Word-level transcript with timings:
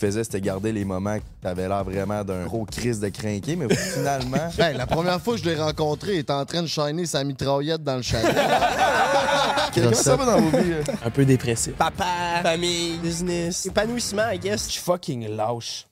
faisait, 0.00 0.24
c'était 0.24 0.40
garder 0.40 0.72
les 0.72 0.84
moments 0.84 1.16
que 1.18 1.22
t'avais 1.42 1.68
l'air 1.68 1.84
vraiment 1.84 2.24
d'un 2.24 2.44
gros 2.44 2.64
crise 2.64 2.98
de 3.00 3.08
crinqué, 3.08 3.54
mais 3.56 3.72
finalement. 3.74 4.36
Ben, 4.58 4.76
la 4.76 4.86
première 4.86 5.20
fois 5.20 5.34
que 5.34 5.40
je 5.40 5.44
l'ai 5.48 5.56
rencontré, 5.60 6.14
il 6.14 6.18
était 6.20 6.32
en 6.32 6.44
train 6.44 6.62
de 6.62 6.66
shiner 6.66 7.06
sa 7.06 7.22
mitraillette 7.24 7.82
dans 7.84 7.96
le 7.96 8.02
chalet. 8.02 8.34
Comment 9.74 9.92
ça 9.94 10.16
va 10.16 10.24
dans 10.26 10.40
vos 10.40 10.58
vies? 10.58 10.72
euh? 10.72 10.82
Un 11.04 11.10
peu 11.10 11.24
dépressif. 11.24 11.74
Papa, 11.74 12.04
famille, 12.42 12.98
business, 12.98 13.66
épanouissement, 13.66 14.30
I 14.30 14.38
guess. 14.38 14.66
Je 14.66 14.72
suis 14.72 14.80
fucking 14.82 15.28
lâche. 15.36 15.86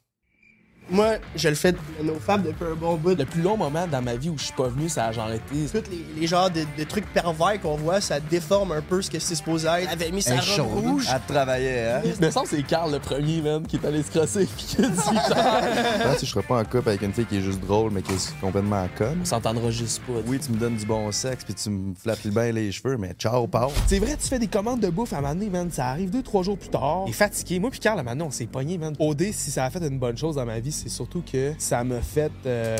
Moi, 0.90 1.16
je 1.36 1.48
le 1.48 1.54
fais 1.54 1.72
de 1.72 1.78
nos 2.02 2.14
femmes 2.18 2.42
depuis 2.42 2.64
un 2.64 2.74
bon 2.74 2.96
bout. 2.96 3.16
Le 3.18 3.24
plus 3.24 3.42
long 3.42 3.56
moment 3.56 3.86
dans 3.86 4.02
ma 4.02 4.16
vie 4.16 4.30
où 4.30 4.38
je 4.38 4.44
suis 4.44 4.54
pas 4.54 4.68
venu, 4.68 4.88
ça 4.88 5.06
a 5.06 5.12
genre 5.12 5.30
été. 5.30 5.66
Tous 5.70 5.90
les, 5.90 6.04
les 6.20 6.26
genres 6.26 6.50
de, 6.50 6.64
de 6.78 6.84
trucs 6.84 7.06
pervers 7.12 7.60
qu'on 7.60 7.76
voit, 7.76 8.00
ça 8.00 8.20
déforme 8.20 8.72
un 8.72 8.80
peu 8.80 9.02
ce 9.02 9.10
que 9.10 9.18
c'est 9.18 9.34
supposé 9.34 9.66
être. 9.68 9.88
Elle 9.92 10.02
avait 10.02 10.10
mis 10.10 10.22
sa 10.22 10.40
robe 10.40 10.84
rouge. 10.84 11.06
Elle 11.12 11.20
travaillait, 11.34 11.90
hein? 11.90 12.00
Il 12.04 12.32
semble 12.32 12.48
que 12.48 12.56
c'est 12.56 12.62
Carl 12.62 12.90
le 12.92 12.98
premier, 12.98 13.42
man, 13.42 13.66
qui 13.66 13.76
est 13.76 13.84
allé 13.84 14.02
se 14.02 14.10
crosser 14.10 14.46
pis 14.56 14.64
qui 14.64 14.82
a 14.84 14.88
dit 14.88 14.96
genre. 14.96 16.14
Sais, 16.18 16.26
je 16.26 16.30
serais 16.30 16.42
pas 16.42 16.60
en 16.60 16.64
couple 16.64 16.88
avec 16.88 17.02
une 17.02 17.12
fille 17.12 17.26
qui 17.26 17.36
est 17.38 17.42
juste 17.42 17.60
drôle, 17.60 17.90
mais 17.92 18.02
qui 18.02 18.12
est 18.12 18.40
complètement 18.40 18.86
conne. 18.96 19.18
On 19.22 19.24
s'entendra 19.24 19.70
juste 19.70 20.00
pas. 20.02 20.14
Oui, 20.26 20.38
tu 20.38 20.52
me 20.52 20.56
donnes 20.56 20.76
du 20.76 20.86
bon 20.86 21.10
sexe, 21.12 21.44
puis 21.44 21.54
tu 21.54 21.70
me 21.70 21.94
flattes 21.94 22.26
bien 22.26 22.50
les 22.52 22.72
cheveux, 22.72 22.96
mais 22.96 23.12
ciao, 23.18 23.46
pao. 23.46 23.70
C'est 23.86 23.98
vrai, 23.98 24.16
tu 24.20 24.26
fais 24.28 24.38
des 24.38 24.46
commandes 24.48 24.80
de 24.80 24.88
bouffe 24.88 25.12
à 25.12 25.18
un 25.18 25.20
moment 25.20 25.34
donné, 25.34 25.50
man. 25.50 25.70
Ça 25.70 25.88
arrive 25.88 26.10
deux, 26.10 26.22
trois 26.22 26.42
jours 26.42 26.56
plus 26.58 26.70
tard. 26.70 27.04
Et 27.06 27.12
fatigué. 27.12 27.58
Moi, 27.58 27.70
puis 27.70 27.80
Carl, 27.80 27.98
à 27.98 28.00
un 28.00 28.04
moment 28.04 28.16
donné, 28.16 28.28
on 28.28 28.30
s'est 28.30 28.46
pogné, 28.46 28.78
man. 28.78 28.94
OD, 28.98 29.32
si 29.32 29.50
ça 29.50 29.64
a 29.64 29.70
fait 29.70 29.86
une 29.86 29.98
bonne 29.98 30.16
chose 30.16 30.36
dans 30.36 30.46
ma 30.46 30.58
vie, 30.60 30.72
c'est 30.78 30.88
surtout 30.88 31.22
que 31.30 31.52
ça 31.58 31.82
m'a 31.84 32.00
fait 32.00 32.30
euh, 32.46 32.76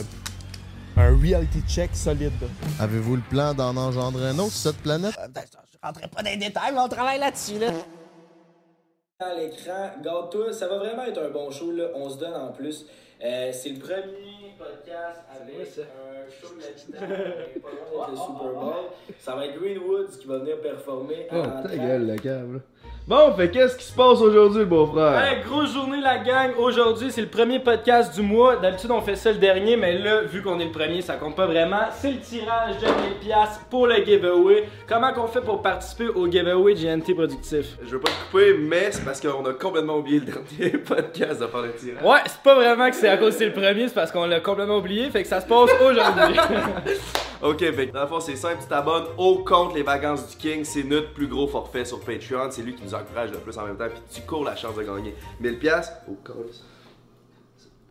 un 0.97 1.17
reality 1.17 1.61
check 1.69 1.91
solide. 1.95 2.33
Avez-vous 2.81 3.17
le 3.17 3.23
plan 3.29 3.55
d'en 3.55 3.77
engendrer 3.77 4.29
un 4.29 4.39
autre 4.39 4.53
sur 4.53 4.71
cette 4.73 4.83
planète? 4.83 5.15
Euh, 5.21 5.29
ben, 5.29 5.43
Je 5.73 5.79
rentrerai 5.83 6.09
pas 6.09 6.23
dans 6.23 6.31
les 6.31 6.37
détails, 6.37 6.73
mais 6.73 6.81
on 6.81 6.89
travaille 6.89 7.19
là-dessus, 7.19 7.59
là. 7.59 7.71
à 9.21 9.35
l'écran. 9.35 9.91
Garde-toi, 10.03 10.53
ça 10.53 10.69
va 10.69 10.79
vraiment 10.79 11.05
être 11.05 11.21
un 11.21 11.31
bon 11.31 11.51
show, 11.51 11.73
là. 11.73 11.87
On 11.95 12.09
se 12.09 12.19
donne 12.19 12.35
en 12.35 12.53
plus. 12.53 12.87
Euh, 13.25 13.51
c'est 13.53 13.71
le 13.71 13.81
premier 13.81 14.55
podcast 14.57 15.21
avec 15.35 15.67
un 15.79 16.31
show 16.31 16.55
là-dedans. 16.57 17.15
pas 17.63 17.69
loin 17.71 18.07
d'être 18.07 18.11
le 18.11 18.17
Super 18.17 18.61
Bowl. 18.61 18.75
Ça 19.19 19.35
va 19.35 19.47
être 19.47 19.61
Greenwoods 19.61 20.19
qui 20.21 20.27
va 20.29 20.39
venir 20.39 20.61
performer 20.61 21.27
Oh, 21.33 21.43
ta 21.65 21.77
gueule, 21.77 22.07
la 22.07 22.17
cave, 22.17 22.53
là. 22.55 22.61
Bon, 23.09 23.33
fait 23.35 23.51
qu'est-ce 23.51 23.75
qui 23.75 23.87
se 23.87 23.93
passe 23.95 24.21
aujourd'hui, 24.21 24.59
le 24.59 24.67
beau-frère? 24.67 25.19
Hey, 25.19 25.43
grosse 25.43 25.73
journée 25.73 25.99
la 25.99 26.19
gang. 26.19 26.51
Aujourd'hui, 26.59 27.11
c'est 27.11 27.23
le 27.23 27.29
premier 27.29 27.59
podcast 27.59 28.15
du 28.15 28.21
mois. 28.21 28.57
D'habitude, 28.57 28.91
on 28.91 29.01
fait 29.01 29.17
ça 29.17 29.33
le 29.33 29.39
dernier, 29.39 29.79
mais 29.79 29.97
là, 29.97 30.21
vu 30.25 30.43
qu'on 30.43 30.61
est 30.61 30.67
le 30.67 30.71
premier, 30.71 31.01
ça 31.01 31.15
compte 31.15 31.35
pas 31.35 31.47
vraiment. 31.47 31.89
C'est 31.99 32.11
le 32.13 32.21
tirage 32.21 32.77
de 32.77 32.85
1000 32.85 32.95
pièces 33.19 33.61
pour 33.71 33.87
le 33.87 34.05
giveaway. 34.05 34.69
Comment 34.87 35.15
qu'on 35.15 35.27
fait 35.27 35.41
pour 35.41 35.63
participer 35.63 36.09
au 36.09 36.31
giveaway 36.31 36.75
GNT 36.75 37.15
Productif? 37.15 37.79
Je 37.83 37.93
veux 37.93 38.01
pas 38.01 38.11
te 38.11 38.31
couper, 38.31 38.53
mais 38.59 38.93
c'est 38.93 39.07
parce 39.07 39.23
qu'on 39.23 39.43
a 39.47 39.55
complètement 39.55 39.97
oublié 39.97 40.21
le 40.21 40.27
dernier 40.27 40.77
podcast 40.87 41.41
de 41.41 41.47
faire 41.47 41.63
le 41.63 41.73
tirage. 41.73 42.05
Ouais, 42.05 42.21
c'est 42.27 42.43
pas 42.43 42.57
vraiment 42.57 42.91
que 42.91 42.97
c'est 42.97 43.09
à 43.09 43.17
cause 43.17 43.33
que 43.33 43.39
c'est 43.39 43.47
le 43.47 43.55
premier, 43.55 43.89
c'est 43.89 43.95
parce 43.95 44.13
qu'on 44.13 44.27
l'a 44.27 44.41
complètement 44.41 44.77
oublié, 44.77 45.09
fait 45.09 45.23
que 45.23 45.29
ça 45.29 45.41
se 45.41 45.47
passe 45.47 45.71
aujourd'hui. 45.81 46.37
Ok, 47.41 47.61
fait 47.61 47.87
que 47.87 47.93
dans 47.93 48.01
le 48.01 48.09
fond, 48.09 48.19
c'est 48.19 48.35
simple, 48.35 48.57
tu 48.61 48.67
t'abonnes 48.67 49.05
au 49.17 49.45
compte 49.45 49.73
Les 49.73 49.85
Vacances 49.85 50.29
du 50.29 50.37
King. 50.37 50.65
C'est 50.65 50.83
notre 50.83 51.13
plus 51.13 51.29
gros 51.29 51.47
forfait 51.47 51.85
sur 51.85 52.01
Patreon. 52.01 52.49
C'est 52.51 52.63
lui 52.63 52.75
qui 52.75 52.83
nous 52.83 52.97
encourage 52.99 53.31
le 53.31 53.39
plus 53.39 53.57
en 53.59 53.67
même 53.67 53.77
temps, 53.77 53.89
puis 53.89 54.01
tu 54.11 54.21
cours 54.23 54.45
la 54.45 54.57
chance 54.57 54.75
de 54.77 54.83
gagner 54.83 55.15
1000 55.41 55.59
pièces. 55.59 55.93
Oh, 56.11 56.17
câlisse. 56.25 56.63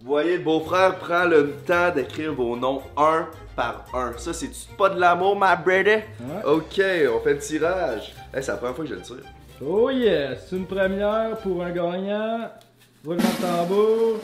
Vous 0.01 0.07
voyez, 0.07 0.37
le 0.37 0.43
beau-frère 0.43 0.97
prend 0.99 1.25
le 1.25 1.53
temps 1.65 1.91
d'écrire 1.93 2.33
vos 2.33 2.55
noms 2.55 2.81
un 2.95 3.27
par 3.55 3.85
un. 3.93 4.13
Ça, 4.17 4.31
c'est 4.31 4.51
pas 4.77 4.89
de 4.89 4.99
l'amour, 4.99 5.35
ma 5.35 5.55
brother? 5.55 6.03
Ok, 6.45 6.79
on 6.79 7.19
fait 7.21 7.33
le 7.33 7.39
tirage. 7.39 8.13
Hey, 8.31 8.43
c'est 8.43 8.51
la 8.51 8.57
première 8.57 8.75
fois 8.75 8.85
que 8.85 8.91
je 8.91 8.95
le 8.95 9.01
tire. 9.01 9.23
oh 9.65 9.89
yes, 9.89 10.51
une 10.51 10.67
première 10.67 11.35
pour 11.37 11.63
un 11.63 11.71
gagnant. 11.71 12.51
Roulement 13.03 13.23
de 13.23 13.41
tambour. 13.41 14.19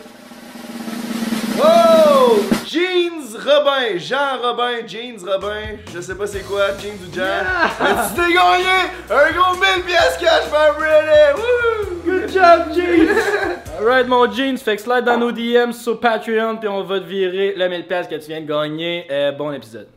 Oh! 1.61 2.39
Jeans 2.65 3.35
Robin! 3.35 3.97
Jean 3.97 4.39
Robin, 4.41 4.87
Jeans 4.87 5.23
Robin. 5.23 5.77
Je 5.93 6.01
sais 6.01 6.15
pas 6.15 6.27
c'est 6.27 6.41
quoi, 6.41 6.77
Jeans 6.77 6.97
ou 7.01 7.13
Jean. 7.13 7.43
Mais 7.81 7.89
tu 8.07 8.15
t'es 8.15 8.33
gagné 8.33 8.65
un 9.09 9.31
gros 9.31 9.53
1000 9.53 9.83
pièces 9.85 10.17
cash 10.19 10.49
par 10.49 10.75
Brady! 10.75 11.35
Woo! 11.35 11.95
Good 12.05 12.29
job, 12.31 12.73
Jeans! 12.73 13.17
Alright, 13.79 14.07
mon 14.07 14.31
Jeans, 14.31 14.57
fait 14.57 14.77
que 14.77 14.81
slide 14.81 15.03
dans 15.03 15.17
nos 15.17 15.31
DMs 15.31 15.73
sur 15.73 15.99
Patreon, 15.99 16.57
puis 16.57 16.69
on 16.69 16.83
va 16.83 16.99
te 16.99 17.05
virer 17.05 17.53
le 17.55 17.65
1000$ 17.65 18.07
que 18.07 18.15
tu 18.15 18.27
viens 18.27 18.41
de 18.41 18.47
gagner. 18.47 19.05
Euh, 19.11 19.31
bon 19.31 19.51
épisode. 19.51 19.87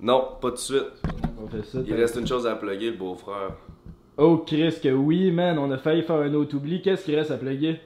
Non, 0.00 0.28
pas 0.40 0.48
tout 0.50 0.54
de 0.54 0.60
suite. 0.60 0.92
On 1.42 1.48
fait 1.48 1.64
ça. 1.64 1.78
Il 1.86 1.94
reste 1.94 2.16
une 2.16 2.26
chose 2.26 2.46
à 2.46 2.54
plugger, 2.54 2.90
le 2.90 2.96
beau-frère. 2.96 3.52
Oh, 4.16 4.38
Chris, 4.38 4.74
que 4.82 4.88
oui, 4.88 5.30
man, 5.30 5.58
on 5.58 5.70
a 5.70 5.78
failli 5.78 6.02
faire 6.02 6.16
un 6.16 6.34
autre 6.34 6.56
oubli. 6.56 6.82
Qu'est-ce 6.82 7.04
qu'il 7.04 7.16
reste 7.16 7.30
à 7.30 7.36
plugger? 7.36 7.80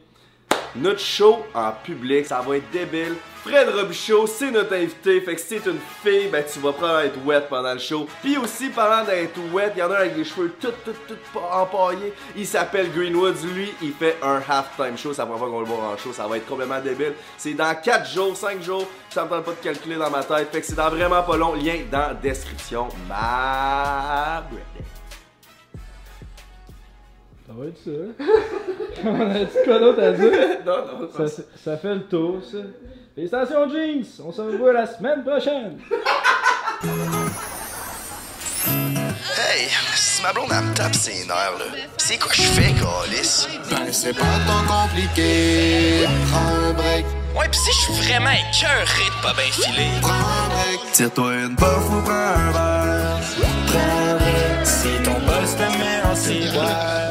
Notre 0.76 1.00
show 1.00 1.44
en 1.54 1.72
public, 1.84 2.26
ça 2.26 2.40
va 2.40 2.56
être 2.56 2.70
débile. 2.70 3.16
Fred 3.44 3.68
Robichaud, 3.70 4.28
c'est 4.28 4.52
notre 4.52 4.72
invité. 4.74 5.20
Fait 5.20 5.34
que 5.34 5.40
si 5.40 5.48
t'es 5.58 5.68
une 5.68 5.80
fille, 6.02 6.28
ben 6.28 6.44
tu 6.50 6.60
vas 6.60 6.72
probablement 6.72 7.12
être 7.12 7.26
wet 7.26 7.46
pendant 7.48 7.72
le 7.72 7.80
show. 7.80 8.06
Puis 8.22 8.36
aussi, 8.36 8.68
parlant 8.68 9.04
d'être 9.04 9.36
wet, 9.52 9.72
il 9.74 9.80
y 9.80 9.82
en 9.82 9.90
a 9.90 9.96
un 9.96 10.00
avec 10.02 10.14
des 10.14 10.24
cheveux 10.24 10.54
tout, 10.60 10.72
tout, 10.84 10.94
tout 11.08 11.38
empaillés. 11.50 12.14
Il 12.36 12.46
s'appelle 12.46 12.92
Greenwoods. 12.92 13.44
Lui, 13.52 13.74
il 13.82 13.92
fait 13.94 14.16
un 14.22 14.40
halftime 14.48 14.96
show. 14.96 15.12
Ça 15.12 15.26
prend 15.26 15.38
pas 15.38 15.46
qu'on 15.46 15.60
le 15.60 15.66
voit 15.66 15.92
en 15.92 15.96
show. 15.96 16.12
Ça 16.12 16.28
va 16.28 16.36
être 16.36 16.46
complètement 16.46 16.80
débile. 16.80 17.14
C'est 17.36 17.54
dans 17.54 17.74
4 17.74 18.08
jours, 18.08 18.36
5 18.36 18.62
jours. 18.62 18.86
Ça 19.10 19.24
me 19.24 19.30
tente 19.30 19.44
pas 19.44 19.50
de 19.50 19.56
calculer 19.56 19.96
dans 19.96 20.10
ma 20.10 20.22
tête. 20.22 20.52
Fait 20.52 20.60
que 20.60 20.66
c'est 20.66 20.76
dans 20.76 20.90
vraiment 20.90 21.24
pas 21.24 21.36
long. 21.36 21.54
Lien 21.54 21.80
dans 21.90 21.98
la 21.98 22.14
description. 22.14 22.88
Ma. 23.08 24.44
Ça 27.52 27.58
va 27.58 27.66
être 27.66 27.78
ça. 27.84 29.04
on 29.04 29.20
a 29.30 29.38
dit 29.44 29.46
quoi 29.64 29.78
d'autre 29.78 30.02
à 30.02 30.12
dire? 30.12 30.32
Non, 30.64 30.76
non, 31.00 31.08
Ça, 31.28 31.42
ça 31.62 31.76
fait 31.76 31.94
le 31.94 32.04
tour, 32.04 32.38
ça. 32.42 32.58
Félicitations, 33.14 33.68
Jeans! 33.68 34.22
On 34.26 34.32
se 34.32 34.40
revoit 34.40 34.72
la 34.72 34.86
semaine 34.86 35.22
prochaine! 35.22 35.78
Hey, 38.64 39.68
si 39.94 40.22
ma 40.22 40.32
blonde 40.32 40.48
elle 40.50 40.64
me 40.64 40.74
tape 40.74 40.94
ses 40.94 41.26
nerfs 41.26 41.58
là, 41.58 41.64
c'est 41.98 42.18
quoi 42.18 42.32
je 42.32 42.42
fais, 42.42 42.72
Calis? 42.72 43.46
Ben, 43.70 43.92
c'est 43.92 44.14
pas 44.14 44.24
tant 44.46 44.64
compliqué. 44.66 46.06
Prends 46.30 46.68
un 46.68 46.72
break, 46.72 47.04
Ouais, 47.36 47.48
pis 47.50 47.58
si 47.58 47.70
je 47.72 47.92
suis 47.92 48.08
vraiment 48.08 48.30
écœuré 48.30 49.04
de 49.08 49.22
pas 49.22 49.34
bien 49.34 49.52
filer. 49.52 49.88
prends 50.00 50.10
un 50.12 50.48
break. 50.48 50.92
Tire-toi 50.92 51.34
une 51.34 51.54
bof 51.56 51.90
ou 51.90 52.00
prends 52.02 52.12
un 52.12 52.50
verre. 52.52 53.20
Prends 53.66 54.10
un 54.10 54.14
break. 54.16 54.66
Si 54.66 54.88
ton 55.04 55.18
boss 55.26 55.56
te 55.56 55.62
met 55.78 56.02
en 56.10 56.14
ciboire, 56.14 57.10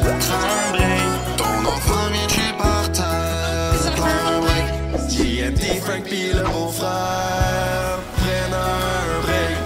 Frank 5.92 6.04
pis 6.08 6.32
le 6.32 6.42
beau-frère 6.44 7.98
prennent 8.16 8.54
un 8.54 9.20
break. 9.20 9.58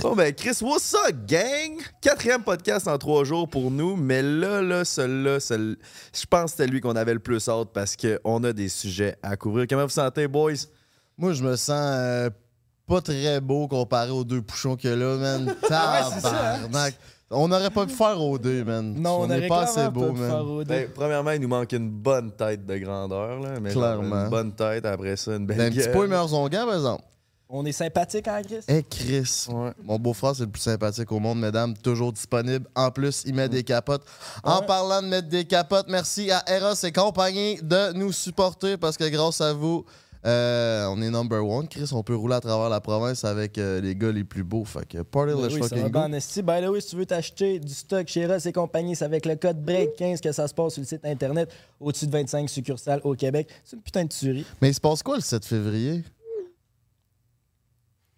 Bon, 0.00 0.14
ben, 0.14 0.32
Chris, 0.32 0.58
what's 0.62 0.94
up, 0.94 1.16
gang? 1.26 1.80
Quatrième 2.00 2.44
podcast 2.44 2.86
en 2.86 2.96
trois 2.96 3.24
jours 3.24 3.48
pour 3.48 3.72
nous, 3.72 3.96
mais 3.96 4.22
là, 4.22 4.62
là, 4.62 4.84
celui-là, 4.84 5.40
celui- 5.40 5.76
je 6.14 6.24
pense 6.26 6.52
que 6.52 6.58
c'était 6.58 6.70
lui 6.70 6.80
qu'on 6.80 6.94
avait 6.94 7.14
le 7.14 7.18
plus 7.18 7.48
hâte 7.48 7.70
parce 7.74 7.96
qu'on 7.96 8.44
a 8.44 8.52
des 8.52 8.68
sujets 8.68 9.16
à 9.20 9.36
couvrir. 9.36 9.66
Comment 9.68 9.82
vous 9.82 9.88
sentez, 9.88 10.28
boys? 10.28 10.52
Moi, 11.16 11.32
je 11.32 11.42
me 11.42 11.56
sens 11.56 11.70
euh, 11.76 12.30
pas 12.86 13.00
très 13.00 13.40
beau 13.40 13.66
comparé 13.66 14.10
aux 14.10 14.22
deux 14.22 14.42
pouchons 14.42 14.76
qu'il 14.76 14.90
y 14.90 14.92
a 14.92 14.96
là, 14.96 15.16
man. 15.16 15.56
Tabarnak. 15.68 16.94
On 17.30 17.48
n'aurait 17.48 17.70
pas 17.70 17.84
pu 17.84 17.92
faire 17.92 18.20
au 18.20 18.38
deux, 18.38 18.64
man. 18.64 18.94
Non, 18.94 19.20
on, 19.20 19.26
n'est 19.26 19.46
pas 19.48 19.62
assez 19.62 19.88
beau, 19.90 20.06
pas 20.06 20.12
pu 20.12 20.18
faire 20.18 20.28
man. 20.28 20.46
au 20.46 20.64
deux. 20.64 20.68
Ben, 20.68 20.88
premièrement, 20.94 21.30
il 21.32 21.40
nous 21.40 21.48
manque 21.48 21.72
une 21.72 21.90
bonne 21.90 22.32
tête 22.32 22.64
de 22.64 22.78
grandeur, 22.78 23.38
là. 23.40 23.60
Mais 23.60 23.70
Clairement. 23.70 24.24
Une 24.24 24.30
bonne 24.30 24.52
tête, 24.52 24.86
après 24.86 25.16
ça, 25.16 25.36
une 25.36 25.46
belle 25.46 25.58
Ben, 25.58 25.66
un 25.66 25.70
petit 25.70 25.88
peu 25.88 26.06
meilleurs 26.06 26.32
onguents, 26.32 26.64
par 26.64 26.74
exemple. 26.74 27.02
On 27.50 27.64
est 27.64 27.72
sympathique, 27.72 28.28
hein, 28.28 28.42
Chris? 28.42 28.60
Eh, 28.68 28.82
Chris. 28.82 29.46
Ouais. 29.48 29.72
Mon 29.82 29.98
beau-frère, 29.98 30.34
c'est 30.36 30.44
le 30.44 30.50
plus 30.50 30.60
sympathique 30.60 31.10
au 31.10 31.18
monde, 31.18 31.38
mesdames. 31.38 31.74
Toujours 31.78 32.12
disponible. 32.12 32.66
En 32.74 32.90
plus, 32.90 33.22
il 33.24 33.34
met 33.34 33.48
des 33.48 33.62
capotes. 33.62 34.02
En 34.42 34.60
parlant 34.60 35.00
de 35.00 35.06
mettre 35.08 35.28
des 35.28 35.46
capotes, 35.46 35.86
merci 35.88 36.30
à 36.30 36.44
Eros 36.46 36.74
et 36.82 36.92
compagnie 36.92 37.56
de 37.62 37.92
nous 37.94 38.12
supporter 38.12 38.76
parce 38.76 38.98
que 38.98 39.08
grâce 39.08 39.40
à 39.40 39.54
vous, 39.54 39.86
euh, 40.28 40.86
on 40.88 41.00
est 41.00 41.10
number 41.10 41.44
one. 41.44 41.66
Chris, 41.68 41.88
on 41.92 42.02
peut 42.02 42.14
rouler 42.14 42.34
à 42.36 42.40
travers 42.40 42.68
la 42.68 42.80
province 42.80 43.24
avec 43.24 43.56
euh, 43.58 43.80
les 43.80 43.94
gars 43.96 44.12
les 44.12 44.24
plus 44.24 44.44
beaux. 44.44 44.64
Fait 44.64 44.86
que 44.86 45.02
party 45.02 45.32
Ben 45.34 45.42
let's 45.42 45.54
oui, 45.54 45.60
fucking 45.60 45.88
go. 45.88 46.00
esti. 46.14 46.42
By 46.42 46.60
the 46.62 46.68
way, 46.68 46.80
si 46.80 46.90
tu 46.90 46.96
veux 46.96 47.06
t'acheter 47.06 47.58
du 47.58 47.72
stock 47.72 48.06
chez 48.06 48.26
Ross 48.26 48.44
et 48.46 48.52
compagnie, 48.52 48.94
c'est 48.94 49.04
avec 49.04 49.24
le 49.26 49.36
code 49.36 49.64
BREAK15 49.64 50.20
que 50.20 50.32
ça 50.32 50.46
se 50.46 50.54
passe 50.54 50.74
sur 50.74 50.82
le 50.82 50.86
site 50.86 51.04
internet. 51.04 51.50
Au-dessus 51.80 52.06
de 52.06 52.12
25 52.12 52.48
succursales 52.48 53.00
au 53.04 53.14
Québec. 53.14 53.48
C'est 53.64 53.76
une 53.76 53.82
putain 53.82 54.04
de 54.04 54.08
tuerie. 54.08 54.44
Mais 54.60 54.68
il 54.68 54.74
se 54.74 54.80
passe 54.80 55.02
quoi 55.02 55.16
le 55.16 55.22
7 55.22 55.44
février? 55.44 56.04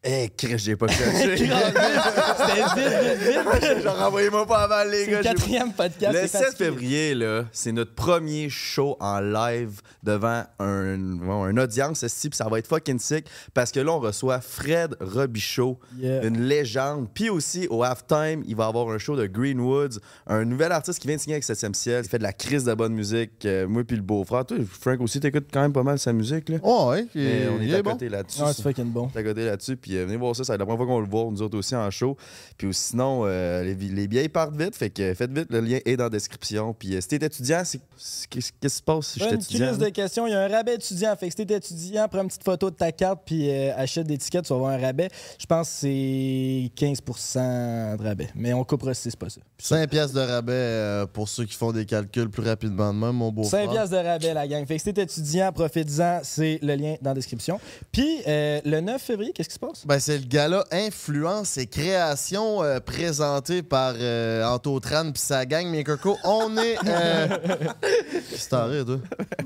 Eh, 0.02 0.30
Chris, 0.34 0.56
j'ai 0.58 0.76
pas 0.76 0.88
cherché. 0.88 1.36
C'était 1.36 1.44
vite, 1.44 3.18
vite, 3.20 3.62
vite. 3.76 3.82
Genre, 3.82 4.00
envoyez-moi 4.02 4.46
pas 4.46 4.60
avant, 4.62 4.90
les 4.90 5.04
C'est 5.04 5.10
gars. 5.10 5.16
le 5.18 5.22
j'ai 5.22 5.28
pas- 5.28 5.34
quatrième 5.34 5.72
podcast. 5.74 6.14
Le 6.14 6.20
c'est 6.22 6.28
7 6.28 6.40
fatigué. 6.42 6.64
février, 6.64 7.14
là, 7.14 7.44
c'est 7.52 7.72
notre 7.72 7.94
premier 7.94 8.48
show 8.48 8.96
en 8.98 9.20
live 9.20 9.82
devant 10.02 10.44
un, 10.58 10.96
bon, 10.96 11.46
une 11.48 11.60
audience, 11.60 12.00
ici, 12.02 12.30
puis 12.30 12.36
ça 12.38 12.48
va 12.48 12.58
être 12.58 12.66
fucking 12.66 12.98
sick 12.98 13.26
parce 13.52 13.70
que 13.72 13.80
là, 13.80 13.92
on 13.92 14.00
reçoit 14.00 14.40
Fred 14.40 14.96
Robichaud, 15.00 15.78
Yeah. 15.98 16.24
une 16.24 16.40
légende. 16.46 17.08
Puis 17.12 17.28
aussi, 17.28 17.66
au 17.68 17.82
halftime, 17.82 18.42
il 18.46 18.56
va 18.56 18.64
y 18.64 18.68
avoir 18.68 18.88
un 18.88 18.96
show 18.96 19.16
de 19.16 19.26
Greenwoods, 19.26 19.98
un 20.26 20.46
nouvel 20.46 20.72
artiste 20.72 20.98
qui 21.00 21.08
vient 21.08 21.16
de 21.16 21.20
signer 21.20 21.34
avec 21.34 21.44
7e 21.44 21.74
ciel. 21.74 22.04
Il 22.06 22.08
fait 22.08 22.16
de 22.18 22.22
la 22.22 22.32
crise 22.32 22.64
de 22.64 22.72
bonne 22.72 22.94
musique. 22.94 23.44
euh, 23.44 23.68
moi, 23.68 23.84
puis 23.84 23.96
le 23.96 24.02
beau-frère. 24.02 24.46
Toi, 24.46 24.56
Frank 24.80 24.98
aussi, 25.02 25.20
t'écoutes 25.20 25.48
quand 25.52 25.60
même 25.60 25.74
pas 25.74 25.82
mal 25.82 25.98
sa 25.98 26.14
musique, 26.14 26.48
là. 26.48 26.56
Oh, 26.62 26.88
ouais, 26.90 27.06
Et 27.14 27.42
on 27.48 27.60
est 27.60 27.74
à 27.74 27.78
est 27.78 27.82
bon. 27.82 27.92
côté 27.92 28.08
là-dessus. 28.08 28.40
Ouais, 28.40 28.52
c'est 28.54 28.62
fucking 28.62 28.90
bon. 28.90 29.10
On 29.14 29.18
est 29.18 29.20
à 29.20 29.24
côté 29.24 29.44
là-dessus, 29.44 29.76
puis 29.90 29.98
euh, 29.98 30.04
venez 30.06 30.16
voir 30.16 30.36
ça, 30.36 30.44
ça 30.44 30.52
va 30.52 30.54
être 30.54 30.60
la 30.60 30.66
première 30.66 30.78
fois 30.78 30.86
qu'on 30.86 31.00
le 31.00 31.08
voit, 31.08 31.24
nous 31.32 31.42
autres 31.42 31.58
aussi 31.58 31.74
en 31.74 31.90
show. 31.90 32.16
Puis 32.56 32.68
sinon, 32.72 33.22
euh, 33.24 33.64
les, 33.64 33.74
les 33.74 34.06
billets 34.06 34.28
partent 34.28 34.54
vite, 34.54 34.76
fait 34.76 34.90
que 34.90 35.14
faites 35.14 35.32
vite, 35.32 35.48
le 35.50 35.60
lien 35.60 35.78
est 35.84 35.96
dans 35.96 36.04
la 36.04 36.10
description. 36.10 36.72
Puis 36.78 36.94
euh, 36.94 37.00
si 37.00 37.08
t'es 37.08 37.26
étudiant, 37.26 37.62
c'est- 37.64 37.80
c'est- 37.96 38.28
qu'est-ce 38.28 38.52
qui 38.52 38.70
se 38.70 38.82
passe 38.82 39.08
si 39.08 39.18
je 39.18 39.24
suis 39.24 39.34
Une 39.34 39.40
étudiant? 39.40 39.66
crise 39.66 39.78
de 39.78 39.88
questions. 39.88 40.26
Il 40.28 40.30
y 40.30 40.34
a 40.34 40.40
un 40.42 40.48
rabais 40.48 40.74
étudiant. 40.76 41.16
Fait 41.16 41.28
que 41.28 41.34
si 41.36 41.44
t'es 41.44 41.54
étudiant, 41.54 42.06
prends 42.08 42.22
une 42.22 42.28
petite 42.28 42.44
photo 42.44 42.70
de 42.70 42.76
ta 42.76 42.92
carte 42.92 43.22
puis 43.26 43.50
euh, 43.50 43.72
achète 43.76 44.06
des 44.06 44.16
tickets, 44.18 44.44
tu 44.44 44.50
vas 44.50 44.56
avoir 44.56 44.70
un 44.72 44.78
rabais. 44.78 45.08
Je 45.40 45.46
pense 45.46 45.68
que 45.68 45.74
c'est 45.80 46.70
15% 46.76 47.96
de 47.96 48.02
rabais. 48.02 48.28
Mais 48.34 48.52
on 48.52 48.64
coupera 48.64 48.94
si 48.94 49.10
c'est 49.10 49.16
pas 49.18 49.28
ça. 49.28 49.40
5 49.58 49.88
piastres 49.90 50.14
de 50.14 50.20
rabais 50.20 50.52
euh, 50.52 51.06
pour 51.06 51.28
ceux 51.28 51.44
qui 51.44 51.54
font 51.56 51.72
des 51.72 51.84
calculs 51.84 52.30
plus 52.30 52.42
rapidement 52.42 52.92
de 52.94 52.98
même, 52.98 53.12
mon 53.16 53.32
beau 53.32 53.42
5 53.44 53.70
piastres 53.70 53.96
de 53.96 54.02
rabais, 54.06 54.34
la 54.34 54.46
gang. 54.46 54.64
Fait 54.66 54.76
que 54.76 54.82
si 54.82 54.92
t'es 54.92 55.02
étudiant, 55.02 55.50
profite-en. 55.52 56.20
C'est 56.22 56.58
le 56.62 56.74
lien 56.76 56.94
dans 57.02 57.10
la 57.10 57.14
description. 57.14 57.58
Puis 57.92 58.20
euh, 58.26 58.60
le 58.64 58.80
9 58.80 59.00
février, 59.02 59.32
qu'est-ce 59.32 59.48
qui 59.48 59.54
se 59.54 59.58
passe? 59.58 59.79
Ben, 59.84 59.98
c'est 59.98 60.18
le 60.18 60.24
gala 60.24 60.64
Influence 60.70 61.56
et 61.58 61.66
Création 61.66 62.62
euh, 62.62 62.80
présenté 62.80 63.62
par 63.62 63.94
euh, 63.96 64.44
Anto 64.44 64.78
Tran 64.80 65.10
pis 65.12 65.20
sa 65.20 65.46
gang, 65.46 65.66
mais 65.66 65.84
Coco, 65.84 66.16
on 66.24 66.56
est... 66.56 66.76
Euh... 66.86 67.28
T'en 68.50 68.66
rires, 68.66 68.84
toi? 68.84 68.98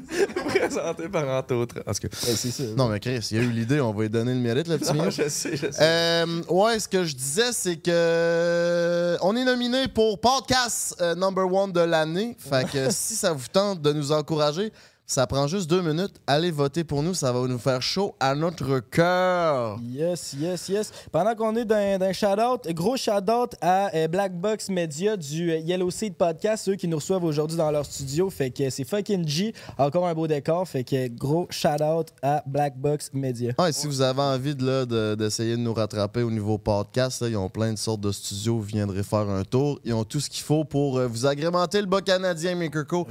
présenté 0.46 1.08
par. 1.08 1.28
En 1.28 1.42
tout 1.42 1.66
cas, 1.66 1.81
c'est 1.92 2.50
ça. 2.50 2.62
Non, 2.76 2.88
mais 2.88 3.00
Chris, 3.00 3.28
il 3.32 3.38
a 3.38 3.42
eu 3.42 3.50
l'idée, 3.50 3.81
on 3.81 3.92
va 3.92 4.04
lui 4.04 4.10
donner 4.10 4.32
le 4.32 4.40
mérite, 4.40 4.66
le 4.66 4.78
petit 4.78 4.94
non, 4.94 5.10
je 5.10 5.28
sais, 5.28 5.56
je 5.56 5.70
sais. 5.70 5.78
Euh, 5.82 6.42
ouais, 6.48 6.78
ce 6.78 6.88
que 6.88 7.04
je 7.04 7.14
disais, 7.14 7.52
c'est 7.52 7.76
que 7.76 9.16
on 9.20 9.36
est 9.36 9.44
nominé 9.44 9.88
pour 9.88 10.19
podcast 10.19 10.96
euh, 11.00 11.14
number 11.14 11.52
one 11.52 11.72
de 11.72 11.81
l'année. 11.81 12.36
Fait 12.38 12.69
que 12.70 12.86
si 12.90 13.14
ça 13.14 13.32
vous 13.32 13.46
tente 13.52 13.82
de 13.82 13.92
nous 13.92 14.12
encourager, 14.12 14.72
ça 15.06 15.26
prend 15.26 15.46
juste 15.46 15.68
deux 15.68 15.82
minutes. 15.82 16.14
Allez 16.26 16.50
voter 16.50 16.82
pour 16.82 17.02
nous, 17.02 17.14
ça 17.14 17.30
va 17.32 17.46
nous 17.46 17.58
faire 17.58 17.82
chaud 17.82 18.14
à 18.20 18.34
notre 18.34 18.80
cœur. 18.80 19.78
Yes, 19.82 20.34
yes, 20.38 20.68
yes. 20.68 20.92
Pendant 21.12 21.34
qu'on 21.34 21.54
est 21.56 21.64
dans, 21.64 22.02
un 22.02 22.12
shout-out, 22.12 22.66
gros 22.74 22.96
shout-out 22.96 23.54
à 23.60 23.94
euh, 23.94 24.08
Black 24.08 24.34
Box 24.38 24.70
Media 24.70 25.16
du 25.16 25.50
euh, 25.50 25.58
Yellow 25.58 25.90
Seed 25.90 26.14
Podcast, 26.14 26.64
ceux 26.64 26.76
qui 26.76 26.88
nous 26.88 26.96
reçoivent 26.96 27.24
aujourd'hui 27.24 27.56
dans 27.56 27.70
leur 27.70 27.84
studio. 27.84 28.30
Fait 28.30 28.50
que 28.50 28.70
c'est 28.70 28.84
fucking 28.84 29.28
G. 29.28 29.54
Encore 29.76 30.06
un 30.06 30.14
beau 30.14 30.26
décor. 30.26 30.66
Fait 30.66 30.84
que 30.84 31.08
gros 31.08 31.46
shout-out 31.50 32.08
à 32.22 32.42
Black 32.46 32.76
Box 32.78 33.10
Media. 33.12 33.52
Ah, 33.58 33.68
et 33.68 33.72
si 33.72 33.86
vous 33.86 34.00
avez 34.00 34.22
envie 34.22 34.54
de, 34.54 35.14
d'essayer 35.14 35.56
de 35.56 35.60
nous 35.60 35.74
rattraper 35.74 36.22
au 36.22 36.30
niveau 36.30 36.56
podcast, 36.56 37.20
là, 37.20 37.28
ils 37.28 37.36
ont 37.36 37.50
plein 37.50 37.72
de 37.72 37.78
sortes 37.78 38.00
de 38.00 38.10
studios, 38.10 38.56
vous 38.56 38.62
viendrez 38.62 39.02
faire 39.02 39.28
un 39.28 39.44
tour. 39.44 39.80
Ils 39.84 39.92
ont 39.92 40.04
tout 40.04 40.20
ce 40.20 40.30
qu'il 40.30 40.42
faut 40.42 40.64
pour 40.64 40.98
euh, 40.98 41.06
vous 41.06 41.26
agrémenter 41.26 41.80
le 41.80 41.86
bas 41.86 42.00
canadien, 42.00 42.54
Makerco. 42.54 43.06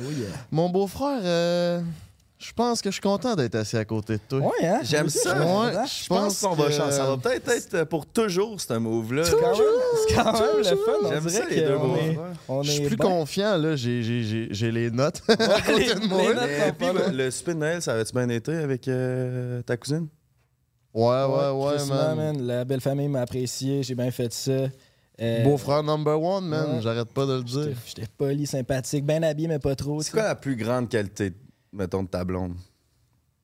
Mon 0.51 0.69
beau-frère, 0.69 1.21
euh, 1.23 1.82
je 2.43 2.51
pense 2.53 2.81
que 2.81 2.89
je 2.89 2.93
suis 2.93 3.01
content 3.01 3.35
d'être 3.35 3.55
assis 3.55 3.77
à 3.77 3.85
côté 3.85 4.13
de 4.15 4.21
toi. 4.27 4.39
Ouais, 4.39 4.67
hein? 4.67 4.79
J'aime 4.83 5.03
Moi 5.03 5.09
ça. 5.09 5.33
content. 5.35 5.85
Je 5.85 6.07
pense 6.07 6.41
qu'on 6.41 6.53
va 6.55 6.65
que- 6.65 6.71
changer. 6.71 6.91
Ça 6.91 7.05
va 7.05 7.17
peut-être 7.17 7.49
être 7.49 7.83
pour 7.85 8.05
toujours, 8.05 8.59
ce 8.59 8.73
move-là. 8.73 9.23
C'est 9.23 9.31
quand 9.31 9.57
même, 9.57 9.67
c'est 10.07 10.15
quand 10.15 10.33
même 10.33 10.57
le 10.57 10.63
fun. 10.63 11.09
J'aime 11.09 11.29
ça, 11.29 11.45
les 11.49 11.61
deux 11.61 11.77
on 12.49 12.61
Je 12.63 12.71
suis 12.71 12.85
plus 12.87 12.97
confiant, 12.97 13.57
là. 13.57 13.75
J'ai, 13.75 14.71
les 14.71 14.91
notes 14.91 15.21
à 15.29 15.35
côté 15.61 15.85
les- 15.87 15.93
de 15.95 16.07
moi. 16.07 16.21
le, 16.33 17.29
de 17.45 17.53
Noël, 17.53 17.81
ça 17.81 17.93
avait-tu 17.93 18.13
bien 18.13 18.29
été 18.29 18.53
avec 18.53 18.87
euh, 18.87 19.61
ta 19.63 19.77
cousine? 19.77 20.07
Ouais, 20.93 21.23
ouais, 21.23 21.49
ouais, 21.51 21.85
man. 21.87 22.45
La 22.45 22.65
belle 22.65 22.81
famille 22.81 23.07
m'a 23.07 23.21
apprécié. 23.21 23.81
J'ai 23.83 23.95
bien 23.95 24.11
fait 24.11 24.31
ça. 24.33 24.51
Euh, 25.21 25.43
Beau-frère 25.43 25.83
number 25.83 26.19
one, 26.21 26.45
man. 26.45 26.75
ouais. 26.75 26.81
J'arrête 26.81 27.09
pas 27.13 27.25
de 27.25 27.33
le 27.33 27.43
dire. 27.43 27.69
j'étais 27.85 28.07
poli, 28.17 28.47
sympathique, 28.47 29.05
bien 29.05 29.21
habillé, 29.23 29.47
mais 29.47 29.59
pas 29.59 29.75
trop. 29.75 30.01
C'est 30.01 30.11
quoi 30.11 30.23
la 30.23 30.35
plus 30.35 30.55
grande 30.55 30.89
qualité, 30.89 31.31
mettons, 31.73 32.03
de 32.03 32.07
ta 32.07 32.23
blonde? 32.23 32.55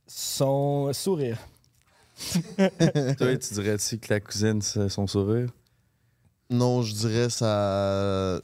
Son 0.08 0.92
sourire. 0.94 1.38
Toi, 3.18 3.38
tu 3.38 3.54
dirais-tu 3.54 3.98
que 3.98 4.14
la 4.14 4.20
cousine, 4.20 4.62
c'est 4.62 4.90
son 4.90 5.08
sourire? 5.08 5.50
Non, 6.50 6.82
je 6.82 6.94
dirais 6.94 7.30
sa, 7.30 8.42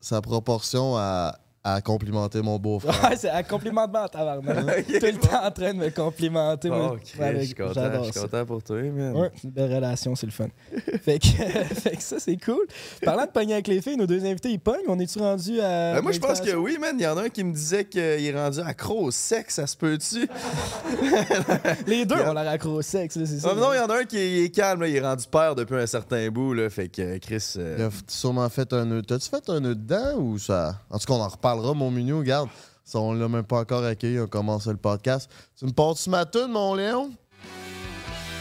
sa 0.00 0.20
proportion 0.22 0.96
à, 0.96 1.38
à 1.68 1.80
complimenter 1.80 2.42
mon 2.42 2.58
beau-frère. 2.60 3.10
Ouais, 3.10 3.16
c'est 3.16 3.28
un 3.28 3.42
complimentement 3.42 4.04
à 4.04 4.08
tabarnak. 4.08 4.78
Ok, 4.88 4.98
Tout 5.00 5.06
le 5.06 5.18
temps 5.18 5.44
en 5.44 5.50
train 5.50 5.74
de 5.74 5.78
me 5.78 5.90
complimenter. 5.90 6.68
moi. 6.68 6.92
Oh, 6.94 7.20
Ouais, 7.20 7.40
je 7.40 7.44
suis 7.46 7.54
content, 7.56 7.72
j'adore 7.74 8.04
je 8.04 8.10
suis 8.12 8.20
ça. 8.20 8.20
content 8.20 8.46
pour 8.46 8.62
toi, 8.62 8.80
man. 8.82 9.16
Ouais, 9.16 9.30
c'est 9.34 9.44
une 9.44 9.50
belle 9.50 9.74
relation, 9.74 10.14
c'est 10.14 10.26
le 10.26 10.32
fun. 10.32 10.46
fait, 11.02 11.18
que, 11.18 11.26
fait 11.74 11.96
que 11.96 12.02
ça, 12.02 12.20
c'est 12.20 12.36
cool. 12.36 12.64
Parlant 13.04 13.24
de 13.24 13.30
pogner 13.30 13.54
avec 13.54 13.66
les 13.66 13.82
filles, 13.82 13.96
nos 13.96 14.06
deux 14.06 14.24
invités, 14.24 14.50
ils 14.50 14.60
pognent. 14.60 14.84
On 14.86 14.98
est-tu 15.00 15.18
rendu 15.18 15.60
à. 15.60 15.94
Ben, 15.94 16.02
moi, 16.02 16.12
je 16.12 16.20
pense 16.20 16.40
que 16.40 16.54
oui, 16.54 16.78
man. 16.80 16.94
Il 16.98 17.02
y 17.02 17.06
en 17.08 17.16
a 17.18 17.22
un 17.24 17.28
qui 17.30 17.42
me 17.42 17.52
disait 17.52 17.84
qu'il 17.84 18.00
est 18.00 18.32
rendu 18.34 18.60
accro 18.60 19.00
au 19.06 19.10
sexe, 19.10 19.54
ça 19.56 19.66
se 19.66 19.76
peut-tu? 19.76 20.28
Les 21.86 22.04
deux 22.06 22.14
ont 22.16 22.32
l'air 22.32 22.48
accro 22.48 22.70
au 22.74 22.82
sexe, 22.82 23.16
là, 23.16 23.26
c'est 23.26 23.38
ça. 23.40 23.48
Ah, 23.52 23.54
non, 23.58 23.72
il 23.72 23.76
y 23.76 23.80
en 23.80 23.86
a 23.86 24.00
un 24.00 24.04
qui 24.04 24.18
est, 24.18 24.54
calme, 24.54 24.82
là. 24.82 24.88
il 24.88 24.96
est 24.96 25.00
rendu 25.00 25.24
père 25.30 25.54
depuis 25.54 25.76
un 25.76 25.86
certain 25.86 26.28
bout, 26.28 26.54
là. 26.54 26.70
Fait 26.70 26.88
que 26.88 27.02
euh, 27.02 27.18
Chris. 27.20 27.54
euh, 27.56 27.76
Il 27.78 27.84
a 27.84 27.88
sûrement 28.06 28.48
fait 28.48 28.72
un 28.72 28.84
nœud. 28.84 29.02
T'as-tu 29.02 29.28
fait 29.28 29.48
un 29.50 29.60
nœud 29.60 29.74
dedans 29.74 30.14
ou 30.18 30.38
ça? 30.38 30.76
En 30.90 30.98
tout 30.98 31.06
cas, 31.06 31.14
on 31.14 31.22
en 31.22 31.30
mon 31.74 31.90
mignon. 31.90 32.18
Regarde, 32.18 32.48
ça, 32.84 32.98
on 32.98 33.12
l'a 33.12 33.28
même 33.28 33.44
pas 33.44 33.60
encore 33.60 33.84
accueilli. 33.84 34.20
On 34.20 34.26
commence 34.26 34.66
le 34.66 34.76
podcast. 34.76 35.30
Tu 35.58 35.64
me 35.64 35.72
portes-tu 35.72 36.10
ma 36.10 36.24
toune, 36.24 36.52
mon 36.52 36.74
Léon? 36.74 37.10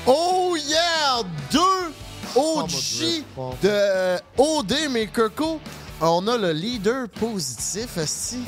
Oh 0.08 0.56
yeah! 0.56 1.24
Deux 1.52 1.94
OG 2.36 3.24
de 3.62 3.70
euh, 3.70 4.18
OD, 4.38 4.74
mais 4.92 5.08
Coco. 5.08 5.60
On 6.02 6.28
a 6.28 6.38
le 6.38 6.52
leader 6.52 7.08
positif, 7.08 7.98
esti. 7.98 8.44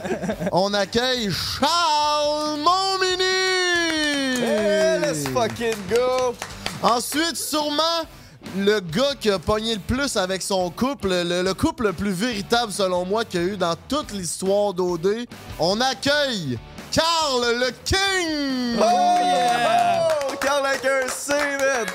on 0.52 0.72
accueille 0.72 1.30
Charles 1.30 2.58
Montmini! 2.60 3.22
Hey, 4.42 5.00
let's 5.00 5.28
fucking 5.28 5.76
go! 5.90 6.34
Ensuite, 6.82 7.36
sûrement, 7.36 8.06
le 8.56 8.80
gars 8.80 9.14
qui 9.18 9.30
a 9.30 9.38
pogné 9.38 9.74
le 9.74 9.80
plus 9.80 10.16
avec 10.16 10.42
son 10.42 10.70
couple, 10.70 11.08
le, 11.08 11.42
le 11.42 11.54
couple 11.54 11.84
le 11.84 11.92
plus 11.92 12.12
véritable 12.12 12.72
selon 12.72 13.04
moi 13.04 13.24
qu'il 13.24 13.40
y 13.40 13.44
a 13.44 13.46
eu 13.46 13.56
dans 13.56 13.74
toute 13.88 14.12
l'histoire 14.12 14.74
d'OD. 14.74 15.26
On 15.58 15.80
accueille 15.80 16.58
Carl 16.92 17.42
le 17.42 17.70
King! 17.84 18.78
Oh 18.78 19.18
yeah! 19.20 20.08
Oh, 20.30 20.34
Carl 20.40 20.66
avec 20.66 20.84
un 20.84 21.08
C, 21.08 21.32
man! 21.32 21.86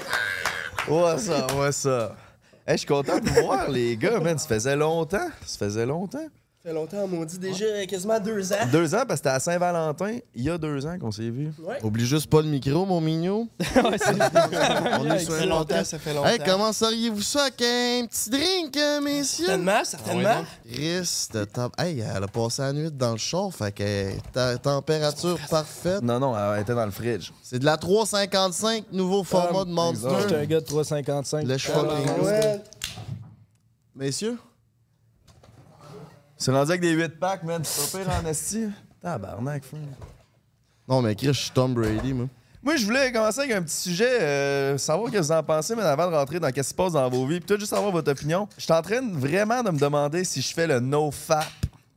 What's 0.88 1.30
up, 1.30 1.51
what's 1.56 1.86
up? 1.86 2.15
Hey, 2.68 2.75
je 2.75 2.80
suis 2.80 2.88
content 2.88 3.19
de 3.19 3.27
vous 3.27 3.42
voir, 3.45 3.69
les 3.69 3.97
gars, 3.97 4.19
man. 4.19 4.38
Ça 4.38 4.47
faisait 4.47 4.75
longtemps. 4.75 5.30
Ça 5.45 5.57
faisait 5.57 5.86
longtemps. 5.86 6.27
Ça 6.63 6.69
fait 6.69 6.75
longtemps, 6.75 7.10
on 7.12 7.25
dit 7.25 7.40
déjà 7.40 7.66
quasiment 7.88 8.19
deux 8.19 8.54
ans. 8.54 8.68
Deux 8.72 8.94
ans, 8.94 9.00
parce 9.08 9.19
que 9.19 9.28
c'était 9.28 9.30
à 9.30 9.40
Saint-Valentin, 9.40 10.19
il 10.35 10.44
y 10.44 10.50
a 10.52 10.59
deux 10.59 10.85
ans 10.85 10.95
qu'on 11.00 11.12
s'est 11.12 11.31
vus. 11.31 11.52
Oublie 11.81 12.06
juste 12.06 12.30
pas 12.30 12.40
le 12.42 12.47
micro, 12.50 12.85
mon 12.85 13.02
mignon. 13.02 13.47
Ouais, 13.76 13.97
c'est- 13.97 14.14
On 15.00 15.06
est 15.12 15.19
sur 15.26 15.44
longtemps, 15.47 15.83
ça 15.83 15.97
fait 15.97 16.14
longtemps. 16.14 16.28
Hey, 16.28 16.38
commenceriez-vous 16.38 17.21
ça 17.24 17.42
avec 17.45 17.62
un 17.64 18.06
petit 18.06 18.30
drink, 18.30 18.78
euh, 18.78 19.02
messieurs? 19.02 19.47
Certainement, 19.47 19.83
certainement. 19.83 20.45
Chris 20.71 21.28
de 21.33 21.45
top. 21.45 21.74
Hey, 21.80 22.00
elle 22.16 22.24
a 22.24 22.28
passé 22.28 22.62
la 22.62 22.74
nuit 22.74 22.92
dans 22.92 23.14
le 23.14 23.18
char, 23.18 23.52
fait 23.52 23.71
que 23.71 24.19
ta- 24.31 24.57
température 24.59 25.40
parfaite. 25.50 26.04
Non, 26.04 26.19
non, 26.19 26.35
elle 26.38 26.62
était 26.62 26.76
dans 26.76 26.85
le 26.85 26.92
fridge. 26.92 27.31
C'est 27.42 27.57
de 27.57 27.66
la 27.66 27.78
355, 27.78 28.85
nouveau 28.92 29.24
format 29.24 29.66
de 29.66 29.71
Monster. 29.71 30.09
J'étais 30.21 30.35
un 30.35 30.45
gars 30.45 30.59
de 30.59 30.66
355. 30.66 31.44
Le 31.47 31.57
fucking. 31.57 32.24
Ouais. 32.24 32.62
Messieurs? 33.95 34.38
C'est 36.42 36.52
rendu 36.52 36.71
avec 36.71 36.81
des 36.81 36.90
8 36.94 37.19
packs, 37.19 37.44
man. 37.44 37.62
C'est 37.64 37.92
pas 38.00 38.04
pire 38.04 38.14
en 38.19 38.26
esti. 38.28 38.68
Tabarnak, 39.00 39.64
frère. 39.64 39.80
Non, 40.88 41.00
mais 41.04 41.14
Chris, 41.14 41.28
je 41.28 41.31
suis 41.33 41.52
Tom 41.52 41.76
Brady, 41.76 42.14
moi. 42.14 42.26
Moi, 42.64 42.78
je 42.78 42.86
voulais 42.86 43.12
commencer 43.12 43.42
avec 43.42 43.52
un 43.52 43.62
petit 43.62 43.76
sujet, 43.76 44.21
euh, 44.21 44.78
savoir 44.80 45.10
ce 45.10 45.14
que 45.14 45.18
vous 45.19 45.31
en 45.31 45.44
pensez, 45.44 45.76
mais 45.76 45.83
avant 45.83 46.10
de 46.10 46.16
rentrer 46.16 46.40
dans 46.40 46.48
ce 46.48 46.54
qui 46.54 46.64
se 46.64 46.74
passe 46.74 46.94
dans 46.94 47.07
vos 47.12 47.28
vies, 47.28 47.40
puis 47.40 47.45
tout 47.54 47.60
juste 47.60 47.69
savoir 47.69 47.92
votre 47.92 48.12
opinion. 48.12 48.48
Je 48.57 48.64
suis 48.64 48.74
en 48.74 48.81
train 48.81 49.04
de- 49.04 49.16
vraiment 49.16 49.62
de 49.62 49.69
me 49.69 49.78
demander 49.78 50.24
si 50.24 50.42
je 50.42 50.52
fais 50.52 50.66
le 50.66 50.80
no-fap 50.80 51.45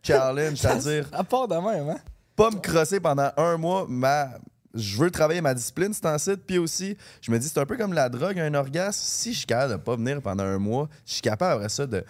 challenge, 0.03 0.57
c'est-à-dire 0.61 1.09
À 1.13 1.25
part 1.25 1.49
de 1.49 1.55
même, 1.55 1.89
hein? 1.89 1.99
pas 2.37 2.51
me 2.51 2.59
crosser 2.61 3.01
pendant 3.01 3.31
un 3.39 3.57
mois, 3.57 3.87
ma... 3.89 4.29
je 4.75 4.99
veux 4.99 5.11
travailler 5.11 5.41
ma 5.41 5.55
discipline, 5.55 5.93
c'est 5.95 6.07
en 6.07 6.19
site, 6.19 6.41
puis 6.47 6.59
aussi, 6.59 6.97
je 7.23 7.31
me 7.31 7.39
dis, 7.39 7.49
c'est 7.49 7.61
un 7.61 7.67
peu 7.67 7.79
comme 7.79 7.95
la 7.95 8.11
drogue, 8.11 8.39
un 8.39 8.53
orgasme. 8.55 9.01
Si 9.03 9.33
je 9.33 9.39
suis 9.39 9.47
capable 9.47 9.73
de 9.73 9.77
pas 9.79 9.97
venir 9.97 10.21
pendant 10.21 10.45
un 10.45 10.59
mois, 10.59 10.89
je 11.07 11.13
suis 11.15 11.23
capable 11.23 11.55
après 11.55 11.71
ça 11.71 11.87
de... 11.87 12.05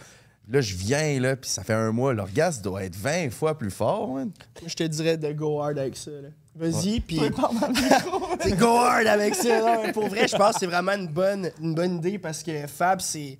Là, 0.49 0.61
je 0.61 0.75
viens, 0.75 1.21
là, 1.21 1.37
puis 1.37 1.49
ça 1.49 1.65
fait 1.65 1.73
un 1.73 1.91
mois, 1.91 2.13
l'orgasme 2.13 2.63
doit 2.63 2.85
être 2.85 2.97
20 2.97 3.31
fois 3.31 3.57
plus 3.57 3.71
fort, 3.71 4.13
man. 4.15 4.31
Je 4.67 4.75
te 4.75 4.83
dirais 4.83 5.17
de 5.17 5.33
go 5.33 5.61
hard 5.61 5.79
avec 5.79 5.97
ça. 5.97 6.11
Là. 6.11 6.29
Vas-y, 6.55 7.01
puis. 7.01 7.19
C'est 8.41 8.57
go 8.57 8.77
hard 8.77 9.07
avec 9.07 9.35
ça. 9.35 9.81
Mais 9.83 9.93
pour 9.93 10.09
vrai, 10.09 10.29
je 10.29 10.37
pense 10.37 10.55
que 10.55 10.61
c'est 10.61 10.67
vraiment 10.67 10.93
une 10.93 11.09
bonne, 11.09 11.51
une 11.61 11.75
bonne 11.75 11.97
idée 11.97 12.19
parce 12.19 12.43
que 12.43 12.67
Fab, 12.67 13.01
c'est. 13.01 13.39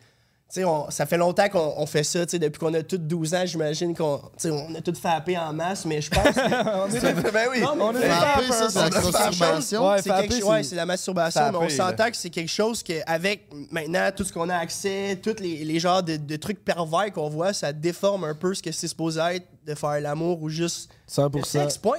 Tu 0.53 0.61
sais, 0.61 0.65
on- 0.65 0.89
ça 0.91 1.05
fait 1.07 1.17
longtemps 1.17 1.49
qu'on 1.49 1.75
on 1.79 1.87
fait 1.87 2.05
ça, 2.05 2.25
tu 2.27 2.33
sais, 2.33 2.39
depuis 2.39 2.59
qu'on 2.61 2.73
a 2.75 2.83
tous 2.83 2.99
12 2.99 3.35
ans, 3.35 3.45
j'imagine 3.45 3.95
qu'on 3.97 4.19
tu 4.19 4.25
sais, 4.39 4.51
on 4.51 4.73
a 4.75 4.81
tout 4.83 4.95
fappé 4.95 5.37
en 5.37 5.53
masse, 5.53 5.85
mais 5.85 6.01
je 6.01 6.11
pense 6.11 6.23
que. 6.29 7.31
ben 7.33 7.47
oui. 7.51 7.61
Non, 7.61 7.75
mais 7.75 7.83
On 7.83 7.97
est 7.97 8.09
Frapper, 8.09 8.43
Fapper, 8.47 8.53
ça, 8.53 8.71
c'est 8.71 8.79
la 8.79 8.91
masturbation. 9.31 9.89
Ouais, 9.91 9.97
c'est 10.03 10.09
quelque- 10.29 10.45
ouais, 10.45 10.63
la 10.77 10.87
masturbation, 10.87 11.41
mais 11.51 11.57
on 11.59 11.69
s'entend 11.77 12.11
que 12.11 12.17
c'est 12.17 12.31
quelque 12.31 12.51
chose 12.51 12.83
qu'avec 12.85 13.49
maintenant 13.73 14.11
tout 14.15 14.23
ce 14.23 14.33
qu'on 14.33 14.49
a 14.49 14.57
accès, 14.57 15.19
tous 15.21 15.41
les, 15.43 15.65
les 15.65 15.81
genres 15.81 16.03
de, 16.05 16.17
de 16.17 16.37
trucs 16.37 16.65
pervers 16.65 17.11
qu'on 17.13 17.31
voit, 17.31 17.53
ça 17.53 17.73
déforme 17.73 18.23
un 18.25 18.35
peu 18.35 18.55
ce 18.55 18.63
que 18.63 18.71
c'est 18.71 18.87
supposé 18.87 19.21
être 19.21 19.47
de 19.67 19.75
faire 19.75 19.99
l'amour 20.01 20.41
ou 20.43 20.51
juste 20.51 20.89
100%. 21.11 21.37
le 21.39 21.43
sexe, 21.45 21.79
point. 21.79 21.99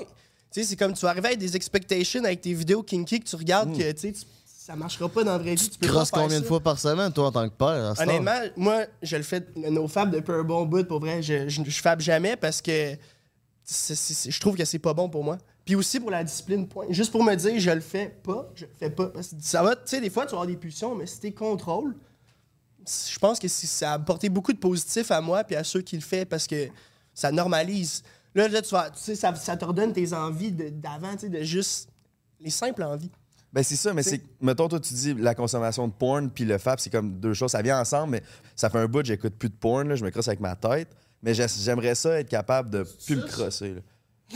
Tu 0.51 0.61
sais, 0.61 0.63
c'est 0.69 0.75
comme 0.77 0.93
tu 0.93 1.01
vas 1.01 1.09
arriver 1.09 1.27
avec 1.29 1.39
des 1.39 1.55
expectations 1.57 2.23
avec 2.23 2.39
tes 2.41 2.53
vidéos 2.53 2.83
kinky 2.83 3.19
que 3.19 3.27
tu 3.27 3.35
regardes 3.35 3.75
que 3.75 3.91
tu 3.91 3.99
sais, 3.99 4.11
tu- 4.13 4.25
ça 4.65 4.75
marchera 4.75 5.07
pas 5.07 5.23
dans 5.23 5.33
la 5.33 5.37
vraie 5.37 5.53
vie. 5.53 5.69
Tu 5.69 5.77
peux 5.77 5.85
Crosses 5.85 6.09
combien 6.09 6.39
de 6.39 6.45
fois 6.45 6.59
par 6.59 6.79
semaine, 6.79 7.13
toi, 7.13 7.27
en 7.27 7.31
tant 7.31 7.47
que 7.47 7.53
père? 7.53 7.93
Honnêtement, 7.99 8.39
moi, 8.57 8.85
je 9.03 9.15
le 9.15 9.21
fais 9.21 9.45
le 9.55 9.69
no-fab 9.69 10.09
depuis 10.09 10.31
un 10.31 10.41
bon 10.41 10.65
bout, 10.65 10.87
pour 10.87 10.99
vrai. 10.99 11.21
Je, 11.21 11.47
je, 11.47 11.61
je 11.63 11.81
fab 11.81 12.01
jamais 12.01 12.35
parce 12.35 12.63
que 12.63 12.95
je 13.63 14.39
trouve 14.39 14.57
que 14.57 14.65
c'est 14.65 14.79
pas 14.79 14.95
bon 14.95 15.07
pour 15.07 15.23
moi. 15.23 15.37
Puis 15.65 15.75
aussi 15.75 15.99
pour 15.99 16.09
la 16.09 16.23
discipline, 16.23 16.67
point. 16.67 16.87
Juste 16.89 17.11
pour 17.11 17.23
me 17.23 17.35
dire, 17.35 17.59
je 17.59 17.69
le 17.69 17.79
fais 17.79 18.07
pas, 18.23 18.49
je 18.55 18.65
le 18.65 18.71
fais 18.75 18.89
pas. 18.89 19.11
Ça 19.39 19.61
va, 19.61 19.75
tu 19.75 19.83
sais, 19.85 20.01
des 20.01 20.09
fois, 20.09 20.25
tu 20.25 20.31
vas 20.31 20.37
avoir 20.37 20.47
des 20.47 20.57
pulsions, 20.57 20.95
mais 20.95 21.05
si 21.05 21.19
t'es 21.19 21.31
contrôle, 21.31 21.95
je 22.87 23.19
pense 23.19 23.37
que 23.37 23.47
ça 23.47 23.91
a 23.91 23.93
apporté 23.93 24.29
beaucoup 24.29 24.51
de 24.51 24.57
positif 24.57 25.11
à 25.11 25.21
moi 25.21 25.43
puis 25.43 25.55
à 25.55 25.63
ceux 25.63 25.81
qui 25.81 25.95
le 25.95 26.01
font 26.01 26.25
parce 26.27 26.47
que 26.47 26.69
ça 27.13 27.31
normalise. 27.31 28.01
Là, 28.33 28.47
là 28.47 28.63
tu 28.63 28.71
vas, 28.71 28.89
tu 28.89 28.97
sais, 28.97 29.13
ça, 29.13 29.35
ça 29.35 29.57
te 29.57 29.63
redonne 29.63 29.93
tes 29.93 30.11
envies 30.11 30.51
d'avant, 30.51 31.11
tu 31.13 31.19
sais, 31.19 31.29
de 31.29 31.43
juste 31.43 31.87
les 32.39 32.49
simples 32.49 32.81
envies. 32.81 33.11
Ben 33.55 33.63
c'est 33.63 33.77
ça, 33.77 33.93
mais 33.93 34.03
c'est. 34.03 34.21
Mettons, 34.41 34.67
toi, 34.67 34.81
tu 34.81 34.93
dis 34.93 35.13
la 35.13 35.33
consommation 35.33 35.87
de 35.87 35.93
porn 35.93 36.29
puis 36.29 36.43
le 36.43 36.57
FAP, 36.57 36.77
c'est 36.81 36.89
comme 36.89 37.19
deux 37.21 37.33
choses. 37.33 37.51
Ça 37.51 37.61
vient 37.61 37.79
ensemble, 37.79 38.11
mais 38.11 38.23
ça 38.53 38.69
fait 38.69 38.79
un 38.79 38.85
bout, 38.87 39.03
j'écoute 39.05 39.33
plus 39.35 39.47
de 39.49 39.55
porn, 39.55 39.87
là, 39.87 39.95
je 39.95 40.03
me 40.03 40.09
crosse 40.11 40.27
avec 40.27 40.41
ma 40.41 40.55
tête. 40.57 40.89
Mais 41.23 41.33
j'ai- 41.33 41.47
j'aimerais 41.47 41.95
ça 41.95 42.19
être 42.19 42.27
capable 42.27 42.69
de 42.69 42.85
plus 43.05 43.15
me 43.15 43.21
crosser. 43.23 43.75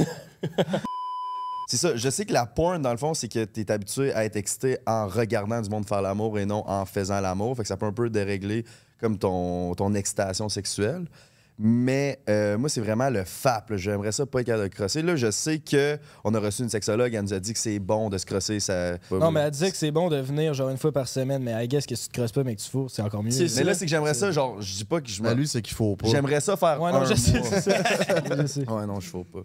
c'est 1.68 1.78
ça, 1.78 1.96
je 1.96 2.10
sais 2.10 2.26
que 2.26 2.34
la 2.34 2.46
porn, 2.46 2.82
dans 2.82 2.92
le 2.92 2.98
fond, 2.98 3.14
c'est 3.14 3.28
que 3.28 3.44
tu 3.46 3.60
es 3.60 3.70
habitué 3.72 4.14
à 4.14 4.24
être 4.26 4.38
excité 4.38 4.78
en 4.88 5.08
regardant 5.08 5.62
du 5.62 5.70
monde 5.70 5.86
faire 5.88 6.02
l'amour 6.02 6.40
et 6.40 6.46
non 6.46 6.64
en 6.68 6.86
faisant 6.86 7.20
l'amour. 7.20 7.56
Fait 7.58 7.64
que 7.64 7.68
ça 7.68 7.78
peut 7.78 7.86
un 7.86 7.94
peu 7.94 8.10
dérégler 8.10 8.64
comme 9.00 9.18
ton, 9.20 9.76
ton 9.76 9.94
excitation 9.96 10.50
sexuelle. 10.50 11.06
Mais 11.62 12.22
euh, 12.30 12.58
moi, 12.58 12.70
c'est 12.70 12.80
vraiment 12.80 13.10
le 13.10 13.26
FAP. 13.26 13.76
J'aimerais 13.76 14.14
ça 14.14 14.26
pas 14.26 14.40
être 14.40 14.48
capable 14.48 14.70
de 14.70 14.74
crosser. 14.74 15.02
Là, 15.02 15.18
je 15.18 15.30
sais 15.30 15.60
qu'on 15.60 16.34
a 16.34 16.40
reçu 16.40 16.64
une 16.64 16.70
sexologue, 16.70 17.14
elle 17.14 17.22
nous 17.22 17.34
a 17.34 17.40
dit 17.42 17.52
que 17.52 17.60
c'est 17.60 17.80
bon 17.80 18.10
de 18.10 18.18
se 18.18 18.26
crosser. 18.26 18.62
Ça... 18.62 18.94
Non, 19.12 19.30
mais 19.30 19.42
elle 19.42 19.52
disait 19.52 19.70
que 19.70 19.76
c'est 19.76 19.92
bon 19.92 20.08
de 20.08 20.16
venir 20.16 20.54
genre 20.54 20.70
une 20.70 20.78
fois 20.78 20.94
par 20.94 21.10
semaine, 21.10 21.44
mais 21.44 21.66
I 21.66 21.68
guess 21.68 21.86
que 21.86 21.96
si 21.96 22.04
tu 22.04 22.14
te 22.14 22.20
crosses 22.20 22.32
pas, 22.32 22.46
mais 22.46 22.56
que 22.56 22.62
tu 22.62 22.70
fous, 22.70 22.88
c'est 22.88 23.02
encore 23.02 23.22
mieux. 23.24 23.32
Mais 23.38 23.64
là, 23.64 23.74
c'est 23.74 23.84
que 23.84 23.92
j'aimerais 23.92 24.14
ça, 24.14 24.32
genre, 24.32 24.62
je 24.62 24.74
dis 24.74 24.86
pas 24.86 25.02
que 25.02 25.10
je 25.10 25.22
Mais 25.22 25.36
lui, 25.36 25.50
c'est 25.50 25.62
qu'il 25.62 25.76
faut 25.76 25.98
pas. 25.98 26.08
J'aimerais 26.08 26.40
ça 26.40 26.56
faire 26.56 26.82
Ouais, 26.82 26.92
un 26.92 27.00
non, 27.00 27.06
je 27.06 27.16
sais, 27.16 27.40
mois. 27.40 27.50
je 27.52 28.48
sais. 28.48 28.70
Ouais, 28.70 28.86
non, 28.86 29.02
je 29.02 29.10
fais 29.10 29.24
pas. 29.26 29.44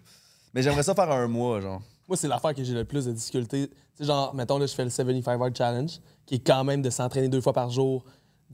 Mais 0.55 0.63
j'aimerais 0.63 0.85
ça 0.85 0.95
faire 0.95 1.11
un 1.11 1.27
mois, 1.27 1.61
genre. 1.61 1.83
Moi, 2.07 2.17
c'est 2.17 2.29
l'affaire 2.29 2.55
que 2.55 2.63
j'ai 2.63 2.75
le 2.75 2.85
plus 2.85 3.07
de 3.07 3.13
difficultés. 3.13 3.69
Tu 3.69 3.75
sais, 3.97 4.05
genre, 4.05 4.33
mettons, 4.37 4.59
là, 4.59 4.67
je 4.67 4.75
fais 4.75 4.85
le 4.85 4.91
75 4.91 5.41
Hard 5.41 5.57
Challenge, 5.57 5.91
qui 6.27 6.37
est 6.37 6.47
quand 6.47 6.63
même 6.63 6.81
de 6.81 6.91
s'entraîner 6.91 7.29
deux 7.29 7.41
fois 7.41 7.53
par 7.53 7.71
jour, 7.71 8.05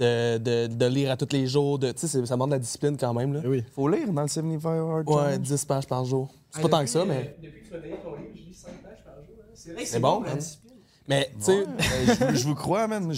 de, 0.01 0.39
de, 0.39 0.67
de 0.67 0.87
lire 0.87 1.11
à 1.11 1.17
tous 1.17 1.29
les 1.33 1.47
jours. 1.47 1.79
de- 1.79 1.93
Tu 1.93 2.01
sais, 2.01 2.09
c'est- 2.09 2.27
ça 2.27 2.35
demande 2.35 2.51
de 2.51 2.55
la 2.55 2.59
discipline 2.59 2.97
quand 2.97 3.13
même. 3.15 3.35
Là. 3.35 3.41
Oui. 3.45 3.63
Faut 3.75 3.89
lire 3.89 4.11
dans 4.13 4.23
le 4.23 4.29
75 4.29 4.67
Hard 4.67 5.09
Ouais, 5.09 5.15
Challenge. 5.15 5.41
10 5.41 5.65
pages 5.67 5.87
par 5.87 6.05
jour. 6.05 6.29
C'est 6.51 6.63
pas 6.63 6.69
tant 6.69 6.81
que 6.81 6.87
ça, 6.91 7.05
mais. 7.05 7.37
Depuis 7.43 7.61
que 7.63 7.67
tu 7.69 7.73
m'as 7.75 7.79
donné 7.81 7.97
ton 8.03 8.17
livre, 8.17 8.31
je 8.35 8.41
lis 8.43 8.55
5 8.55 8.71
pages 8.83 9.05
par 9.05 9.15
jour. 9.17 9.35
hein. 9.41 9.45
C'est 9.55 9.73
vrai 9.73 9.83
que 9.85 9.89
C'est 9.89 10.01
bon, 10.01 10.23
la 10.23 10.31
hein? 10.33 10.37
discipline. 10.37 10.71
Mais, 11.07 11.31
tu 11.39 11.45
sais, 11.45 11.53
Euh, 12.23 12.35
je, 12.35 12.45
vous- 12.47 12.55
crois, 12.55 12.87
man. 12.89 13.09
La 13.13 13.17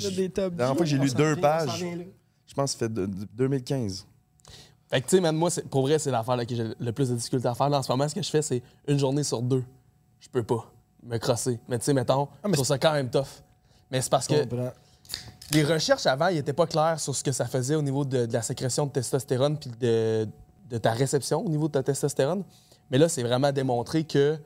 dernière 0.50 0.66
fois 0.68 0.76
que 0.76 0.84
j'ai 0.86 0.98
lu 0.98 1.10
deux 1.14 1.36
pages, 1.36 1.84
je 2.46 2.54
pense 2.54 2.72
que 2.74 2.78
ça 2.80 2.86
fait 2.86 2.92
de- 2.92 3.06
de- 3.06 3.26
2015. 3.34 4.06
Fait 4.90 5.00
que, 5.00 5.06
tu 5.08 5.16
sais, 5.16 5.20
man, 5.22 5.34
moi, 5.36 5.50
c'est- 5.50 5.66
pour 5.68 5.82
vrai, 5.82 5.98
c'est 5.98 6.10
l'affaire 6.10 6.36
là, 6.36 6.44
que 6.44 6.54
j'ai 6.54 6.66
le 6.78 6.92
plus 6.92 7.08
de 7.10 7.14
difficultés 7.14 7.48
à 7.48 7.54
faire. 7.54 7.68
Là, 7.70 7.78
en 7.78 7.82
ce 7.82 7.90
moment, 7.92 8.08
ce 8.08 8.14
que 8.14 8.22
je 8.22 8.28
fais, 8.28 8.42
c'est 8.42 8.62
une 8.88 8.98
journée 8.98 9.22
sur 9.22 9.40
deux. 9.40 9.64
Je 10.20 10.28
peux 10.28 10.42
pas 10.42 10.70
me 11.02 11.16
crosser. 11.18 11.58
Mais, 11.68 11.78
tu 11.78 11.84
sais, 11.84 11.94
mettons, 11.94 12.28
mais 12.44 12.50
je 12.50 12.54
trouve 12.54 12.66
ça 12.66 12.78
quand 12.78 12.92
même 12.92 13.08
tough. 13.10 13.24
Mais 13.90 14.00
c'est 14.00 14.10
parce 14.10 14.26
que 14.26 14.42
comprends. 14.42 14.72
Les 15.52 15.64
recherches 15.64 16.06
avant, 16.06 16.28
ils 16.28 16.36
n'étaient 16.36 16.52
pas 16.52 16.66
clairs 16.66 16.98
sur 17.00 17.14
ce 17.14 17.22
que 17.22 17.32
ça 17.32 17.46
faisait 17.46 17.74
au 17.74 17.82
niveau 17.82 18.04
de, 18.04 18.28
la 18.30 18.42
sécrétion 18.42 18.86
de 18.86 18.92
testostérone 18.92 19.58
puis 19.58 19.70
de, 19.80 20.26
ta 20.78 20.92
réception 20.92 21.44
au 21.44 21.48
niveau 21.48 21.68
de 21.68 21.72
ta 21.72 21.82
testostérone. 21.82 22.44
Mais 22.90 22.98
là, 22.98 23.08
c'est 23.08 23.22
vraiment 23.22 23.52
démontré 23.52 24.04
que 24.04 24.38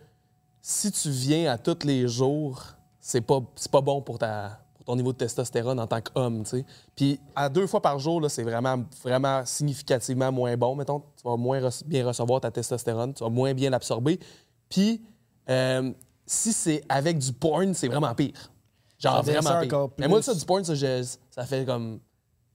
si 0.61 0.91
tu 0.91 1.11
viens 1.11 1.53
à 1.53 1.59
tous 1.59 1.85
les 1.85 2.09
jours, 2.09 2.63
c'est 3.01 3.21
pas, 3.21 3.41
pas 3.71 3.81
bon 3.81 4.03
pour, 4.03 4.19
ta, 4.19 4.59
ton 4.85 4.97
niveau 4.97 5.13
de 5.13 5.19
testostérone 5.19 5.79
en 5.79 5.87
tant 5.87 6.01
qu'homme. 6.01 6.45
Puis 6.95 7.21
à 7.35 7.49
deux 7.49 7.67
fois 7.67 7.83
par 7.83 7.99
jour, 7.99 8.25
c'est 8.29 8.43
vraiment, 8.43 8.85
vraiment 9.03 9.45
significativement 9.45 10.33
moins 10.33 10.57
bon. 10.57 10.75
Mettons, 10.75 11.01
tu 11.17 11.23
vas 11.25 11.37
moins 11.37 11.61
bien 11.85 12.07
recevoir 12.07 12.41
ta 12.41 12.51
testostérone, 12.51 13.13
tu 13.13 13.23
vas 13.23 13.31
moins 13.31 13.53
bien 13.53 13.71
l'absorber. 13.71 14.19
Puis 14.69 15.03
euh, 15.49 15.93
si 16.25 16.53
c'est 16.53 16.83
avec 16.89 17.19
du 17.19 17.33
porn, 17.33 17.75
c'est 17.75 17.89
vraiment 17.89 18.15
pire. 18.15 18.51
Genre 18.99 19.23
vraiment 19.23 19.61
pire. 19.61 19.69
Mais 19.99 20.09
moi, 20.09 20.23
ça, 20.23 20.35
du 20.35 20.45
porn, 20.45 20.65
ça, 20.65 20.75
je- 20.75 21.07
ça 21.31 21.45
fait 21.45 21.65
comme 21.67 22.01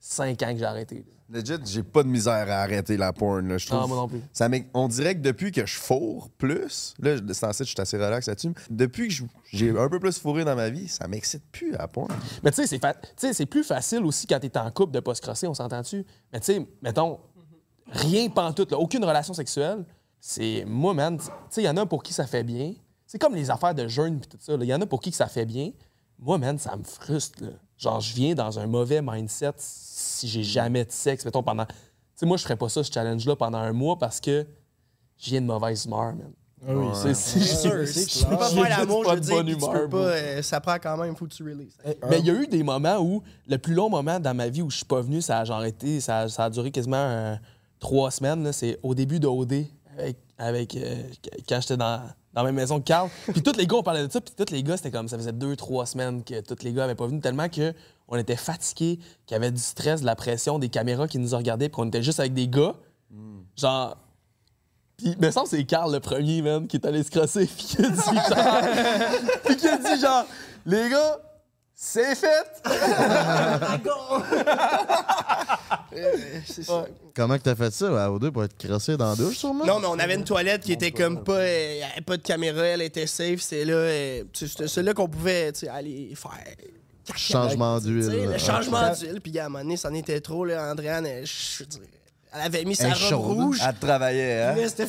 cinq 0.00 0.42
ans 0.42 0.52
que 0.52 0.58
j'ai 0.58 0.64
arrêté. 0.64 1.04
Legit, 1.30 1.54
j'ai 1.64 1.82
pas 1.82 2.02
de 2.02 2.08
misère 2.08 2.50
à 2.50 2.56
arrêter 2.62 2.96
la 2.98 3.12
porn, 3.12 3.48
là, 3.48 3.56
je 3.56 3.66
trouve. 3.66 3.78
Non, 3.80 3.88
moi 3.88 3.96
non 3.96 4.08
plus. 4.08 4.20
Ça 4.34 4.48
on 4.74 4.86
dirait 4.88 5.14
que 5.14 5.20
depuis 5.20 5.50
que 5.52 5.64
je 5.64 5.78
fourre 5.78 6.28
plus, 6.36 6.94
là, 7.00 7.16
je- 7.16 7.32
c'est 7.32 7.46
en 7.46 7.52
site, 7.52 7.66
je 7.66 7.70
suis 7.70 7.80
assez 7.80 7.96
relax 7.96 8.26
là-dessus. 8.26 8.52
Depuis 8.68 9.08
que 9.08 9.14
j'ai 9.52 9.70
un 9.70 9.88
peu 9.88 9.98
plus 10.00 10.18
fourré 10.18 10.44
dans 10.44 10.56
ma 10.56 10.68
vie, 10.68 10.88
ça 10.88 11.06
m'excite 11.08 11.44
plus 11.52 11.70
la 11.70 11.88
porn. 11.88 12.08
Mais 12.42 12.50
tu 12.50 12.56
sais, 12.56 12.66
c'est 12.66 12.78
fa- 12.78 12.92
tu 12.94 13.08
sais, 13.16 13.32
c'est 13.32 13.46
plus 13.46 13.64
facile 13.64 14.04
aussi 14.04 14.26
quand 14.26 14.40
t'es 14.40 14.58
en 14.58 14.70
couple 14.70 14.92
de 14.92 15.00
pas 15.00 15.14
se 15.14 15.22
crosser, 15.22 15.46
on 15.46 15.54
s'entend-tu? 15.54 16.04
Mais 16.32 16.40
tu 16.40 16.46
sais, 16.52 16.66
mettons, 16.82 17.18
rien 17.86 18.28
pantoute, 18.28 18.70
là, 18.72 18.78
aucune 18.78 19.04
relation 19.04 19.32
sexuelle, 19.34 19.84
c'est... 20.20 20.64
Moi, 20.66 20.92
man, 20.94 21.16
tu 21.18 21.24
sais, 21.50 21.62
il 21.62 21.66
y 21.66 21.68
en 21.68 21.76
a 21.78 21.86
pour 21.86 22.02
qui 22.02 22.12
ça 22.12 22.26
fait 22.26 22.44
bien. 22.44 22.74
C'est 23.06 23.18
comme 23.18 23.34
les 23.34 23.50
affaires 23.50 23.74
de 23.74 23.86
jeûne 23.88 24.20
puis 24.20 24.28
tout 24.28 24.38
ça. 24.40 24.54
Il 24.54 24.64
y 24.64 24.74
en 24.74 24.80
a 24.80 24.86
pour 24.86 25.00
qui 25.00 25.10
que 25.10 25.16
ça 25.16 25.26
fait 25.28 25.44
bien. 25.46 25.70
Moi, 26.24 26.38
man, 26.38 26.58
ça 26.58 26.76
me 26.76 26.84
frustre. 26.84 27.42
là. 27.42 27.50
Genre, 27.76 28.00
je 28.00 28.14
viens 28.14 28.34
dans 28.34 28.58
un 28.60 28.66
mauvais 28.66 29.02
mindset 29.02 29.52
si 29.58 30.28
j'ai 30.28 30.44
jamais 30.44 30.84
de 30.84 30.92
sexe, 30.92 31.24
mettons, 31.24 31.42
pendant... 31.42 31.66
Tu 31.66 31.72
sais, 32.14 32.26
moi, 32.26 32.36
je 32.36 32.44
ferais 32.44 32.56
pas 32.56 32.68
ça, 32.68 32.84
ce 32.84 32.92
challenge-là, 32.92 33.34
pendant 33.34 33.58
un 33.58 33.72
mois 33.72 33.98
parce 33.98 34.20
que 34.20 34.46
je 35.18 35.30
viens 35.30 35.40
de 35.40 35.46
mauvaise 35.46 35.84
humeur, 35.84 36.14
man. 36.14 36.32
Ah 36.64 36.74
oui, 36.76 36.86
C'est- 36.94 37.40
sûr, 37.40 37.72
tu 38.20 38.24
peux 38.24 38.36
pas 38.36 38.48
faire 38.50 38.68
l'amour, 38.68 39.02
je 39.04 39.10
veux 39.10 39.16
de 39.16 39.20
dire, 39.24 39.44
tu 39.44 39.50
humeur, 39.50 39.72
peux 39.72 39.88
pas, 39.88 39.96
euh, 40.12 40.42
ça 40.42 40.60
prend 40.60 40.76
quand 40.80 40.96
même, 40.96 41.16
faut 41.16 41.26
que 41.26 41.32
tu 41.34 41.42
releases. 41.42 41.76
Mais 42.08 42.20
il 42.20 42.26
y 42.26 42.30
a 42.30 42.34
eu 42.34 42.46
des 42.46 42.62
moments 42.62 42.98
où, 43.00 43.20
le 43.48 43.58
plus 43.58 43.74
long 43.74 43.90
moment 43.90 44.20
dans 44.20 44.32
ma 44.36 44.48
vie 44.48 44.62
où 44.62 44.70
je 44.70 44.76
suis 44.76 44.84
pas 44.86 45.00
venu, 45.00 45.20
ça 45.20 45.40
a 45.40 45.44
genre 45.44 45.64
été, 45.64 45.98
ça, 46.00 46.20
a- 46.20 46.28
ça 46.28 46.44
a 46.44 46.50
duré 46.50 46.70
quasiment 46.70 46.96
euh, 46.98 47.34
trois 47.80 48.12
semaines. 48.12 48.52
C'est 48.52 48.78
au 48.84 48.94
début 48.94 49.18
de 49.18 49.26
OD, 49.26 49.66
avec, 49.98 50.18
avec, 50.38 50.76
euh, 50.76 51.02
quand 51.48 51.60
j'étais 51.60 51.76
dans, 51.76 52.00
dans 52.32 52.44
même 52.44 52.54
maison 52.54 52.80
Carl. 52.80 53.10
Puis 53.32 53.42
tous 53.42 53.56
les 53.56 53.66
gars, 53.66 53.76
on 53.76 53.82
parlait 53.82 54.06
de 54.06 54.12
ça, 54.12 54.20
puis 54.20 54.34
tous 54.36 54.52
les 54.52 54.62
gars, 54.62 54.76
c'était 54.76 54.90
comme, 54.90 55.08
ça 55.08 55.16
faisait 55.16 55.32
deux, 55.32 55.56
trois 55.56 55.86
semaines 55.86 56.24
que 56.24 56.40
tous 56.40 56.62
les 56.64 56.72
gars 56.72 56.84
avaient 56.84 56.94
pas 56.94 57.06
venu, 57.06 57.20
tellement 57.20 57.48
que 57.48 57.74
on 58.08 58.16
était 58.16 58.36
fatigués, 58.36 58.98
qu'il 59.26 59.34
y 59.34 59.36
avait 59.36 59.50
du 59.50 59.60
stress, 59.60 60.02
de 60.02 60.06
la 60.06 60.16
pression, 60.16 60.58
des 60.58 60.68
caméras 60.68 61.08
qui 61.08 61.18
nous 61.18 61.34
regardaient, 61.36 61.68
puis 61.68 61.76
qu'on 61.76 61.88
était 61.88 62.02
juste 62.02 62.20
avec 62.20 62.34
des 62.34 62.48
gars. 62.48 62.74
Genre. 63.56 63.96
Puis, 64.96 65.16
semble 65.32 65.48
que 65.48 65.56
c'est 65.56 65.64
Carl 65.64 65.92
le 65.92 66.00
premier, 66.00 66.42
man, 66.42 66.66
qui 66.68 66.76
est 66.76 66.86
allé 66.86 67.02
se 67.02 67.10
crosser, 67.10 67.46
puis 67.56 67.64
qui 67.64 67.84
a 67.84 67.88
dit 67.88 67.96
genre. 67.96 68.62
puis 69.44 69.56
qui 69.56 69.66
a 69.66 69.76
dit 69.76 70.00
genre, 70.00 70.26
les 70.66 70.88
gars, 70.90 71.20
c'est 71.84 72.14
fait! 72.14 72.62
C'est 76.46 76.62
ça. 76.62 76.86
Comment 77.14 77.36
que 77.36 77.42
t'as 77.42 77.54
fait 77.56 77.72
ça, 77.72 78.04
à 78.04 78.08
O2, 78.08 78.30
pour 78.30 78.44
être 78.44 78.56
crassé 78.56 78.96
dans 78.96 79.10
la 79.10 79.16
douche, 79.16 79.38
sûrement? 79.38 79.64
Non, 79.64 79.80
mais 79.80 79.86
on 79.88 79.98
avait 79.98 80.14
une 80.14 80.24
toilette 80.24 80.62
qui 80.62 80.72
était 80.72 80.92
comme 80.92 81.22
pas. 81.24 81.32
euh, 81.38 81.78
y 81.80 81.82
avait 81.82 82.00
pas 82.02 82.16
de 82.16 82.22
caméra, 82.22 82.62
elle 82.62 82.82
était 82.82 83.06
safe. 83.08 83.40
C'est 83.40 83.64
là. 83.64 83.74
euh, 83.74 84.24
C'était 84.32 84.68
celle-là 84.68 84.94
qu'on 84.94 85.08
pouvait 85.08 85.52
aller 85.70 86.14
faire. 86.14 86.54
Changement 87.16 87.78
d'huile, 87.80 88.06
Le 88.10 88.30
là. 88.30 88.38
changement 88.38 88.80
Ouais. 88.90 88.94
d'huile. 88.96 89.20
Puis 89.20 89.36
à 89.40 89.46
un 89.46 89.48
moment 89.48 89.64
donné, 89.64 89.76
ça 89.76 89.90
en 89.90 89.94
était 89.94 90.20
trop. 90.20 90.44
Là, 90.44 90.70
Andréane, 90.70 91.04
elle, 91.04 91.26
je 91.26 91.64
avait 92.32 92.64
mis 92.64 92.76
sa 92.76 92.92
robe 92.94 93.14
rouge. 93.24 93.58
Elle 93.66 93.74
travaillait, 93.74 94.40
hein? 94.40 94.54
Là, 94.54 94.68
c'était 94.68 94.86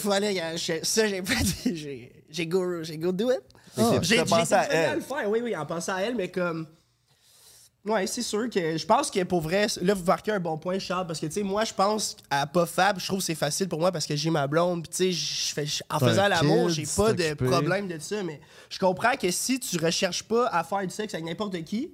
Ça, 0.83 1.07
j'ai 1.07 1.21
pas 1.23 1.33
dit. 1.41 1.75
J'ai 1.75 2.11
j'ai 2.29 2.47
go, 2.47 2.83
j'ai 2.83 2.97
go 2.97 3.11
do 3.11 3.31
it. 3.31 3.41
Ah, 3.77 3.93
J'ai 4.01 4.23
pensé 4.23 4.53
à 4.53 4.71
elle. 4.71 4.95
le 4.97 5.01
faire, 5.01 5.27
oui, 5.27 5.39
oui, 5.43 5.55
en 5.55 5.65
pensant 5.65 5.95
à 5.95 6.01
elle, 6.01 6.15
mais 6.15 6.29
comme. 6.29 6.67
Ouais, 7.85 8.07
c'est 8.07 8.21
sûr 8.21 8.49
que 8.49 8.77
je 8.77 8.85
pense 8.85 9.11
que 9.11 9.21
pour 9.23 9.41
vrai, 9.41 9.67
là, 9.81 9.93
vous 9.93 10.05
marquez 10.05 10.31
un 10.31 10.39
bon 10.39 10.57
point, 10.57 10.79
Charles, 10.79 11.05
parce 11.05 11.19
que, 11.19 11.25
tu 11.25 11.33
sais, 11.33 11.43
moi, 11.43 11.65
je 11.65 11.73
pense 11.73 12.15
à 12.29 12.47
pas 12.47 12.65
fab, 12.65 12.97
je 12.97 13.05
trouve 13.05 13.19
que 13.19 13.25
c'est 13.25 13.35
facile 13.35 13.67
pour 13.67 13.79
moi 13.79 13.91
parce 13.91 14.05
que 14.05 14.15
j'ai 14.15 14.29
ma 14.29 14.47
blonde, 14.47 14.87
puis, 14.87 15.11
tu 15.11 15.13
sais, 15.13 15.83
en 15.89 15.99
faisant 15.99 16.27
l'amour, 16.29 16.69
j'ai 16.69 16.85
pas 16.95 17.11
de 17.11 17.33
problème 17.33 17.87
de 17.89 17.99
ça, 17.99 18.23
mais 18.23 18.39
je 18.69 18.79
comprends 18.79 19.15
que 19.17 19.29
si 19.31 19.59
tu 19.59 19.77
recherches 19.77 20.23
pas 20.23 20.47
à 20.47 20.63
faire 20.63 20.81
du 20.81 20.91
sexe 20.91 21.13
avec 21.13 21.25
n'importe 21.25 21.61
qui, 21.65 21.91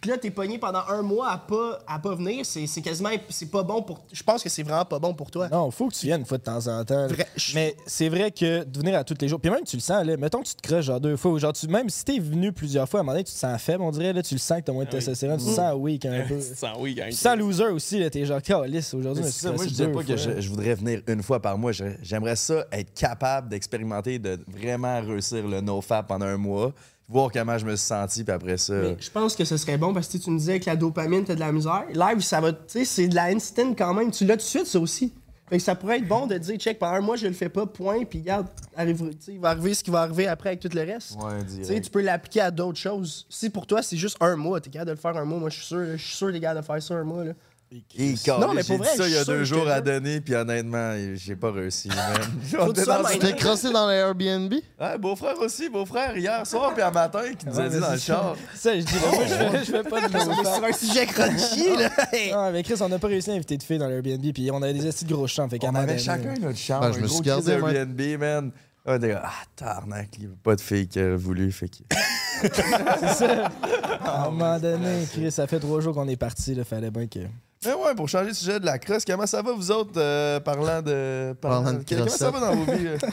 puis 0.00 0.08
que 0.08 0.08
là, 0.14 0.18
t'es 0.18 0.30
pogné 0.30 0.58
pendant 0.58 0.82
un 0.88 1.02
mois 1.02 1.30
à 1.30 1.38
pas, 1.38 1.78
à 1.86 1.98
pas 1.98 2.14
venir, 2.14 2.44
c'est 2.46 2.66
c'est 2.66 2.82
quasiment. 2.82 3.10
C'est 3.30 3.50
pas 3.50 3.62
bon 3.62 3.82
pour. 3.82 4.04
Je 4.12 4.22
pense 4.22 4.42
que 4.42 4.48
c'est 4.48 4.62
vraiment 4.62 4.84
pas 4.84 4.98
bon 4.98 5.12
pour 5.14 5.30
toi. 5.30 5.48
Non, 5.48 5.70
faut 5.70 5.88
que 5.88 5.94
tu 5.94 6.06
viennes 6.06 6.20
une 6.20 6.26
fois 6.26 6.38
de 6.38 6.42
temps 6.44 6.66
en 6.68 6.84
temps. 6.84 6.94
là. 7.02 7.06
Vrai- 7.08 7.26
je- 7.36 7.54
Mais 7.54 7.74
c'est 7.86 8.08
vrai 8.08 8.30
que 8.30 8.64
de 8.64 8.78
venir 8.78 8.96
à 8.98 9.04
tous 9.04 9.14
les 9.20 9.28
jours, 9.28 9.40
puis 9.40 9.50
même 9.50 9.64
tu 9.64 9.76
le 9.76 9.82
sens, 9.82 10.04
là, 10.04 10.16
mettons 10.16 10.40
que 10.42 10.46
tu 10.48 10.54
te 10.54 10.62
creuses 10.62 10.84
genre 10.84 11.00
deux 11.00 11.16
fois, 11.16 11.38
genre 11.38 11.52
tu, 11.52 11.66
même 11.68 11.88
si 11.90 12.04
t'es 12.04 12.18
venu 12.18 12.52
plusieurs 12.52 12.88
fois, 12.88 13.00
à 13.00 13.02
un 13.02 13.04
moment 13.04 13.12
donné, 13.14 13.24
tu 13.24 13.32
te 13.32 13.38
sens 13.38 13.60
faible, 13.60 13.82
on 13.82 13.90
dirait, 13.90 14.12
là, 14.12 14.22
tu 14.22 14.34
le 14.34 14.38
sens 14.40 14.58
que 14.60 14.64
t'as 14.64 14.72
moins 14.72 14.84
de 14.84 14.88
Ah 14.88 14.94
oui. 14.94 14.98
testostérone, 14.98 15.38
tu 15.38 15.46
te 15.46 15.50
sens 15.50 15.74
weak 15.76 16.04
un 16.06 16.20
peu. 16.28 16.38
Tu 16.38 16.50
te 16.50 16.56
sens 16.58 16.76
oui, 16.78 16.94
quand 16.96 17.04
Tu 17.06 17.12
sens 17.16 17.36
loser 17.36 17.64
aussi, 17.68 17.98
là, 17.98 18.10
t'es 18.10 18.24
genre, 18.24 18.40
calice, 18.42 18.94
aujourd'hui, 18.94 19.22
moi, 19.24 19.32
je 19.64 19.68
disais 19.68 19.88
pas 19.88 20.02
que 20.04 20.16
je, 20.16 20.40
je 20.40 20.48
voudrais 20.50 20.74
venir 20.74 21.00
une 21.08 21.22
fois 21.22 21.40
par 21.40 21.58
mois. 21.58 21.72
J'aimerais 22.02 22.36
ça 22.36 22.64
être 22.72 22.94
capable 22.94 23.48
d'expérimenter, 23.48 24.18
de 24.18 24.38
vraiment 24.46 25.00
réussir 25.00 25.46
le 25.46 25.60
no-fap 25.60 26.06
pendant 26.06 26.26
un 26.26 26.36
mois, 26.36 26.72
voir 27.08 27.30
comment 27.32 27.56
je 27.56 27.64
me 27.64 27.74
suis 27.76 27.86
senti, 27.86 28.24
puis 28.24 28.32
après 28.32 28.58
ça. 28.58 28.74
Mais 28.74 28.96
je 29.00 29.10
pense 29.10 29.34
que 29.34 29.44
ce 29.44 29.56
serait 29.56 29.78
bon 29.78 29.94
parce 29.94 30.08
que 30.08 30.18
tu 30.18 30.30
me 30.30 30.38
disais 30.38 30.60
que 30.60 30.66
la 30.66 30.76
dopamine, 30.76 31.24
t'as 31.24 31.34
de 31.34 31.40
la 31.40 31.52
misère. 31.52 31.84
Live, 31.92 32.20
ça 32.20 32.40
va. 32.40 32.52
Tu 32.52 32.58
sais, 32.66 32.84
c'est 32.84 33.08
de 33.08 33.14
la 33.14 33.24
instant 33.24 33.74
quand 33.74 33.94
même. 33.94 34.10
Tu 34.10 34.24
l'as 34.24 34.36
tout 34.36 34.42
de 34.42 34.48
suite, 34.48 34.66
ça 34.66 34.78
aussi. 34.78 35.12
Fait 35.48 35.56
que 35.56 35.62
ça 35.62 35.74
pourrait 35.74 35.96
être 35.96 36.06
bon 36.06 36.26
de 36.26 36.36
dire, 36.36 36.56
check, 36.58 36.78
pendant 36.78 36.96
un 36.96 37.00
mois, 37.00 37.16
je 37.16 37.26
le 37.26 37.32
fais 37.32 37.48
pas, 37.48 37.64
point, 37.64 38.04
puis 38.04 38.18
regarde, 38.18 38.48
arrive, 38.76 38.98
tu 38.98 39.16
sais, 39.18 39.32
il 39.32 39.40
va 39.40 39.48
arriver 39.50 39.72
ce 39.72 39.82
qui 39.82 39.90
va 39.90 40.02
arriver 40.02 40.26
après 40.26 40.50
avec 40.50 40.60
tout 40.60 40.68
le 40.70 40.82
reste. 40.82 41.16
Ouais, 41.16 41.80
Tu 41.80 41.90
peux 41.90 42.02
l'appliquer 42.02 42.42
à 42.42 42.50
d'autres 42.50 42.78
choses. 42.78 43.26
Si 43.30 43.48
pour 43.48 43.66
toi, 43.66 43.82
c'est 43.82 43.96
juste 43.96 44.18
un 44.20 44.36
mois, 44.36 44.60
t'es 44.60 44.68
capable 44.68 44.88
de 44.88 44.96
le 44.96 45.00
faire 45.00 45.16
un 45.16 45.24
mois, 45.24 45.38
moi, 45.38 45.48
je 45.48 45.56
suis 45.56 45.66
sûr, 45.66 45.86
je 45.92 45.96
suis 45.96 46.16
sûr 46.16 46.32
t'es 46.32 46.40
capable 46.40 46.60
de 46.60 46.66
faire 46.66 46.82
ça 46.82 46.94
un 46.94 47.04
mois, 47.04 47.24
là. 47.24 47.32
Non, 47.70 48.54
mais 48.54 48.62
j'ai 48.62 48.76
pour 48.76 48.84
dit 48.84 48.88
vrai, 48.88 48.96
ça 48.96 49.08
il 49.08 49.14
y 49.14 49.16
a 49.16 49.24
deux 49.24 49.44
jours 49.44 49.68
à 49.68 49.80
donner, 49.80 50.20
puis 50.20 50.34
honnêtement, 50.34 50.94
j'ai 51.14 51.36
pas 51.36 51.50
réussi. 51.50 51.88
tu 52.50 53.18
t'es 53.18 53.36
crossé 53.36 53.70
dans 53.70 53.88
les 53.88 53.96
Airbnb? 53.96 54.52
Ouais, 54.80 54.98
beau-frère 54.98 55.38
aussi, 55.38 55.68
beau-frère, 55.68 56.16
hier 56.16 56.46
soir, 56.46 56.72
puis 56.72 56.82
un 56.82 56.90
matin, 56.90 57.22
qui 57.38 57.46
nous 57.46 57.60
a 57.60 57.68
dit 57.68 57.78
dans 57.78 57.92
le 57.92 57.98
char. 57.98 58.36
Ça, 58.54 58.74
je 58.78 58.84
dis, 58.84 58.94
moi, 58.94 59.24
je 59.26 59.34
fais, 59.34 59.64
je 59.64 59.70
fais 59.70 59.82
pas 59.82 60.00
de 60.00 60.16
On 60.16 60.54
sur 60.54 60.64
un 60.64 60.72
sujet 60.72 61.06
crunchy, 61.06 61.76
là. 61.76 61.90
Non, 62.32 62.52
mais 62.52 62.62
Chris, 62.62 62.76
on 62.80 62.88
n'a 62.88 62.98
pas 62.98 63.08
réussi 63.08 63.30
à 63.30 63.34
inviter 63.34 63.56
de 63.56 63.62
filles 63.62 63.78
dans 63.78 63.88
l'Airbnb, 63.88 64.32
puis 64.32 64.50
on 64.50 64.62
avait 64.62 64.74
des 64.74 64.86
assis 64.86 65.04
de 65.04 65.12
gros 65.12 65.26
champs. 65.26 65.48
Fait 65.48 65.58
qu'à 65.58 65.68
un 65.68 65.72
On 65.72 65.74
avait 65.76 65.86
donné- 65.88 65.98
chacun 65.98 66.34
notre 66.40 66.58
char. 66.58 66.82
Ah, 66.82 66.92
je 66.92 67.00
me 67.00 67.06
suis 67.06 67.20
gardé. 67.20 67.52
Airbnb, 67.52 68.00
man. 68.18 68.52
Ah, 68.86 68.96
ah, 69.22 69.30
tarnac, 69.54 70.08
il 70.16 70.22
y 70.24 70.26
a 70.26 70.30
pas 70.42 70.56
de 70.56 70.62
fille 70.62 70.88
qui 70.88 70.98
a 70.98 71.14
voulu, 71.14 71.52
fait 71.52 71.68
que. 71.68 71.76
C'est 72.40 73.26
ça. 73.26 73.50
À 74.00 74.22
un 74.26 74.30
moment 74.30 74.58
donné, 74.58 75.04
Chris, 75.12 75.30
ça 75.30 75.46
fait 75.46 75.60
trois 75.60 75.80
jours 75.80 75.94
qu'on 75.94 76.08
est 76.08 76.16
parti, 76.16 76.54
là, 76.54 76.64
fallait 76.64 76.90
bien 76.90 77.06
que. 77.06 77.18
Mais 77.64 77.74
ouais, 77.74 77.94
pour 77.96 78.08
changer 78.08 78.30
de 78.30 78.34
sujet 78.36 78.60
de 78.60 78.66
la 78.66 78.78
crosse, 78.78 79.04
comment 79.04 79.26
ça 79.26 79.42
va 79.42 79.52
vous 79.52 79.70
autres, 79.70 79.92
euh, 79.96 80.38
parlant 80.40 80.80
de. 80.82 81.34
Parlant 81.40 81.72
de 81.72 81.82
Comment 81.88 82.08
ça 82.08 82.30
va 82.30 82.40
dans 82.40 82.54
vos 82.54 82.72
vies? 82.72 82.86
euh? 82.86 82.98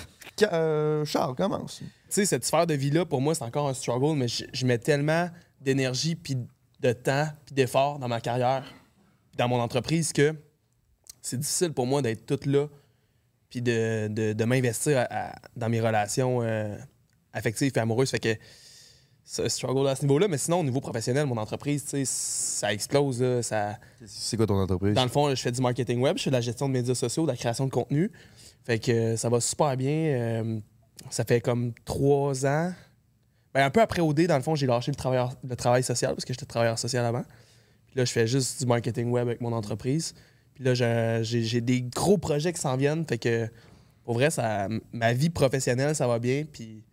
Euh, 0.52 1.06
Charles, 1.06 1.34
commence. 1.34 1.78
Tu 1.80 1.86
sais, 2.10 2.26
cette 2.26 2.44
sphère 2.44 2.68
de 2.68 2.74
vie-là, 2.74 3.06
pour 3.06 3.22
moi, 3.22 3.34
c'est 3.34 3.46
encore 3.46 3.70
un 3.70 3.74
struggle, 3.74 4.18
mais 4.18 4.28
je, 4.28 4.44
je 4.52 4.66
mets 4.66 4.78
tellement 4.78 5.30
d'énergie, 5.62 6.16
puis 6.18 6.36
de 6.82 6.92
temps, 6.92 7.30
puis 7.46 7.56
d'effort 7.56 8.00
dans 8.00 8.10
ma 8.10 8.20
carrière, 8.20 8.64
puis 8.66 9.38
dans 9.38 9.48
mon 9.48 9.62
entreprise 9.62 10.12
que 10.12 10.36
c'est 11.22 11.40
difficile 11.40 11.72
pour 11.72 11.88
moi 11.88 12.02
d'être 12.02 12.26
tout 12.26 12.50
là, 12.50 12.68
puis 13.50 13.62
de, 13.62 14.10
de, 14.10 14.34
de 14.34 14.44
m'investir 14.44 14.98
à- 14.98 15.08
à- 15.30 15.36
dans 15.56 15.70
mes 15.70 15.80
relations 15.80 16.42
euh, 16.42 16.76
affectives 17.32 17.72
et 17.74 17.80
amoureuses. 17.80 18.10
Fait 18.12 18.20
que 18.20 18.36
un 19.40 19.50
struggle 19.50 19.88
à 19.88 19.96
ce 19.96 20.02
niveau-là, 20.04 20.28
mais 20.28 20.38
sinon, 20.38 20.60
au 20.60 20.64
niveau 20.64 20.80
professionnel, 20.82 21.26
mon 21.26 21.38
entreprise, 21.38 21.84
tu 21.84 21.90
sais, 21.90 22.06
ça 22.06 22.72
explose. 22.72 23.22
là, 23.22 23.42
ça, 23.42 23.78
C'est 24.06 24.38
quoi 24.38 24.46
ton 24.46 24.60
entreprise? 24.60 24.94
dans 24.94 25.04
le 25.04 25.10
fond, 25.10 25.30
je 25.34 25.42
fais 25.42 25.52
du 25.52 25.62
marketing 25.62 26.00
web, 26.00 26.18
je 26.18 26.24
fais 26.24 26.30
de 26.30 26.36
la 26.36 26.42
gestion 26.42 26.68
de 26.68 26.74
médias 26.74 26.94
sociaux, 26.96 27.24
de 27.24 27.32
la 27.32 27.38
création 27.38 27.66
de 27.66 27.72
contenu. 27.72 28.12
Fait 28.64 28.80
que 28.80 28.92
euh, 28.92 29.18
ça 29.18 29.30
va 29.30 29.40
super 29.42 29.76
bien. 29.78 29.92
euh, 29.92 30.60
ça 31.10 31.24
fait 31.26 31.42
comme 31.42 31.74
trois 31.86 32.46
ans. 32.46 32.72
Ben, 33.54 33.66
un 33.66 33.70
peu 33.70 33.82
après 33.82 34.02
OD, 34.02 34.28
dans 34.28 34.36
le 34.38 34.42
fond, 34.44 34.56
j'ai 34.56 34.68
lâché 34.68 34.92
le, 34.92 34.96
travailleur- 34.96 35.34
le 35.48 35.56
travail 35.56 35.84
social 35.84 36.14
parce 36.14 36.26
que 36.26 36.34
j'étais 36.34 36.46
travailleur 36.46 36.78
social 36.80 37.06
avant. 37.06 37.24
Puis 37.88 37.96
là, 37.98 38.06
je 38.06 38.12
fais 38.12 38.28
juste 38.28 38.60
du 38.60 38.66
marketing 38.68 39.10
web 39.10 39.28
avec 39.28 39.42
mon 39.42 39.54
entreprise. 39.54 40.14
Puis 40.56 40.64
là, 40.64 40.74
j'ai- 41.24 41.62
des 41.62 41.82
gros 41.82 42.18
projets 42.18 42.54
qui 42.54 42.62
s'en 42.62 42.76
viennent. 42.78 43.06
Fait 43.06 43.18
que, 43.18 43.48
pour 44.04 44.14
vrai, 44.16 44.30
ça, 44.30 44.68
ma 44.94 45.14
vie 45.14 45.30
professionnelle, 45.30 45.96
ça 45.96 46.08
va 46.08 46.20
bien. 46.20 46.44
Puis 46.52 46.84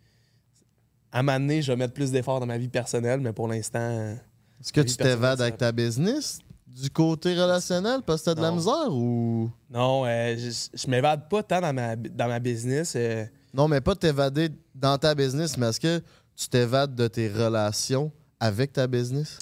à 1.13 1.23
donné, 1.23 1.63
je 1.63 1.71
vais 1.73 1.77
mettre 1.77 1.95
plus 1.95 2.11
d'efforts 2.11 2.41
dans 2.41 2.47
ma 2.47 2.59
vie 2.59 2.69
personnelle, 2.69 3.21
mais 3.21 3.33
pour 3.33 3.49
l'instant. 3.49 4.17
Est-ce 4.61 4.73
que 4.73 4.81
tu 4.81 4.97
t'évades 4.97 5.41
avec 5.41 5.57
ta 5.59 5.73
business 5.73 6.39
du 6.67 6.89
côté 6.89 7.35
relationnel 7.39 8.01
parce 8.07 8.21
que 8.23 8.27
t'as 8.27 8.35
de 8.35 8.41
la 8.41 8.51
misère 8.53 8.89
ou? 8.91 9.51
Non, 9.69 10.05
euh, 10.07 10.35
je, 10.39 10.69
je 10.75 10.89
m'évade 10.91 11.29
pas 11.29 11.43
tant 11.43 11.61
dans 11.61 11.73
ma, 11.75 11.97
dans 11.97 12.29
ma 12.29 12.39
business. 12.41 12.95
euh, 12.97 13.25
Non, 13.53 13.69
mais 13.69 13.81
pas 13.81 13.95
t'évader 13.95 14.49
dans 14.75 14.97
ta 14.97 15.15
business, 15.15 15.59
mais 15.59 15.67
est-ce 15.69 15.81
que 15.81 16.01
tu 16.35 16.49
t'évades 16.49 16.95
de 16.95 17.09
tes 17.09 17.29
relations 17.29 18.11
avec 18.41 18.73
ta 18.73 18.87
business? 18.87 19.39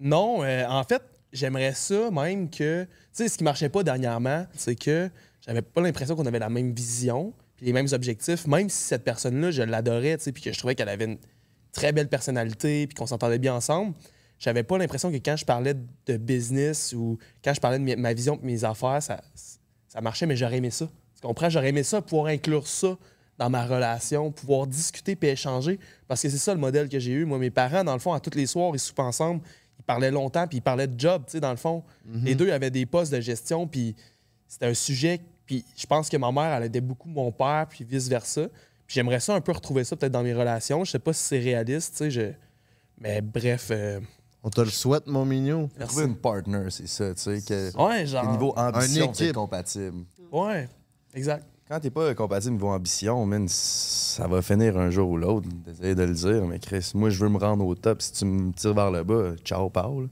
Non, 0.00 0.42
euh, 0.42 0.66
en 0.68 0.82
fait, 0.84 1.02
j'aimerais 1.32 1.74
ça 1.74 2.10
même 2.10 2.50
que. 2.50 2.84
Tu 2.84 2.88
sais, 3.12 3.28
ce 3.28 3.38
qui 3.38 3.44
marchait 3.44 3.68
pas 3.68 3.82
dernièrement, 3.82 4.46
c'est 4.56 4.74
que 4.74 5.10
j'avais 5.46 5.62
pas 5.62 5.80
l'impression 5.80 6.16
qu'on 6.16 6.26
avait 6.26 6.38
la 6.38 6.48
même 6.48 6.72
vision, 6.72 7.32
puis 7.60 7.66
les 7.66 7.74
mêmes 7.74 7.88
objectifs, 7.92 8.46
même 8.46 8.70
si 8.70 8.78
cette 8.78 9.04
personne-là, 9.04 9.50
je 9.50 9.60
l'adorais, 9.60 10.16
tu 10.16 10.24
sais, 10.24 10.32
puis 10.32 10.42
que 10.42 10.50
je 10.50 10.58
trouvais 10.58 10.74
qu'elle 10.74 10.88
avait 10.88 11.04
une 11.04 11.18
très 11.72 11.92
belle 11.92 12.08
personnalité, 12.08 12.86
puis 12.86 12.94
qu'on 12.94 13.06
s'entendait 13.06 13.38
bien 13.38 13.54
ensemble. 13.54 13.92
J'avais 14.38 14.62
pas 14.62 14.78
l'impression 14.78 15.12
que 15.12 15.18
quand 15.18 15.36
je 15.36 15.44
parlais 15.44 15.74
de 15.74 16.16
business 16.16 16.94
ou 16.94 17.18
quand 17.44 17.52
je 17.52 17.60
parlais 17.60 17.78
de 17.78 18.00
ma 18.00 18.14
vision 18.14 18.36
de 18.36 18.46
mes 18.46 18.64
affaires, 18.64 19.02
ça, 19.02 19.20
ça 19.88 20.00
marchait, 20.00 20.24
mais 20.24 20.36
j'aurais 20.36 20.56
aimé 20.56 20.70
ça. 20.70 20.88
Tu 21.16 21.20
comprends? 21.20 21.50
J'aurais 21.50 21.68
aimé 21.68 21.82
ça, 21.82 22.00
pouvoir 22.00 22.28
inclure 22.28 22.66
ça 22.66 22.96
dans 23.36 23.50
ma 23.50 23.66
relation, 23.66 24.32
pouvoir 24.32 24.66
discuter 24.66 25.14
puis 25.14 25.28
échanger. 25.28 25.78
Parce 26.08 26.22
que 26.22 26.30
c'est 26.30 26.38
ça 26.38 26.54
le 26.54 26.60
modèle 26.60 26.88
que 26.88 26.98
j'ai 26.98 27.12
eu. 27.12 27.26
Moi, 27.26 27.36
mes 27.36 27.50
parents, 27.50 27.84
dans 27.84 27.92
le 27.92 27.98
fond, 27.98 28.14
à 28.14 28.20
tous 28.20 28.34
les 28.38 28.46
soirs, 28.46 28.70
ils 28.72 28.78
soupaient 28.78 29.02
ensemble. 29.02 29.42
Ils 29.78 29.84
parlaient 29.84 30.10
longtemps, 30.10 30.46
puis 30.46 30.58
ils 30.58 30.62
parlaient 30.62 30.88
de 30.88 30.98
job, 30.98 31.24
tu 31.26 31.32
sais, 31.32 31.40
dans 31.40 31.50
le 31.50 31.58
fond. 31.58 31.84
Les 32.24 32.34
deux 32.34 32.50
avaient 32.50 32.70
des 32.70 32.86
postes 32.86 33.12
de 33.12 33.20
gestion, 33.20 33.66
puis 33.66 33.94
c'était 34.48 34.66
un 34.66 34.74
sujet. 34.74 35.20
Puis 35.50 35.64
je 35.76 35.84
pense 35.84 36.08
que 36.08 36.16
ma 36.16 36.30
mère, 36.30 36.52
elle 36.58 36.62
aidait 36.62 36.80
beaucoup 36.80 37.08
mon 37.08 37.32
père, 37.32 37.66
puis 37.68 37.82
vice-versa. 37.82 38.42
Puis 38.86 38.94
j'aimerais 38.94 39.18
ça 39.18 39.34
un 39.34 39.40
peu 39.40 39.50
retrouver 39.50 39.82
ça 39.82 39.96
peut-être 39.96 40.12
dans 40.12 40.22
mes 40.22 40.32
relations. 40.32 40.84
Je 40.84 40.92
sais 40.92 41.00
pas 41.00 41.12
si 41.12 41.24
c'est 41.24 41.40
réaliste, 41.40 41.90
tu 41.94 42.04
sais. 42.04 42.10
Je... 42.12 42.30
Mais 43.00 43.20
bref. 43.20 43.66
euh, 43.72 43.98
On 44.44 44.48
te 44.50 44.60
le 44.60 44.70
souhaite, 44.70 45.08
mon 45.08 45.24
mignon. 45.24 45.68
merci. 45.76 45.92
Trouver 45.96 46.06
une 46.06 46.14
partner, 46.16 46.66
c'est 46.68 46.86
ça, 46.86 47.12
tu 47.14 47.20
sais, 47.20 47.42
que. 47.42 47.76
Ouais, 47.76 48.06
genre. 48.06 48.30
Niveau 48.30 48.54
ambition, 48.56 49.06
équipe. 49.06 49.16
c'est 49.16 49.32
compatible. 49.32 50.04
Ouais, 50.30 50.68
exact. 51.14 51.44
Quand 51.68 51.80
t'es 51.80 51.90
pas 51.90 52.14
compatible 52.14 52.52
niveau 52.52 52.68
ambition, 52.68 53.26
man, 53.26 53.48
ça 53.48 54.28
va 54.28 54.42
finir 54.42 54.78
un 54.78 54.90
jour 54.90 55.10
ou 55.10 55.16
l'autre. 55.16 55.48
Désolé 55.66 55.96
de 55.96 56.02
le 56.04 56.14
dire, 56.14 56.46
mais 56.46 56.60
Chris, 56.60 56.92
moi, 56.94 57.10
je 57.10 57.18
veux 57.18 57.28
me 57.28 57.38
rendre 57.38 57.66
au 57.66 57.74
top. 57.74 58.00
Si 58.02 58.12
tu 58.12 58.24
me 58.24 58.52
tires 58.52 58.74
vers 58.74 58.92
le 58.92 59.02
bas, 59.02 59.34
ciao, 59.44 59.68
Paul. 59.68 60.08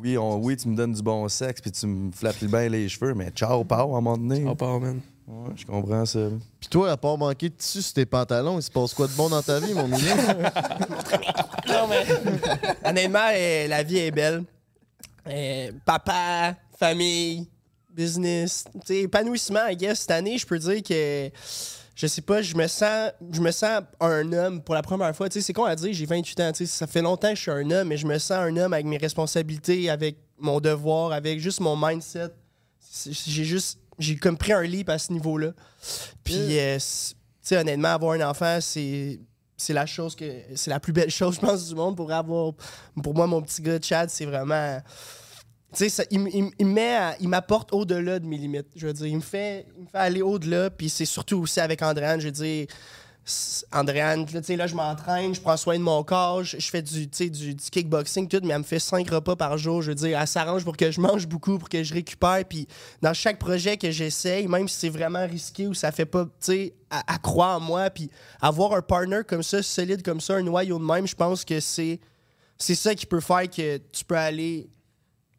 Oui, 0.00 0.16
on, 0.16 0.36
oui, 0.36 0.56
tu 0.56 0.68
me 0.68 0.76
donnes 0.76 0.92
du 0.92 1.02
bon 1.02 1.28
sexe 1.28 1.60
puis 1.60 1.72
tu 1.72 1.86
me 1.86 2.12
flattes 2.12 2.44
bien 2.44 2.68
les 2.68 2.88
cheveux, 2.88 3.14
mais 3.14 3.30
ciao, 3.30 3.64
Paul, 3.64 3.80
à 3.80 3.82
un 3.82 3.86
moment 3.86 4.16
donné. 4.16 4.44
Oh, 4.46 4.54
pas, 4.54 4.78
man. 4.78 5.00
Ouais, 5.26 5.50
je 5.56 5.66
comprends 5.66 6.06
ça. 6.06 6.20
Puis 6.60 6.68
toi, 6.70 6.92
à 6.92 6.96
part 6.96 7.18
manquer 7.18 7.50
de 7.50 7.54
tissu 7.54 7.82
sur 7.82 7.92
tes 7.94 8.06
pantalons, 8.06 8.58
il 8.58 8.62
se 8.62 8.70
passe 8.70 8.94
quoi 8.94 9.06
de 9.06 9.12
bon 9.12 9.28
dans 9.28 9.42
ta 9.42 9.60
vie, 9.60 9.74
mon 9.74 9.88
mignon? 9.88 10.16
Non, 11.68 11.86
mais. 11.86 12.06
Honnêtement, 12.82 13.28
euh, 13.30 13.66
la 13.66 13.82
vie 13.82 13.98
est 13.98 14.10
belle. 14.10 14.42
Euh, 15.26 15.70
papa, 15.84 16.54
famille, 16.78 17.46
business. 17.90 18.64
Tu 18.72 18.80
sais, 18.86 19.00
épanouissement, 19.02 19.66
I 19.66 19.76
guess. 19.76 20.00
Cette 20.00 20.12
année, 20.12 20.38
je 20.38 20.46
peux 20.46 20.58
dire 20.58 20.82
que. 20.82 21.28
Je 21.98 22.06
sais 22.06 22.22
pas, 22.22 22.42
je 22.42 22.54
me 22.54 22.68
sens, 22.68 23.10
je 23.32 23.40
me 23.40 23.50
sens 23.50 23.82
un 23.98 24.32
homme 24.32 24.62
pour 24.62 24.76
la 24.76 24.82
première 24.82 25.14
fois. 25.16 25.28
Tu 25.28 25.40
sais, 25.40 25.46
c'est 25.46 25.52
con 25.52 25.64
à 25.64 25.74
dire, 25.74 25.92
j'ai 25.92 26.06
28 26.06 26.40
ans. 26.40 26.52
Tu 26.52 26.58
sais, 26.58 26.66
ça 26.66 26.86
fait 26.86 27.02
longtemps 27.02 27.30
que 27.30 27.34
je 27.34 27.40
suis 27.40 27.50
un 27.50 27.68
homme, 27.72 27.88
mais 27.88 27.96
je 27.96 28.06
me 28.06 28.16
sens 28.18 28.38
un 28.38 28.56
homme 28.56 28.72
avec 28.72 28.86
mes 28.86 28.98
responsabilités, 28.98 29.90
avec 29.90 30.16
mon 30.38 30.60
devoir, 30.60 31.10
avec 31.10 31.40
juste 31.40 31.58
mon 31.58 31.76
mindset. 31.76 32.28
J'ai 33.04 33.42
juste, 33.42 33.80
j'ai 33.98 34.14
comme 34.14 34.36
pris 34.36 34.52
un 34.52 34.62
leap 34.62 34.88
à 34.88 34.96
ce 34.96 35.12
niveau-là. 35.12 35.54
Puis, 36.22 36.60
euh, 36.60 36.76
tu 36.76 37.16
sais, 37.40 37.56
honnêtement, 37.56 37.88
avoir 37.88 38.12
un 38.12 38.30
enfant, 38.30 38.58
c'est 38.60 39.18
c'est 39.56 39.72
la 39.72 39.86
chose 39.86 40.14
que 40.14 40.24
c'est 40.54 40.70
la 40.70 40.78
plus 40.78 40.92
belle 40.92 41.10
chose 41.10 41.34
je 41.34 41.40
pense 41.40 41.66
du 41.66 41.74
monde 41.74 41.96
pour 41.96 42.12
avoir 42.12 42.52
pour 43.02 43.12
moi 43.12 43.26
mon 43.26 43.42
petit 43.42 43.60
gars 43.60 43.80
Chad 43.82 44.08
c'est 44.08 44.24
vraiment 44.24 44.80
tu 45.76 45.88
sais 45.88 46.06
il, 46.10 46.20
il 46.28 46.50
il 46.58 47.16
il 47.20 47.28
m'apporte 47.28 47.72
au-delà 47.72 48.18
de 48.18 48.26
mes 48.26 48.38
limites. 48.38 48.68
Je 48.74 48.86
veux 48.86 48.92
dire 48.92 49.06
il 49.06 49.16
me 49.16 49.20
fait 49.20 49.66
il 49.76 49.82
me 49.84 49.88
fait 49.88 49.98
aller 49.98 50.22
au-delà 50.22 50.70
puis 50.70 50.88
c'est 50.88 51.04
surtout 51.04 51.38
aussi 51.38 51.60
avec 51.60 51.82
Andréane. 51.82 52.20
Je 52.20 52.26
veux 52.26 52.32
dire 52.32 52.66
Andréane 53.72 54.24
là, 54.32 54.56
là 54.56 54.66
je 54.66 54.74
m'entraîne 54.74 55.34
je 55.34 55.40
prends 55.42 55.58
soin 55.58 55.76
de 55.76 55.82
mon 55.82 56.02
corps 56.02 56.42
je, 56.42 56.56
fais 56.60 56.80
du 56.80 57.06
du, 57.06 57.54
kickboxing 57.56 58.26
tout 58.26 58.40
mais 58.42 58.54
elle 58.54 58.60
me 58.60 58.64
fait 58.64 58.78
cinq 58.78 59.10
repas 59.10 59.36
par 59.36 59.58
jour. 59.58 59.82
Je 59.82 59.90
veux 59.90 59.94
dire 59.94 60.18
elle 60.18 60.26
s'arrange 60.26 60.64
pour 60.64 60.74
que 60.74 60.90
je 60.90 61.02
mange 61.02 61.26
beaucoup 61.26 61.58
pour 61.58 61.68
que 61.68 61.82
je 61.82 61.92
récupère 61.92 62.42
puis 62.48 62.66
dans 63.02 63.12
chaque 63.12 63.38
projet 63.38 63.76
que 63.76 63.90
j'essaye 63.90 64.48
même 64.48 64.68
si 64.68 64.78
c'est 64.78 64.88
vraiment 64.88 65.26
risqué 65.26 65.66
ou 65.66 65.74
ça 65.74 65.92
fait 65.92 66.06
pas 66.06 66.24
tu 66.24 66.30
sais 66.40 66.74
à, 66.88 67.14
à 67.14 67.18
croire 67.18 67.58
en 67.58 67.60
moi 67.60 67.90
puis 67.90 68.10
avoir 68.40 68.72
un 68.72 68.80
partner 68.80 69.20
comme 69.26 69.42
ça 69.42 69.62
solide 69.62 70.02
comme 70.02 70.22
ça 70.22 70.36
un 70.36 70.42
noyau 70.42 70.78
de 70.78 70.84
même 70.84 71.06
je 71.06 71.14
pense 71.14 71.44
que 71.44 71.60
c'est 71.60 72.00
c'est 72.56 72.74
ça 72.74 72.94
qui 72.94 73.04
peut 73.04 73.20
faire 73.20 73.48
que 73.50 73.76
tu 73.76 74.04
peux 74.06 74.16
aller 74.16 74.70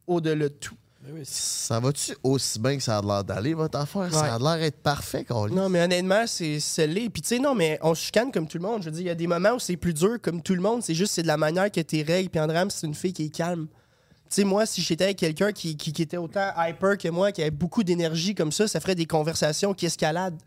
au-delà 0.10 0.50
de 0.50 0.54
tout 0.54 0.76
Ça 1.24 1.80
va-tu 1.80 2.16
aussi 2.24 2.60
bien 2.60 2.78
que 2.78 2.84
ça 2.84 2.98
a 2.98 3.02
l'air 3.02 3.24
d'aller, 3.24 3.54
votre 3.54 3.78
affaire? 3.80 4.12
Ça 4.14 4.36
a 4.36 4.40
l'air 4.40 4.58
d'être 4.58 4.82
parfait, 4.82 5.24
qu'on 5.24 5.48
Non, 5.48 5.70
mais 5.70 5.82
honnêtement, 5.82 6.26
c'est 6.28 6.88
l'est. 6.88 7.10
Puis 7.10 7.22
tu 7.22 7.28
sais, 7.30 7.40
non, 7.40 7.56
mais 7.56 7.80
on 7.82 7.96
se 7.96 8.06
chicane 8.06 8.32
comme 8.32 8.48
tout 8.48 8.58
le 8.58 8.64
monde. 8.64 8.82
Je 8.82 8.90
veux 8.90 8.96
dire, 8.96 9.02
il 9.02 9.08
y 9.08 9.12
a 9.12 9.16
des 9.16 9.28
moments 9.28 9.54
où 9.54 9.60
c'est 9.60 9.78
plus 9.78 9.94
dur 9.94 10.18
comme 10.22 10.42
tout 10.42 10.56
le 10.56 10.62
monde. 10.62 10.84
C'est 10.84 10.96
juste, 10.96 11.14
c'est 11.14 11.22
de 11.22 11.28
la 11.28 11.38
manière 11.38 11.72
que 11.72 11.82
tes 11.82 12.04
règles. 12.04 12.30
Puis 12.30 12.40
Andram, 12.40 12.70
c'est 12.70 12.88
une 12.88 12.96
fille 12.96 13.14
qui 13.14 13.26
est 13.26 13.30
calme. 13.30 13.68
Tu 14.30 14.36
sais, 14.36 14.44
moi, 14.44 14.66
si 14.66 14.82
j'étais 14.82 15.06
avec 15.06 15.18
quelqu'un 15.18 15.52
qui, 15.52 15.76
qui, 15.76 15.92
qui 15.92 16.02
était 16.02 16.18
autant 16.18 16.52
hyper 16.58 16.98
que 16.98 17.08
moi, 17.10 17.32
qui 17.32 17.42
avait 17.42 17.50
beaucoup 17.50 17.84
d'énergie 17.84 18.36
comme 18.36 18.52
ça, 18.52 18.68
ça 18.68 18.80
ferait 18.80 18.96
des 18.96 19.08
conversations 19.08 19.74
qui 19.74 19.86
escaladent. 19.86 20.38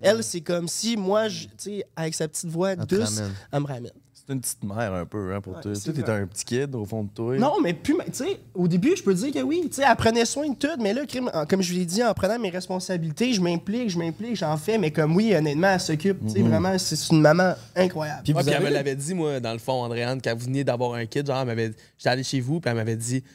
Elle, 0.00 0.22
c'est 0.22 0.40
comme 0.40 0.68
si 0.68 0.96
moi, 0.96 1.28
tu 1.28 1.48
sais, 1.56 1.84
avec 1.96 2.14
sa 2.14 2.28
petite 2.28 2.50
voix 2.50 2.76
douce, 2.76 3.20
elle 3.52 3.60
me 3.60 3.66
ramène. 3.66 3.92
C'est 4.28 4.34
une 4.34 4.40
petite 4.42 4.62
mère 4.62 4.92
un 4.92 5.06
peu, 5.06 5.32
hein, 5.34 5.40
pour 5.40 5.54
Ouais, 5.56 5.62
toi. 5.62 5.72
t'es 5.72 5.90
vrai. 6.02 6.20
un 6.20 6.26
petit 6.26 6.44
kid 6.44 6.74
au 6.74 6.84
fond 6.84 7.02
de 7.04 7.08
toi. 7.08 7.38
Non, 7.38 7.54
mais 7.62 7.72
plus, 7.72 7.94
tu 7.94 8.12
sais, 8.12 8.38
au 8.54 8.68
début, 8.68 8.94
je 8.94 9.02
peux 9.02 9.14
te 9.14 9.20
dire 9.20 9.32
que 9.32 9.38
oui. 9.40 9.62
Tu 9.68 9.76
sais, 9.76 9.84
elle 9.88 9.96
prenait 9.96 10.26
soin 10.26 10.50
de 10.50 10.54
tout, 10.54 10.68
mais 10.78 10.92
là, 10.92 11.00
comme 11.48 11.62
je 11.62 11.72
l'ai 11.72 11.86
dit, 11.86 12.04
en 12.04 12.12
prenant 12.12 12.38
mes 12.38 12.50
responsabilités, 12.50 13.32
je 13.32 13.40
m'implique, 13.40 13.88
je 13.88 13.98
m'implique, 13.98 14.36
j'en 14.36 14.54
fais, 14.58 14.76
mais 14.76 14.90
comme 14.90 15.16
oui, 15.16 15.34
honnêtement, 15.34 15.68
elle 15.68 15.80
s'occupe. 15.80 16.20
Tu 16.26 16.32
sais, 16.34 16.42
vraiment, 16.42 16.76
c'est 16.76 17.08
une 17.10 17.22
maman 17.22 17.54
incroyable. 17.74 18.20
Puis, 18.22 18.34
elle 18.36 18.62
me 18.62 18.68
l'avait 18.68 18.96
dit, 18.96 19.14
moi, 19.14 19.40
dans 19.40 19.54
le 19.54 19.58
fond, 19.58 19.82
Andréane, 19.82 20.20
quand 20.22 20.34
vous 20.36 20.44
veniez 20.44 20.62
d'avoir 20.62 20.92
un 20.92 21.06
kid, 21.06 21.26
genre, 21.26 21.38
elle 21.40 21.46
m'avait- 21.46 21.72
j'étais 21.96 22.10
allé 22.10 22.22
chez 22.22 22.40
vous, 22.40 22.60
puis 22.60 22.68
elle 22.70 22.76
m'avait 22.76 22.96
dit, 22.96 23.22
tu 23.22 23.28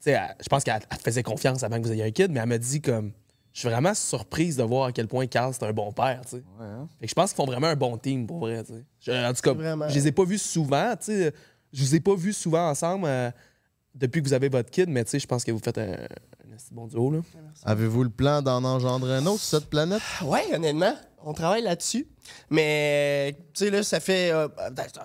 sais, 0.00 0.18
je 0.40 0.48
pense 0.48 0.64
qu'elle 0.64 0.80
te 0.80 1.02
faisait 1.04 1.22
confiance 1.22 1.62
avant 1.62 1.76
que 1.78 1.86
vous 1.86 1.92
ayez 1.92 2.04
un 2.04 2.10
kid, 2.10 2.30
mais 2.30 2.40
elle 2.40 2.48
m'a 2.48 2.56
dit, 2.56 2.80
comme, 2.80 3.12
je 3.54 3.60
suis 3.60 3.68
vraiment 3.68 3.94
surprise 3.94 4.56
de 4.56 4.64
voir 4.64 4.86
à 4.88 4.92
quel 4.92 5.06
point 5.06 5.26
Carl, 5.28 5.54
c'est 5.54 5.64
un 5.64 5.72
bon 5.72 5.92
père, 5.92 6.20
tu 6.24 6.30
sais. 6.38 6.42
Fait 6.98 7.06
que 7.06 7.10
je 7.10 7.14
pense 7.14 7.30
qu'ils 7.30 7.36
font 7.36 7.46
vraiment 7.46 7.68
un 7.68 7.76
bon 7.76 7.96
team, 7.96 8.26
pour 8.26 8.40
vrai, 8.40 8.64
tu 8.64 8.72
sais. 8.72 8.84
Je- 8.98 9.30
En 9.30 9.32
tout 9.32 9.40
cas, 9.42 9.52
Vraiment. 9.54 9.88
je 9.88 9.94
les 9.94 10.08
ai 10.08 10.12
pas 10.12 10.24
vus 10.24 10.38
souvent, 10.38 10.94
tu 10.96 11.06
sais. 11.06 11.32
Je 11.72 11.80
vous 11.82 11.94
ai 11.94 12.00
pas 12.00 12.16
vus 12.16 12.32
souvent 12.32 12.68
ensemble 12.68 13.06
euh, 13.06 13.30
depuis 13.94 14.20
que 14.22 14.26
vous 14.28 14.34
avez 14.34 14.48
votre 14.48 14.70
kid, 14.70 14.88
mais 14.88 15.04
tu 15.04 15.10
sais, 15.12 15.18
je 15.20 15.26
pense 15.28 15.44
que 15.44 15.52
vous 15.52 15.60
faites 15.60 15.78
un, 15.78 15.96
bon 16.72 16.88
duo, 16.88 17.12
là. 17.12 17.20
Avez-vous 17.64 18.02
le 18.02 18.10
plan 18.10 18.42
d'en 18.42 18.62
engendrer 18.64 19.14
un 19.16 19.26
autre 19.26 19.40
sur 19.40 19.60
cette 19.60 19.70
planète? 19.70 20.02
Ouais, 20.24 20.52
honnêtement, 20.52 20.94
on 21.24 21.32
travaille 21.32 21.62
là-dessus. 21.62 22.06
Mais, 22.50 23.36
tu 23.54 23.64
sais, 23.64 23.70
là, 23.70 23.82
ça 23.82 24.00
fait. 24.00 24.30
euh, 24.30 24.48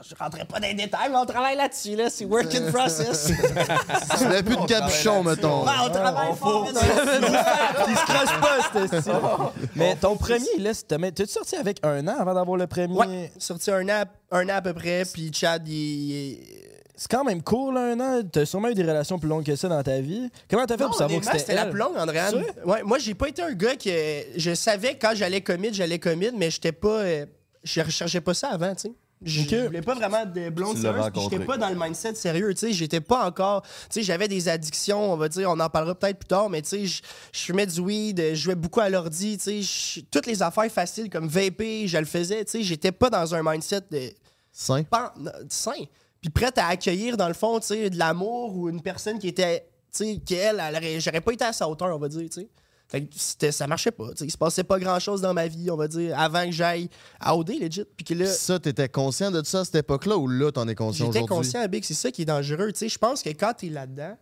je 0.07 0.15
rentrerai 0.17 0.45
pas 0.45 0.59
dans 0.59 0.67
les 0.67 0.73
détails, 0.73 1.09
mais 1.09 1.17
on 1.17 1.25
travaille 1.25 1.57
là-dessus, 1.57 1.95
là. 1.95 2.09
C'est 2.09 2.25
work 2.25 2.53
in 2.55 2.71
process. 2.71 3.31
Tu 4.17 4.23
n'avais 4.23 4.43
plus 4.43 4.55
de 4.55 4.65
capuchon, 4.65 5.23
mettons. 5.23 5.65
Ouais, 5.65 5.71
on 5.85 5.89
travaille 5.89 6.35
fort. 6.35 6.65
mais 6.73 6.79
Il 7.89 7.97
se 7.97 8.05
crache 8.05 8.39
pas, 8.41 8.87
ce 8.87 9.01
style. 9.01 9.13
Mais 9.75 9.95
ton 9.95 10.15
premier, 10.15 10.57
là, 10.59 10.71
t'es-tu 10.73 11.27
sorti 11.27 11.55
avec 11.55 11.79
un 11.83 12.07
an 12.07 12.15
avant 12.19 12.33
d'avoir 12.33 12.57
le 12.57 12.67
premier? 12.67 12.95
Ouais, 12.95 13.31
sorti 13.37 13.71
un 13.71 13.87
an, 13.89 14.03
un 14.31 14.45
an 14.49 14.55
à 14.55 14.61
peu 14.61 14.73
près, 14.73 15.03
puis 15.11 15.31
Chad, 15.33 15.67
il. 15.67 16.37
C'est 17.01 17.09
quand 17.09 17.23
même 17.23 17.41
court, 17.41 17.71
là, 17.71 17.93
un 17.93 17.99
an. 18.01 18.21
T'as 18.29 18.45
sûrement 18.45 18.67
eu 18.67 18.73
des 18.73 18.83
relations 18.83 19.17
plus 19.19 19.29
longues 19.29 19.45
que 19.45 19.55
ça 19.55 19.69
dans 19.69 19.81
ta 19.81 20.01
vie. 20.01 20.29
Comment 20.49 20.65
t'as 20.65 20.75
fait 20.75 20.83
Non, 20.83 20.89
pour 20.89 20.97
savoir 20.97 21.17
que 21.21 21.25
c'était 21.25 21.39
c'était 21.39 21.55
la 21.55 21.63
elle? 21.63 21.69
plus 21.69 21.79
longue, 21.79 21.95
Andréane. 21.97 22.43
Ouais, 22.65 22.83
moi, 22.83 22.99
j'ai 22.99 23.13
pas 23.13 23.29
été 23.29 23.41
un 23.41 23.53
gars 23.53 23.77
que. 23.77 23.89
Je 24.35 24.53
savais 24.53 24.97
quand 24.97 25.11
j'allais 25.15 25.39
commit, 25.39 25.73
j'allais 25.73 25.97
commit, 25.97 26.31
mais 26.35 26.51
j'étais 26.51 26.73
pas. 26.73 26.99
euh, 26.99 27.25
je 27.63 27.79
recherchais 27.81 28.19
pas 28.19 28.33
ça 28.33 28.49
avant, 28.49 28.75
tu 28.75 28.81
sais. 28.89 28.91
Je 29.21 29.41
Ok. 29.41 29.65
voulais 29.67 29.81
pas 29.81 29.95
vraiment 29.95 30.25
de 30.25 30.49
blonde 30.49 30.75
Tu 30.77 30.81
l'as 30.83 30.89
sérieuse, 30.91 31.05
puis 31.11 31.19
rencontré. 31.19 31.35
j'étais 31.37 31.45
pas 31.45 31.57
dans 31.57 31.69
le 31.69 31.75
mindset 31.75 32.15
sérieux, 32.15 32.53
tu 32.53 32.59
sais. 32.67 32.73
J'étais 32.73 33.01
pas 33.01 33.25
encore. 33.25 33.61
Tu 33.63 33.69
sais, 33.91 34.03
j'avais 34.03 34.27
des 34.27 34.49
addictions, 34.49 35.13
on 35.13 35.15
va 35.15 35.29
dire, 35.29 35.49
on 35.49 35.59
en 35.59 35.69
parlera 35.69 35.95
peut-être 35.95 36.19
plus 36.19 36.27
tard, 36.27 36.49
mais 36.49 36.61
tu 36.61 36.69
sais, 36.69 36.85
je- 36.85 37.01
je 37.31 37.39
fumais 37.39 37.65
du 37.65 37.79
weed, 37.79 38.21
je 38.31 38.35
jouais 38.35 38.55
beaucoup 38.55 38.81
à 38.81 38.89
l'ordi, 38.89 39.37
tu 39.37 39.43
sais. 39.43 39.61
je- 39.61 40.01
Toutes 40.11 40.25
les 40.25 40.41
affaires 40.41 40.69
faciles 40.71 41.09
comme 41.09 41.27
vaper, 41.29 41.87
je 41.87 41.97
le 41.97 42.05
faisais, 42.05 42.43
tu 42.43 42.51
sais. 42.51 42.63
J'étais 42.63 42.91
pas 42.91 43.09
dans 43.09 43.33
un 43.35 43.41
mindset 43.41 43.81
de 43.89 44.01
Sain? 44.51 44.83
pan- 44.83 45.11
sain. 45.49 45.71
Puis 46.21 46.29
prête 46.29 46.57
à 46.57 46.67
accueillir, 46.67 47.15
dans 47.17 47.27
le 47.27 47.33
fond, 47.33 47.59
tu 47.59 47.67
sais, 47.67 47.89
de 47.89 47.97
l'amour 47.97 48.55
ou 48.55 48.69
une 48.69 48.81
personne 48.81 49.19
qui 49.19 49.27
était, 49.27 49.61
tu 49.93 50.03
sais, 50.03 50.17
qu'elle, 50.25 50.59
elle 50.59 50.99
j'aurais 51.01 51.21
pas 51.21 51.31
été 51.31 51.45
à 51.45 51.53
sa 51.53 51.69
hauteur, 51.69 51.95
on 51.95 51.99
va 51.99 52.09
dire, 52.09 52.29
tu 52.29 52.41
sais. 52.41 52.49
Fait 52.87 53.05
que 53.05 53.51
ça 53.51 53.67
marchait 53.67 53.91
pas, 53.91 54.09
tu 54.11 54.17
sais. 54.17 54.25
Il 54.25 54.31
se 54.31 54.37
passait 54.37 54.63
pas 54.63 54.79
grand-chose 54.79 55.21
dans 55.21 55.33
ma 55.33 55.47
vie, 55.47 55.69
on 55.69 55.77
va 55.77 55.87
dire, 55.87 56.17
avant 56.19 56.43
que 56.45 56.51
j'aille 56.51 56.89
à 57.19 57.35
OD, 57.37 57.51
legit. 57.59 57.85
Puis 57.95 58.03
que 58.03 58.13
là, 58.15 58.25
Ça, 58.25 58.59
t'étais 58.59 58.89
conscient 58.89 59.29
de 59.31 59.43
ça 59.45 59.59
à 59.59 59.65
cette 59.65 59.75
époque-là 59.75 60.17
ou 60.17 60.27
là, 60.27 60.51
t'en 60.51 60.67
es 60.67 60.73
conscient 60.75 61.05
j'étais 61.05 61.19
aujourd'hui? 61.19 61.37
conscient, 61.37 61.67
Big, 61.67 61.83
c'est 61.83 61.93
ça 61.93 62.09
qui 62.11 62.23
est 62.23 62.25
dangereux, 62.25 62.71
tu 62.73 62.79
sais. 62.79 62.89
Je 62.89 62.97
pense 62.97 63.21
que 63.21 63.29
quand 63.29 63.53
t'es 63.53 63.69
là-dedans, 63.69 64.17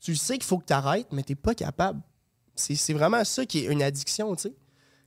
tu 0.00 0.16
sais 0.16 0.34
qu'il 0.34 0.44
faut 0.44 0.58
que 0.58 0.64
t'arrêtes, 0.64 1.08
mais 1.12 1.22
t'es 1.22 1.34
pas 1.34 1.54
capable. 1.54 2.00
C'est 2.54 2.94
vraiment 2.94 3.22
ça 3.22 3.44
qui 3.44 3.58
est 3.58 3.64
une 3.66 3.82
addiction, 3.82 4.34
tu 4.34 4.44
sais. 4.44 4.54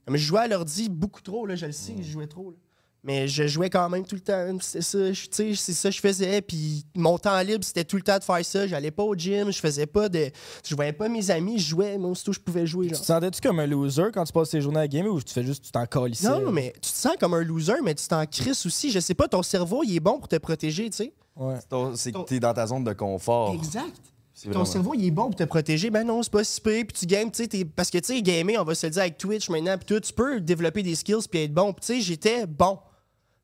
Comme 0.06 0.16
je 0.16 0.24
jouais 0.24 0.40
à 0.40 0.48
l'ordi 0.48 0.88
beaucoup 0.88 1.20
trop, 1.20 1.46
là, 1.46 1.56
je 1.56 1.66
le 1.66 1.72
sais 1.72 1.94
je 1.98 2.10
jouais 2.10 2.28
trop, 2.28 2.52
là. 2.52 2.56
Mais 3.02 3.28
je 3.28 3.46
jouais 3.46 3.70
quand 3.70 3.88
même 3.88 4.04
tout 4.04 4.14
le 4.14 4.20
temps. 4.20 4.58
C'est 4.60 4.82
ça, 4.82 4.98
tu 5.34 5.56
c'est 5.56 5.72
ça 5.72 5.88
que 5.88 5.94
je 5.96 6.00
faisais. 6.00 6.42
Puis 6.42 6.84
mon 6.94 7.18
temps 7.18 7.40
libre, 7.40 7.64
c'était 7.64 7.84
tout 7.84 7.96
le 7.96 8.02
temps 8.02 8.18
de 8.18 8.24
faire 8.24 8.44
ça. 8.44 8.66
J'allais 8.66 8.90
pas 8.90 9.02
au 9.02 9.14
gym, 9.14 9.50
je 9.50 9.58
faisais 9.58 9.86
pas 9.86 10.10
de. 10.10 10.30
Je 10.66 10.74
voyais 10.74 10.92
pas 10.92 11.08
mes 11.08 11.30
amis, 11.30 11.58
je 11.58 11.68
jouais, 11.70 11.96
moi, 11.96 12.10
aussitôt 12.10 12.32
je 12.34 12.40
pouvais 12.40 12.66
jouer. 12.66 12.88
Tu 12.88 12.92
Genre. 12.94 13.00
te 13.00 13.06
sentais-tu 13.06 13.40
comme 13.40 13.58
un 13.58 13.66
loser 13.66 14.08
quand 14.12 14.24
tu 14.24 14.32
passes 14.34 14.50
tes 14.50 14.60
journées 14.60 14.80
à 14.80 14.88
game 14.88 15.06
ou 15.06 15.22
tu 15.22 15.32
fais 15.32 15.42
juste 15.44 15.64
tu 15.64 15.70
t'en 15.70 15.86
calisses? 15.86 16.22
Non, 16.22 16.52
mais 16.52 16.72
tu 16.74 16.90
te 16.92 16.96
sens 16.96 17.14
comme 17.18 17.32
un 17.32 17.42
loser, 17.42 17.80
mais 17.82 17.94
tu 17.94 18.06
t'en 18.06 18.26
crisses 18.26 18.66
aussi. 18.66 18.90
Je 18.90 19.00
sais 19.00 19.14
pas, 19.14 19.28
ton 19.28 19.42
cerveau, 19.42 19.82
il 19.82 19.96
est 19.96 20.00
bon 20.00 20.18
pour 20.18 20.28
te 20.28 20.36
protéger, 20.36 20.90
tu 20.90 20.96
sais. 20.98 21.12
Ouais. 21.36 21.56
C'est 21.94 22.12
que 22.12 22.18
t'es 22.24 22.38
dans 22.38 22.52
ta 22.52 22.66
zone 22.66 22.84
de 22.84 22.92
confort. 22.92 23.54
Exact. 23.54 23.96
Ton 24.44 24.50
vraiment- 24.50 24.64
cerveau, 24.66 24.94
il 24.94 25.06
est 25.06 25.10
bon 25.10 25.26
pour 25.26 25.36
te 25.36 25.44
protéger. 25.44 25.90
Ben 25.90 26.06
non, 26.06 26.22
c'est 26.22 26.32
pas 26.32 26.44
si 26.44 26.60
pire. 26.60 26.84
Puis 26.86 26.98
tu 27.00 27.06
games, 27.06 27.30
tu 27.30 27.42
sais, 27.42 27.48
t'es- 27.48 27.64
parce 27.64 27.90
que 27.90 27.98
tu 27.98 28.14
sais, 28.14 28.22
gamer, 28.22 28.56
on 28.58 28.64
va 28.64 28.74
se 28.74 28.86
le 28.86 28.90
dire 28.92 29.02
avec 29.02 29.16
Twitch 29.18 29.48
maintenant, 29.50 29.76
puis 29.78 29.84
tout, 29.86 30.00
tu 30.00 30.12
peux 30.14 30.40
développer 30.40 30.82
des 30.82 30.94
skills 30.94 31.26
puis 31.30 31.40
être 31.44 31.52
bon. 31.54 31.72
Puis 31.74 31.80
tu 31.86 31.94
sais, 31.94 32.00
j'étais 32.00 32.46
bon. 32.46 32.78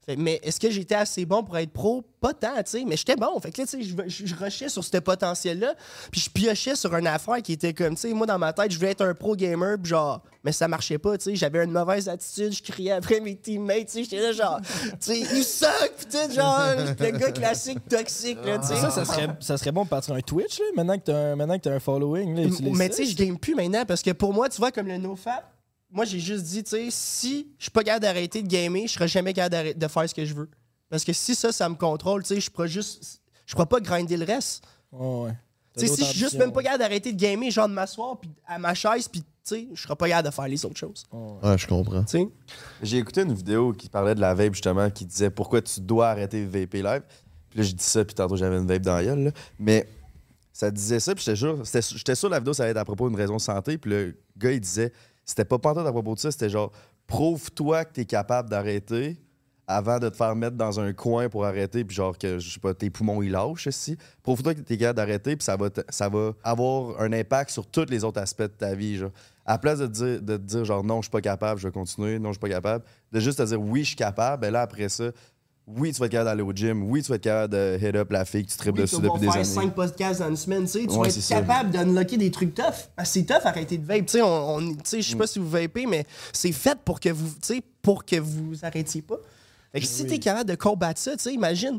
Fait- 0.06 0.16
mais 0.16 0.38
est-ce 0.44 0.60
que 0.60 0.70
j'étais 0.70 0.94
assez 0.94 1.24
bon 1.26 1.42
pour 1.42 1.58
être 1.58 1.72
pro? 1.72 2.04
Pas 2.20 2.32
tant, 2.32 2.54
tu 2.58 2.62
sais, 2.66 2.84
mais 2.86 2.96
j'étais 2.96 3.16
bon. 3.16 3.38
Fait 3.40 3.50
que 3.50 3.60
là, 3.60 3.66
tu 3.66 3.82
sais, 3.82 3.82
je, 3.82 3.94
je, 4.24 4.26
je 4.26 4.34
rushais 4.36 4.68
sur 4.68 4.82
ce 4.84 4.96
potentiel-là, 4.98 5.74
puis 6.12 6.20
je 6.20 6.30
piochais 6.30 6.76
sur 6.76 6.94
une 6.94 7.06
affaire 7.06 7.42
qui 7.42 7.52
était 7.52 7.74
comme, 7.74 7.94
tu 7.94 8.02
sais, 8.02 8.12
moi, 8.14 8.26
dans 8.26 8.38
ma 8.38 8.52
tête, 8.52 8.70
je 8.70 8.78
voulais 8.78 8.92
être 8.92 9.04
un 9.04 9.14
pro 9.14 9.34
gamer, 9.36 9.76
puis 9.82 9.90
genre, 9.90 10.22
mais 10.44 10.52
ça 10.52 10.68
marchait 10.68 10.98
pas, 10.98 11.18
tu 11.18 11.24
sais, 11.24 11.36
j'avais 11.36 11.64
une 11.64 11.72
mauvaise 11.72 12.08
attitude, 12.08 12.52
je 12.52 12.62
criais 12.62 12.92
après 12.92 13.18
mes 13.20 13.34
teammates, 13.36 13.86
tu 13.86 13.92
sais, 13.92 14.04
j'étais 14.04 14.20
là, 14.20 14.32
genre, 14.32 14.60
tu 14.82 14.88
sais, 15.00 15.18
you 15.18 15.42
suck, 15.42 15.92
puis 15.96 16.06
tout, 16.06 16.32
genre, 16.34 16.60
le 17.00 17.10
gars 17.18 17.32
classique 17.32 17.86
toxique, 17.88 18.38
là, 18.44 18.58
tu 18.58 18.68
sais. 18.68 18.76
Ça, 18.76 18.90
ça 18.90 19.04
serait, 19.04 19.28
ça 19.40 19.58
serait 19.58 19.72
bon 19.72 19.84
de 19.84 19.88
partir 19.88 20.14
un 20.14 20.20
Twitch, 20.20 20.58
là, 20.60 20.64
maintenant 20.76 20.96
que 20.98 21.04
t'as 21.04 21.16
un, 21.32 21.36
maintenant 21.36 21.56
que 21.58 21.62
t'as 21.64 21.74
un 21.74 21.80
following. 21.80 22.34
Là, 22.36 22.48
Mais 22.74 22.88
tu 22.90 22.96
sais, 22.96 23.04
je 23.06 23.16
game 23.16 23.38
plus 23.38 23.54
maintenant 23.56 23.84
parce 23.84 24.02
que 24.02 24.12
pour 24.12 24.32
moi, 24.32 24.48
tu 24.48 24.58
vois, 24.58 24.70
comme 24.70 24.86
le 24.86 24.98
NoFap, 24.98 25.44
moi, 25.90 26.04
j'ai 26.04 26.20
juste 26.20 26.44
dit, 26.44 26.64
tu 26.64 26.70
sais, 26.70 26.88
si 26.90 27.48
je 27.58 27.64
suis 27.64 27.70
pas 27.70 27.82
capable 27.82 28.02
d'arrêter 28.02 28.42
de 28.42 28.48
gamer, 28.48 28.86
je 28.86 28.92
serai 28.92 29.08
jamais 29.08 29.32
capable 29.32 29.78
de 29.78 29.88
faire 29.88 30.08
ce 30.08 30.14
que 30.14 30.24
je 30.24 30.34
veux. 30.34 30.48
Parce 30.88 31.04
que 31.04 31.12
si 31.12 31.34
ça, 31.34 31.52
ça 31.52 31.68
me 31.68 31.74
contrôle, 31.74 32.22
tu 32.22 32.34
sais, 32.34 32.40
je 32.40 32.50
pourrais 32.50 32.68
juste. 32.68 33.20
Je 33.46 33.54
pourrais 33.54 33.66
pas 33.66 33.80
grinder 33.80 34.16
le 34.16 34.24
reste. 34.24 34.64
Ouais, 34.90 35.24
ouais. 35.24 35.36
Tu 35.78 35.86
sais, 35.86 35.94
si 35.94 36.04
je 36.04 36.10
suis 36.10 36.18
juste 36.18 36.34
même 36.34 36.52
pas 36.52 36.62
capable 36.62 36.80
d'arrêter 36.80 37.12
de 37.12 37.18
gamer, 37.18 37.50
genre 37.50 37.68
de 37.68 37.74
m'asseoir 37.74 38.18
puis 38.18 38.30
à 38.46 38.58
ma 38.58 38.74
chaise, 38.74 39.08
puis 39.08 39.20
tu 39.20 39.26
sais, 39.44 39.68
je 39.74 39.82
serais 39.82 39.94
pas 39.94 40.08
capable 40.08 40.28
de 40.28 40.34
faire 40.34 40.48
les 40.48 40.64
autres 40.64 40.76
choses. 40.78 41.04
Ouais, 41.12 41.56
je 41.58 41.66
comprends. 41.66 42.02
Tu 42.02 42.18
sais? 42.18 42.28
J'ai 42.82 42.98
écouté 42.98 43.22
une 43.22 43.34
vidéo 43.34 43.72
qui 43.72 43.88
parlait 43.88 44.14
de 44.14 44.20
la 44.20 44.34
vape, 44.34 44.54
justement, 44.54 44.90
qui 44.90 45.04
disait 45.04 45.30
pourquoi 45.30 45.60
tu 45.62 45.80
dois 45.80 46.08
arrêter 46.08 46.44
de 46.44 46.48
vaper 46.48 46.82
live. 46.82 47.02
Puis 47.50 47.58
là, 47.58 47.64
j'ai 47.64 47.74
dit 47.74 47.84
ça, 47.84 48.04
puis 48.04 48.14
tantôt, 48.14 48.36
j'avais 48.36 48.56
une 48.56 48.66
vape 48.66 48.82
dans 48.82 48.96
la 48.96 49.04
gueule. 49.04 49.24
là. 49.24 49.30
Mais 49.58 49.86
ça 50.52 50.70
disait 50.70 50.98
ça, 50.98 51.14
puis 51.14 51.22
j'étais 51.22 51.36
sûr, 51.36 51.62
j'étais 51.64 52.14
sûr 52.14 52.28
que 52.28 52.32
la 52.32 52.40
vidéo, 52.40 52.54
ça 52.54 52.62
allait 52.62 52.72
être 52.72 52.78
à 52.78 52.84
propos 52.84 53.08
d'une 53.08 53.18
raison 53.18 53.36
de 53.36 53.42
santé. 53.42 53.76
Puis 53.78 53.90
le 53.90 54.18
gars, 54.36 54.52
il 54.52 54.60
disait, 54.60 54.92
c'était 55.26 55.44
pas 55.44 55.58
pantoute 55.58 55.86
à 55.86 55.92
propos 55.92 56.14
de 56.14 56.20
ça, 56.20 56.30
c'était 56.30 56.48
genre, 56.48 56.72
prouve-toi 57.06 57.84
que 57.84 57.92
t'es 57.92 58.04
capable 58.04 58.48
d'arrêter 58.48 59.18
avant 59.68 59.98
de 59.98 60.08
te 60.08 60.16
faire 60.16 60.36
mettre 60.36 60.56
dans 60.56 60.78
un 60.78 60.92
coin 60.92 61.28
pour 61.28 61.44
arrêter, 61.44 61.84
puis 61.84 61.96
genre 61.96 62.16
que, 62.16 62.38
je 62.38 62.54
sais 62.54 62.60
pas, 62.60 62.72
tes 62.72 62.88
poumons, 62.88 63.20
ils 63.20 63.32
lâchent 63.32 63.66
ici. 63.66 63.98
Prouve-toi 64.22 64.54
que 64.54 64.60
t'es 64.60 64.76
capable 64.76 64.96
d'arrêter, 64.96 65.36
puis 65.36 65.44
ça 65.44 65.56
va, 65.56 65.68
ça 65.88 66.08
va 66.08 66.32
avoir 66.44 67.00
un 67.00 67.12
impact 67.12 67.50
sur 67.50 67.66
tous 67.66 67.86
les 67.90 68.04
autres 68.04 68.20
aspects 68.20 68.42
de 68.42 68.46
ta 68.46 68.74
vie, 68.74 68.96
genre. 68.96 69.10
À 69.44 69.52
la 69.52 69.58
place 69.58 69.78
de 69.78 69.86
te 69.86 69.92
dire, 69.92 70.22
de 70.22 70.36
dire 70.36 70.64
genre, 70.64 70.84
non, 70.84 70.96
je 70.98 71.06
suis 71.06 71.10
pas 71.10 71.20
capable, 71.20 71.60
je 71.60 71.68
vais 71.68 71.72
continuer, 71.72 72.18
non, 72.18 72.30
je 72.30 72.34
suis 72.34 72.40
pas 72.40 72.48
capable, 72.48 72.84
de 73.12 73.20
juste 73.20 73.38
te 73.38 73.42
dire, 73.44 73.60
oui, 73.60 73.80
je 73.82 73.88
suis 73.88 73.96
capable, 73.96 74.40
ben 74.40 74.52
là, 74.52 74.62
après 74.62 74.88
ça, 74.88 75.10
oui, 75.66 75.92
tu 75.92 75.98
vas 75.98 76.06
être 76.06 76.12
capable 76.12 76.30
d'aller 76.30 76.42
au 76.42 76.52
gym, 76.52 76.84
oui, 76.90 77.02
tu 77.02 77.08
vas 77.08 77.16
être 77.16 77.22
capable 77.24 77.54
de 77.54 77.78
hit 77.80 77.96
up 77.96 78.10
la 78.12 78.24
fille 78.24 78.44
que 78.44 78.50
tu 78.52 78.56
tripes 78.56 78.74
Oui, 78.76 78.82
dessus 78.82 78.96
tu 78.96 79.02
vas 79.02 79.08
depuis 79.08 79.20
des 79.20 79.26
faire 79.26 79.34
années. 79.36 79.44
5 79.44 79.74
podcasts 79.74 80.20
dans 80.20 80.28
une 80.28 80.36
semaine, 80.36 80.64
tu 80.64 80.68
sais. 80.72 80.80
Tu 80.86 80.88
Ouais, 80.94 81.08
vas 81.08 81.16
être 81.16 81.28
capable 81.28 81.70
d'unlocker 81.70 82.16
des 82.16 82.30
trucs 82.30 82.54
tough. 82.54 82.64
Parce 82.94 83.08
que 83.08 83.14
c'est 83.14 83.24
tough 83.24 83.44
arrêter 83.44 83.76
de 83.78 83.84
vape. 83.84 84.06
Tu 84.06 84.12
sais, 84.12 84.22
on, 84.22 84.54
on- 84.56 84.74
tu 84.74 84.80
sais, 84.84 85.02
je 85.02 85.08
sais 85.08 85.14
Mm. 85.14 85.18
pas 85.18 85.26
si 85.26 85.38
vous 85.40 85.48
vapez, 85.50 85.86
mais 85.86 86.06
c'est 86.32 86.52
fait 86.52 86.78
pour 86.84 87.00
que 87.00 87.08
vous, 87.08 87.28
tu 87.30 87.54
sais, 87.54 87.62
pour 87.82 88.04
que 88.04 88.16
vous 88.16 88.54
arrêtiez 88.62 89.02
pas. 89.02 89.16
Fait 89.72 89.80
que 89.80 89.86
si 89.86 90.06
t'es 90.06 90.18
capable 90.18 90.48
de 90.50 90.54
combattre 90.54 91.00
ça, 91.00 91.16
tu 91.16 91.22
sais, 91.24 91.32
imagine. 91.34 91.78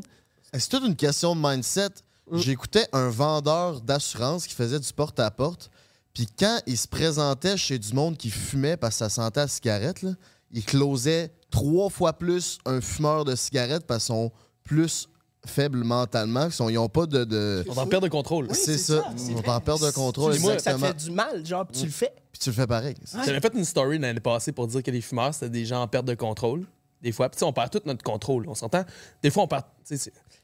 C'est 0.52 0.68
toute 0.68 0.84
une 0.84 0.96
question 0.96 1.34
de 1.34 1.40
mindset. 1.40 1.88
J'écoutais 2.32 2.86
un 2.92 3.08
vendeur 3.08 3.80
d'assurance 3.80 4.46
qui 4.46 4.54
faisait 4.54 4.78
du 4.78 4.92
porte-à-porte. 4.92 5.70
Puis 6.12 6.26
quand 6.38 6.60
il 6.66 6.76
se 6.76 6.86
présentait 6.88 7.56
chez 7.56 7.78
du 7.78 7.94
monde 7.94 8.16
qui 8.18 8.28
fumait 8.30 8.76
parce 8.76 8.94
que 8.96 8.98
ça 8.98 9.08
sentait 9.08 9.40
la 9.40 9.48
cigarette, 9.48 10.02
là, 10.02 10.10
il 10.52 10.64
closait 10.64 11.32
trois 11.50 11.90
fois 11.90 12.12
plus 12.12 12.58
un 12.64 12.80
fumeur 12.80 13.24
de 13.24 13.34
cigarette 13.36 13.86
parce 13.86 14.04
qu'ils 14.06 14.14
sont 14.14 14.32
plus 14.64 15.08
faibles 15.46 15.82
mentalement. 15.84 16.48
Ils 16.48 16.70
ils 16.70 16.74
n'ont 16.74 16.88
pas 16.88 17.06
de. 17.06 17.24
de- 17.24 17.64
On 17.68 17.76
en 17.76 17.86
perd 17.86 18.02
de 18.02 18.08
contrôle. 18.08 18.46
Oui, 18.50 18.54
c'est 18.54 18.78
ça. 18.78 19.04
c'est 19.16 19.32
On 19.34 19.48
en 19.50 19.60
perte 19.60 19.82
de 19.82 19.90
contrôle, 19.90 20.32
que 20.34 20.58
ça 20.60 20.78
fait 20.78 20.94
du 20.94 21.10
mal, 21.10 21.44
genre, 21.44 21.66
puis 21.66 21.80
tu 21.80 21.86
le 21.86 21.92
fais. 21.92 22.12
Puis 22.32 22.40
tu 22.40 22.50
le 22.50 22.54
fais 22.54 22.66
pareil. 22.66 22.94
J'avais 23.24 23.40
fait 23.40 23.54
une 23.54 23.64
story 23.64 23.98
l'année 23.98 24.20
passée 24.20 24.52
pour 24.52 24.66
dire 24.66 24.82
que 24.82 24.90
les 24.90 25.00
fumeurs, 25.00 25.32
c'était 25.34 25.50
des 25.50 25.64
gens 25.64 25.82
en 25.82 25.88
perte 25.88 26.04
de 26.04 26.14
contrôle. 26.14 26.66
Des 27.00 27.12
fois, 27.12 27.28
puis 27.28 27.36
tu 27.36 27.40
sais, 27.40 27.44
on 27.44 27.52
perd 27.52 27.70
tout 27.70 27.80
notre 27.86 28.02
contrôle. 28.02 28.48
On 28.48 28.54
s'entend? 28.54 28.84
Des 29.22 29.30
fois, 29.30 29.44
on 29.44 29.48
perd. 29.48 29.62
Puis 29.88 29.98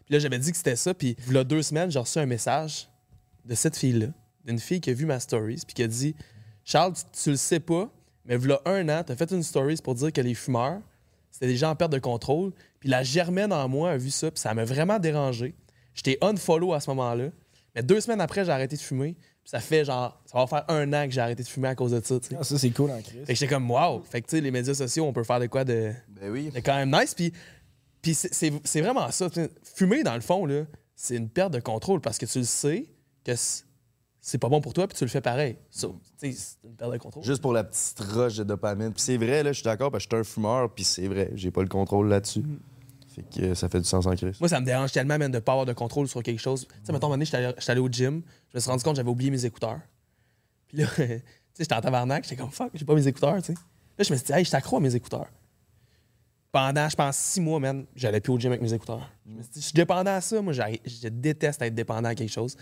là, 0.09 0.19
j'avais 0.21 0.39
dit 0.39 0.53
que 0.53 0.57
c'était 0.57 0.77
ça. 0.77 0.95
Puis, 0.95 1.17
il 1.27 1.35
y 1.35 1.37
a 1.39 1.43
deux 1.43 1.63
semaines, 1.63 1.91
j'ai 1.91 1.99
reçu 1.99 2.19
un 2.21 2.27
message 2.27 2.89
de 3.45 3.55
cette 3.57 3.77
fille-là, 3.77 4.07
d'une 4.45 4.61
fille 4.61 4.81
qui 4.81 4.91
a 4.91 4.95
vu 4.95 5.05
ma 5.05 5.19
stories 5.19 5.63
puis 5.67 5.75
qui 5.75 5.83
a 5.83 5.89
dit 5.89 6.15
Charles, 6.65 6.95
tu, 6.95 7.03
tu 7.25 7.31
le 7.31 7.37
sais 7.37 7.59
pas, 7.61 7.91
mais 8.27 8.37
voilà 8.37 8.61
un 8.65 8.89
an, 8.89 9.03
tu 9.05 9.13
as 9.13 9.17
fait 9.17 9.31
une 9.31 9.43
stories 9.43 9.79
pour 9.83 9.95
dire 9.95 10.13
que 10.13 10.21
les 10.21 10.35
fumeurs, 10.35 10.81
c'était 11.31 11.47
des 11.47 11.57
gens 11.57 11.71
en 11.71 11.77
perte 11.77 11.93
de 11.93 11.99
contrôle. 11.99 12.53
Puis 12.81 12.89
la 12.89 13.03
germaine 13.03 13.53
en 13.53 13.69
moi 13.69 13.91
a 13.93 13.97
vu 13.97 14.11
ça, 14.11 14.31
puis 14.31 14.41
ça 14.41 14.55
m'a 14.55 14.65
vraiment 14.65 14.99
dérangé. 14.99 15.55
J'étais 15.95 16.19
unfollow 16.23 16.73
à 16.75 16.81
ce 16.81 16.91
moment-là. 16.91 17.29
Mais 17.75 17.83
deux 17.83 18.01
semaines 18.01 18.21
après, 18.21 18.45
j'ai 18.45 18.53
arrêté 18.53 18.77
de 18.77 18.81
fumer. 18.81 19.15
Puis 19.15 19.51
ça 19.51 19.61
fait 19.61 19.85
genre, 19.85 20.21
ça 20.27 20.39
va 20.39 20.47
faire 20.47 20.65
un 20.69 20.93
an 20.93 21.07
que 21.07 21.11
j'ai 21.13 21.21
arrêté 21.21 21.43
de 21.43 21.49
fumer 21.49 21.69
à 21.69 21.75
cause 21.75 21.91
de 21.93 22.01
ça. 22.03 22.15
Ah, 22.39 22.45
ça, 22.45 22.57
c'est 22.59 22.71
cool 22.71 22.91
en 22.91 23.01
crise. 23.03 23.25
Fait 23.27 23.35
que 23.35 23.39
j'étais 23.39 23.53
comme, 23.53 23.71
wow! 23.71 24.03
Fait 24.05 24.23
que, 24.23 24.27
tu 24.29 24.37
sais, 24.37 24.41
les 24.43 24.51
médias 24.51 24.75
sociaux, 24.75 25.05
on 25.05 25.13
peut 25.13 25.25
faire 25.25 25.41
de 25.41 25.47
quoi 25.47 25.65
de, 25.65 25.93
Ben 26.09 26.31
oui. 26.31 26.51
de 26.51 26.61
quand 26.61 26.77
même 26.77 26.91
nice. 26.97 27.15
Puis, 27.15 27.33
puis 28.01 28.15
c'est- 28.15 28.33
c'est 28.33 28.53
c'est 28.65 28.81
vraiment 28.81 29.11
ça. 29.11 29.29
Fumer, 29.75 30.03
dans 30.03 30.15
le 30.15 30.21
fond, 30.21 30.47
là, 30.47 30.63
c'est 30.95 31.17
une 31.17 31.29
perte 31.29 31.53
de 31.53 31.61
contrôle 31.61 32.01
parce 32.01 32.17
que 32.19 32.27
tu 32.27 32.39
le 32.39 32.45
sais 32.45 32.87
que 33.25 33.33
c'est 34.27 34.39
pas 34.39 34.49
bon 34.49 34.63
pour 34.63 34.73
toi, 34.73 34.89
puis 34.89 34.97
tu 34.97 35.05
le 35.05 35.11
fais 35.11 35.21
pareil. 35.21 35.59
C'est 35.69 35.87
une 36.65 36.75
perte 36.77 36.93
de 36.95 36.97
contrôle. 36.97 37.23
Juste 37.23 37.43
pour 37.43 37.53
la 37.53 37.63
petite 37.63 38.01
rush 38.01 38.37
de 38.39 38.45
dopamine. 38.45 38.91
Puis 38.91 39.03
c'est 39.03 39.19
vrai, 39.19 39.43
là, 39.43 39.53
je 39.53 39.59
suis 39.59 39.65
d'accord, 39.65 39.91
parce 39.91 40.07
que 40.07 40.17
je 40.17 40.23
suis 40.23 40.31
un 40.31 40.33
fumeur, 40.33 40.73
puis 40.73 40.83
c'est 40.83 41.09
vrai, 41.09 41.31
j'ai 41.35 41.51
pas 41.51 41.61
le 41.61 41.69
contrôle 41.69 42.09
là-dessus. 42.09 42.41
Mm. 42.41 42.59
Fait 43.15 43.23
que 43.23 43.43
euh, 43.43 43.55
ça 43.55 43.69
fait 43.69 43.81
du 43.81 43.85
sens 43.85 44.07
en 44.07 44.17
crise. 44.17 44.41
Moi, 44.41 44.49
ça 44.49 44.61
me 44.61 44.65
dérange 44.65 44.93
tellement, 44.93 45.19
même, 45.19 45.31
de 45.31 45.41
pas 45.41 45.53
avoir 45.53 45.67
de 45.67 45.75
contrôle 45.75 46.09
sur 46.09 46.23
quelque 46.23 46.41
chose. 46.41 46.67
Tu 46.67 46.75
sais, 46.85 46.93
mettons, 46.93 47.09
un 47.09 47.11
moment 47.11 47.15
donné, 47.17 47.27
j'étais 47.27 47.71
allé- 47.71 47.81
au 47.81 47.89
gym, 47.89 48.23
je 48.51 48.57
me 48.57 48.61
suis 48.61 48.71
rendu 48.71 48.83
compte 48.83 48.95
que 48.95 48.97
j'avais 48.97 49.11
oublié 49.11 49.31
mes 49.31 49.45
écouteurs. 49.45 49.81
Puis 50.69 50.79
là, 50.79 50.87
tu 50.97 51.03
sais, 51.03 51.23
j'étais 51.59 51.75
en 51.75 51.83
tabarnak, 51.83 52.25
j'étais 52.25 52.37
comme 52.37 52.51
fuck, 52.51 52.71
j'ai 52.73 52.87
pas 52.87 52.95
mes 52.95 53.07
écouteurs, 53.07 53.37
tu 53.43 53.53
sais. 53.53 53.59
Là, 53.99 54.05
je 54.05 54.11
me 54.11 54.17
suis 54.17 54.25
dit, 54.25 54.33
hey, 54.33 54.43
je 54.43 54.51
t'accrois 54.51 54.79
à 54.79 54.83
mes 54.83 54.95
écouteurs. 54.95 55.29
Pendant, 56.51 56.89
je 56.89 56.97
pense, 56.97 57.19
six 57.19 57.43
mois, 57.43 57.61
man, 57.61 57.85
j'allais 57.95 58.23
plus 58.23 58.33
au 58.33 58.39
gym 58.39 58.53
avec 58.53 58.63
mes 58.63 58.73
écouteurs. 58.73 59.07
Je 59.27 59.33
me 59.35 59.43
suis 59.43 59.53
dit, 59.53 59.61
je 59.61 59.67
suis 59.67 59.75
dépendant 59.75 60.13
à 60.13 60.23
ça. 60.23 60.41
Moi, 60.41 60.55
je 60.55 61.09
déteste 61.09 61.61
être 61.61 61.75
dépendant 61.75 62.09
à 62.09 62.15
quelque 62.15 62.33
chose. 62.33 62.57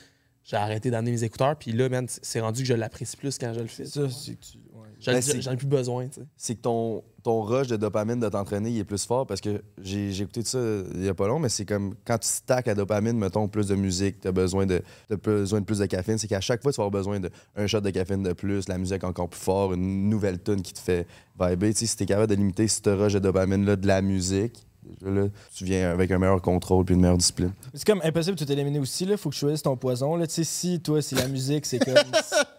J'ai 0.45 0.57
arrêté 0.57 0.91
d'amener 0.91 1.13
mes 1.13 1.25
écouteurs, 1.25 1.57
puis 1.57 1.73
là, 1.73 1.89
man, 1.89 2.07
c'est 2.09 2.41
rendu 2.41 2.63
que 2.63 2.69
je 2.69 2.75
l'apprécie 2.75 3.17
plus 3.17 3.39
quand 3.39 3.53
je 3.55 3.61
le 3.61 3.69
fais. 3.69 3.85
Ça, 3.85 4.09
c'est 4.11 4.35
que 4.35 4.45
tu. 4.45 4.59
ouais. 4.75 4.89
J'en 4.99 5.13
Ben, 5.13 5.23
j'en 5.41 5.53
ai 5.53 5.57
plus 5.57 5.67
besoin, 5.67 6.07
tu 6.09 6.21
sais. 6.21 6.27
c'est 6.37 6.55
que 6.57 6.61
ton, 6.63 7.03
ton 7.23 7.43
rush 7.43 7.69
de 7.69 7.77
dopamine 7.77 8.19
de 8.21 8.29
t'entraîner, 8.29 8.71
il 8.71 8.79
est 8.79 8.85
plus 8.85 9.05
fort 9.05 9.27
parce 9.27 9.41
que 9.41 9.63
j'ai 9.81 10.21
écouté 10.21 10.43
de 10.43 10.47
ça 10.47 10.59
il 10.95 11.05
y 11.05 11.09
a 11.09 11.15
pas 11.15 11.27
long, 11.29 11.39
mais 11.39 11.49
c'est 11.49 11.65
comme 11.65 11.95
quand 12.05 12.19
tu 12.19 12.29
stacks 12.29 12.69
à 12.69 12.75
dopamine, 12.75 13.17
mettons 13.19 13.49
plus 13.49 13.67
de 13.69 13.75
musique, 13.75 14.21
t'as 14.21 14.33
besoin 14.33 14.67
de, 14.67 14.83
t'as 15.09 15.17
besoin 15.17 15.61
de 15.61 15.65
plus 15.65 15.79
de 15.79 15.87
caféine, 15.87 16.19
c'est 16.19 16.29
qu'à 16.29 16.41
chaque 16.41 16.63
fois, 16.63 16.73
tu 16.73 16.77
vas 16.77 16.85
avoir 16.85 17.01
besoin 17.03 17.21
d'un 17.21 17.67
shot 17.67 17.81
de 17.81 17.91
caféine 17.91 18.23
de 18.23 18.33
plus, 18.33 18.69
la 18.69 18.79
musique 18.79 19.05
encore 19.05 19.29
plus 19.29 19.41
fort, 19.41 19.75
une 19.75 20.09
nouvelle 20.09 20.41
tune 20.43 20.63
qui 20.63 20.73
te 20.73 20.81
fait 20.81 21.07
vibrer. 21.41 21.73
Tu 21.73 21.81
sais, 21.81 21.87
si 21.87 21.97
t'es 21.97 22.07
capable 22.07 22.29
de 22.29 22.35
limiter 22.37 22.69
ce 22.69 22.89
rush 22.91 23.13
de 23.15 23.19
dopamine-là 23.21 23.77
de 23.77 23.87
la 23.87 24.03
musique, 24.03 24.67
là, 25.03 25.29
tu 25.55 25.64
viens 25.64 25.90
avec 25.90 26.11
un 26.11 26.18
meilleur 26.18 26.40
contrôle 26.42 26.85
puis 26.85 26.95
une 26.95 27.01
meilleure 27.01 27.18
discipline. 27.18 27.53
C'est 27.75 27.87
comme 27.87 28.01
impossible 28.05 28.37
de 28.37 28.45
t'éliminer 28.45 28.79
aussi. 28.79 29.05
Là. 29.05 29.16
Faut 29.16 29.31
que 29.31 29.35
tu 29.35 29.40
choisisses 29.40 29.62
ton 29.62 29.77
poison. 29.77 30.16
Là. 30.16 30.27
Tu 30.27 30.35
sais, 30.35 30.45
si 30.45 30.81
toi, 30.81 31.01
c'est 31.03 31.16
la 31.16 31.29
musique, 31.29 31.66
c'est 31.66 31.79
comme. 31.79 31.95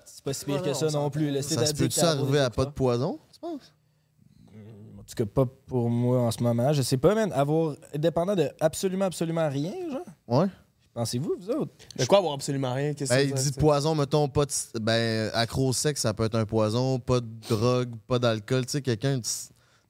C'est 0.05 0.23
pas 0.23 0.33
si 0.33 0.45
pire 0.45 0.61
que 0.61 0.73
ça 0.73 0.87
on 0.87 0.91
non 0.91 1.09
plus. 1.09 1.31
là. 1.31 1.41
Ça 1.41 1.65
se 1.65 1.73
peut-tu 1.73 1.99
t'as 1.99 2.11
arriver 2.11 2.39
à 2.39 2.49
pas 2.49 2.63
de 2.63 2.69
poison, 2.71 3.19
tu 3.33 3.39
penses? 3.41 3.73
En 4.97 5.03
tout 5.03 5.15
cas, 5.17 5.25
pas 5.25 5.45
pour 5.65 5.89
moi 5.89 6.21
en 6.21 6.31
ce 6.31 6.41
moment. 6.41 6.71
Je 6.71 6.81
sais 6.81 6.95
pas, 6.95 7.13
man. 7.13 7.29
Avoir. 7.33 7.75
Dépendant 7.93 8.33
de 8.35 8.49
absolument, 8.61 9.03
absolument 9.05 9.49
rien, 9.49 9.73
genre. 9.91 10.05
Ouais. 10.39 10.47
Pensez-vous, 10.93 11.35
vous 11.39 11.49
autres? 11.49 11.73
De 11.97 12.05
quoi 12.05 12.19
avoir 12.19 12.35
absolument 12.35 12.73
rien? 12.73 12.93
Qu'est-ce 12.93 13.09
que 13.11 13.15
Ben, 13.15 13.27
il 13.27 13.33
dit 13.33 13.51
poison, 13.59 13.95
mettons, 13.95 14.29
pas 14.29 14.45
de. 14.45 14.51
Ben, 14.79 15.29
accro 15.33 15.67
au 15.67 15.73
sexe, 15.73 16.01
ça 16.01 16.13
peut 16.13 16.23
être 16.23 16.35
un 16.35 16.45
poison, 16.45 16.99
pas 16.99 17.19
de 17.19 17.27
drogue, 17.49 17.89
pas 18.07 18.19
d'alcool. 18.19 18.65
Tu 18.65 18.71
sais, 18.73 18.81
quelqu'un 18.81 19.19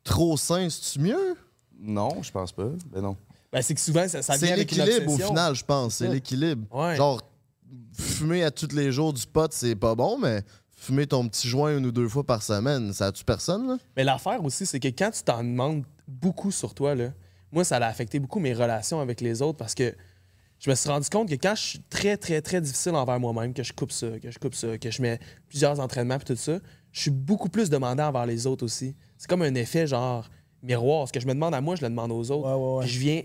trop 0.03 0.35
sain, 0.37 0.67
c'est-tu 0.69 0.99
mieux? 0.99 1.35
Non, 1.83 2.23
je 2.23 2.31
pense 2.31 2.51
pas. 2.51 2.69
Ben 2.91 3.01
non. 3.01 3.17
Ben, 3.51 3.61
c'est 3.61 3.73
que 3.75 3.81
souvent, 3.81 4.07
ça, 4.07 4.21
ça 4.23 4.35
vient 4.37 4.47
C'est 4.47 4.53
avec 4.53 4.71
une 4.71 4.77
l'équilibre 4.79 5.07
au 5.09 5.13
obsession. 5.13 5.27
final, 5.27 5.55
je 5.55 5.63
pense. 5.65 5.95
C'est 5.95 6.07
l'équilibre. 6.07 6.65
Ouais. 6.75 6.95
Genre, 6.95 7.21
fumer 7.93 8.43
à 8.43 8.51
tous 8.51 8.73
les 8.73 8.91
jours 8.91 9.13
du 9.13 9.25
pot, 9.27 9.51
c'est 9.53 9.75
pas 9.75 9.93
bon, 9.93 10.17
mais 10.17 10.41
fumer 10.75 11.05
ton 11.05 11.27
petit 11.27 11.47
joint 11.47 11.77
une 11.77 11.85
ou 11.85 11.91
deux 11.91 12.07
fois 12.09 12.23
par 12.25 12.41
semaine, 12.41 12.91
ça 12.93 13.11
tue 13.11 13.23
personne, 13.23 13.67
là? 13.67 13.77
Mais 13.95 14.03
l'affaire 14.03 14.43
aussi, 14.43 14.65
c'est 14.65 14.79
que 14.79 14.87
quand 14.87 15.11
tu 15.11 15.23
t'en 15.23 15.43
demandes 15.43 15.83
beaucoup 16.07 16.51
sur 16.51 16.73
toi, 16.73 16.95
là, 16.95 17.09
moi, 17.51 17.63
ça 17.63 17.77
a 17.77 17.85
affecté 17.85 18.19
beaucoup 18.19 18.39
mes 18.39 18.53
relations 18.53 18.99
avec 18.99 19.21
les 19.21 19.41
autres 19.41 19.57
parce 19.57 19.75
que 19.75 19.93
je 20.59 20.69
me 20.69 20.75
suis 20.75 20.89
rendu 20.89 21.07
compte 21.09 21.29
que 21.29 21.35
quand 21.35 21.55
je 21.55 21.61
suis 21.61 21.79
très, 21.89 22.17
très, 22.17 22.41
très 22.41 22.59
difficile 22.61 22.95
envers 22.95 23.19
moi-même, 23.19 23.53
que 23.53 23.63
je 23.63 23.73
coupe 23.73 23.91
ça, 23.91 24.07
que 24.19 24.31
je 24.31 24.39
coupe 24.39 24.55
ça, 24.55 24.77
que 24.77 24.89
je 24.89 25.01
mets 25.01 25.19
plusieurs 25.47 25.79
entraînements 25.79 26.15
et 26.15 26.19
tout 26.23 26.35
ça, 26.35 26.57
je 26.91 27.01
suis 27.01 27.11
beaucoup 27.11 27.49
plus 27.49 27.69
demandant 27.69 28.07
envers 28.07 28.25
les 28.25 28.47
autres 28.47 28.63
aussi. 28.65 28.95
C'est 29.17 29.27
comme 29.29 29.41
un 29.41 29.53
effet 29.55 29.85
genre 29.87 30.29
miroir. 30.63 31.07
Ce 31.07 31.13
que 31.13 31.19
je 31.19 31.27
me 31.27 31.33
demande 31.33 31.53
à 31.53 31.61
moi, 31.61 31.75
je 31.75 31.81
le 31.81 31.89
demande 31.89 32.11
aux 32.11 32.31
autres. 32.31 32.47
Ouais, 32.47 32.53
ouais, 32.55 32.77
ouais. 32.77 32.83
Puis 32.85 32.93
je 32.93 32.99
viens 32.99 33.21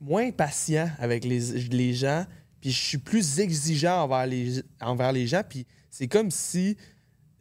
moins 0.00 0.30
patient 0.32 0.90
avec 0.98 1.24
les, 1.24 1.38
les 1.68 1.94
gens, 1.94 2.26
puis 2.60 2.70
je 2.70 2.80
suis 2.80 2.98
plus 2.98 3.38
exigeant 3.40 4.02
envers 4.02 4.26
les, 4.26 4.62
envers 4.80 5.12
les 5.12 5.26
gens, 5.26 5.42
puis 5.48 5.64
c'est 5.90 6.08
comme 6.08 6.30
si 6.30 6.76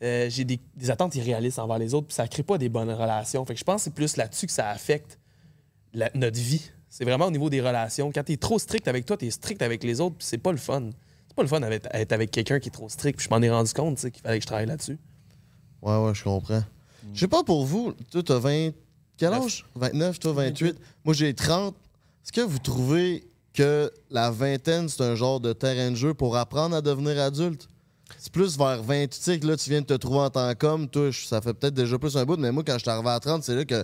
euh, 0.03 0.29
j'ai 0.29 0.45
des, 0.45 0.59
des 0.75 0.89
attentes 0.91 1.15
irréalistes 1.15 1.59
envers 1.59 1.79
les 1.79 1.93
autres, 1.93 2.07
puis 2.07 2.15
ça 2.15 2.27
crée 2.27 2.43
pas 2.43 2.57
des 2.57 2.69
bonnes 2.69 2.91
relations. 2.91 3.43
Fait 3.45 3.53
que 3.53 3.59
je 3.59 3.63
pense 3.63 3.77
que 3.77 3.83
c'est 3.85 3.93
plus 3.93 4.15
là-dessus 4.17 4.45
que 4.47 4.51
ça 4.51 4.69
affecte 4.69 5.19
la- 5.93 6.09
notre 6.15 6.39
vie. 6.39 6.69
C'est 6.89 7.03
vraiment 7.05 7.25
au 7.27 7.31
niveau 7.31 7.49
des 7.49 7.61
relations. 7.61 8.11
Quand 8.11 8.23
t'es 8.23 8.37
trop 8.37 8.59
strict 8.59 8.87
avec 8.87 9.05
toi, 9.05 9.15
t'es 9.17 9.31
strict 9.31 9.61
avec 9.61 9.83
les 9.83 10.01
autres, 10.01 10.17
puis 10.17 10.27
c'est 10.27 10.37
pas 10.37 10.51
le 10.51 10.57
fun. 10.57 10.89
C'est 11.27 11.35
pas 11.35 11.43
le 11.43 11.47
fun 11.47 11.61
d'être 11.61 11.87
être 11.93 12.11
avec 12.11 12.29
quelqu'un 12.31 12.59
qui 12.59 12.67
est 12.67 12.71
trop 12.71 12.89
strict, 12.89 13.17
puis 13.17 13.25
je 13.29 13.33
m'en 13.33 13.41
ai 13.41 13.49
rendu 13.49 13.71
compte, 13.73 13.97
tu 13.97 14.11
qu'il 14.11 14.21
fallait 14.21 14.37
que 14.39 14.43
je 14.43 14.47
travaille 14.47 14.65
là-dessus. 14.67 14.97
Ouais, 15.81 15.97
ouais, 15.97 16.13
je 16.13 16.23
comprends. 16.23 16.63
Je 17.13 17.19
sais 17.19 17.27
pas 17.27 17.43
pour 17.43 17.65
vous, 17.65 17.93
toi, 18.11 18.21
t'as 18.23 18.37
20. 18.39 18.71
Quel 19.21 19.33
âge? 19.33 19.65
29, 19.75 20.19
toi, 20.19 20.33
28. 20.33 20.75
Moi, 21.05 21.13
j'ai 21.13 21.33
30. 21.33 21.75
Est-ce 22.23 22.31
que 22.31 22.41
vous 22.41 22.57
trouvez 22.59 23.27
que 23.53 23.91
la 24.09 24.31
vingtaine, 24.31 24.89
c'est 24.89 25.03
un 25.03 25.13
genre 25.15 25.39
de 25.39 25.53
terrain 25.53 25.91
de 25.91 25.95
jeu 25.95 26.13
pour 26.13 26.35
apprendre 26.37 26.75
à 26.75 26.81
devenir 26.81 27.19
adulte? 27.21 27.67
C'est 28.17 28.31
plus 28.31 28.57
vers 28.57 28.81
20. 28.81 29.07
Tu 29.07 29.19
sais 29.19 29.39
que 29.39 29.45
là, 29.47 29.55
tu 29.57 29.69
viens 29.69 29.81
de 29.81 29.85
te 29.85 29.93
trouver 29.93 30.19
en 30.19 30.29
tant 30.29 30.53
qu'homme. 30.55 30.87
Toi, 30.89 31.11
ça 31.13 31.39
fait 31.41 31.53
peut-être 31.53 31.73
déjà 31.73 31.97
plus 31.99 32.17
un 32.17 32.25
bout, 32.25 32.37
mais 32.37 32.51
moi, 32.51 32.63
quand 32.65 32.73
je 32.73 32.79
suis 32.79 32.89
arrivé 32.89 33.09
à 33.09 33.19
30, 33.19 33.43
c'est 33.43 33.55
là 33.55 33.63
que. 33.65 33.83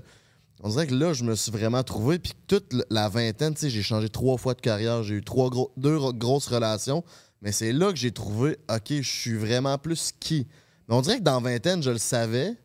On 0.63 0.69
dirait 0.69 0.87
que 0.87 0.95
là, 0.95 1.13
je 1.13 1.23
me 1.23 1.35
suis 1.35 1.51
vraiment 1.51 1.83
trouvé. 1.83 2.17
Puis 2.17 2.33
toute 2.47 2.73
la 2.89 3.09
vingtaine, 3.09 3.53
tu 3.53 3.61
sais, 3.61 3.69
j'ai 3.69 3.83
changé 3.83 4.09
trois 4.09 4.37
fois 4.37 4.55
de 4.55 4.61
carrière. 4.61 5.03
J'ai 5.03 5.15
eu 5.15 5.23
trois 5.23 5.51
gros, 5.51 5.71
deux 5.77 5.97
ro- 5.97 6.13
grosses 6.13 6.47
relations. 6.47 7.03
Mais 7.43 7.51
c'est 7.51 7.73
là 7.73 7.91
que 7.91 7.97
j'ai 7.99 8.11
trouvé, 8.11 8.57
OK, 8.69 8.87
je 8.89 9.01
suis 9.07 9.35
vraiment 9.37 9.77
plus 9.77 10.11
qui. 10.19 10.47
Mais 10.89 10.95
on 10.95 11.01
dirait 11.01 11.19
que 11.19 11.23
dans 11.23 11.39
vingtaine, 11.41 11.83
je 11.83 11.91
le 11.91 11.99
savais. 11.99 12.55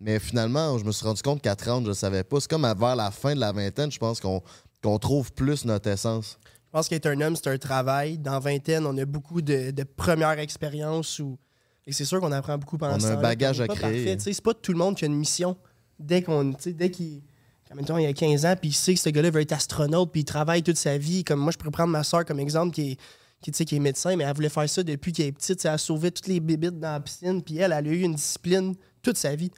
Mais 0.00 0.18
finalement, 0.18 0.78
je 0.78 0.84
me 0.84 0.92
suis 0.92 1.04
rendu 1.04 1.22
compte 1.22 1.42
qu'à 1.42 1.56
30, 1.56 1.84
je 1.84 1.88
le 1.88 1.94
savais 1.94 2.22
pas. 2.24 2.38
C'est 2.40 2.48
comme 2.50 2.64
à- 2.64 2.74
vers 2.74 2.94
la 2.96 3.10
fin 3.10 3.34
de 3.34 3.40
la 3.40 3.52
vingtaine, 3.52 3.90
je 3.90 3.98
pense 3.98 4.20
qu'on 4.20 4.98
trouve 4.98 5.32
plus 5.32 5.64
notre 5.64 5.88
essence. 5.90 6.38
Je 6.66 6.70
pense 6.72 6.88
qu'être 6.88 7.06
un 7.06 7.20
homme, 7.20 7.34
c'est 7.34 7.48
un 7.48 7.58
travail. 7.58 8.18
Dans 8.18 8.38
vingtaine, 8.38 8.86
on 8.86 8.96
a 8.98 9.04
beaucoup 9.04 9.40
de, 9.42 9.70
de 9.70 9.82
premières 9.84 10.38
expériences 10.38 11.18
où. 11.18 11.38
Et 11.86 11.92
c'est 11.92 12.04
sûr 12.04 12.20
qu'on 12.20 12.30
apprend 12.32 12.58
beaucoup 12.58 12.76
pendant 12.76 12.94
On 12.94 12.96
a 12.96 13.00
ce 13.00 13.06
un 13.06 13.10
temps-là, 13.14 13.22
bagage 13.22 13.56
puis 13.62 13.66
on 13.70 13.72
est 13.74 13.76
à 13.84 13.88
créer. 13.88 14.16
C'est 14.18 14.40
pas 14.42 14.52
tout 14.54 14.72
le 14.72 14.78
monde 14.78 14.94
qui 14.94 15.04
a 15.04 15.06
une 15.06 15.16
mission. 15.16 15.56
Dès 15.98 16.22
qu'on. 16.22 16.52
Dès 16.64 16.90
qu'il. 16.90 17.22
Il 17.70 18.00
y 18.00 18.06
a 18.06 18.12
15 18.14 18.46
ans, 18.46 18.54
puis 18.58 18.70
il 18.70 18.74
sait 18.74 18.94
que 18.94 19.00
ce 19.00 19.10
gars-là 19.10 19.30
veut 19.30 19.42
être 19.42 19.52
astronaute, 19.52 20.10
puis 20.10 20.22
il 20.22 20.24
travaille 20.24 20.62
toute 20.62 20.78
sa 20.78 20.96
vie. 20.96 21.22
Comme 21.22 21.40
moi, 21.40 21.52
je 21.52 21.58
pourrais 21.58 21.70
prendre 21.70 21.90
ma 21.90 22.02
soeur 22.02 22.24
comme 22.24 22.40
exemple, 22.40 22.72
qui 22.74 22.92
est, 22.92 22.96
qui, 23.42 23.50
qui 23.66 23.76
est 23.76 23.78
médecin, 23.78 24.16
mais 24.16 24.24
elle 24.24 24.34
voulait 24.34 24.48
faire 24.48 24.66
ça 24.68 24.82
depuis 24.82 25.12
qu'elle 25.12 25.26
est 25.26 25.32
petite. 25.32 25.62
Elle 25.66 25.78
sauvait 25.78 26.10
toutes 26.10 26.28
les 26.28 26.40
bébites 26.40 26.78
dans 26.78 26.92
la 26.92 27.00
piscine, 27.00 27.42
puis 27.42 27.58
elle, 27.58 27.72
elle 27.76 27.86
a 27.86 27.90
eu 27.90 28.00
une 28.00 28.14
discipline 28.14 28.74
toute 29.02 29.18
sa 29.18 29.34
vie. 29.36 29.50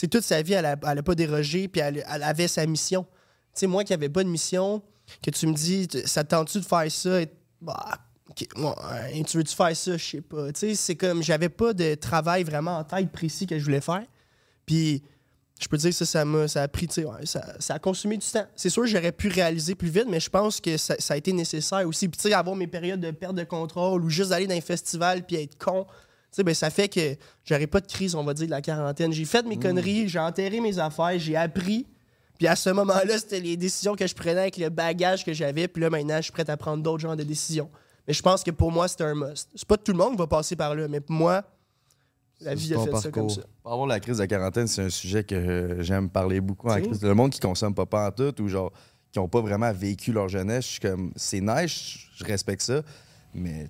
Toute 0.00 0.22
sa 0.24 0.42
vie, 0.42 0.54
elle 0.54 0.64
n'a 0.64 0.72
a 0.72 1.02
pas 1.02 1.14
dérogé, 1.14 1.68
puis 1.68 1.80
elle, 1.80 2.04
avait 2.06 2.48
sa 2.48 2.66
mission. 2.66 3.06
Moi 3.62 3.84
qui 3.84 3.92
n'avais 3.92 4.08
pas 4.08 4.24
de 4.24 4.28
mission, 4.28 4.82
que 5.22 5.30
tu 5.30 5.46
me 5.46 5.54
dis, 5.54 5.88
ça 6.04 6.24
te 6.24 6.30
tente-tu 6.30 6.58
de 6.58 6.64
faire 6.64 6.90
ça? 6.90 7.22
Et- 7.22 7.30
bah, 7.60 7.98
ouais, 8.56 9.22
tu 9.24 9.36
veux-tu 9.36 9.54
faire 9.54 9.76
ça? 9.76 9.96
Je 9.96 10.04
sais 10.04 10.20
pas. 10.20 10.48
C'est 10.54 10.96
comme, 10.96 11.22
j'avais 11.22 11.48
pas 11.48 11.72
de 11.72 11.94
travail 11.94 12.44
vraiment 12.44 12.78
en 12.78 12.84
tête 12.84 13.10
précis 13.10 13.46
que 13.46 13.58
je 13.58 13.64
voulais 13.64 13.80
faire. 13.80 14.04
Puis, 14.66 15.02
je 15.60 15.68
peux 15.68 15.76
dire 15.76 15.90
que 15.90 15.96
ça, 15.96 16.06
ça 16.06 16.24
m'a 16.24 16.48
ça 16.48 16.62
a 16.62 16.68
pris, 16.68 16.88
ça, 17.24 17.54
ça 17.60 17.74
a 17.74 17.78
consumé 17.78 18.16
du 18.16 18.26
temps. 18.26 18.46
C'est 18.56 18.68
sûr, 18.70 18.84
j'aurais 18.86 19.12
pu 19.12 19.28
réaliser 19.28 19.74
plus 19.74 19.90
vite, 19.90 20.06
mais 20.08 20.18
je 20.18 20.28
pense 20.28 20.60
que 20.60 20.76
ça, 20.76 20.96
a 21.08 21.16
été 21.16 21.32
nécessaire 21.32 21.86
aussi. 21.86 22.08
Puis, 22.08 22.20
tu 22.20 22.28
sais, 22.28 22.34
avoir 22.34 22.56
mes 22.56 22.66
périodes 22.66 23.00
de 23.00 23.10
perte 23.12 23.34
de 23.34 23.44
contrôle 23.44 24.02
ou 24.02 24.10
juste 24.10 24.32
aller 24.32 24.46
dans 24.46 24.56
un 24.56 24.60
festival 24.60 25.24
puis 25.24 25.36
être 25.36 25.56
con, 25.56 25.86
sais, 26.36 26.42
ben, 26.44 26.54
ça 26.54 26.70
fait 26.70 26.88
que 26.88 27.16
j'aurais 27.44 27.66
pas 27.66 27.80
de 27.80 27.86
crise, 27.86 28.14
on 28.14 28.24
va 28.24 28.34
dire, 28.34 28.46
de 28.46 28.50
la 28.50 28.62
quarantaine. 28.62 29.12
J'ai 29.12 29.24
fait 29.24 29.44
mes 29.46 29.56
conneries, 29.58 30.08
j'ai 30.08 30.18
enterré 30.18 30.60
mes 30.60 30.78
affaires, 30.78 31.18
j'ai 31.18 31.36
appris. 31.36 31.86
Puis 32.38 32.46
à 32.48 32.56
ce 32.56 32.70
moment-là, 32.70 33.18
c'était 33.18 33.40
les 33.40 33.56
décisions 33.56 33.94
que 33.94 34.06
je 34.06 34.14
prenais 34.14 34.40
avec 34.40 34.56
le 34.56 34.68
bagage 34.68 35.24
que 35.24 35.32
j'avais. 35.32 35.68
Puis 35.68 35.82
là, 35.82 35.90
maintenant, 35.90 36.16
je 36.16 36.22
suis 36.22 36.32
prêt 36.32 36.48
à 36.48 36.56
prendre 36.56 36.82
d'autres 36.82 37.00
genres 37.02 37.16
de 37.16 37.22
décisions. 37.22 37.70
Mais 38.08 38.14
je 38.14 38.22
pense 38.22 38.42
que 38.42 38.50
pour 38.50 38.72
moi, 38.72 38.88
c'était 38.88 39.04
un 39.04 39.14
must. 39.14 39.48
C'est 39.54 39.68
pas 39.68 39.76
tout 39.76 39.92
le 39.92 39.98
monde 39.98 40.12
qui 40.12 40.18
va 40.18 40.26
passer 40.26 40.56
par 40.56 40.74
là, 40.74 40.88
mais 40.88 41.00
pour 41.00 41.14
moi, 41.14 41.44
la 42.40 42.54
vie 42.56 42.74
a 42.74 42.78
fait 42.84 42.90
ça 43.00 43.10
comme 43.12 43.28
ça. 43.30 43.42
Pour 43.62 43.72
avoir 43.72 43.86
la 43.86 44.00
crise 44.00 44.18
de 44.18 44.24
quarantaine, 44.24 44.66
c'est 44.66 44.82
un 44.82 44.90
sujet 44.90 45.22
que 45.22 45.34
euh, 45.36 45.82
j'aime 45.82 46.10
parler 46.10 46.40
beaucoup 46.40 46.66
en 46.68 46.74
crise. 46.88 47.02
Le 47.02 47.14
monde 47.14 47.30
qui 47.30 47.38
consomme 47.38 47.74
pas 47.74 48.08
en 48.08 48.10
tout 48.10 48.40
ou 48.42 48.48
genre 48.48 48.72
qui 49.12 49.18
ont 49.20 49.28
pas 49.28 49.40
vraiment 49.40 49.70
vécu 49.72 50.10
leur 50.10 50.28
jeunesse, 50.28 50.64
je 50.64 50.70
suis 50.70 50.80
comme 50.80 51.12
c'est 51.14 51.40
nice, 51.40 52.08
je- 52.16 52.24
je 52.24 52.24
respecte 52.24 52.62
ça, 52.62 52.82
mais 53.34 53.68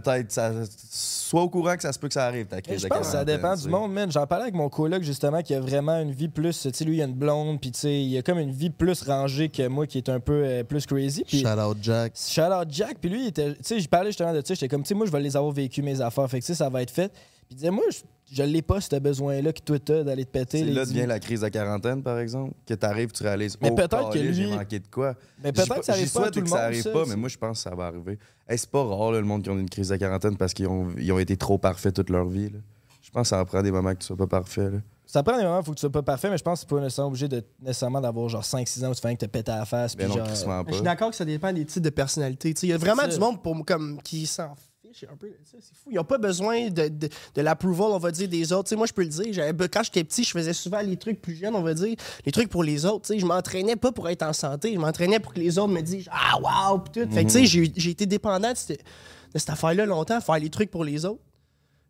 peut-être, 0.00 0.30
ça, 0.32 0.52
sois 0.90 1.42
au 1.42 1.48
courant 1.48 1.76
que 1.76 1.82
ça 1.82 1.92
se 1.92 1.98
peut 1.98 2.08
que 2.08 2.14
ça 2.14 2.26
arrive, 2.26 2.46
ta 2.46 2.60
crise 2.60 2.78
Je 2.80 2.84
de 2.84 2.88
pense 2.88 3.06
que 3.06 3.12
ça 3.12 3.24
dépend 3.24 3.54
du 3.54 3.68
monde, 3.68 3.92
man. 3.92 4.10
J'en 4.10 4.26
parlais 4.26 4.44
avec 4.44 4.54
mon 4.54 4.68
coloc, 4.68 5.02
justement, 5.02 5.42
qui 5.42 5.54
a 5.54 5.60
vraiment 5.60 5.98
une 5.98 6.12
vie 6.12 6.28
plus. 6.28 6.60
Tu 6.60 6.70
sais, 6.72 6.84
lui, 6.84 6.96
il 6.96 7.02
a 7.02 7.04
une 7.04 7.14
blonde, 7.14 7.60
puis 7.60 7.70
tu 7.70 7.80
sais, 7.80 8.02
il 8.02 8.16
a 8.18 8.22
comme 8.22 8.38
une 8.38 8.52
vie 8.52 8.70
plus 8.70 9.02
rangée 9.02 9.48
que 9.48 9.66
moi, 9.68 9.86
qui 9.86 9.98
est 9.98 10.08
un 10.08 10.20
peu 10.20 10.44
euh, 10.44 10.64
plus 10.64 10.86
crazy. 10.86 11.24
Puis 11.24 11.40
Shout 11.40 11.58
out 11.58 11.78
Jack. 11.80 12.12
Shout 12.16 12.40
out 12.42 12.68
Jack, 12.70 12.98
puis 13.00 13.10
lui, 13.10 13.22
il 13.22 13.28
était. 13.28 13.54
Tu 13.54 13.58
sais, 13.62 13.80
je 13.80 13.88
parlais 13.88 14.10
justement 14.10 14.32
de 14.32 14.42
ça. 14.44 14.54
J'étais 14.54 14.68
comme, 14.68 14.82
tu 14.82 14.88
sais, 14.88 14.94
moi, 14.94 15.06
je 15.06 15.12
vais 15.12 15.20
les 15.20 15.36
avoir 15.36 15.52
vécu 15.52 15.82
mes 15.82 16.00
affaires. 16.00 16.28
Fait 16.28 16.40
que, 16.40 16.54
ça 16.54 16.68
va 16.68 16.82
être 16.82 16.90
fait. 16.90 17.08
Puis 17.12 17.52
il 17.52 17.56
disait, 17.56 17.70
moi, 17.70 17.84
je, 17.90 17.98
je 18.32 18.42
l'ai 18.42 18.62
pas, 18.62 18.80
ce 18.80 18.96
besoin-là 18.96 19.52
que 19.52 19.60
toi, 19.60 19.78
t'as 19.78 20.02
d'aller 20.04 20.24
te 20.24 20.30
péter. 20.30 20.60
C'est 20.60 20.64
là 20.64 20.84
devient 20.86 21.06
la 21.06 21.20
crise 21.20 21.40
de 21.42 21.48
quarantaine, 21.48 22.02
par 22.02 22.18
exemple, 22.18 22.54
que 22.66 22.74
t'arrives, 22.74 23.12
tu 23.12 23.22
réalises. 23.22 23.56
Mais 23.60 23.70
oh, 23.70 23.74
peut-être 23.74 24.08
que 24.08 24.14
calé, 24.14 24.32
J'ai 24.32 24.44
lui- 24.44 24.50
manqué 24.56 24.78
de 24.80 24.86
quoi. 24.88 25.14
Mais 25.44 25.52
peut-être 25.52 25.80
que 25.80 25.84
ça 25.84 25.92
arrive 25.92 26.12
pas 26.12 26.26
à 26.26 26.30
tout 26.30 26.38
le 26.40 26.44
monde. 26.46 26.58
ça 26.58 26.64
arrive 26.64 26.82
ça, 26.82 26.90
pas, 26.90 27.04
c'est- 27.04 27.10
mais 27.10 27.16
moi, 27.16 27.28
je 27.28 27.36
pense 27.38 27.58
que 27.62 27.68
ça 27.70 27.74
va 27.76 27.84
arriver. 27.86 28.18
Hey, 28.48 28.58
c'est 28.58 28.70
pas 28.70 28.82
rare, 28.84 29.12
là, 29.12 29.20
le 29.20 29.26
monde 29.26 29.42
qui 29.42 29.50
ont 29.50 29.58
une 29.58 29.68
crise 29.68 29.88
de 29.90 29.96
quarantaine 29.96 30.36
parce 30.36 30.54
qu'ils 30.54 30.66
ont, 30.68 30.88
ils 30.98 31.12
ont 31.12 31.18
été 31.18 31.36
trop 31.36 31.58
parfaits 31.58 31.94
toute 31.94 32.10
leur 32.10 32.26
vie. 32.26 32.48
là. 32.50 32.58
Je 33.02 33.10
pense 33.10 33.22
que 33.24 33.28
ça 33.28 33.40
en 33.40 33.44
prend 33.44 33.62
des 33.62 33.70
moments 33.70 33.92
que 33.92 33.98
tu 33.98 34.06
sois 34.06 34.16
pas 34.16 34.26
parfait. 34.26 34.70
Là. 34.70 34.78
Ça 35.04 35.22
prend 35.22 35.36
des 35.36 35.42
moments 35.42 35.58
où 35.58 35.60
il 35.60 35.64
faut 35.66 35.72
que 35.72 35.76
tu 35.76 35.80
sois 35.80 35.90
pas 35.92 36.02
parfait, 36.02 36.30
mais 36.30 36.38
je 36.38 36.42
pense 36.42 36.60
que 36.62 36.66
c'est 36.66 36.74
pas 36.74 36.80
nécessairement 36.80 37.08
obligé 37.08 37.28
de 37.28 37.44
nécessairement 37.60 38.00
d'avoir 38.00 38.28
genre 38.30 38.44
5-6 38.44 38.82
ans 38.86 38.90
où 38.90 38.94
tu 38.94 39.00
fais 39.02 39.14
que 39.14 39.26
te 39.26 39.30
péter 39.30 39.52
à 39.52 39.58
la 39.58 39.64
face. 39.66 39.94
Ben 39.94 40.04
puis 40.08 40.16
non, 40.18 40.24
genre, 40.24 40.34
Je 40.34 40.36
suis 40.36 40.46
pas. 40.46 40.80
d'accord 40.82 41.10
que 41.10 41.16
ça 41.16 41.26
dépend 41.26 41.52
des 41.52 41.66
types 41.66 41.82
de 41.82 41.90
personnalités. 41.90 42.54
Tu 42.54 42.60
sais, 42.60 42.66
Il 42.68 42.70
y 42.70 42.72
a 42.72 42.78
vraiment 42.78 43.06
du 43.06 43.18
monde 43.18 43.42
pour, 43.42 43.62
comme, 43.66 44.00
qui 44.02 44.24
s'en 44.26 44.54
fiche 44.92 45.04
un 45.12 45.16
peu 45.16 45.28
de 45.28 45.36
ça. 45.44 45.58
C'est 45.60 45.74
fou. 45.76 45.90
Ils 45.90 45.96
n'ont 45.96 46.04
pas 46.04 46.18
besoin 46.18 46.68
de, 46.70 46.88
de, 46.88 47.08
de 47.34 47.40
l'approval, 47.42 47.88
on 47.92 47.98
va 47.98 48.10
dire, 48.10 48.28
des 48.28 48.52
autres. 48.52 48.64
Tu 48.64 48.68
sais, 48.70 48.76
moi, 48.76 48.86
je 48.86 48.92
peux 48.92 49.02
le 49.02 49.08
dire. 49.08 49.26
j'avais- 49.32 49.68
Quand 49.68 49.82
j'étais 49.82 50.04
petit, 50.04 50.24
je 50.24 50.30
faisais 50.30 50.52
souvent 50.52 50.80
les 50.80 50.96
trucs 50.96 51.20
plus 51.20 51.34
jeunes, 51.36 51.54
on 51.54 51.62
va 51.62 51.74
dire, 51.74 51.94
les 52.24 52.32
trucs 52.32 52.48
pour 52.48 52.62
les 52.64 52.84
autres. 52.84 53.06
Tu 53.06 53.14
sais, 53.14 53.18
Je 53.18 53.26
m'entraînais 53.26 53.76
pas 53.76 53.92
pour 53.92 54.08
être 54.08 54.22
en 54.22 54.32
santé. 54.32 54.72
Je 54.74 54.78
m'entraînais 54.78 55.20
pour 55.20 55.32
que 55.34 55.40
les 55.40 55.58
autres 55.58 55.72
me 55.72 55.80
disent 55.80 56.08
Ah, 56.10 56.38
wow, 56.72 56.78
tout. 56.92 57.08
Fait 57.10 57.24
que, 57.24 57.30
tu 57.30 57.38
sais, 57.38 57.46
j'ai 57.46 57.72
j'ai 57.76 57.90
été 57.90 58.06
dépendant 58.06 58.52
de 58.52 58.56
cette, 58.56 59.48
affaire-là 59.48 59.86
longtemps, 59.86 60.20
faire 60.20 60.38
les 60.38 60.50
trucs 60.50 60.70
pour 60.70 60.84
les 60.84 61.04
autres. 61.04 61.20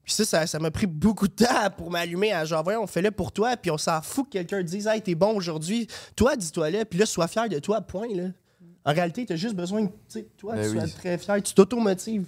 Puis 0.04 0.14
ça, 0.14 0.46
ça, 0.48 0.58
m'a 0.58 0.70
pris 0.72 0.86
beaucoup 0.88 1.28
de 1.28 1.32
temps 1.32 1.70
pour 1.76 1.88
m'allumer 1.90 2.32
à 2.32 2.44
genre, 2.44 2.64
voyons, 2.64 2.82
on 2.82 2.86
fait 2.88 3.02
le 3.02 3.12
pour 3.12 3.30
toi, 3.30 3.56
puis 3.56 3.70
on 3.70 3.78
s'en 3.78 4.02
fout 4.02 4.24
que 4.26 4.30
quelqu'un 4.32 4.62
dise, 4.64 4.88
hey, 4.88 5.00
t'es 5.00 5.14
bon 5.14 5.32
aujourd'hui. 5.36 5.86
Toi, 6.16 6.34
dis-toi 6.34 6.70
là, 6.70 6.84
puis 6.84 6.98
là, 6.98 7.06
sois 7.06 7.28
fier 7.28 7.48
de 7.48 7.60
toi, 7.60 7.80
point, 7.80 8.08
là. 8.12 8.24
En 8.84 8.92
réalité, 8.92 9.24
t'as 9.24 9.36
juste 9.36 9.54
besoin 9.54 9.86
que, 9.86 9.92
toi, 10.36 10.56
Ben 10.56 10.64
tu 10.72 10.76
sois 10.76 10.88
très 10.88 11.16
fier, 11.18 11.40
tu 11.40 11.54
t'automotives. 11.54 12.26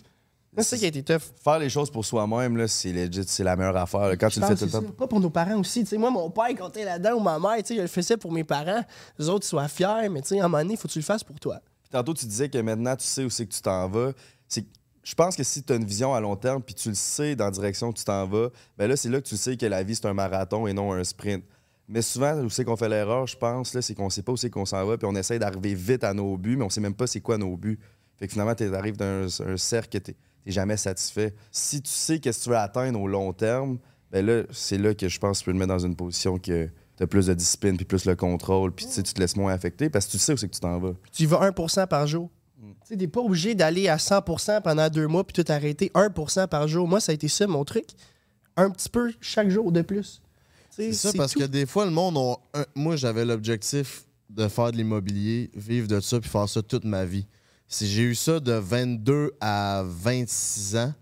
C'est 0.57 0.63
ça 0.63 0.79
qui 0.79 0.85
a 0.85 0.89
été 0.89 1.03
tough. 1.03 1.23
Faire 1.43 1.59
les 1.59 1.69
choses 1.69 1.91
pour 1.91 2.05
soi-même, 2.05 2.67
c'est 2.69 2.93
legit, 2.93 3.25
c'est 3.27 3.45
la 3.45 3.57
meilleure 3.57 3.77
affaire. 3.77 4.09
là. 4.09 4.17
Quand 4.17 4.29
tu 4.29 4.41
le 4.41 4.47
fais 4.47 4.55
tout 4.55 4.65
le 4.65 4.71
temps. 4.71 4.83
Pas 4.83 5.07
pour 5.07 5.21
nos 5.21 5.31
parents 5.31 5.59
aussi. 5.59 5.81
Tu 5.81 5.87
sais, 5.91 5.99
moi, 5.99 6.11
mon 6.11 6.31
père, 6.31 6.49
quand 6.57 6.71
t'es 6.71 6.85
là-dedans, 6.85 7.15
ou 7.15 7.21
ma 7.21 7.39
mère, 7.39 7.63
je 7.69 7.75
le 7.81 7.87
faisais 7.87 8.17
pour 8.17 8.33
mes 8.33 8.45
parents. 8.45 8.85
Les 9.19 9.29
autres, 9.29 9.47
soient 9.47 9.69
fiers, 9.69 10.09
mais 10.11 10.21
à 10.21 10.35
un 10.35 10.43
moment 10.43 10.59
donné, 10.59 10.75
il 10.75 10.77
faut 10.77 10.89
que 10.89 10.93
tu 10.93 11.01
le 11.01 11.05
fasses 11.05 11.25
pour 11.25 11.39
toi. 11.41 11.61
Puis 11.83 11.91
tantôt, 11.91 12.15
tu 12.15 12.27
disais 12.27 12.49
que 12.49 12.59
maintenant, 12.59 12.95
tu 12.97 13.05
sais 13.05 13.25
où 13.25 13.31
c'est 13.31 13.47
que 13.47 13.53
tu 13.53 13.61
t'en 13.63 13.89
vas. 13.89 14.13
C'est 14.49 14.65
je 15.05 15.15
pense 15.15 15.37
que 15.37 15.43
si 15.45 15.63
tu 15.63 15.73
as 15.73 15.77
une 15.77 15.85
vision 15.85 16.15
à 16.15 16.21
long 16.21 16.35
terme 16.35 16.63
puis 16.63 16.75
tu 16.75 16.89
le 16.89 16.95
sais 16.95 17.37
dans 17.37 17.45
la 17.45 17.51
direction 17.51 17.93
que 17.93 17.99
tu 17.99 18.05
t'en 18.05 18.27
vas, 18.27 18.49
ben 18.79 18.89
là, 18.89 18.97
c'est 18.97 19.11
là 19.11 19.21
que 19.21 19.27
tu 19.27 19.37
sais 19.37 19.57
que 19.57 19.67
la 19.67 19.83
vie, 19.83 19.95
c'est 19.95 20.07
un 20.07 20.15
marathon 20.15 20.67
et 20.67 20.73
non 20.73 20.93
un 20.93 21.05
sprint. 21.05 21.45
Mais 21.87 22.01
souvent, 22.01 22.35
où 22.39 22.49
c'est 22.49 22.65
qu'on 22.65 22.77
fait 22.77 22.89
l'erreur, 22.89 23.27
je 23.27 23.37
pense, 23.37 23.79
c'est 23.79 23.95
qu'on 23.95 24.09
sait 24.09 24.23
pas 24.23 24.33
où 24.33 24.37
c'est 24.39 24.49
qu'on 24.49 24.65
s'en 24.65 24.85
va, 24.87 24.97
puis 24.97 25.07
on 25.07 25.15
essaie 25.15 25.39
d'arriver 25.39 25.75
vite 25.75 26.03
à 26.03 26.15
nos 26.15 26.39
buts, 26.39 26.57
mais 26.57 26.65
on 26.65 26.71
sait 26.71 26.81
même 26.81 26.95
pas 26.95 27.07
c'est 27.07 27.21
quoi 27.21 27.37
nos 27.37 27.55
buts. 27.57 27.79
Fait 28.17 28.27
que 28.27 28.33
finalement, 28.33 28.55
tu 28.55 28.75
arrives 28.75 28.97
dans 28.97 29.43
un, 29.43 29.53
un 29.53 29.57
cercle 29.59 30.01
tu 30.01 30.15
n'es 30.47 30.53
jamais 30.53 30.77
satisfait. 30.77 31.35
Si 31.51 31.81
tu 31.83 31.91
sais 31.91 32.19
qu'est-ce 32.19 32.39
que 32.41 32.45
tu 32.45 32.51
veux 32.51 32.57
atteindre 32.57 33.01
au 33.01 33.07
long 33.09 33.33
terme, 33.33 33.79
ben 34.11 34.25
là, 34.25 34.43
c'est 34.53 34.79
là 34.79 34.95
que 34.95 35.09
je 35.09 35.19
pense 35.19 35.39
que 35.39 35.45
tu 35.45 35.51
peux 35.51 35.53
te 35.53 35.59
mettre 35.59 35.73
dans 35.73 35.79
une 35.85 35.97
position 35.97 36.39
que 36.39 36.69
tu 36.97 37.03
as 37.03 37.07
plus 37.07 37.27
de 37.27 37.35
discipline, 37.35 37.77
puis 37.77 37.85
plus 37.85 38.05
le 38.05 38.15
contrôle, 38.15 38.73
puis 38.73 38.87
tu 38.87 38.93
sais, 38.93 39.03
tu 39.03 39.13
te 39.13 39.21
laisses 39.21 39.37
moins 39.37 39.53
affecter 39.53 39.91
parce 39.91 40.07
que 40.07 40.13
tu 40.13 40.19
sais 40.19 40.33
où 40.33 40.37
c'est 40.37 40.49
que 40.49 40.55
tu 40.55 40.61
t'en 40.61 40.79
vas. 40.79 40.93
Tu 41.13 41.25
y 41.25 41.27
vas 41.27 41.51
1% 41.51 41.87
par 41.89 42.07
jour. 42.07 42.31
Mm. 42.61 42.71
Tu 42.87 42.97
t'es 42.97 43.09
pas 43.09 43.21
obligé 43.21 43.55
d'aller 43.55 43.89
à 43.89 43.97
100% 43.97 44.63
pendant 44.63 44.89
deux 44.89 45.09
mois 45.09 45.25
puis 45.25 45.43
tout 45.43 45.51
arrêter 45.51 45.91
1% 45.95 46.47
par 46.47 46.69
jour. 46.69 46.87
Moi, 46.87 47.01
ça 47.01 47.11
a 47.13 47.15
été 47.15 47.27
ça, 47.29 47.47
mon 47.47 47.65
truc. 47.65 47.87
Un 48.57 48.71
petit 48.71 48.89
peu 48.89 49.13
chaque 49.21 49.49
jour 49.51 49.73
de 49.73 49.83
plus. 49.83 50.23
C'est 50.71 50.93
ça, 50.93 51.11
parce 51.17 51.33
tout. 51.33 51.41
que 51.41 51.45
des 51.45 51.67
fois, 51.67 51.85
le 51.85 51.91
monde, 51.91 52.17
ont 52.17 52.37
un- 52.53 52.67
moi, 52.75 52.95
j'avais 52.97 53.25
l'objectif 53.25 54.05
de 54.31 54.47
faire 54.49 54.71
de 54.73 54.77
l'immobilier, 54.77 55.51
vivre 55.55 55.87
de 55.89 56.01
ça, 56.01 56.21
puis 56.21 56.29
faire 56.31 56.49
ça 56.49 56.63
toute 56.63 56.85
ma 56.85 57.05
vie. 57.05 57.27
Si 57.69 57.89
j'ai 57.89 58.03
eu 58.03 58.15
ça 58.15 58.41
de 58.41 58.53
22 58.53 59.33
à 59.41 59.83
26 59.85 60.77
ans, 60.77 60.95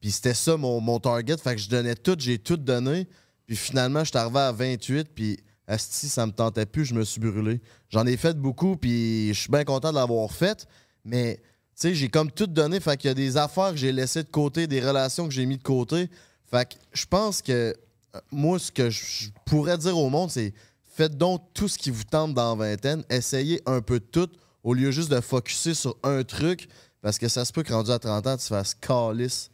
puis 0.00 0.10
c'était 0.10 0.34
ça 0.34 0.56
mon, 0.56 0.80
mon 0.80 1.00
target, 1.00 1.36
fait 1.38 1.56
que 1.56 1.60
je 1.60 1.68
donnais 1.68 1.94
tout, 1.94 2.16
j'ai 2.18 2.38
tout 2.38 2.56
donné, 2.56 3.06
puis 3.46 3.56
finalement, 3.56 4.00
je 4.00 4.10
suis 4.10 4.18
arrivé 4.18 4.38
à 4.38 4.52
28, 4.52 5.08
puis 5.14 5.38
asti, 5.66 6.08
ça 6.08 6.26
me 6.26 6.32
tentait 6.32 6.66
plus, 6.66 6.84
je 6.86 6.94
me 6.94 7.04
suis 7.04 7.20
brûlé. 7.20 7.60
J'en 7.90 8.06
ai 8.06 8.16
fait 8.16 8.36
beaucoup, 8.36 8.76
puis 8.76 9.28
je 9.28 9.40
suis 9.40 9.50
bien 9.50 9.64
content 9.64 9.90
de 9.90 9.96
l'avoir 9.96 10.30
fait, 10.32 10.66
mais 11.04 11.36
tu 11.36 11.88
sais, 11.88 11.94
j'ai 11.94 12.08
comme 12.08 12.30
tout 12.30 12.46
donné, 12.46 12.80
fait 12.80 12.96
qu'il 12.96 13.08
y 13.08 13.10
a 13.10 13.14
des 13.14 13.36
affaires 13.36 13.70
que 13.70 13.76
j'ai 13.76 13.92
laissées 13.92 14.22
de 14.22 14.30
côté, 14.30 14.66
des 14.66 14.80
relations 14.80 15.28
que 15.28 15.34
j'ai 15.34 15.46
mis 15.46 15.58
de 15.58 15.62
côté. 15.62 16.10
Fait 16.50 16.68
que 16.68 16.74
je 16.92 17.06
pense 17.06 17.42
que 17.42 17.52
euh, 18.14 18.20
moi, 18.32 18.58
ce 18.58 18.72
que 18.72 18.90
je 18.90 19.28
pourrais 19.44 19.78
dire 19.78 19.96
au 19.96 20.10
monde, 20.10 20.30
c'est 20.30 20.52
faites 20.86 21.16
donc 21.16 21.42
tout 21.54 21.68
ce 21.68 21.78
qui 21.78 21.90
vous 21.90 22.04
tente 22.04 22.34
dans 22.34 22.56
la 22.56 22.70
vingtaine, 22.70 23.04
essayez 23.08 23.62
un 23.66 23.80
peu 23.80 24.00
de 24.00 24.04
tout 24.04 24.28
au 24.62 24.74
lieu 24.74 24.90
juste 24.90 25.10
de 25.10 25.20
focuser 25.20 25.74
sur 25.74 25.96
un 26.02 26.22
truc, 26.24 26.68
parce 27.00 27.18
que 27.18 27.28
ça 27.28 27.44
se 27.44 27.52
peut 27.52 27.62
que 27.62 27.72
rendu 27.72 27.90
à 27.90 27.98
30 27.98 28.26
ans, 28.26 28.36
tu 28.36 28.46
fasses 28.46 28.74
calice. 28.74 29.50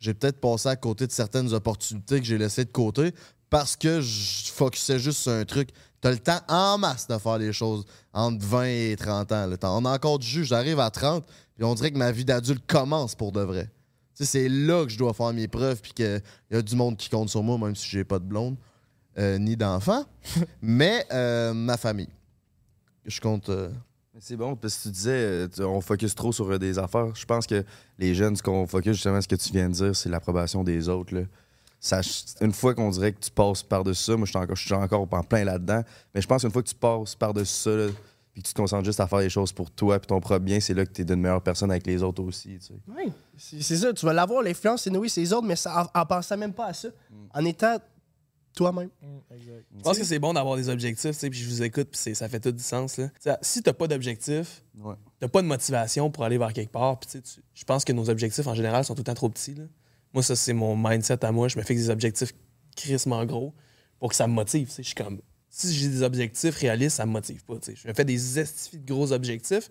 J'ai 0.00 0.12
peut-être 0.14 0.40
passé 0.40 0.68
à 0.68 0.76
côté 0.76 1.06
de 1.06 1.12
certaines 1.12 1.52
opportunités 1.54 2.18
que 2.20 2.26
j'ai 2.26 2.36
laissées 2.38 2.64
de 2.64 2.70
côté 2.72 3.14
parce 3.48 3.76
que 3.76 4.00
je 4.00 4.50
focusais 4.50 4.98
juste 4.98 5.20
sur 5.22 5.32
un 5.32 5.44
truc. 5.44 5.68
T'as 6.00 6.10
le 6.10 6.18
temps 6.18 6.40
en 6.48 6.78
masse 6.78 7.06
de 7.06 7.16
faire 7.18 7.38
les 7.38 7.52
choses 7.52 7.84
entre 8.12 8.44
20 8.44 8.64
et 8.64 8.96
30 8.98 9.30
ans. 9.30 9.46
là. 9.46 9.56
T'en- 9.56 9.78
On 9.80 9.84
a 9.84 9.94
encore 9.94 10.18
du 10.18 10.26
jus. 10.26 10.44
J'arrive 10.44 10.80
à 10.80 10.90
30, 10.90 11.24
puis 11.54 11.64
on 11.64 11.74
dirait 11.76 11.92
que 11.92 11.98
ma 11.98 12.10
vie 12.10 12.24
d'adulte 12.24 12.66
commence 12.66 13.14
pour 13.14 13.30
de 13.30 13.40
vrai. 13.40 13.70
C'est 14.14 14.48
là 14.48 14.84
que 14.84 14.90
je 14.90 14.98
dois 14.98 15.14
faire 15.14 15.32
mes 15.32 15.48
preuves, 15.48 15.80
puis 15.80 15.92
qu'il 15.92 16.22
y 16.50 16.56
a 16.56 16.62
du 16.62 16.74
monde 16.76 16.96
qui 16.96 17.08
compte 17.08 17.28
sur 17.28 17.42
moi, 17.42 17.56
même 17.58 17.74
si 17.76 17.88
j'ai 17.88 18.04
pas 18.04 18.18
de 18.18 18.24
blonde, 18.24 18.56
euh, 19.18 19.38
ni 19.38 19.56
d'enfant. 19.56 20.04
Mais 20.62 21.06
euh, 21.12 21.52
ma 21.54 21.76
famille. 21.76 22.08
Je 23.04 23.20
compte. 23.20 23.48
euh, 23.48 23.70
C'est 24.20 24.36
bon, 24.36 24.56
parce 24.56 24.76
que 24.76 24.82
tu 24.84 24.88
disais, 24.90 25.10
euh, 25.10 25.48
on 25.60 25.80
focus 25.80 26.14
trop 26.14 26.32
sur 26.32 26.50
euh, 26.50 26.58
des 26.58 26.78
affaires. 26.78 27.14
Je 27.14 27.24
pense 27.24 27.46
que 27.46 27.64
les 27.98 28.14
jeunes, 28.14 28.36
ce 28.36 28.42
qu'on 28.42 28.66
focus, 28.66 28.92
justement, 28.92 29.20
ce 29.20 29.28
que 29.28 29.36
tu 29.36 29.50
viens 29.52 29.68
de 29.68 29.74
dire, 29.74 29.96
c'est 29.96 30.10
l'approbation 30.10 30.62
des 30.62 30.88
autres. 30.88 31.14
là. 31.14 31.22
Ça, 31.80 32.00
une 32.40 32.52
fois 32.52 32.74
qu'on 32.74 32.90
dirait 32.90 33.12
que 33.12 33.20
tu 33.20 33.30
passes 33.30 33.62
par-dessus 33.62 34.04
ça, 34.04 34.16
moi, 34.16 34.26
je 34.26 34.54
suis 34.54 34.74
encore, 34.74 35.00
encore 35.00 35.18
en 35.18 35.22
plein 35.22 35.44
là-dedans, 35.44 35.82
mais 36.14 36.20
je 36.20 36.26
pense 36.26 36.42
qu'une 36.42 36.50
fois 36.52 36.62
que 36.62 36.68
tu 36.68 36.74
passes 36.74 37.14
par-dessus 37.14 37.54
ça, 37.54 37.70
là, 37.70 37.86
puis 38.32 38.42
que 38.42 38.48
tu 38.48 38.54
te 38.54 38.60
concentres 38.60 38.84
juste 38.84 39.00
à 39.00 39.06
faire 39.06 39.18
les 39.18 39.28
choses 39.30 39.52
pour 39.52 39.70
toi 39.70 39.98
puis 39.98 40.06
ton 40.06 40.20
propre 40.20 40.38
bien, 40.38 40.60
c'est 40.60 40.74
là 40.74 40.86
que 40.86 40.92
tu 40.92 41.02
es 41.02 41.04
d'une 41.04 41.20
meilleure 41.20 41.42
personne 41.42 41.70
avec 41.70 41.86
les 41.86 42.02
autres 42.02 42.22
aussi. 42.22 42.58
tu 42.58 42.66
sais. 42.66 42.74
Oui, 42.88 43.12
c'est 43.36 43.62
c'est 43.62 43.76
ça. 43.76 43.92
Tu 43.92 44.06
vas 44.06 44.12
l'avoir, 44.12 44.42
l'influence, 44.42 44.82
c'est 44.82 44.96
oui, 44.96 45.10
c'est 45.10 45.20
les 45.20 45.32
autres, 45.32 45.46
mais 45.46 45.56
ça, 45.56 45.90
en, 45.94 46.00
en 46.00 46.06
pensant 46.06 46.36
même 46.38 46.52
pas 46.52 46.66
à 46.66 46.72
ça. 46.72 46.88
Mm. 46.88 47.14
En 47.34 47.44
étant 47.44 47.78
toi-même. 48.54 48.90
Je 49.30 49.82
pense 49.82 49.98
que 49.98 50.04
c'est 50.04 50.18
bon 50.18 50.32
d'avoir 50.34 50.56
des 50.56 50.68
objectifs, 50.68 51.12
tu 51.12 51.18
sais, 51.18 51.30
puis 51.30 51.38
je 51.40 51.48
vous 51.48 51.62
écoute, 51.62 51.88
puis 51.90 52.14
ça 52.14 52.28
fait 52.28 52.40
tout 52.40 52.52
du 52.52 52.62
sens. 52.62 52.98
Là. 52.98 53.08
Si 53.42 53.62
t'as 53.62 53.72
pas 53.72 53.86
d'objectif, 53.88 54.62
Ouais. 54.78 54.94
t'as 55.20 55.28
pas 55.28 55.42
de 55.42 55.46
motivation 55.46 56.10
pour 56.10 56.24
aller 56.24 56.38
vers 56.38 56.52
quelque 56.52 56.72
part, 56.72 56.98
puis 56.98 57.20
tu 57.22 57.40
je 57.54 57.64
pense 57.64 57.84
que 57.84 57.92
nos 57.92 58.08
objectifs 58.10 58.46
en 58.46 58.54
général 58.54 58.84
sont 58.84 58.94
tout 58.94 59.00
le 59.00 59.04
temps 59.04 59.14
trop 59.14 59.28
petits. 59.28 59.54
là. 59.54 59.64
Moi, 60.14 60.22
ça, 60.22 60.36
c'est 60.36 60.52
mon 60.52 60.76
mindset 60.76 61.24
à 61.24 61.32
moi. 61.32 61.48
Je 61.48 61.56
me 61.58 61.62
fixe 61.64 61.82
des 61.82 61.90
objectifs 61.90 62.32
crissement 62.76 63.24
gros 63.24 63.54
pour 63.98 64.10
que 64.10 64.14
ça 64.14 64.26
me 64.26 64.32
motive. 64.34 64.70
Je 64.76 64.82
suis 64.82 64.94
comme, 64.94 65.20
si 65.48 65.72
j'ai 65.74 65.88
des 65.88 66.02
objectifs 66.02 66.56
réalistes, 66.56 66.96
ça 66.96 67.06
me 67.06 67.12
motive 67.12 67.42
pas. 67.44 67.54
Je 67.66 67.88
me 67.88 67.94
fais 67.94 68.04
des 68.04 68.38
estifs 68.38 68.78
de 68.78 68.86
gros 68.92 69.12
objectifs, 69.12 69.70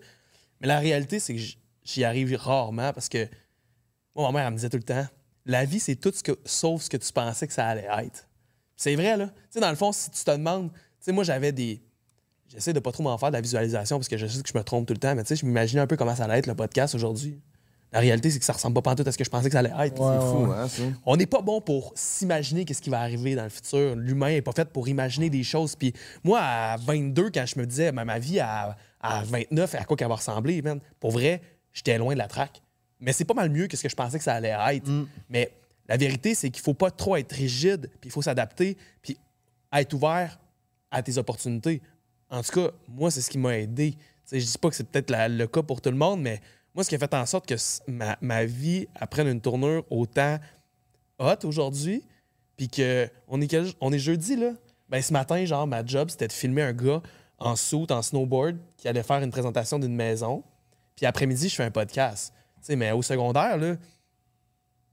mais 0.60 0.66
la 0.66 0.78
réalité, 0.80 1.20
c'est 1.20 1.34
que 1.34 1.40
j'y 1.84 2.04
arrive 2.04 2.34
rarement 2.36 2.92
parce 2.92 3.08
que 3.08 3.28
moi, 4.16 4.30
ma 4.32 4.38
mère, 4.38 4.46
elle 4.48 4.52
me 4.52 4.56
disait 4.58 4.68
tout 4.70 4.76
le 4.78 4.82
temps, 4.82 5.06
la 5.44 5.64
vie, 5.64 5.80
c'est 5.80 5.96
tout 5.96 6.12
ce 6.14 6.22
que, 6.22 6.32
sauf 6.44 6.82
ce 6.82 6.90
que 6.90 6.96
tu 6.96 7.12
pensais 7.12 7.46
que 7.46 7.52
ça 7.52 7.66
allait 7.66 7.88
être. 8.04 8.28
C'est 8.76 8.94
vrai, 8.96 9.16
là. 9.16 9.26
Tu 9.26 9.32
sais, 9.50 9.60
dans 9.60 9.70
le 9.70 9.76
fond, 9.76 9.92
si 9.92 10.10
tu 10.10 10.24
te 10.24 10.30
demandes, 10.30 10.70
tu 10.72 10.78
sais, 11.00 11.12
moi, 11.12 11.24
j'avais 11.24 11.52
des. 11.52 11.82
J'essaie 12.48 12.72
de 12.72 12.80
pas 12.80 12.92
trop 12.92 13.02
m'en 13.02 13.16
faire 13.16 13.30
de 13.30 13.34
la 13.36 13.40
visualisation 13.40 13.96
parce 13.98 14.08
que 14.08 14.16
je 14.18 14.26
sais 14.26 14.42
que 14.42 14.48
je 14.48 14.58
me 14.58 14.62
trompe 14.62 14.86
tout 14.86 14.92
le 14.92 14.98
temps, 14.98 15.14
mais 15.14 15.22
tu 15.22 15.28
sais, 15.28 15.36
je 15.36 15.46
m'imaginais 15.46 15.80
un 15.80 15.86
peu 15.86 15.96
comment 15.96 16.14
ça 16.14 16.24
allait 16.24 16.38
être 16.38 16.46
le 16.46 16.54
podcast 16.54 16.94
aujourd'hui. 16.94 17.40
La 17.92 18.00
réalité, 18.00 18.30
c'est 18.30 18.38
que 18.38 18.44
ça 18.44 18.54
ressemble 18.54 18.74
pas 18.74 18.82
pantoute 18.82 19.06
à 19.06 19.12
ce 19.12 19.18
que 19.18 19.24
je 19.24 19.28
pensais 19.30 19.48
que 19.48 19.52
ça 19.52 19.58
allait 19.58 19.86
être. 19.86 19.96
C'est 19.96 20.26
fou, 20.26 20.50
hein? 20.50 20.92
On 21.04 21.16
n'est 21.16 21.26
pas 21.26 21.42
bon 21.42 21.60
pour 21.60 21.92
s'imaginer 21.94 22.64
qu'est-ce 22.64 22.80
qui 22.80 22.88
va 22.88 23.00
arriver 23.00 23.34
dans 23.34 23.44
le 23.44 23.50
futur. 23.50 23.94
L'humain 23.96 24.28
n'est 24.30 24.40
pas 24.42 24.52
fait 24.52 24.68
pour 24.70 24.88
imaginer 24.88 25.28
des 25.28 25.42
choses. 25.42 25.76
Puis 25.76 25.92
moi, 26.24 26.40
à 26.40 26.76
22, 26.78 27.30
quand 27.30 27.44
je 27.46 27.58
me 27.58 27.66
disais, 27.66 27.92
ma, 27.92 28.06
ma 28.06 28.18
vie 28.18 28.40
à, 28.40 28.76
à 29.00 29.22
29, 29.24 29.74
à 29.74 29.84
quoi 29.84 29.96
qu'elle 29.96 30.08
va 30.08 30.14
ressembler, 30.16 30.62
man, 30.62 30.80
pour 31.00 31.10
vrai, 31.10 31.42
j'étais 31.72 31.98
loin 31.98 32.14
de 32.14 32.18
la 32.18 32.28
traque. 32.28 32.62
Mais 32.98 33.12
c'est 33.12 33.26
pas 33.26 33.34
mal 33.34 33.50
mieux 33.50 33.66
que 33.66 33.76
ce 33.76 33.82
que 33.82 33.88
je 33.90 33.96
pensais 33.96 34.16
que 34.16 34.24
ça 34.24 34.34
allait 34.34 34.54
être. 34.76 34.90
Mais 35.28 35.50
la 35.92 35.98
vérité, 35.98 36.34
c'est 36.34 36.48
qu'il 36.48 36.62
faut 36.62 36.72
pas 36.72 36.90
trop 36.90 37.16
être 37.16 37.32
rigide, 37.32 37.90
puis 38.00 38.08
il 38.08 38.10
faut 38.10 38.22
s'adapter, 38.22 38.78
puis 39.02 39.18
être 39.74 39.92
ouvert 39.92 40.40
à 40.90 41.02
tes 41.02 41.18
opportunités. 41.18 41.82
En 42.30 42.40
tout 42.40 42.50
cas, 42.50 42.70
moi, 42.88 43.10
c'est 43.10 43.20
ce 43.20 43.28
qui 43.28 43.36
m'a 43.36 43.58
aidé. 43.58 43.98
Je 44.32 44.38
dis 44.38 44.56
pas 44.56 44.70
que 44.70 44.74
c'est 44.74 44.88
peut-être 44.88 45.12
le 45.14 45.46
cas 45.46 45.60
pour 45.60 45.82
tout 45.82 45.90
le 45.90 45.98
monde, 45.98 46.22
mais 46.22 46.40
moi, 46.74 46.82
ce 46.82 46.88
qui 46.88 46.94
a 46.94 46.98
fait 46.98 47.12
en 47.12 47.26
sorte 47.26 47.44
que 47.46 47.56
ma, 48.22 48.44
vie 48.46 48.86
prenne 49.10 49.28
une 49.28 49.42
tournure 49.42 49.84
autant 49.90 50.38
hot 51.18 51.44
aujourd'hui, 51.44 52.02
puis 52.56 52.70
que 52.70 53.10
on 53.28 53.42
est, 53.42 53.98
jeudi. 53.98 54.38
Ben, 54.88 55.02
ce 55.02 55.12
matin, 55.12 55.44
genre, 55.44 55.66
ma 55.66 55.84
job, 55.84 56.08
c'était 56.08 56.28
de 56.28 56.32
filmer 56.32 56.62
un 56.62 56.72
gars 56.72 57.02
en 57.38 57.54
suit, 57.54 57.86
en 57.90 58.00
snowboard, 58.00 58.56
qui 58.78 58.88
allait 58.88 59.02
faire 59.02 59.22
une 59.22 59.30
présentation 59.30 59.78
d'une 59.78 59.94
maison. 59.94 60.42
Puis 60.96 61.04
après-midi, 61.04 61.50
je 61.50 61.54
fais 61.54 61.64
un 61.64 61.70
podcast. 61.70 62.32
Mais 62.70 62.92
au 62.92 63.02
secondaire, 63.02 63.58
là, 63.58 63.76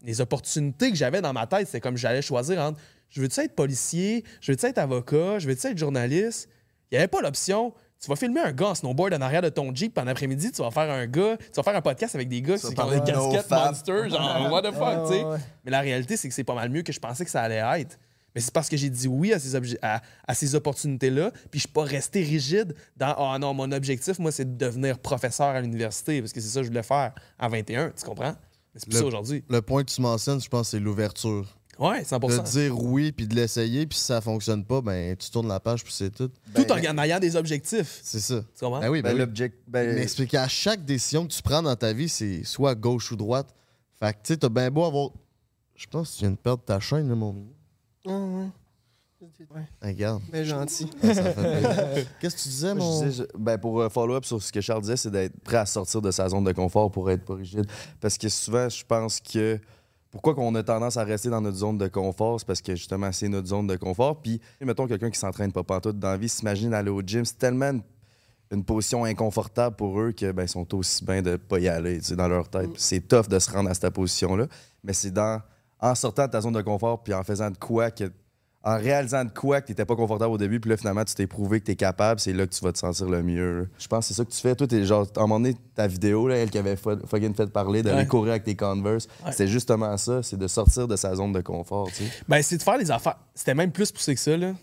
les 0.04 0.22
opportunités 0.22 0.90
que 0.90 0.96
j'avais 0.96 1.22
dans 1.22 1.34
ma 1.34 1.48
tête, 1.48 1.68
c'est 1.70 1.82
comme 1.82 1.98
j'allais 1.98 2.22
choisir 2.22 2.60
entre 2.62 2.80
je 3.10 3.22
veux-tu 3.22 3.40
être 3.40 3.56
policier, 3.56 4.24
je 4.40 4.52
veux-tu 4.52 4.66
être 4.68 4.78
avocat, 4.78 5.40
je 5.40 5.48
veux-tu 5.48 5.68
être 5.68 5.78
journaliste? 5.78 6.48
Il 6.92 6.96
n'y 6.96 7.00
avait 7.00 7.08
pas 7.08 7.22
l'option. 7.22 7.74
Tu 8.02 8.08
vas 8.08 8.16
filmer 8.16 8.40
un 8.40 8.54
gars 8.54 8.68
en 8.68 8.76
snowboard 8.76 9.14
en 9.14 9.22
arrière 9.22 9.42
de 9.42 9.50
ton 9.50 9.76
Jeep, 9.76 9.94
puis 9.94 10.04
en 10.04 10.08
après-midi, 10.08 10.52
tu 10.54 10.62
vas 10.62 10.72
faire 10.72 10.90
un 10.90 11.06
gars, 11.06 11.36
tu 11.38 11.52
vas 11.58 11.64
faire 11.64 11.76
un 11.76 11.82
podcast 11.82 12.16
avec 12.16 12.30
des 12.30 12.42
gars 12.42 12.58
qui 12.58 12.66
ont 12.68 12.70
des 12.70 13.00
de 13.02 13.12
no 13.12 13.32
casquettes 13.32 13.50
monster, 13.52 14.10
genre 14.10 14.48
what 14.52 14.62
the 14.62 14.74
fuck, 14.74 15.08
tu 15.08 15.14
sais. 15.16 15.24
ouais. 15.26 15.38
Mais 15.66 15.72
la 15.72 15.82
réalité, 15.82 16.16
c'est 16.16 16.30
que 16.30 16.34
c'est 16.34 16.46
pas 16.46 16.56
mal 16.56 16.70
mieux 16.70 16.82
que 16.84 16.94
je 16.94 17.00
pensais 17.00 17.26
que 17.26 17.32
ça 17.32 17.42
allait 17.42 17.62
être. 17.82 18.00
Mais 18.34 18.42
c'est 18.42 18.54
parce 18.54 18.70
que 18.70 18.78
j'ai 18.78 18.90
dit 18.90 19.08
oui 19.08 19.34
à 19.34 19.40
ces, 19.40 19.58
à, 19.82 20.02
à 20.26 20.34
ces 20.34 20.56
opportunités-là, 20.56 21.32
puis 21.52 21.60
je 21.60 21.62
suis 21.62 21.68
pas 21.68 21.84
resté 21.84 22.24
rigide 22.24 22.74
dans 22.96 23.16
Ah 23.18 23.38
non, 23.40 23.54
mon 23.54 23.70
objectif, 23.72 24.18
moi, 24.20 24.32
c'est 24.32 24.46
de 24.46 24.66
devenir 24.66 25.00
professeur 25.00 25.48
à 25.48 25.60
l'université, 25.60 26.22
parce 26.22 26.32
que 26.32 26.40
c'est 26.40 26.48
ça 26.48 26.60
que 26.60 26.66
je 26.66 26.70
voulais 26.70 26.84
faire 26.84 27.14
à 27.38 27.50
21, 27.50 27.92
tu 27.98 28.06
comprends? 28.06 28.36
Mais 28.74 28.80
c'est 28.82 28.86
plus 28.90 28.94
Le- 28.96 29.00
ça 29.00 29.06
aujourd'hui. 29.06 29.44
Le 29.50 29.62
point 29.62 29.84
que 29.84 29.92
tu 29.92 30.02
mentionnes, 30.02 30.42
je 30.42 30.50
pense, 30.50 30.70
c'est 30.70 30.80
l'ouverture. 30.80 31.46
Ouais, 31.80 32.04
100% 32.04 32.44
De 32.44 32.50
dire 32.50 32.78
oui 32.78 33.14
puis 33.14 33.26
de 33.26 33.36
l'essayer, 33.36 33.88
puis 33.88 33.98
si 33.98 34.04
ça 34.04 34.20
fonctionne 34.20 34.66
pas, 34.66 34.82
ben 34.82 35.16
tu 35.16 35.30
tournes 35.32 35.48
la 35.48 35.62
page 35.62 35.82
puis 35.84 35.94
c'est 35.94 36.10
tout. 36.14 36.30
Tout 36.54 36.70
en 36.72 36.76
en 36.78 36.98
ayant 37.04 37.20
des 37.20 37.38
objectifs. 37.38 38.02
C'est 38.04 38.20
ça. 38.20 38.42
Tu 38.42 38.66
comprends? 38.66 38.82
Ben 38.82 38.90
oui, 38.90 39.02
ben, 39.02 39.10
Ben, 39.10 39.14
oui. 39.14 39.20
l'object- 39.20 39.58
ben, 39.66 39.96
Mais 39.96 40.08
c'est 40.08 40.28
qu'à 40.28 40.48
chaque 40.50 40.84
décision 40.84 41.26
que 41.26 41.32
tu 41.32 41.42
prends 41.42 41.62
dans 41.62 41.76
ta 41.78 41.94
vie, 41.94 42.10
c'est 42.10 42.44
soit 42.44 42.76
gauche 42.76 43.12
ou 43.14 43.16
droite. 43.16 43.56
Fait 43.98 44.12
que 44.12 44.18
tu 44.24 44.34
sais, 44.34 44.38
t'as 44.38 44.50
bien 44.50 44.70
beau 44.70 44.84
avoir. 44.84 45.12
Je 45.76 45.88
pense 45.88 46.12
que 46.12 46.16
tu 46.16 46.20
viens 46.24 46.32
de 46.32 46.36
perdre 46.36 46.64
ta 46.66 46.82
chaîne, 46.82 47.08
là, 47.08 47.16
mon. 47.16 47.48
Ah, 48.06 48.10
ouais. 48.12 48.48
Regarde. 49.82 50.22
Mais 50.32 50.46
gentil. 50.46 50.90
Ça 51.02 51.14
fait 51.14 51.34
plaisir. 51.34 52.06
Qu'est-ce 52.20 52.36
que 52.36 52.42
tu 52.42 52.50
disais, 52.50 52.74
Moi, 52.74 52.86
mon. 52.86 53.00
je 53.02 53.06
disais, 53.10 53.24
je- 53.34 53.38
ben, 53.38 53.58
pour 53.58 53.82
euh, 53.82 53.90
follow-up 53.90 54.26
sur 54.26 54.42
ce 54.42 54.52
que 54.52 54.62
Charles 54.62 54.82
disait, 54.82 54.98
c'est 54.98 55.12
d'être 55.12 55.40
prêt 55.42 55.58
à 55.58 55.66
sortir 55.66 56.02
de 56.02 56.12
sa 56.12 56.30
zone 56.30 56.44
de 56.44 56.52
confort 56.52 56.90
pour 56.92 57.10
être 57.12 57.26
pas 57.26 57.36
rigide. 57.36 57.66
Parce 58.00 58.18
que 58.18 58.30
souvent, 58.30 58.70
je 58.70 58.84
pense 58.86 59.20
que 59.20 59.60
pourquoi 60.12 60.34
qu'on 60.34 60.56
a 60.56 60.64
tendance 60.64 60.98
à 60.98 61.04
rester 61.04 61.30
dans 61.30 61.42
notre 61.42 61.58
zone 61.58 61.78
de 61.78 61.88
confort, 61.88 62.40
c'est 62.40 62.48
parce 62.48 62.62
que 62.62 62.76
justement, 62.76 63.12
c'est 63.12 63.28
notre 63.28 63.48
zone 63.48 63.68
de 63.68 63.76
confort. 63.76 64.22
Puis, 64.22 64.42
mettons 64.62 64.88
quelqu'un 64.88 65.10
qui 65.12 65.20
s'entraîne 65.20 65.52
pas 65.52 65.64
pantoute 65.64 66.00
dans 66.00 66.10
la 66.12 66.18
vie, 66.18 66.30
s'imagine 66.30 66.74
aller 66.74 66.90
au 66.90 67.02
gym, 67.02 67.26
c'est 67.26 67.38
tellement 67.38 67.70
une, 67.72 67.82
une 68.52 68.64
position 68.64 69.04
inconfortable 69.06 69.76
pour 69.76 70.00
eux 70.00 70.12
que 70.12 70.32
ben, 70.32 70.44
ils 70.44 70.50
sont 70.50 70.74
aussi 70.74 71.06
bien 71.06 71.22
de 71.22 71.36
pas 71.36 71.60
y 71.60 71.68
aller 71.68 72.00
tu 72.00 72.06
sais, 72.06 72.16
dans 72.16 72.28
leur 72.28 72.50
tête. 72.50 72.72
C'est 72.78 73.08
tough 73.08 73.28
de 73.28 73.38
se 73.38 73.52
rendre 73.52 73.70
à 73.70 73.74
cette 73.76 73.90
position-là, 73.94 74.48
mais 74.84 74.94
c'est 74.94 75.12
dans 75.12 75.42
en 75.82 75.94
sortant 75.94 76.26
de 76.26 76.32
ta 76.32 76.42
zone 76.42 76.54
de 76.54 76.62
confort 76.62 77.04
puis 77.04 77.14
en 77.14 77.24
faisant 77.24 77.52
de 77.52 77.58
quoi 77.58 77.92
que 77.92 78.12
en 78.64 78.78
réalisant 78.78 79.24
de 79.24 79.30
quoi 79.32 79.62
que 79.62 79.68
tu 79.68 79.72
n'étais 79.72 79.86
pas 79.86 79.96
confortable 79.96 80.34
au 80.34 80.38
début, 80.38 80.60
puis 80.60 80.70
là, 80.70 80.76
finalement, 80.76 81.06
tu 81.06 81.16
t'es 81.16 81.28
prouvé 81.28 81.62
que 81.62 81.66
tu 81.66 81.72
es 81.72 81.76
capable, 81.78 82.20
c'est 82.20 82.34
là 82.34 82.46
que 82.46 82.54
tu 82.54 82.62
vas 82.64 82.74
te 82.74 82.78
sentir 82.78 83.08
le 83.10 83.24
mieux. 83.24 83.60
là. 83.62 83.66
Je 83.80 83.88
pense 83.88 84.06
que 84.06 84.14
c'est 84.14 84.18
ça 84.18 84.26
que 84.26 84.32
tu 84.32 84.40
fais. 84.42 84.54
Toi, 84.56 84.68
t'es 84.68 84.84
genre, 84.86 85.08
à 85.16 85.20
un 85.20 85.22
moment 85.22 85.40
donné, 85.40 85.56
ta 85.76 85.88
vidéo, 85.88 86.28
là, 86.28 86.36
elle 86.36 86.50
qui 86.50 86.58
avait 86.58 86.76
fucking 86.76 87.34
fait 87.36 87.48
parler 87.48 87.84
d'aller 87.84 88.00
Ouais. 88.00 88.06
courir 88.08 88.32
avec 88.32 88.44
tes 88.44 88.56
Converse, 88.58 89.08
Ouais. 89.26 89.32
c'est 89.32 89.48
justement 89.48 89.96
ça, 89.98 90.22
c'est 90.24 90.38
de 90.38 90.48
sortir 90.48 90.88
de 90.90 90.96
sa 90.98 91.16
zone 91.16 91.32
de 91.32 91.40
confort, 91.42 91.88
tu 91.88 92.04
sais. 92.04 92.12
Ben, 92.28 92.42
c'est 92.42 92.58
de 92.58 92.64
faire 92.64 92.78
les 92.78 92.92
affaires. 92.92 93.18
C'était 93.34 93.56
même 93.56 93.72
plus 93.72 93.92
poussé 93.94 94.14
que 94.14 94.20
ça, 94.20 94.36
là. 94.36 94.52
Puis, 94.52 94.58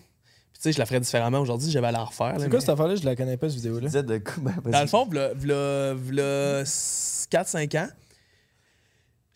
tu 0.55 0.61
sais, 0.63 0.73
je 0.73 0.79
la 0.79 0.85
ferais 0.87 1.01
différemment 1.01 1.41
aujourd'hui, 1.41 1.71
j'avais 1.71 1.87
à 1.87 1.93
la 1.93 2.05
refaire. 2.05 2.35
là, 2.35 2.35
C'est 2.39 2.45
quoi 2.51 2.55
mais- 2.59 2.61
cette 2.61 2.69
affaire-là? 2.71 2.97
Je 2.97 3.05
la 3.05 3.17
connais 3.17 3.37
pas, 3.39 3.49
cette 3.49 3.57
vidéo-là. 3.57 3.81
Tu 3.81 3.87
disais 3.87 4.03
de 4.03 4.19
quoi? 4.19 4.35
Ben, 4.43 4.55
vas-y. 4.63 4.73
Dans 4.73 4.81
le 4.83 4.87
fond, 4.87 5.07
v'là, 5.07 5.33
v'là, 5.35 5.95
v'là 5.95 6.65
4-5 7.31 7.75
ans, 7.77 7.89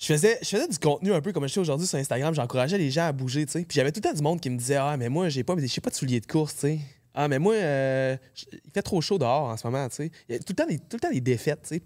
je 0.01 0.07
faisais, 0.07 0.39
je 0.41 0.49
faisais 0.49 0.67
du 0.67 0.79
contenu 0.79 1.13
un 1.13 1.21
peu 1.21 1.31
comme 1.31 1.47
je 1.47 1.53
fais 1.53 1.61
aujourd'hui 1.61 1.87
sur 1.87 1.99
Instagram. 1.99 2.35
J'encourageais 2.35 2.79
les 2.79 2.91
gens 2.91 3.05
à 3.05 3.13
bouger, 3.13 3.45
tu 3.45 3.53
sais. 3.53 3.65
Puis 3.65 3.77
j'avais 3.77 3.93
tout 3.93 4.01
le 4.03 4.09
temps 4.09 4.15
du 4.15 4.23
monde 4.23 4.41
qui 4.41 4.49
me 4.49 4.57
disait 4.57 4.77
Ah, 4.77 4.97
mais 4.97 5.11
moi, 5.11 5.29
j'ai 5.29 5.45
pas, 5.45 5.55
j'ai 5.59 5.81
pas 5.83 5.91
de 5.91 5.95
souliers 5.95 6.21
de 6.21 6.27
course, 6.27 6.55
tu 6.55 6.61
sais. 6.61 6.79
Ah, 7.13 7.29
mais 7.29 7.39
moi, 7.39 7.55
euh, 7.55 8.17
il 8.51 8.71
fait 8.73 8.83
trop 8.83 9.01
chaud 9.03 9.19
dehors 9.19 9.49
en 9.49 9.57
ce 9.59 9.67
moment, 9.67 9.87
tu 9.91 9.97
sais. 9.97 10.11
Il 10.29 10.33
y 10.33 10.37
a 10.37 10.39
tout 10.39 10.47
le 10.51 10.55
temps 10.55 10.67
des, 10.67 10.79
tout 10.79 10.97
le 10.97 11.01
temps 11.01 11.11
des 11.11 11.21
défaites, 11.21 11.61
tu 11.63 11.77
sais. 11.77 11.83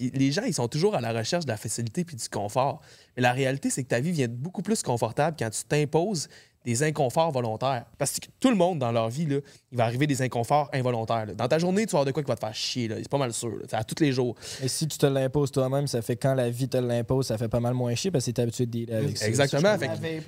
Puis 0.00 0.10
les 0.14 0.32
gens, 0.32 0.44
ils 0.46 0.54
sont 0.54 0.66
toujours 0.66 0.94
à 0.94 1.00
la 1.02 1.12
recherche 1.12 1.44
de 1.44 1.50
la 1.50 1.58
facilité 1.58 2.04
puis 2.04 2.16
du 2.16 2.26
confort. 2.30 2.80
Mais 3.16 3.22
la 3.22 3.32
réalité, 3.32 3.68
c'est 3.68 3.82
que 3.82 3.88
ta 3.88 4.00
vie 4.00 4.12
vient 4.12 4.28
beaucoup 4.28 4.62
plus 4.62 4.82
confortable 4.82 5.36
quand 5.38 5.50
tu 5.50 5.62
t'imposes 5.64 6.28
des 6.64 6.82
inconforts 6.82 7.32
volontaires. 7.32 7.84
Parce 7.98 8.18
que 8.18 8.26
tout 8.38 8.48
le 8.48 8.56
monde 8.56 8.78
dans 8.78 8.92
leur 8.92 9.10
vie, 9.10 9.26
là, 9.26 9.36
il 9.70 9.76
va 9.76 9.84
arriver 9.84 10.06
des 10.06 10.22
inconforts 10.22 10.70
involontaires. 10.72 11.26
là. 11.26 11.34
Dans 11.34 11.48
ta 11.48 11.58
journée, 11.58 11.84
tu 11.84 11.92
vas 11.92 11.98
avoir 11.98 12.06
de 12.06 12.12
quoi 12.12 12.22
qui 12.22 12.28
va 12.28 12.36
te 12.36 12.40
faire 12.40 12.54
chier. 12.54 12.88
C'est 12.96 13.10
pas 13.10 13.18
mal 13.18 13.34
sûr. 13.34 13.58
C'est 13.68 13.76
à 13.76 13.84
tous 13.84 14.02
les 14.02 14.12
jours. 14.12 14.34
Et 14.62 14.68
si 14.68 14.88
tu 14.88 14.96
te 14.96 15.04
l'imposes 15.04 15.52
toi-même, 15.52 15.86
ça 15.86 16.00
fait 16.00 16.16
quand 16.16 16.32
la 16.32 16.48
vie 16.48 16.68
te 16.68 16.78
l'impose, 16.78 17.26
ça 17.26 17.36
fait 17.36 17.48
pas 17.48 17.60
mal 17.60 17.74
moins 17.74 17.94
chier 17.94 18.10
parce 18.10 18.24
que 18.24 18.30
t'es 18.30 18.40
habitué 18.40 18.64
de 18.64 18.70
dealer 18.70 18.94
avec 18.94 19.18
ça. 19.18 19.26
Exactement. 19.26 19.76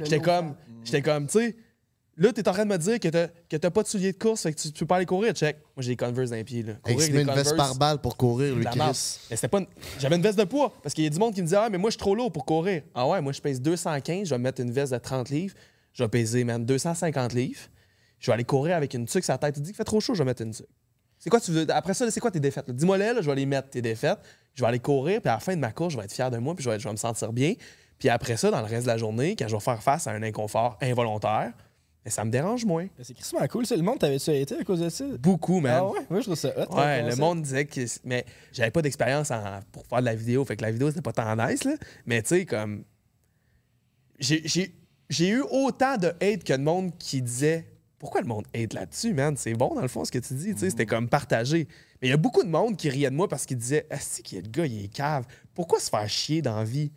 J'étais 0.01 0.21
comme, 0.21 0.55
j'étais 0.85 1.01
comme, 1.03 1.27
tu 1.29 1.39
sais, 1.39 1.57
là, 2.23 2.33
t'es 2.33 2.49
en 2.49 2.53
train 2.53 2.65
de 2.65 2.71
me 2.71 2.77
dire 2.79 2.99
que 3.01 3.09
t'as, 3.09 3.29
que 3.49 3.57
t'as 3.57 3.71
pas 3.71 3.83
de 3.83 3.89
souliers 3.89 4.13
de 4.13 4.19
course, 4.19 4.43
fait 4.43 4.53
que 4.53 4.61
tu, 4.61 4.73
tu 4.73 4.79
peux 4.81 4.87
pas 4.87 4.97
aller 4.97 5.07
courir. 5.07 5.33
Check. 5.33 5.57
Moi, 5.77 5.83
j'ai 5.83 5.91
des 5.91 5.97
Converse 5.97 6.31
dans 6.31 6.37
les 6.37 6.45
pieds. 6.45 6.63
Là. 6.63 6.75
Hey, 6.87 6.95
Courir 6.95 7.11
des 7.13 7.21
une 7.23 7.31
veste 7.31 7.57
par 7.57 7.75
balle 7.75 7.99
pour 8.01 8.17
courir, 8.17 8.55
lui, 8.55 8.65
la 8.65 8.75
marde. 8.75 8.93
Chris. 8.95 9.19
Mais 9.31 9.37
c'était 9.37 9.49
pas 9.49 9.59
une- 9.61 9.67
J'avais 9.99 10.17
une 10.17 10.23
veste 10.23 10.39
de 10.39 10.45
poids 10.45 10.73
parce 10.83 10.95
qu'il 10.95 11.05
y 11.05 11.07
a 11.07 11.11
du 11.11 11.19
monde 11.19 11.35
qui 11.35 11.41
me 11.43 11.47
disait 11.47 11.57
Ah, 11.59 11.69
mais 11.71 11.79
moi, 11.79 11.91
je 11.91 11.93
suis 11.93 11.99
trop 12.01 12.15
lourd 12.15 12.31
pour 12.33 12.45
courir. 12.45 12.83
Ah 12.95 13.07
ouais, 13.09 13.21
moi, 13.21 13.33
je 13.33 13.41
pèse 13.41 13.61
215, 13.61 14.29
je 14.29 14.35
vais 14.35 14.39
me 14.39 14.43
mettre 14.45 14.61
une 14.61 14.71
veste 14.73 14.93
de 14.93 14.99
30 14.99 15.31
livres, 15.31 15.55
je 15.93 16.03
vais 16.05 16.09
peser, 16.09 16.45
man, 16.45 16.65
250 16.65 17.33
livres. 17.35 17.61
Je 18.19 18.27
vais 18.31 18.35
aller 18.35 18.45
courir 18.45 18.77
avec 18.77 18.95
une 18.95 19.07
tuque 19.07 19.25
sur 19.25 19.33
la 19.35 19.39
tête. 19.39 19.55
Tu 19.57 19.61
dis 19.61 19.71
qu'il 19.71 19.77
fait 19.77 19.85
trop 19.85 20.01
chaud, 20.01 20.15
je 20.15 20.21
vais 20.21 20.25
mettre 20.27 20.43
une 20.43 20.53
tuque. 20.53 20.67
C'est 21.19 21.31
quoi 21.31 21.41
tu 21.41 21.51
veux? 21.53 21.67
Après 21.71 21.95
ça, 21.95 22.05
là, 22.05 22.11
c'est 22.11 22.21
quoi 22.21 22.31
tes 22.31 22.41
défaites? 22.41 22.67
là? 22.69 22.75
Dis-moi 22.75 22.99
là, 22.99 23.13
là, 23.13 23.21
je 23.21 23.29
vais 23.31 23.37
les 23.37 23.47
mettre, 23.47 23.71
tes 23.71 23.83
défaites. 23.83 24.19
Je 24.55 24.63
vais 24.63 24.69
aller 24.69 24.79
courir, 24.81 25.21
puis 25.21 25.29
à 25.31 25.35
la 25.35 25.41
fin 25.41 25.55
de 25.55 25.61
ma 25.61 25.71
course, 25.73 25.93
je 25.95 25.99
vais 25.99 26.05
être 26.05 26.13
fier 26.13 26.31
de 26.31 26.39
moi, 26.39 26.55
puis 26.55 26.65
je 26.65 26.71
vais, 26.71 26.79
je 26.79 26.85
vais 26.85 26.93
me 26.93 26.97
sentir 26.97 27.33
bien. 27.33 27.55
Puis 27.99 28.09
après 28.09 28.37
ça, 28.37 28.51
dans 28.51 28.59
le 28.61 28.67
reste 28.67 28.83
de 28.83 28.89
la 28.89 28.97
journée, 28.99 29.37
quand 29.37 29.47
je 29.49 29.55
vais 29.55 29.61
faire 29.61 29.81
face 29.83 30.07
à 30.09 30.11
un 30.13 30.23
inconfort 30.25 30.77
involontaire, 30.83 31.53
mais 32.05 32.11
ça 32.11 32.25
me 32.25 32.31
dérange 32.31 32.65
moins. 32.65 32.87
C'est 33.03 33.15
crissement 33.15 33.47
cool. 33.49 33.65
ça. 33.67 33.77
Le 33.77 33.83
monde, 33.83 33.99
t'avais-tu 33.99 34.31
été 34.33 34.57
à 34.57 34.65
cause 34.65 34.81
de 34.81 34.89
ça? 34.89 35.05
Beaucoup, 35.21 35.61
man. 35.61 35.75
Ah 35.79 35.89
ouais? 35.89 36.01
Moi, 36.11 36.21
je 36.21 36.25
trouve 36.25 36.37
ça 36.37 36.49
hot. 36.57 36.75
Ouais, 36.77 37.03
le 37.09 37.15
monde 37.17 37.43
disait 37.43 37.65
que. 37.65 37.81
Mais 38.05 38.25
j'avais 38.53 38.71
pas 38.71 38.83
d'expérience 38.83 39.31
en- 39.31 39.61
pour 39.71 39.87
faire 39.87 40.01
de 40.01 40.05
la 40.07 40.15
vidéo, 40.15 40.45
fait 40.45 40.57
que 40.57 40.63
la 40.63 40.71
vidéo, 40.73 40.89
c'était 40.89 41.03
pas 41.03 41.13
tant 41.13 41.37
nice, 41.37 41.65
là. 41.65 41.75
Mais 42.07 42.23
tu 42.23 42.29
sais, 42.29 42.45
comme. 42.47 42.85
J'ai- 44.19 44.43
eu 45.21 45.43
autant 45.51 45.97
de 45.97 46.09
hate 46.21 46.45
que 46.45 46.53
de 46.53 46.63
monde 46.63 46.97
qui 46.99 47.21
disait 47.23 47.69
Pourquoi 47.99 48.21
le 48.21 48.27
monde 48.27 48.47
hate 48.55 48.73
là-dessus, 48.75 49.15
man? 49.15 49.37
C'est 49.37 49.55
bon, 49.55 49.75
dans 49.75 49.81
le 49.83 49.87
fond, 49.89 50.05
ce 50.05 50.11
que 50.11 50.19
tu 50.19 50.35
dis, 50.35 50.53
tu 50.55 50.59
sais, 50.59 50.71
c'était 50.71 50.87
comme 50.87 51.09
partagé. 51.09 51.69
Mais 52.01 52.09
il 52.09 52.11
y 52.11 52.15
a 52.15 52.17
beaucoup 52.17 52.43
de 52.43 52.49
monde 52.49 52.77
qui 52.77 52.89
riait 52.91 53.11
de 53.11 53.15
moi 53.15 53.29
parce 53.29 53.47
qu'ils 53.47 53.59
disaient 53.59 53.87
Ah, 53.91 53.99
c'est 54.01 54.23
qui 54.23 54.37
est 54.37 54.43
le 54.43 54.49
gars, 54.49 54.67
il 54.67 54.85
est 54.85 54.89
cave. 54.89 55.25
Pourquoi 55.55 55.79
se 55.79 55.89
faire 55.89 56.09
chier 56.09 56.43
dans 56.43 56.57
la 56.57 56.65
vie? 56.65 56.91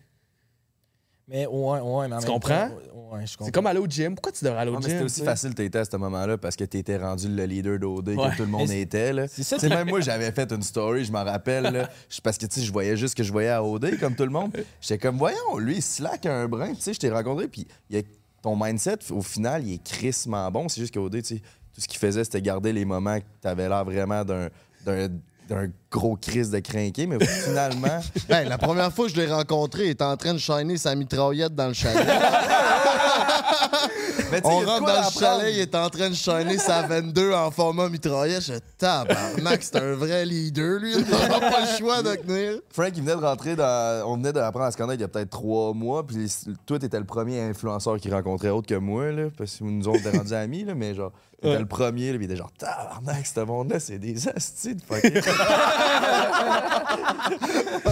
Mais 1.27 1.47
ouais, 1.47 1.79
ouais, 1.79 2.07
mais 2.07 2.15
en 2.15 2.19
Tu 2.19 2.25
même 2.25 2.33
comprends? 2.33 2.69
temps, 2.69 2.75
Ouais, 3.11 3.25
je 3.25 3.31
comprends. 3.33 3.45
C'est 3.45 3.51
comme 3.51 3.65
aller 3.67 3.79
au 3.79 3.87
gym. 3.87 4.13
Pourquoi 4.15 4.31
tu 4.31 4.43
devrais 4.45 4.59
aller 4.61 4.71
au 4.71 4.75
gym 4.75 4.83
c'était 4.83 5.03
aussi 5.03 5.15
tu 5.15 5.19
sais? 5.21 5.25
facile 5.25 5.55
t'étais 5.55 5.79
à 5.79 5.85
ce 5.85 5.95
moment-là 5.97 6.37
parce 6.37 6.55
que 6.55 6.63
t'étais 6.65 6.97
rendu 6.97 7.27
le 7.27 7.45
leader 7.45 7.79
d'OD 7.79 8.09
Ouais. 8.09 8.29
que 8.31 8.35
tout 8.37 8.43
le 8.43 8.47
monde 8.49 8.67
Mais 8.67 8.81
était. 8.81 9.13
Là. 9.13 9.27
c'est 9.27 9.41
ça 9.43 9.55
Tu 9.55 9.61
sais, 9.61 9.69
qui- 9.69 9.75
même 9.75 9.87
moi, 9.89 10.01
j'avais 10.01 10.31
fait 10.31 10.51
une 10.51 10.61
story, 10.63 11.05
je 11.05 11.11
m'en 11.11 11.23
rappelle. 11.23 11.63
là, 11.63 11.89
je- 12.09 12.19
parce 12.21 12.37
que 12.37 12.45
tu 12.45 12.59
sais, 12.59 12.65
je 12.65 12.71
voyais 12.71 12.95
juste 12.97 13.11
ce 13.11 13.15
que 13.15 13.23
je 13.23 13.31
voyais 13.31 13.49
à 13.49 13.63
OD 13.63 13.97
comme 13.99 14.15
tout 14.15 14.23
le 14.25 14.29
monde. 14.31 14.51
J'étais 14.81 14.97
comme, 14.99 15.17
voyons, 15.17 15.57
lui, 15.57 15.77
il 15.77 15.81
slack 15.81 16.25
un 16.25 16.47
brin. 16.47 16.73
Tu 16.73 16.81
sais, 16.81 16.93
je 16.93 16.99
t'ai 16.99 17.09
rencontré, 17.11 17.47
puis 17.47 17.67
il 17.89 17.95
y 17.95 17.99
a- 17.99 18.03
ton 18.43 18.55
mindset, 18.55 18.97
au 19.11 19.21
final, 19.21 19.65
il 19.65 19.73
est 19.75 19.83
crissement 19.83 20.49
bon. 20.51 20.67
C'est 20.69 20.81
juste 20.81 20.93
qu'OD, 20.93 21.21
tu 21.23 21.35
sais, 21.37 21.41
tout 21.73 21.81
ce 21.81 21.87
qu'il 21.87 21.99
faisait, 21.99 22.23
c'était 22.23 22.41
garder 22.41 22.71
les 22.73 22.85
moments 22.85 23.19
que 23.19 23.25
t'avais 23.41 23.67
l'air 23.69 23.83
vraiment 23.85 24.23
d'un. 24.25 24.49
d'un 24.85 25.09
d'un 25.47 25.67
gros 25.91 26.15
crise 26.15 26.49
de 26.49 26.59
crinqué, 26.59 27.05
mais 27.07 27.23
finalement, 27.25 28.01
Hey, 28.29 28.47
la 28.47 28.57
première 28.57 28.91
fois 28.91 29.05
que 29.07 29.11
je 29.13 29.21
l'ai 29.21 29.31
rencontré, 29.31 29.85
il 29.85 29.89
était 29.91 30.03
en 30.03 30.17
train 30.17 30.33
de 30.33 30.39
shiner 30.39 30.77
sa 30.77 30.95
mitraillette 30.95 31.53
dans 31.55 31.67
le 31.67 31.73
chalet. 31.73 32.05
Mais 34.31 34.41
On 34.43 34.59
rentre 34.59 34.85
dans 34.85 35.01
le 35.01 35.19
chalet, 35.19 35.53
il 35.53 35.59
est 35.59 35.75
en 35.75 35.89
train 35.89 36.09
de 36.09 36.15
shiner 36.15 36.57
sa 36.57 36.83
22 36.83 37.33
en 37.33 37.51
format 37.51 37.89
mitraillette. 37.89 38.43
Je 38.43 38.53
tabarnak, 38.77 39.63
c'est 39.63 39.77
un 39.77 39.93
vrai 39.93 40.25
leader, 40.25 40.79
lui. 40.79 40.93
Il 40.93 41.05
n'a 41.09 41.39
pas 41.39 41.61
le 41.61 41.77
choix 41.77 42.01
de 42.01 42.15
tenir. 42.15 42.59
Frank, 42.71 42.91
il 42.95 43.03
venait 43.03 43.15
de 43.15 43.25
rentrer 43.25 43.55
dans. 43.55 44.03
On 44.07 44.17
venait 44.17 44.33
d'apprendre 44.33 44.65
à 44.65 44.71
se 44.71 44.77
connaître 44.77 44.99
il 44.99 45.01
y 45.01 45.05
a 45.05 45.07
peut-être 45.07 45.29
trois 45.29 45.73
mois. 45.73 46.05
Puis 46.05 46.31
toi, 46.65 46.79
t'étais 46.79 46.99
le 46.99 47.05
premier 47.05 47.41
influenceur 47.41 47.97
qu'il 47.97 48.13
rencontrait 48.13 48.49
autre 48.49 48.67
que 48.67 48.75
moi, 48.75 49.11
là. 49.11 49.25
Parce 49.37 49.57
que 49.57 49.63
nous 49.63 49.87
autres, 49.87 49.99
on 50.03 50.09
était 50.09 50.17
rendus 50.17 50.33
amis, 50.33 50.63
là. 50.63 50.75
Mais 50.75 50.95
genre, 50.95 51.11
t'étais 51.41 51.59
le 51.59 51.65
premier, 51.65 52.11
là. 52.11 52.17
Puis 52.17 52.25
il 52.25 52.31
était 52.31 52.37
genre, 52.37 52.51
tabarnak, 52.57 53.25
ce 53.25 53.39
monde-là, 53.41 53.79
c'est 53.79 53.99
des 53.99 54.27
astis 54.27 54.75
de 54.75 54.81
fucking. 54.81 55.21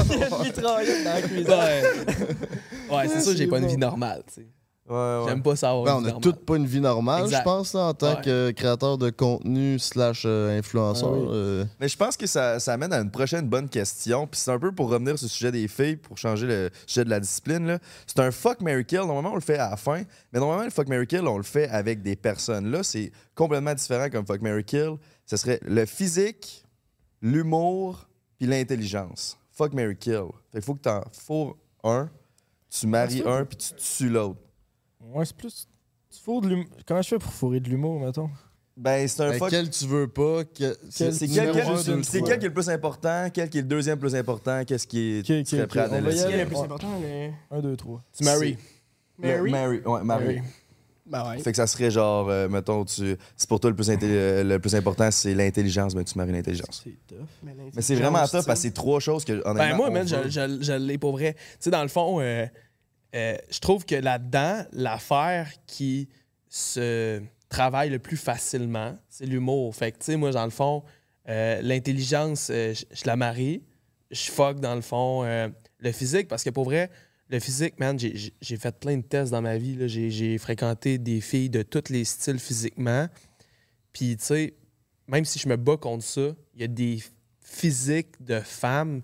Il 0.10 0.20
y 0.20 0.24
a 0.24 0.28
une 0.28 0.44
mitraillette 0.44 1.04
dans 1.04 1.14
la 1.14 1.22
cuisine. 1.22 1.48
Ouais, 1.48 1.84
ouais 2.92 3.08
c'est 3.08 3.22
sûr 3.22 3.32
que 3.32 3.38
j'ai 3.38 3.48
pas 3.48 3.60
une 3.60 3.68
vie 3.68 3.78
normale. 3.78 4.24
tu 4.28 4.42
sais. 4.42 4.48
Ouais, 4.90 4.96
ouais. 4.96 5.24
J'aime 5.30 5.42
pas 5.42 5.56
ça 5.56 5.70
avoir 5.70 5.86
Ouais, 5.86 5.92
une 5.92 5.96
on 5.96 6.02
vie 6.02 6.08
a 6.08 6.12
normale. 6.12 6.22
toutes 6.22 6.46
pas 6.46 6.56
une 6.58 6.66
vie 6.66 6.82
normale, 6.82 7.24
Exact. 7.24 7.38
je 7.40 7.44
pense, 7.44 7.74
là, 7.74 7.82
en 7.86 7.94
tant 7.94 8.16
Ouais. 8.18 8.22
que 8.22 8.52
créateur 8.52 8.98
de 8.98 9.10
contenu 9.12 9.80
slash 9.80 10.24
euh, 10.26 10.60
influenceur. 10.60 11.14
Ah 11.14 11.32
euh. 11.34 11.66
Mais 11.80 11.88
je 11.88 11.96
pense 11.96 12.18
que 12.18 12.28
ça, 12.28 12.60
ça 12.60 12.74
amène 12.74 12.92
à 12.92 13.00
une 13.00 13.10
prochaine 13.10 13.48
bonne 13.48 13.70
question. 13.70 14.28
Puis 14.28 14.42
c'est 14.42 14.52
un 14.52 14.60
peu 14.60 14.74
pour 14.74 14.90
revenir 14.90 15.18
sur 15.18 15.26
le 15.26 15.30
sujet 15.30 15.54
des 15.54 15.70
filles, 15.70 15.96
pour 15.96 16.18
changer 16.18 16.48
le 16.48 16.70
sujet 16.86 17.06
de 17.06 17.10
la 17.10 17.22
discipline. 17.22 17.66
là. 17.66 17.80
C'est 18.06 18.20
un 18.20 18.30
fuck 18.32 18.60
Mary 18.60 18.84
Kill. 18.84 19.00
Normalement, 19.00 19.32
on 19.32 19.36
le 19.36 19.42
fait 19.42 19.58
à 19.58 19.70
la 19.70 19.78
fin. 19.78 20.04
Mais 20.34 20.40
normalement, 20.40 20.66
le 20.66 20.70
fuck 20.70 20.90
Mary 20.90 21.08
Kill, 21.08 21.26
on 21.28 21.38
le 21.38 21.44
fait 21.44 21.70
avec 21.70 22.02
des 22.02 22.18
personnes. 22.18 22.70
Là, 22.70 22.84
c'est 22.84 23.10
complètement 23.36 23.74
différent 23.74 24.10
comme 24.10 24.26
fuck 24.26 24.42
Mary 24.42 24.66
Kill. 24.66 24.98
Ce 25.26 25.38
serait 25.38 25.62
le 25.64 25.86
physique, 25.86 26.66
l'humour, 27.22 28.08
puis 28.38 28.48
l'intelligence. 28.48 29.38
Fuck 29.52 29.74
Mary 29.74 29.96
Kill. 29.96 30.26
Fait 30.52 30.58
qu'il 30.60 30.62
faut 30.64 30.76
que 30.76 30.82
t'en 30.82 31.02
faut 31.26 31.56
un, 31.86 32.10
tu 32.70 32.88
maries 32.88 33.24
un, 33.26 33.46
puis 33.46 33.58
tu 33.58 33.74
tues 33.76 34.10
l'autre. 34.10 34.40
Ouais, 35.12 35.26
c'est 35.26 35.36
plus. 35.36 35.68
Tu 36.12 36.20
fourres 36.22 36.42
de 36.42 36.50
l'humour. 36.50 36.66
Comment 36.88 37.02
je 37.02 37.08
fais 37.10 37.20
pour 37.20 37.32
fourrer 37.34 37.60
de 37.60 37.70
l'humour, 37.70 38.00
mettons? 38.00 38.30
Ben, 38.76 39.08
c'est 39.08 39.22
un 39.22 39.30
Ben, 39.32 39.38
fuck. 39.40 39.50
quel 39.50 39.70
tu 39.70 39.86
veux 39.86 40.08
pas. 40.08 40.44
que- 40.46 40.76
C'est 40.90 41.12
c'est 41.12 41.28
quel, 41.28 41.50
numéro 41.50 41.54
quel- 41.60 41.68
un, 41.68 41.78
c'est 41.78 41.92
deux, 41.92 42.04
c'est 42.04 42.18
trois. 42.18 42.30
quel 42.30 42.40
qui 42.40 42.46
est 42.46 42.48
le 42.50 42.54
plus 42.54 42.70
important, 42.70 43.28
quel 43.32 43.50
qui 43.50 43.58
est 43.60 43.62
le 43.62 43.68
deuxième 43.68 44.00
plus 44.00 44.16
important, 44.16 44.64
qu'est-ce 44.66 44.88
qui 44.88 45.00
est 45.00 45.20
Ok, 45.20 45.26
tu 45.26 45.40
ok, 45.42 45.48
serais 45.48 45.62
ok. 45.64 45.68
prêt 45.70 45.80
à 45.82 45.86
On 45.86 45.90
va 45.90 45.98
y 45.98 46.02
donner? 46.02 46.16
C'est 46.16 46.24
aller. 46.26 46.38
le 46.40 46.46
plus 46.48 46.56
Ouais. 46.58 46.64
important, 46.64 47.00
mais. 47.00 47.34
1, 47.52 47.60
2, 47.62 47.76
3. 47.78 48.02
Tu 48.18 48.24
Mary. 48.24 48.58
Mary? 49.20 49.52
Mary, 49.52 49.80
ouais, 49.86 50.04
Mary. 50.04 50.42
Ben 51.06 51.30
ouais. 51.30 51.40
Fait 51.40 51.52
que 51.52 51.58
ça 51.58 51.68
serait 51.68 51.92
genre, 51.92 52.30
euh, 52.30 52.48
mettons, 52.48 52.86
tu, 52.86 53.18
c'est 53.36 53.50
pour 53.50 53.60
toi 53.60 53.70
le 53.70 53.76
plus, 53.76 53.90
intelli- 53.90 54.06
euh, 54.10 54.44
le 54.44 54.58
plus 54.58 54.74
important, 54.74 55.12
c'est 55.12 55.36
l'intelligence, 55.36 55.94
ben 55.94 56.04
tu 56.04 56.18
maries 56.18 56.32
l'intelligence. 56.32 56.82
C'est 56.84 56.96
tough. 57.16 57.28
Mais 57.44 57.54
c'est 57.82 57.96
vraiment 57.96 58.20
top 58.26 58.46
parce 58.46 58.60
que 58.60 58.68
c'est 58.68 58.72
trois 58.72 59.02
choses 59.02 59.26
que, 59.26 59.34
honnêtement, 59.34 59.54
Ben 59.56 59.76
moi, 59.76 59.88
on 59.90 59.92
man, 59.92 60.08
je, 60.08 60.16
veut. 60.16 60.30
je, 60.30 60.58
je 60.62 60.74
l'ai 60.74 60.98
pour 60.98 61.12
vrai. 61.12 61.34
Tu 61.34 61.40
sais, 61.60 61.70
dans 61.72 61.82
le 61.84 61.90
fond, 61.90 62.22
euh, 62.22 62.46
euh, 63.16 63.36
je 63.50 63.60
trouve 63.60 63.86
que 63.86 63.96
là-dedans, 63.96 64.66
l'affaire 64.72 65.52
qui 65.68 66.10
se 66.50 67.22
travaille 67.50 67.90
le 67.90 68.00
plus 68.00 68.18
facilement, 68.18 68.98
c'est 69.10 69.26
l'humour. 69.26 69.76
Fait 69.76 69.92
que, 69.92 70.00
tu 70.00 70.06
sais, 70.06 70.16
moi, 70.16 70.32
dans 70.32 70.46
le 70.46 70.52
fond, 70.52 70.84
euh, 71.30 71.62
l'intelligence, 71.62 72.50
euh, 72.52 72.74
je, 72.74 73.06
la 73.06 73.16
marie. 73.16 73.64
Je 74.12 74.30
fuck, 74.32 74.60
dans 74.60 74.76
le 74.76 74.82
fond, 74.82 75.24
le 75.80 75.92
physique, 75.92 76.28
parce 76.28 76.44
que 76.44 76.52
pour 76.52 76.66
vrai, 76.66 76.92
le 77.30 77.40
physique, 77.40 77.80
man, 77.80 77.98
j'ai- 77.98 78.58
fait 78.58 78.80
plein 78.80 78.98
de 78.98 79.02
tests 79.02 79.32
dans 79.32 79.42
ma 79.42 79.58
vie. 79.58 79.76
j'ai 79.88 80.38
fréquenté 80.38 81.00
des 81.00 81.20
filles 81.20 81.50
de 81.50 81.64
tous 81.64 81.90
les 81.90 82.06
styles 82.06 82.38
physiquement. 82.38 83.08
Puis, 83.92 84.16
tu 84.18 84.24
sais, 84.26 84.54
même 85.08 85.26
si 85.26 85.40
je 85.40 85.50
me 85.50 85.56
bats 85.56 85.78
contre 85.78 86.04
ça, 86.04 86.36
il 86.54 86.62
y 86.62 86.64
a 86.64 86.68
des 86.68 87.02
physiques 87.42 88.24
de 88.24 88.40
femmes 88.40 89.02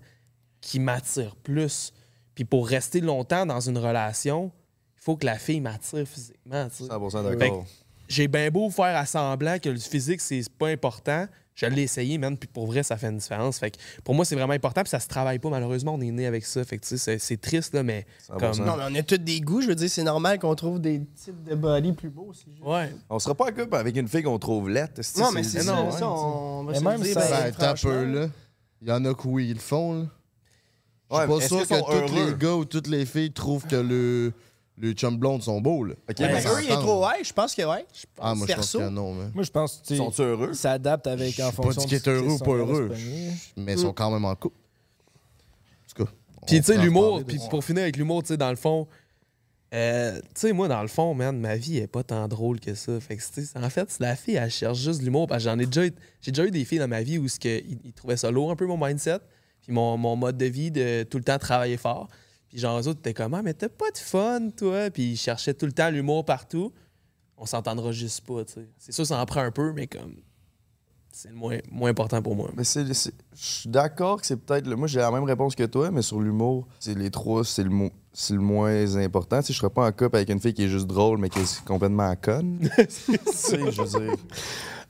qui 0.60 0.78
m'attirent 0.78 1.36
plus. 1.36 1.92
Puis 2.40 2.46
pour 2.46 2.66
rester 2.66 3.02
longtemps 3.02 3.44
dans 3.44 3.60
une 3.60 3.76
relation, 3.76 4.50
il 4.96 5.02
faut 5.02 5.14
que 5.14 5.26
la 5.26 5.36
fille 5.36 5.60
m'attire 5.60 6.06
physiquement. 6.08 6.66
tu 6.70 6.84
sais. 6.84 6.90
100% 6.90 7.28
Fait 7.28 7.36
d'accord. 7.36 7.66
J'ai 8.08 8.28
bien 8.28 8.50
beau 8.50 8.70
faire 8.70 8.96
à 8.96 9.04
semblant 9.04 9.58
que 9.58 9.68
le 9.68 9.78
physique, 9.78 10.22
c'est 10.22 10.48
pas 10.58 10.68
important. 10.68 11.26
Je 11.54 11.66
l'ai 11.66 11.82
essayé, 11.82 12.16
man, 12.16 12.38
puis 12.38 12.48
pour 12.48 12.66
vrai, 12.66 12.82
ça 12.82 12.96
fait 12.96 13.08
une 13.08 13.18
différence. 13.18 13.58
Fait 13.58 13.72
que 13.72 13.76
pour 14.04 14.14
moi, 14.14 14.24
c'est 14.24 14.36
vraiment 14.36 14.54
important, 14.54 14.80
puis 14.80 14.88
ça 14.88 15.00
se 15.00 15.06
travaille 15.08 15.38
pas, 15.38 15.50
malheureusement, 15.50 15.92
on 15.96 16.00
est 16.00 16.10
né 16.10 16.24
avec 16.24 16.46
ça. 16.46 16.64
Fait 16.64 16.78
que, 16.78 16.86
tu 16.86 16.96
sais, 16.96 17.18
c'est- 17.18 17.36
triste, 17.42 17.74
là, 17.74 17.82
mais 17.82 18.06
100%. 18.26 18.38
comme... 18.38 18.66
Non, 18.66 18.76
mais 18.78 18.84
on 18.90 18.94
a 18.94 19.02
tous 19.02 19.18
des 19.18 19.42
goûts. 19.42 19.60
Je 19.60 19.66
veux 19.66 19.74
dire, 19.74 19.90
c'est 19.90 20.02
normal 20.02 20.38
qu'on 20.38 20.54
trouve 20.54 20.80
des 20.80 21.02
types 21.22 21.44
de 21.44 21.54
body 21.54 21.92
plus 21.92 22.08
beaux. 22.08 22.32
juste- 22.32 22.62
Ouais. 22.64 22.90
On 23.10 23.18
sera 23.18 23.34
pas 23.34 23.50
en 23.50 23.52
couple 23.52 23.76
avec 23.76 23.94
une 23.98 24.08
fille 24.08 24.22
qu'on 24.22 24.38
trouve 24.38 24.70
laide. 24.70 24.98
Non, 25.18 25.30
mais 25.32 25.42
c'est 25.42 25.60
ça, 25.60 25.74
non, 25.74 25.90
ça, 25.90 26.08
on 26.08 26.64
va 26.64 26.72
Mais 26.72 26.78
se 26.78 26.84
même 26.84 27.02
dire. 27.02 27.20
ça- 27.20 27.50
ben, 27.50 27.74
peu, 27.74 28.04
là. 28.06 28.28
Il 28.80 28.88
y 28.88 28.92
en 28.92 29.04
a 29.04 29.12
qui, 29.12 29.28
oui, 29.28 29.48
ils 29.50 29.54
le 29.54 29.60
font, 29.60 29.92
là. 30.00 30.06
Je 31.10 31.16
suis 31.16 31.26
pas 31.26 31.36
est-ce 31.38 31.48
sûr 31.48 31.60
que 31.62 31.66
sont 31.66 31.82
tous 32.06 32.14
les 32.14 32.34
gars 32.38 32.54
ou 32.54 32.64
toutes 32.64 32.86
les 32.86 33.04
filles 33.06 33.32
trouvent 33.32 33.66
que 33.66 33.76
le, 33.76 34.32
le 34.78 34.92
chum 34.92 35.16
blonde 35.18 35.42
sont 35.42 35.60
beaux, 35.60 35.84
là. 35.84 35.94
Ok, 36.08 36.16
Ben, 36.18 36.32
mais 36.32 36.40
ça 36.40 36.52
eux, 36.52 36.62
il 36.62 36.70
est 36.70 36.76
trop 36.76 37.06
ouais. 37.06 37.22
Je 37.24 37.32
pense 37.32 37.54
que 37.54 37.62
ouais. 37.62 37.84
Ah, 38.18 38.34
moi, 38.34 38.46
je 38.48 38.54
pense 38.54 38.72
que 38.72 38.88
non, 38.88 39.14
mais. 39.14 39.24
Moi, 39.34 39.42
je 39.44 39.50
pense 39.50 39.82
que 39.86 39.94
sont-tu 39.96 40.22
heureux? 40.22 40.50
ils 40.52 40.56
s'adaptent 40.56 41.06
avec 41.08 41.34
Je 41.34 41.42
en 41.42 41.48
suis 41.48 41.56
pas 41.56 41.62
fonction 41.62 41.84
dit 41.84 41.94
est 41.96 42.08
heureux 42.08 42.28
ou 42.32 42.38
pas 42.38 42.44
sont 42.44 42.52
heureux. 42.56 42.90
Mais 43.56 43.72
ils 43.72 43.78
sont 43.78 43.92
quand 43.92 44.10
même 44.10 44.24
en 44.24 44.34
couple. 44.34 44.56
En 44.56 45.94
tout 45.96 46.04
cas. 46.04 46.10
Puis, 46.46 46.56
tu 46.60 46.66
sais, 46.66 46.78
l'humour, 46.78 47.22
puis 47.26 47.38
ça. 47.38 47.48
pour 47.48 47.62
finir 47.64 47.82
avec 47.82 47.96
l'humour, 47.96 48.22
tu 48.22 48.28
sais, 48.28 48.36
dans 48.36 48.50
le 48.50 48.56
fond, 48.56 48.86
euh, 49.74 50.18
tu 50.20 50.26
sais, 50.34 50.52
moi, 50.52 50.66
dans 50.68 50.82
le 50.82 50.88
fond, 50.88 51.14
man, 51.14 51.38
ma 51.38 51.56
vie 51.56 51.76
est 51.78 51.86
pas 51.86 52.02
tant 52.02 52.26
drôle 52.28 52.58
que 52.60 52.74
ça. 52.74 52.98
Fait 53.00 53.16
que, 53.16 53.22
en 53.58 53.70
fait, 53.70 53.96
la 54.00 54.16
fille, 54.16 54.34
elle 54.36 54.50
cherche 54.50 54.78
juste 54.78 55.00
de 55.00 55.04
l'humour. 55.04 55.26
Parce 55.26 55.44
que 55.44 55.50
j'en 55.50 55.58
ai 55.58 55.66
déjà, 55.66 55.86
eu- 55.86 55.92
j'ai 56.22 56.30
déjà 56.32 56.46
eu 56.46 56.50
des 56.50 56.64
filles 56.64 56.78
dans 56.78 56.88
ma 56.88 57.02
vie 57.02 57.18
où 57.18 57.28
ce 57.28 57.38
que, 57.38 57.48
ils, 57.48 57.78
ils 57.84 57.92
trouvaient 57.92 58.16
ça 58.16 58.30
lourd 58.30 58.50
un 58.50 58.56
peu, 58.56 58.66
mon 58.66 58.78
mindset, 58.84 59.18
puis 59.70 59.74
mon, 59.76 59.96
mon 59.96 60.16
mode 60.16 60.36
de 60.36 60.46
vie 60.46 60.72
de 60.72 61.04
tout 61.04 61.18
le 61.18 61.22
temps 61.24 61.38
travailler 61.38 61.76
fort. 61.76 62.08
Puis, 62.48 62.58
genre, 62.58 62.80
eux 62.80 62.88
autres, 62.88 62.98
étaient 62.98 63.14
comme, 63.14 63.34
ah, 63.34 63.42
mais 63.42 63.54
t'as 63.54 63.68
pas 63.68 63.92
de 63.92 63.98
fun, 63.98 64.50
toi? 64.56 64.90
Puis, 64.90 65.12
ils 65.12 65.16
cherchaient 65.16 65.54
tout 65.54 65.66
le 65.66 65.72
temps 65.72 65.88
l'humour 65.90 66.24
partout. 66.24 66.72
On 67.36 67.46
s'entendra 67.46 67.92
juste 67.92 68.22
pas, 68.26 68.44
tu 68.44 68.54
sais. 68.54 68.68
C'est 68.76 68.90
sûr, 68.90 69.06
ça 69.06 69.16
en 69.20 69.24
prend 69.26 69.42
un 69.42 69.52
peu, 69.52 69.72
mais 69.72 69.86
comme, 69.86 70.16
c'est 71.12 71.28
le 71.28 71.36
moins, 71.36 71.58
moins 71.70 71.90
important 71.90 72.20
pour 72.20 72.34
moi. 72.34 72.50
Mais 72.56 72.64
c'est, 72.64 72.92
c'est- 72.92 73.14
je 73.34 73.44
suis 73.46 73.68
d'accord 73.68 74.20
que 74.20 74.26
c'est 74.26 74.36
peut-être. 74.36 74.66
le- 74.66 74.74
Moi, 74.74 74.88
j'ai 74.88 74.98
la 74.98 75.12
même 75.12 75.22
réponse 75.22 75.54
que 75.54 75.62
toi, 75.64 75.92
mais 75.92 76.02
sur 76.02 76.20
l'humour, 76.20 76.66
c'est 76.80 76.98
les 76.98 77.10
trois, 77.12 77.44
c'est 77.44 77.62
le, 77.62 77.70
mo- 77.70 77.90
c'est 78.12 78.34
le 78.34 78.40
moins 78.40 78.96
important. 78.96 79.38
Tu 79.40 79.46
sais, 79.46 79.52
je 79.52 79.58
serais 79.60 79.70
pas 79.70 79.86
en 79.86 79.92
couple 79.92 80.16
avec 80.16 80.28
une 80.30 80.40
fille 80.40 80.52
qui 80.54 80.64
est 80.64 80.68
juste 80.68 80.88
drôle, 80.88 81.18
mais 81.18 81.28
qui 81.28 81.38
est 81.38 81.64
complètement 81.64 82.14
conne. 82.16 82.68
sais, 82.88 83.70
je 83.70 83.82
veux 83.82 84.00
dire. 84.06 84.16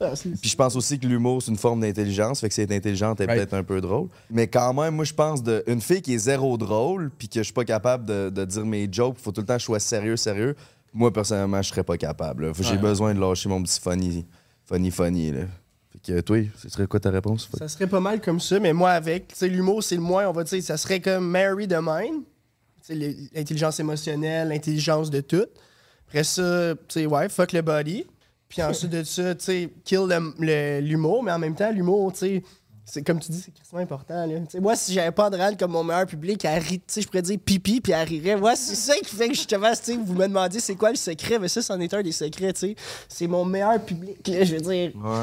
Ah, 0.02 0.12
Puis 0.40 0.48
je 0.50 0.56
pense 0.56 0.76
aussi 0.76 0.98
que 0.98 1.06
l'humour, 1.06 1.42
c'est 1.42 1.50
une 1.50 1.58
forme 1.58 1.80
d'intelligence. 1.82 2.40
Fait 2.40 2.48
que 2.48 2.54
si 2.54 2.62
elle 2.62 2.72
est 2.72 2.76
intelligente, 2.76 3.20
elle 3.20 3.28
est 3.28 3.32
Right. 3.34 3.48
peut-être 3.50 3.60
un 3.60 3.64
peu 3.64 3.80
drôle. 3.82 4.08
Mais 4.30 4.46
quand 4.48 4.72
même, 4.72 4.94
moi, 4.94 5.04
je 5.04 5.12
pense 5.12 5.42
de 5.42 5.62
une 5.66 5.80
fille 5.82 6.00
qui 6.00 6.14
est 6.14 6.18
zéro 6.18 6.56
drôle, 6.56 7.10
puis 7.18 7.28
que 7.28 7.40
je 7.40 7.42
suis 7.44 7.52
pas 7.52 7.64
capable 7.66 8.06
de, 8.06 8.30
de 8.30 8.44
dire 8.46 8.64
mes 8.64 8.88
jokes, 8.90 9.18
faut 9.18 9.30
tout 9.30 9.42
le 9.42 9.46
temps 9.46 9.54
que 9.56 9.60
je 9.60 9.66
sois 9.66 9.80
sérieux, 9.80 10.16
sérieux. 10.16 10.56
Moi, 10.94 11.12
personnellement, 11.12 11.60
je 11.62 11.68
serais 11.68 11.84
pas 11.84 11.98
capable. 11.98 12.50
J'ai 12.60 12.70
Ouais. 12.72 12.78
besoin 12.78 13.14
de 13.14 13.20
lâcher 13.20 13.48
mon 13.50 13.62
petit 13.62 13.78
funny, 13.78 14.24
funny, 14.64 14.90
funny. 14.90 15.32
Là. 15.32 15.40
Fait 15.92 16.12
que 16.14 16.20
toi, 16.22 16.38
ce 16.56 16.68
serait 16.70 16.86
quoi 16.86 16.98
ta 16.98 17.10
réponse? 17.10 17.48
Ça 17.58 17.68
serait 17.68 17.86
pas 17.86 18.00
mal 18.00 18.20
comme 18.22 18.40
ça, 18.40 18.58
mais 18.58 18.72
moi 18.72 18.92
avec, 18.92 19.28
tu 19.28 19.34
sais, 19.36 19.48
l'humour, 19.48 19.82
c'est 19.82 19.96
le 19.96 20.00
moins, 20.00 20.26
on 20.28 20.32
va 20.32 20.44
dire, 20.44 20.62
ça 20.62 20.76
serait 20.78 21.00
comme 21.00 21.26
Mary 21.28 21.66
de 21.68 21.76
mine. 21.76 22.22
Tu 22.86 22.86
sais, 22.86 22.94
le- 22.94 23.14
l'intelligence 23.34 23.78
émotionnelle, 23.80 24.48
l'intelligence 24.48 25.10
de 25.10 25.20
tout. 25.20 25.44
Après 26.08 26.24
ça, 26.24 26.74
tu 26.88 27.00
sais, 27.00 27.06
ouais, 27.06 27.28
fuck 27.28 27.52
le 27.52 27.60
body. 27.60 28.06
Puis 28.50 28.62
ensuite 28.62 28.90
de 28.90 29.02
ça, 29.04 29.34
tu 29.36 29.44
sais, 29.44 29.70
kill 29.84 30.00
l'humour, 30.82 31.22
mais 31.22 31.32
en 31.32 31.38
même 31.38 31.54
temps, 31.54 31.70
l'humour, 31.70 32.12
tu 32.12 32.18
sais, 32.18 32.42
c'est 32.84 33.02
comme 33.02 33.20
tu 33.20 33.30
dis, 33.30 33.40
c'est 33.40 33.56
extrêmement 33.56 33.84
important. 33.84 34.26
Là. 34.26 34.40
Tu 34.40 34.46
sais, 34.50 34.60
moi, 34.60 34.74
si 34.74 34.92
j'avais 34.92 35.12
pas 35.12 35.30
de 35.30 35.56
comme 35.56 35.70
mon 35.70 35.84
meilleur 35.84 36.06
public, 36.06 36.44
elle 36.44 36.60
rit, 36.60 36.78
tu 36.80 36.84
sais, 36.88 37.02
je 37.02 37.06
pourrais 37.06 37.22
dire 37.22 37.38
pipi, 37.38 37.80
puis 37.80 37.92
elle 37.92 38.06
rirait. 38.08 38.34
Moi, 38.34 38.56
c'est 38.56 38.74
ça 38.74 38.94
qui 38.96 39.14
fait 39.14 39.28
que 39.28 39.34
justement, 39.34 39.70
tu 39.70 39.78
sais, 39.82 39.96
vous 39.96 40.14
me 40.14 40.26
demandez 40.26 40.58
c'est 40.58 40.74
quoi 40.74 40.90
le 40.90 40.96
secret, 40.96 41.38
mais 41.38 41.46
ça, 41.46 41.62
c'en 41.62 41.78
est 41.78 41.94
un 41.94 42.02
des 42.02 42.10
secrets, 42.10 42.52
tu 42.52 42.60
sais. 42.60 42.74
C'est 43.08 43.28
mon 43.28 43.44
meilleur 43.44 43.80
public, 43.84 44.26
là, 44.26 44.42
je 44.44 44.56
veux 44.56 44.60
dire. 44.62 44.92
Ouais. 44.96 45.22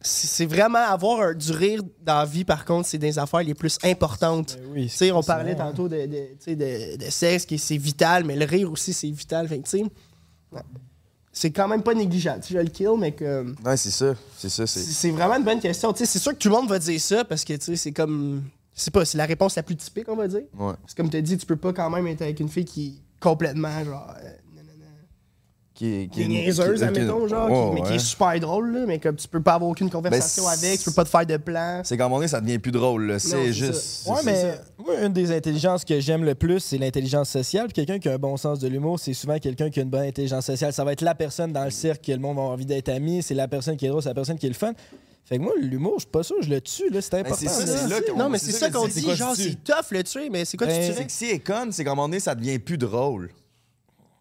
C'est 0.00 0.46
vraiment 0.46 0.78
avoir 0.78 1.20
un- 1.22 1.34
du 1.34 1.50
rire 1.50 1.82
dans 2.02 2.18
la 2.18 2.24
vie, 2.24 2.44
par 2.44 2.64
contre, 2.64 2.86
c'est 2.86 2.98
des 2.98 3.18
affaires 3.18 3.42
les 3.42 3.54
plus 3.54 3.76
importantes. 3.82 4.56
Ben 4.60 4.68
oui, 4.72 4.82
Tu 4.84 4.90
sais, 4.96 5.10
on 5.10 5.20
parlait 5.24 5.56
ça. 5.56 5.64
tantôt 5.64 5.88
de, 5.88 6.06
de, 6.06 7.10
sexe, 7.10 7.44
qui 7.44 7.58
c'est 7.58 7.76
vital, 7.76 8.22
mais 8.22 8.36
le 8.36 8.44
rire 8.44 8.70
aussi, 8.70 8.92
c'est 8.92 9.10
vital. 9.10 9.48
Fait 9.48 9.58
que, 9.58 9.64
tu 9.68 9.78
sais, 9.78 9.84
ouais. 10.52 10.60
C'est 11.38 11.52
quand 11.52 11.68
même 11.68 11.82
pas 11.82 11.94
négligeable. 11.94 12.42
Tu 12.42 12.48
sais, 12.48 12.54
Je 12.54 12.64
le 12.64 12.68
kill, 12.68 12.90
mais 12.98 13.12
que 13.12 13.54
Ouais, 13.64 13.76
c'est 13.76 13.90
ça. 13.92 14.14
C'est 14.36 14.48
ça. 14.48 14.66
c'est 14.66 15.10
vraiment 15.10 15.36
une 15.36 15.44
bonne 15.44 15.60
question. 15.60 15.92
Tu 15.92 16.00
sais, 16.00 16.06
c'est 16.06 16.18
sûr 16.18 16.32
que 16.32 16.38
tout 16.38 16.48
le 16.48 16.54
monde 16.54 16.68
va 16.68 16.80
dire 16.80 17.00
ça 17.00 17.24
parce 17.24 17.44
que 17.44 17.52
tu 17.52 17.64
sais, 17.64 17.76
c'est 17.76 17.92
comme. 17.92 18.42
C'est 18.74 18.92
pas, 18.92 19.04
c'est 19.04 19.18
la 19.18 19.24
réponse 19.26 19.54
la 19.56 19.62
plus 19.62 19.76
typique, 19.76 20.08
on 20.08 20.16
va 20.16 20.26
dire. 20.26 20.42
Ouais. 20.58 20.74
Parce 20.80 20.94
que 20.94 20.96
comme 21.02 21.10
tu 21.10 21.16
as 21.16 21.20
dit, 21.20 21.36
tu 21.36 21.46
peux 21.46 21.56
pas 21.56 21.72
quand 21.72 21.90
même 21.90 22.06
être 22.08 22.22
avec 22.22 22.40
une 22.40 22.48
fille 22.48 22.64
qui 22.64 23.00
complètement, 23.20 23.84
genre. 23.84 24.14
Qui, 25.78 26.08
qui 26.10 26.22
est 26.24 26.26
niaiseuse, 26.26 26.80
qui- 26.80 26.84
admettons, 26.84 27.28
genre, 27.28 27.46
qui- 27.46 27.52
Ouais, 27.54 27.70
mais 27.74 27.82
qui 27.88 27.94
est 27.94 27.98
super 28.00 28.40
drôle, 28.40 28.72
là, 28.72 28.80
mais 28.84 28.98
comme 28.98 29.14
tu 29.14 29.28
peux 29.28 29.40
pas 29.40 29.54
avoir 29.54 29.70
aucune 29.70 29.88
conversation 29.88 30.42
Ben, 30.42 30.50
avec, 30.50 30.80
tu 30.80 30.86
peux 30.86 30.90
pas 30.92 31.04
te 31.04 31.08
faire 31.08 31.24
de 31.24 31.36
plan. 31.36 31.82
C'est 31.84 31.96
qu'à 31.96 32.02
un 32.04 32.08
moment 32.08 32.16
donné, 32.16 32.26
ça 32.26 32.40
devient 32.40 32.58
plus 32.58 32.72
drôle. 32.72 33.06
là. 33.06 33.18
c'est 33.20 33.28
C'est 33.28 33.52
juste. 33.52 33.74
ça. 33.74 34.10
Ouais, 34.10 34.16
c'est- 34.24 34.24
mais 34.26 34.60
moi, 34.84 34.94
une 35.06 35.12
des 35.12 35.30
intelligences 35.30 35.84
que 35.84 36.00
j'aime 36.00 36.24
le 36.24 36.34
plus, 36.34 36.58
c'est 36.58 36.78
l'intelligence 36.78 37.28
sociale. 37.28 37.66
Puis 37.66 37.74
quelqu'un 37.74 38.00
qui 38.00 38.08
a 38.08 38.14
un 38.14 38.18
bon 38.18 38.36
sens 38.36 38.58
de 38.58 38.66
l'humour, 38.66 38.98
c'est 38.98 39.14
souvent 39.14 39.38
quelqu'un 39.38 39.70
qui 39.70 39.78
a 39.78 39.84
une 39.84 39.88
bonne 39.90 40.02
intelligence 40.06 40.46
sociale. 40.46 40.72
Ça 40.72 40.82
va 40.82 40.92
être 40.94 41.02
la 41.02 41.14
personne 41.14 41.52
dans 41.52 41.64
le 41.64 41.70
cirque 41.70 42.04
que 42.06 42.10
le 42.10 42.18
monde 42.18 42.34
va 42.34 42.42
avoir 42.42 42.54
envie 42.54 42.66
d'être 42.66 42.88
ami. 42.88 43.22
C'est 43.22 43.34
la 43.34 43.46
personne 43.46 43.76
qui 43.76 43.86
est 43.86 43.88
drôle, 43.88 44.02
c'est 44.02 44.08
la 44.08 44.14
personne 44.16 44.36
qui 44.36 44.46
est 44.46 44.50
le 44.50 44.56
fun. 44.56 44.72
Fait 45.26 45.36
que 45.38 45.42
moi, 45.42 45.52
l'humour, 45.60 45.94
je 45.98 46.00
suis 46.00 46.10
pas 46.10 46.24
sûr, 46.24 46.36
je 46.42 46.50
le 46.50 46.60
tue, 46.60 46.90
là. 46.90 47.00
C'est 47.00 47.14
important. 47.14 47.36
c'est 47.38 47.46
ça, 47.46 47.64
là. 47.64 47.78
c'est 47.82 47.88
là 47.88 48.00
qu'on- 48.00 48.18
Non, 48.18 48.28
mais 48.30 48.38
c'est 48.38 48.46
c'est 48.50 48.58
ça 48.58 48.70
qu'on 48.70 48.88
dit, 48.88 49.00
c'est 49.00 49.14
genre, 49.14 49.36
tu 49.36 49.42
c'est 49.42 49.48
tues? 49.50 49.56
tough 49.56 49.90
le 49.92 50.02
tuer, 50.02 50.28
mais 50.28 50.44
c'est 50.44 50.56
quoi 50.56 50.66
Ben, 50.66 50.74
tu 50.80 50.86
C'est 50.86 50.92
tuerais? 50.94 51.06
que 51.06 51.12
si 51.12 51.26
est 51.26 51.38
conne, 51.38 51.70
c'est 51.70 51.84
qu'à 51.84 51.92
un 51.92 51.94
moment 51.94 52.08
donné, 52.08 52.18
ça 52.18 52.34
devient 52.34 52.58
plus 52.58 52.78
drôle. 52.78 53.30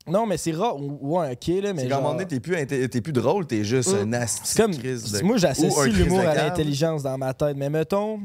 Non, 0.08 0.26
mais 0.26 0.38
c'est 0.38 0.52
rare. 0.54 0.78
Ouais, 0.82 1.32
ok, 1.34 1.48
là, 1.62 1.74
mais. 1.74 1.84
C'est 1.84 1.88
qu'à 1.90 1.96
un 1.96 1.98
genre- 1.98 2.02
moment 2.02 2.14
donné, 2.14 2.26
t'es 2.28 2.40
plus, 2.40 2.56
inté- 2.56 2.88
t'es 2.90 3.02
plus 3.02 3.14
drôle, 3.14 3.46
t'es 3.46 3.64
juste 3.64 3.94
Mm. 3.94 4.14
un 4.14 4.26
C'est 4.28 4.62
comme. 4.62 4.72
de 4.74 4.78
crise 4.78 5.12
de- 5.12 5.22
Moi, 5.24 5.38
j'associe 5.38 5.88
l'humour 5.94 6.20
à 6.20 6.34
l'intelligence 6.36 7.04
dans 7.04 7.18
ma 7.18 7.34
tête. 7.34 7.58
Mais 7.58 7.70
mettons. 7.70 8.20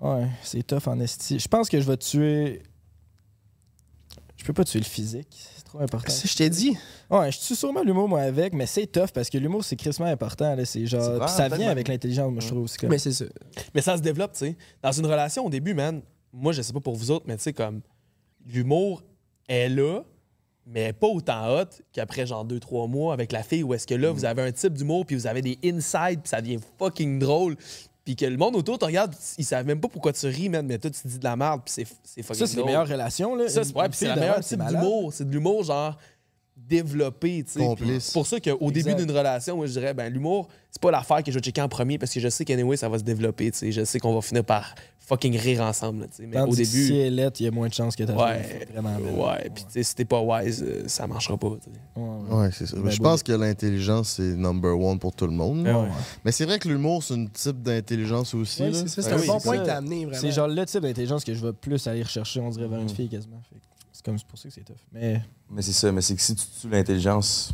Ouais, 0.00 0.28
c'est 0.42 0.62
tough 0.66 0.86
en 0.86 1.00
esti. 1.00 1.38
Je 1.38 1.48
pense 1.48 1.68
que 1.68 1.80
je 1.80 1.86
vais 1.86 1.96
tuer. 1.96 2.62
Je 4.36 4.44
peux 4.44 4.52
pas 4.52 4.64
tuer 4.64 4.78
le 4.78 4.84
physique. 4.84 5.26
C'est 5.56 5.64
trop 5.64 5.80
important. 5.80 6.12
Je 6.24 6.34
t'ai 6.36 6.48
dit? 6.48 6.76
Ouais, 7.10 7.32
je 7.32 7.38
tue 7.40 7.56
sûrement 7.56 7.82
l'humour, 7.82 8.08
moi, 8.08 8.20
avec, 8.20 8.52
mais 8.54 8.66
c'est 8.66 8.86
tough 8.86 9.08
parce 9.12 9.28
que 9.28 9.36
l'humour, 9.38 9.64
c'est 9.64 9.74
crissement 9.76 10.06
important. 10.06 10.54
Là. 10.54 10.64
C'est 10.64 10.86
genre. 10.86 11.02
C'est 11.02 11.18
Puis 11.18 11.28
ça 11.30 11.48
vient 11.48 11.70
avec 11.70 11.88
l'intelligence, 11.88 12.30
moi, 12.30 12.40
je 12.40 12.46
trouve 12.46 12.62
aussi. 12.62 12.78
Comme... 12.78 12.90
Mais 12.90 12.98
c'est 12.98 13.12
ça. 13.12 13.24
Mais 13.74 13.82
ça 13.82 13.96
se 13.96 14.02
développe, 14.02 14.32
tu 14.32 14.38
sais. 14.38 14.56
Dans 14.82 14.92
une 14.92 15.06
relation, 15.06 15.44
au 15.44 15.50
début, 15.50 15.74
man, 15.74 16.00
moi, 16.32 16.52
je 16.52 16.62
sais 16.62 16.72
pas 16.72 16.80
pour 16.80 16.94
vous 16.94 17.10
autres, 17.10 17.24
mais 17.26 17.36
tu 17.36 17.42
sais, 17.42 17.52
comme, 17.52 17.80
l'humour 18.46 19.02
est 19.48 19.68
là, 19.68 20.02
mais 20.66 20.92
pas 20.92 21.06
autant 21.06 21.48
hot 21.56 21.68
qu'après, 21.92 22.26
genre, 22.26 22.44
deux, 22.44 22.60
trois 22.60 22.86
mois 22.86 23.14
avec 23.14 23.32
la 23.32 23.42
fille, 23.42 23.62
où 23.62 23.72
est-ce 23.74 23.86
que 23.86 23.94
là, 23.94 24.10
vous 24.10 24.24
avez 24.24 24.42
un 24.42 24.52
type 24.52 24.74
d'humour, 24.74 25.06
puis 25.06 25.16
vous 25.16 25.26
avez 25.26 25.42
des 25.42 25.58
insides, 25.64 26.20
puis 26.20 26.28
ça 26.28 26.40
devient 26.40 26.58
fucking 26.78 27.18
drôle. 27.18 27.56
Puis 28.04 28.16
que 28.16 28.24
le 28.24 28.36
monde 28.36 28.56
autour 28.56 28.78
te 28.78 28.84
regarde, 28.84 29.14
ils 29.36 29.44
savent 29.44 29.66
même 29.66 29.80
pas 29.80 29.88
pourquoi 29.88 30.12
tu 30.12 30.26
ris, 30.26 30.48
man, 30.48 30.66
mais 30.66 30.78
toi, 30.78 30.90
tu 30.90 31.06
dis 31.06 31.18
de 31.18 31.24
la 31.24 31.36
merde, 31.36 31.62
puis 31.64 31.74
c'est 31.74 32.22
fucking 32.22 32.40
ça, 32.40 32.46
c'est 32.46 32.52
les 32.52 32.56
drôle. 32.56 32.66
meilleures 32.66 32.88
relations. 32.88 33.34
Là. 33.34 33.48
Ça, 33.48 33.64
c'est 33.64 33.74
ouais, 33.74 33.88
la 34.02 34.16
meilleure 34.16 34.40
type 34.40 34.62
d'humour. 34.62 35.12
C'est 35.12 35.28
de 35.28 35.32
l'humour, 35.32 35.64
genre, 35.64 35.96
développé, 36.56 37.44
C'est 37.46 38.12
pour 38.12 38.26
ça 38.26 38.40
qu'au 38.40 38.70
début 38.70 38.94
d'une 38.94 39.10
relation, 39.10 39.56
moi, 39.56 39.66
je 39.66 39.72
dirais, 39.72 39.94
ben, 39.94 40.12
l'humour, 40.12 40.48
c'est 40.70 40.82
pas 40.82 40.90
l'affaire 40.90 41.22
que 41.22 41.30
je 41.30 41.38
vais 41.38 41.42
checker 41.42 41.62
en 41.62 41.68
premier 41.68 41.98
parce 41.98 42.12
que 42.12 42.20
je 42.20 42.28
sais 42.28 42.44
qu'anyway, 42.44 42.76
ça 42.76 42.88
va 42.88 42.98
se 42.98 43.04
développer, 43.04 43.50
tu 43.50 43.58
sais. 43.58 43.72
Je 43.72 43.84
sais 43.84 43.98
qu'on 43.98 44.14
va 44.14 44.20
finir 44.20 44.44
par 44.44 44.74
fucking 45.08 45.36
rire 45.38 45.62
ensemble. 45.62 46.00
là, 46.02 46.06
tu 46.08 46.16
sais. 46.16 46.26
Mais 46.26 46.36
Tandis 46.36 46.52
au 46.52 46.54
début. 46.54 46.86
si 46.86 46.96
elle 46.98 47.18
est 47.18 47.40
il 47.40 47.44
y 47.44 47.46
a 47.48 47.50
moins 47.50 47.68
de 47.68 47.72
chances 47.74 47.96
que 47.96 48.04
ta 48.04 48.14
Ouais, 48.14 48.66
vraiment 48.72 48.94
belle. 48.98 49.14
ouais, 49.14 49.50
puis 49.54 49.64
tu 49.72 49.82
si 49.82 49.94
t'es 49.94 50.04
pas 50.04 50.20
wise, 50.20 50.62
euh, 50.66 50.84
ça 50.86 51.06
marchera 51.06 51.36
pas. 51.38 51.50
tu 51.62 51.70
sais. 51.70 52.00
Ouais, 52.00 52.08
ouais. 52.30 52.36
Ouais, 52.42 52.50
c'est 52.52 52.66
ça. 52.66 52.76
Ben, 52.76 52.90
je 52.90 52.98
beau 52.98 53.04
pense 53.04 53.22
que 53.22 53.32
l'intelligence, 53.32 54.10
c'est 54.16 54.34
number 54.36 54.78
one 54.78 54.98
pour 54.98 55.14
tout 55.14 55.26
le 55.26 55.32
monde. 55.32 55.62
Ouais, 55.66 55.72
ouais. 55.72 55.88
Mais 56.24 56.32
c'est 56.32 56.44
vrai 56.44 56.58
que 56.58 56.68
l'humour, 56.68 57.02
c'est 57.02 57.14
un 57.14 57.26
type 57.26 57.62
d'intelligence 57.62 58.34
aussi. 58.34 58.62
C'est 58.72 58.88
ça, 58.88 59.02
c'est 59.02 59.08
Ouais, 59.08 59.12
un 59.14 59.20
oui, 59.20 59.26
bon 59.26 59.40
point 59.40 59.58
que 59.58 59.64
t'as 59.66 59.76
amené, 59.78 60.04
vraiment. 60.04 60.20
C'est 60.20 60.30
genre 60.32 60.48
le 60.48 60.64
type 60.66 60.82
d'intelligence 60.82 61.24
que 61.24 61.32
je 61.34 61.44
vais 61.46 61.52
plus 61.52 61.86
aller 61.86 62.02
rechercher, 62.02 62.40
on 62.40 62.50
dirait, 62.50 62.68
vers 62.68 62.80
une 62.80 62.88
fille 62.90 63.08
quasiment. 63.08 63.40
C'est 63.92 64.04
comme 64.04 64.18
c'est 64.18 64.26
pour 64.28 64.38
ça 64.38 64.48
que 64.48 64.54
c'est 64.54 64.60
tough. 64.64 64.76
Mais 64.92 65.20
Mais 65.50 65.62
c'est 65.62 65.72
ça, 65.72 65.90
mais 65.90 66.02
c'est 66.02 66.14
que 66.14 66.22
si 66.22 66.34
tu 66.36 66.44
tues 66.60 66.68
l'intelligence, 66.68 67.52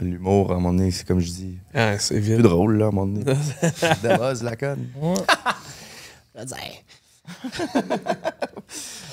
l'humour, 0.00 0.50
à 0.50 0.54
un 0.54 0.58
moment 0.60 0.72
donné, 0.72 0.90
c'est 0.90 1.06
comme 1.06 1.20
je 1.20 1.30
dis, 1.30 1.58
Ah, 1.74 1.98
c'est 1.98 2.18
plus 2.20 2.38
drôle, 2.40 2.78
là, 2.78 2.86
à 2.86 2.88
un 2.88 2.92
moment 2.92 3.12
donné. 3.12 3.24
De 4.02 4.16
base, 4.18 4.42
la 4.42 4.56
conne. 4.56 4.86
Ouais, 5.00 5.14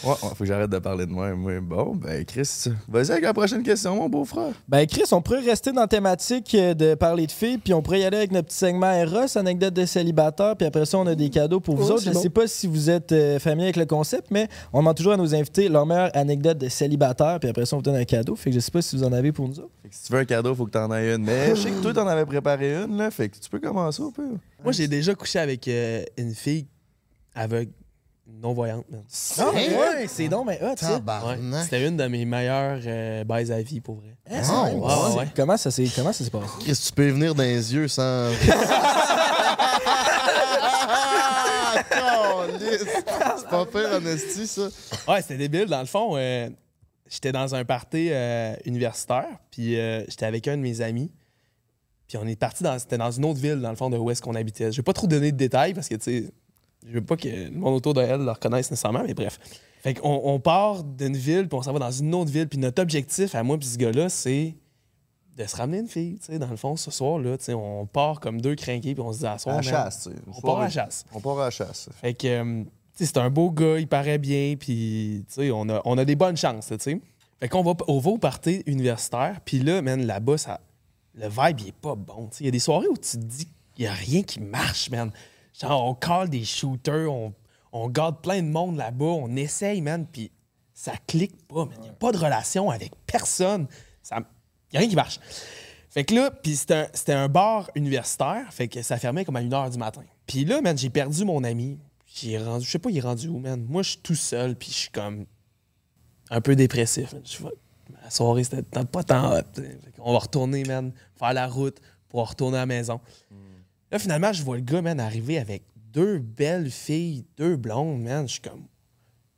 ouais, 0.04 0.16
faut 0.20 0.36
que 0.40 0.46
j'arrête 0.46 0.70
de 0.70 0.80
parler 0.80 1.06
de 1.06 1.12
moi. 1.12 1.32
moi. 1.36 1.60
Bon, 1.62 1.96
ben, 1.96 2.26
Chris, 2.26 2.66
vas-y 2.88 3.12
avec 3.12 3.24
la 3.24 3.34
prochaine 3.34 3.62
question, 3.62 3.96
mon 3.96 4.10
beau-frère. 4.10 4.52
Ben 4.68 4.88
Chris, 4.88 5.04
on 5.12 5.22
pourrait 5.22 5.42
rester 5.42 5.72
dans 5.72 5.82
la 5.82 5.88
thématique 5.88 6.56
euh, 6.56 6.74
de 6.74 6.96
parler 6.96 7.28
de 7.28 7.32
filles, 7.32 7.60
puis 7.60 7.72
on 7.74 7.84
pourrait 7.84 8.00
y 8.00 8.04
aller 8.06 8.18
avec 8.18 8.32
notre 8.32 8.48
petit 8.48 8.58
segment 8.58 8.92
Eros, 8.92 9.38
anecdote 9.38 9.74
de 9.76 9.86
célibataire, 9.86 10.56
puis 10.58 10.68
après 10.68 10.86
ça, 10.86 10.98
on 10.98 11.06
a 11.06 11.14
des 11.14 11.30
cadeaux 11.30 11.60
pour 11.60 11.76
vous 11.76 11.90
Oh, 11.90 11.92
autres. 11.94 12.04
Je 12.04 12.12
bon. 12.12 12.20
sais 12.20 12.30
pas 12.30 12.48
si 12.48 12.66
vous 12.66 12.90
êtes 12.90 13.12
euh, 13.12 13.38
familier 13.38 13.66
avec 13.66 13.76
le 13.76 13.86
concept, 13.86 14.32
mais 14.32 14.48
on 14.74 14.80
demande 14.80 14.98
toujours 14.98 15.14
à 15.14 15.18
nos 15.18 15.36
invités 15.36 15.70
leur 15.70 15.86
meilleure 15.86 16.10
anecdote 16.16 16.58
de 16.58 16.68
célibataire, 16.68 17.40
puis 17.40 17.50
après 17.50 17.66
ça, 17.68 17.76
on 17.76 17.80
vous 17.80 17.84
donne 17.84 17.96
un 17.96 18.06
cadeau. 18.06 18.36
Fait 18.36 18.50
que 18.50 18.56
je 18.56 18.60
sais 18.60 18.72
pas 18.72 18.82
si 18.82 18.96
vous 18.96 19.04
en 19.04 19.12
avez 19.14 19.32
pour 19.32 19.48
nous 19.48 19.60
autres. 19.60 19.72
Fait 19.84 19.90
que 19.90 19.96
si 19.96 20.04
tu 20.06 20.14
veux 20.14 20.20
un 20.20 20.26
cadeau, 20.26 20.56
faut 20.56 20.66
que 20.66 20.72
t'en 20.72 20.92
aies 20.94 21.14
une. 21.14 21.24
Mais 21.24 21.56
je 21.56 21.62
sais 21.62 21.70
que 21.72 21.82
toi, 21.82 21.94
t'en 21.94 22.08
avais 22.08 22.26
préparé 22.26 22.74
une, 22.76 22.98
là. 22.98 23.12
Fait 23.12 23.30
que 23.30 23.38
tu 23.38 23.50
peux 23.50 23.60
commencer 23.60 24.02
un 24.02 24.12
peu. 24.12 24.24
Moi, 24.64 24.72
j'ai 24.74 24.88
déjà 24.88 25.14
couché 25.14 25.38
avec 25.40 25.68
euh, 25.68 26.04
une 26.18 26.34
fille 26.34 26.66
aveugle, 27.40 27.72
non-voyante. 28.28 28.86
Ah, 29.40 29.50
ouais, 29.52 30.08
c'est 30.08 30.28
donc, 30.30 30.46
mais 30.48 30.60
hot. 30.62 30.76
Ouais. 30.86 31.38
C'était 31.64 31.88
une 31.88 31.98
de 31.98 32.06
mes 32.08 32.26
meilleures 32.26 32.80
euh, 32.86 33.24
baises 33.24 33.52
à 33.52 33.62
vie, 33.62 33.82
pour 33.82 33.96
vrai. 33.96 34.16
C'est 34.30 34.42
Oh, 34.52 34.66
vrai? 34.66 34.74
ouais, 34.76 35.16
ouais. 35.20 35.28
Comment 35.36 35.58
ça 35.58 35.72
s'est 35.72 35.88
comment 35.96 36.14
ça 36.14 36.24
s'est 36.24 36.30
passé? 36.30 36.46
Chris, 36.60 36.80
tu 36.86 36.94
peux 36.94 37.10
venir 37.10 37.34
dans 37.34 37.44
les 37.44 37.74
yeux 37.74 37.88
sans. 37.88 38.32
Calisse. 42.50 42.86
C'est 43.38 43.50
pas 43.50 43.66
pire, 43.66 43.90
honesty, 43.94 44.48
ça. 44.48 44.68
Ouais, 45.08 45.22
c'était 45.22 45.38
débile. 45.38 45.66
Dans 45.66 45.80
le 45.80 45.86
fond, 45.86 46.14
euh, 46.16 46.50
j'étais 47.10 47.32
dans 47.32 47.56
un 47.56 47.66
party 47.66 48.10
euh, 48.12 48.54
universitaire, 48.66 49.28
puis 49.52 49.80
euh, 49.80 50.04
j'étais 50.08 50.26
avec 50.26 50.48
un 50.48 50.58
de 50.58 50.62
mes 50.62 50.82
amis. 50.82 51.12
Puis 52.08 52.18
on 52.18 52.26
est 52.28 52.36
parti 52.36 52.64
dans. 52.64 52.78
C'était 52.80 52.98
dans 52.98 53.12
une 53.12 53.26
autre 53.26 53.40
ville, 53.40 53.60
dans 53.60 53.70
le 53.70 53.76
fond, 53.76 53.90
de 53.90 53.98
où 53.98 54.10
est-ce 54.12 54.22
qu'on 54.22 54.36
habitait. 54.36 54.72
Je 54.72 54.78
vais 54.78 54.84
pas 54.84 54.94
trop 54.94 55.08
donner 55.08 55.32
de 55.32 55.38
détails 55.38 55.74
parce 55.74 55.88
que, 55.88 55.96
tu 55.96 56.04
sais, 56.26 56.32
je 56.86 56.94
veux 56.94 57.04
pas 57.04 57.18
que 57.18 57.28
le 57.28 57.52
monde 57.52 57.76
autour 57.76 57.94
de 57.94 58.02
elle 58.02 58.22
le 58.22 58.32
reconnaisse 58.32 58.72
nécessairement, 58.72 59.04
mais 59.06 59.14
bref. 59.14 59.40
Fait 59.82 59.94
qu'on 59.94 60.22
on 60.24 60.40
part 60.40 60.84
d'une 60.84 61.16
ville, 61.16 61.48
puis 61.48 61.58
on 61.58 61.62
s'en 61.62 61.72
va 61.74 61.80
dans 61.80 61.92
une 61.92 62.14
autre 62.14 62.32
ville, 62.32 62.48
puis 62.48 62.60
notre 62.60 62.82
objectif 62.82 63.34
à 63.36 63.44
moi, 63.44 63.58
puis 63.58 63.68
ce 63.68 63.78
gars-là, 63.78 64.10
c'est 64.10 64.56
de 65.38 65.46
se 65.46 65.56
ramener 65.56 65.80
une 65.80 65.88
fille, 65.88 66.20
tu 66.20 66.34
sais, 66.34 66.40
dans 66.40 66.50
le 66.50 66.58
fond, 66.58 66.76
ce 66.76 66.92
soir-là, 66.92 67.38
tu 67.38 67.46
sais, 67.46 67.54
on 67.54 67.86
part 67.86 68.20
comme 68.20 68.42
deux 68.42 68.56
crinqués, 68.56 68.94
puis 68.94 69.02
on 69.02 69.14
se 69.14 69.20
dit 69.20 69.26
à 69.26 69.38
soir, 69.38 69.56
À 69.56 69.62
la 69.62 69.64
chasse, 69.64 70.04
tu 70.04 70.10
sais. 70.10 70.16
On 70.28 70.42
part 70.42 70.60
à 70.60 70.64
la 70.64 70.70
chasse. 70.70 71.06
On 71.14 71.22
part 71.22 71.40
à 71.40 71.46
la 71.46 71.50
chasse. 71.50 71.90
Fait 71.94 72.14
que, 72.14 72.28
euh, 72.28 72.64
tu 72.64 73.06
sais, 73.06 73.06
c'est 73.06 73.18
un 73.18 73.30
beau 73.30 73.50
gars, 73.50 73.80
il 73.80 73.88
paraît 73.88 74.18
bien, 74.18 74.56
puis, 74.60 75.24
tu 75.30 75.34
sais, 75.34 75.52
on 75.52 75.70
a, 75.70 75.82
on 75.86 75.98
a 75.98 76.04
des 76.04 76.18
bonnes 76.18 76.36
chances, 76.36 76.68
tu 76.68 76.76
sais. 76.78 77.02
Fait 77.40 77.48
qu'on 77.48 77.64
va, 77.64 77.74
on 77.88 78.00
va 78.00 78.10
au 78.12 78.18
party 78.18 78.64
universitaire, 78.66 79.40
puis 79.46 79.60
là, 79.60 79.82
man, 79.82 80.06
là-bas, 80.06 80.38
ça, 80.38 80.60
le 81.16 81.30
vibe, 81.30 81.60
il 81.62 81.68
est 81.70 81.72
pas 81.72 81.96
bon, 81.96 82.28
tu 82.28 82.38
sais. 82.38 82.44
Il 82.44 82.46
y 82.48 82.50
a 82.50 82.52
des 82.52 82.60
soirées 82.60 82.88
où 82.88 82.98
tu 82.98 83.12
te 83.12 83.24
dis 83.24 83.48
qu'il 83.76 83.86
y 83.86 83.88
a 83.88 83.94
rien 83.94 84.24
qui 84.24 84.42
marche, 84.42 84.90
man. 84.90 85.10
Genre, 85.60 85.86
on 85.86 85.94
call 85.94 86.30
des 86.30 86.46
shooters, 86.46 87.12
on, 87.12 87.34
on 87.72 87.90
garde 87.90 88.22
plein 88.22 88.42
de 88.42 88.48
monde 88.48 88.78
là-bas, 88.78 89.06
on 89.06 89.36
essaye, 89.36 89.82
man, 89.82 90.06
puis 90.06 90.32
ça 90.74 90.94
clique 91.08 91.48
pas, 91.48 91.66
man. 91.66 91.76
Il 91.80 91.84
n'y 91.84 91.90
a 91.90 91.94
pas 91.94 92.12
de 92.12 92.18
relation 92.18 92.70
avec 92.70 92.94
personne. 93.06 93.68
Il 94.12 94.16
n'y 94.72 94.78
a 94.78 94.80
rien 94.80 94.90
qui 94.90 94.96
marche. 94.96 95.20
Fait 95.90 96.04
que 96.04 96.14
là, 96.14 96.32
puis 96.32 96.56
c'était 96.56 97.14
un, 97.14 97.24
un 97.24 97.28
bar 97.28 97.70
universitaire, 97.76 98.46
fait 98.52 98.68
que 98.68 98.82
ça 98.82 98.98
fermait 98.98 99.26
comme 99.26 99.36
à 99.36 99.42
1h 99.42 99.72
du 99.72 99.78
matin. 99.78 100.04
Puis 100.28 100.46
là, 100.46 100.62
man, 100.62 100.78
j'ai 100.78 100.90
perdu 100.90 101.26
mon 101.26 101.44
ami. 101.44 101.80
J'ai 102.06 102.38
rendu, 102.38 102.66
je 102.66 102.72
sais 102.72 102.80
pas, 102.80 102.90
il 102.90 102.98
est 102.98 103.02
rendu 103.02 103.28
où, 103.28 103.40
man. 103.40 103.66
Moi, 103.68 103.82
je 103.82 103.92
suis 103.92 104.00
tout 104.00 104.16
seul, 104.16 104.56
puis 104.56 104.70
je 104.70 104.76
suis 104.76 104.90
comme 104.90 105.26
un 106.30 106.42
peu 106.42 106.56
dépressif. 106.56 107.14
la 108.04 108.10
soirée, 108.10 108.44
c'était 108.44 108.64
pas 108.64 109.04
tant 109.04 109.36
hot. 109.36 109.42
qu'on 109.98 110.14
va 110.14 110.20
retourner, 110.20 110.64
man, 110.64 110.92
faire 111.18 111.34
la 111.34 111.48
route 111.48 111.80
pour 112.08 112.28
retourner 112.30 112.58
à 112.58 112.62
la 112.62 112.66
maison. 112.66 113.00
Là, 113.92 114.00
finalement, 114.00 114.32
je 114.34 114.44
vois 114.44 114.58
le 114.58 114.62
gars, 114.62 114.82
man, 114.82 115.00
arriver 115.00 115.38
avec 115.38 115.64
deux 115.76 116.20
belles 116.20 116.70
filles, 116.70 117.26
deux 117.38 117.56
blondes, 117.56 118.02
man. 118.02 118.28
Je 118.28 118.34
suis 118.34 118.42
comme, 118.42 118.68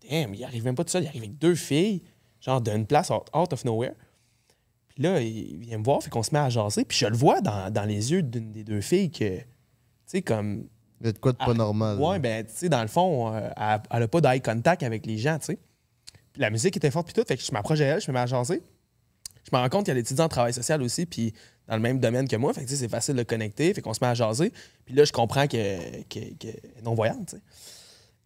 damn, 0.09 0.33
il 0.33 0.43
arrive 0.43 0.65
même 0.65 0.75
pas 0.75 0.83
tout 0.83 0.91
seul, 0.91 1.03
il 1.03 1.07
arrive 1.07 1.23
avec 1.23 1.37
deux 1.37 1.55
filles, 1.55 2.03
genre 2.39 2.61
d'une 2.61 2.85
place 2.85 3.09
out, 3.09 3.27
out 3.33 3.53
of 3.53 3.63
nowhere. 3.65 3.93
Puis 4.89 5.03
là, 5.03 5.21
il 5.21 5.57
vient 5.57 5.77
me 5.77 5.83
voir, 5.83 6.03
fait 6.03 6.09
qu'on 6.09 6.23
se 6.23 6.33
met 6.33 6.39
à 6.39 6.49
jaser. 6.49 6.83
Puis 6.83 6.97
je 6.97 7.05
le 7.05 7.15
vois 7.15 7.39
dans, 7.39 7.71
dans 7.71 7.85
les 7.85 8.11
yeux 8.11 8.23
d'une 8.23 8.51
des 8.51 8.63
deux 8.63 8.81
filles 8.81 9.09
que, 9.09 9.37
tu 9.39 9.45
sais, 10.05 10.21
comme. 10.21 10.67
Il 10.99 11.07
y 11.07 11.09
a 11.09 11.13
de 11.13 11.17
quoi 11.17 11.31
de 11.31 11.37
pas 11.37 11.45
Ah, 11.47 11.53
normal. 11.53 11.99
Ouais, 11.99 12.19
ben, 12.19 12.45
tu 12.45 12.51
sais, 12.53 12.69
dans 12.69 12.81
le 12.81 12.87
fond, 12.87 13.33
euh, 13.33 13.49
elle, 13.57 13.81
elle 13.89 14.03
a 14.03 14.07
pas 14.07 14.21
d'eye 14.21 14.41
contact 14.41 14.83
avec 14.83 15.05
les 15.05 15.17
gens, 15.17 15.39
tu 15.39 15.45
sais. 15.45 15.59
Puis 16.33 16.41
la 16.41 16.49
musique 16.49 16.75
était 16.77 16.91
forte, 16.91 17.07
puis 17.07 17.13
tout. 17.13 17.27
Fait 17.27 17.37
que 17.37 17.43
je 17.43 17.51
m'approche 17.51 17.79
d'elle, 17.79 18.01
je 18.01 18.11
me 18.11 18.13
mets 18.13 18.19
à 18.19 18.25
jaser. 18.25 18.61
Je 19.43 19.55
me 19.55 19.61
rends 19.61 19.69
compte 19.69 19.85
qu'elle 19.85 19.97
est 19.97 20.01
étudiante 20.01 20.31
en 20.31 20.35
travail 20.35 20.53
social 20.53 20.81
aussi, 20.81 21.05
puis 21.05 21.33
dans 21.71 21.77
le 21.77 21.81
même 21.81 22.01
domaine 22.01 22.27
que 22.27 22.35
moi. 22.35 22.53
Fait 22.53 22.65
que, 22.65 22.69
c'est 22.69 22.89
facile 22.89 23.15
de 23.15 23.23
connecter. 23.23 23.73
Fait 23.73 23.81
qu'on 23.81 23.93
se 23.93 24.03
met 24.03 24.09
à 24.09 24.13
jaser. 24.13 24.51
Puis 24.83 24.93
là, 24.93 25.05
je 25.05 25.13
comprends 25.13 25.47
que, 25.47 26.03
que, 26.03 26.19
non-voyante. 26.83 27.35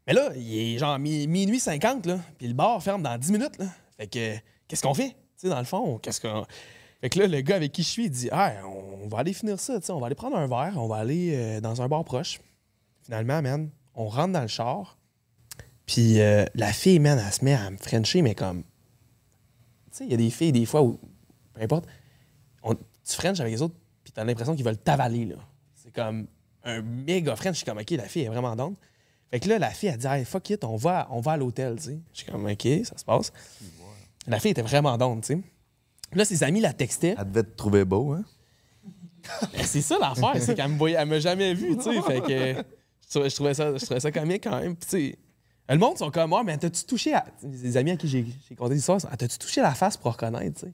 Mais 0.07 0.13
là, 0.13 0.31
il 0.35 0.57
est 0.57 0.77
genre 0.79 0.97
mi- 0.97 1.27
minuit 1.27 1.59
50, 1.59 2.07
là. 2.07 2.19
Puis 2.39 2.47
le 2.47 2.55
bar 2.55 2.81
ferme 2.81 3.03
dans 3.03 3.15
10 3.15 3.31
minutes, 3.31 3.59
là. 3.59 3.67
Fait 3.97 4.07
que, 4.07 4.35
qu'est-ce 4.67 4.81
qu'on 4.81 4.95
fait? 4.95 5.09
Tu 5.09 5.15
sais, 5.37 5.49
dans 5.49 5.59
le 5.59 5.65
fond, 5.65 5.99
qu'est-ce 5.99 6.19
qu'on. 6.19 6.43
Fait 7.01 7.09
que 7.11 7.19
là, 7.19 7.27
le 7.27 7.41
gars 7.41 7.57
avec 7.57 7.71
qui 7.71 7.83
je 7.83 7.87
suis, 7.87 8.05
il 8.05 8.09
dit 8.09 8.29
Ah, 8.31 8.51
on 8.65 9.07
va 9.09 9.19
aller 9.19 9.33
finir 9.33 9.59
ça, 9.59 9.79
tu 9.79 9.85
sais, 9.85 9.91
on 9.93 9.99
va 9.99 10.07
aller 10.07 10.15
prendre 10.15 10.37
un 10.37 10.47
verre, 10.47 10.73
on 10.77 10.87
va 10.87 10.95
aller 10.95 11.33
euh, 11.35 11.61
dans 11.61 11.83
un 11.83 11.87
bar 11.87 12.03
proche. 12.03 12.39
Finalement, 13.03 13.43
man, 13.43 13.69
on 13.93 14.07
rentre 14.07 14.33
dans 14.33 14.41
le 14.41 14.47
char. 14.47 14.97
Puis 15.85 16.19
euh, 16.19 16.45
la 16.55 16.73
fille, 16.73 16.97
man, 16.97 17.21
elle 17.23 17.31
se 17.31 17.45
met 17.45 17.53
à 17.53 17.69
me 17.69 17.77
frencher, 17.77 18.23
mais 18.23 18.33
comme. 18.33 18.63
Tu 18.63 19.97
sais, 19.99 20.03
il 20.05 20.09
y 20.09 20.15
a 20.15 20.17
des 20.17 20.31
filles, 20.31 20.51
des 20.51 20.65
fois, 20.65 20.81
où. 20.81 20.99
Peu 21.53 21.61
importe. 21.61 21.85
Tu 23.07 23.15
frenches 23.15 23.39
avec 23.39 23.53
les 23.53 23.61
autres, 23.61 23.75
puis 24.03 24.11
t'as 24.11 24.23
l'impression 24.23 24.55
qu'ils 24.55 24.65
veulent 24.65 24.77
t'avaler, 24.77 25.25
là. 25.25 25.35
C'est 25.75 25.93
comme 25.93 26.27
un 26.63 26.81
méga 26.81 27.35
french. 27.35 27.53
Je 27.53 27.57
suis 27.57 27.65
comme, 27.65 27.77
OK, 27.77 27.89
la 27.91 28.03
fille 28.03 28.23
est 28.23 28.29
vraiment 28.29 28.55
down. 28.55 28.75
Fait 29.31 29.39
que 29.39 29.49
là, 29.49 29.59
la 29.59 29.69
fille, 29.69 29.89
elle 29.89 29.97
dit, 29.97 30.07
hey, 30.07 30.25
fuck 30.25 30.49
it, 30.49 30.63
on 30.63 30.75
va, 30.75 31.07
on 31.11 31.19
va 31.19 31.33
à 31.33 31.37
l'hôtel, 31.37 31.75
tu 31.77 31.83
sais. 31.83 31.99
Je 32.13 32.17
suis 32.19 32.31
comme, 32.31 32.45
OK, 32.45 32.67
ça 32.83 32.97
se 32.97 33.05
passe. 33.05 33.31
La 34.27 34.39
fille 34.39 34.51
était 34.51 34.61
vraiment 34.61 34.97
down, 34.97 35.21
tu 35.21 35.27
sais. 35.27 35.41
Là, 36.13 36.25
ses 36.25 36.43
amis 36.43 36.61
la 36.61 36.73
textaient. 36.73 37.15
Elle 37.17 37.29
devait 37.29 37.43
te 37.43 37.55
trouver 37.55 37.85
beau, 37.85 38.13
hein? 38.13 38.23
Ben, 39.53 39.63
c'est 39.63 39.81
ça 39.81 39.97
l'affaire, 39.99 40.39
c'est 40.39 40.53
qu'elle 40.53 40.69
me 40.69 41.05
m'a 41.05 41.19
jamais 41.19 41.53
vu, 41.53 41.75
tu 41.77 41.83
sais. 41.83 42.01
Fait 42.01 42.21
que 42.21 42.63
je 43.01 43.09
trouvais, 43.09 43.29
je 43.29 43.35
trouvais 43.35 43.53
ça, 43.53 43.75
je 43.75 43.83
trouvais 43.83 43.99
ça 43.99 44.11
comique 44.11 44.43
quand 44.43 44.59
même. 44.59 44.75
Puis, 44.75 44.87
tu 44.87 45.11
sais, 45.11 45.19
le 45.67 45.77
monde 45.79 45.97
sont 45.97 46.11
comme 46.11 46.29
moi, 46.29 46.43
mais 46.43 46.57
t'as-tu 46.57 46.83
touché 46.85 47.13
à. 47.13 47.25
Les 47.41 47.75
amis 47.75 47.91
à 47.91 47.97
qui 47.97 48.07
j'ai 48.07 48.25
j'ai 48.47 48.55
conté 48.55 48.75
l'histoire, 48.75 48.99
Ah, 49.09 49.17
t'as-tu 49.17 49.37
touché 49.39 49.61
la 49.61 49.73
face 49.73 49.97
pour 49.97 50.11
reconnaître, 50.11 50.59
tu 50.59 50.67
sais? 50.67 50.73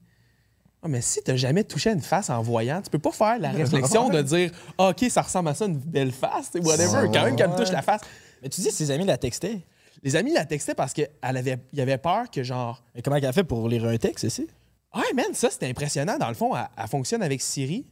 Ah, 0.83 0.87
mais 0.87 1.01
si 1.01 1.21
t'as 1.23 1.35
jamais 1.35 1.63
touché 1.63 1.91
à 1.91 1.93
une 1.93 2.01
face 2.01 2.29
en 2.29 2.41
voyant, 2.41 2.81
tu 2.81 2.89
peux 2.89 2.99
pas 2.99 3.11
faire 3.11 3.37
la 3.39 3.51
réflexion 3.51 4.09
de 4.09 4.21
dire 4.21 4.51
Ah, 4.77 4.89
OK, 4.89 5.05
ça 5.09 5.21
ressemble 5.21 5.49
à 5.49 5.53
ça, 5.53 5.65
une 5.65 5.77
belle 5.77 6.11
face, 6.11 6.51
whatever. 6.55 7.09
Quand 7.13 7.25
même 7.25 7.35
qu'elle 7.35 7.49
me 7.51 7.57
touche 7.57 7.71
la 7.71 7.81
face. 7.81 8.01
Mais 8.41 8.49
tu 8.49 8.61
dis 8.61 8.71
ses 8.71 8.89
amis 8.89 9.05
la 9.05 9.17
textaient. 9.17 9.59
Les 10.03 10.15
amis 10.15 10.33
la 10.33 10.45
textaient 10.45 10.73
parce 10.73 10.93
qu'elle 10.93 11.11
avait, 11.21 11.59
il 11.71 11.81
avait 11.81 11.97
peur 11.99 12.31
que 12.31 12.41
genre. 12.41 12.83
Mais 12.95 13.03
comment 13.03 13.17
elle 13.17 13.25
a 13.25 13.33
fait 13.33 13.43
pour 13.43 13.69
lire 13.69 13.85
un 13.85 13.97
texte 13.97 14.23
ici? 14.23 14.47
Ouais, 14.95 15.13
man, 15.13 15.27
ça, 15.33 15.51
c'était 15.51 15.67
impressionnant. 15.69 16.17
Dans 16.17 16.27
le 16.27 16.33
fond, 16.33 16.55
elle, 16.55 16.67
elle 16.75 16.87
fonctionne 16.87 17.21
avec 17.21 17.41
Siri. 17.41 17.85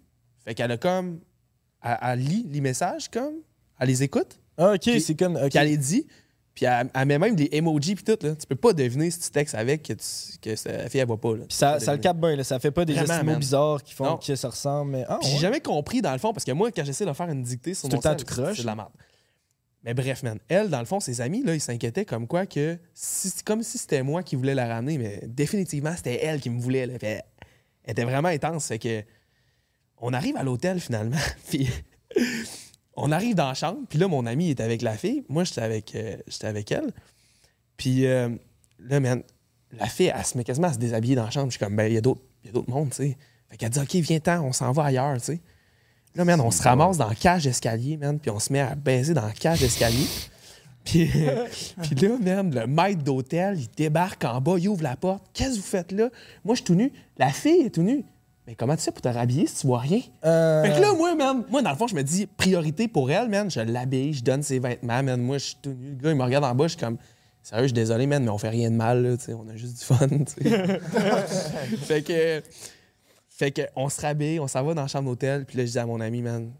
Fait 0.43 0.55
qu'elle 0.55 0.71
a 0.71 0.77
comme. 0.77 1.19
Elle, 1.83 1.97
elle 2.01 2.19
lit 2.19 2.47
les 2.49 2.61
messages, 2.61 3.07
comme. 3.09 3.35
Elle 3.79 3.87
les 3.89 4.01
écoute. 4.03 4.39
Ah, 4.57 4.73
ok, 4.73 4.89
c'est 4.99 5.15
comme. 5.15 5.35
ok. 5.35 5.49
Puis 5.49 5.59
elle 5.59 5.67
les 5.67 5.77
dit. 5.77 6.07
Puis 6.59 6.65
elle, 6.65 6.89
elle 6.93 7.05
met 7.07 7.17
même 7.17 7.37
des 7.37 7.47
emojis 7.53 7.95
puis 7.95 8.03
tout. 8.03 8.17
Là. 8.21 8.35
Tu 8.35 8.45
peux 8.45 8.55
pas 8.57 8.73
deviner 8.73 9.09
si 9.09 9.17
tu 9.21 9.29
textes 9.29 9.55
avec 9.55 9.81
que, 9.81 9.93
tu- 9.93 10.37
que 10.41 10.49
la 10.69 10.89
fille, 10.89 10.99
elle 10.99 11.07
voit 11.07 11.15
pas. 11.21 11.37
Là. 11.37 11.45
Puis 11.47 11.55
ça, 11.55 11.77
le 11.79 11.97
capte 11.99 12.19
bien, 12.19 12.35
là. 12.35 12.43
ça 12.43 12.59
fait 12.59 12.69
pas 12.71 12.83
des 12.83 12.91
Vraiment, 12.91 13.07
gestes 13.13 13.23
mots 13.23 13.35
bizarres 13.37 13.81
qui 13.81 13.93
font 13.93 14.03
Non. 14.03 14.17
que 14.17 14.35
ça 14.35 14.49
ressemble. 14.49 14.91
Mais... 14.91 15.05
Ah, 15.07 15.19
ouais. 15.23 15.29
j'ai 15.29 15.37
jamais 15.37 15.61
compris, 15.61 16.01
dans 16.01 16.11
le 16.11 16.17
fond, 16.17 16.33
parce 16.33 16.43
que 16.43 16.51
moi, 16.51 16.69
quand 16.73 16.83
j'essaie 16.83 17.05
de 17.05 17.13
faire 17.13 17.29
une 17.29 17.43
dictée 17.43 17.73
sur 17.73 17.87
mon 17.87 17.95
tout 17.95 18.01
c'est 18.05 18.61
de 18.61 18.65
la 18.65 18.75
merde. 18.75 18.89
Mais 19.85 19.93
bref, 19.93 20.21
man, 20.21 20.37
elle, 20.49 20.69
dans 20.69 20.79
le 20.81 20.85
fond, 20.85 20.99
ses 20.99 21.21
amis, 21.21 21.43
là, 21.43 21.55
ils 21.55 21.61
s'inquiétaient 21.61 22.03
comme 22.03 22.27
quoi 22.27 22.45
que... 22.45 22.77
si- 22.93 23.31
comme 23.45 23.63
si 23.63 23.77
c'était 23.77 24.03
moi 24.03 24.21
qui 24.21 24.35
voulais 24.35 24.53
la 24.53 24.67
ramener, 24.67 24.97
mais 24.97 25.21
définitivement, 25.27 25.93
c'était 25.95 26.21
elle 26.25 26.41
qui 26.41 26.49
me 26.49 26.59
voulait. 26.59 26.85
Là. 26.87 26.95
Elle, 27.01 27.21
elle 27.85 27.91
était 27.93 28.03
vraiment 28.03 28.27
intense. 28.27 28.67
Fait 28.67 28.79
que... 28.79 29.01
On 30.01 30.11
arrive 30.11 30.35
à 30.35 30.43
l'hôtel, 30.43 30.81
finalement, 30.81 31.15
puis... 31.49 31.69
on 33.01 33.11
arrive 33.11 33.35
dans 33.35 33.47
la 33.47 33.53
chambre, 33.53 33.79
puis 33.89 33.97
là, 33.99 34.07
mon 34.07 34.25
ami 34.25 34.49
est 34.49 34.59
avec 34.59 34.81
la 34.81 34.97
fille. 34.97 35.23
Moi, 35.29 35.43
j'étais 35.43 35.61
avec, 35.61 35.95
euh, 35.95 36.17
j'étais 36.27 36.47
avec 36.47 36.71
elle. 36.71 36.91
Puis 37.77 38.05
euh, 38.05 38.29
là, 38.79 38.99
man, 38.99 39.23
la 39.77 39.87
fille, 39.87 40.11
elle 40.15 40.25
se 40.25 40.37
met 40.37 40.43
quasiment 40.43 40.67
à 40.67 40.73
se 40.73 40.79
déshabiller 40.79 41.15
dans 41.15 41.25
la 41.25 41.31
chambre. 41.31 41.47
Je 41.47 41.57
suis 41.57 41.59
comme, 41.59 41.75
ben, 41.75 41.85
il 41.85 41.93
y 41.93 41.97
a 41.97 42.01
d'autres 42.01 42.21
il 42.43 42.47
y 42.47 42.49
a 42.49 42.53
d'autres 42.53 42.69
mondes, 42.69 42.89
tu 42.89 42.95
sais. 42.97 43.17
Fait 43.49 43.57
qu'elle 43.57 43.69
dit, 43.69 43.79
OK, 43.79 43.95
viens-t'en, 43.95 44.43
on 44.43 44.53
s'en 44.53 44.71
va 44.71 44.85
ailleurs, 44.85 45.17
tu 45.17 45.25
sais. 45.25 45.41
Là, 46.15 46.25
man, 46.25 46.41
on 46.41 46.51
se 46.51 46.61
ramasse 46.61 46.97
dans 46.97 47.07
la 47.07 47.15
cage 47.15 47.43
d'escalier, 47.43 47.97
man, 47.97 48.19
puis 48.19 48.31
on 48.31 48.39
se 48.39 48.51
met 48.51 48.59
à 48.59 48.75
baiser 48.75 49.13
dans 49.13 49.25
la 49.25 49.33
cage 49.33 49.59
d'escalier. 49.59 50.05
Puis, 50.85 51.11
puis 51.83 51.95
là, 51.95 52.17
man, 52.19 52.55
le 52.55 52.65
maître 52.65 53.03
d'hôtel, 53.03 53.59
il 53.59 53.67
débarque 53.75 54.23
en 54.23 54.39
bas, 54.41 54.55
il 54.57 54.69
ouvre 54.69 54.81
la 54.81 54.95
porte. 54.95 55.23
Qu'est-ce 55.33 55.51
que 55.51 55.55
vous 55.57 55.61
faites 55.61 55.91
là? 55.91 56.09
Moi, 56.43 56.55
je 56.55 56.59
suis 56.59 56.63
tout 56.63 56.73
nu. 56.73 56.91
La 57.17 57.31
fille 57.31 57.65
est 57.65 57.69
tout 57.69 57.83
nue. 57.83 58.03
Mais 58.49 58.55
comment 58.55 58.75
tu 58.75 58.81
sais 58.81 58.91
pour 58.91 59.03
te 59.03 59.07
rhabiller 59.07 59.45
si 59.45 59.57
tu 59.57 59.67
vois 59.67 59.77
rien? 59.77 60.01
Euh, 60.25 60.63
Fait 60.63 60.71
que 60.71 60.81
là, 60.81 60.95
moi, 60.95 61.13
man, 61.13 61.43
moi, 61.51 61.61
dans 61.61 61.69
le 61.69 61.75
fond, 61.75 61.85
je 61.85 61.93
me 61.93 62.01
dis, 62.01 62.25
priorité 62.25 62.87
pour 62.87 63.11
elle, 63.11 63.29
man, 63.29 63.51
je 63.51 63.59
l'habille, 63.59 64.11
je 64.11 64.23
donne 64.23 64.41
ses 64.41 64.57
vêtements, 64.57 65.03
man. 65.03 65.21
Moi, 65.21 65.37
je 65.37 65.45
suis 65.45 65.57
tout 65.61 65.69
nu. 65.69 65.89
Le 65.91 65.95
gars, 65.97 66.09
il 66.09 66.15
me 66.15 66.23
regarde 66.23 66.45
en 66.45 66.55
bas, 66.55 66.63
je 66.63 66.69
suis 66.69 66.79
comme, 66.79 66.97
sérieux, 67.43 67.65
je 67.65 67.67
suis 67.67 67.73
désolé, 67.73 68.07
man, 68.07 68.23
mais 68.23 68.31
on 68.31 68.39
fait 68.39 68.49
rien 68.49 68.71
de 68.71 68.75
mal, 68.75 69.03
là, 69.03 69.17
tu 69.17 69.25
sais, 69.25 69.33
on 69.35 69.47
a 69.47 69.55
juste 69.55 69.77
du 69.77 69.85
fun, 69.85 70.07
tu 70.07 70.49
sais. 70.49 70.79
fait 71.77 72.01
que, 72.01 72.41
fait 73.29 73.51
que, 73.51 73.61
on 73.75 73.87
se 73.87 74.01
rhabille, 74.01 74.39
on 74.39 74.47
s'en 74.47 74.63
va 74.63 74.73
dans 74.73 74.81
la 74.81 74.87
chambre 74.87 75.09
d'hôtel, 75.11 75.45
puis 75.45 75.55
là, 75.55 75.65
je 75.67 75.71
dis 75.73 75.77
à 75.77 75.85
mon 75.85 76.01
ami, 76.01 76.23
man, 76.23 76.51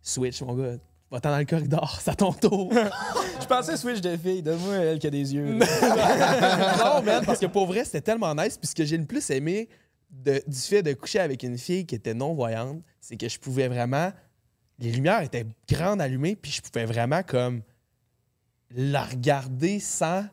switch, 0.00 0.42
mon 0.42 0.54
gars, 0.54 0.76
va-t'en 1.10 1.30
dans 1.30 1.38
le 1.38 1.44
corridor, 1.44 1.98
c'est 2.00 2.10
à 2.12 2.14
ton 2.14 2.32
tour. 2.32 2.72
Je 3.40 3.46
pensais 3.46 3.76
Switch 3.76 4.00
de 4.00 4.16
fille. 4.16 4.42
Donne-moi 4.42 4.74
elle 4.76 4.98
qui 4.98 5.06
a 5.06 5.10
des 5.10 5.34
yeux. 5.34 5.44
non, 5.52 7.02
man, 7.02 7.22
parce 7.26 7.38
que 7.38 7.44
pour 7.44 7.66
vrai, 7.66 7.84
c'était 7.84 8.00
tellement 8.00 8.34
nice. 8.34 8.56
Puis 8.56 8.68
ce 8.68 8.74
que 8.74 8.86
j'ai 8.86 8.96
le 8.96 9.04
plus 9.04 9.28
aimé 9.28 9.68
de- 10.24 10.42
du 10.46 10.58
fait 10.58 10.82
de 10.82 10.92
coucher 10.92 11.18
avec 11.20 11.42
une 11.42 11.58
fille 11.58 11.84
qui 11.86 11.94
était 11.94 12.14
non-voyante, 12.14 12.82
c'est 13.00 13.16
que 13.16 13.28
je 13.28 13.38
pouvais 13.38 13.68
vraiment. 13.68 14.12
Les 14.78 14.90
lumières 14.92 15.22
étaient 15.22 15.46
grandes 15.68 16.00
allumées, 16.00 16.36
puis 16.36 16.50
je 16.50 16.60
pouvais 16.62 16.84
vraiment 16.84 17.22
comme 17.22 17.62
la 18.70 19.04
regarder 19.04 19.78
sans 19.80 20.24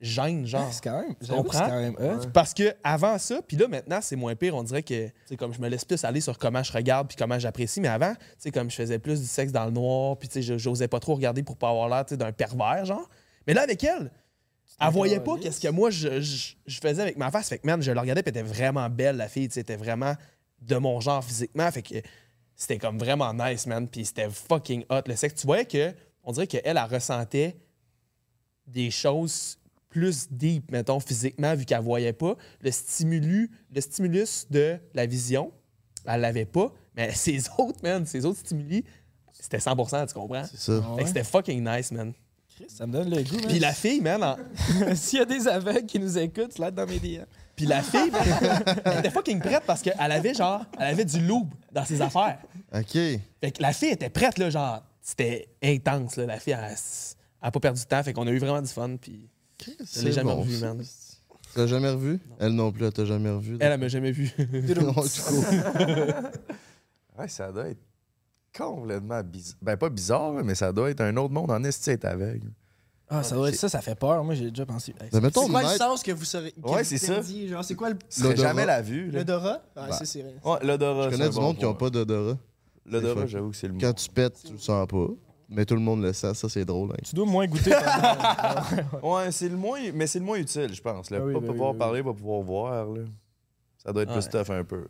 gêne, 0.00 0.46
genre. 0.46 0.72
C'est 0.72 0.82
quand 0.82 1.00
même. 1.02 1.14
Tu 1.16 1.26
comprends? 1.30 1.58
Quand 1.68 1.80
même. 1.80 1.96
Parce 2.32 2.54
que 2.54 2.72
avant 2.84 3.18
ça, 3.18 3.42
puis 3.46 3.56
là 3.56 3.68
maintenant 3.68 3.98
c'est 4.00 4.16
moins 4.16 4.34
pire, 4.34 4.54
on 4.56 4.62
dirait 4.62 4.82
que 4.82 5.08
c'est 5.26 5.36
comme 5.36 5.52
je 5.52 5.60
me 5.60 5.68
laisse 5.68 5.84
plus 5.84 6.02
aller 6.04 6.20
sur 6.20 6.38
comment 6.38 6.62
je 6.62 6.72
regarde 6.72 7.08
puis 7.08 7.16
comment 7.16 7.38
j'apprécie, 7.38 7.80
mais 7.80 7.88
avant, 7.88 8.14
tu 8.14 8.20
sais 8.38 8.50
comme 8.50 8.70
je 8.70 8.76
faisais 8.76 8.98
plus 8.98 9.20
du 9.20 9.26
sexe 9.26 9.52
dans 9.52 9.64
le 9.66 9.72
noir, 9.72 10.16
puis 10.18 10.28
tu 10.28 10.34
sais 10.34 10.42
je- 10.42 10.56
j'osais 10.58 10.88
pas 10.88 11.00
trop 11.00 11.14
regarder 11.14 11.42
pour 11.42 11.56
pas 11.56 11.68
avoir 11.70 11.88
l'air 11.88 12.04
tu 12.06 12.10
sais, 12.10 12.16
d'un 12.16 12.32
pervers 12.32 12.84
genre. 12.84 13.08
Mais 13.46 13.52
là 13.54 13.62
avec 13.62 13.82
elle, 13.84 14.10
elle 14.80 14.92
voyait 14.92 15.20
pas 15.20 15.36
qu'est-ce 15.38 15.60
que 15.60 15.68
moi 15.68 15.90
je, 15.90 16.20
je- 16.20 16.54
je 16.66 16.80
faisais 16.80 17.02
avec 17.02 17.16
ma 17.16 17.30
face, 17.30 17.48
fait 17.48 17.58
que 17.58 17.66
man, 17.66 17.80
je 17.82 17.92
la 17.92 18.00
regardais 18.00 18.22
puis 18.22 18.32
elle 18.34 18.40
était 18.42 18.54
vraiment 18.54 18.88
belle 18.88 19.16
la 19.16 19.28
fille, 19.28 19.48
tu 19.48 19.54
sais, 19.54 19.60
elle 19.60 19.62
était 19.62 19.76
vraiment 19.76 20.14
de 20.60 20.76
mon 20.76 21.00
genre 21.00 21.24
physiquement, 21.24 21.70
fait 21.70 21.82
que 21.82 21.94
c'était 22.56 22.78
comme 22.78 22.98
vraiment 22.98 23.32
nice 23.32 23.66
man, 23.66 23.88
puis 23.88 24.04
c'était 24.04 24.28
fucking 24.28 24.84
hot 24.90 25.02
le 25.06 25.16
sexe. 25.16 25.40
Tu 25.40 25.46
voyais 25.46 25.64
que 25.64 25.94
on 26.24 26.32
dirait 26.32 26.46
qu'elle 26.46 26.62
elle 26.64 26.78
ressentait 26.78 27.56
des 28.66 28.90
choses 28.90 29.58
plus 29.88 30.28
deep, 30.30 30.70
mettons, 30.70 31.00
physiquement, 31.00 31.54
vu 31.54 31.64
qu'elle 31.64 31.80
voyait 31.82 32.12
pas. 32.12 32.36
Le 32.60 32.70
stimulus, 32.70 33.50
le 33.74 33.80
stimulus 33.80 34.46
de 34.50 34.78
la 34.94 35.06
vision, 35.06 35.52
elle 36.06 36.20
l'avait 36.20 36.44
pas, 36.44 36.72
mais 36.94 37.12
ses 37.14 37.42
autres, 37.58 37.80
man, 37.82 38.06
ses 38.06 38.24
autres 38.24 38.38
stimuli, 38.40 38.84
c'était 39.32 39.56
100% 39.58 40.06
tu 40.08 40.14
comprends? 40.14 40.44
C'est 40.44 40.58
ça. 40.60 40.80
Fait 40.96 41.02
que 41.02 41.08
c'était 41.08 41.24
fucking 41.24 41.66
nice, 41.66 41.90
man. 41.92 42.12
Chris, 42.60 42.68
ça 42.68 42.86
me 42.86 42.92
donne 42.92 43.08
le 43.08 43.22
goût. 43.22 43.38
Puis 43.48 43.58
la 43.58 43.72
fille, 43.72 44.00
man, 44.02 44.22
en- 44.22 44.36
S'il 44.94 45.18
y 45.18 45.22
a 45.22 45.24
des 45.24 45.48
aveugles 45.48 45.86
qui 45.86 45.98
nous 45.98 46.18
écoutent, 46.18 46.52
slide 46.52 46.74
dans 46.74 46.86
mes 46.86 46.98
DM. 46.98 47.24
puis 47.56 47.64
la 47.64 47.80
fille, 47.82 48.10
man, 48.10 48.22
elle 48.84 48.98
était 48.98 49.10
fucking 49.10 49.40
prête 49.40 49.62
parce 49.66 49.80
qu'elle 49.80 49.94
avait 49.98 50.34
genre, 50.34 50.64
elle 50.78 50.88
avait 50.88 51.04
du 51.06 51.20
loup 51.20 51.48
dans 51.72 51.84
ses 51.86 52.02
affaires. 52.02 52.38
OK. 52.74 52.92
Fait 52.92 53.20
que 53.52 53.62
la 53.62 53.72
fille 53.72 53.90
était 53.90 54.10
prête, 54.10 54.36
là, 54.38 54.50
genre, 54.50 54.82
c'était 55.00 55.48
intense, 55.62 56.16
là. 56.16 56.26
La 56.26 56.38
fille, 56.38 56.52
elle, 56.52 56.64
elle 56.70 56.76
a 57.40 57.50
pas 57.50 57.60
perdu 57.60 57.80
de 57.82 57.86
temps, 57.86 58.02
fait 58.02 58.12
qu'on 58.12 58.26
a 58.26 58.30
eu 58.30 58.38
vraiment 58.38 58.60
du 58.60 58.68
fun, 58.68 58.96
puis 59.00 59.28
je 59.64 59.70
l'ai 59.70 59.76
C'est 59.86 60.12
jamais 60.12 60.30
bon, 60.30 60.40
revu, 60.40 60.58
man. 60.58 60.82
Tu 61.52 61.58
l'as 61.58 61.66
jamais 61.66 61.90
revu? 61.90 62.20
Elle 62.38 62.52
non 62.52 62.70
plus, 62.70 62.84
elle 62.84 62.92
t'a 62.92 63.04
jamais 63.06 63.30
revu. 63.30 63.56
Elle, 63.58 63.72
elle 63.72 63.80
m'a 63.80 63.88
jamais 63.88 64.12
vu. 64.12 64.30
Non, 64.38 64.92
du 64.92 65.20
coup. 65.20 65.44
Ouais, 67.18 67.28
ça 67.28 67.50
doit 67.50 67.68
être 67.68 67.80
complètement 68.56 69.22
bizarre. 69.22 69.56
Ben, 69.62 69.76
pas 69.76 69.88
bizarre, 69.90 70.32
mais 70.44 70.54
ça 70.54 70.72
doit 70.72 70.90
être 70.90 71.00
un 71.00 71.16
autre 71.16 71.32
monde 71.32 71.50
en 71.50 71.62
esti 71.64 71.90
être 71.90 72.04
aveugle. 72.04 72.50
Ah, 73.12 73.22
ça 73.24 73.34
doit 73.34 73.48
être 73.48 73.56
ça, 73.56 73.68
ça 73.68 73.80
fait 73.80 73.96
peur. 73.96 74.22
Moi, 74.22 74.34
j'ai 74.34 74.50
déjà 74.50 74.64
pensé. 74.64 74.94
Hey, 75.00 75.08
Ben, 75.12 75.20
mettons, 75.20 75.46
C'est 75.46 75.50
quoi 75.50 75.62
le 75.62 75.68
sens 75.78 76.02
que 76.02 76.12
vous 76.12 76.24
serez. 76.24 76.52
que 76.52 76.60
Ouais, 76.70 76.84
c'est 76.84 76.96
ça. 76.98 77.20
Genre, 77.22 77.64
c'est 77.64 77.74
quoi 77.74 77.90
le. 77.90 77.96
Jamais 78.36 78.64
la 78.66 78.82
vue. 78.82 79.10
L'odorat? 79.10 79.60
Ah, 79.74 79.90
ça, 79.92 80.04
c'est 80.04 80.22
vrai. 80.22 80.34
Ouais, 80.44 80.58
l'odorat. 80.64 81.06
Je 81.10 81.16
connais 81.16 81.28
du 81.28 81.34
bon 81.34 81.42
monde 81.42 81.56
qui 81.58 81.64
n'ont 81.64 81.74
point. 81.74 81.88
pas 81.88 81.90
d'odorat. 81.90 82.38
L'odorat, 82.86 83.26
j'avoue 83.26 83.50
que 83.50 83.56
c'est 83.56 83.66
le 83.66 83.74
mot. 83.74 83.80
Quand 83.80 83.92
tu 83.92 84.08
pètes, 84.10 84.40
tu 84.44 84.52
le 84.52 84.58
sens 84.58 84.86
pas. 84.86 85.06
Mais 85.52 85.64
tout 85.66 85.74
le 85.74 85.80
monde 85.80 86.00
le 86.02 86.12
sent, 86.12 86.32
ça 86.34 86.48
c'est 86.48 86.64
drôle. 86.64 86.92
hein. 86.92 87.00
Tu 87.04 87.12
dois 87.16 87.26
moins 87.26 87.44
goûter. 87.48 87.72
pendant- 87.72 89.14
Ouais, 89.16 89.32
c'est 89.32 89.48
le 89.48 89.56
moins, 89.56 89.80
mais 89.92 90.06
c'est 90.06 90.20
le 90.20 90.24
moins 90.24 90.38
utile, 90.38 90.72
je 90.72 90.80
pense. 90.80 91.10
Là. 91.10 91.18
Ah 91.20 91.24
oui, 91.24 91.32
pas 91.34 91.40
ben 91.40 91.46
oui, 91.46 91.52
pouvoir 91.52 91.72
ben 91.72 91.78
parler, 91.80 92.02
pas 92.04 92.12
pouvoir 92.12 92.40
voir. 92.42 92.86
Là. 92.86 93.02
Ça 93.84 93.92
doit 93.92 94.04
être 94.04 94.12
plus 94.12 94.24
Ouais. 94.32 94.44
tough 94.44 94.50
un 94.52 94.62
peu. 94.62 94.86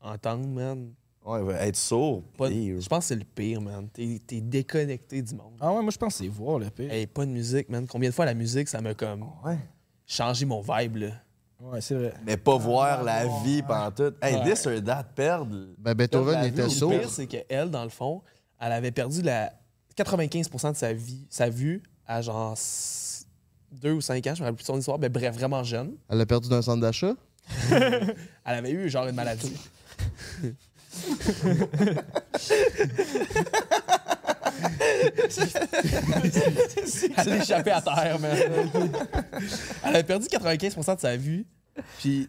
Entendre, 0.00 0.46
man. 0.46 0.92
Ouais, 1.24 1.40
ouais, 1.40 1.68
être 1.68 1.76
sourd. 1.76 2.22
Pas- 2.38 2.48
je 2.50 2.88
pense 2.88 3.00
que 3.04 3.08
c'est 3.08 3.16
le 3.16 3.24
pire, 3.24 3.60
man. 3.60 3.88
T'es 3.92 4.20
t'es 4.26 4.40
déconnecté 4.40 5.20
du 5.20 5.34
monde. 5.34 5.52
Ah 5.60 5.72
ouais, 5.72 5.82
moi, 5.82 5.90
je 5.90 5.98
pense 5.98 6.14
que 6.18 6.24
c'est 6.24 6.28
voir 6.28 6.58
le 6.58 6.70
pire. 6.70 6.90
Hey, 6.90 7.06
pas 7.06 7.26
de 7.26 7.30
musique, 7.30 7.68
man. 7.68 7.86
Combien 7.86 8.08
de 8.08 8.14
fois 8.14 8.24
la 8.24 8.34
musique, 8.34 8.68
ça 8.68 8.80
m'a 8.80 8.94
comme 8.94 9.26
Ouais. 9.44 9.58
changé 10.06 10.46
mon 10.46 10.60
vibe, 10.62 10.96
là. 10.96 11.10
Ouais, 11.60 11.80
c'est 11.82 11.94
vrai. 11.94 12.14
Mais 12.24 12.38
pas 12.38 12.56
voir 12.56 13.02
la 13.04 13.26
vie 13.44 13.62
pendant 13.62 13.90
tout. 13.90 14.14
Hey, 14.22 14.36
Ouais. 14.36 14.50
this 14.54 14.66
or 14.66 14.82
that, 14.82 15.04
perdre. 15.14 15.54
Ben, 15.76 15.94
perdre 15.94 15.94
Beethoven 15.94 16.34
la 16.40 16.46
était 16.46 16.62
Le 16.62 16.68
sourd. 16.70 16.90
pire, 16.90 17.10
c'est 17.10 17.26
qu'elle, 17.26 17.70
dans 17.70 17.84
le 17.84 17.90
fond, 17.90 18.22
elle 18.58 18.72
avait 18.72 18.90
perdu 18.92 19.20
la 19.20 19.52
95% 19.94 20.72
de 20.72 20.76
sa 20.76 20.94
vie, 20.94 21.26
sa 21.28 21.50
vue 21.50 21.82
à 22.06 22.22
genre 22.22 22.56
2 23.72 23.92
ou 23.92 24.00
5 24.00 24.26
ans, 24.26 24.34
je 24.34 24.40
me 24.40 24.46
rappelle 24.46 24.56
plus 24.56 24.62
de 24.62 24.66
son 24.68 24.78
histoire, 24.78 24.98
mais 24.98 25.10
bref, 25.10 25.34
vraiment 25.34 25.62
jeune. 25.62 25.96
Elle 26.08 26.20
a 26.22 26.24
perdu 26.26 26.48
d'un 26.48 26.62
centre 26.62 26.80
d'achat? 26.80 27.12
Elle 27.70 28.14
avait 28.44 28.70
eu 28.72 28.88
genre 28.88 29.06
une 29.06 29.14
maladie. 29.14 29.54
Elle 37.16 37.28
l'a 37.28 37.36
échappé 37.36 37.70
à 37.70 37.80
terre, 37.80 38.18
man. 38.18 38.36
Elle 39.84 39.96
avait 39.96 40.04
perdu 40.04 40.26
95% 40.26 40.96
de 40.96 41.00
sa 41.00 41.16
vue. 41.16 41.46
Puis, 41.98 42.28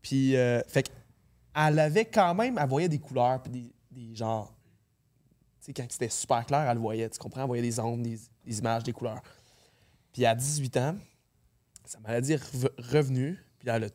puis 0.00 0.36
euh, 0.36 0.60
fait 0.68 0.84
qu'elle 0.84 1.78
avait 1.78 2.04
quand 2.04 2.34
même, 2.34 2.58
elle 2.60 2.68
voyait 2.68 2.88
des 2.88 2.98
couleurs, 2.98 3.42
puis 3.42 3.52
des, 3.52 3.72
des 3.90 4.14
genres. 4.14 4.54
Tu 5.60 5.66
sais, 5.66 5.72
quand 5.72 5.86
c'était 5.90 6.08
super 6.08 6.44
clair, 6.46 6.66
elle 6.68 6.74
le 6.76 6.80
voyait, 6.80 7.08
tu 7.08 7.18
comprends? 7.18 7.42
Elle 7.42 7.46
voyait 7.46 7.62
des 7.62 7.78
ondes, 7.78 8.02
des, 8.02 8.18
des 8.44 8.58
images, 8.58 8.82
des 8.82 8.92
couleurs. 8.92 9.22
Puis 10.12 10.26
à 10.26 10.34
18 10.34 10.76
ans, 10.78 10.96
sa 11.84 12.00
maladie 12.00 12.32
est 12.32 12.42
rev- 12.42 12.70
revenue, 12.92 13.38
puis 13.58 13.68
elle 13.68 13.84
a 13.84 13.88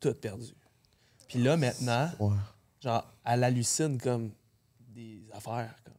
tout 0.00 0.14
perdu. 0.14 0.52
Puis 1.28 1.38
là, 1.42 1.56
maintenant, 1.56 2.10
Ouais. 2.18 2.36
Genre, 2.80 3.14
elle 3.24 3.44
hallucine 3.44 3.98
comme 3.98 4.30
des 4.88 5.22
affaires, 5.32 5.74
comme, 5.84 5.94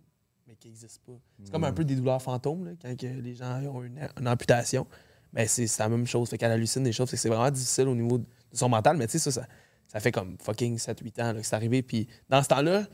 mais 0.47 0.55
qui 0.55 0.67
n'existent 0.67 1.01
pas. 1.05 1.19
C'est 1.43 1.51
comme 1.51 1.63
un 1.63 1.73
peu 1.73 1.85
des 1.85 1.95
douleurs 1.95 2.21
fantômes, 2.21 2.65
là, 2.65 2.71
quand 2.81 2.95
que 2.97 3.07
les 3.07 3.35
gens 3.35 3.61
ont 3.65 3.83
une, 3.83 3.99
une 4.19 4.27
amputation. 4.27 4.87
Mais 5.33 5.47
c'est 5.47 5.67
c'est 5.67 5.81
la 5.81 5.89
même 5.89 6.05
chose. 6.05 6.29
Fait 6.29 6.37
qu'elle 6.37 6.51
hallucine 6.51 6.83
des 6.83 6.91
choses. 6.91 7.09
C'est 7.09 7.29
vraiment 7.29 7.49
difficile 7.49 7.87
au 7.87 7.95
niveau 7.95 8.17
de 8.17 8.25
son 8.51 8.67
mental. 8.67 8.97
Mais 8.97 9.07
tu 9.07 9.17
sais, 9.17 9.31
ça, 9.31 9.41
ça, 9.41 9.47
ça 9.87 9.99
fait 9.99 10.11
comme 10.11 10.37
fucking 10.39 10.77
7-8 10.77 11.21
ans 11.21 11.33
là, 11.33 11.39
que 11.39 11.45
c'est 11.45 11.55
arrivé. 11.55 11.81
Puis 11.81 12.07
dans 12.29 12.43
ce 12.43 12.49
temps-là, 12.49 12.85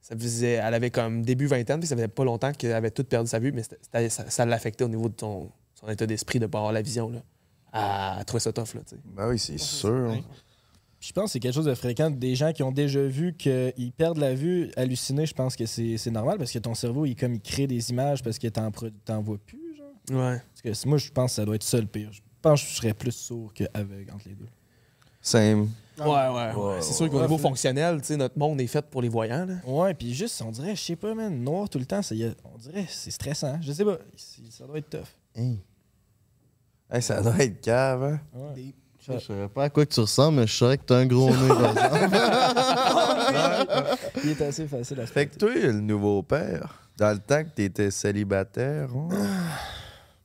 ça 0.00 0.14
faisait, 0.14 0.52
elle 0.52 0.74
avait 0.74 0.90
comme 0.90 1.22
début 1.22 1.46
vingtaine, 1.46 1.80
puis 1.80 1.88
ça 1.88 1.96
faisait 1.96 2.08
pas 2.08 2.24
longtemps 2.24 2.52
qu'elle 2.52 2.74
avait 2.74 2.90
tout 2.90 3.04
perdu 3.04 3.30
sa 3.30 3.38
vue, 3.38 3.52
mais 3.52 3.62
ça, 4.10 4.28
ça 4.28 4.44
l'affectait 4.44 4.84
au 4.84 4.88
niveau 4.88 5.08
de 5.08 5.14
son, 5.18 5.50
son 5.74 5.88
état 5.88 6.06
d'esprit 6.06 6.38
de 6.38 6.46
pas 6.46 6.58
avoir 6.58 6.72
la 6.72 6.82
vision. 6.82 7.08
Là. 7.08 7.22
Elle, 7.72 8.18
elle 8.18 8.24
trouvait 8.26 8.40
ça 8.40 8.52
tough, 8.52 8.74
là. 8.74 8.80
Ben 9.06 9.28
oui, 9.28 9.38
c'est 9.38 9.58
sûr. 9.58 10.14
Je 11.04 11.12
pense 11.12 11.24
que 11.24 11.30
c'est 11.32 11.40
quelque 11.40 11.54
chose 11.54 11.66
de 11.66 11.74
fréquent. 11.74 12.08
Des 12.10 12.34
gens 12.34 12.52
qui 12.52 12.62
ont 12.62 12.72
déjà 12.72 13.02
vu 13.02 13.34
qu'ils 13.36 13.92
perdent 13.94 14.16
la 14.16 14.34
vue, 14.34 14.70
halluciner, 14.74 15.26
je 15.26 15.34
pense 15.34 15.54
que 15.54 15.66
c'est 15.66 15.98
c'est 15.98 16.10
normal 16.10 16.38
parce 16.38 16.50
que 16.50 16.58
ton 16.58 16.74
cerveau, 16.74 17.04
il, 17.04 17.14
comme, 17.14 17.34
il 17.34 17.42
crée 17.42 17.66
des 17.66 17.90
images 17.90 18.22
parce 18.22 18.38
que 18.38 18.48
t'en 18.48 18.70
vois 19.20 19.36
plus. 19.36 19.76
Genre. 19.76 20.18
Ouais. 20.18 20.40
Parce 20.62 20.62
que 20.62 20.88
moi, 20.88 20.96
je 20.96 21.10
pense 21.10 21.32
que 21.32 21.34
ça 21.36 21.44
doit 21.44 21.56
être 21.56 21.62
ça 21.62 21.78
le 21.78 21.86
pire. 21.86 22.10
Je 22.10 22.22
pense 22.40 22.62
que 22.62 22.68
je 22.68 22.74
serais 22.74 22.94
plus 22.94 23.12
sourd 23.12 23.52
qu'aveugle 23.52 24.10
entre 24.14 24.28
les 24.28 24.34
deux. 24.34 24.48
Same. 25.20 25.68
Ouais, 25.98 26.06
ouais, 26.06 26.54
ouais. 26.54 26.80
C'est 26.80 26.94
sûr 26.94 27.10
qu'au 27.10 27.20
niveau 27.20 27.38
fonctionnel, 27.38 28.00
tu 28.00 28.06
sais, 28.06 28.16
notre 28.16 28.38
monde 28.38 28.58
est 28.62 28.66
fait 28.66 28.84
pour 28.86 29.02
les 29.02 29.10
voyants. 29.10 29.44
Là. 29.44 29.56
Ouais, 29.66 29.92
puis 29.92 30.14
juste, 30.14 30.40
on 30.40 30.50
dirait, 30.50 30.74
je 30.74 30.82
sais 30.82 30.96
pas, 30.96 31.14
man, 31.14 31.38
noir 31.38 31.68
tout 31.68 31.78
le 31.78 31.86
temps, 31.86 32.00
ça 32.00 32.14
on 32.44 32.58
dirait, 32.58 32.86
c'est 32.88 33.10
stressant. 33.10 33.58
Je 33.60 33.72
sais 33.72 33.84
pas, 33.84 33.98
ça 34.16 34.66
doit 34.66 34.78
être 34.78 34.90
tough. 34.90 35.08
Hein. 35.36 35.56
Hey, 36.90 37.02
ça 37.02 37.22
doit 37.22 37.38
être 37.38 37.60
cave, 37.60 38.04
hein? 38.04 38.20
Ouais. 38.34 38.74
Je 39.06 39.18
saurais 39.18 39.48
pas 39.48 39.64
à 39.64 39.70
quoi 39.70 39.84
que 39.84 39.92
tu 39.92 40.00
ressembles, 40.00 40.38
mais 40.38 40.46
je 40.46 40.52
saurais 40.54 40.78
que 40.78 40.84
t'as 40.84 40.96
un 40.98 41.06
gros 41.06 41.30
nez, 41.30 41.48
par 41.48 41.70
exemple. 41.70 42.16
Il 44.24 44.30
est 44.30 44.40
assez 44.42 44.66
facile 44.66 45.00
à 45.00 45.06
se 45.06 45.12
Fait 45.12 45.26
que 45.26 45.36
toi, 45.36 45.50
le 45.54 45.72
nouveau 45.72 46.22
père, 46.22 46.88
dans 46.96 47.12
le 47.12 47.18
temps 47.18 47.44
que 47.44 47.50
t'étais 47.50 47.90
célibataire, 47.90 48.88
hein? 48.96 49.08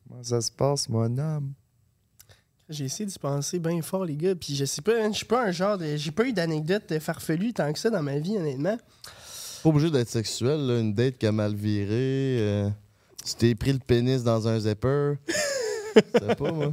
comment 0.07 0.23
ça 0.23 0.39
se 0.39 0.51
passe, 0.51 0.87
mon 0.87 1.17
homme? 1.17 1.53
J'ai 2.69 2.85
essayé 2.85 3.05
d'y 3.05 3.17
penser 3.17 3.57
bien 3.59 3.81
fort, 3.81 4.05
les 4.05 4.15
gars. 4.15 4.35
Puis 4.35 4.55
je 4.55 4.63
sais 4.63 4.81
pas, 4.83 4.93
hein, 5.03 5.09
je 5.11 5.17
suis 5.17 5.25
pas 5.25 5.43
un 5.43 5.51
genre 5.51 5.77
de. 5.77 5.95
J'ai 5.95 6.11
pas 6.11 6.23
eu 6.25 6.33
d'anecdote 6.33 6.99
farfelue 6.99 7.51
tant 7.51 7.73
que 7.73 7.79
ça 7.79 7.89
dans 7.89 8.03
ma 8.03 8.19
vie, 8.19 8.37
honnêtement. 8.37 8.77
Pas 9.63 9.69
obligé 9.69 9.89
d'être 9.89 10.07
sexuel, 10.09 10.67
là. 10.67 10.79
Une 10.79 10.93
date 10.93 11.17
qui 11.17 11.25
a 11.25 11.31
mal 11.31 11.55
viré. 11.55 12.37
euh, 12.39 12.69
tu 13.25 13.33
t'es 13.33 13.55
pris 13.55 13.73
le 13.73 13.79
pénis 13.79 14.23
dans 14.23 14.47
un 14.47 14.59
zipper. 14.59 15.15
Je 15.95 16.01
sais 16.27 16.35
pas, 16.35 16.51
moi. 16.51 16.71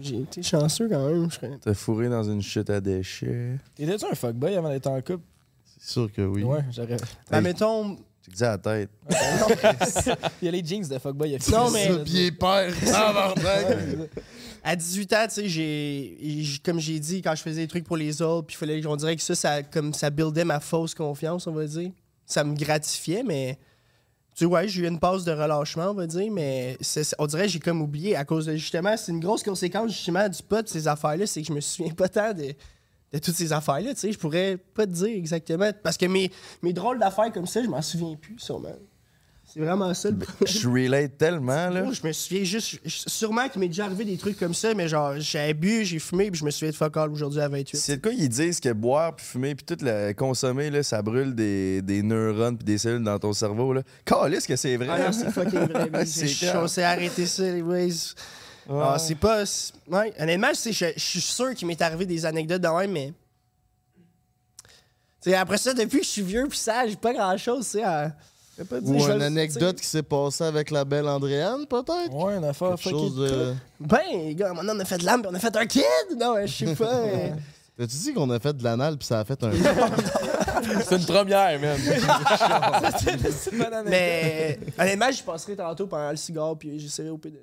J'ai- 0.00 0.20
été 0.20 0.42
chanceux 0.42 0.88
quand 0.88 1.08
même. 1.08 1.28
T'as 1.60 1.74
fourré 1.74 2.08
dans 2.08 2.22
une 2.24 2.42
chute 2.42 2.70
à 2.70 2.80
déchets. 2.80 3.58
T'étais-tu 3.74 4.04
un 4.10 4.14
fuckboy 4.14 4.54
avant 4.56 4.68
d'être 4.70 4.86
en 4.86 5.00
couple? 5.00 5.24
C'est 5.78 5.90
sûr 5.92 6.12
que 6.12 6.22
oui. 6.22 6.42
Ouais, 6.42 6.64
j'aurais. 6.72 6.96
Ben, 7.30 7.40
mettons, 7.40 7.96
Tu 8.22 8.30
te 8.32 8.36
dis 8.36 8.44
à 8.44 8.50
la 8.50 8.58
tête. 8.58 8.90
Il 10.42 10.46
y 10.46 10.48
a 10.48 10.50
les 10.50 10.64
jeans 10.64 10.82
de 10.88 10.98
Fuckboy. 10.98 11.28
il 11.28 11.32
y 11.32 11.36
a 11.36 11.50
Non, 11.56 11.70
mais- 11.70 11.86
ça. 11.86 11.92
Ça, 11.94 11.98
pied 12.00 12.32
père. 12.32 12.72
À 14.64 14.74
18 14.74 15.12
ans, 15.12 15.24
tu 15.28 15.34
sais, 15.34 15.48
j'ai, 15.48 16.44
comme 16.64 16.80
j'ai 16.80 16.98
dit, 16.98 17.22
quand 17.22 17.34
je 17.36 17.42
faisais 17.42 17.60
des 17.62 17.68
trucs 17.68 17.84
pour 17.84 17.96
les 17.96 18.20
autres, 18.20 18.48
puis 18.48 18.56
fallait, 18.56 18.84
on 18.86 18.96
dirait 18.96 19.14
que 19.14 19.22
ça, 19.22 19.36
ça, 19.36 19.62
comme 19.62 19.94
ça 19.94 20.10
buildait 20.10 20.44
ma 20.44 20.58
fausse 20.58 20.92
confiance, 20.94 21.46
on 21.46 21.52
va 21.52 21.66
dire. 21.66 21.90
Ça 22.24 22.42
me 22.42 22.56
gratifiait, 22.56 23.22
mais 23.22 23.58
tu 24.36 24.44
ouais, 24.44 24.68
j'ai 24.68 24.82
eu 24.82 24.86
une 24.86 25.00
pause 25.00 25.24
de 25.24 25.32
relâchement, 25.32 25.90
on 25.90 25.94
va 25.94 26.06
dire, 26.06 26.30
mais 26.30 26.76
on 27.18 27.26
dirait 27.26 27.44
que 27.44 27.52
j'ai 27.52 27.58
comme 27.58 27.80
oublié 27.80 28.16
à 28.16 28.24
cause 28.26 28.46
de 28.46 28.54
justement, 28.54 28.94
c'est 28.96 29.10
une 29.10 29.20
grosse 29.20 29.42
conséquence 29.42 29.92
justement 29.92 30.28
du 30.28 30.42
pot 30.42 30.62
de 30.62 30.68
ces 30.68 30.86
affaires-là, 30.86 31.26
c'est 31.26 31.40
que 31.40 31.48
je 31.48 31.52
me 31.54 31.60
souviens 31.60 31.94
pas 31.94 32.08
tant 32.08 32.34
de, 32.34 32.52
de 33.12 33.18
toutes 33.18 33.34
ces 33.34 33.52
affaires-là, 33.54 33.94
tu 33.94 34.00
sais, 34.00 34.12
je 34.12 34.18
pourrais 34.18 34.58
pas 34.58 34.86
te 34.86 34.92
dire 34.92 35.08
exactement, 35.08 35.70
parce 35.82 35.96
que 35.96 36.04
mes, 36.04 36.30
mes 36.62 36.74
drôles 36.74 36.98
d'affaires 36.98 37.32
comme 37.32 37.46
ça, 37.46 37.62
je 37.62 37.68
m'en 37.68 37.80
souviens 37.80 38.14
plus, 38.14 38.38
sûrement. 38.38 38.76
C'est 39.56 39.62
vraiment 39.62 39.94
ça 39.94 40.10
le 40.10 40.18
Je 40.44 40.68
relate 40.68 41.16
tellement, 41.16 41.70
là. 41.70 41.90
Je 41.90 42.06
me 42.06 42.12
souviens 42.12 42.44
juste. 42.44 42.78
Sûrement 42.86 43.48
qu'il 43.48 43.60
m'est 43.60 43.68
déjà 43.68 43.86
arrivé 43.86 44.04
des 44.04 44.18
trucs 44.18 44.38
comme 44.38 44.52
ça, 44.52 44.74
mais 44.74 44.86
genre, 44.86 45.14
j'ai 45.18 45.54
bu, 45.54 45.82
j'ai 45.82 45.98
fumé, 45.98 46.30
puis 46.30 46.40
je 46.40 46.44
me 46.44 46.50
souviens 46.50 46.68
de 46.68 46.74
fuck 46.74 46.94
all 46.98 47.10
aujourd'hui 47.10 47.40
à 47.40 47.48
28. 47.48 47.74
C'est 47.74 47.96
de 47.96 48.02
quoi 48.02 48.12
ils 48.12 48.28
disent 48.28 48.60
que 48.60 48.70
boire 48.70 49.16
puis 49.16 49.24
fumer 49.24 49.54
puis 49.54 49.64
tout 49.64 49.82
le 49.82 50.12
consommer 50.12 50.68
là, 50.68 50.82
ça 50.82 51.00
brûle 51.00 51.34
des, 51.34 51.80
des 51.80 52.02
neurones 52.02 52.58
puis 52.58 52.66
des 52.66 52.76
cellules 52.76 53.02
dans 53.02 53.18
ton 53.18 53.32
cerveau 53.32 53.72
là. 53.72 53.80
Calisse 54.04 54.46
que 54.46 54.56
c'est 54.56 54.76
vrai. 54.76 54.88
Ah 54.90 55.06
non, 55.06 55.12
c'est 55.12 55.30
fucking 55.30 55.68
vrai. 55.68 56.04
C'est 56.04 57.26
ça, 57.26 57.42
les 57.44 57.62
boys. 57.62 57.88
Ah, 58.68 58.98
c'est 58.98 59.14
pas. 59.14 59.44
Ouais, 59.88 60.12
honnêtement, 60.18 60.48
je 60.52 60.70
je 60.70 60.92
suis 60.98 61.20
sûr 61.20 61.54
qu'il 61.54 61.66
m'est 61.66 61.80
arrivé 61.80 62.04
des 62.04 62.26
anecdotes 62.26 62.60
de 62.60 62.68
même, 62.68 62.92
mais. 62.92 63.14
Tu 65.22 65.30
sais, 65.30 65.34
après 65.34 65.56
ça, 65.56 65.72
depuis 65.72 66.00
que 66.00 66.04
je 66.04 66.10
suis 66.10 66.22
vieux 66.22 66.46
puis 66.46 66.58
sage, 66.58 66.94
pas 66.96 67.14
grand 67.14 67.38
chose, 67.38 67.64
tu 67.64 67.78
sais. 67.78 67.82
vais 67.82 68.10
pas 68.64 68.76
Ou 68.80 68.94
une 68.94 69.22
anecdote 69.22 69.76
qui 69.80 69.86
s'est 69.86 70.02
passée 70.02 70.44
avec 70.44 70.70
la 70.70 70.84
belle 70.84 71.06
Andréane, 71.08 71.66
peut-être? 71.66 72.12
Ouais, 72.12 72.36
une 72.36 72.44
affaire 72.44 72.76
Quelque 72.76 72.90
chose 72.90 73.16
de... 73.16 73.54
Ben, 73.80 73.98
les 74.12 74.34
gars, 74.34 74.52
maintenant 74.54 74.74
on 74.76 74.80
a 74.80 74.84
fait 74.84 74.98
de 74.98 75.04
l'âme 75.04 75.22
puis 75.22 75.30
on 75.30 75.34
a 75.34 75.38
fait 75.38 75.56
un 75.56 75.66
kid! 75.66 75.82
Non, 76.18 76.34
je 76.44 76.64
sais 76.64 76.74
pas. 76.74 77.02
T'as-tu 77.78 77.96
dit 77.96 78.14
qu'on 78.14 78.30
a 78.30 78.38
fait 78.40 78.56
de 78.56 78.64
l'anal 78.64 78.96
puis 78.96 79.06
ça 79.06 79.20
a 79.20 79.24
fait 79.24 79.42
un... 79.44 79.50
C'est 80.88 80.96
une 80.96 81.06
première, 81.06 81.60
man. 81.60 81.78
mais 83.86 84.58
honnêtement, 84.78 85.10
j'y 85.10 85.22
passerai 85.22 85.56
tantôt 85.56 85.86
pendant 85.86 86.10
le 86.10 86.16
cigare 86.16 86.56
puis 86.56 86.78
j'essaierai 86.78 87.10
au 87.10 87.18
PD. 87.18 87.38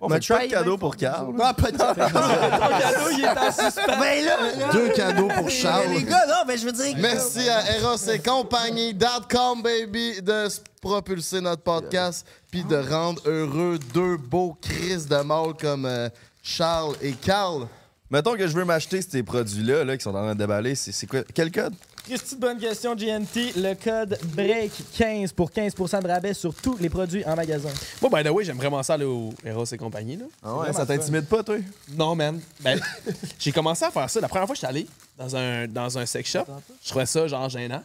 On 0.00 0.08
fait 0.08 0.26
pas 0.28 0.46
de 0.46 0.50
cadeau 0.50 0.72
ben, 0.72 0.78
pour 0.78 0.96
Carl. 0.96 1.34
Ah, 1.40 1.54
pas 1.54 1.70
de 1.70 1.76
cadeau, 1.76 3.10
il 3.12 3.24
est 3.24 3.28
en 3.28 3.52
suspens. 3.52 3.82
Ben 3.86 4.24
là, 4.24 4.36
là, 4.58 4.72
Deux 4.72 4.88
cadeaux 4.90 5.28
pour 5.28 5.46
les- 5.46 5.52
Charles. 5.52 5.88
Les 5.90 6.04
gars, 6.04 6.26
non, 6.26 6.44
ben 6.46 6.58
je 6.58 6.66
veux 6.66 6.72
dire. 6.72 6.94
Merci 6.98 7.48
à 7.48 7.76
Eros 7.76 7.96
et 7.96 8.18
compagnie.com, 8.18 9.62
baby, 9.62 10.22
de 10.22 10.48
propulser 10.80 11.40
notre 11.40 11.62
podcast 11.62 12.26
puis 12.50 12.64
de 12.64 12.76
rendre 12.76 13.22
heureux 13.26 13.78
deux 13.94 14.16
beaux 14.16 14.56
crises 14.60 15.06
de 15.06 15.16
mâles 15.16 15.54
comme 15.60 15.86
euh, 15.86 16.08
Charles 16.42 16.96
et 17.02 17.12
Carl. 17.12 17.66
Mettons 18.10 18.36
que 18.36 18.48
je 18.48 18.54
veux 18.54 18.64
m'acheter 18.64 19.02
ces 19.02 19.22
produits-là 19.22 19.84
là, 19.84 19.96
qui 19.96 20.02
sont 20.02 20.10
en 20.10 20.22
train 20.22 20.34
de 20.34 20.38
déballer. 20.38 20.74
C'est 20.74 20.90
c'est 20.90 21.06
quoi? 21.06 21.20
Quel 21.32 21.52
code? 21.52 21.74
Christy, 22.04 22.36
bonne 22.36 22.58
question, 22.58 22.94
GNT. 22.94 23.52
Le 23.56 23.74
code 23.74 24.18
BREAK15 24.36 25.32
pour 25.32 25.50
15% 25.50 26.02
de 26.02 26.08
rabais 26.08 26.34
sur 26.34 26.54
tous 26.54 26.76
les 26.78 26.88
produits 26.88 27.24
en 27.24 27.36
magasin. 27.36 27.68
Moi, 28.00 28.10
by 28.22 28.28
the 28.28 28.32
way, 28.32 28.44
j'aime 28.44 28.56
vraiment 28.56 28.82
ça 28.82 28.94
aller 28.94 29.04
au 29.04 29.32
Eros 29.44 29.64
et 29.64 29.76
compagnie. 29.76 30.16
Là. 30.16 30.24
Ah 30.42 30.56
ouais, 30.58 30.72
ça 30.72 30.86
t'intimide 30.86 31.26
pas, 31.26 31.42
toi? 31.42 31.56
Non, 31.94 32.14
man. 32.16 32.40
Ben, 32.60 32.80
j'ai 33.38 33.52
commencé 33.52 33.84
à 33.84 33.90
faire 33.90 34.08
ça. 34.10 34.20
La 34.20 34.28
première 34.28 34.46
fois 34.46 34.54
que 34.54 34.60
j'étais 34.60 34.70
allé 34.70 34.86
dans 35.18 35.36
un, 35.36 35.68
dans 35.68 35.98
un 35.98 36.06
sex 36.06 36.30
shop, 36.30 36.44
je 36.82 36.88
trouvais 36.88 37.06
ça 37.06 37.26
genre 37.28 37.48
gênant. 37.48 37.82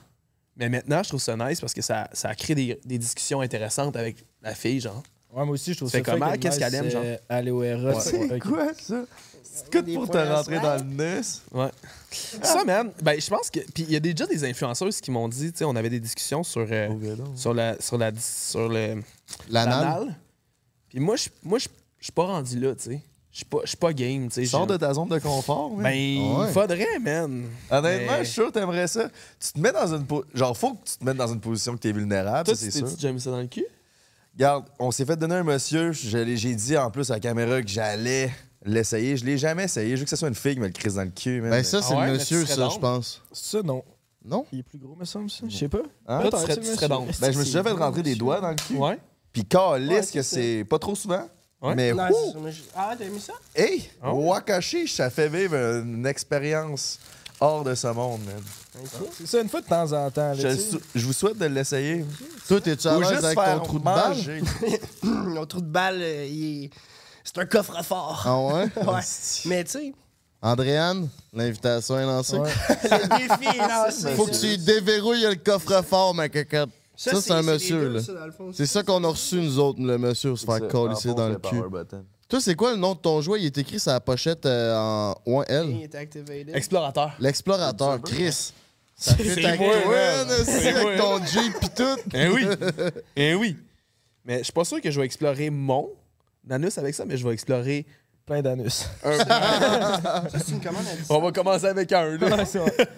Mais 0.57 0.69
maintenant, 0.69 1.03
je 1.03 1.09
trouve 1.09 1.21
ça 1.21 1.35
nice 1.35 1.59
parce 1.59 1.73
que 1.73 1.81
ça, 1.81 2.07
ça 2.13 2.33
crée 2.33 2.55
des, 2.55 2.79
des 2.85 2.97
discussions 2.97 3.41
intéressantes 3.41 3.95
avec 3.97 4.15
la 4.41 4.55
fille, 4.55 4.79
genre. 4.79 5.03
Ouais, 5.33 5.43
moi 5.43 5.53
aussi, 5.55 5.73
je 5.73 5.77
trouve 5.77 5.89
Fait 5.91 5.97
ça 6.03 6.11
comment? 6.13 6.27
fucking 6.27 6.39
Qu'est-ce 6.41 6.59
qu'elle 6.59 6.75
aime, 6.75 6.89
genre? 6.89 7.01
euh, 7.05 7.17
Aller 7.27 7.51
au 7.51 7.61
Eros. 7.61 7.99
C'est 7.99 8.39
quoi 8.39 8.67
ça? 8.79 9.01
C'est 9.53 9.93
pour 9.93 10.09
te 10.09 10.17
rentrer 10.17 10.59
dans 10.59 10.75
le 10.75 10.83
nez? 10.83 11.21
Ouais. 11.51 11.69
Ça, 12.11 12.63
man, 12.65 12.91
ben, 13.01 13.19
je 13.19 13.29
pense 13.29 13.49
que. 13.49 13.59
Puis 13.73 13.83
il 13.83 13.91
y 13.91 13.95
a 13.95 13.99
déjà 13.99 14.25
des 14.25 14.43
influenceuses 14.43 14.99
qui 15.01 15.11
m'ont 15.11 15.27
dit, 15.27 15.51
tu 15.51 15.59
sais, 15.59 15.65
on 15.65 15.75
avait 15.75 15.89
des 15.89 15.99
discussions 15.99 16.43
sur, 16.43 16.65
euh, 16.69 16.89
sur, 17.35 17.53
la, 17.53 17.79
sur, 17.81 17.97
la, 17.97 18.11
sur 18.19 18.69
le, 18.69 19.01
L'anal. 19.49 19.79
l'anal. 19.79 20.15
Puis 20.89 20.99
moi, 20.99 21.15
je 21.15 21.29
moi, 21.43 21.59
je 21.59 21.67
je 21.99 22.05
suis 22.05 22.13
pas 22.13 22.25
rendu 22.25 22.59
là, 22.59 22.75
tu 22.75 22.83
sais. 22.83 23.01
Je 23.31 23.37
suis 23.39 23.45
pas, 23.45 23.57
je 23.63 23.67
suis 23.69 23.77
pas 23.77 23.91
game, 23.91 24.27
tu 24.29 24.35
sais. 24.35 24.45
Sors 24.45 24.65
de 24.67 24.77
ta 24.77 24.93
zone 24.93 25.09
de 25.09 25.19
confort, 25.19 25.71
man. 25.71 25.83
Ben, 25.83 25.91
Ouais. 26.37 26.45
il 26.47 26.53
faudrait, 26.53 26.99
man. 27.01 27.45
Honnêtement, 27.69 28.11
Mais- 28.13 28.19
je 28.19 28.23
suis 28.25 28.33
sûr 28.33 28.47
que 28.47 28.51
t'aimerais 28.53 28.87
ça. 28.87 29.09
Tu 29.39 29.51
te 29.53 29.59
mets 29.59 29.71
dans 29.73 29.93
une 29.93 30.05
po- 30.05 30.23
genre 30.33 30.55
faut 30.55 30.73
que 30.75 30.85
tu 30.89 30.97
te 30.97 31.03
mettes 31.03 31.17
dans 31.17 31.27
une 31.33 31.41
position 31.41 31.73
que 31.73 31.79
t'es 31.79 31.91
vulnérable, 31.91 32.45
Toi, 32.45 32.55
ça, 32.55 32.65
tu 32.65 32.71
c'est 32.71 32.79
t'es 32.81 32.87
sûr. 32.87 32.95
déjà 32.95 33.11
mis 33.11 33.19
ça 33.19 33.31
dans 33.31 33.41
le 33.41 33.47
cul? 33.47 33.65
Regarde, 34.35 34.65
on 34.79 34.91
s'est 34.91 35.05
fait 35.05 35.15
donner 35.17 35.35
un 35.35 35.43
monsieur, 35.43 35.91
je 35.91 36.17
l'ai- 36.17 36.37
j'ai 36.37 36.53
dit 36.55 36.77
en 36.77 36.89
plus 36.91 37.09
à 37.09 37.15
la 37.15 37.19
caméra 37.19 37.61
que 37.61 37.67
j'allais 37.67 38.31
l'essayer, 38.65 39.15
je 39.17 39.25
l'ai 39.25 39.37
jamais 39.37 39.63
essayé, 39.65 39.91
je 39.95 40.01
veux 40.01 40.03
que 40.05 40.09
ce 40.09 40.15
soit 40.15 40.27
une 40.27 40.35
fille 40.35 40.55
qui 40.55 40.59
me 40.59 40.67
le 40.67 40.73
crise 40.73 40.95
dans 40.95 41.03
le 41.03 41.09
cul, 41.09 41.41
man. 41.41 41.51
Ben 41.51 41.63
ça, 41.63 41.81
c'est 41.81 41.93
Ah 41.93 41.97
ouais, 41.99 42.05
le 42.07 42.11
mais 42.13 42.17
monsieur, 42.19 42.41
serais 42.45 42.55
ça, 42.55 42.61
down? 42.61 42.71
je 42.71 42.79
pense. 42.79 43.21
Ça, 43.31 43.61
non. 43.63 43.83
Non? 44.23 44.45
Il 44.51 44.59
est 44.59 44.63
plus 44.63 44.79
gros, 44.79 44.95
me 44.95 45.05
semble, 45.05 45.29
ça. 45.29 45.45
Je 45.47 45.55
sais 45.55 45.69
pas. 45.69 45.79
Hein? 46.07 46.21
Toi, 46.21 46.23
tu 46.23 46.29
Peut-être, 46.29 46.39
serais, 46.41 46.53
tu 46.55 46.59
monsieur. 46.61 46.75
serais 46.75 46.87
donc. 46.89 47.07
Ben, 47.19 47.31
je 47.31 47.37
me 47.37 47.43
suis 47.43 47.53
déjà 47.53 47.63
fait 47.63 47.71
rentrer 47.75 48.01
des 48.01 48.15
doigts 48.15 48.41
dans 48.41 48.49
le 48.49 48.55
cul. 48.55 48.75
Ouais. 48.75 48.97
Puis 49.31 49.45
calisse 49.45 49.89
Ouais, 49.89 49.99
que 49.99 50.05
c'est 50.05 50.23
ça. 50.23 50.35
c'est 50.35 50.65
pas 50.67 50.79
trop 50.79 50.95
souvent. 50.95 51.27
Ouais. 51.61 51.75
Mais 51.75 51.89
je- 51.91 52.61
Ah, 52.75 52.95
t'as 52.97 53.05
mis 53.05 53.19
ça? 53.19 53.33
hey, 53.55 53.87
Ah 54.01 54.13
ouais? 54.13 54.25
Wakashi, 54.29 54.87
ça 54.87 55.09
fait 55.09 55.29
vivre 55.29 55.55
une 55.55 56.05
expérience 56.07 56.99
hors 57.39 57.63
de 57.63 57.75
ce 57.75 57.87
monde, 57.87 58.21
man. 58.25 58.41
C'est 59.17 59.27
ça, 59.27 59.41
une 59.41 59.49
fois 59.49 59.61
de 59.61 59.67
temps 59.67 59.91
en 59.93 60.09
temps. 60.11 60.29
là, 60.29 60.35
Je, 60.35 60.47
tu 60.47 60.55
sais. 60.55 60.69
sou- 60.71 60.81
je 60.95 61.05
vous 61.05 61.13
souhaite 61.13 61.37
de 61.37 61.45
l'essayer. 61.45 62.03
Toi, 62.47 62.61
t'es-tu 62.61 62.87
à 62.87 62.97
Ou 62.97 63.01
l'aise 63.01 63.09
juste 63.11 63.23
avec 63.23 63.39
faire 63.39 63.57
ton 63.59 63.63
trou 63.65 63.79
de 63.79 63.83
balle? 63.83 64.09
manger. 64.15 64.41
Mon 65.03 65.45
trou 65.45 65.61
de 65.61 65.65
balle, 65.67 65.99
euh, 66.01 66.25
il 66.25 66.65
est- 66.65 66.69
c'est 67.25 67.37
un 67.39 67.45
coffre-fort. 67.45 68.23
Ah 68.25 68.39
ouais? 68.39 68.69
Ouais. 68.87 69.01
Mais 69.45 69.63
tu 69.63 69.71
sais, 69.71 69.93
Andréane, 70.41 71.09
l'invitation 71.33 71.99
est 71.99 72.05
lancée. 72.05 72.37
Ouais. 72.37 72.49
le 72.83 73.17
défi 73.17 73.57
est 73.57 73.67
lancé. 73.67 74.15
Faut 74.15 74.27
que 74.27 74.39
tu 74.39 74.57
déverrouilles 74.57 75.23
le 75.23 75.35
coffre-fort, 75.35 76.13
ma 76.13 76.29
cocotte. 76.29 76.69
Ça, 76.95 77.19
c'est 77.19 77.33
un 77.33 77.41
monsieur, 77.41 77.89
là. 77.89 77.99
C'est 78.53 78.67
ça 78.67 78.83
qu'on 78.83 79.03
a 79.03 79.07
reçu, 79.09 79.35
nous 79.35 79.59
autres, 79.59 79.81
le 79.81 79.97
monsieur, 79.97 80.35
se 80.35 80.45
faire 80.45 80.67
colisser 80.67 81.13
dans 81.13 81.27
le 81.27 81.35
cul. 81.37 81.61
Toi, 82.27 82.41
c'est 82.41 82.55
quoi 82.55 82.71
le 82.71 82.77
nom 82.77 82.93
de 82.93 82.99
ton 82.99 83.21
jouet? 83.21 83.41
Il 83.41 83.45
est 83.45 83.57
écrit 83.57 83.79
sur 83.79 83.91
la 83.91 83.99
pochette 83.99 84.45
euh, 84.45 84.75
en 84.75 85.15
ouais, 85.27 85.45
Il 85.49 85.55
L. 85.55 85.81
est 85.83 85.95
activated. 85.95 86.55
Explorateur. 86.55 87.13
L'explorateur, 87.19 88.01
Chris. 88.01 88.51
Ça 88.95 89.13
fait 89.13 89.35
C'est 89.35 89.41
ta 89.41 89.53
aussi, 89.53 90.45
C'est 90.45 90.71
moi, 90.71 90.91
avec 90.91 90.97
ton 90.99 91.25
Jeep 91.25 91.59
pis 91.59 91.69
tout. 91.69 91.97
Eh 92.13 92.29
oui! 92.29 92.47
eh 93.15 93.35
oui! 93.35 93.57
Mais 94.23 94.39
je 94.39 94.43
suis 94.45 94.53
pas 94.53 94.63
sûr 94.63 94.81
que 94.81 94.89
je 94.89 94.99
vais 94.99 95.05
explorer 95.05 95.49
mon 95.49 95.89
anus 96.49 96.77
avec 96.77 96.93
ça, 96.95 97.05
mais 97.05 97.17
je 97.17 97.27
vais 97.27 97.33
explorer 97.33 97.85
Plein 98.25 98.41
d'anus. 98.41 98.85
un. 99.03 99.17
Ça, 99.19 100.23
c'est 100.43 100.51
une 100.53 100.59
commande 100.59 100.83
à 100.87 101.13
On 101.13 101.21
va 101.21 101.31
commencer 101.31 101.67
avec 101.67 101.91
un, 101.91 102.17
là. 102.17 102.43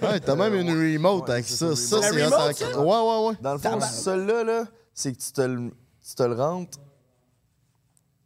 Ouais, 0.01 0.19
t'as 0.21 0.35
même 0.35 0.53
une 0.55 0.69
remote 0.69 1.23
ouais, 1.25 1.31
avec 1.33 1.45
ça. 1.45 1.75
ça, 1.75 2.01
c'est 2.01 2.23
remote. 2.23 2.55
ça? 2.55 2.79
Ouais, 2.79 2.85
ouais, 2.85 3.27
ouais. 3.29 3.35
Dans 3.41 3.51
le 3.53 3.59
fond, 3.59 3.79
celui-là, 3.81 4.43
là, 4.45 4.65
c'est 4.93 5.11
que 5.11 5.17
tu 5.21 5.31
te 5.33 5.41
le, 5.41 5.71
tu 6.07 6.15
te 6.15 6.23
le 6.23 6.33
rentres 6.33 6.77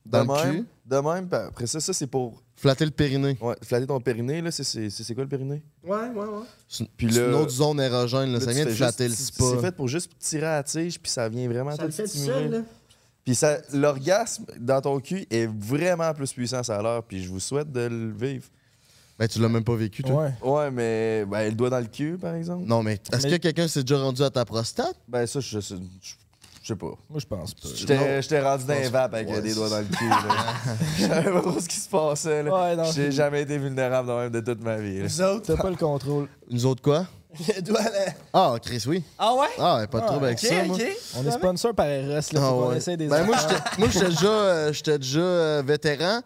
de 0.06 0.12
Dans 0.12 0.20
le 0.22 0.28
même, 0.44 0.56
cul. 0.58 0.68
de 0.86 0.98
même, 0.98 1.28
puis 1.28 1.40
après 1.40 1.66
ça, 1.66 1.80
ça 1.80 1.92
c'est 1.92 2.06
pour 2.08 2.44
Flatter 2.56 2.86
le 2.86 2.92
périnée. 2.92 3.36
ouais, 3.42 3.56
flatter 3.64 3.88
ton 3.88 4.00
périnée. 4.00 4.40
Là, 4.42 4.52
c'est, 4.52 4.64
c'est, 4.64 4.92
c'est 4.92 5.16
quoi 5.16 5.24
le 5.24 5.30
périnée? 5.30 5.64
Ouais, 5.84 5.98
ouais, 6.10 6.26
ouais. 6.26 6.44
C'est 6.68 6.88
Puis 6.96 7.12
c'est 7.12 7.26
une 7.26 7.34
autre 7.34 7.50
zone 7.50 7.80
érogène. 7.80 8.32
Là. 8.32 8.38
Là, 8.38 8.46
Ça 8.46 8.52
vient 8.52 8.66
de 8.66 8.70
flatter 8.70 9.08
le 9.08 9.16
spa. 9.16 9.44
C'est 9.56 9.62
fait 9.62 9.72
pour 9.76 9.88
juste 9.88 10.12
tirer 10.20 10.46
à 10.46 10.56
la 10.58 10.64
tige, 10.64 11.00
puis 11.00 11.12
ça 11.12 11.28
vient 11.28 11.48
vraiment 11.50 11.76
Ça 11.76 11.84
le 11.86 11.90
fait 11.92 12.04
tout 12.04 12.10
seul, 12.10 12.52
là. 12.52 12.60
Puis 13.26 13.36
ça, 13.36 13.58
l'orgasme 13.74 14.46
dans 14.60 14.82
ton 14.82 15.00
cul 15.00 15.28
est 15.30 15.48
vraiment 15.48 16.14
plus 16.14 16.32
puissant 16.34 16.64
ça 16.64 16.78
a 16.78 16.82
l'air, 16.82 17.04
puis 17.04 17.24
je 17.24 17.30
vous 17.30 17.40
souhaite 17.40 17.72
de 17.72 17.82
le 17.82 18.12
vivre. 18.12 18.46
Ben, 19.20 19.28
tu 19.28 19.40
l'as 19.40 19.50
même 19.50 19.64
pas 19.64 19.76
vécu, 19.76 20.02
toi. 20.02 20.24
Ouais. 20.24 20.50
Ouais, 20.50 20.72
mais 20.72 21.26
ben, 21.26 21.48
le 21.50 21.52
doigt 21.56 21.70
dans 21.70 21.80
le 21.80 21.86
cul, 21.86 22.18
par 22.20 22.34
exemple. 22.34 22.66
Non, 22.66 22.82
mais 22.82 23.00
est-ce 23.14 23.28
Mais- 23.28 23.34
que 23.34 23.42
quelqu'un 23.44 23.68
s'est 23.68 23.84
déjà 23.84 24.00
rendu 24.02 24.24
à 24.24 24.32
ta 24.32 24.44
prostate? 24.46 24.96
Ben 25.08 25.28
ça, 25.28 25.40
je, 25.40 25.60
je, 25.60 25.76
je- 25.76 26.16
je 26.64 26.68
sais 26.68 26.76
pas. 26.76 26.94
Moi, 27.10 27.20
je 27.20 27.26
pense 27.28 27.54
pas. 27.54 27.70
J'étais, 27.76 28.42
rendu 28.42 28.66
dans 28.66 28.74
les 28.74 28.90
vapes 28.90 29.14
avec 29.14 29.30
Ouais, 29.30 29.42
des 29.42 29.54
doigts 29.54 29.70
dans 29.70 29.80
le 29.80 29.86
cul. 29.86 30.10
là. 30.10 30.54
Je 30.98 31.06
savais 31.06 31.32
pas 31.32 31.42
trop 31.42 31.60
ce 31.60 31.68
qui 31.68 31.76
se 31.76 31.90
passait. 31.90 32.42
Là. 32.44 32.52
Ouais, 32.64 32.76
non. 32.76 32.92
J'ai 32.92 33.12
jamais 33.12 33.44
été 33.44 33.58
vulnérable 33.60 34.08
de 34.10 34.14
même 34.14 34.30
de 34.32 34.40
toute 34.42 34.64
ma 34.64 34.78
vie. 34.78 35.00
là. 35.02 35.08
Vous 35.08 35.22
autres, 35.22 35.46
T'as 35.56 35.62
pas 35.62 35.70
le 35.70 35.76
contrôle. 35.76 36.28
Nous 36.50 36.66
autres, 36.66 36.82
quoi? 36.82 37.06
Le 37.56 37.62
doigt, 37.62 37.82
là. 37.84 38.12
Ah, 38.34 38.56
Chris, 38.62 38.84
oui. 38.88 39.04
Ah 39.18 39.34
ouais? 39.36 39.48
Ah, 39.58 39.78
ouais, 39.78 39.88
pas 39.88 40.02
de 40.02 40.06
trouble 40.08 40.26
avec 40.26 40.38
Ok, 40.40 40.46
ça, 40.50 40.64
moi. 40.66 40.76
ok. 40.76 40.84
On 41.18 41.28
est 41.28 41.32
sponsor 41.32 41.74
par 41.74 41.86
Eros, 41.88 42.08
là. 42.10 42.22
Faut 42.22 42.38
Ah 42.38 42.40
qu'on 42.50 42.70
ouais. 42.70 42.78
essaie 42.78 42.98
des 42.98 43.08
Ben, 43.08 43.24
moi, 43.26 43.36
affaires. 43.36 43.50
j'étais- 43.66 43.80
moi, 43.80 43.90
j'étais 43.92 44.06
déjà, 44.10 44.28
euh, 44.28 44.74
j'étais 44.74 44.98
déjà 45.00 45.20
euh, 45.20 45.64
vétéran. 45.66 46.20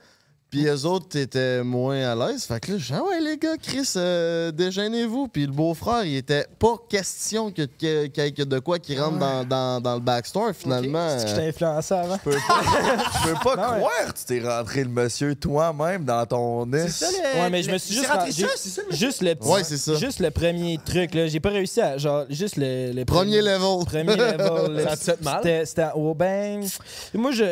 Puis 0.55 0.67
eux 0.67 0.85
autres 0.85 1.17
étaient 1.17 1.63
moins 1.63 1.99
à 2.01 2.15
l'aise. 2.15 2.45
Fait 2.45 2.61
que 2.61 2.71
là, 2.71 2.77
je 2.77 2.85
dis, 2.85 2.93
ah 2.95 3.03
ouais, 3.03 3.19
les 3.19 3.37
gars, 3.37 3.57
Chris, 3.61 3.91
euh, 3.97 4.51
déjeunez-vous. 4.51 5.27
Puis 5.27 5.45
le 5.47 5.51
beau-frère, 5.51 6.05
il 6.05 6.15
était 6.15 6.45
pas 6.57 6.75
question 6.87 7.51
que 7.51 7.63
que- 7.63 8.05
qu'il 8.07 8.23
y 8.23 8.27
ait 8.27 8.31
que 8.31 8.43
de 8.43 8.59
quoi 8.59 8.79
qui 8.79 8.97
rentre 8.97 9.17
dans, 9.19 9.43
dans, 9.43 9.81
dans 9.81 9.95
le 9.95 9.99
backstore, 9.99 10.51
finalement. 10.57 11.09
Est-ce 11.09 11.25
que 11.25 11.31
je 11.31 11.35
t'ai 11.35 11.47
influencé 11.49 11.93
avant? 11.93 12.15
Je 12.23 12.29
peux 12.29 12.37
pas, 12.47 12.61
je 13.25 13.29
peux 13.33 13.39
pas 13.43 13.55
Non, 13.57 13.73
ouais. 13.73 13.79
croire 13.79 14.13
que 14.13 14.17
tu 14.19 14.25
t'es 14.25 14.39
rentré 14.47 14.83
le 14.85 14.89
monsieur 14.89 15.35
toi-même 15.35 16.05
dans 16.05 16.25
ton 16.25 16.65
nez. 16.65 16.87
C'est 16.87 17.05
ça, 17.05 17.11
le. 17.11 17.41
Ouais, 17.41 17.49
mais 17.49 17.61
je 17.61 17.71
me 17.71 17.77
suis 17.77 17.93
c'est 17.95 17.99
juste 17.99 18.11
rentré 18.13 18.31
ça, 18.31 18.47
c'est 18.55 18.69
ça, 18.69 18.81
le- 18.89 18.95
Juste 18.95 19.21
le 19.23 19.35
petit- 19.35 19.47
Ouais, 19.49 19.63
c'est 19.65 19.77
ça. 19.77 19.95
Juste 19.95 20.19
le 20.21 20.31
premier 20.31 20.79
truc, 20.85 21.13
là. 21.15 21.27
J'ai 21.27 21.41
pas 21.41 21.49
réussi 21.49 21.81
à. 21.81 21.97
Genre, 21.97 22.23
juste 22.29 22.55
le. 22.55 22.93
le 22.93 23.03
Premier 23.03 23.41
level. 23.41 23.85
Premier 23.85 24.15
level. 24.15 24.71
le- 24.77 24.83
Ça 24.83 24.95
te 24.95 25.03
fait 25.03 25.21
mal? 25.21 25.65
C'était 25.67 25.87
au 25.95 26.13
bang. 26.13 26.63
Moi, 27.13 27.31
je. 27.31 27.43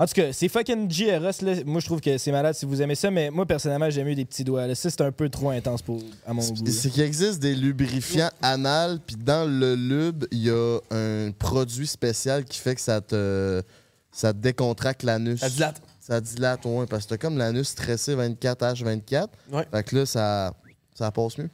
En 0.00 0.06
tout 0.06 0.14
cas, 0.14 0.32
c'est 0.32 0.48
fucking 0.48 0.90
G 0.90 1.08
Eros, 1.08 1.30
là. 1.42 1.56
Moi, 1.66 1.78
je 1.80 1.84
trouve 1.84 2.00
que 2.00 2.16
c'est 2.16 2.32
malade 2.32 2.54
si 2.54 2.64
vous 2.64 2.80
aimez 2.80 2.94
ça, 2.94 3.10
mais 3.10 3.28
moi, 3.28 3.44
personnellement, 3.44 3.90
j'aime 3.90 4.06
mieux 4.08 4.14
des 4.14 4.24
petits 4.24 4.44
doigts. 4.44 4.66
Là. 4.66 4.74
Ça, 4.74 4.88
c'est 4.88 5.02
un 5.02 5.12
peu 5.12 5.28
trop 5.28 5.50
intense 5.50 5.82
pour, 5.82 6.00
à 6.26 6.32
mon 6.32 6.40
goût. 6.42 6.64
C'est 6.70 6.88
qu'il 6.88 7.02
existe 7.02 7.38
des 7.38 7.54
lubrifiants 7.54 8.30
anal, 8.40 8.98
puis 9.06 9.16
dans 9.16 9.46
le 9.46 9.74
lube, 9.74 10.24
il 10.30 10.38
y 10.44 10.50
a 10.50 10.78
un 10.90 11.32
produit 11.32 11.86
spécial 11.86 12.46
qui 12.46 12.58
fait 12.58 12.74
que 12.74 12.80
ça 12.80 13.02
te, 13.02 13.62
ça 14.10 14.32
te 14.32 14.38
décontracte 14.38 15.02
l'anus. 15.02 15.40
Ça 15.40 15.50
dilate. 15.50 15.82
Ça 16.00 16.18
dilate, 16.18 16.64
ouais, 16.64 16.86
parce 16.86 17.04
que 17.04 17.10
t'as 17.10 17.18
comme 17.18 17.36
l'anus 17.36 17.68
stressé 17.68 18.16
24H24. 18.16 19.26
Ouais. 19.52 19.66
Fait 19.70 19.82
que 19.84 19.96
là, 19.96 20.06
ça, 20.06 20.54
ça 20.94 21.10
passe 21.10 21.36
mieux. 21.36 21.50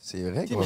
C'est 0.00 0.28
vrai 0.28 0.46
Ok, 0.50 0.52
quoi. 0.52 0.64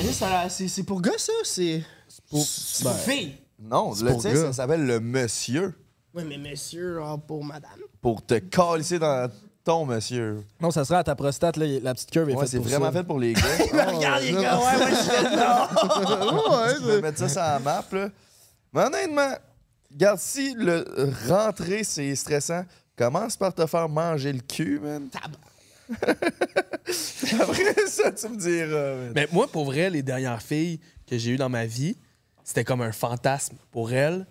c'est 0.49 0.83
pour 0.85 1.03
gars, 1.03 1.13
ça? 1.19 1.33
C'est 1.45 1.83
pour- 2.31 2.43
c'est 2.47 2.85
pour 2.85 2.95
filles? 2.95 3.35
Non, 3.61 3.95
C'est 3.95 4.05
le 4.05 4.17
tien, 4.17 4.35
ça 4.35 4.53
s'appelle 4.55 4.87
le 4.87 4.99
monsieur. 4.99 5.75
Oui, 6.15 6.25
mais 6.27 6.37
monsieur, 6.39 6.97
genre, 6.97 7.21
pour 7.21 7.45
madame. 7.45 7.79
Pour 8.01 8.25
te 8.25 8.35
calisser 8.35 8.99
dans 8.99 9.31
ton 9.65 9.87
monsieur. 9.87 10.43
Non, 10.61 10.71
ça 10.71 10.85
sera 10.85 10.99
à 11.01 11.05
ta 11.05 11.15
prostate, 11.15 11.57
là. 11.57 11.67
La 11.81 11.95
petite 11.95 12.11
curve 12.11 12.29
est 12.31 12.35
Ouais, 12.35 12.41
faite 12.43 12.51
c'est 12.51 12.57
pour 12.59 12.67
vraiment 12.67 12.87
ça. 12.87 12.93
fait 12.93 13.05
pour 13.05 13.19
les 13.19 13.33
gars. 13.33 13.41
Regarde, 13.87 14.23
les 14.23 14.33
gars, 14.33 14.59
ouais, 14.59 14.77
moi, 14.77 14.89
je 14.91 14.95
suis 14.95 15.37
là. 15.37 15.71
ouais, 16.87 17.01
mettre 17.01 17.19
ça 17.19 17.29
sur 17.29 17.41
la 17.41 17.59
map, 17.61 17.85
là. 17.93 18.09
Mais 18.75 18.83
honnêtement, 18.85 19.33
regarde, 19.91 20.19
si 20.19 20.55
le 20.55 20.85
rentrer, 21.29 21.85
c'est 21.85 22.15
stressant, 22.17 22.65
commence 22.97 23.37
par 23.37 23.55
te 23.55 23.65
faire 23.67 23.89
manger 23.89 24.33
le 24.33 24.41
cul, 24.41 24.81
man. 24.81 25.09
Après 27.41 27.87
ça, 27.87 28.13
tu 28.13 28.29
me 28.29 28.37
diras, 28.37 28.95
man. 28.97 29.13
Mais 29.15 29.29
moi, 29.33 29.47
pour 29.47 29.65
vrai, 29.65 29.91
les 29.91 30.03
dernières 30.03 30.43
filles 30.43 30.81
que 31.07 31.17
j'ai 31.19 31.33
eues 31.33 31.37
dans 31.37 31.49
ma 31.51 31.67
vie, 31.67 31.97
c'était 32.45 32.65
comme 32.65 32.81
un 32.83 32.93
fantasme 32.93 33.57
pour 33.71 33.93
elles 33.93 34.27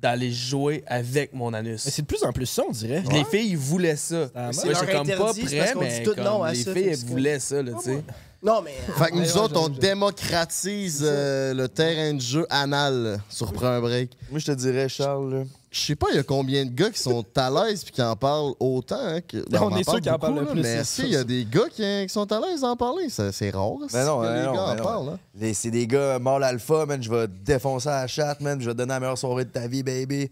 d'aller 0.00 0.30
jouer 0.30 0.84
avec 0.86 1.32
mon 1.32 1.52
anus. 1.54 1.84
Mais 1.84 1.90
c'est 1.90 2.02
de 2.02 2.06
plus 2.06 2.22
en 2.22 2.32
plus 2.32 2.46
ça, 2.46 2.62
on 2.68 2.72
dirait. 2.72 3.02
Les 3.12 3.24
filles, 3.24 3.50
ils 3.50 3.56
voulaient 3.56 3.96
ça. 3.96 4.28
Moi, 4.34 4.50
j'étais 4.52 4.92
comme 4.92 5.08
pas 5.08 5.32
prêt, 5.32 5.74
mais 5.78 6.04
comme 6.04 6.46
les 6.48 6.62
ça, 6.62 6.72
filles, 6.72 6.84
fait 6.84 6.90
elles 6.90 7.04
voulaient 7.06 7.38
ça, 7.38 7.62
là, 7.62 7.72
tu 7.72 7.90
sais. 7.90 8.04
Non, 8.42 8.62
mais. 8.62 8.74
Fait 8.96 9.10
que 9.10 9.16
nous 9.16 9.36
autres, 9.38 9.58
on 9.58 9.68
démocratise 9.68 11.02
euh, 11.04 11.54
le 11.54 11.68
terrain 11.68 12.14
de 12.14 12.20
jeu 12.20 12.46
anal 12.50 13.20
sur 13.28 13.52
Prends 13.52 13.66
un 13.66 13.80
break. 13.80 14.10
Moi, 14.30 14.38
je 14.38 14.46
te 14.46 14.52
dirais, 14.52 14.88
Charles, 14.88 15.34
là, 15.34 15.42
Je 15.78 15.82
sais 15.88 15.94
pas, 15.96 16.06
il 16.10 16.16
y 16.16 16.18
a 16.18 16.22
combien 16.22 16.64
de 16.64 16.70
gars 16.70 16.88
qui 16.88 16.98
sont 16.98 17.22
à 17.36 17.50
l'aise 17.50 17.84
puis 17.84 17.92
qui 17.92 18.00
en 18.00 18.16
parlent 18.16 18.54
autant. 18.58 18.96
hein, 18.98 19.20
que... 19.20 19.36
Ben, 19.50 19.60
On 19.62 19.76
est 19.76 19.86
en 19.86 19.92
sûr 19.92 20.00
qu'ils 20.00 20.10
en 20.10 20.18
parlent 20.18 20.38
le 20.40 20.46
plus, 20.46 20.62
Mais 20.62 20.68
est-ce 20.76 20.94
sûr, 20.94 21.04
qu'il 21.04 21.12
y 21.12 21.16
a 21.16 21.24
des 21.24 21.44
gars 21.44 21.68
qui, 21.70 21.82
qui 22.06 22.08
sont 22.08 22.30
à 22.32 22.40
l'aise 22.40 22.62
d'en 22.62 22.76
parler? 22.76 23.10
Ça, 23.10 23.30
C'est 23.30 23.50
rare. 23.50 23.72
Ben 23.92 24.06
non, 24.06 24.20
que 24.20 24.26
ben 24.26 24.34
les 24.36 24.42
non, 24.46 24.54
gars 24.54 24.64
ben 24.64 24.72
en 24.72 24.76
non. 24.76 24.82
parlent. 24.82 25.08
hein. 25.42 25.50
c'est 25.52 25.70
des 25.70 25.86
gars 25.86 26.18
mâles 26.18 26.44
alpha, 26.44 26.86
man. 26.86 27.02
Je 27.02 27.10
vais 27.10 27.26
défoncer 27.28 27.90
la 27.90 28.06
chatte, 28.06 28.40
man. 28.40 28.58
Je 28.58 28.66
vais 28.66 28.72
te 28.72 28.78
donner 28.78 28.94
la 28.94 29.00
meilleure 29.00 29.18
soirée 29.18 29.44
de 29.44 29.50
ta 29.50 29.66
vie, 29.68 29.82
baby. 29.82 30.30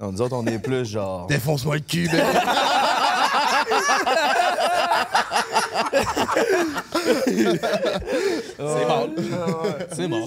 Non, 0.00 0.12
nous 0.12 0.20
autres, 0.22 0.34
on 0.36 0.46
est 0.46 0.58
plus 0.58 0.86
genre. 0.86 1.26
Défonce-moi 1.28 1.74
le 1.76 1.80
cul, 1.82 2.08
ben. 2.10 2.24
C'est 8.56 8.86
mal. 8.86 9.10
C'est 9.92 10.08
mal, 10.08 10.22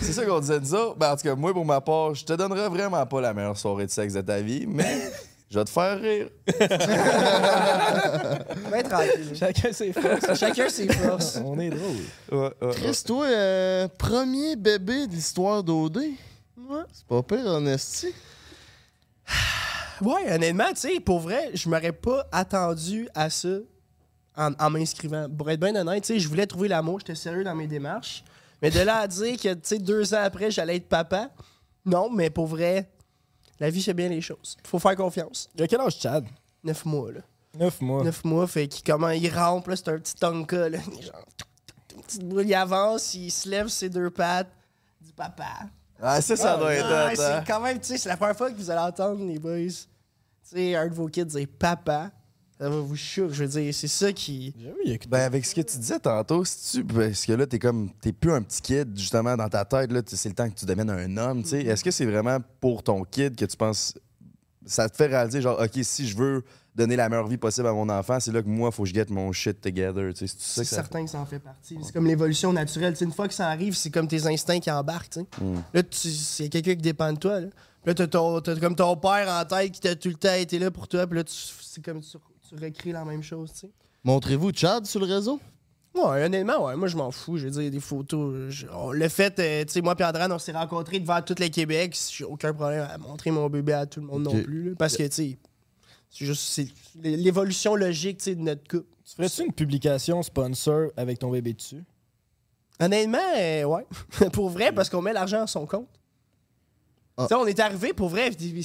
C'est 0.00 0.12
ça 0.12 0.24
qu'on 0.24 0.40
disait 0.40 0.60
nous 0.60 0.74
autres. 0.74 0.96
Ben, 0.96 1.12
en 1.12 1.16
tout 1.16 1.22
cas, 1.22 1.34
moi, 1.34 1.52
pour 1.52 1.64
ma 1.64 1.80
part, 1.80 2.14
je 2.14 2.24
te 2.24 2.32
donnerai 2.32 2.68
vraiment 2.68 3.04
pas 3.06 3.20
la 3.20 3.34
meilleure 3.34 3.56
soirée 3.56 3.86
de 3.86 3.90
sexe 3.90 4.14
de 4.14 4.20
ta 4.20 4.40
vie, 4.40 4.66
mais 4.66 5.10
je 5.50 5.58
vais 5.58 5.64
te 5.64 5.70
faire 5.70 6.00
rire. 6.00 6.28
Ben, 8.70 8.82
tranquille. 8.82 9.32
Chacun 9.34 9.72
ses 9.72 9.92
forces. 9.92 10.38
Chacun 10.38 10.68
ses 10.68 10.92
forces. 10.92 11.38
On 11.44 11.58
est 11.58 11.70
drôle. 11.70 11.96
Ouais, 12.32 12.38
ouais, 12.38 12.52
ouais. 12.62 12.74
Chris, 12.74 13.02
toi, 13.06 13.26
euh, 13.26 13.88
premier 13.96 14.56
bébé 14.56 15.06
de 15.06 15.12
l'histoire 15.12 15.62
d'OD. 15.62 16.00
C'est 16.92 17.06
pas 17.06 17.22
pire, 17.22 17.46
honesty. 17.46 18.08
Ouais, 20.02 20.32
honnêtement, 20.32 20.68
tu 20.70 20.80
sais, 20.80 21.00
pour 21.00 21.20
vrai, 21.20 21.50
je 21.54 21.68
m'aurais 21.68 21.92
pas 21.92 22.26
attendu 22.32 23.08
à 23.14 23.30
ça 23.30 23.48
en, 24.36 24.52
en 24.58 24.70
m'inscrivant. 24.70 25.28
Pour 25.28 25.50
être 25.50 25.60
bien 25.60 25.74
honnête, 25.76 26.04
tu 26.04 26.14
sais, 26.14 26.18
je 26.20 26.28
voulais 26.28 26.46
trouver 26.46 26.68
l'amour, 26.68 27.00
j'étais 27.00 27.14
sérieux 27.14 27.44
dans 27.44 27.54
mes 27.54 27.66
démarches. 27.66 28.24
Mais 28.62 28.70
de 28.70 28.80
là 28.80 28.98
à 28.98 29.06
dire 29.06 29.36
que, 29.36 29.52
tu 29.54 29.60
sais, 29.62 29.78
deux 29.78 30.14
ans 30.14 30.22
après, 30.22 30.50
j'allais 30.50 30.76
être 30.76 30.88
papa, 30.88 31.30
non, 31.84 32.10
mais 32.10 32.30
pour 32.30 32.46
vrai, 32.46 32.90
la 33.60 33.70
vie 33.70 33.82
fait 33.82 33.94
bien 33.94 34.08
les 34.08 34.20
choses. 34.20 34.56
Faut 34.66 34.78
faire 34.78 34.96
confiance. 34.96 35.48
Il 35.54 35.62
a 35.62 35.66
quel 35.66 35.80
âge, 35.80 35.98
Chad? 35.98 36.24
Neuf 36.64 36.84
mois, 36.84 37.12
là. 37.12 37.20
Neuf 37.58 37.80
mois. 37.80 38.02
Neuf 38.02 38.24
mois, 38.24 38.46
fait 38.46 38.66
qu'il 38.68 38.84
comment 38.84 39.10
il 39.10 39.28
rampe, 39.32 39.68
là, 39.68 39.76
c'est 39.76 39.88
un 39.88 39.98
petit 39.98 40.14
tonka, 40.14 40.68
là. 40.68 40.78
Il 40.98 41.02
Genre, 41.04 41.24
une 41.94 42.02
petite 42.02 42.24
boule, 42.24 42.46
il 42.46 42.54
avance, 42.54 43.14
il 43.14 43.30
se 43.30 43.48
lève 43.48 43.68
ses 43.68 43.88
deux 43.88 44.10
pattes, 44.10 44.50
il 45.00 45.06
dit 45.06 45.12
papa. 45.12 45.44
Ah, 46.02 46.20
ça, 46.20 46.36
ça 46.36 46.56
doit 46.58 46.74
être 46.74 46.86
Ah, 46.90 47.06
hot, 47.06 47.20
hein. 47.20 47.38
c'est 47.40 47.46
quand 47.46 47.60
même, 47.60 47.78
tu 47.80 47.86
sais, 47.86 47.98
c'est 47.98 48.08
la 48.08 48.16
première 48.16 48.36
fois 48.36 48.50
que 48.50 48.56
vous 48.56 48.70
allez 48.70 48.80
entendre, 48.80 49.24
les 49.24 49.38
boys. 49.38 49.68
Tu 49.68 49.86
sais, 50.42 50.74
un 50.74 50.88
de 50.88 50.94
vos 50.94 51.06
kids 51.08 51.24
dire 51.24 51.46
papa. 51.58 52.10
Ça 52.58 52.70
va 52.70 52.80
vous 52.80 52.96
choquer. 52.96 53.34
Je 53.34 53.44
veux 53.44 53.50
dire, 53.50 53.74
c'est 53.74 53.88
ça 53.88 54.12
qui. 54.12 54.54
J'avoue, 54.58 54.76
il 54.84 54.94
a 54.94 54.96
Ben, 55.08 55.20
avec 55.20 55.44
ce 55.44 55.54
que 55.54 55.60
tu 55.60 55.76
disais 55.76 55.98
tantôt, 55.98 56.44
si 56.44 56.78
tu. 56.78 56.84
Parce 56.84 57.26
que 57.26 57.32
là, 57.32 57.46
t'es 57.46 57.58
comme. 57.58 57.90
T'es 58.00 58.12
plus 58.12 58.32
un 58.32 58.40
petit 58.42 58.62
kid, 58.62 58.98
justement, 58.98 59.36
dans 59.36 59.48
ta 59.48 59.64
tête, 59.64 59.92
là. 59.92 60.00
C'est 60.06 60.28
le 60.30 60.34
temps 60.34 60.48
que 60.48 60.54
tu 60.54 60.64
deviennes 60.64 60.88
un 60.90 61.16
homme, 61.18 61.42
tu 61.42 61.50
sais. 61.50 61.62
Est-ce 61.64 61.84
que 61.84 61.90
c'est 61.90 62.06
vraiment 62.06 62.38
pour 62.60 62.82
ton 62.82 63.04
kid 63.04 63.36
que 63.36 63.44
tu 63.44 63.56
penses. 63.56 63.94
Ça 64.64 64.88
te 64.88 64.96
fait 64.96 65.06
réaliser, 65.06 65.40
genre, 65.42 65.60
OK, 65.60 65.78
si 65.82 66.08
je 66.08 66.16
veux 66.16 66.42
donner 66.74 66.96
la 66.96 67.08
meilleure 67.08 67.28
vie 67.28 67.36
possible 67.36 67.68
à 67.68 67.72
mon 67.72 67.88
enfant, 67.88 68.18
c'est 68.20 68.32
là 68.32 68.42
que 68.42 68.48
moi, 68.48 68.70
faut 68.72 68.82
que 68.82 68.88
je 68.88 68.94
get 68.94 69.06
mon 69.10 69.30
shit 69.32 69.60
together, 69.60 70.12
tu 70.12 70.26
sais. 70.26 70.34
C'est 70.36 70.40
ça 70.40 70.54
C'est 70.54 70.60
que 70.62 70.66
ça 70.68 70.76
certain 70.76 71.04
que 71.04 71.10
ça 71.10 71.20
en 71.20 71.26
fait 71.26 71.38
partie. 71.38 71.78
C'est 71.82 71.92
comme 71.92 72.06
l'évolution 72.06 72.52
naturelle. 72.52 72.94
Tu 72.94 72.98
sais, 73.00 73.04
une 73.04 73.12
fois 73.12 73.28
que 73.28 73.34
ça 73.34 73.48
arrive, 73.48 73.74
c'est 73.74 73.90
comme 73.90 74.08
tes 74.08 74.26
instincts 74.26 74.60
qui 74.60 74.70
embarquent. 74.70 75.10
tu 75.10 75.20
sais. 75.20 75.26
Mm. 75.44 75.62
Là, 75.74 75.82
c'est 75.92 76.48
quelqu'un 76.48 76.74
qui 76.74 76.82
dépend 76.82 77.12
de 77.12 77.18
toi. 77.18 77.40
Là, 77.40 77.46
Puis 77.84 77.94
là 77.94 78.06
t'as, 78.40 78.56
comme 78.60 78.74
ton 78.74 78.96
père 78.96 79.28
en 79.30 79.44
tête 79.44 79.70
qui 79.72 79.80
t'a 79.80 79.94
tout 79.94 80.08
le 80.08 80.14
temps 80.16 80.34
été 80.34 80.58
là 80.58 80.70
pour 80.72 80.88
toi. 80.88 81.06
Puis 81.06 81.16
là, 81.18 81.24
tu- 81.24 81.34
c'est 81.62 81.84
comme 81.84 82.00
tu, 82.00 82.16
tu 82.48 82.54
recrées 82.56 82.92
la 82.92 83.04
même 83.04 83.22
chose. 83.22 83.52
tu 83.52 83.58
sais. 83.60 83.70
Montrez-vous 84.04 84.52
Chad 84.54 84.86
sur 84.86 85.00
le 85.00 85.06
réseau? 85.06 85.40
Ouais, 85.94 86.24
honnêtement, 86.24 86.66
ouais, 86.66 86.76
moi 86.76 86.88
je 86.88 86.96
m'en 86.96 87.10
fous. 87.10 87.38
Je 87.38 87.48
veux 87.48 87.50
dire, 87.62 87.70
des 87.70 87.80
photos. 87.80 88.50
je- 88.50 88.66
on 88.70 88.92
l'a 88.92 89.08
fait, 89.08 89.38
euh, 89.38 89.64
tu 89.64 89.72
sais, 89.72 89.80
moi 89.80 89.94
et 89.98 90.04
Andran, 90.04 90.30
on 90.30 90.38
s'est 90.38 90.52
rencontrés 90.52 91.00
devant 91.00 91.22
tout 91.22 91.34
le 91.38 91.48
Québec. 91.48 91.96
J'ai 92.12 92.24
aucun 92.24 92.52
problème 92.52 92.86
à 92.90 92.98
montrer 92.98 93.30
mon 93.30 93.48
bébé 93.48 93.72
à 93.72 93.86
tout 93.86 94.00
le 94.00 94.06
monde 94.06 94.24
non 94.24 94.42
plus. 94.42 94.70
là, 94.70 94.76
parce 94.78 94.96
que, 94.96 95.04
tu 95.04 95.10
sais, 95.12 95.38
c'est 96.10 96.24
juste 96.26 96.60
l'évolution 97.02 97.74
logique 97.76 98.18
tu 98.18 98.24
sais, 98.24 98.34
de 98.34 98.42
notre 98.42 98.62
couple. 98.68 98.86
Tu 99.04 99.14
ferais-tu 99.16 99.42
une 99.46 99.52
publication 99.52 100.22
sponsor 100.22 100.90
avec 100.96 101.18
ton 101.18 101.30
bébé 101.30 101.54
dessus? 101.54 101.82
Honnêtement, 102.78 103.18
euh, 103.36 103.64
ouais. 103.64 103.86
pour 104.32 104.50
vrai, 104.50 104.72
parce 104.72 104.90
qu'on 104.90 105.00
met 105.00 105.12
l'argent 105.14 105.42
à 105.42 105.46
son 105.46 105.64
compte. 105.66 105.88
Ah. 107.18 107.22
Tu 107.22 107.28
sais, 107.28 107.34
on 107.34 107.46
est 107.46 107.58
arrivé 107.60 107.92
pour 107.94 108.08
vrai. 108.10 108.30
Tu 108.34 108.62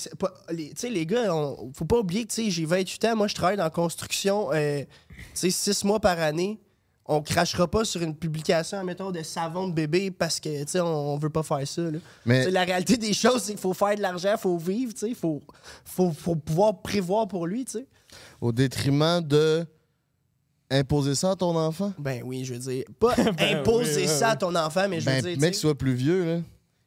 sais, 0.76 0.90
les 0.90 1.06
gars, 1.06 1.34
on- 1.34 1.72
faut 1.74 1.86
pas 1.86 2.00
oublier 2.00 2.26
que 2.26 2.34
tu 2.34 2.44
sais, 2.44 2.50
j'ai 2.52 2.66
28 2.66 3.06
ans. 3.06 3.16
Moi, 3.16 3.28
je 3.28 3.36
travaille 3.36 3.58
dans 3.58 3.64
la 3.64 3.70
construction, 3.70 4.50
euh, 4.54 4.82
tu 4.82 5.24
sais, 5.34 5.50
6 5.50 5.84
mois 5.86 6.00
par 6.00 6.20
année. 6.20 6.60
On 7.06 7.22
crachera 7.22 7.68
pas 7.70 7.84
sur 7.84 8.02
une 8.04 8.16
publication, 8.16 8.82
mettons, 8.84 9.12
de 9.12 9.22
savon 9.24 9.68
de 9.68 9.74
bébé 9.74 10.12
parce 10.12 10.40
que, 10.40 10.64
tu 10.64 10.72
sais, 10.72 10.80
on, 10.82 11.14
on 11.14 11.18
veut 11.18 11.30
pas 11.30 11.44
faire 11.44 11.68
ça. 11.68 11.82
là. 11.82 11.98
Mais 12.26 12.50
La 12.52 12.64
réalité 12.64 12.96
des 12.96 13.14
choses, 13.14 13.42
c'est 13.44 13.54
qu'il 13.54 13.60
faut 13.62 13.74
faire 13.74 13.96
de 13.96 14.02
l'argent, 14.02 14.34
il 14.34 14.38
faut 14.40 14.58
vivre, 14.58 14.94
tu 14.94 15.00
sais, 15.00 15.10
il 15.10 15.16
faut, 15.16 15.42
faut, 15.84 16.12
faut 16.12 16.36
pouvoir 16.36 16.82
prévoir 16.82 17.28
pour 17.28 17.48
lui, 17.48 17.66
tu 17.66 17.72
sais. 17.72 17.88
au 18.40 18.52
détriment 18.52 19.20
de 19.22 19.66
imposer 20.70 21.16
ça 21.16 21.32
à 21.32 21.36
ton 21.36 21.56
enfant? 21.58 21.92
Ben 21.98 22.22
oui, 22.24 22.46
je 22.46 22.54
veux 22.54 22.60
dire, 22.60 22.84
pas 23.00 23.16
Ben 23.38 23.58
imposer 23.60 24.04
oui, 24.04 24.08
ça 24.08 24.28
ouais, 24.28 24.32
à 24.32 24.36
ton 24.38 24.56
enfant, 24.56 24.88
mais 24.88 25.02
je 25.02 25.10
veux 25.10 25.22
Ben, 25.22 25.22
dire, 25.34 25.40
mec, 25.40 25.56
soit 25.56 25.76
plus 25.78 25.94
vieux, 25.94 26.24
là. 26.26 26.42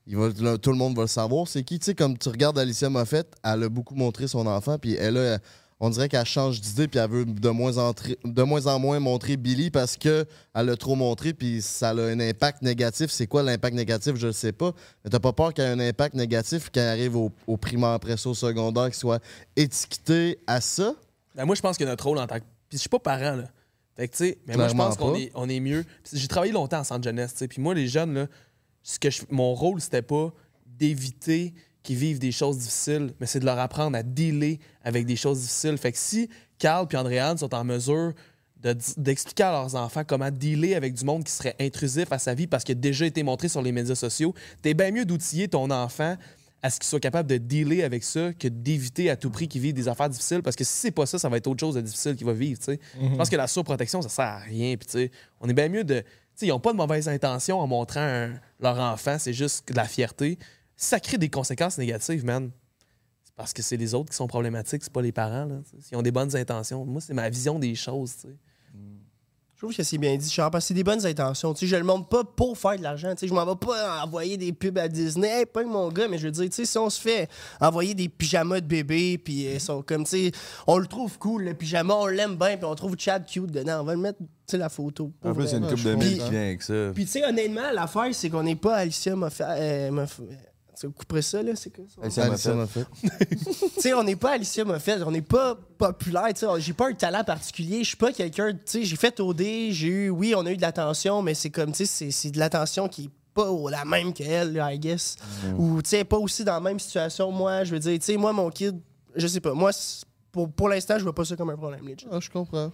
Il 0.06 0.16
va, 0.16 0.28
là, 0.38 0.58
tout 0.58 0.70
le 0.70 0.76
monde 0.76 0.94
va 0.96 1.02
le 1.02 1.08
savoir. 1.08 1.48
C'est 1.48 1.62
qui? 1.62 1.78
Tu 1.78 1.86
sais, 1.86 1.94
comme 1.94 2.18
tu 2.18 2.28
regardes 2.28 2.58
Alicia 2.58 2.90
Moffett, 2.90 3.26
elle 3.42 3.62
a 3.62 3.68
beaucoup 3.68 3.94
montré 3.94 4.28
son 4.28 4.46
enfant, 4.46 4.78
puis 4.78 4.94
elle 4.94 5.16
a, 5.16 5.38
on 5.80 5.90
dirait 5.90 6.08
qu'elle 6.08 6.24
change 6.26 6.60
d'idée, 6.60 6.88
puis 6.88 7.00
elle 7.00 7.10
veut 7.10 7.24
de 7.24 7.48
moins, 7.48 7.78
en, 7.78 7.92
de 8.24 8.42
moins 8.42 8.66
en 8.66 8.78
moins 8.78 9.00
montrer 9.00 9.36
Billy 9.36 9.70
parce 9.70 9.96
que 9.96 10.26
elle 10.54 10.66
l'a 10.66 10.76
trop 10.76 10.94
montré, 10.94 11.32
puis 11.32 11.62
ça 11.62 11.90
a 11.90 11.94
un 11.94 12.20
impact 12.20 12.62
négatif. 12.62 13.10
C'est 13.10 13.26
quoi 13.26 13.42
l'impact 13.42 13.74
négatif? 13.74 14.14
Je 14.16 14.26
ne 14.26 14.32
sais 14.32 14.52
pas. 14.52 14.72
Mais 15.02 15.10
t'as 15.10 15.20
pas 15.20 15.32
peur 15.32 15.54
qu'il 15.54 15.64
y 15.64 15.66
ait 15.66 15.70
un 15.70 15.80
impact 15.80 16.14
négatif 16.14 16.70
quand 16.72 16.80
elle 16.80 16.88
arrive 16.88 17.16
au, 17.16 17.32
au 17.46 17.56
primaire 17.56 17.90
après 17.90 18.16
ça, 18.16 18.28
au 18.28 18.34
secondaire, 18.34 18.84
qu'il 18.84 18.94
soit 18.94 19.22
étiqueté 19.56 20.38
à 20.46 20.60
ça? 20.60 20.94
Ben, 21.34 21.44
moi, 21.44 21.54
je 21.54 21.62
pense 21.62 21.76
que 21.76 21.84
notre 21.84 22.04
rôle 22.04 22.18
en 22.18 22.26
tant 22.26 22.36
que. 22.36 22.44
Puis 22.68 22.78
je 22.78 22.78
suis 22.78 22.88
pas 22.88 22.98
parent, 22.98 23.36
là. 23.36 23.44
Fait 23.96 24.08
que, 24.08 24.16
tu 24.16 24.24
sais, 24.24 24.38
mais 24.46 24.56
moi, 24.56 24.68
je 24.68 24.74
pense 24.74 24.96
qu'on 24.96 25.14
est, 25.14 25.30
on 25.34 25.48
est 25.48 25.60
mieux. 25.60 25.84
J'ai 26.12 26.26
travaillé 26.26 26.52
longtemps 26.52 26.80
en 26.80 26.84
centre 26.84 27.04
jeunesse, 27.04 27.32
tu 27.32 27.38
sais. 27.38 27.48
Puis 27.48 27.62
moi, 27.62 27.74
les 27.74 27.86
jeunes, 27.88 28.14
là, 28.14 28.26
ce 28.84 29.00
que 29.00 29.10
je- 29.10 29.22
mon 29.30 29.52
rôle, 29.54 29.80
c'était 29.80 30.02
pas 30.02 30.32
d'éviter 30.78 31.52
qui 31.82 31.94
vivent 31.94 32.18
des 32.18 32.32
choses 32.32 32.58
difficiles, 32.58 33.12
mais 33.20 33.26
c'est 33.26 33.40
de 33.40 33.44
leur 33.44 33.58
apprendre 33.58 33.96
à 33.96 34.02
dealer 34.02 34.58
avec 34.82 35.04
des 35.06 35.16
choses 35.16 35.40
difficiles. 35.40 35.76
Fait 35.76 35.92
que 35.92 35.98
si 35.98 36.28
Carl 36.58 36.86
et 36.90 36.96
Andréane 36.96 37.36
sont 37.38 37.52
en 37.54 37.64
mesure 37.64 38.12
de 38.62 38.74
d'expliquer 38.96 39.42
à 39.42 39.52
leurs 39.52 39.74
enfants 39.74 40.02
comment 40.06 40.30
dealer 40.30 40.74
avec 40.74 40.94
du 40.94 41.04
monde 41.04 41.24
qui 41.24 41.32
serait 41.32 41.54
intrusif 41.60 42.10
à 42.12 42.18
sa 42.18 42.32
vie 42.34 42.46
parce 42.46 42.64
qu'il 42.64 42.72
a 42.76 42.80
déjà 42.80 43.04
été 43.04 43.22
montré 43.22 43.48
sur 43.48 43.60
les 43.60 43.72
médias 43.72 43.94
sociaux, 43.94 44.34
t'es 44.62 44.72
bien 44.72 44.90
mieux 44.90 45.04
d'outiller 45.04 45.48
ton 45.48 45.70
enfant 45.70 46.16
à 46.62 46.70
ce 46.70 46.80
qu'il 46.80 46.88
soit 46.88 47.00
capable 47.00 47.28
de 47.28 47.36
dealer 47.36 47.82
avec 47.82 48.02
ça 48.02 48.32
que 48.32 48.48
d'éviter 48.48 49.10
à 49.10 49.16
tout 49.16 49.28
prix 49.28 49.48
qu'il 49.48 49.60
vive 49.60 49.74
des 49.74 49.86
affaires 49.86 50.08
difficiles 50.08 50.40
parce 50.40 50.56
que 50.56 50.64
si 50.64 50.72
c'est 50.72 50.90
pas 50.92 51.04
ça, 51.04 51.18
ça 51.18 51.28
va 51.28 51.36
être 51.36 51.46
autre 51.46 51.60
chose 51.60 51.74
de 51.74 51.82
difficile 51.82 52.16
qu'il 52.16 52.24
va 52.24 52.32
vivre, 52.32 52.58
tu 52.58 52.64
sais. 52.64 52.80
Je 52.98 53.16
pense 53.16 53.28
que 53.28 53.36
la 53.36 53.46
surprotection, 53.46 54.00
ça 54.00 54.08
sert 54.08 54.24
à 54.24 54.38
rien, 54.38 54.74
puis 54.78 54.86
tu 54.86 54.92
sais, 54.92 55.10
on 55.42 55.48
est 55.50 55.52
bien 55.52 55.68
mieux 55.68 55.84
de... 55.84 56.02
Ils 56.40 56.48
n'ont 56.48 56.60
pas 56.60 56.72
de 56.72 56.76
mauvaises 56.76 57.08
intentions 57.08 57.60
en 57.60 57.66
montrant 57.66 58.30
leur 58.60 58.78
enfant, 58.78 59.18
c'est 59.18 59.32
juste 59.32 59.68
de 59.68 59.74
la 59.74 59.84
fierté. 59.84 60.38
Ça 60.76 61.00
crée 61.00 61.18
des 61.18 61.30
conséquences 61.30 61.78
négatives, 61.78 62.24
man. 62.24 62.50
C'est 63.22 63.34
parce 63.34 63.52
que 63.52 63.62
c'est 63.62 63.76
les 63.76 63.94
autres 63.94 64.10
qui 64.10 64.16
sont 64.16 64.26
problématiques, 64.26 64.82
c'est 64.82 64.92
pas 64.92 65.02
les 65.02 65.12
parents, 65.12 65.44
là. 65.46 65.56
S'ils 65.80 65.96
ont 65.96 66.02
des 66.02 66.10
bonnes 66.10 66.34
intentions. 66.36 66.84
Moi, 66.84 67.00
c'est 67.00 67.14
ma 67.14 67.28
vision 67.28 67.58
des 67.58 67.74
choses, 67.74 68.26
trouve 69.64 69.76
que 69.76 69.82
c'est 69.82 69.98
bien 69.98 70.16
dit, 70.16 70.30
Charles, 70.30 70.50
parce 70.50 70.64
que 70.64 70.68
c'est 70.68 70.74
des 70.74 70.84
bonnes 70.84 71.04
intentions. 71.06 71.52
Tu 71.54 71.60
sais, 71.60 71.66
je 71.70 71.76
le 71.76 71.84
montre 71.84 72.06
pas 72.08 72.22
pour 72.24 72.56
faire 72.56 72.76
de 72.76 72.82
l'argent. 72.82 73.10
Tu 73.12 73.20
sais, 73.20 73.28
je 73.28 73.34
m'en 73.34 73.44
vais 73.46 73.56
pas 73.56 74.02
envoyer 74.04 74.36
des 74.36 74.52
pubs 74.52 74.78
à 74.78 74.88
Disney. 74.88 75.28
Hey, 75.28 75.46
pas 75.46 75.64
mon 75.64 75.88
gars, 75.90 76.06
mais 76.08 76.18
je 76.18 76.24
veux 76.26 76.30
dire, 76.30 76.44
tu 76.44 76.52
sais, 76.52 76.64
si 76.64 76.78
on 76.78 76.88
se 76.90 77.00
fait 77.00 77.28
envoyer 77.60 77.94
des 77.94 78.08
pyjamas 78.08 78.60
de 78.60 78.66
bébé, 78.66 79.18
puis 79.18 79.44
ils 79.44 79.60
sont 79.60 79.82
comme, 79.82 80.04
tu 80.04 80.10
sais, 80.10 80.32
on 80.66 80.78
le 80.78 80.86
trouve 80.86 81.18
cool, 81.18 81.44
le 81.44 81.54
pyjama, 81.54 81.94
on 81.94 82.06
l'aime 82.06 82.36
bien, 82.36 82.56
puis 82.56 82.64
on 82.66 82.74
trouve 82.74 82.94
Chad 82.98 83.24
cute 83.26 83.50
dedans. 83.50 83.80
On 83.80 83.84
va 83.84 83.94
le 83.94 84.00
mettre, 84.00 84.18
tu 84.18 84.26
sais, 84.46 84.58
la 84.58 84.68
photo. 84.68 85.10
En 85.24 85.32
plus, 85.34 85.52
a 85.52 85.56
une 85.56 85.66
coupe 85.66 85.82
de 85.82 85.94
mille 85.94 86.22
qui 86.22 86.30
vient 86.30 86.40
avec 86.42 86.62
ça. 86.62 86.74
Puis, 86.94 87.04
tu 87.04 87.10
sais, 87.12 87.24
honnêtement, 87.24 87.70
l'affaire, 87.72 88.08
c'est 88.12 88.28
qu'on 88.30 88.42
n'est 88.42 88.56
pas 88.56 88.76
Alicia 88.76 89.16
Moffat. 89.16 89.50
Euh, 89.58 89.90
Moff- 89.90 90.20
Tu 90.78 90.90
couperais 90.90 91.22
ça, 91.22 91.42
là? 91.42 91.52
C'est 91.54 91.70
quoi 91.74 91.84
ça? 91.88 92.00
Alicia 92.22 92.50
tu 93.30 93.80
sais, 93.80 93.94
on 93.94 94.02
n'est 94.02 94.16
pas 94.16 94.32
Alicia 94.32 94.64
Moffett, 94.64 95.02
on 95.06 95.10
n'est 95.10 95.22
pas 95.22 95.56
populaire, 95.78 96.28
tu 96.34 96.40
sais, 96.40 96.46
j'ai 96.58 96.72
pas 96.72 96.88
un 96.88 96.94
talent 96.94 97.22
particulier, 97.24 97.78
je 97.84 97.88
suis 97.88 97.96
pas 97.96 98.12
quelqu'un, 98.12 98.52
tu 98.52 98.58
sais, 98.66 98.84
j'ai 98.84 98.96
fait 98.96 99.18
OD, 99.20 99.40
j'ai 99.70 99.86
eu, 99.88 100.10
oui, 100.10 100.34
on 100.36 100.44
a 100.46 100.50
eu 100.50 100.56
de 100.56 100.62
l'attention, 100.62 101.22
mais 101.22 101.34
c'est 101.34 101.50
comme, 101.50 101.70
tu 101.72 101.78
sais, 101.78 101.86
c'est- 101.86 102.10
c'est 102.10 102.30
de 102.30 102.38
l'attention 102.38 102.88
qui 102.88 103.04
est 103.04 103.10
pas 103.34 103.48
la 103.70 103.84
même 103.84 104.12
qu'elle, 104.12 104.60
I 104.64 104.78
guess. 104.78 105.16
Ou, 105.58 105.82
tu 105.82 105.90
sais, 105.90 106.04
pas 106.04 106.18
aussi 106.18 106.44
dans 106.44 106.54
la 106.54 106.60
même 106.60 106.78
situation, 106.78 107.30
moi, 107.32 107.64
je 107.64 107.72
veux 107.72 107.78
dire, 107.80 107.98
tu 107.98 108.04
sais, 108.04 108.16
moi, 108.16 108.32
mon 108.32 108.48
kid, 108.50 108.80
je 109.16 109.26
sais 109.26 109.40
pas, 109.40 109.52
moi, 109.54 109.70
pour, 110.32 110.50
pour 110.52 110.68
l'instant, 110.68 110.98
je 110.98 111.04
vois 111.04 111.14
pas 111.14 111.24
ça 111.24 111.36
comme 111.36 111.50
un 111.50 111.56
problème, 111.56 111.86
legit. 111.86 112.06
Ah, 112.10 112.18
je 112.20 112.30
comprends. 112.30 112.72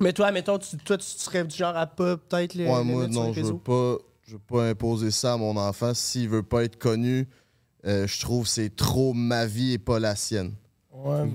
Mais 0.00 0.12
toi, 0.12 0.30
mettons, 0.30 0.58
tu, 0.58 0.76
toi, 0.76 0.98
tu 0.98 1.06
serais 1.06 1.42
du 1.44 1.56
genre 1.56 1.74
à 1.76 1.86
pas, 1.86 2.16
peut-être, 2.16 2.54
le, 2.54 2.64
Ouais, 2.66 2.78
le 2.78 2.84
moi, 2.84 3.06
non, 3.08 3.26
les 3.28 3.34
je 3.34 3.40
veux 3.40 3.58
pas, 3.58 3.96
je 4.26 4.32
veux 4.32 4.38
pas 4.40 4.68
imposer 4.68 5.10
ça 5.12 5.34
à 5.34 5.36
mon 5.36 5.56
enfant. 5.56 5.94
S'il 5.94 6.28
veut 6.28 6.42
pas 6.42 6.64
être 6.64 6.78
connu, 6.78 7.28
euh, 7.86 8.06
je 8.06 8.20
trouve 8.20 8.44
que 8.44 8.50
c'est 8.50 8.74
trop 8.74 9.12
ma 9.12 9.46
vie 9.46 9.74
et 9.74 9.78
pas 9.78 10.00
la 10.00 10.16
sienne. 10.16 10.52
Ouais. 10.92 11.30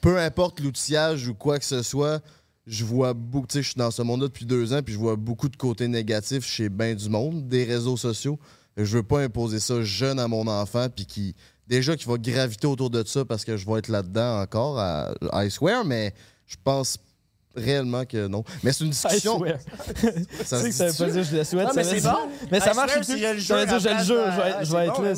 Peu 0.00 0.18
importe 0.18 0.60
l'outillage 0.60 1.28
ou 1.28 1.34
quoi 1.34 1.58
que 1.60 1.64
ce 1.64 1.82
soit, 1.82 2.20
je 2.66 2.84
vois 2.84 3.14
beaucoup, 3.14 3.46
tu 3.46 3.54
sais, 3.54 3.62
je 3.62 3.68
suis 3.68 3.78
dans 3.78 3.92
ce 3.92 4.02
monde-là 4.02 4.26
depuis 4.26 4.44
deux 4.44 4.72
ans, 4.72 4.82
puis 4.82 4.94
je 4.94 4.98
vois 4.98 5.16
beaucoup 5.16 5.48
de 5.48 5.56
côtés 5.56 5.86
négatifs 5.86 6.44
chez 6.44 6.68
ben 6.68 6.96
du 6.96 7.08
monde, 7.08 7.46
des 7.48 7.64
réseaux 7.64 7.96
sociaux. 7.96 8.38
Je 8.76 8.96
veux 8.96 9.02
pas 9.02 9.20
imposer 9.20 9.60
ça 9.60 9.82
jeune 9.82 10.18
à 10.18 10.26
mon 10.26 10.46
enfant, 10.48 10.88
puis 10.88 11.06
qui, 11.06 11.36
déjà, 11.68 11.96
qui 11.96 12.06
va 12.06 12.16
graviter 12.18 12.66
autour 12.66 12.90
de 12.90 13.04
ça 13.06 13.24
parce 13.24 13.44
que 13.44 13.56
je 13.56 13.66
vais 13.66 13.78
être 13.78 13.88
là-dedans 13.88 14.40
encore, 14.40 14.78
à, 14.80 15.14
I 15.32 15.50
swear, 15.50 15.84
mais 15.84 16.12
je 16.46 16.56
pense 16.64 16.98
réellement 17.54 18.04
que 18.04 18.26
non. 18.26 18.44
Mais 18.62 18.72
c'est 18.72 18.84
une 18.84 18.90
discussion. 18.90 19.40
Ça 20.44 20.62
Tu 20.62 20.64
sais 20.64 20.68
que 20.68 20.72
se 20.72 20.72
ça 20.72 20.86
veut 20.86 21.06
pas 21.06 21.12
dire 21.12 21.24
je 21.24 21.36
le 21.36 21.44
souhaite. 21.44 21.66
Non, 21.66 21.72
mais 21.74 21.84
c'est 21.84 22.00
bon. 22.00 22.10
Mais 22.50 22.60
ça 22.60 22.72
I 22.72 22.76
marche 22.76 22.92
a 22.92 22.98
le 22.98 23.02
Ça 23.04 23.12
veut 23.14 23.18
jeu 23.18 23.26
dire 23.26 23.38
je 23.80 23.88
le 23.88 24.04
jure, 24.04 24.32
je 24.32 24.36
vais 24.36 24.42
ah, 24.42 24.48
être- 24.48 24.58
je 24.60 24.64
c'est 24.64 24.72
vais 24.76 24.86
bon, 24.86 24.92
être 24.92 25.02
là. 25.02 25.08
man, 25.08 25.16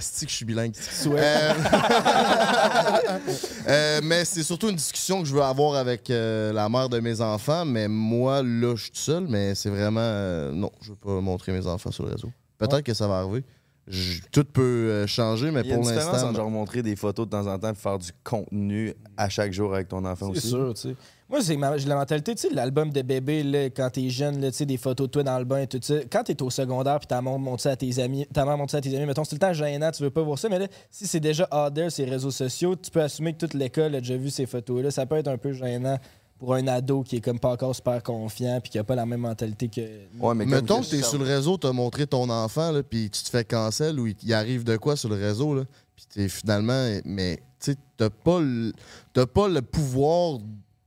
c'est- 0.00 0.24
que 0.26 0.30
je 0.30 0.36
suis 0.36 0.44
bilingue. 0.44 0.74
Euh, 1.06 1.52
euh, 3.68 4.00
mais 4.02 4.24
c'est 4.24 4.42
surtout 4.42 4.68
une 4.68 4.76
discussion 4.76 5.22
que 5.22 5.28
je 5.28 5.34
veux 5.34 5.42
avoir 5.42 5.74
avec 5.76 6.10
euh, 6.10 6.52
la 6.52 6.68
mère 6.68 6.88
de 6.88 7.00
mes 7.00 7.20
enfants. 7.20 7.64
Mais 7.64 7.88
moi, 7.88 8.42
là, 8.42 8.74
je 8.76 8.82
suis 8.82 8.90
tout 8.92 8.98
seul. 8.98 9.26
Mais 9.28 9.54
c'est 9.54 9.70
vraiment. 9.70 10.00
euh, 10.02 10.52
non, 10.52 10.70
je 10.80 10.90
veux 10.90 10.96
pas 10.96 11.20
montrer 11.20 11.52
mes 11.52 11.66
enfants 11.66 11.90
sur 11.90 12.04
le 12.04 12.12
réseau. 12.12 12.30
Peut-être 12.58 12.82
que 12.82 12.94
ça 12.94 13.06
va 13.06 13.18
arriver. 13.18 13.44
Je- 13.88 14.20
tout 14.32 14.44
peut 14.44 15.06
changer, 15.06 15.50
mais 15.52 15.60
Il 15.60 15.68
y 15.68 15.72
a 15.72 15.76
une 15.76 15.82
pour 15.82 15.90
différence 15.90 16.12
l'instant. 16.12 16.28
entre 16.30 16.36
genre 16.38 16.50
montrer 16.50 16.82
des 16.82 16.96
photos 16.96 17.26
de 17.26 17.30
temps 17.30 17.46
en 17.46 17.58
temps 17.58 17.70
et 17.70 17.74
faire 17.74 17.98
du 17.98 18.10
contenu 18.24 18.94
à 19.16 19.28
chaque 19.28 19.52
jour 19.52 19.72
avec 19.74 19.88
ton 19.88 20.04
enfant 20.04 20.30
C'est 20.32 20.38
aussi. 20.38 20.48
sûr, 20.48 20.74
tu 20.74 20.88
sais. 20.88 20.96
Moi, 21.28 21.40
j'ai 21.40 21.56
ma- 21.56 21.76
j'ai 21.76 21.88
la 21.88 21.96
mentalité, 21.96 22.34
tu 22.36 22.42
sais, 22.48 22.54
l'album 22.54 22.90
de 22.92 23.02
bébé, 23.02 23.42
là, 23.42 23.64
quand 23.70 23.90
t'es 23.90 24.08
jeune, 24.10 24.40
là, 24.40 24.50
tu 24.52 24.58
sais, 24.58 24.66
des 24.66 24.76
photos 24.76 25.08
de 25.08 25.10
toi 25.10 25.22
dans 25.24 25.38
le 25.40 25.44
bain 25.44 25.58
et 25.62 25.66
tout 25.66 25.80
ça. 25.82 25.94
Quand 26.10 26.22
t'es 26.22 26.40
au 26.40 26.50
secondaire 26.50 27.00
puis 27.00 27.08
ta 27.08 27.20
mère 27.20 27.36
montre 27.38 27.62
ça 27.62 27.70
à 27.72 27.76
tes 27.76 27.98
amis, 27.98 28.26
ta 28.32 28.44
mère 28.44 28.56
montre 28.56 28.70
ça 28.70 28.78
à 28.78 28.80
tes 28.80 28.94
amis, 28.96 29.06
mettons, 29.06 29.24
c'est 29.24 29.30
tout 29.30 29.34
le 29.36 29.40
temps 29.40 29.52
gênant, 29.52 29.90
tu 29.90 30.04
veux 30.04 30.10
pas 30.10 30.22
voir 30.22 30.38
ça, 30.38 30.48
mais 30.48 30.60
là, 30.60 30.66
si 30.88 31.06
c'est 31.08 31.18
déjà 31.18 31.48
out 31.52 31.74
there, 31.74 31.90
ces 31.90 32.04
réseaux 32.04 32.30
sociaux, 32.30 32.76
tu 32.76 32.92
peux 32.92 33.02
assumer 33.02 33.32
que 33.32 33.38
toute 33.38 33.54
l'école 33.54 33.96
a 33.96 34.00
déjà 34.00 34.16
vu 34.16 34.30
ces 34.30 34.46
photos-là. 34.46 34.92
Ça 34.92 35.04
peut 35.04 35.16
être 35.16 35.26
un 35.26 35.36
peu 35.36 35.52
gênant 35.52 35.98
pour 36.38 36.54
un 36.54 36.66
ado 36.68 37.02
qui 37.02 37.16
est 37.16 37.20
comme 37.20 37.40
pas 37.40 37.50
encore 37.50 37.74
super 37.74 38.00
confiant 38.04 38.60
puis 38.60 38.70
qui 38.70 38.78
a 38.78 38.84
pas 38.84 38.94
la 38.94 39.06
même 39.06 39.20
mentalité 39.20 39.68
que. 39.68 39.80
Ouais, 39.80 40.34
mais 40.34 40.44
Mettons 40.46 40.80
que 40.82 40.90
t'es 40.90 41.02
sur 41.02 41.18
le 41.18 41.24
réseau, 41.24 41.56
t'as 41.56 41.72
montré 41.72 42.06
ton 42.06 42.30
enfant, 42.30 42.70
là, 42.70 42.82
puis 42.84 43.10
tu 43.10 43.24
te 43.24 43.30
fais 43.30 43.42
cancel 43.44 43.98
ou 43.98 44.06
il 44.06 44.32
arrive 44.32 44.62
de 44.62 44.76
quoi 44.76 44.94
sur 44.94 45.08
le 45.08 45.16
réseau, 45.16 45.56
là, 45.56 45.62
puis 45.96 46.04
t'es 46.12 46.28
finalement. 46.28 46.88
Mais 47.04 47.36
tu 47.58 47.72
sais, 47.72 47.76
t'as 47.96 48.10
pas, 48.10 48.38
le- 48.38 48.72
t'as 49.12 49.26
pas 49.26 49.48
le 49.48 49.62
pouvoir 49.62 50.38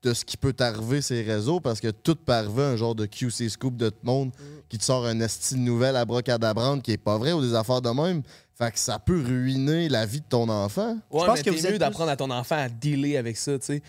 de 0.03 0.13
ce 0.13 0.23
qui 0.23 0.37
peut 0.37 0.53
t'arriver 0.53 1.01
ces 1.01 1.21
réseaux 1.21 1.59
parce 1.59 1.81
que 1.81 1.89
tout 1.89 2.15
peut 2.15 2.31
arriver 2.31 2.63
un 2.63 2.75
genre 2.75 2.95
de 2.95 3.05
QC 3.05 3.49
scoop 3.49 3.75
de 3.75 3.89
tout 3.89 3.97
le 4.03 4.07
monde 4.07 4.31
qui 4.69 4.77
te 4.77 4.83
sort 4.83 5.05
un 5.05 5.19
esti 5.19 5.55
de 5.55 5.59
nouvelle 5.59 5.95
à 5.95 6.05
brocadabrante 6.05 6.83
qui 6.83 6.91
est 6.91 6.97
pas 6.97 7.17
vrai 7.17 7.33
ou 7.33 7.41
des 7.41 7.53
affaires 7.53 7.81
de 7.81 7.89
même. 7.89 8.21
Fait 8.57 8.71
que 8.71 8.79
ça 8.79 8.99
peut 8.99 9.21
ruiner 9.21 9.89
la 9.89 10.05
vie 10.05 10.19
de 10.19 10.25
ton 10.27 10.49
enfant. 10.49 10.97
Ouais, 11.11 11.25
pense 11.25 11.37
mais 11.37 11.43
que 11.43 11.57
êtes 11.57 11.71
mieux 11.71 11.79
d'apprendre 11.79 12.11
à 12.11 12.17
ton 12.17 12.29
enfant 12.29 12.55
à 12.55 12.69
dealer 12.69 13.17
avec 13.17 13.37
ça, 13.37 13.57
tu 13.57 13.65
sais. 13.65 13.81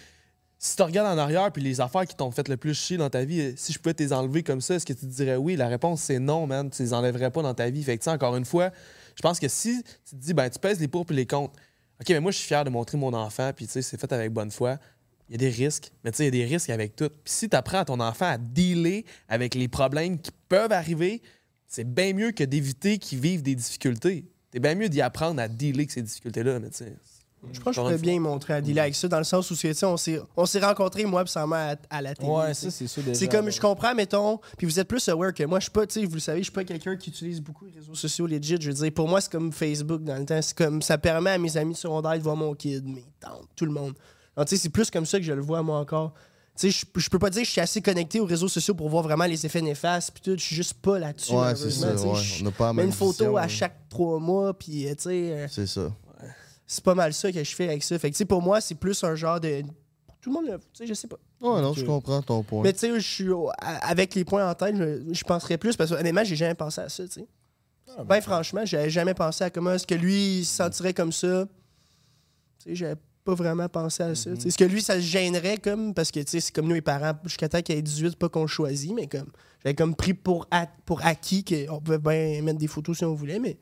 Si 0.63 0.77
tu 0.77 0.83
regardes 0.83 1.19
en 1.19 1.21
arrière 1.21 1.51
puis 1.51 1.63
les 1.63 1.81
affaires 1.81 2.07
qui 2.07 2.15
t'ont 2.15 2.31
fait 2.31 2.47
le 2.47 2.57
plus 2.57 2.75
chier 2.75 2.99
dans 2.99 3.09
ta 3.09 3.25
vie, 3.25 3.41
euh, 3.41 3.53
si 3.57 3.73
je 3.73 3.79
pouvais 3.79 3.95
te 3.95 4.03
les 4.03 4.13
enlever 4.13 4.43
comme 4.43 4.61
ça, 4.61 4.75
est-ce 4.75 4.85
que 4.85 4.93
tu 4.93 5.01
te 5.01 5.07
dirais 5.07 5.37
oui? 5.37 5.57
La 5.57 5.69
réponse, 5.69 6.03
c'est 6.03 6.19
non, 6.19 6.47
man. 6.47 6.69
Tu 6.69 6.83
les 6.83 6.93
enlèverais 6.93 7.31
pas 7.31 7.41
dans 7.41 7.55
ta 7.55 7.71
vie. 7.71 7.83
Fait 7.83 7.97
que, 7.97 8.11
encore 8.11 8.37
une 8.37 8.45
fois, 8.45 8.71
je 9.15 9.23
pense 9.23 9.41
que 9.41 9.49
si 9.49 9.83
tu 10.05 10.17
te 10.17 10.21
dis, 10.21 10.35
ben, 10.35 10.51
tu 10.51 10.59
pèses 10.59 10.79
les 10.79 10.87
pour 10.87 11.07
puis 11.07 11.17
les 11.17 11.27
contre, 11.27 11.55
OK, 12.01 12.09
mais 12.11 12.21
moi, 12.21 12.31
je 12.31 12.37
suis 12.37 12.47
fier 12.47 12.63
de 12.63 12.71
montrer 12.71 12.99
mon 12.99 13.13
enfant, 13.15 13.53
puis 13.57 13.67
tu 13.67 13.73
sais, 13.73 13.83
c'est 13.83 13.99
fait 13.99 14.13
avec 14.13 14.33
bonne 14.33 14.51
foi. 14.51 14.77
Il 15.31 15.35
y 15.41 15.47
a 15.47 15.49
des 15.49 15.57
risques, 15.57 15.93
mais 16.03 16.11
tu 16.11 16.17
sais, 16.17 16.25
il 16.25 16.35
y 16.35 16.43
a 16.43 16.45
des 16.45 16.53
risques 16.53 16.71
avec 16.71 16.97
tout. 16.97 17.09
Puis 17.09 17.33
si 17.33 17.49
tu 17.49 17.57
apprends 17.57 17.79
à 17.79 17.85
ton 17.85 18.01
enfant 18.01 18.27
à 18.27 18.37
dealer 18.37 19.05
avec 19.29 19.55
les 19.55 19.69
problèmes 19.69 20.21
qui 20.21 20.33
peuvent 20.49 20.73
arriver, 20.73 21.23
c'est 21.69 21.85
bien 21.85 22.13
mieux 22.15 22.33
que 22.33 22.43
d'éviter 22.43 22.99
qu'ils 22.99 23.21
vivent 23.21 23.43
des 23.43 23.55
difficultés. 23.55 24.27
C'est 24.53 24.59
bien 24.59 24.75
mieux 24.75 24.89
d'y 24.89 25.01
apprendre 25.01 25.41
à 25.41 25.47
dealer 25.47 25.79
avec 25.79 25.93
ces 25.93 26.03
difficultés-là, 26.03 26.59
mais 26.59 26.71
tu 26.71 26.79
sais. 26.79 26.97
Je 27.53 27.61
pense 27.61 27.69
que 27.69 27.73
je 27.77 27.81
pourrais 27.81 27.97
bien 27.97 28.19
montrer 28.19 28.55
à 28.55 28.61
dealer 28.61 28.81
avec 28.81 28.97
ça, 28.97 29.07
dans 29.07 29.19
le 29.19 29.25
sens 29.25 29.49
où, 29.53 29.57
tu 29.57 29.73
sais, 29.73 29.87
on 29.87 29.97
s'est 29.97 30.21
on 30.37 30.47
s'est 30.47 30.59
rencontrés, 30.59 31.05
moi, 31.05 31.23
puis 31.23 31.33
sa 31.33 31.47
mère, 31.47 31.77
à, 31.91 31.97
à 31.97 32.03
la 32.03 32.15
télé. 32.15 32.29
Ouais, 32.29 32.53
ça, 32.53 32.69
c'est 32.69 32.89
sûr. 32.89 33.03
C'est 33.15 33.29
comme, 33.29 33.51
je 33.51 33.61
comprends, 33.61 33.95
mettons, 33.95 34.41
puis 34.59 34.67
vous 34.67 34.81
êtes 34.81 34.89
plus 34.89 35.09
aware 35.09 35.33
que 35.33 35.45
moi. 35.45 35.61
Je 35.61 35.65
suis 35.65 35.71
pas, 35.71 35.87
tu 35.87 36.01
sais, 36.01 36.07
vous 36.07 36.15
le 36.15 36.21
savez, 36.21 36.41
je 36.41 36.45
suis 36.45 36.53
pas 36.53 36.65
quelqu'un 36.65 36.97
qui 36.97 37.11
utilise 37.11 37.41
beaucoup 37.41 37.67
les 37.67 37.73
réseaux 37.73 37.95
sociaux 37.95 38.27
legit. 38.27 38.57
Je 38.61 38.73
veux 38.73 38.75
dire, 38.75 38.93
pour 38.93 39.09
moi, 39.09 39.21
c'est 39.21 39.31
comme 39.31 39.53
Facebook 39.53 40.03
dans 40.03 40.17
le 40.17 40.27
temps. 40.27 40.43
C'est 40.43 40.59
comme, 40.59 40.83
ça 40.83 40.99
permet 40.99 41.31
à 41.31 41.39
mes 41.39 41.57
amis 41.57 41.77
secondaires 41.77 42.19
de 42.19 42.23
voir 42.23 42.37
mon 42.37 42.53
kid, 42.53 42.85
mes 42.85 43.07
tantes, 43.21 43.49
tout 43.55 43.65
le 43.65 43.73
monde. 43.73 43.95
Tu 44.45 44.57
sais, 44.57 44.63
c'est 44.63 44.69
plus 44.69 44.91
comme 44.91 45.07
ça 45.07 45.19
que 45.19 45.25
je 45.25 45.33
le 45.33 45.41
vois, 45.43 45.63
moi, 45.63 45.79
encore. 45.79 46.13
Tu 46.59 46.71
sais, 46.71 46.85
je, 46.95 47.01
je 47.01 47.09
peux 47.09 47.19
pas 47.19 47.31
dire 47.31 47.43
que 47.43 47.47
je 47.47 47.53
suis 47.53 47.61
assez 47.61 47.81
connecté 47.81 48.21
aux 48.21 48.27
réseaux 48.27 48.49
sociaux 48.49 48.75
pour 48.75 48.89
voir 48.89 49.03
vraiment 49.03 49.25
les 49.25 49.47
effets 49.47 49.63
néfastes, 49.63 50.11
puis 50.13 50.23
tout. 50.23 50.37
Je 50.39 50.45
suis 50.45 50.57
juste 50.57 50.75
pas 50.75 50.99
là-dessus. 50.99 51.33
Ouais, 51.33 51.55
c'est 51.57 51.71
ça. 51.71 51.95
Ouais. 51.95 52.21
On 52.45 52.51
pas 52.51 52.67
la 52.67 52.73
même 52.75 52.87
une 52.87 52.93
photo 52.93 53.13
vision, 53.13 53.37
à 53.37 53.49
chaque 53.49 53.89
trois 53.89 54.19
mois, 54.19 54.53
puis, 54.59 54.87
euh, 54.87 54.95
tu 54.95 55.03
sais. 55.05 55.33
euh, 55.33 55.47
C'est 55.51 55.67
ça. 55.67 55.91
c'est 56.67 56.85
pas 56.85 56.95
mal 56.95 57.13
ça 57.15 57.33
que 57.33 57.43
je 57.43 57.55
fais 57.55 57.69
avec 57.69 57.83
ça. 57.83 57.99
Fait 57.99 58.11
que, 58.11 58.15
tu 58.15 58.19
sais, 58.19 58.25
pour 58.25 58.43
moi, 58.43 58.61
c'est 58.61 58.75
plus 58.75 59.03
un 59.05 59.15
genre 59.15 59.41
de. 59.41 59.63
Tout 60.21 60.29
le 60.31 60.35
monde, 60.35 60.47
le- 60.53 60.59
tu 60.59 60.65
sais, 60.75 60.87
je 60.87 60.93
sais 60.95 61.09
pas. 61.09 61.17
Ouais, 61.41 61.63
non, 61.63 61.73
je 61.73 61.83
comprends 61.85 62.21
ton 62.21 62.43
point. 62.43 62.63
Mais 62.63 62.73
tu 62.75 62.81
sais, 62.81 62.95
je 63.01 63.07
suis 63.09 63.29
avec 63.57 64.15
les 64.15 64.25
points 64.27 64.47
en 64.49 64.55
tête, 64.55 64.77
je, 64.77 65.15
je 65.15 65.25
penserais 65.25 65.57
plus 65.57 65.77
parce 65.77 65.89
que 65.91 65.95
honnêtement, 65.97 66.25
j'ai 66.25 66.37
jamais 66.37 66.55
pensé 66.55 66.83
à 66.83 66.89
ça, 66.91 67.05
tu 67.09 67.21
sais. 67.21 67.27
ben 68.05 68.21
franchement, 68.21 68.67
j'avais 68.67 68.91
jamais 68.91 69.15
pensé 69.15 69.45
à 69.45 69.51
comment 69.51 69.73
est-ce 69.73 69.87
que 69.87 69.95
lui 69.95 70.41
il 70.41 70.45
se 70.45 70.57
sentirait 70.57 70.93
comme 70.93 71.11
ça. 71.13 71.47
Tu 72.63 72.71
sais, 72.71 72.75
j'avais 72.75 72.97
pas 73.25 73.35
vraiment 73.35 73.69
pensé 73.69 74.03
à 74.03 74.15
ça. 74.15 74.31
Est-ce 74.31 74.57
que 74.57 74.65
lui, 74.65 74.81
ça 74.83 74.95
le 74.97 75.01
gênerait 75.03 75.59
comme 75.59 75.93
parce 75.95 76.11
que 76.11 76.21
tu 76.21 76.31
sais, 76.31 76.41
c'est 76.41 76.55
comme 76.55 76.67
nous 76.67 76.75
les 76.75 76.81
parents, 76.81 77.13
jusqu'à 77.25 77.49
temps 77.49 77.61
qu'il 77.63 77.77
ait 77.77 77.83
18, 77.83 78.17
pas 78.17 78.29
qu'on 78.29 78.47
choisit, 78.47 78.93
mais 78.95 79.07
comme 79.07 79.31
j'avais 79.63 79.75
comme 79.75 79.95
pris 79.95 80.15
pour, 80.15 80.47
a- 80.51 80.67
pour 80.87 81.05
acquis 81.05 81.45
qu'on 81.45 81.81
pouvait 81.81 81.99
bien 81.99 82.43
mettre 82.43 82.59
des 82.59 82.67
photos 82.67 82.97
si 82.99 83.05
on 83.05 83.15
voulait, 83.15 83.39
mais. 83.39 83.59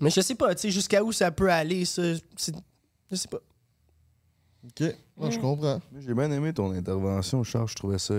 Mais 0.00 0.10
je 0.10 0.20
sais 0.20 0.34
pas, 0.34 0.54
tu 0.54 0.62
sais, 0.62 0.70
jusqu'à 0.70 1.04
où 1.04 1.12
ça 1.12 1.30
peut 1.30 1.50
aller, 1.50 1.84
ça. 1.84 2.02
Je 2.14 3.16
sais 3.16 3.28
pas. 3.28 3.38
Ok, 4.64 4.94
Ouais, 5.16 5.30
je 5.30 5.38
comprends. 5.38 5.80
J'ai 6.00 6.14
bien 6.14 6.30
aimé 6.32 6.52
ton 6.52 6.72
intervention, 6.72 7.44
Charles. 7.44 7.68
Je 7.68 7.74
trouvais 7.74 7.98
ça 7.98 8.14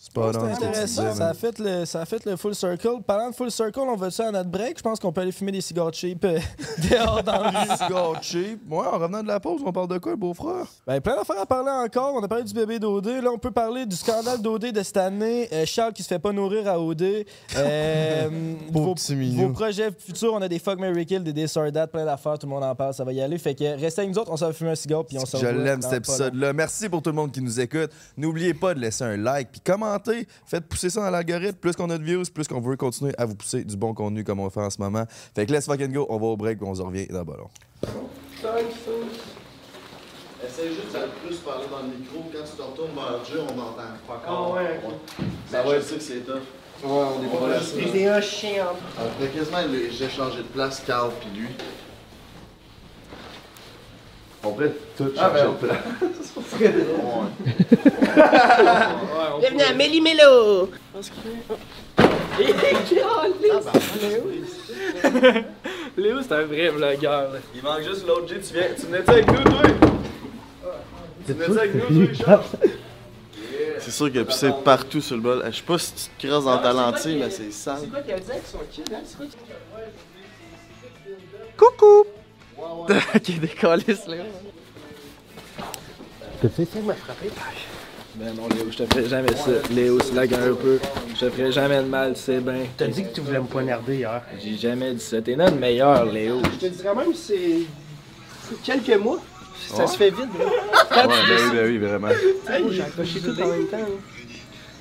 C'est 0.00 0.12
pas 0.12 0.32
C'est 0.32 0.38
intéressant. 0.38 1.12
Ça 1.12 1.28
a, 1.28 1.34
fait 1.34 1.58
le, 1.58 1.84
ça 1.84 2.02
a 2.02 2.04
fait 2.04 2.24
le 2.24 2.36
full 2.36 2.54
circle. 2.54 3.02
Parlant 3.04 3.30
de 3.30 3.34
full 3.34 3.50
circle, 3.50 3.80
on 3.80 3.96
va-tu 3.96 4.22
à 4.22 4.30
notre 4.30 4.48
break? 4.48 4.78
Je 4.78 4.82
pense 4.82 5.00
qu'on 5.00 5.12
peut 5.12 5.22
aller 5.22 5.32
fumer 5.32 5.50
des 5.50 5.60
cigares 5.60 5.92
cheap 5.92 6.24
euh, 6.24 6.38
dehors 6.88 7.20
dans 7.24 7.42
la 7.42 7.64
rue. 7.64 7.70
Cigar 7.76 8.22
cheap? 8.22 8.60
Ouais, 8.70 8.86
en 8.86 8.96
revenant 8.96 9.24
de 9.24 9.26
la 9.26 9.40
pause, 9.40 9.60
on 9.66 9.72
parle 9.72 9.88
de 9.88 9.98
quoi, 9.98 10.14
beau-frère? 10.14 10.66
Ben, 10.86 11.00
plein 11.00 11.16
d'affaires 11.16 11.40
à 11.40 11.46
parler 11.46 11.72
encore. 11.72 12.14
On 12.14 12.22
a 12.22 12.28
parlé 12.28 12.44
du 12.44 12.54
bébé 12.54 12.78
d'OD. 12.78 13.06
Là, 13.06 13.30
on 13.32 13.38
peut 13.38 13.50
parler 13.50 13.86
du 13.86 13.96
scandale 13.96 14.40
d'OD 14.40 14.66
de 14.66 14.82
cette 14.84 14.98
année. 14.98 15.48
Euh, 15.52 15.66
Charles 15.66 15.92
qui 15.92 16.04
se 16.04 16.08
fait 16.08 16.20
pas 16.20 16.30
nourrir 16.30 16.68
à 16.68 16.78
OD. 16.78 17.24
Euh, 17.56 18.28
vos, 18.70 18.94
vos 18.94 19.48
projets 19.48 19.90
futurs, 19.98 20.32
on 20.32 20.42
a 20.42 20.48
des 20.48 20.60
Fuck 20.60 20.78
Mary 20.78 21.06
Kill, 21.06 21.24
des 21.24 21.58
or 21.58 21.72
That, 21.72 21.88
plein 21.88 22.04
d'affaires. 22.04 22.38
Tout 22.38 22.46
le 22.46 22.52
monde 22.52 22.62
en 22.62 22.74
parle. 22.76 22.94
Ça 22.94 23.02
va 23.02 23.12
y 23.12 23.20
aller. 23.20 23.36
Fait 23.36 23.56
que 23.56 23.64
restez 23.64 24.02
avec 24.02 24.14
nous 24.14 24.20
autres. 24.20 24.30
On 24.30 24.36
s'en 24.36 24.46
va 24.46 24.52
fumer 24.52 24.70
un 24.70 24.76
cigare. 24.76 25.04
Puis 25.04 25.18
on 25.18 25.26
se 25.26 25.38
Je 25.38 25.46
l'aime 25.46 25.82
cet 25.82 25.94
épisode-là. 25.94 26.52
Merci 26.52 26.88
pour 26.88 27.02
tout 27.02 27.10
le 27.10 27.16
monde 27.16 27.32
qui 27.32 27.42
nous 27.42 27.58
écoute. 27.58 27.90
N'oubliez 28.16 28.54
pas 28.54 28.74
de 28.74 28.78
laisser 28.78 29.02
un 29.02 29.16
like 29.16 29.48
puis 29.50 29.60
Faites 30.46 30.66
pousser 30.68 30.90
ça 30.90 31.00
dans 31.00 31.10
l'algorithme. 31.10 31.56
Plus 31.58 31.74
qu'on 31.74 31.88
a 31.90 31.98
de 31.98 32.04
views, 32.04 32.24
plus 32.32 32.46
qu'on 32.46 32.60
veut 32.60 32.76
continuer 32.76 33.12
à 33.18 33.24
vous 33.24 33.34
pousser 33.34 33.64
du 33.64 33.76
bon 33.76 33.94
contenu 33.94 34.24
comme 34.24 34.40
on 34.40 34.50
fait 34.50 34.60
en 34.60 34.70
ce 34.70 34.80
moment. 34.80 35.04
Fait 35.34 35.46
que 35.46 35.52
let's 35.52 35.66
fucking 35.66 35.92
go. 35.92 36.06
On 36.08 36.18
va 36.18 36.26
au 36.26 36.36
break 36.36 36.62
on 36.62 36.74
se 36.74 36.82
revient 36.82 37.06
dans 37.06 37.18
le 37.20 37.24
ballon. 37.24 37.48
Essaye 40.44 40.68
juste 40.68 40.94
de 40.94 41.26
plus 41.26 41.36
parler 41.38 41.64
dans 41.70 41.82
le 41.82 41.98
micro. 41.98 42.24
Quand 42.32 42.44
tu 42.44 42.56
te 42.56 42.62
retournes 42.62 42.94
vers 42.94 43.20
Dieu, 43.24 43.40
on 43.42 43.58
entend. 43.58 43.82
Ah 44.26 44.50
ouais, 44.52 44.80
Ça 45.50 45.62
va 45.62 45.74
être 45.76 45.94
que 45.94 46.00
c'est 46.00 46.20
tough. 46.20 46.42
Ouais, 46.84 46.90
on 46.90 47.24
est 47.24 47.40
pas 47.40 47.48
là. 47.48 47.60
J'ai 47.76 47.90
des 47.90 48.08
hauts 48.08 48.20
chiants. 48.20 48.76
Après 48.96 49.28
quasiment, 49.28 49.58
j'ai 49.90 50.08
changé 50.08 50.38
de 50.38 50.42
place, 50.48 50.80
Carl 50.86 51.10
puis 51.20 51.40
lui. 51.40 51.48
On 54.44 54.52
pourrait 54.52 54.72
tout 54.96 55.10
Ah, 55.18 55.30
ben, 55.30 55.46
changer 55.46 55.52
de 55.52 55.66
place. 55.66 55.78
Bienvenue 59.40 59.62
à 59.62 59.74
Méli-Mélo! 59.74 60.70
Léo, 65.96 66.22
c'est 66.22 66.32
un 66.32 66.44
vrai 66.44 66.68
vlogueur. 66.68 67.32
là. 67.32 67.38
Il 67.54 67.62
manque 67.62 67.82
juste 67.82 68.06
l'autre 68.06 68.28
G, 68.28 68.36
tu 68.40 68.54
viens. 68.54 68.68
Tu 68.78 68.86
venais-tu 68.86 69.10
avec 69.10 69.26
nous, 69.26 69.42
toi? 69.42 69.62
Tu 71.26 71.32
venais-tu 71.32 71.58
avec 71.58 71.90
nous, 71.90 72.06
toi, 72.06 72.14
Charles? 72.24 72.44
C'est 73.80 73.90
sûr 73.90 74.10
qu'il 74.10 74.20
a 74.20 74.24
pissé 74.24 74.50
partout 74.64 75.00
sur 75.00 75.16
le 75.16 75.22
bol. 75.22 75.42
Je 75.50 75.56
sais 75.56 75.62
pas 75.62 75.78
si 75.78 75.92
tu 75.94 76.02
te 76.10 76.26
creuses 76.26 76.44
dans 76.44 76.58
ta 76.58 76.72
lentille, 76.72 77.16
mais 77.18 77.30
c'est 77.30 77.50
sale. 77.52 77.78
C'est 77.80 77.88
quoi 77.90 78.00
qu'elle 78.00 78.20
dit 78.20 78.30
avec 78.30 78.46
son 78.46 78.58
kid, 78.70 78.88
hein? 78.92 78.98
C'est 79.04 79.16
quoi 79.16 79.26
Coucou! 81.56 82.04
Ok, 82.58 83.40
décalisse, 83.40 84.06
Léo. 84.06 84.22
T'as-tu 86.40 86.62
essayé 86.62 86.82
de 86.82 86.86
me 86.86 86.92
frapper? 86.94 87.30
Ben 88.14 88.34
non, 88.34 88.48
Léo, 88.48 88.66
je 88.70 88.78
te 88.78 88.94
ferai 88.94 89.08
jamais 89.08 89.34
ça. 89.36 89.50
Léo, 89.70 90.00
slague 90.00 90.34
un 90.34 90.54
peu. 90.54 90.78
Je 91.14 91.26
te 91.26 91.30
ferai 91.30 91.52
jamais 91.52 91.78
de 91.82 91.88
mal, 91.88 92.14
tu 92.14 92.20
sais 92.20 92.40
bien. 92.40 92.60
T'as 92.76 92.86
dit 92.88 93.04
que 93.04 93.08
tu 93.14 93.20
voulais 93.20 93.38
me 93.40 93.46
poignarder 93.46 93.96
hier. 93.96 94.22
J'ai 94.42 94.56
jamais 94.56 94.92
dit 94.94 95.00
ça. 95.00 95.20
T'es 95.20 95.36
notre 95.36 95.56
meilleur, 95.56 96.04
Léo. 96.04 96.40
Je 96.44 96.66
te 96.66 96.72
dirais 96.72 96.94
même, 96.94 97.14
c'est. 97.14 97.60
c'est 98.48 98.62
quelques 98.62 99.00
mois. 99.00 99.18
Ça 99.68 99.86
se 99.86 99.96
fait 99.96 100.10
vite, 100.10 100.28
bro. 100.32 100.44
Ouais, 100.46 101.06
ben 101.06 101.08
oui, 101.08 101.50
ben 101.52 101.66
oui, 101.66 101.78
vraiment. 101.78 102.08
Hey, 102.08 102.64
J'ai 102.70 102.82
accroché 102.82 103.20
tout 103.20 103.40
en 103.42 103.46
même 103.48 103.66
temps. 103.66 103.76
là. 103.78 103.84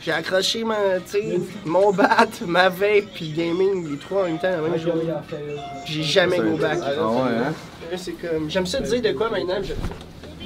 J'ai 0.07 0.13
accroché 0.13 0.63
ma, 0.63 0.77
tu 1.11 1.17
mon 1.65 1.91
bat, 1.91 2.27
ma 2.45 2.69
vape, 2.69 3.07
puis 3.13 3.25
le 3.25 3.35
gaming, 3.43 3.91
les 3.91 3.97
trois 3.97 4.21
en 4.21 4.27
même 4.27 4.39
temps 4.39 4.49
la 4.49 4.61
même 4.61 4.79
journée. 4.79 5.03
J'ai 5.85 6.01
jamais 6.01 6.37
go 6.37 6.55
back. 6.55 6.79
Ah 6.81 7.05
ouais, 7.09 7.19
hein? 7.19 7.53
Là, 7.91 7.97
C'est 7.97 8.13
comme. 8.13 8.49
J'aime 8.49 8.65
ça 8.65 8.79
dire 8.79 9.01
de 9.01 9.11
quoi 9.11 9.29
maintenant. 9.29 9.61
Je... 9.61 9.73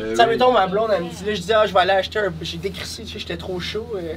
Ben 0.04 0.16
Ça 0.16 0.26
oui. 0.28 0.34
me 0.34 0.40
tombe 0.40 0.56
ma 0.56 0.66
blonde, 0.66 0.90
elle 0.98 1.04
me 1.04 1.10
dit 1.10 1.24
là, 1.24 1.36
je 1.36 1.42
dis 1.42 1.54
ah 1.54 1.68
je 1.68 1.74
vais 1.74 1.80
aller 1.80 1.92
acheter 1.92 2.18
un. 2.18 2.34
J'ai 2.42 2.58
décrissé, 2.58 3.04
tu 3.04 3.14
sais, 3.14 3.20
j'étais 3.20 3.38
trop 3.38 3.60
chaud. 3.60 3.86
euh, 3.98 4.16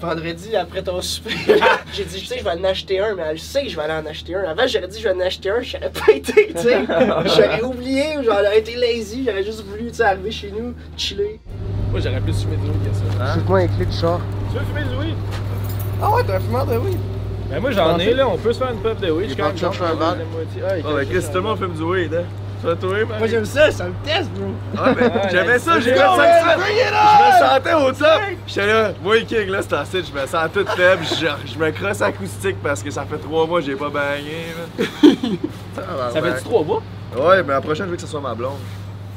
vendredi 0.00 0.54
après 0.54 0.82
ton 0.82 1.02
souper. 1.02 1.30
J'ai 1.92 2.04
dit, 2.04 2.20
je 2.20 2.26
sais, 2.26 2.38
je 2.38 2.44
vais 2.44 2.50
en 2.50 2.62
acheter 2.62 3.00
un, 3.00 3.14
mais 3.16 3.22
elle 3.30 3.38
sait 3.40 3.64
que 3.64 3.70
je 3.70 3.76
vais 3.76 3.82
aller 3.82 3.94
en 3.94 4.06
acheter 4.08 4.34
un. 4.36 4.42
Avant, 4.44 4.66
j'aurais 4.68 4.86
dit, 4.88 5.00
je 5.00 5.08
vais 5.08 5.14
en 5.14 5.20
acheter 5.20 5.50
un, 5.50 5.60
j'aurais 5.60 5.90
pas 5.90 6.12
été, 6.12 6.52
tu 6.54 6.62
sais. 6.62 6.80
J'aurais 6.86 7.62
oublié, 7.62 8.18
ou 8.18 8.22
j'aurais 8.22 8.58
été 8.58 8.76
lazy, 8.76 9.24
j'aurais 9.26 9.42
juste 9.42 9.62
voulu, 9.64 9.88
tu 9.88 9.94
sais, 9.94 10.02
arriver 10.04 10.30
chez 10.30 10.50
nous, 10.52 10.74
chiller. 10.96 11.40
Moi, 11.94 12.00
j'aurais 12.02 12.20
plus 12.20 12.42
fumé 12.42 12.56
de 12.56 12.66
Louis 12.66 12.74
que 12.90 12.92
ça. 12.92 13.34
Shoot-moi 13.34 13.58
un 13.60 13.66
clé 13.68 13.86
de 13.86 13.92
char? 13.92 14.18
Tu 14.50 14.58
veux 14.58 14.64
fumer 14.64 14.82
de 14.82 14.96
Louis? 14.96 15.14
Ah 16.02 16.10
ouais, 16.10 16.24
t'es 16.24 16.34
un 16.34 16.40
fumeur 16.40 16.66
de 16.66 16.76
weed. 16.78 16.98
Ben 17.48 17.60
moi, 17.60 17.70
j'en 17.70 17.96
ai, 18.00 18.14
là. 18.14 18.26
On 18.26 18.36
peut 18.36 18.52
se 18.52 18.58
faire 18.58 18.72
une 18.72 18.78
puff 18.80 19.00
de 19.00 19.12
weed. 19.12 19.38
Va 19.38 19.52
te 19.52 19.58
chercher 19.60 19.84
un 19.84 19.94
verre. 19.94 20.16
Ah, 20.16 20.88
ben 20.92 21.08
Chris, 21.08 21.22
tout 21.22 21.34
le 21.34 21.40
monde 21.42 21.56
fume 21.56 21.74
du 21.74 21.82
weed, 21.84 22.12
hein? 22.12 22.24
Tu 22.60 22.66
vas 22.66 22.74
toi, 22.74 22.96
Moi, 23.16 23.28
j'aime 23.28 23.44
ça, 23.44 23.70
ça 23.70 23.84
me 23.84 23.92
teste, 24.04 24.28
bro. 24.32 24.46
Ah, 24.76 24.92
ben, 24.92 25.12
j'aimais 25.30 25.58
ça, 25.60 25.78
j'ai 25.78 25.90
fait 25.90 25.94
que 25.94 26.00
Je 26.00 27.44
me 27.44 27.48
sentais 27.48 27.74
au 27.74 27.92
top. 27.92 28.22
J'étais 28.44 28.66
là, 28.66 28.92
moi, 29.00 29.14
le 29.14 29.20
king, 29.20 29.46
là, 29.46 29.60
c'est 29.62 29.74
en 29.76 29.84
site, 29.84 30.06
je 30.12 30.20
me 30.20 30.26
sens 30.26 30.48
tout 30.52 30.66
faible. 30.76 31.04
Je, 31.04 31.52
je 31.52 31.58
me 31.58 31.70
crosse 31.70 32.02
acoustique 32.02 32.56
parce 32.60 32.82
que 32.82 32.90
ça 32.90 33.04
fait 33.04 33.18
trois 33.18 33.46
mois 33.46 33.60
que 33.60 33.66
j'ai 33.66 33.76
pas 33.76 33.88
bagné. 33.88 34.46
Ça 35.76 36.20
fait 36.20 36.38
du 36.38 36.42
trois 36.42 36.64
mois? 36.64 36.82
Ouais, 37.16 37.40
mais 37.44 37.52
la 37.52 37.60
prochaine, 37.60 37.86
je 37.86 37.90
veux 37.92 37.96
que 37.96 38.02
ce 38.02 38.08
soit 38.08 38.20
ma 38.20 38.34
blonde. 38.34 38.58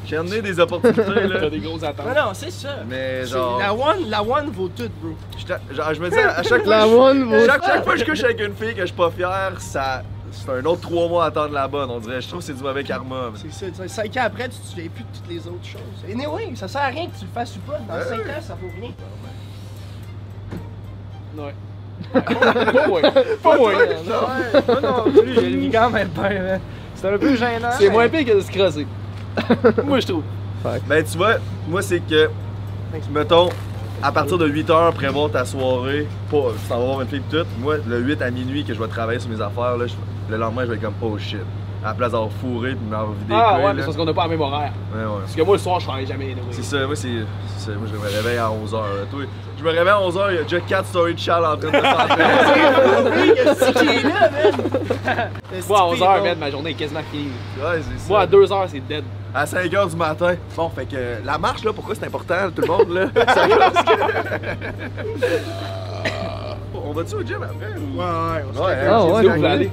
J'ai 0.08 0.16
amené 0.16 0.42
des 0.42 0.58
opportunités, 0.60 1.02
T'as 1.06 1.28
là. 1.28 1.50
des 1.50 1.60
grosses 1.60 1.84
attentes. 1.84 2.06
Non, 2.08 2.14
non, 2.28 2.30
c'est 2.34 2.50
ça. 2.52 2.78
Mais 2.88 3.26
genre, 3.26 3.60
La 3.60 3.74
one, 3.74 4.10
la 4.10 4.24
one 4.24 4.50
vaut 4.52 4.70
tout, 4.70 4.90
bro. 5.02 5.16
genre, 5.72 5.94
je 5.94 6.00
me 6.02 6.10
dis 6.10 6.18
à 6.18 6.42
chaque 6.48 6.64
fois, 6.64 6.88
one 6.88 7.30
je, 7.30 7.46
chaque, 7.46 7.66
chaque 7.66 7.84
fois 7.84 7.94
que 7.94 8.00
je 8.00 8.06
couche 8.06 8.24
avec 8.24 8.40
une 8.40 8.56
fille 8.56 8.74
que 8.74 8.82
je 8.82 8.86
suis 8.86 8.96
pas 8.96 9.12
fier, 9.12 9.52
ça, 9.60 10.04
c'est 10.32 10.50
un 10.50 10.64
autre 10.64 10.82
trois 10.82 11.10
mois 11.10 11.26
à 11.26 11.28
attendre 11.28 11.54
la 11.54 11.68
bonne, 11.68 11.90
on 11.92 12.00
dirait. 12.00 12.22
Je 12.22 12.28
trouve 12.30 12.40
que 12.40 12.46
c'est 12.46 12.54
du 12.54 12.64
mauvais 12.64 12.86
karma. 12.86 13.32
C'est 13.36 13.52
ça, 13.52 13.66
tu 13.70 13.76
sais, 13.76 13.88
cinq 13.90 14.16
ans 14.18 14.24
après, 14.24 14.48
tu 14.48 14.58
te 14.58 14.66
souviens 14.66 14.88
plus 14.96 15.04
de 15.04 15.10
toutes 15.14 15.30
les 15.30 15.46
autres 15.46 15.66
choses. 15.66 16.06
Et 16.08 16.14
anyway, 16.14 16.56
ça 16.56 16.70
sert 16.70 16.82
à 16.82 16.88
rien 16.88 17.08
que 17.08 17.20
tu 17.20 17.26
le 17.26 17.32
fasses 17.34 17.58
ou 17.58 17.60
pas. 17.70 17.78
Dans 17.80 18.02
cinq 18.08 18.22
ans, 18.22 18.42
ça 18.42 18.58
vaut 18.62 18.72
rien. 18.80 18.92
Ouais. 21.38 21.54
Pas 22.14 22.88
moi. 22.88 23.02
Pas 23.44 23.58
moi. 23.58 23.72
Non, 24.06 24.82
non, 24.82 25.04
je 25.14 27.08
un 27.08 27.18
peu 27.18 27.36
gênant. 27.36 27.70
C'est 27.78 27.90
moins 27.90 28.08
pire 28.10 28.26
que 28.26 28.36
de 28.36 28.42
se 28.42 28.52
crosser. 28.52 28.88
moi, 29.86 30.00
je 30.00 30.08
trouve. 30.08 30.24
Ben, 30.88 31.04
tu 31.04 31.18
vois, 31.18 31.36
moi, 31.68 31.82
c'est 31.82 32.00
que, 32.00 32.30
mettons, 33.12 33.50
à 34.02 34.12
partir 34.12 34.38
de 34.38 34.48
8h, 34.48 34.94
prévoir 34.94 35.32
ta 35.32 35.46
soirée, 35.46 36.08
pas, 36.30 36.38
tu 36.62 36.68
t'en 36.70 36.80
vas 36.80 36.86
voir 36.86 37.02
une 37.02 37.08
fille 37.08 37.20
pis 37.22 37.36
tout. 37.38 37.46
Moi, 37.60 37.78
le 37.88 38.00
8 38.00 38.22
à 38.22 38.32
minuit 38.32 38.64
que 38.64 38.74
je 38.74 38.80
vais 38.80 38.88
travailler 38.88 39.20
sur 39.20 39.30
mes 39.30 39.42
affaires, 39.42 39.78
là, 39.78 39.86
je- 39.88 39.94
le 40.32 40.38
lendemain, 40.38 40.64
je 40.64 40.68
vais 40.72 40.76
être 40.76 40.82
comme, 40.82 40.94
oh 41.02 41.18
shit. 41.18 41.40
À 41.84 41.90
la 41.90 41.94
place 41.94 42.12
d'avoir 42.12 42.32
fourré 42.42 42.72
pis 42.72 42.84
m'avoir 42.90 43.12
vidé 43.12 43.34
Ah 43.36 43.52
couilles, 43.54 43.64
ouais, 43.66 43.74
mais 43.74 43.80
là. 43.80 43.86
parce 43.86 43.98
qu'on 43.98 44.06
n'a 44.06 44.14
pas 44.14 44.24
la 44.24 44.28
même 44.30 44.42
horaire. 44.42 44.72
Ouais, 44.94 45.04
ouais. 45.04 45.08
Parce 45.22 45.36
que 45.36 45.42
moi, 45.44 45.56
le 45.56 45.62
soir, 45.62 45.80
je 45.80 45.86
travaille 45.86 46.08
jamais. 46.08 46.26
anyway. 46.26 46.42
C'est 46.52 46.64
ça, 46.64 46.86
moi, 46.86 46.96
c'est. 46.96 47.08
c'est 47.58 47.66
ça, 47.72 47.78
moi, 47.78 47.88
je 47.92 47.98
me 47.98 48.02
réveille 48.04 48.38
à 48.40 48.48
11h. 48.50 48.72
Toi, 49.12 49.22
je 49.60 49.64
me 49.64 49.70
réveille 49.70 49.88
à 49.90 49.98
11h, 50.00 50.22
il 50.32 50.36
y 50.36 50.40
a 50.40 50.44
déjà 50.44 50.60
4 50.60 50.86
stories 50.88 51.14
de 51.14 51.20
Charles 51.20 51.46
en 51.46 51.56
train 51.58 51.70
de 51.70 51.78
s'entraîner. 53.56 54.04
Moi, 55.70 55.80
à 55.80 55.84
11h, 55.84 56.24
man, 56.24 56.38
ma 56.40 56.52
journée 56.52 56.70
est 56.72 56.74
quasiment 56.74 57.02
finie. 57.12 57.30
ouais, 57.58 57.82
c'est 57.82 58.00
ça. 58.00 58.08
Moi, 58.10 58.20
à 58.22 58.26
2h, 58.28 58.68
c'est 58.70 58.80
dead. 58.88 59.04
À 59.34 59.46
5h 59.46 59.90
du 59.90 59.96
matin. 59.96 60.36
Bon, 60.56 60.70
fait 60.70 60.86
que 60.86 60.96
la 61.26 61.38
marche, 61.38 61.64
là, 61.64 61.72
pourquoi 61.74 61.96
c'est 61.96 62.06
important, 62.06 62.36
tout 62.56 62.62
le 62.64 62.68
monde, 62.68 62.90
là? 62.90 63.06
C'est 63.34 63.48
que- 66.12 66.78
On 66.86 66.92
va-tu 66.94 67.16
au 67.16 67.22
gym 67.22 67.38
après? 67.44 67.74
ou- 67.78 67.98
Ouais, 68.00 68.04
ouais, 68.06 68.44
on 68.50 68.54
se 68.56 68.60
Ouais, 68.62 68.76
fait 68.76 68.88
hein, 68.88 69.02
ouais, 69.04 69.08
c'est 69.08 69.12
où 69.12 69.22
sûr 69.22 69.32
vous 69.36 69.42
que- 69.42 69.46
allez? 69.48 69.72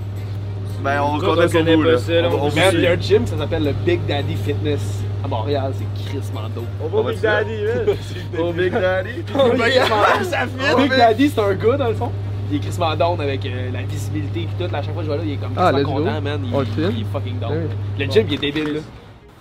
Ben, 0.85 1.01
on 1.02 1.19
connaît 1.19 1.47
vous, 1.77 1.82
pas 1.82 1.90
là. 2.20 2.28
On 2.31 2.55
Man, 2.55 2.70
il 2.74 2.81
y 2.82 2.86
a 2.86 2.90
un 2.93 3.01
gym, 3.01 3.27
ça 3.27 3.39
s'appelle 3.39 3.65
le 3.65 3.73
Big 3.73 4.05
Daddy 4.06 4.36
Fitness 4.36 5.02
à 5.24 5.28
Montréal. 5.28 5.73
C'est 5.78 6.05
Chris 6.11 6.20
Mando. 6.35 6.62
On 6.82 6.89
va 7.02 7.11
Big 7.11 7.20
Daddy, 7.23 7.56
Au 8.39 8.52
Big 8.52 8.70
Daddy. 8.70 9.11
Big 10.77 10.90
Daddy, 10.90 11.31
c'est 11.31 11.40
un 11.40 11.55
gars, 11.55 11.77
dans 11.78 11.89
le 11.89 11.94
fond. 11.94 12.12
Il 12.51 12.56
est 12.59 12.61
Chris 12.61 12.77
down 12.98 13.19
avec 13.19 13.47
euh, 13.47 13.70
la 13.73 13.82
visibilité 13.82 14.43
et 14.43 14.48
tout. 14.69 14.74
À 14.74 14.82
chaque 14.82 14.93
fois 14.93 15.02
que 15.02 15.09
je 15.09 15.12
vais 15.12 15.16
là, 15.16 15.23
il 15.24 15.32
est 15.32 15.36
comme 15.36 15.55
Ah, 15.56 15.73
content, 15.73 16.15
go. 16.16 16.20
man. 16.20 16.40
Il, 16.44 16.66
filme? 16.74 16.93
il 16.94 17.01
est 17.01 17.06
fucking 17.11 17.39
down. 17.39 17.69
Le 17.98 18.05
gym, 18.05 18.27
il 18.28 18.35
est 18.35 18.39
débile, 18.39 18.74
là. 18.74 18.81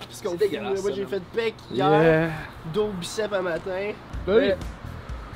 Parce 0.00 0.22
qu'on 0.22 0.30
C'est 0.40 0.48
dégueulasse, 0.48 0.82
Moi, 0.82 0.92
j'ai 0.96 1.02
man. 1.02 1.10
fait 1.10 1.22
pec 1.36 1.54
hier, 1.70 1.90
Yeah. 2.02 2.28
dos 2.72 2.88
bicep 2.98 3.30
à 3.32 3.42
matin. 3.42 3.70
Ben 4.26 4.34
oui. 4.38 4.44
Je 4.48 4.54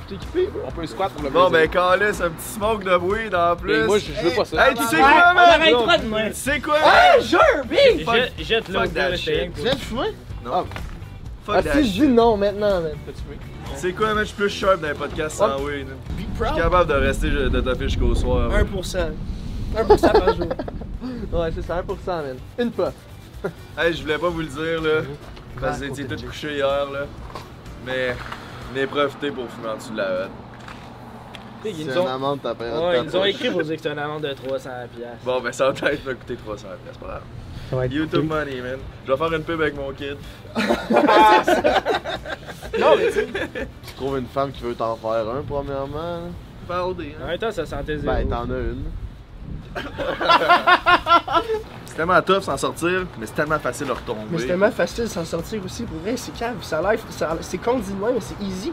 t'ai 0.09 0.15
équipé. 0.15 0.49
On 0.65 0.71
peut 0.71 0.85
squat 0.85 1.11
pour 1.13 1.23
le 1.23 1.29
Bon, 1.29 1.49
ben, 1.49 1.69
calisse, 1.69 2.21
un 2.21 2.29
petit 2.31 2.47
smoke 2.47 2.83
de 2.83 2.95
weed 2.97 3.33
en 3.35 3.55
plus. 3.55 3.79
Mais 3.81 3.85
moi, 3.85 3.97
je 3.99 4.11
veux 4.11 4.35
pas 4.35 4.45
ça. 4.45 4.67
Hey, 4.67 4.75
tu 4.75 4.83
sais 4.83 4.97
quoi, 4.97 5.23
on 5.31 6.07
man? 6.07 6.29
Tu 6.29 6.35
sais 6.35 6.59
quoi, 6.59 6.77
Hey, 6.77 7.17
man? 7.19 7.27
jure, 7.27 7.65
big! 7.69 8.45
Jette 8.45 8.65
fuck 8.71 8.93
that 8.93 9.15
shit. 9.17 9.53
Tu 9.55 9.61
viens 9.61 9.73
de 9.73 9.79
fumer? 9.79 10.13
Fuck 10.43 11.55
Ah, 11.55 11.61
that 11.61 11.73
si 11.73 11.79
je 11.83 11.83
shit. 11.93 12.01
dis 12.01 12.07
non 12.07 12.37
maintenant, 12.37 12.81
man. 12.81 12.91
Sais 13.75 13.93
quoi, 13.93 14.13
man? 14.13 14.19
Je 14.23 14.27
suis 14.29 14.35
plus 14.35 14.49
sharp 14.49 14.81
dans 14.81 14.87
les 14.89 14.93
podcasts 14.93 15.37
sans 15.37 15.59
weed. 15.61 15.87
Be 15.87 16.23
Je 16.39 16.45
suis 16.45 16.55
capable 16.55 16.89
de 16.89 16.93
rester 16.95 17.29
de 17.29 17.61
toffer 17.61 17.89
jusqu'au 17.89 18.13
soir. 18.15 18.49
man. 18.49 18.65
1%. 18.65 19.11
1% 19.75 20.11
par 20.11 20.35
jour. 20.35 20.47
Ouais, 21.31 21.49
c'est 21.55 21.61
ça, 21.61 21.81
1%, 21.81 21.95
man. 22.07 22.35
Une 22.57 22.71
puff. 22.71 22.91
Hey, 23.77 23.93
je 23.93 24.01
voulais 24.01 24.17
pas 24.17 24.27
vous 24.29 24.41
le 24.41 24.47
dire, 24.47 24.81
là. 24.81 25.01
Parce 25.61 25.79
que 25.79 25.85
vous 25.85 25.91
étiez 25.91 26.05
tous 26.05 26.23
couchés 26.25 26.55
hier, 26.55 26.87
là. 26.91 27.05
Mais, 27.85 28.15
mais 28.73 28.87
profitez 28.87 29.31
pour 29.31 29.49
fumer 29.49 29.69
en 29.69 29.75
dessous 29.77 29.91
de 29.91 29.97
la 29.97 30.11
hotte. 30.23 30.29
Ils 31.65 31.75
C'est 31.75 31.83
nous 31.85 31.91
une 31.91 31.97
ont, 31.97 32.07
amende, 32.07 32.39
t'as 32.41 32.53
ouais, 32.53 32.99
ils 32.99 33.03
nous 33.03 33.15
ont 33.17 33.25
écrit 33.25 33.49
pour 33.49 33.63
dire 33.63 33.75
que 33.75 33.81
c'est 33.81 33.91
une 33.91 33.99
amende 33.99 34.21
de 34.23 34.31
300 34.33 34.69
piastres. 34.95 35.25
Bon, 35.25 35.41
ben 35.41 35.51
ça 35.51 35.69
va 35.69 35.91
être 35.91 36.03
va 36.05 36.13
coûter 36.13 36.35
300 36.35 36.67
c'est 36.91 36.99
pas 36.99 37.05
grave. 37.05 37.21
Ça 37.69 37.75
va 37.75 37.85
être 37.85 37.91
YouTube 37.93 38.23
money, 38.25 38.61
man. 38.61 38.79
Je 39.05 39.11
vais 39.11 39.17
faire 39.17 39.33
une 39.33 39.43
pub 39.43 39.61
avec 39.61 39.75
mon 39.75 39.91
kid. 39.91 40.15
Non, 42.79 42.95
mais 42.97 43.07
tu 43.07 43.13
sais, 43.13 43.27
Tu 43.87 43.93
trouves 43.95 44.17
une 44.19 44.27
femme 44.27 44.51
qui 44.51 44.61
veut 44.63 44.75
t'en 44.75 44.95
faire 44.95 45.27
un, 45.29 45.41
premièrement. 45.47 46.21
Faire 46.67 46.87
OD, 46.87 47.01
En 47.19 47.23
hein. 47.23 47.27
même 47.27 47.37
temps, 47.39 47.51
ça 47.51 47.65
sentait 47.65 47.97
zéro. 47.97 48.13
Ben, 48.15 48.29
t'en 48.29 48.43
as 48.43 48.57
une. 48.59 48.83
C'est 51.85 51.95
tellement 51.95 52.21
tough 52.21 52.41
s'en 52.43 52.57
sortir, 52.57 53.05
mais 53.19 53.25
c'est 53.25 53.33
tellement 53.35 53.59
facile 53.59 53.87
de 53.87 53.91
retomber. 53.91 54.21
mais 54.31 54.37
c'est 54.39 54.47
tellement 54.47 54.71
facile 54.71 55.03
de 55.03 55.09
s'en 55.09 55.25
sortir 55.25 55.61
aussi. 55.65 55.83
Pour 55.83 55.97
vrai, 55.99 56.15
c'est 56.15 56.33
cave. 56.33 56.55
Ça 56.61 56.81
ça- 57.09 57.37
C'est 57.41 57.57
con 57.57 57.77
mais 57.77 58.21
c'est 58.21 58.41
easy. 58.41 58.71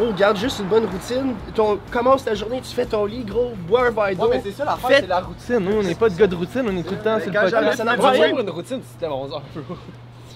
Oh, 0.00 0.10
garde 0.16 0.38
juste 0.38 0.58
une 0.60 0.68
bonne 0.68 0.86
routine. 0.86 1.34
Ton, 1.54 1.78
commence 1.90 2.24
ta 2.24 2.34
journée, 2.34 2.62
tu 2.62 2.74
fais 2.74 2.86
ton 2.86 3.04
lit, 3.04 3.24
gros, 3.24 3.52
bois 3.68 3.88
un 3.88 3.90
verre 3.90 4.16
d'eau. 4.16 4.32
ça 4.56 4.64
l'affaire, 4.64 4.88
Faites- 4.88 5.00
c'est 5.02 5.06
la 5.06 5.20
routine. 5.20 5.58
Nous, 5.58 5.76
on 5.76 5.82
n'est 5.82 5.94
pas 5.94 6.08
de 6.08 6.14
gars 6.16 6.26
de 6.26 6.34
routine, 6.34 6.62
on 6.66 6.76
est 6.78 6.82
tout 6.82 6.94
le 6.94 7.00
temps 7.02 7.18
sur 7.20 7.26
le 7.30 7.32
podcast. 7.32 7.50
j'avais- 7.50 7.76
Ça 7.76 7.84
n'a 7.84 7.96
pas 7.98 8.16
une 8.26 8.50
routine, 8.50 8.80
c'était 8.90 9.06
11 9.06 9.32
heures. 9.32 9.42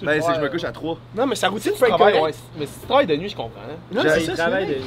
Ben, 0.02 0.20
c'est 0.20 0.28
que 0.28 0.34
je 0.36 0.40
me 0.42 0.48
couche 0.50 0.64
à 0.64 0.72
3. 0.72 0.98
Non, 1.16 1.26
mais 1.26 1.34
sa 1.36 1.48
routine 1.48 1.72
correct. 1.72 2.20
ouais, 2.20 2.34
mais 2.58 2.66
si 2.66 2.80
tu 2.80 2.86
travailles 2.86 3.06
de 3.06 3.16
nuit, 3.16 3.30
je 3.30 3.36
comprends. 3.36 3.60
hein. 3.66 3.76
Non, 3.90 4.02
c'est 4.04 4.20
Il 4.20 4.26
ça, 4.26 4.32
c'est 4.36 4.42
travaille 4.42 4.66
de 4.66 4.74
nuit, 4.74 4.82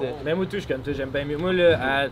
c'est. 0.00 0.24
Même 0.24 0.36
moi, 0.38 0.46
tout, 0.46 0.52
je 0.54 0.58
suis 0.60 0.66
comme 0.72 0.80
toi, 0.80 0.92
j'aime 0.96 1.10
bien 1.10 1.24
mieux. 1.26 1.36
Moi, 1.36 1.52
là, 1.52 1.78
à, 1.78 2.06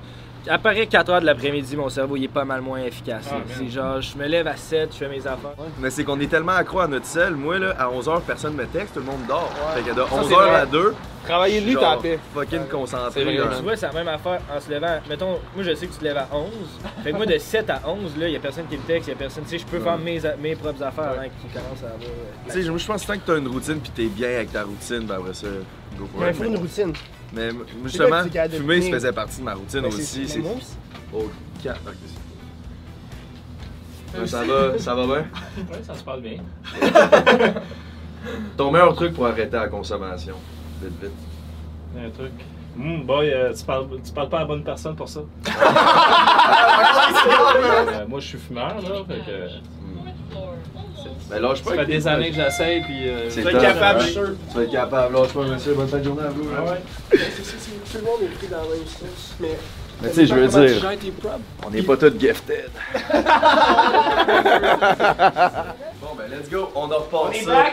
après 0.48 0.86
4 0.86 1.08
heures 1.10 1.20
de 1.20 1.26
l'après-midi, 1.26 1.76
mon 1.76 1.88
cerveau, 1.88 2.16
il 2.16 2.24
est 2.24 2.28
pas 2.28 2.44
mal 2.44 2.60
moins 2.60 2.78
efficace. 2.80 3.28
c'est 3.56 3.68
genre, 3.68 4.00
je 4.00 4.16
me 4.18 4.26
lève 4.26 4.46
à 4.46 4.56
7, 4.56 4.90
je 4.92 4.98
fais 4.98 5.08
mes 5.08 5.20
affaires. 5.26 5.50
Mais 5.80 5.90
c'est 5.90 6.04
qu'on 6.04 6.18
est 6.20 6.26
tellement 6.26 6.52
accro 6.52 6.80
à 6.80 6.86
notre 6.88 7.06
sel. 7.06 7.34
Moi, 7.34 7.58
là, 7.58 7.74
à 7.78 7.88
11h, 7.88 8.20
personne 8.26 8.54
me 8.54 8.66
texte, 8.66 8.94
tout 8.94 9.00
le 9.00 9.06
monde 9.06 9.20
dort. 9.28 9.50
Fait 9.74 9.82
que 9.82 9.94
de 9.94 10.02
c'est 10.08 10.14
11h 10.14 10.28
vrai. 10.34 10.54
à 10.54 10.66
2, 10.66 10.94
Travailler 11.24 11.60
de 11.62 11.66
nuit, 11.66 11.76
en 11.78 11.96
paix. 11.96 12.18
fucking 12.34 12.58
C'est 12.64 12.70
concentré. 12.70 13.24
vrai. 13.24 13.56
Tu 13.56 13.62
vois, 13.62 13.76
c'est 13.76 13.86
la 13.86 13.92
même 13.94 14.08
affaire 14.08 14.40
en 14.54 14.60
se 14.60 14.70
levant. 14.70 14.98
Mettons, 15.08 15.38
moi, 15.54 15.64
je 15.64 15.74
sais 15.74 15.86
que 15.86 15.92
tu 15.92 15.98
te 15.98 16.04
lèves 16.04 16.18
à 16.18 16.28
11. 16.30 16.50
Fait 17.02 17.12
que 17.12 17.16
moi, 17.16 17.24
de 17.24 17.38
7 17.38 17.70
à 17.70 17.80
11, 17.86 18.14
là, 18.18 18.28
il 18.28 18.32
y 18.34 18.36
a 18.36 18.40
personne 18.40 18.66
qui 18.66 18.76
me 18.76 18.82
texte, 18.82 19.08
il 19.08 19.12
y 19.12 19.14
a 19.14 19.16
personne. 19.16 19.44
Tu 19.44 19.50
sais, 19.50 19.58
je 19.58 19.64
peux 19.64 19.80
faire 19.80 19.96
mes, 19.96 20.24
a- 20.26 20.36
mes 20.36 20.54
propres 20.54 20.82
affaires 20.82 21.04
avant 21.12 21.22
qu'ils 21.22 21.50
commencent 21.50 21.82
à 21.82 21.86
avoir. 21.94 22.02
euh, 22.02 22.46
Tu 22.48 22.52
sais, 22.52 22.62
je 22.62 22.76
je 22.76 22.86
pense 22.86 23.02
que 23.02 23.06
tant 23.06 23.18
que 23.18 23.24
t'as 23.26 23.38
une 23.38 23.48
routine 23.48 23.80
pis 23.80 23.90
t'es 23.90 24.06
bien 24.06 24.28
avec 24.28 24.52
ta 24.52 24.64
routine, 24.64 25.06
ben 25.06 25.14
après 25.16 25.32
ça, 25.32 25.46
go 25.98 26.06
for 26.12 26.20
Mais 26.20 26.26
il 26.26 26.30
it. 26.30 26.36
faut 26.36 26.44
une 26.44 26.56
routine. 26.58 26.92
Mais 27.35 27.51
justement, 27.85 28.23
fumer, 28.51 28.82
ça 28.82 28.90
faisait 28.90 29.12
partie 29.12 29.39
de 29.40 29.44
ma 29.44 29.55
routine 29.55 29.81
Ben, 29.81 29.89
aussi. 29.89 30.28
c'est-. 30.28 30.40
Oh, 31.12 31.31
quatre. 31.62 31.81
ça 34.27 34.44
va, 34.44 34.78
ça 34.78 34.94
va 34.94 35.06
bien? 35.06 35.16
Ouais, 35.70 35.82
ça 35.82 35.94
se 35.94 36.05
passe 36.05 36.20
bien. 36.20 36.36
Ton 38.56 38.70
meilleur 38.70 38.94
truc 38.94 39.15
pour 39.15 39.27
arrêter 39.27 39.56
la 39.56 39.69
consommation? 39.69 40.36
Vite, 40.82 40.93
vite. 41.02 41.12
Un 41.98 42.11
truc. 42.11 42.32
Hum, 42.77 43.05
boy, 43.05 43.31
euh, 43.32 43.52
tu, 43.52 43.65
parles, 43.65 43.86
tu 44.05 44.12
parles 44.12 44.28
pas 44.28 44.39
à 44.39 44.40
la 44.40 44.47
bonne 44.47 44.65
personne 44.65 44.97
pour 44.97 45.09
ça. 45.09 45.20
Euh, 47.27 48.06
moi, 48.09 48.20
je 48.20 48.27
suis 48.27 48.39
fumeur, 48.39 48.81
là. 48.81 49.05
Fait 49.09 49.19
que, 49.20 49.48
Ben 51.35 51.43
lâche 51.43 51.62
pas. 51.62 51.70
ça 51.70 51.77
fait 51.77 51.86
des 51.86 52.06
années 52.09 52.31
que 52.31 52.35
trucs. 52.36 52.44
j'essaye, 52.44 52.82
puis. 52.82 53.09
euh, 53.09 53.28
vais 53.28 53.43
tough, 53.43 53.51
être 53.52 53.61
capable, 53.61 53.98
hein? 53.98 54.02
je 54.02 54.05
suis 54.05 54.12
sûr. 54.15 54.35
Tu 54.51 54.56
vas 54.56 54.62
être 54.62 54.73
capable, 54.73 55.15
lâche 55.16 55.32
pas, 55.32 55.43
monsieur. 55.43 55.74
Bonne 55.74 55.89
fin 55.89 55.98
de 55.98 56.05
journée 56.05 56.23
à 56.23 56.28
vous. 56.28 56.48
là. 56.51 56.56
Ah 56.59 56.62
ouais. 56.65 56.82
Tout 57.11 57.98
le 57.98 58.02
monde 58.02 58.23
est 58.23 58.35
pris 58.36 58.47
dans 58.48 58.56
la 58.59 58.69
même 58.69 58.86
sauce. 58.86 59.35
Mais. 59.40 59.59
Mais 60.02 60.09
tu 60.09 60.15
sais, 60.16 60.27
je 60.27 60.35
veux 60.35 60.48
tu 60.48 60.59
dire, 61.06 61.20
on 61.65 61.70
n'est 61.70 61.82
pas 61.82 61.97
tous 61.97 62.19
gifted. 62.19 62.69
bon, 66.01 66.15
ben, 66.16 66.28
let's 66.31 66.51
go. 66.51 66.69
On 66.74 66.90
en 66.90 66.98
repasse 66.98 67.44
ça. 67.44 67.66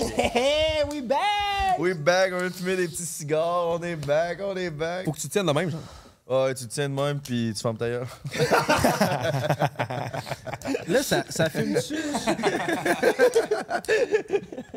Hey, 0.00 0.84
we 0.90 1.02
back! 1.02 1.78
We 1.78 1.94
back, 1.94 2.32
on 2.32 2.46
a 2.46 2.50
fumé 2.50 2.76
des 2.76 2.88
petits 2.88 3.04
cigares, 3.04 3.66
on 3.68 3.82
est 3.82 3.96
back, 3.96 4.38
on 4.42 4.56
est 4.56 4.70
back. 4.70 5.04
Faut 5.04 5.12
que 5.12 5.18
tu 5.18 5.28
tiennes 5.28 5.46
de 5.46 5.52
même, 5.52 5.70
genre. 5.70 5.80
Ouais, 6.30 6.54
tu 6.54 6.66
te 6.68 6.72
tiens 6.72 6.88
de 6.88 6.94
même 6.94 7.18
puis 7.20 7.52
tu 7.56 7.60
fermes 7.60 7.76
ta 7.76 7.88
gueule. 7.88 8.06
Là, 10.88 11.02
ça, 11.02 11.24
ça 11.28 11.50
fume 11.50 11.74
dessus. 11.74 11.98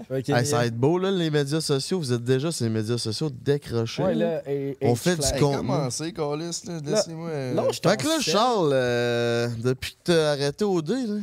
Hey, 0.10 0.46
ça 0.46 0.58
va 0.58 0.66
être 0.68 0.78
beau, 0.78 1.00
là, 1.00 1.10
les 1.10 1.32
médias 1.32 1.62
sociaux. 1.62 1.98
Vous 2.00 2.12
êtes 2.14 2.24
déjà 2.24 2.52
sur 2.52 2.66
les 2.66 2.70
médias 2.72 2.98
sociaux 3.00 3.30
décrochés. 3.32 4.04
Ouais, 4.04 4.14
là. 4.14 4.36
là, 4.44 4.52
et- 4.52 4.78
On 4.82 4.96
fait 4.96 5.16
flag. 5.16 5.34
du 5.36 5.40
contenu. 5.40 5.58
Commencez, 5.58 6.14
Calis, 6.14 6.62
là? 6.66 6.80
Laissez-moi. 6.86 7.30
euh, 7.30 7.54
Non, 7.54 7.72
je 7.72 7.80
t'en 7.82 7.90
Fait 7.92 7.98
que 7.98 8.08
là. 8.08 8.20
Charles, 8.20 8.72
euh, 8.74 9.48
depuis 9.64 9.92
que 9.94 9.98
t'as 10.04 10.32
arrêté 10.34 10.66
au 10.66 10.82
dé, 10.82 11.08
là, 11.08 11.16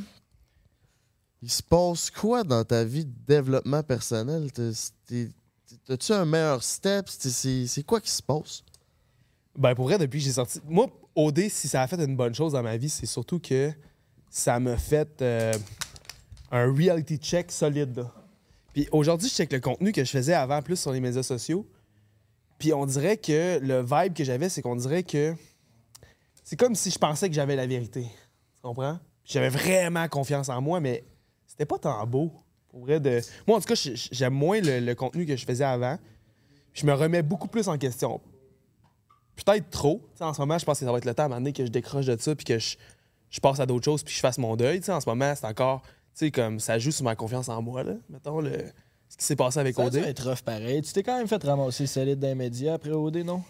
il 1.43 1.51
se 1.51 1.63
passe 1.63 2.11
quoi 2.11 2.43
dans 2.43 2.65
ta 2.65 2.83
vie 2.85 3.05
de 3.05 3.13
développement 3.29 3.83
personnel? 3.85 4.51
T'as-tu 4.53 6.13
un 6.13 6.25
meilleur 6.25 6.63
step? 6.63 7.07
C'est 7.09 7.83
quoi 7.87 8.01
qui 8.01 8.11
se 8.11 8.23
passe? 8.23 8.63
Ben, 9.61 9.75
pour 9.75 9.85
vrai, 9.85 9.99
depuis 9.99 10.21
que 10.21 10.25
j'ai 10.25 10.33
sorti. 10.33 10.59
Moi, 10.67 10.87
OD, 11.15 11.51
si 11.51 11.69
ça 11.69 11.83
a 11.83 11.87
fait 11.87 12.03
une 12.03 12.17
bonne 12.17 12.35
chose 12.35 12.53
dans 12.55 12.63
ma 12.63 12.79
vie, 12.79 12.89
c'est 12.89 13.05
surtout 13.05 13.39
que 13.39 13.71
ça 14.31 14.59
m'a 14.59 14.79
fait 14.79 15.21
euh, 15.21 15.53
un 16.51 16.75
reality 16.75 17.19
check 17.19 17.53
solide. 17.53 18.07
Puis 18.73 18.89
aujourd'hui, 18.91 19.29
je 19.29 19.35
check 19.35 19.53
le 19.53 19.61
contenu 19.61 19.93
que 19.93 20.03
je 20.03 20.11
faisais 20.11 20.33
avant 20.33 20.63
plus 20.63 20.81
sur 20.81 20.93
les 20.93 21.01
médias 21.01 21.23
sociaux. 21.23 21.67
Puis 22.59 22.73
on 22.73 22.87
dirait 22.87 23.19
que 23.19 23.59
le 23.59 23.83
vibe 23.83 24.15
que 24.15 24.25
j'avais, 24.25 24.49
c'est 24.49 24.63
qu'on 24.63 24.77
dirait 24.77 25.03
que. 25.03 25.35
C'est 26.43 26.57
comme 26.57 26.75
si 26.75 26.91
je 26.91 26.99
pensais 26.99 27.29
que 27.29 27.35
j'avais 27.35 27.55
la 27.55 27.67
vérité. 27.67 28.05
Tu 28.05 28.63
comprends? 28.63 28.99
J'avais 29.27 29.51
vraiment 29.51 30.09
confiance 30.09 30.49
en 30.49 30.63
moi, 30.63 30.81
mais 30.81 31.05
c'était 31.47 31.67
pas 31.67 31.79
tant 31.79 32.07
beau. 32.07 32.33
Pour 32.71 32.81
vrai, 32.81 32.99
de... 32.99 33.21
Moi, 33.47 33.59
en 33.59 33.61
tout 33.61 33.67
cas, 33.67 33.75
j'aime 33.75 34.33
moins 34.33 34.63
le, 34.63 34.81
le 34.81 34.95
contenu 34.95 35.27
que 35.27 35.37
je 35.37 35.45
faisais 35.45 35.65
avant. 35.65 35.99
Je 36.73 36.87
me 36.87 36.95
remets 36.95 37.23
beaucoup 37.23 37.49
plus 37.49 37.69
en 37.69 37.77
question 37.77 38.23
peut-être 39.45 39.71
trop. 39.71 40.01
En 40.21 40.33
ce 40.35 40.41
moment, 40.41 40.59
je 40.59 40.65
pense 40.65 40.79
que 40.81 40.85
ça 40.85 40.93
va 40.93 40.99
être 40.99 41.05
le 41.05 41.15
temps 41.15 41.25
à 41.25 41.27
un 41.27 41.29
moment 41.29 41.41
donné 41.41 41.53
que 41.53 41.65
je 41.65 41.71
décroche 41.71 42.07
de 42.07 42.17
ça 42.21 42.35
puis 42.35 42.45
que 42.45 42.59
je, 42.59 42.77
je 43.31 43.41
passe 43.41 43.61
à 43.61 43.67
d'autres 43.67 43.85
choses 43.85 44.03
puis 44.03 44.13
que 44.13 44.17
je 44.17 44.21
fasse 44.21 44.39
mon 44.39 44.57
deuil. 44.57 44.81
En 44.89 45.01
ce 45.01 45.09
moment, 45.09 45.33
c'est 45.35 45.47
encore. 45.47 45.83
Tu 45.83 46.27
sais, 46.27 46.31
comme 46.31 46.59
ça 46.61 46.79
joue 46.79 46.91
sur 46.91 47.05
ma 47.05 47.15
confiance 47.17 47.49
en 47.49 47.63
moi, 47.63 47.83
là. 47.85 47.93
Mettons, 48.09 48.41
le, 48.41 48.53
ce 49.09 49.17
qui 49.17 49.25
s'est 49.25 49.37
passé 49.37 49.59
avec 49.61 49.77
Ça 49.77 49.85
OD. 49.85 49.93
dû 49.93 49.99
être 49.99 50.29
rough 50.29 50.43
pareil. 50.43 50.83
Tu 50.83 50.93
t'es 50.93 51.03
quand 51.03 51.17
même 51.17 51.29
fait 51.29 51.43
ramasser 51.43 51.87
solide 51.87 52.19
dans 52.19 52.29
les 52.29 52.35
médias 52.35 52.75
après 52.75 52.91
OD, 52.91 53.19
non? 53.19 53.43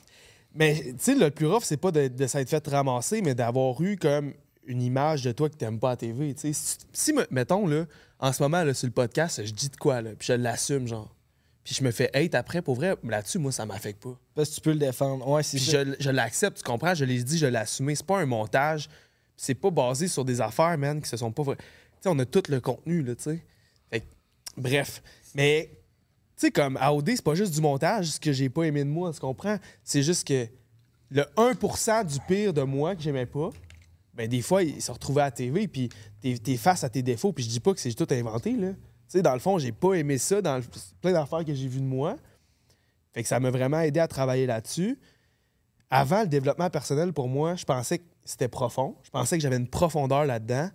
Mais, 0.55 0.75
tu 0.83 0.95
sais, 0.99 1.15
le 1.15 1.31
plus 1.31 1.47
rough, 1.47 1.63
c'est 1.63 1.77
pas 1.77 1.91
de, 1.93 2.09
de 2.09 2.27
s'être 2.27 2.49
fait 2.51 2.67
ramasser, 2.69 3.23
mais 3.23 3.35
d'avoir 3.35 3.81
eu 3.83 3.97
comme 3.97 4.35
une 4.67 4.83
image 4.83 5.23
de 5.23 5.33
toi 5.33 5.49
que 5.49 5.55
t'aimes 5.55 5.79
pas 5.81 5.93
à 5.93 5.97
TV. 5.97 6.35
Tu 6.35 6.41
sais, 6.41 6.53
si, 6.53 6.77
si, 6.93 7.13
me- 7.13 7.27
mettons, 7.31 7.67
là, 7.67 7.85
en 8.19 8.33
ce 8.33 8.43
moment, 8.43 8.63
là, 8.63 8.75
sur 8.75 8.87
le 8.87 8.93
podcast, 8.93 9.45
je 9.45 9.53
dis 9.53 9.69
de 9.69 9.77
quoi, 9.77 10.03
là, 10.03 10.11
puis 10.19 10.27
je 10.29 10.33
l'assume, 10.35 10.87
genre. 10.87 11.15
Puis 11.65 11.75
je 11.75 11.85
me 11.85 11.91
fais 11.91 12.11
hate 12.15 12.35
après, 12.35 12.63
pour 12.63 12.75
vrai, 12.75 12.97
là-dessus, 13.05 13.39
moi, 13.39 13.53
ça 13.53 13.67
m'affecte 13.67 14.03
pas. 14.03 14.19
Parce 14.35 14.51
que 14.51 14.55
tu 14.55 14.61
peux 14.61 14.73
le 14.73 14.79
défendre. 14.79 15.29
Ouais, 15.29 15.43
c'est 15.43 15.59
ça. 15.59 15.85
je, 15.85 15.95
je 15.99 16.11
l'accepte, 16.11 16.59
tu 16.59 16.63
comprends? 16.63 16.95
Je 16.95 17.05
l'ai 17.05 17.23
dit, 17.23 17.39
je 17.39 17.47
l'ai 17.47 17.59
assumé. 17.59 17.95
C'est 17.95 18.07
pas 18.07 18.19
un 18.19 18.27
montage. 18.27 18.89
C'est 19.37 19.55
pas 19.55 19.71
basé 19.71 20.09
sur 20.09 20.25
des 20.25 20.41
affaires, 20.41 20.77
man, 20.79 21.01
qui 21.01 21.09
se 21.09 21.17
sont 21.17 21.33
pas. 21.33 21.45
Tu 21.45 21.51
sais, 22.01 22.09
on 22.09 22.19
a 22.19 22.25
tout 22.25 22.43
le 22.49 22.61
contenu, 22.61 23.03
là, 23.03 23.15
tu 23.15 23.25
sais. 23.25 23.45
Fait 23.91 24.01
que, 24.01 24.07
bref. 24.57 25.03
Mais, 25.35 25.71
tu 26.37 26.47
sais, 26.47 26.51
comme 26.51 26.77
AOD, 26.79 27.09
c'est 27.09 27.25
pas 27.25 27.35
juste 27.35 27.55
du 27.55 27.61
montage, 27.61 28.07
ce 28.07 28.21
que 28.21 28.33
j'ai 28.33 28.49
pas 28.49 28.65
aimé 28.65 28.85
de 28.85 28.89
moi, 28.89 29.13
tu 29.13 29.21
comprends? 29.21 29.59
C'est 29.85 30.03
juste 30.03 30.27
que 30.27 30.47
le 31.11 31.23
1% 31.37 32.07
du 32.07 32.19
pire 32.27 32.53
de 32.53 32.63
moi 32.63 32.95
que 32.95 33.03
j'aimais 33.03 33.27
pas, 33.27 33.51
ben 34.15 34.29
des 34.29 34.43
fois, 34.43 34.63
il 34.63 34.81
se 34.81 34.91
retrouvait 34.91 35.23
à 35.23 35.27
la 35.27 35.31
TV, 35.31 35.69
puis 35.69 35.89
t'es 36.21 36.57
face 36.57 36.85
à 36.85 36.89
tes 36.89 37.03
défauts, 37.03 37.33
puis 37.33 37.45
je 37.45 37.49
dis 37.49 37.61
pas 37.61 37.75
que 37.75 37.81
c'est 37.81 37.93
tout 37.93 38.07
inventé, 38.11 38.53
là. 38.53 38.73
Tu 39.11 39.19
sais, 39.19 39.23
dans 39.23 39.33
le 39.35 39.41
fond, 39.41 39.59
j'ai 39.59 39.73
pas 39.73 39.95
aimé 39.95 40.19
ça 40.19 40.41
dans 40.41 40.57
le- 40.59 40.65
plein 41.01 41.13
d'affaires 41.13 41.45
que 41.45 41.53
j'ai 41.53 41.67
vues 41.67 41.81
de 41.81 41.85
moi. 41.85 42.17
Fait 43.13 43.23
que 43.23 43.29
ça 43.29 43.41
m'a 43.41 43.51
vraiment 43.51 43.81
aidé 43.81 43.99
à 43.99 44.07
travailler 44.07 44.47
là-dessus. 44.47 44.99
Avant, 45.91 46.21
le 46.23 46.29
développement 46.29 46.71
personnel, 46.71 47.13
pour 47.13 47.29
moi, 47.29 47.57
je 47.57 47.65
pensais 47.65 47.99
que 47.99 48.05
c'était 48.25 48.47
profond. 48.49 48.95
Je 49.03 49.11
pensais 49.11 49.37
que 49.37 49.43
j'avais 49.43 49.57
une 49.57 49.67
profondeur 49.69 50.25
là-dedans. 50.25 50.71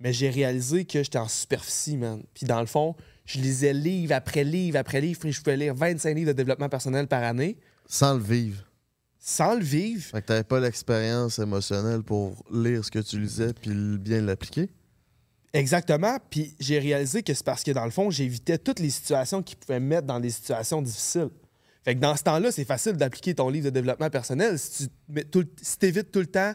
Mais 0.00 0.12
j'ai 0.12 0.30
réalisé 0.30 0.84
que 0.86 1.02
j'étais 1.02 1.18
en 1.18 1.28
superficie, 1.28 1.96
man. 1.96 2.22
Puis 2.34 2.46
dans 2.46 2.60
le 2.60 2.66
fond, 2.66 2.94
je 3.26 3.38
lisais 3.40 3.72
livre 3.74 4.14
après 4.14 4.44
livre 4.44 4.78
après 4.78 5.00
livre. 5.02 5.20
puis 5.20 5.32
Je 5.32 5.40
pouvais 5.42 5.56
lire 5.58 5.74
25 5.74 6.14
livres 6.14 6.28
de 6.28 6.32
développement 6.36 6.68
personnel 6.70 7.06
par 7.08 7.22
année. 7.22 7.58
Sans 7.86 8.14
le 8.14 8.20
vivre. 8.22 8.62
Sans 9.18 9.54
le 9.54 9.62
vivre. 9.64 10.02
Fait 10.04 10.22
que 10.22 10.26
t'avais 10.26 10.44
pas 10.44 10.60
l'expérience 10.60 11.38
émotionnelle 11.38 12.02
pour 12.02 12.42
lire 12.50 12.84
ce 12.84 12.90
que 12.90 12.98
tu 13.00 13.18
lisais 13.20 13.52
puis 13.52 13.70
bien 13.98 14.20
l'appliquer. 14.22 14.70
Exactement. 15.52 16.18
Puis 16.30 16.54
j'ai 16.60 16.78
réalisé 16.78 17.22
que 17.22 17.32
c'est 17.34 17.44
parce 17.44 17.62
que 17.62 17.70
dans 17.70 17.84
le 17.84 17.90
fond, 17.90 18.10
j'évitais 18.10 18.58
toutes 18.58 18.78
les 18.80 18.90
situations 18.90 19.42
qui 19.42 19.56
pouvaient 19.56 19.80
me 19.80 19.86
mettre 19.86 20.06
dans 20.06 20.20
des 20.20 20.30
situations 20.30 20.82
difficiles. 20.82 21.30
Fait 21.84 21.94
que 21.94 22.00
dans 22.00 22.16
ce 22.16 22.22
temps-là, 22.24 22.50
c'est 22.50 22.64
facile 22.64 22.94
d'appliquer 22.94 23.34
ton 23.34 23.48
livre 23.48 23.66
de 23.66 23.70
développement 23.70 24.10
personnel 24.10 24.58
si 24.58 24.84
tu 24.86 24.92
mets 25.08 25.24
tout 25.24 25.40
le- 25.40 25.48
si 25.62 25.78
t'évites 25.78 26.10
tout 26.10 26.18
le 26.20 26.26
temps 26.26 26.52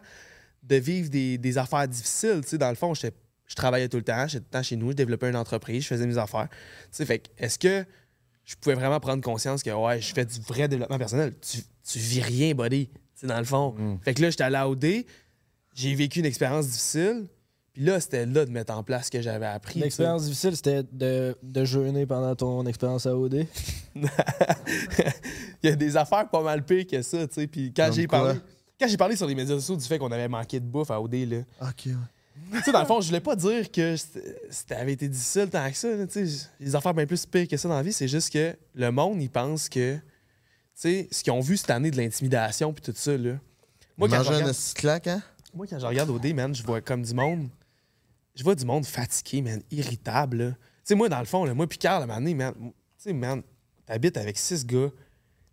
de 0.63 0.75
vivre 0.75 1.09
des, 1.09 1.37
des 1.37 1.57
affaires 1.57 1.87
difficiles. 1.87 2.41
Tu 2.43 2.49
sais, 2.49 2.57
dans 2.57 2.69
le 2.69 2.75
fond, 2.75 2.93
je 2.93 3.09
travaillais 3.55 3.87
tout 3.87 3.97
le 3.97 4.03
temps, 4.03 4.27
j'étais 4.27 4.39
tout 4.43 4.49
le 4.51 4.57
temps 4.59 4.63
chez 4.63 4.75
nous, 4.75 4.91
je 4.91 4.95
développais 4.97 5.29
une 5.29 5.35
entreprise, 5.37 5.83
je 5.83 5.87
faisais 5.87 6.05
mes 6.05 6.17
affaires. 6.17 6.49
Tu 6.49 6.57
sais, 6.91 7.05
fait 7.05 7.19
que 7.19 7.27
est-ce 7.37 7.57
que 7.57 7.85
je 8.45 8.55
pouvais 8.55 8.75
vraiment 8.75 8.99
prendre 8.99 9.23
conscience 9.23 9.63
que 9.63 9.69
ouais, 9.69 10.01
je 10.01 10.13
fais 10.13 10.25
du 10.25 10.39
vrai 10.41 10.67
développement 10.67 10.97
personnel? 10.97 11.33
Tu, 11.39 11.59
tu 11.87 11.97
vis 11.97 12.21
rien, 12.21 12.53
buddy. 12.53 12.87
Tu 12.89 12.93
sais, 13.15 13.27
dans 13.27 13.39
le 13.39 13.45
fond. 13.45 13.73
Fait 14.03 14.13
que 14.13 14.21
là, 14.21 14.29
j'étais 14.29 14.43
à 14.43 14.69
OD, 14.69 15.05
j'ai 15.73 15.95
vécu 15.95 16.19
une 16.19 16.25
expérience 16.25 16.67
difficile. 16.67 17.27
Puis 17.73 17.83
là, 17.85 17.99
c'était 18.01 18.25
là 18.25 18.45
de 18.45 18.51
mettre 18.51 18.73
en 18.73 18.83
place 18.83 19.05
ce 19.05 19.11
que 19.11 19.21
j'avais 19.21 19.45
appris. 19.45 19.79
L'expérience 19.79 20.25
difficile, 20.25 20.55
c'était 20.57 20.83
de, 20.91 21.35
de 21.41 21.63
jeûner 21.63 22.05
pendant 22.05 22.35
ton 22.35 22.65
expérience 22.65 23.05
à 23.05 23.15
OD. 23.15 23.45
Il 23.95 24.03
y 25.63 25.67
a 25.69 25.75
des 25.75 25.95
affaires 25.97 26.29
pas 26.29 26.41
mal 26.41 26.63
pires 26.65 26.85
que 26.87 27.01
ça, 27.01 27.27
tu 27.27 27.33
sais. 27.35 27.47
Puis 27.47 27.73
quand 27.73 27.89
j'ai 27.93 28.07
parlé, 28.07 28.39
quand 28.79 28.87
j'ai 28.87 28.97
parlé 28.97 29.15
sur 29.15 29.27
les 29.27 29.35
médias 29.35 29.55
sociaux 29.55 29.75
du 29.77 29.85
fait 29.85 29.97
qu'on 29.97 30.11
avait 30.11 30.27
manqué 30.27 30.59
de 30.59 30.65
bouffe 30.65 30.91
à 30.91 30.99
OD, 31.01 31.13
là. 31.15 31.37
Ok, 31.61 31.85
ouais. 31.85 31.93
tu 32.53 32.61
sais, 32.63 32.71
dans 32.71 32.81
le 32.81 32.85
fond, 32.85 32.99
je 32.99 33.07
voulais 33.07 33.19
pas 33.21 33.35
dire 33.35 33.71
que 33.71 33.95
c'était 34.49 34.75
avait 34.75 34.93
été 34.93 35.07
difficile 35.07 35.49
tant 35.49 35.69
que 35.69 35.77
ça, 35.77 35.87
tu 36.07 36.27
sais. 36.27 36.47
Les 36.59 36.75
affaires 36.75 36.93
bien 36.93 37.05
plus 37.05 37.25
pires 37.25 37.47
que 37.47 37.55
ça 37.57 37.69
dans 37.69 37.75
la 37.75 37.83
vie, 37.83 37.93
c'est 37.93 38.07
juste 38.07 38.31
que 38.33 38.55
le 38.75 38.91
monde, 38.91 39.21
il 39.21 39.29
pense 39.29 39.69
que, 39.69 39.95
tu 39.95 40.01
sais, 40.73 41.07
ce 41.11 41.23
qu'ils 41.23 41.31
ont 41.33 41.41
vu 41.41 41.55
cette 41.57 41.69
année 41.69 41.91
de 41.91 41.97
l'intimidation 41.97 42.73
puis 42.73 42.81
tout 42.81 42.93
ça, 42.95 43.15
là. 43.17 43.33
Moi, 43.97 44.09
quand 44.09 44.23
je 44.23 44.31
un 44.31 44.35
regarde- 44.37 44.55
claque, 44.75 45.07
hein? 45.07 45.21
moi, 45.53 45.67
quand 45.69 45.79
je 45.79 45.85
regarde 45.85 46.09
OD, 46.09 46.33
man, 46.33 46.53
je 46.55 46.63
vois 46.63 46.81
comme 46.81 47.03
du 47.03 47.13
monde. 47.13 47.47
Je 48.35 48.43
vois 48.43 48.55
du 48.55 48.65
monde 48.65 48.85
fatigué, 48.85 49.41
man, 49.41 49.61
irritable. 49.71 50.55
Tu 50.59 50.65
sais, 50.85 50.95
moi, 50.95 51.09
dans 51.09 51.19
le 51.19 51.25
fond, 51.25 51.43
là, 51.45 51.53
moi, 51.53 51.67
Picard, 51.67 51.99
la 51.99 52.07
manée, 52.07 52.33
man, 52.33 52.53
tu 52.57 52.71
sais, 52.97 53.13
man, 53.13 53.43
t'habites 53.85 54.17
avec 54.17 54.37
six 54.37 54.65
gars, 54.65 54.89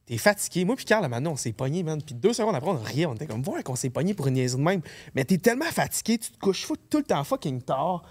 t'es 0.07 0.17
fatigué. 0.17 0.65
Moi, 0.65 0.77
Picard, 0.77 1.01
la 1.01 1.09
manée, 1.09 1.29
on 1.29 1.37
s'est 1.37 1.53
pogné, 1.53 1.83
man. 1.83 2.01
Puis 2.01 2.15
deux 2.15 2.33
secondes 2.33 2.55
après, 2.55 2.71
on 2.71 2.77
riait, 2.79 3.07
on 3.07 3.15
était 3.15 3.27
comme, 3.27 3.43
voir 3.43 3.63
qu'on 3.65 3.75
s'est 3.77 3.91
pogné 3.91 4.15
pour 4.15 4.29
une 4.29 4.35
niaiserie 4.35 4.59
de 4.61 4.65
même. 4.65 4.81
Mais 5.15 5.25
t'es 5.25 5.39
tellement 5.39 5.65
fatigué, 5.67 6.19
tu 6.19 6.31
te 6.31 6.39
couches 6.39 6.65
fou- 6.65 6.77
tout 6.77 6.99
le 6.99 7.05
temps 7.05 7.25
fucking 7.25 7.63
tard. 7.63 8.05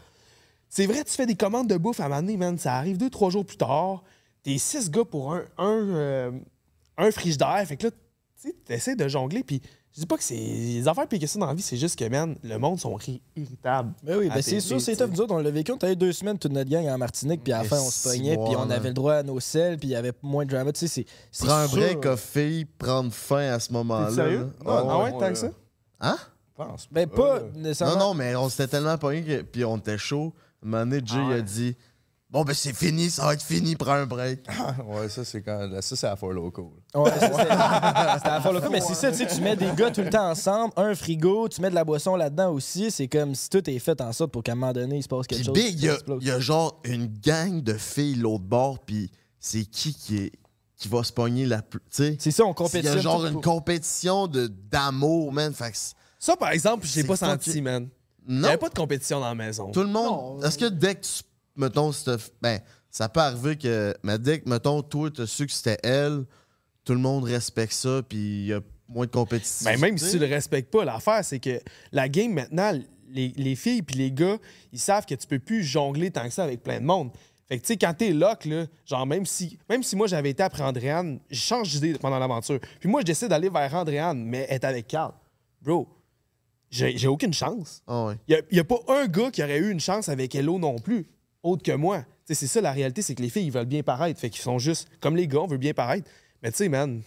C'est 0.69 0.85
vrai, 0.85 1.03
tu 1.06 1.14
fais 1.14 1.26
des 1.26 1.35
commandes 1.35 1.68
de 1.69 1.77
bouffe 1.77 2.02
à 2.02 2.10
manée, 2.10 2.35
man, 2.35 2.57
ça 2.57 2.76
arrive 2.76 2.98
deux, 2.98 3.10
trois 3.10 3.30
jours 3.30 3.45
plus 3.45 3.57
tard. 3.57 4.03
T'es 4.44 4.57
six 4.57 4.89
gars 4.91 5.06
pour 5.06 5.34
un, 5.34 5.45
un, 5.57 5.88
euh, 5.95 6.31
un. 6.98 7.11
Fait 7.11 7.31
que 7.77 7.85
là, 7.88 7.91
tu 7.91 7.98
sais, 8.35 8.53
t'essaies 8.65 8.95
de 8.95 9.07
jongler, 9.07 9.44
puis 9.44 9.61
je 9.98 10.02
dis 10.02 10.06
pas 10.06 10.15
que 10.15 10.24
c'est 10.24 10.36
les 10.36 10.88
affaires 10.88 11.07
que 11.10 11.26
ça 11.26 11.40
dans 11.40 11.48
la 11.48 11.56
vie, 11.56 11.64
c'est 11.64 11.76
juste 11.76 11.98
que, 11.98 12.07
man, 12.07 12.36
le 12.44 12.60
monde 12.60 12.80
sont 12.80 12.94
ri- 12.94 13.19
irritables. 13.36 13.94
Ben 14.03 14.15
oui, 14.19 14.30
ben 14.30 14.44
c'est 14.44 14.60
sûr, 14.60 14.80
c'est 14.80 14.95
tough. 14.95 15.10
Nous 15.10 15.22
autres, 15.22 15.34
on 15.34 15.40
l'a 15.40 15.49
vécu. 15.49 15.72
On 15.72 15.78
avait 15.78 15.95
deux 15.95 16.14
semaines, 16.14 16.38
toute 16.38 16.52
notre 16.52 16.69
gang 16.69 16.88
en 16.88 16.99
Martinique, 16.99 17.44
puis 17.44 17.52
à 17.52 17.57
la 17.57 17.64
Mais 17.64 17.69
fin, 17.69 17.80
on 17.80 17.90
se 17.90 18.07
pognait, 18.07 18.36
puis 18.38 18.56
on 18.56 18.69
avait 18.69 18.90
le 18.90 18.94
droit 18.94 19.15
à 19.15 19.24
nos 19.24 19.40
selles, 19.40 19.80
puis 19.80 19.88
il 19.88 19.91
y 19.91 19.95
avait 19.95 20.14
moins 20.22 20.45
de 20.45 20.52
drama. 20.52 20.72
Tu 20.72 20.82
sais, 20.82 20.88
c'est. 20.88 21.06
c'est 21.32 21.48
Prends 21.48 21.56
un 21.56 21.68
break, 21.68 22.06
a 22.06 22.15
fille, 22.15 22.65
prendre 22.65 23.11
fin 23.11 23.53
à 23.53 23.60
ce 23.60 23.74
moment-là. 23.74 24.11
Sérieux? 24.11 24.53
Ah, 24.64 24.84
ah 24.88 24.98
ouais, 24.99 25.03
ouais, 25.06 25.19
tant 25.19 25.30
que 25.30 25.36
ça? 25.36 25.49
Hein? 25.99 26.18
pense 26.56 26.88
Ben 26.91 27.07
pas 27.07 27.40
Non, 27.40 27.48
nécessairement. 27.56 27.98
non, 28.10 28.14
mais 28.14 28.36
on 28.36 28.49
s'était 28.49 28.68
tellement 28.68 28.98
pogné 28.99 29.24
que. 29.24 29.41
Puis 29.41 29.65
on 29.65 29.78
était 29.78 29.98
chaud. 29.98 30.32
Un 30.64 30.68
moment 30.69 30.86
donné, 30.86 31.02
Jay 31.03 31.15
Ah 31.18 31.24
il 31.28 31.34
a 31.34 31.36
ouais. 31.38 31.41
dit 31.41 31.76
Bon, 32.30 32.44
ben 32.44 32.54
c'est 32.54 32.76
fini, 32.76 33.10
ça 33.10 33.24
va 33.26 33.34
être 33.36 33.41
fini, 33.41 33.78
prends 33.78 33.94
un 33.94 34.06
break. 34.06 34.41
ouais, 34.88 35.08
ça, 35.08 35.24
c'est 35.24 35.41
quand. 35.41 35.70
Ça, 35.82 35.95
c'est 35.95 36.08
à 36.08 36.16
Four 36.18 36.34
Local. 36.34 36.66
Ouais, 36.94 37.10
ça, 37.10 37.20
c'était 37.22 37.52
à 37.52 38.20
la 38.34 38.41
fois 38.41 38.52
local, 38.52 38.70
mais 38.70 38.82
c'est 38.82 38.95
ça, 38.95 39.12
tu 39.12 39.18
sais, 39.20 39.28
tu 39.28 39.40
mets 39.40 39.56
des 39.56 39.72
gars 39.78 39.91
tout 39.91 40.02
le 40.02 40.10
temps 40.10 40.30
ensemble, 40.32 40.74
un 40.76 40.94
frigo, 40.94 41.48
tu 41.48 41.62
mets 41.62 41.70
de 41.70 41.76
la 41.76 41.86
boisson 41.86 42.18
là-dedans 42.18 42.52
aussi, 42.52 42.91
c'est 42.91 43.08
comme 43.08 43.34
si 43.34 43.49
tout 43.49 43.70
est 43.70 43.80
fait 43.80 44.02
en 44.02 44.12
sorte 44.12 44.34
pour 44.34 44.44
qu'à 44.44 44.52
un 44.52 44.56
moment 44.56 44.74
donné, 44.74 44.98
il 44.98 45.04
se 45.04 45.08
passe 45.08 45.26
quelque 45.26 45.40
Puis 45.40 45.45
chose. 45.45 45.54
Big, 45.56 45.82
il 46.22 46.28
y, 46.28 46.32
a- 46.32 46.40
genre 46.41 46.82
une 46.84 47.08
gang 47.08 47.62
de 47.64 47.74
filles 47.76 48.16
l'autre 48.16 48.44
bord, 48.44 48.80
puis 48.80 49.10
c'est 49.40 49.64
qui 49.64 49.94
qui, 49.94 50.18
est, 50.18 50.32
qui 50.76 50.90
va 50.90 51.04
se 51.06 51.14
pogner 51.14 51.45
la 51.45 51.62
plus. 51.62 51.80
Tu 51.80 51.86
sais? 51.91 52.18
C'est 52.20 52.32
ça, 52.32 52.44
on 52.44 52.49
Il 52.49 52.52
y 52.52 52.56
compétitionne. 52.56 52.98
a 52.98 53.02
genre 53.02 53.26
une 53.26 53.34
pour- 53.34 53.41
compétition 53.41 54.28
de- 54.28 54.48
d'amour, 54.48 55.32
man. 55.32 55.54
Fait 55.54 55.72
que 55.72 55.78
c'est- 55.78 55.95
Ça, 56.20 56.36
par 56.36 56.49
exemple, 56.49 56.86
je 56.86 56.94
l'ai 56.95 57.02
C'est 57.04 57.08
pas 57.08 57.16
senti, 57.16 57.62
man. 57.62 57.88
Il 58.28 58.36
n'y 58.36 58.41
non, 58.41 58.48
avait 58.49 58.58
pas 58.58 58.68
de 58.68 58.74
compétition 58.76 59.22
dans 59.22 59.28
la 59.30 59.36
maison. 59.36 59.72
tout 59.72 59.80
le 59.82 59.88
monde. 59.88 60.44
Est-ce 60.44 60.58
que 60.58 60.66
dès 60.66 60.95
que 60.95 61.02
tu. 61.06 61.24
Mettons, 61.57 61.91
ben, 62.41 62.59
ça 62.89 63.09
peut 63.09 63.19
arriver 63.19 63.57
que. 63.57 63.95
Mais 64.03 64.17
dès 64.17 64.39
que, 64.39 64.49
mettons, 64.49 64.81
toi, 64.81 65.11
tu 65.11 65.21
as 65.21 65.27
su 65.27 65.45
que 65.45 65.51
c'était 65.51 65.79
elle, 65.84 66.23
tout 66.84 66.93
le 66.93 66.99
monde 66.99 67.25
respecte 67.25 67.73
ça, 67.73 68.01
puis 68.07 68.17
il 68.17 68.45
y 68.45 68.53
a 68.53 68.61
moins 68.88 69.05
de 69.05 69.11
compétition. 69.11 69.69
Ben, 69.69 69.79
même 69.79 69.97
si 69.97 70.11
tu 70.11 70.19
le 70.19 70.27
respectes 70.27 70.71
pas, 70.71 70.85
l'affaire, 70.85 71.25
c'est 71.25 71.39
que 71.39 71.59
la 71.91 72.07
game, 72.07 72.31
maintenant, 72.31 72.71
les, 73.09 73.34
les 73.35 73.55
filles 73.55 73.81
puis 73.81 73.97
les 73.97 74.11
gars, 74.11 74.38
ils 74.71 74.79
savent 74.79 75.05
que 75.05 75.15
tu 75.15 75.27
peux 75.27 75.39
plus 75.39 75.63
jongler 75.63 76.11
tant 76.11 76.23
que 76.23 76.34
ça 76.34 76.43
avec 76.43 76.63
plein 76.63 76.79
de 76.79 76.85
monde. 76.85 77.11
Fait 77.47 77.57
que, 77.57 77.61
tu 77.61 77.67
sais, 77.67 77.77
quand 77.77 77.93
t'es 77.93 78.11
lock, 78.11 78.43
là, 78.45 78.65
genre, 78.85 79.05
même 79.05 79.25
si, 79.25 79.57
même 79.69 79.81
si 79.81 79.95
moi, 79.95 80.07
j'avais 80.07 80.31
été 80.31 80.43
après 80.43 80.63
Andréane, 80.63 81.19
je 81.29 81.39
change 81.39 81.71
d'idée 81.71 81.93
pendant 81.93 82.19
l'aventure. 82.19 82.59
Puis 82.79 82.89
moi, 82.89 83.01
je 83.01 83.05
décide 83.05 83.29
d'aller 83.29 83.49
vers 83.49 83.73
Andréane, 83.73 84.21
mais 84.25 84.45
être 84.49 84.65
avec 84.65 84.88
Carl. 84.88 85.13
Bro, 85.61 85.88
j'ai 86.69 87.07
aucune 87.07 87.34
chance. 87.34 87.81
Ah. 87.88 88.13
Il 88.27 88.43
n'y 88.51 88.59
a, 88.59 88.63
pas 88.65 88.79
un 88.89 89.07
gars 89.07 89.31
qui 89.31 89.41
aurait 89.41 89.59
eu 89.59 89.71
une 89.71 89.79
chance 89.79 90.09
avec 90.09 90.35
Hello 90.35 90.59
non 90.59 90.77
plus, 90.77 91.05
autre 91.52 91.64
que 91.64 91.72
moi. 91.72 92.03
C'est 92.26 92.36
ça 92.48 92.60
la 92.61 92.72
réalité, 92.74 93.02
c'est 93.02 93.15
que 93.15 93.22
les 93.22 93.30
filles, 93.30 93.45
ils 93.45 93.52
veulent 93.52 93.65
bien 93.65 93.84
paraître. 93.84 94.19
Fait 94.19 94.30
qu'ils 94.30 94.41
sont 94.41 94.60
juste 94.60 94.88
comme 94.99 95.15
les 95.15 95.28
gars, 95.28 95.40
on 95.40 95.48
veut 95.48 95.57
bien 95.57 95.74
paraître. 95.74 96.10
Mais 96.44 96.52
tu 96.52 96.57
sais, 96.57 96.69
man, 96.69 97.02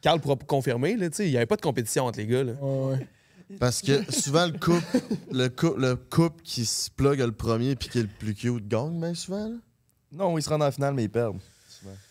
Carl 0.00 0.20
pourra 0.20 0.36
confirmer, 0.36 0.96
là, 0.96 1.08
tu 1.10 1.16
sais, 1.16 1.26
il 1.26 1.30
n'y 1.30 1.36
avait 1.36 1.46
pas 1.46 1.56
de 1.56 1.60
compétition 1.62 2.04
entre 2.06 2.18
les 2.18 2.26
gars. 2.26 2.44
Là. 2.44 2.52
Ouais, 2.60 2.92
ouais. 2.92 3.08
Parce 3.58 3.82
que 3.82 4.10
souvent, 4.12 4.46
le 4.46 4.52
couple, 4.52 5.00
le, 5.32 5.48
cou- 5.48 5.74
le 5.76 5.96
couple 5.96 6.42
qui 6.42 6.64
se 6.64 6.90
plug 6.90 7.18
le 7.20 7.32
premier 7.32 7.76
puis 7.76 7.88
qui 7.88 7.98
est 7.98 8.02
le 8.02 8.08
plus 8.08 8.34
cute 8.34 8.66
gagne, 8.68 8.98
bien 9.00 9.14
souvent. 9.14 9.48
là. 9.48 9.56
Non, 10.12 10.38
ils 10.38 10.42
se 10.42 10.48
rendent 10.48 10.62
en 10.62 10.70
finale, 10.70 10.94
mais 10.94 11.04
ils 11.04 11.10
perdent. 11.10 11.38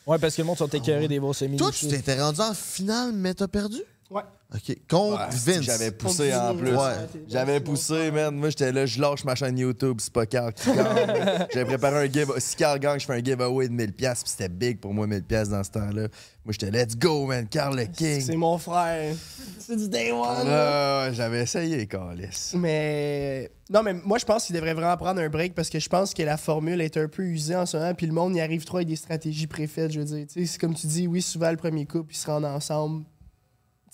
Ouais, 0.05 0.19
parce 0.19 0.35
que 0.35 0.41
le 0.41 0.45
monde 0.45 0.57
sont 0.57 0.67
écœurés 0.67 1.07
des 1.07 1.19
beaux 1.19 1.33
semis. 1.33 1.57
Toi, 1.57 1.71
tu 1.71 1.87
t'étais 1.87 2.21
rendu 2.21 2.41
en 2.41 2.53
finale, 2.53 3.11
mais 3.13 3.33
t'as 3.33 3.47
perdu? 3.47 3.77
Ouais. 4.13 4.21
OK. 4.53 4.77
Contre 4.87 5.27
Vince. 5.31 5.61
J'avais 5.61 5.91
poussé 5.91 6.29
Contre 6.29 6.43
en 6.43 6.55
plus. 6.55 6.75
Ouais. 6.75 6.93
J'avais 7.27 7.59
poussé, 7.59 8.11
man. 8.11 8.35
Moi, 8.35 8.49
j'étais 8.51 8.71
là, 8.71 8.85
je 8.85 9.01
lâche 9.01 9.23
ma 9.25 9.33
chaîne 9.33 9.57
YouTube, 9.57 9.97
c'est 9.99 10.13
pas 10.13 10.27
Carl 10.27 10.53
qui 10.53 10.71
gagne. 10.71 11.47
J'avais 11.53 11.65
préparé 11.65 12.05
un 12.07 12.11
give. 12.11 12.31
Si 12.37 12.55
Carl 12.55 12.77
gagne, 12.79 12.99
je 12.99 13.05
fais 13.07 13.13
un 13.13 13.23
giveaway 13.23 13.67
de 13.69 13.73
1000$, 13.73 13.91
puis 13.95 14.15
c'était 14.25 14.49
big 14.49 14.79
pour 14.79 14.93
moi, 14.93 15.07
1000$ 15.07 15.49
dans 15.49 15.63
ce 15.63 15.71
temps-là. 15.71 16.07
Moi, 16.45 16.51
j'étais 16.51 16.69
let's 16.69 16.95
go, 16.95 17.25
man. 17.25 17.47
Carl 17.47 17.75
le 17.75 17.85
C'est 17.93 18.19
King. 18.27 18.35
mon 18.35 18.57
frère. 18.59 19.15
C'est 19.57 19.77
du 19.77 19.87
day 19.89 20.11
one. 20.11 20.45
Ouais, 20.47 21.09
j'avais 21.13 21.41
essayé, 21.41 21.87
Carlis. 21.87 22.51
Mais 22.55 23.49
non, 23.69 23.81
mais 23.81 23.93
moi 23.93 24.17
je 24.17 24.25
pense 24.25 24.45
qu'il 24.45 24.55
devrait 24.55 24.73
vraiment 24.73 24.97
prendre 24.97 25.21
un 25.21 25.29
break 25.29 25.55
parce 25.55 25.69
que 25.69 25.79
je 25.79 25.87
pense 25.87 26.13
que 26.13 26.21
la 26.21 26.35
formule 26.35 26.81
est 26.81 26.97
un 26.97 27.07
peu 27.07 27.23
usée 27.23 27.55
en 27.55 27.65
ce 27.65 27.77
moment, 27.77 27.93
puis 27.93 28.05
le 28.05 28.11
monde 28.13 28.35
y 28.35 28.41
arrive 28.41 28.65
trop 28.65 28.77
avec 28.77 28.89
des 28.89 28.97
stratégies 28.97 29.47
préfaites. 29.47 29.91
Je 29.93 29.99
veux 29.99 30.05
dire, 30.05 30.27
tu 30.27 30.41
sais, 30.41 30.45
c'est 30.45 30.59
comme 30.59 30.75
tu 30.75 30.85
dis, 30.85 31.07
oui, 31.07 31.21
souvent 31.21 31.49
le 31.49 31.55
premier 31.57 31.85
couple 31.85 32.13
ils 32.13 32.17
se 32.17 32.27
rendent 32.27 32.43
ensemble, 32.45 33.05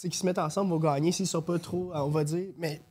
qu'ils 0.07 0.19
se 0.19 0.25
mettent 0.25 0.39
ensemble 0.39 0.71
vont 0.71 0.79
gagner 0.79 1.11
s'ils 1.11 1.27
sont 1.27 1.41
pas 1.41 1.59
trop, 1.59 1.91
on 1.93 2.09
va 2.09 2.23
dire. 2.23 2.47
Mais 2.57 2.81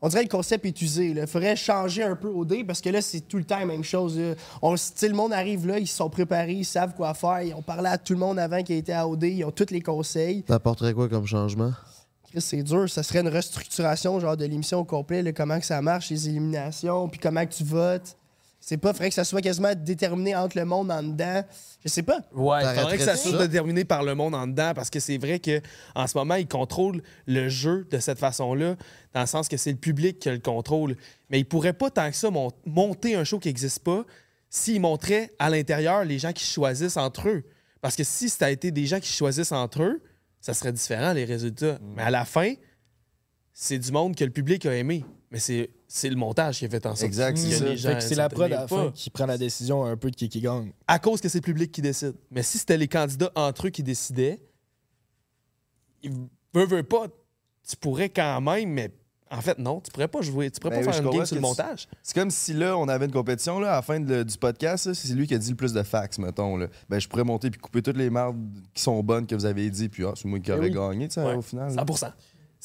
on 0.00 0.08
dirait 0.08 0.22
que 0.22 0.32
le 0.32 0.36
concept 0.36 0.64
est 0.64 0.82
usé. 0.82 1.08
Il 1.08 1.26
faudrait 1.26 1.56
changer 1.56 2.02
un 2.02 2.16
peu 2.16 2.28
au 2.28 2.44
dé 2.44 2.64
parce 2.64 2.80
que 2.80 2.88
là 2.88 3.02
c'est 3.02 3.20
tout 3.20 3.38
le 3.38 3.44
temps 3.44 3.58
la 3.58 3.66
même 3.66 3.84
chose. 3.84 4.18
là. 4.18 4.34
On, 4.62 4.72
le 4.74 5.12
monde 5.12 5.32
arrive 5.32 5.66
là, 5.66 5.78
ils 5.78 5.86
se 5.86 5.96
sont 5.96 6.10
préparés, 6.10 6.52
ils 6.52 6.64
savent 6.64 6.94
quoi 6.94 7.14
faire, 7.14 7.42
ils 7.42 7.54
ont 7.54 7.62
parlé 7.62 7.88
à 7.88 7.98
tout 7.98 8.12
le 8.12 8.18
monde 8.18 8.38
avant 8.38 8.62
qui 8.62 8.72
a 8.72 8.76
été 8.76 8.92
à 8.92 9.06
OD, 9.06 9.24
ils 9.24 9.44
ont 9.44 9.50
tous 9.50 9.70
les 9.70 9.80
conseils. 9.80 10.42
T'apporterais 10.42 10.94
quoi 10.94 11.08
comme 11.08 11.26
changement? 11.26 11.72
Chris, 12.30 12.40
c'est 12.40 12.62
dur. 12.62 12.88
Ça 12.90 13.02
serait 13.02 13.20
une 13.20 13.28
restructuration 13.28 14.18
genre 14.20 14.36
de 14.36 14.44
l'émission 14.44 14.80
au 14.80 14.84
complet, 14.84 15.22
là, 15.22 15.32
comment 15.32 15.58
que 15.58 15.66
ça 15.66 15.80
marche, 15.80 16.10
les 16.10 16.28
éliminations, 16.28 17.08
puis 17.08 17.20
comment 17.20 17.44
que 17.46 17.52
tu 17.52 17.64
votes. 17.64 18.16
C'est 18.68 18.78
pas, 18.78 18.92
faudrait 18.92 19.10
que 19.10 19.14
ça 19.14 19.22
soit 19.22 19.42
quasiment 19.42 19.72
déterminé 19.76 20.34
entre 20.34 20.58
le 20.58 20.64
monde 20.64 20.90
en 20.90 21.00
dedans. 21.00 21.44
Je 21.84 21.88
sais 21.88 22.02
pas. 22.02 22.18
Ouais, 22.34 22.62
il 22.64 22.80
faudrait 22.80 22.98
que 22.98 23.04
ça 23.04 23.14
soit 23.14 23.30
ça? 23.30 23.46
déterminé 23.46 23.84
par 23.84 24.02
le 24.02 24.16
monde 24.16 24.34
en 24.34 24.48
dedans 24.48 24.72
parce 24.74 24.90
que 24.90 24.98
c'est 24.98 25.18
vrai 25.18 25.38
que 25.38 25.60
en 25.94 26.08
ce 26.08 26.18
moment, 26.18 26.34
ils 26.34 26.48
contrôlent 26.48 27.00
le 27.26 27.48
jeu 27.48 27.86
de 27.92 28.00
cette 28.00 28.18
façon-là, 28.18 28.74
dans 29.14 29.20
le 29.20 29.26
sens 29.28 29.46
que 29.46 29.56
c'est 29.56 29.70
le 29.70 29.76
public 29.76 30.18
qui 30.18 30.28
le 30.30 30.40
contrôle. 30.40 30.96
Mais 31.30 31.38
ils 31.38 31.44
pourraient 31.44 31.74
pas 31.74 31.90
tant 31.90 32.10
que 32.10 32.16
ça 32.16 32.28
mon- 32.28 32.50
monter 32.64 33.14
un 33.14 33.22
show 33.22 33.38
qui 33.38 33.46
n'existe 33.46 33.84
pas 33.84 34.04
s'ils 34.50 34.80
montraient 34.80 35.30
à 35.38 35.48
l'intérieur 35.48 36.04
les 36.04 36.18
gens 36.18 36.32
qui 36.32 36.44
choisissent 36.44 36.96
entre 36.96 37.28
eux. 37.28 37.44
Parce 37.80 37.94
que 37.94 38.02
si 38.02 38.28
ça 38.28 38.46
a 38.46 38.50
été 38.50 38.72
des 38.72 38.86
gens 38.86 38.98
qui 38.98 39.12
choisissent 39.12 39.52
entre 39.52 39.84
eux, 39.84 40.02
ça 40.40 40.54
serait 40.54 40.72
différent 40.72 41.12
les 41.12 41.24
résultats. 41.24 41.78
Mais 41.94 42.02
à 42.02 42.10
la 42.10 42.24
fin, 42.24 42.52
c'est 43.52 43.78
du 43.78 43.92
monde 43.92 44.16
que 44.16 44.24
le 44.24 44.32
public 44.32 44.66
a 44.66 44.74
aimé. 44.74 45.04
Mais 45.30 45.38
c'est 45.38 45.70
c'est 45.88 46.10
le 46.10 46.16
montage 46.16 46.58
qui 46.58 46.64
a 46.64 46.68
fait 46.68 46.84
en 46.86 46.90
sorte 46.90 47.02
Exact, 47.02 47.36
c'est 47.38 47.74
que 47.94 48.00
c'est 48.00 48.14
la 48.14 48.28
prod 48.28 48.44
à 48.52 48.60
la 48.62 48.68
fin 48.68 48.90
qui 48.92 49.10
prend 49.10 49.26
la 49.26 49.38
décision 49.38 49.84
un 49.84 49.96
peu 49.96 50.10
de 50.10 50.16
qui 50.16 50.28
qui 50.28 50.40
gagne. 50.40 50.72
à 50.86 50.98
cause 50.98 51.20
que 51.20 51.28
c'est 51.28 51.38
le 51.38 51.42
public 51.44 51.70
qui 51.72 51.82
décide. 51.82 52.14
Mais 52.30 52.42
si 52.42 52.58
c'était 52.58 52.76
les 52.76 52.88
candidats 52.88 53.30
entre 53.34 53.66
eux 53.68 53.70
qui 53.70 53.82
décidaient, 53.82 54.40
ils 56.02 56.12
veulent, 56.54 56.68
veulent 56.68 56.84
pas, 56.84 57.06
tu 57.68 57.76
pourrais 57.76 58.08
quand 58.08 58.40
même, 58.40 58.68
mais 58.70 58.90
en 59.30 59.40
fait, 59.40 59.58
non, 59.58 59.80
tu 59.80 59.90
pourrais 59.90 60.06
pas 60.06 60.20
jouer, 60.22 60.50
tu 60.52 60.60
pourrais 60.60 60.76
Ben 60.78 60.84
pas 60.86 60.92
faire 60.92 61.02
une 61.02 61.10
game 61.10 61.26
sur 61.26 61.34
le 61.34 61.40
tu- 61.40 61.46
montage. 61.46 61.88
C'est 62.02 62.14
comme 62.14 62.30
si 62.30 62.52
là, 62.52 62.76
on 62.78 62.86
avait 62.86 63.06
une 63.06 63.12
compétition 63.12 63.58
là, 63.58 63.72
à 63.72 63.76
la 63.76 63.82
fin 63.82 63.98
de- 63.98 64.22
du 64.22 64.38
podcast. 64.38 64.92
C'est 64.94 65.12
lui 65.14 65.26
qui 65.26 65.34
a 65.34 65.38
dit 65.38 65.50
le 65.50 65.56
plus 65.56 65.72
de 65.72 65.82
fax, 65.82 66.18
mettons. 66.18 66.56
Là. 66.56 66.68
Ben, 66.88 67.00
je 67.00 67.08
pourrais 67.08 67.24
monter 67.24 67.50
puis 67.50 67.60
couper 67.60 67.82
toutes 67.82 67.96
les 67.96 68.08
mardes 68.08 68.36
qui 68.72 68.82
sont 68.82 69.02
bonnes 69.02 69.26
que 69.26 69.34
vous 69.34 69.44
avez 69.46 69.68
dit, 69.68 69.88
puis 69.88 70.04
ah, 70.04 70.12
c'est 70.14 70.28
moi 70.28 70.38
qui 70.38 70.52
aurais 70.52 70.60
oui. 70.68 70.70
gagné, 70.70 71.08
tu 71.08 71.14
sais, 71.14 71.24
Ouais, 71.24 71.34
au 71.34 71.42
final. 71.42 71.74
là. 71.74 71.84
100 71.96 72.06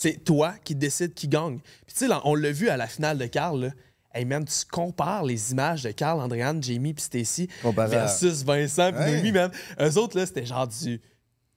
C'est 0.01 0.23
toi 0.23 0.55
qui 0.63 0.73
décides 0.73 1.13
qui 1.13 1.27
gagne. 1.27 1.59
Puis 1.85 1.95
tu 1.95 2.07
sais, 2.07 2.13
on 2.23 2.33
l'a 2.33 2.51
vu 2.51 2.69
à 2.69 2.75
la 2.75 2.87
finale 2.87 3.19
de 3.19 3.27
Carl, 3.27 3.65
là. 3.65 3.69
Hey 4.15 4.25
man, 4.25 4.43
tu 4.43 4.65
compares 4.65 5.23
les 5.23 5.51
images 5.51 5.83
de 5.83 5.91
Carl, 5.91 6.19
Andréane, 6.19 6.63
Jamie 6.63 6.95
puis 6.95 7.03
Stacy 7.03 7.47
versus 7.63 8.43
Vincent 8.43 8.93
puis. 8.93 9.11
Noémie, 9.11 9.31
man. 9.31 9.51
Eux 9.79 9.99
autres, 9.99 10.17
là, 10.17 10.25
c'était 10.25 10.43
genre 10.43 10.67
du... 10.67 10.99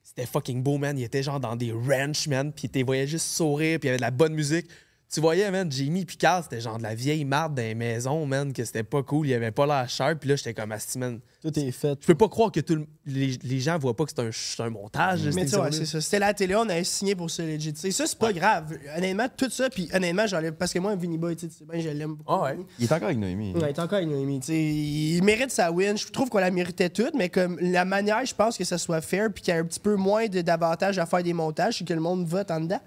C'était 0.03 0.27
fucking 0.27 0.61
beau, 0.61 0.77
man. 0.77 0.95
Ils 0.95 1.05
étaient 1.05 1.23
genre 1.23 1.39
dans 1.39 1.55
des 1.55 1.71
ranchs, 1.71 2.27
man. 2.27 2.53
Puis 2.53 2.69
ils 2.71 2.85
voyaient 2.85 3.07
juste 3.07 3.25
sourire, 3.25 3.79
puis 3.79 3.87
il 3.87 3.89
y 3.89 3.89
avait 3.89 3.97
de 3.97 4.03
la 4.03 4.11
bonne 4.11 4.35
musique. 4.35 4.67
Tu 5.13 5.21
voyais, 5.21 5.49
man, 5.51 5.71
Jamie 5.71 6.03
puis 6.05 6.17
Carl, 6.17 6.43
c'était 6.43 6.59
genre 6.59 6.77
de 6.77 6.83
la 6.83 6.93
vieille 6.95 7.23
marde 7.25 7.55
dans 7.55 7.61
les 7.61 7.75
maisons, 7.75 8.25
man, 8.25 8.51
que 8.51 8.65
c'était 8.65 8.83
pas 8.83 9.01
cool. 9.03 9.27
Il 9.27 9.33
avait 9.33 9.51
pas 9.51 9.65
l'air 9.65 9.89
sharp. 9.89 10.19
Puis 10.19 10.29
là, 10.29 10.35
j'étais 10.35 10.53
comme, 10.53 10.71
asti, 10.71 10.97
man. 10.99 11.19
Tout 11.41 11.57
est 11.59 11.71
fait. 11.71 11.97
Je 12.01 12.07
peux 12.07 12.15
pas 12.15 12.27
croire 12.27 12.51
que 12.51 12.59
tout 12.59 12.75
le- 12.75 12.87
les, 13.05 13.37
les 13.43 13.59
gens 13.59 13.77
voient 13.77 13.95
pas 13.95 14.03
que 14.05 14.11
c'est 14.15 14.59
un, 14.61 14.65
un 14.65 14.69
montage. 14.71 15.21
Mais 15.35 15.43
tu 15.45 15.51
sais, 15.51 15.57
ouais, 15.59 15.71
c'est 15.71 15.85
ça. 15.85 16.01
C'était 16.01 16.17
la 16.19 16.33
télé, 16.33 16.55
on 16.55 16.67
avait 16.67 16.83
signé 16.83 17.15
pour 17.15 17.29
ça, 17.29 17.43
legit. 17.43 17.71
Tu 17.71 17.79
sais, 17.81 17.91
ça, 17.91 18.07
c'est 18.07 18.17
pas 18.17 18.33
grave. 18.33 18.73
Honnêtement, 18.97 19.27
tout 19.37 19.49
ça, 19.51 19.69
puis 19.69 19.87
honnêtement, 19.93 20.25
j'enlève. 20.25 20.53
Parce 20.55 20.73
que 20.73 20.79
moi, 20.79 20.95
Vinny 20.95 21.17
Boy, 21.19 21.35
tu 21.35 21.47
sais, 21.49 21.65
bien, 21.71 21.79
je 21.79 21.89
l'aime 21.89 22.15
beaucoup. 22.15 22.33
Ah 22.33 22.41
ouais. 22.43 22.57
Il 22.79 22.85
est 22.85 22.91
encore 22.91 23.05
avec 23.05 23.19
Noémie. 23.19 23.53
Ouais, 23.53 23.59
il 23.61 23.67
est 23.69 23.79
encore 23.79 23.97
avec 23.99 24.09
Noémie. 24.09 24.39
tu 24.39 24.47
sais, 24.47 24.59
Il 24.59 25.21
mérite 25.23 25.51
sa 25.51 25.71
win. 25.71 25.95
Je 25.95 26.07
trouve 26.07 26.29
qu'on 26.29 26.39
la 26.39 26.49
méritait 26.51 26.89
toute, 26.89 27.13
mais 27.13 27.29
comme 27.29 27.59
la 27.61 27.85
manière, 27.85 28.25
je 28.25 28.33
pense 28.33 28.57
que 28.57 28.63
ça 28.63 28.79
soit 28.79 29.01
fair 29.01 29.29
puis 29.31 29.43
qu'il 29.43 29.53
y 29.53 29.57
ait 29.57 29.59
un 29.59 29.65
petit 29.65 29.79
peu 29.79 29.95
moins 29.95 30.25
d'avantages 30.27 30.97
à 30.97 31.05
faire 31.05 31.21
des 31.21 31.33
montages, 31.33 31.77
c'est 31.77 31.87
que 31.87 31.93
le 31.93 31.99
monde 32.01 32.25
vote 32.25 32.49
en 32.49 32.59
dedans. 32.59 32.81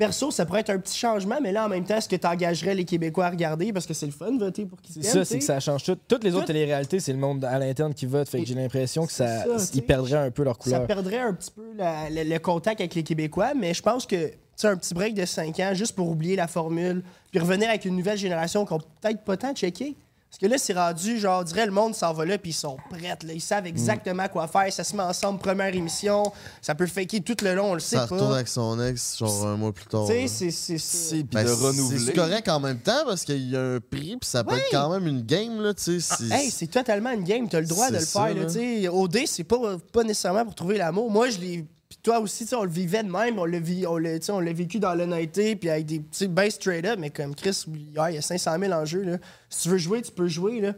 Perso, 0.00 0.30
ça 0.30 0.46
pourrait 0.46 0.60
être 0.60 0.70
un 0.70 0.78
petit 0.78 0.96
changement, 0.98 1.36
mais 1.42 1.52
là, 1.52 1.66
en 1.66 1.68
même 1.68 1.84
temps, 1.84 1.96
est-ce 1.98 2.08
que 2.08 2.16
tu 2.16 2.26
engagerais 2.26 2.74
les 2.74 2.86
Québécois 2.86 3.26
à 3.26 3.30
regarder? 3.30 3.70
Parce 3.70 3.84
que 3.86 3.92
c'est 3.92 4.06
le 4.06 4.12
fun 4.12 4.32
de 4.32 4.38
voter 4.42 4.64
pour 4.64 4.80
qui 4.80 4.94
C'est 4.94 5.02
ça, 5.02 5.24
c'est 5.26 5.38
que 5.38 5.44
ça 5.44 5.60
change 5.60 5.84
tout. 5.84 5.94
Toutes 6.08 6.24
les 6.24 6.30
autres 6.30 6.40
Tout- 6.40 6.46
téléréalités, 6.54 7.00
c'est 7.00 7.12
le 7.12 7.18
monde 7.18 7.44
à 7.44 7.58
l'interne 7.58 7.92
qui 7.92 8.06
vote. 8.06 8.26
Fait 8.26 8.40
que 8.40 8.46
j'ai 8.46 8.54
l'impression 8.54 9.04
que 9.06 9.12
ça, 9.12 9.44
ça, 9.58 9.70
ils 9.74 9.82
perdraient 9.82 10.16
un 10.26 10.30
peu 10.30 10.42
leur 10.42 10.54
Ça 10.56 10.62
couleur. 10.62 10.86
perdrait 10.86 11.18
un 11.20 11.34
petit 11.34 11.50
peu 11.50 11.62
la- 11.76 12.08
le, 12.08 12.24
le 12.24 12.38
contact 12.38 12.80
avec 12.80 12.94
les 12.94 13.02
Québécois, 13.02 13.52
mais 13.54 13.74
je 13.74 13.82
pense 13.82 14.06
que 14.06 14.30
un 14.64 14.76
petit 14.76 14.92
break 14.94 15.14
de 15.14 15.24
5 15.26 15.58
ans 15.60 15.72
juste 15.74 15.94
pour 15.94 16.08
oublier 16.10 16.36
la 16.36 16.46
formule, 16.46 17.02
puis 17.30 17.40
revenir 17.40 17.68
avec 17.68 17.84
une 17.84 17.96
nouvelle 17.96 18.18
génération 18.18 18.64
qui 18.66 18.72
n'a 18.74 18.80
peut-être 19.02 19.20
pas 19.24 19.36
tant 19.36 19.54
checké. 19.54 19.96
Parce 20.30 20.38
que 20.38 20.46
là, 20.46 20.58
c'est 20.58 20.74
rendu, 20.74 21.18
genre, 21.18 21.40
on 21.40 21.42
dirait 21.42 21.66
le 21.66 21.72
monde 21.72 21.92
s'en 21.92 22.12
va 22.12 22.24
là, 22.24 22.38
puis 22.38 22.50
ils 22.50 22.54
sont 22.54 22.76
prêts. 22.88 23.00
Là. 23.26 23.32
Ils 23.34 23.40
savent 23.40 23.66
exactement 23.66 24.28
quoi 24.28 24.46
faire. 24.46 24.72
Ça 24.72 24.84
se 24.84 24.94
met 24.94 25.02
ensemble, 25.02 25.40
première 25.40 25.74
émission. 25.74 26.22
Ça 26.62 26.76
peut 26.76 26.86
faker 26.86 27.20
tout 27.20 27.34
le 27.42 27.56
long, 27.56 27.72
on 27.72 27.74
le 27.74 27.80
sait 27.80 27.96
Ça 27.96 28.02
retourne 28.04 28.28
pas. 28.28 28.34
avec 28.36 28.46
son 28.46 28.80
ex, 28.80 29.18
genre 29.18 29.46
un 29.48 29.56
mois 29.56 29.72
plus 29.72 29.86
tard. 29.86 30.04
Tu 30.06 30.12
sais, 30.12 30.28
c'est- 30.28 30.50
c'est. 30.52 30.78
c'est- 30.78 31.22
Ben, 31.24 31.44
renouveler. 31.48 31.98
C'est 31.98 32.12
correct 32.12 32.48
en 32.48 32.60
même 32.60 32.78
temps 32.78 33.04
parce 33.06 33.24
qu'il 33.24 33.50
y 33.50 33.56
a 33.56 33.60
un 33.60 33.80
prix, 33.80 34.16
puis 34.20 34.30
ça 34.30 34.44
peut 34.44 34.54
Oui. 34.54 34.60
être 34.60 34.70
quand 34.70 34.88
même 34.90 35.08
une 35.08 35.22
game, 35.22 35.60
là, 35.60 35.74
tu 35.74 36.00
sais. 36.00 36.14
c'est- 36.16 36.32
Hey, 36.32 36.48
c'est 36.52 36.68
totalement 36.68 37.10
une 37.10 37.24
game. 37.24 37.48
Tu 37.48 37.56
as 37.56 37.60
le 37.60 37.66
droit 37.66 37.88
de 37.90 37.94
le 37.96 38.00
ça, 38.04 38.20
faire. 38.26 38.34
Là, 38.36 38.42
là. 38.42 38.46
tu 38.46 38.52
sais. 38.52 38.86
OD, 38.88 39.26
c'est 39.26 39.42
pas, 39.44 39.58
pas 39.92 40.04
nécessairement 40.04 40.44
pour 40.44 40.54
trouver 40.54 40.78
l'amour. 40.78 41.10
Moi, 41.10 41.30
je 41.30 41.38
l'ai. 41.40 41.64
Puis 42.02 42.10
toi 42.12 42.20
aussi, 42.20 42.48
on 42.54 42.64
le 42.64 42.70
vivait 42.70 43.02
de 43.02 43.10
même. 43.10 43.38
On 43.38 43.44
l'a 43.44 43.58
vi- 43.60 43.86
on 43.86 43.96
l'a- 43.98 44.18
tu 44.18 44.26
sais, 44.26 44.32
on 44.32 44.40
l'a 44.40 44.52
vécu 44.54 44.78
dans 44.80 44.94
l'honnêteté, 44.94 45.54
puis 45.56 45.68
avec 45.68 45.84
des 45.86 46.00
petits 46.00 46.28
ben 46.28 46.50
straight 46.50 46.86
up. 46.86 46.98
Mais 46.98 47.10
comme 47.10 47.34
Chris, 47.34 47.64
il 47.68 47.92
y 47.92 47.98
a 47.98 48.22
500 48.22 48.58
000 48.58 48.72
en 48.72 48.84
jeu. 48.84 49.02
Là. 49.02 49.18
Si 49.50 49.64
tu 49.64 49.68
veux 49.68 49.78
jouer, 49.78 50.00
tu 50.00 50.10
peux 50.10 50.28
jouer. 50.28 50.60
Là. 50.60 50.72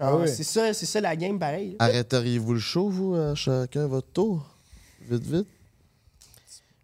Ah 0.00 0.16
oui. 0.16 0.28
C'est 0.28 0.42
ça, 0.44 0.72
c'est 0.74 0.86
ça 0.86 1.00
la 1.00 1.14
game, 1.16 1.38
pareil. 1.38 1.76
Arrêteriez-vous 1.78 2.54
le 2.54 2.60
show, 2.60 2.88
vous, 2.88 3.14
à 3.14 3.34
chacun 3.34 3.86
votre 3.86 4.08
tour? 4.12 4.46
Vite, 5.08 5.24
vite. 5.24 5.46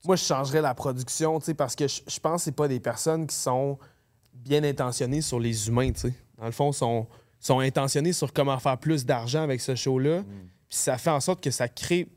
Moi, 0.04 0.16
je 0.16 0.24
changerais 0.24 0.60
la 0.60 0.74
production, 0.74 1.38
tu 1.40 1.46
sais, 1.46 1.54
parce 1.54 1.74
que 1.74 1.88
je, 1.88 2.20
pense 2.20 2.42
que 2.42 2.44
c'est 2.44 2.52
pas 2.52 2.68
des 2.68 2.80
personnes 2.80 3.26
qui 3.26 3.34
sont 3.34 3.78
bien 4.34 4.62
intentionnées 4.62 5.22
sur 5.22 5.40
les 5.40 5.68
humains, 5.68 5.90
tu 5.92 6.00
sais. 6.00 6.14
Dans 6.38 6.46
le 6.46 6.52
fond, 6.52 6.72
sont 6.72 7.06
sont 7.40 7.58
intentionnés 7.60 8.12
sur 8.14 8.32
comment 8.32 8.58
faire 8.58 8.78
plus 8.78 9.04
d'argent 9.04 9.42
avec 9.42 9.60
ce 9.60 9.74
show-là. 9.74 10.22
Puis 10.68 10.78
ça 10.78 10.96
fait 10.96 11.10
en 11.10 11.20
sorte 11.20 11.42
que 11.42 11.50
ça 11.50 11.68
crée. 11.68 12.08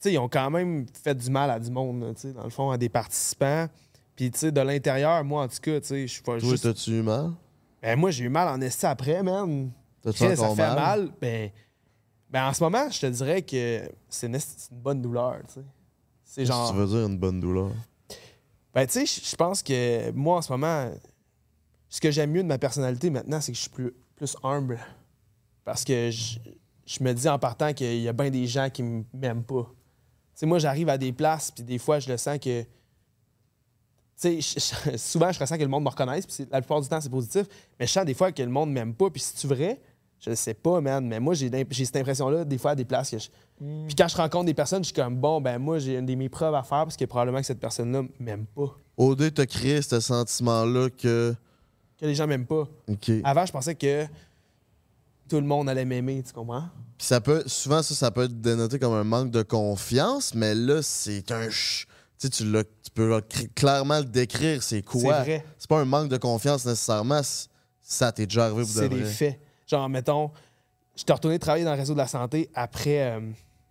Sais, 0.00 0.12
ils 0.12 0.18
ont 0.18 0.28
quand 0.28 0.50
même 0.50 0.86
fait 1.02 1.14
du 1.14 1.30
mal 1.30 1.50
à 1.50 1.58
du 1.58 1.70
monde, 1.70 2.16
sais, 2.16 2.32
dans 2.32 2.44
le 2.44 2.50
fond, 2.50 2.70
à 2.70 2.78
des 2.78 2.88
participants. 2.88 3.66
Puis, 4.14 4.30
tu 4.30 4.38
sais, 4.38 4.52
de 4.52 4.60
l'intérieur, 4.60 5.24
moi, 5.24 5.44
en 5.44 5.48
tout 5.48 5.58
cas, 5.60 5.80
tu 5.80 5.88
sais, 5.88 6.06
je 6.06 6.12
suis 6.12 6.22
pas 6.22 6.38
Toi, 6.38 6.50
juste. 6.50 6.64
t'as-tu 6.64 6.98
eu 6.98 7.02
mal? 7.02 7.32
Ben, 7.82 7.98
moi, 7.98 8.10
j'ai 8.10 8.24
eu 8.24 8.28
mal 8.28 8.48
en 8.48 8.60
esti 8.60 8.86
après, 8.86 9.22
man. 9.22 9.70
T'as-tu 10.02 10.18
ça 10.18 10.36
fait 10.36 10.56
mal? 10.56 10.74
mal. 10.74 11.10
Ben, 11.20 11.50
ben, 12.30 12.48
en 12.48 12.52
ce 12.52 12.62
moment, 12.62 12.90
je 12.90 13.00
te 13.00 13.06
dirais 13.06 13.42
que 13.42 13.90
c'est 14.08 14.26
une, 14.26 14.38
bonne 14.72 15.00
douleur, 15.00 15.38
tu 15.46 15.54
sais. 15.54 15.60
C'est 16.24 16.40
Qu'est-ce 16.42 16.52
genre. 16.52 16.68
que 16.68 16.72
tu 16.74 16.78
veux 16.78 16.86
dire 16.86 17.06
une 17.06 17.18
bonne 17.18 17.40
douleur? 17.40 17.70
Ben, 18.74 18.86
tu 18.86 19.06
sais, 19.06 19.06
je 19.06 19.36
pense 19.36 19.62
que 19.62 20.10
moi, 20.12 20.36
en 20.38 20.42
ce 20.42 20.52
moment, 20.52 20.90
ce 21.88 22.00
que 22.00 22.10
j'aime 22.10 22.30
mieux 22.30 22.42
de 22.42 22.48
ma 22.48 22.58
personnalité 22.58 23.10
maintenant, 23.10 23.40
c'est 23.40 23.52
que 23.52 23.56
je 23.56 23.62
suis 23.62 23.70
plus, 23.70 23.92
plus 24.14 24.36
humble. 24.42 24.78
Parce 25.64 25.84
que 25.84 26.10
je, 26.10 26.38
me 27.02 27.12
dis 27.12 27.28
en 27.28 27.38
partant 27.38 27.72
qu'il 27.72 28.00
y 28.00 28.08
a 28.08 28.12
bien 28.12 28.30
des 28.30 28.46
gens 28.46 28.68
qui 28.70 28.82
m'aiment 28.82 29.44
pas. 29.44 29.70
Tu 30.38 30.42
sais, 30.42 30.46
moi, 30.46 30.60
j'arrive 30.60 30.88
à 30.88 30.96
des 30.96 31.10
places, 31.10 31.50
puis 31.50 31.64
des 31.64 31.78
fois, 31.78 31.98
je 31.98 32.08
le 32.08 32.16
sens 32.16 32.38
que. 32.38 32.62
Tu 34.20 34.40
sais, 34.40 34.96
souvent, 34.96 35.32
je 35.32 35.40
ressens 35.40 35.56
que 35.56 35.62
le 35.62 35.68
monde 35.68 35.82
me 35.82 35.88
reconnaisse, 35.88 36.26
puis 36.28 36.46
la 36.48 36.60
plupart 36.60 36.80
du 36.80 36.86
temps, 36.86 37.00
c'est 37.00 37.10
positif. 37.10 37.48
Mais 37.78 37.88
je 37.88 37.92
sens 37.92 38.04
des 38.04 38.14
fois 38.14 38.30
que 38.30 38.40
le 38.40 38.48
monde 38.48 38.70
m'aime 38.70 38.94
pas, 38.94 39.10
puis 39.10 39.20
si 39.20 39.34
tu 39.34 39.48
vrai, 39.48 39.80
je 40.20 40.30
le 40.30 40.36
sais 40.36 40.54
pas, 40.54 40.80
man. 40.80 41.04
Mais 41.04 41.18
moi, 41.18 41.34
j'ai 41.34 41.50
cette 41.84 41.96
impression-là, 41.96 42.44
des 42.44 42.56
fois, 42.56 42.70
à 42.70 42.74
des 42.76 42.84
places 42.84 43.10
que 43.10 43.18
je. 43.18 43.28
Puis 43.58 43.96
quand 43.96 44.06
je 44.06 44.16
rencontre 44.16 44.44
des 44.44 44.54
personnes, 44.54 44.84
je 44.84 44.90
suis 44.90 44.94
comme, 44.94 45.16
bon, 45.16 45.40
ben 45.40 45.58
moi, 45.58 45.80
j'ai 45.80 45.98
une 45.98 46.06
des 46.06 46.14
mes 46.14 46.28
preuves 46.28 46.54
à 46.54 46.62
faire, 46.62 46.84
parce 46.84 46.96
que 46.96 47.04
probablement 47.04 47.40
que 47.40 47.46
cette 47.46 47.58
personne-là 47.58 48.04
m'aime 48.20 48.46
pas. 48.46 48.76
OD 48.96 49.34
t'a 49.34 49.44
créé 49.44 49.82
ce 49.82 49.98
sentiment-là 49.98 50.88
que. 50.90 51.34
que 52.00 52.06
les 52.06 52.14
gens 52.14 52.28
m'aiment 52.28 52.46
pas. 52.46 52.68
OK. 52.88 53.10
Avant, 53.24 53.44
je 53.44 53.50
pensais 53.50 53.74
que 53.74 54.06
tout 55.28 55.40
le 55.40 55.46
monde 55.46 55.68
allait 55.68 55.84
m'aimer, 55.84 56.22
tu 56.22 56.32
comprends? 56.32 56.68
Puis 56.98 57.06
ça 57.06 57.20
peut, 57.20 57.44
souvent, 57.46 57.82
ça, 57.82 57.94
ça 57.94 58.10
peut 58.10 58.24
être 58.24 58.40
dénoté 58.40 58.78
comme 58.78 58.92
un 58.94 59.04
manque 59.04 59.30
de 59.30 59.42
confiance, 59.42 60.34
mais 60.34 60.54
là, 60.54 60.82
c'est 60.82 61.30
un. 61.30 61.42
ch- 61.44 61.86
Tu 62.20 62.28
tu, 62.28 62.44
l'as- 62.50 62.64
tu 62.64 62.90
peux 62.92 63.08
cl- 63.20 63.48
clairement 63.54 63.98
le 63.98 64.04
décrire, 64.04 64.60
c'est 64.62 64.82
quoi? 64.82 65.00
C'est 65.00 65.08
vrai. 65.08 65.44
C'est 65.56 65.68
pas 65.68 65.78
un 65.78 65.84
manque 65.84 66.08
de 66.08 66.16
confiance 66.16 66.66
nécessairement, 66.66 67.20
ça 67.80 68.10
t'est 68.10 68.26
déjà 68.26 68.46
arrivé 68.46 68.62
pour 68.62 68.68
de 68.68 68.72
C'est 68.80 68.88
vrai. 68.88 68.98
des 68.98 69.04
faits. 69.04 69.40
Genre, 69.68 69.88
mettons, 69.88 70.32
je 70.96 71.04
t'ai 71.04 71.12
retourné 71.12 71.38
travailler 71.38 71.64
dans 71.64 71.72
le 71.74 71.78
réseau 71.78 71.92
de 71.92 71.98
la 71.98 72.08
santé 72.08 72.50
après, 72.54 73.02
euh, 73.12 73.20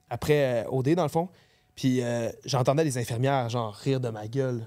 après 0.09 0.63
euh, 0.63 0.69
OD, 0.71 0.95
dans 0.95 1.03
le 1.03 1.09
fond. 1.09 1.27
Puis 1.75 2.01
euh, 2.01 2.31
j'entendais 2.45 2.85
les 2.85 2.97
infirmières, 2.97 3.49
genre, 3.49 3.73
rire 3.75 3.99
de 3.99 4.07
ma 4.09 4.27
gueule. 4.29 4.65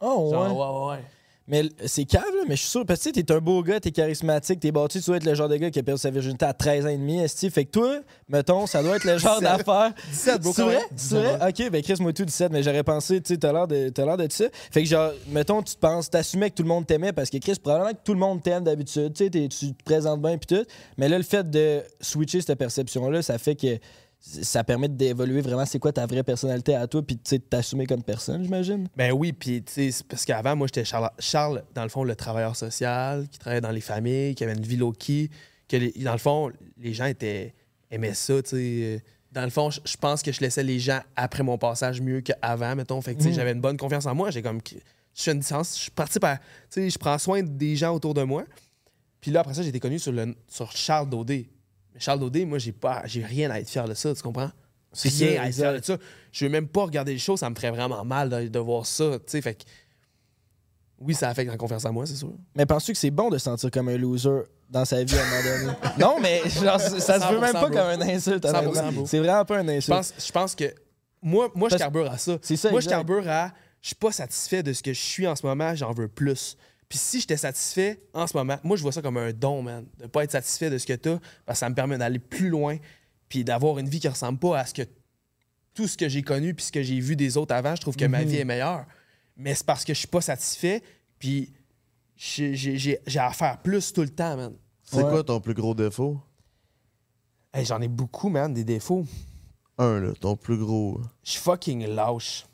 Oh, 0.00 0.28
Genre, 0.32 0.42
ouais. 0.42 0.48
ouais, 0.50 0.96
ouais, 0.96 0.96
ouais. 0.98 1.04
Mais 1.50 1.64
c'est 1.84 2.04
cave, 2.04 2.22
là, 2.22 2.44
mais 2.48 2.54
je 2.54 2.60
suis 2.60 2.70
sûr. 2.70 2.86
Parce 2.86 3.00
que 3.00 3.10
tu 3.10 3.18
sais, 3.18 3.24
t'es 3.24 3.32
un 3.32 3.40
beau 3.40 3.60
gars, 3.64 3.80
t'es 3.80 3.90
charismatique, 3.90 4.60
t'es 4.60 4.70
bâti, 4.70 5.00
tu 5.00 5.06
dois 5.06 5.16
être 5.16 5.24
le 5.24 5.34
genre 5.34 5.48
de 5.48 5.56
gars 5.56 5.68
qui 5.70 5.80
a 5.80 5.82
perdu 5.82 6.00
sa 6.00 6.10
virginité 6.10 6.44
à 6.44 6.52
13 6.52 6.86
ans 6.86 6.90
et 6.90 6.96
demi, 6.96 7.18
esti. 7.18 7.50
Fait 7.50 7.64
que 7.64 7.72
toi, 7.72 7.98
mettons, 8.28 8.68
ça 8.68 8.84
doit 8.84 8.96
être 8.96 9.04
le 9.04 9.18
genre 9.18 9.40
17. 9.40 9.58
d'affaire. 9.58 9.92
17, 10.12 10.42
bro, 10.42 10.52
C'est 10.54 10.62
vrai? 10.62 10.78
C'est 10.94 11.14
vrai? 11.16 11.48
Ok, 11.48 11.70
ben 11.70 11.82
Chris, 11.82 11.96
moi 11.98 12.12
tout 12.12 12.24
17, 12.24 12.52
mais 12.52 12.62
j'aurais 12.62 12.84
pensé, 12.84 13.20
tu 13.20 13.34
sais, 13.34 13.38
t'as 13.38 13.52
l'air 13.52 13.66
de, 13.66 13.88
t'as 13.88 14.04
l'air 14.04 14.16
de 14.16 14.30
ça. 14.30 14.44
Fait 14.70 14.84
que 14.84 14.88
genre, 14.88 15.10
mettons, 15.28 15.60
tu 15.60 15.74
te 15.74 15.80
penses, 15.80 16.08
t'assumais 16.08 16.50
que 16.50 16.54
tout 16.54 16.62
le 16.62 16.68
monde 16.68 16.86
t'aimait 16.86 17.12
parce 17.12 17.30
que 17.30 17.38
Chris, 17.38 17.56
probablement 17.60 17.90
que 17.94 18.04
tout 18.04 18.14
le 18.14 18.20
monde 18.20 18.42
t'aime 18.42 18.62
d'habitude, 18.62 19.12
tu 19.12 19.24
sais, 19.24 19.30
tu 19.30 19.74
te 19.74 19.84
présentes 19.84 20.22
bien 20.22 20.38
pis 20.38 20.46
tout. 20.46 20.64
Mais 20.98 21.08
là, 21.08 21.18
le 21.18 21.24
fait 21.24 21.50
de 21.50 21.82
switcher 22.00 22.40
cette 22.42 22.58
perception-là, 22.58 23.22
ça 23.22 23.38
fait 23.38 23.56
que 23.56 23.78
ça 24.20 24.62
permet 24.64 24.88
d'évoluer 24.88 25.40
vraiment 25.40 25.64
c'est 25.64 25.78
quoi 25.78 25.92
ta 25.92 26.04
vraie 26.06 26.22
personnalité 26.22 26.74
à 26.74 26.86
toi 26.86 27.02
puis 27.02 27.16
tu 27.16 27.22
sais, 27.24 27.38
de 27.38 27.42
t'assumer 27.44 27.86
comme 27.86 28.02
personne, 28.02 28.42
j'imagine. 28.44 28.86
Ben 28.96 29.12
oui, 29.12 29.32
puis 29.32 29.62
tu 29.62 29.90
sais, 29.92 30.04
parce 30.08 30.24
qu'avant, 30.24 30.54
moi, 30.56 30.66
j'étais 30.66 30.84
Charles, 30.84 31.10
Charles, 31.18 31.64
dans 31.74 31.82
le 31.84 31.88
fond, 31.88 32.04
le 32.04 32.14
travailleur 32.14 32.54
social, 32.54 33.26
qui 33.28 33.38
travaillait 33.38 33.60
dans 33.62 33.70
les 33.70 33.80
familles, 33.80 34.34
qui 34.34 34.44
avait 34.44 34.52
une 34.54 34.66
vie 34.66 34.76
low-key, 34.76 35.30
que 35.68 35.76
les- 35.78 35.92
dans 35.92 36.12
le 36.12 36.18
fond, 36.18 36.52
les 36.78 36.92
gens 36.92 37.06
étaient, 37.06 37.54
aimaient 37.90 38.14
ça, 38.14 38.42
tu 38.42 38.50
sais. 38.50 39.02
Dans 39.32 39.44
le 39.44 39.50
fond, 39.50 39.70
je 39.70 39.96
pense 39.96 40.22
que 40.22 40.32
je 40.32 40.40
laissais 40.40 40.64
les 40.64 40.78
gens 40.80 41.00
après 41.16 41.42
mon 41.44 41.56
passage 41.56 42.00
mieux 42.00 42.20
qu'avant, 42.20 42.74
mettons. 42.74 43.00
Fait 43.00 43.14
que, 43.14 43.18
tu 43.18 43.24
sais, 43.24 43.30
Mhm. 43.30 43.36
j'avais 43.36 43.52
une 43.52 43.60
bonne 43.60 43.76
confiance 43.76 44.04
en 44.06 44.14
moi. 44.14 44.30
J'ai 44.30 44.42
comme, 44.42 44.58
je 44.68 44.76
fais 45.14 45.32
une 45.32 45.38
distance, 45.38 45.84
je 45.84 45.90
participe 45.90 46.24
à, 46.24 46.36
tu 46.36 46.42
sais, 46.70 46.90
je 46.90 46.98
prends 46.98 47.16
soin 47.16 47.42
des 47.42 47.76
gens 47.76 47.94
autour 47.94 48.12
de 48.12 48.22
moi. 48.24 48.44
Puis 49.20 49.30
là, 49.30 49.40
après 49.40 49.54
ça, 49.54 49.62
j'ai 49.62 49.68
été 49.68 49.78
connu 49.80 49.98
sur, 50.00 50.10
le, 50.12 50.34
sur 50.48 50.72
Charles 50.72 51.08
Daudé. 51.08 51.48
Charles 52.00 52.18
Daudé, 52.20 52.44
moi, 52.44 52.58
j'ai 52.58 52.72
pas, 52.72 53.02
j'ai 53.04 53.24
rien 53.24 53.50
à 53.50 53.60
être 53.60 53.68
fier 53.68 53.86
de 53.86 53.94
ça, 53.94 54.14
tu 54.14 54.22
comprends? 54.22 54.50
Rien 55.02 55.10
ça, 55.10 55.42
à 55.42 55.48
être 55.48 55.54
fier 55.54 55.72
de 55.80 55.84
ça. 55.84 55.96
Je 56.32 56.44
veux 56.44 56.50
même 56.50 56.66
pas 56.66 56.82
regarder 56.84 57.12
les 57.12 57.18
choses, 57.18 57.40
ça 57.40 57.48
me 57.50 57.54
ferait 57.54 57.70
vraiment 57.70 58.04
mal 58.04 58.28
de, 58.28 58.48
de 58.48 58.58
voir 58.58 58.86
ça, 58.86 59.18
tu 59.18 59.24
sais. 59.26 59.40
Fait 59.42 59.54
que, 59.54 59.62
oui, 60.98 61.14
ça 61.14 61.28
affecte 61.28 61.50
la 61.50 61.56
confiance 61.56 61.84
en 61.84 61.92
moi, 61.92 62.06
c'est 62.06 62.16
sûr. 62.16 62.32
Mais 62.56 62.66
penses-tu 62.66 62.92
que 62.92 62.98
c'est 62.98 63.10
bon 63.10 63.30
de 63.30 63.38
se 63.38 63.44
sentir 63.44 63.70
comme 63.70 63.88
un 63.88 63.96
loser 63.96 64.42
dans 64.68 64.84
sa 64.84 65.02
vie 65.04 65.16
à 65.16 65.22
un 65.22 65.26
moment 65.26 65.42
donné? 65.42 65.78
non, 65.98 66.20
mais 66.20 66.42
genre, 66.48 66.80
ça 66.80 67.20
se 67.20 67.32
veut 67.32 67.40
même 67.40 67.50
100%, 67.50 67.52
pas 67.52 67.68
bro. 67.68 67.70
comme 67.70 67.90
une 67.90 68.02
insulte. 68.02 68.44
100%, 68.44 68.58
honnêtement. 68.58 68.92
bro. 68.92 69.06
C'est 69.06 69.18
vraiment 69.18 69.44
pas 69.44 69.60
une 69.60 69.68
Je 69.68 69.72
insulte. 69.76 69.96
pense, 69.96 70.14
je 70.26 70.32
pense 70.32 70.54
que 70.54 70.74
moi, 71.22 71.50
moi 71.54 71.68
je 71.68 71.76
carbure 71.76 72.10
à 72.10 72.18
ça. 72.18 72.38
C'est 72.42 72.56
ça, 72.56 72.70
moi, 72.70 72.80
je 72.80 72.88
carbure 72.88 73.28
à 73.28 73.52
je 73.82 73.88
suis 73.88 73.96
pas 73.96 74.12
satisfait 74.12 74.62
de 74.62 74.72
ce 74.72 74.82
que 74.82 74.92
je 74.92 75.00
suis 75.00 75.26
en 75.26 75.34
ce 75.34 75.46
moment, 75.46 75.74
j'en 75.74 75.92
veux 75.92 76.08
plus. 76.08 76.56
Puis 76.90 76.98
si 76.98 77.20
j'étais 77.20 77.36
satisfait 77.38 78.02
en 78.12 78.26
ce 78.26 78.36
moment, 78.36 78.58
moi, 78.64 78.76
je 78.76 78.82
vois 78.82 78.90
ça 78.92 79.00
comme 79.00 79.16
un 79.16 79.32
don, 79.32 79.62
man. 79.62 79.86
De 79.98 80.06
pas 80.08 80.24
être 80.24 80.32
satisfait 80.32 80.68
de 80.68 80.76
ce 80.76 80.84
que 80.86 80.92
t'as, 80.92 81.18
parce 81.46 81.56
que 81.56 81.60
ça 81.60 81.70
me 81.70 81.74
permet 81.74 81.96
d'aller 81.96 82.18
plus 82.18 82.50
loin, 82.50 82.76
puis 83.28 83.44
d'avoir 83.44 83.78
une 83.78 83.88
vie 83.88 84.00
qui 84.00 84.08
ressemble 84.08 84.38
pas 84.40 84.58
à 84.58 84.66
ce 84.66 84.74
que 84.74 84.82
tout 85.72 85.86
ce 85.86 85.96
que 85.96 86.08
j'ai 86.08 86.22
connu 86.22 86.52
puis 86.52 86.64
ce 86.66 86.72
que 86.72 86.82
j'ai 86.82 86.98
vu 87.00 87.14
des 87.16 87.36
autres 87.36 87.54
avant. 87.54 87.76
Je 87.76 87.80
trouve 87.80 87.94
que 87.96 88.04
ma 88.04 88.22
Mhm. 88.22 88.28
vie 88.28 88.36
est 88.38 88.44
meilleure. 88.44 88.84
Mais 89.36 89.54
c'est 89.54 89.64
parce 89.64 89.84
que 89.84 89.94
je 89.94 90.00
suis 90.00 90.08
pas 90.08 90.20
satisfait, 90.20 90.82
puis 91.18 91.52
j'ai- 92.16 92.98
à 93.16 93.32
faire 93.32 93.62
plus 93.62 93.92
tout 93.92 94.02
le 94.02 94.10
temps, 94.10 94.36
man. 94.36 94.52
C'est 94.82 94.96
Ouais. 94.96 95.02
quoi 95.10 95.22
ton 95.22 95.40
plus 95.40 95.54
gros 95.54 95.74
défaut? 95.74 96.20
Hey, 97.54 97.64
J'en 97.64 97.80
ai 97.80 97.88
beaucoup, 97.88 98.28
man, 98.28 98.52
des 98.52 98.64
défauts. 98.64 99.06
Un, 99.78 100.00
là, 100.00 100.12
ton 100.20 100.36
plus 100.36 100.58
gros. 100.58 101.00
Je 101.22 101.30
suis 101.30 101.40
fucking 101.40 101.86
lâche. 101.86 102.46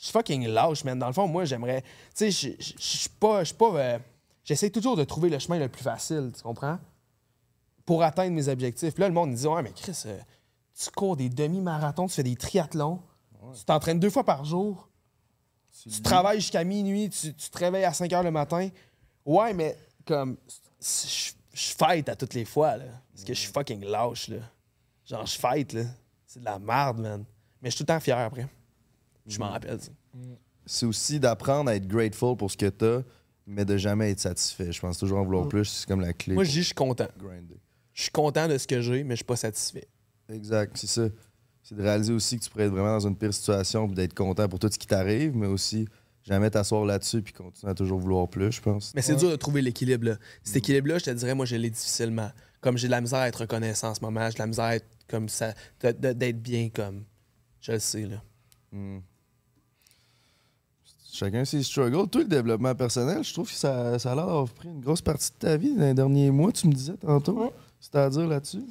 Je 0.00 0.04
suis 0.06 0.12
fucking 0.12 0.46
lâche, 0.48 0.82
man. 0.84 0.98
Dans 0.98 1.08
le 1.08 1.12
fond, 1.12 1.28
moi, 1.28 1.44
j'aimerais. 1.44 1.82
Tu 2.16 2.32
sais, 2.32 2.56
je- 2.58 2.74
suis 2.78 3.10
pas. 3.10 3.40
Je 3.40 3.48
suis 3.48 3.54
pas. 3.56 3.70
euh, 3.74 3.98
J'essaie 4.42 4.70
toujours 4.70 4.96
de 4.96 5.04
trouver 5.04 5.28
le 5.28 5.38
chemin 5.38 5.58
le 5.58 5.68
plus 5.68 5.82
facile, 5.82 6.32
tu 6.34 6.42
comprends? 6.42 6.78
Pour 7.84 8.02
atteindre 8.02 8.32
mes 8.34 8.48
objectifs. 8.48 8.94
Puis 8.94 9.02
là, 9.02 9.08
le 9.08 9.14
monde 9.14 9.30
me 9.32 9.36
dit 9.36 9.46
Ouais, 9.46 9.62
mais 9.62 9.72
Chris, 9.72 10.02
euh, 10.06 10.18
tu 10.82 10.90
cours 10.90 11.16
des 11.16 11.28
demi-marathons, 11.28 12.06
tu 12.06 12.14
fais 12.14 12.22
des 12.22 12.34
triathlons, 12.36 13.00
tu 13.54 13.64
t'entraînes 13.64 14.00
deux 14.00 14.08
fois 14.10 14.24
par 14.24 14.44
jour. 14.46 14.88
Tu 15.82 16.00
travailles 16.02 16.40
jusqu'à 16.40 16.64
minuit, 16.64 17.10
tu, 17.10 17.34
tu 17.34 17.50
te 17.50 17.58
réveilles 17.58 17.84
à 17.84 17.92
5 17.92 18.10
h 18.10 18.22
le 18.24 18.30
matin. 18.30 18.68
Ouais, 19.26 19.52
mais 19.52 19.76
comme. 20.06 20.36
Je 20.80 21.32
je 21.52 21.74
fight 21.76 22.08
à 22.08 22.16
toutes 22.16 22.32
les 22.34 22.44
fois, 22.46 22.76
là. 22.76 22.84
Parce 23.12 23.24
que 23.24 23.34
je 23.34 23.40
suis 23.40 23.52
fucking 23.52 23.84
lâche, 23.84 24.28
là. 24.28 24.38
Genre, 25.04 25.26
je 25.26 25.36
fight, 25.38 25.72
là. 25.74 25.82
C'est 26.26 26.40
de 26.40 26.44
la 26.46 26.58
merde, 26.58 26.98
man. 27.00 27.24
Mais 27.60 27.70
je 27.70 27.76
suis 27.76 27.84
tout 27.84 27.92
le 27.92 27.98
temps 27.98 28.00
fier 28.00 28.16
après. 28.18 28.46
Je 29.26 29.38
m'en 29.38 29.50
rappelle, 29.50 29.80
ça. 29.80 29.90
C'est 30.66 30.86
aussi 30.86 31.18
d'apprendre 31.20 31.70
à 31.70 31.76
être 31.76 31.86
grateful 31.86 32.36
pour 32.36 32.50
ce 32.50 32.56
que 32.56 32.66
t'as, 32.66 33.02
mais 33.46 33.64
de 33.64 33.76
jamais 33.76 34.10
être 34.10 34.20
satisfait. 34.20 34.72
Je 34.72 34.80
pense 34.80 34.98
toujours 34.98 35.18
en 35.18 35.24
vouloir 35.24 35.48
plus, 35.48 35.64
c'est 35.64 35.88
comme 35.88 36.00
la 36.00 36.12
clé. 36.12 36.34
Moi, 36.34 36.44
je 36.44 36.50
dis, 36.50 36.58
je 36.58 36.66
suis 36.66 36.74
content. 36.74 37.08
grinder. 37.18 37.56
Je 37.92 38.02
suis 38.02 38.10
content 38.12 38.48
de 38.48 38.56
ce 38.56 38.66
que 38.66 38.80
j'ai, 38.80 39.02
mais 39.04 39.14
je 39.14 39.18
suis 39.18 39.24
pas 39.24 39.36
satisfait. 39.36 39.88
Exact, 40.28 40.76
c'est 40.76 40.86
ça. 40.86 41.08
C'est 41.62 41.74
de 41.74 41.82
réaliser 41.82 42.12
aussi 42.12 42.38
que 42.38 42.44
tu 42.44 42.50
pourrais 42.50 42.64
être 42.64 42.70
vraiment 42.72 42.92
dans 42.98 43.06
une 43.06 43.16
pire 43.16 43.34
situation 43.34 43.86
puis 43.86 43.94
d'être 43.94 44.14
content 44.14 44.48
pour 44.48 44.58
tout 44.58 44.68
ce 44.72 44.78
qui 44.78 44.86
t'arrive, 44.86 45.36
mais 45.36 45.46
aussi 45.46 45.86
jamais 46.22 46.50
t'asseoir 46.50 46.84
là-dessus 46.84 47.22
puis 47.22 47.32
continuer 47.32 47.70
à 47.70 47.74
toujours 47.74 47.98
vouloir 47.98 48.28
plus, 48.28 48.52
je 48.52 48.60
pense. 48.60 48.92
Mais 48.94 49.02
c'est 49.02 49.16
dur 49.16 49.30
de 49.30 49.36
trouver 49.36 49.62
l'équilibre. 49.62 50.06
là. 50.06 50.16
Cet 50.42 50.56
équilibre-là, 50.56 50.98
je 50.98 51.04
te 51.04 51.10
dirais, 51.10 51.34
moi, 51.34 51.46
je 51.46 51.56
l'ai 51.56 51.70
difficilement. 51.70 52.30
Comme 52.60 52.76
j'ai 52.78 52.86
de 52.88 52.92
la 52.92 53.00
misère 53.00 53.20
à 53.20 53.28
être 53.28 53.40
reconnaissant 53.40 53.90
en 53.90 53.94
ce 53.94 54.00
moment, 54.02 54.28
j'ai 54.28 54.34
de 54.34 54.38
la 54.38 54.46
misère 54.46 54.64
à 54.64 54.76
être 54.76 54.86
comme 55.08 55.28
ça, 55.28 55.54
d'être 55.80 56.42
bien 56.42 56.68
comme. 56.70 57.04
Je 57.60 57.72
le 57.72 57.78
sais, 57.78 58.06
là. 58.06 58.22
Hmm. 58.72 59.00
Chacun 61.12 61.44
ses 61.44 61.62
struggles. 61.62 62.08
Tout 62.08 62.20
le 62.20 62.24
développement 62.26 62.74
personnel, 62.74 63.24
je 63.24 63.32
trouve 63.32 63.48
que 63.48 63.56
ça, 63.56 63.98
ça 63.98 64.12
a 64.12 64.14
l'air 64.14 64.26
d'avoir 64.26 64.48
pris 64.48 64.68
une 64.68 64.80
grosse 64.80 65.02
partie 65.02 65.30
de 65.30 65.36
ta 65.36 65.56
vie 65.56 65.74
dans 65.74 65.84
les 65.84 65.94
derniers 65.94 66.30
mois, 66.30 66.52
tu 66.52 66.68
me 66.68 66.72
disais 66.72 66.96
tantôt. 66.96 67.52
C'est-à-dire 67.80 68.26
là-dessus? 68.26 68.64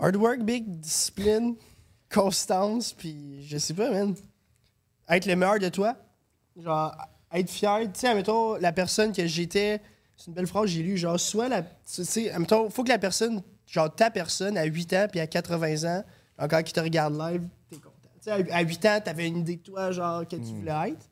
Hard 0.00 0.16
work, 0.16 0.42
big 0.42 0.64
discipline, 0.80 1.54
constance, 2.12 2.92
puis 2.92 3.44
je 3.46 3.58
sais 3.58 3.74
pas, 3.74 3.90
man. 3.90 4.14
Être 5.08 5.26
le 5.26 5.36
meilleur 5.36 5.58
de 5.58 5.68
toi. 5.68 5.96
Genre, 6.56 6.94
être 7.32 7.50
fier. 7.50 7.80
Tu 7.92 8.00
sais, 8.00 8.08
admettons, 8.08 8.56
la 8.56 8.72
personne 8.72 9.12
que 9.12 9.26
j'étais. 9.26 9.80
C'est 10.16 10.28
une 10.28 10.34
belle 10.34 10.46
phrase 10.46 10.64
que 10.64 10.70
j'ai 10.70 10.82
lue. 10.82 10.96
Genre, 10.96 11.18
soit 11.18 11.48
la. 11.48 11.62
Tu 11.62 12.04
sais, 12.04 12.30
admettons, 12.30 12.70
faut 12.70 12.84
que 12.84 12.88
la 12.88 12.98
personne. 12.98 13.42
Genre, 13.66 13.92
ta 13.92 14.10
personne 14.10 14.56
à 14.56 14.64
8 14.64 14.92
ans 14.92 15.06
puis 15.10 15.18
à 15.18 15.26
80 15.26 15.84
ans, 15.84 16.04
encore 16.38 16.62
qui 16.62 16.72
te 16.72 16.78
regarde 16.78 17.18
live, 17.18 17.42
t'es 17.68 17.76
content. 17.76 17.96
Tu 18.20 18.30
sais, 18.30 18.30
à 18.30 18.56
à 18.56 18.62
8 18.62 18.86
ans, 18.86 19.00
t'avais 19.04 19.26
une 19.26 19.38
idée 19.38 19.56
de 19.56 19.62
toi, 19.62 19.90
genre, 19.90 20.26
que 20.26 20.36
tu 20.36 20.54
voulais 20.54 20.90
être. 20.90 21.08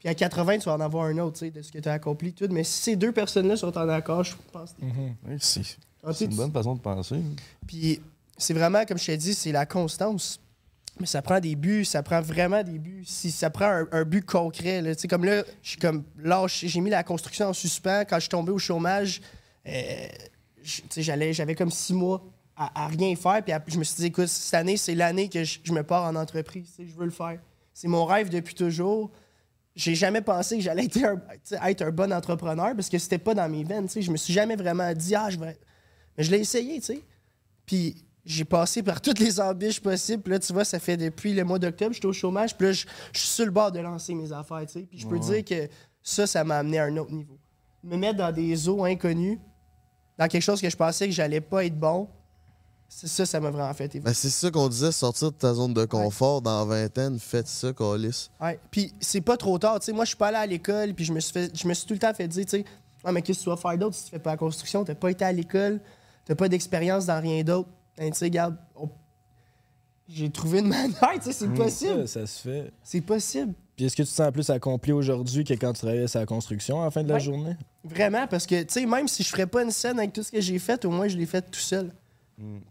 Puis 0.00 0.08
à 0.08 0.14
80, 0.14 0.58
tu 0.58 0.64
vas 0.64 0.74
en 0.74 0.80
avoir 0.80 1.04
un 1.04 1.18
autre, 1.18 1.34
tu 1.38 1.46
sais, 1.46 1.50
de 1.50 1.60
ce 1.62 1.70
que 1.70 1.78
tu 1.78 1.88
as 1.88 1.92
accompli, 1.92 2.32
tout. 2.32 2.48
Mais 2.50 2.64
si 2.64 2.80
ces 2.82 2.96
deux 2.96 3.12
personnes-là 3.12 3.56
sont 3.56 3.76
en 3.76 3.88
accord, 3.88 4.24
je 4.24 4.34
pense 4.52 4.72
que 4.72 4.82
Oui, 4.82 5.36
c'est 6.14 6.24
une 6.24 6.36
bonne 6.36 6.52
façon 6.52 6.74
de 6.74 6.80
penser. 6.80 7.20
puis 7.66 8.00
c'est 8.38 8.54
vraiment, 8.54 8.84
comme 8.86 8.96
je 8.98 9.04
t'ai 9.06 9.16
dit, 9.18 9.34
c'est 9.34 9.52
la 9.52 9.66
constance. 9.66 10.40
Mais 10.98 11.06
ça 11.06 11.22
prend 11.22 11.38
des 11.40 11.54
buts, 11.54 11.84
ça 11.84 12.02
prend 12.02 12.20
vraiment 12.20 12.62
des 12.62 12.78
buts. 12.78 13.04
Si 13.06 13.30
ça 13.30 13.48
prend 13.50 13.66
un, 13.66 13.86
un 13.92 14.04
but 14.04 14.24
concret, 14.24 14.82
là. 14.82 14.94
Tu 14.94 15.02
sais, 15.02 15.08
comme 15.08 15.24
là, 15.24 15.44
je 15.62 15.68
suis 15.70 15.78
comme 15.78 16.04
lâche, 16.18 16.64
j'ai 16.66 16.80
mis 16.80 16.90
la 16.90 17.02
construction 17.04 17.46
en 17.48 17.52
suspens. 17.52 18.04
Quand 18.08 18.16
je 18.16 18.20
suis 18.22 18.28
tombé 18.30 18.50
au 18.52 18.58
chômage, 18.58 19.20
euh, 19.66 19.72
je- 20.62 20.80
tu 20.82 20.86
sais, 20.90 21.02
j'allais, 21.02 21.32
j'avais 21.32 21.54
comme 21.54 21.70
six 21.70 21.94
mois 21.94 22.22
à, 22.56 22.84
à 22.84 22.88
rien 22.88 23.14
faire. 23.16 23.42
Puis 23.42 23.52
après, 23.52 23.70
je 23.72 23.78
me 23.78 23.84
suis 23.84 23.96
dit, 23.96 24.06
écoute, 24.06 24.26
cette 24.28 24.54
année, 24.54 24.76
c'est 24.76 24.94
l'année 24.94 25.28
que 25.28 25.44
je, 25.44 25.58
je 25.62 25.72
me 25.72 25.82
pars 25.82 26.04
en 26.04 26.16
entreprise. 26.16 26.66
Tu 26.76 26.82
sais, 26.84 26.90
je 26.90 26.96
veux 26.98 27.04
le 27.06 27.10
faire. 27.10 27.38
C'est 27.72 27.88
mon 27.88 28.04
rêve 28.04 28.28
depuis 28.30 28.54
toujours. 28.54 29.10
J'ai 29.76 29.94
jamais 29.94 30.20
pensé 30.20 30.56
que 30.56 30.62
j'allais 30.62 30.84
être 30.86 30.98
un, 31.04 31.66
être 31.68 31.90
bon 31.90 32.12
entrepreneur 32.12 32.74
parce 32.74 32.88
que 32.88 32.98
c'était 32.98 33.18
pas 33.18 33.34
dans 33.34 33.48
mes 33.48 33.64
veines. 33.64 33.88
Je 33.88 34.10
me 34.10 34.16
suis 34.16 34.32
jamais 34.32 34.56
vraiment 34.56 34.92
dit, 34.92 35.14
ah, 35.14 35.30
je 35.30 35.38
vais. 35.38 35.56
Mais 36.18 36.24
je 36.24 36.30
l'ai 36.30 36.40
essayé, 36.40 36.80
tu 36.80 36.86
sais. 36.86 37.00
Puis 37.66 38.04
j'ai 38.24 38.44
passé 38.44 38.82
par 38.82 39.00
toutes 39.00 39.18
les 39.20 39.40
embûches 39.40 39.80
possibles. 39.80 40.22
Puis 40.22 40.32
là, 40.32 40.38
tu 40.40 40.52
vois, 40.52 40.64
ça 40.64 40.78
fait 40.80 40.96
depuis 40.96 41.32
le 41.34 41.44
mois 41.44 41.58
d'octobre, 41.58 41.94
j'étais 41.94 42.06
au 42.06 42.12
chômage. 42.12 42.56
Puis 42.56 42.66
là, 42.66 42.72
je 42.72 42.86
je 43.12 43.18
suis 43.20 43.28
sur 43.28 43.44
le 43.44 43.50
bord 43.52 43.70
de 43.72 43.78
lancer 43.78 44.14
mes 44.14 44.32
affaires, 44.32 44.62
tu 44.66 44.72
sais. 44.72 44.82
Puis 44.82 44.98
je 44.98 45.06
peux 45.06 45.18
Ouais. 45.18 45.42
dire 45.42 45.44
que 45.44 45.72
ça, 46.02 46.26
ça 46.26 46.42
m'a 46.44 46.58
amené 46.58 46.78
à 46.78 46.84
un 46.84 46.96
autre 46.96 47.12
niveau. 47.12 47.38
Me 47.84 47.96
mettre 47.96 48.18
dans 48.18 48.32
des 48.32 48.68
eaux 48.68 48.84
inconnues, 48.84 49.38
dans 50.18 50.26
quelque 50.28 50.42
chose 50.42 50.60
que 50.60 50.68
je 50.68 50.76
pensais 50.76 51.06
que 51.06 51.14
j'allais 51.14 51.40
pas 51.40 51.64
être 51.64 51.78
bon, 51.78 52.08
c'est 52.92 53.06
ça, 53.06 53.24
ça 53.24 53.38
m'a 53.40 53.50
vraiment 53.50 53.72
fait 53.72 53.84
évoluer. 53.84 54.00
Ben, 54.04 54.12
c'est 54.14 54.28
ça 54.30 54.50
qu'on 54.50 54.68
disait, 54.68 54.90
sortir 54.90 55.30
de 55.30 55.36
ta 55.36 55.54
zone 55.54 55.72
de 55.72 55.84
confort 55.84 56.42
dans 56.42 56.58
la 56.58 56.64
vingtaine, 56.64 57.18
faites 57.20 57.46
ça, 57.46 57.72
Calis. 57.72 58.28
Ouais. 58.40 58.58
Puis 58.70 58.92
c'est 59.00 59.20
pas 59.20 59.36
trop 59.36 59.58
tard. 59.58 59.78
Tu 59.78 59.86
sais, 59.86 59.92
moi, 59.92 60.04
je 60.04 60.08
suis 60.08 60.16
pas 60.16 60.26
allé 60.28 60.36
à 60.38 60.46
l'école, 60.46 60.92
puis 60.92 61.04
je 61.04 61.12
me 61.12 61.20
suis 61.20 61.32
fait, 61.32 61.56
je 61.56 61.66
me 61.68 61.72
suis 61.72 61.86
tout 61.86 61.94
le 61.94 62.00
temps 62.00 62.12
fait 62.12 62.26
dire, 62.28 62.44
tu 62.44 62.50
sais, 62.50 62.64
ah, 63.04 63.12
mais 63.12 63.22
qu'est-ce 63.22 63.38
que 63.38 63.44
tu 63.44 63.50
vas 63.50 63.56
faire 63.56 63.78
d'autre 63.78 63.94
si 63.94 64.04
tu 64.04 64.10
fais 64.10 64.18
pas 64.18 64.32
la 64.32 64.36
construction? 64.36 64.84
T'as 64.84 64.94
pas 64.96 65.10
été 65.10 65.24
à 65.24 65.32
l'école, 65.32 65.80
t'as 66.26 66.34
pas 66.34 66.48
d'expérience 66.48 67.06
dans 67.06 67.20
rien 67.20 67.42
d'autre. 67.44 67.68
Ben, 67.96 68.10
tu 68.10 68.18
sais, 68.18 68.24
regarde, 68.26 68.56
on- 68.76 68.88
j'ai 70.08 70.28
trouvé 70.30 70.58
une 70.58 70.68
manière, 70.68 70.98
tu 71.14 71.22
sais, 71.22 71.32
c'est 71.32 71.46
Mm. 71.46 71.54
possible. 71.54 72.08
Ça, 72.08 72.20
ça 72.20 72.26
se 72.26 72.40
fait. 72.40 72.72
C'est 72.82 73.00
possible. 73.00 73.54
Puis 73.76 73.86
est-ce 73.86 73.96
que 73.96 74.02
tu 74.02 74.08
te 74.08 74.14
sens 74.14 74.30
plus 74.32 74.50
accompli 74.50 74.92
aujourd'hui 74.92 75.44
que 75.44 75.54
quand 75.54 75.72
tu 75.72 75.80
travaillais 75.80 76.08
sur 76.08 76.18
la 76.20 76.26
construction 76.26 76.82
à 76.82 76.86
la 76.86 76.90
fin 76.90 77.02
de 77.04 77.08
la 77.08 77.14
Ouais. 77.14 77.20
journée? 77.20 77.56
Vraiment, 77.84 78.26
parce 78.26 78.44
que, 78.46 78.60
tu 78.62 78.74
sais, 78.74 78.84
même 78.86 79.08
si 79.08 79.22
je 79.22 79.28
ferais 79.28 79.46
pas 79.46 79.62
une 79.62 79.70
scène 79.70 79.98
avec 79.98 80.12
tout 80.12 80.22
ce 80.22 80.30
que 80.32 80.40
j'ai 80.40 80.58
fait, 80.58 80.84
au 80.84 80.90
moins, 80.90 81.08
je 81.08 81.16
l'ai 81.16 81.24
fait 81.26 81.40
tout 81.42 81.60
seul. 81.60 81.90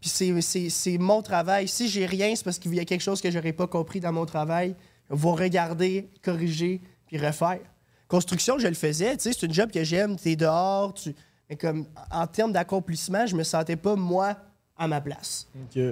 Puis 0.00 0.10
c'est- 0.10 0.40
c'est 0.40 0.68
c'est 0.68 0.98
mon 0.98 1.22
travail. 1.22 1.68
Si 1.68 1.88
j'ai 1.88 2.04
rien, 2.06 2.34
c'est 2.34 2.42
parce 2.44 2.58
qu'il 2.58 2.74
y 2.74 2.80
a 2.80 2.84
quelque 2.84 3.00
chose 3.02 3.20
que 3.20 3.30
j'aurais 3.30 3.52
pas 3.52 3.66
compris 3.68 4.00
dans 4.00 4.12
mon 4.12 4.26
travail. 4.26 4.74
Va 5.08 5.30
regarder, 5.32 6.08
corriger, 6.22 6.80
puis 7.06 7.18
refaire. 7.18 7.60
Construction, 8.08 8.58
je 8.58 8.66
le 8.68 8.74
faisais. 8.74 9.16
Tu 9.16 9.22
sais, 9.24 9.32
c'est 9.32 9.46
une 9.46 9.54
job 9.54 9.70
que 9.70 9.84
j'aime. 9.84 10.16
T'es 10.16 10.34
dehors. 10.36 10.92
Tu... 10.94 11.14
Mais 11.48 11.56
comme, 11.56 11.86
en 12.10 12.26
termes 12.26 12.52
d'accomplissement, 12.52 13.26
je 13.26 13.36
me 13.36 13.44
sentais 13.44 13.76
pas, 13.76 13.94
moi, 13.96 14.36
à 14.76 14.88
ma 14.88 15.00
place. 15.00 15.46
Ok. 15.54 15.72
Tu 15.74 15.82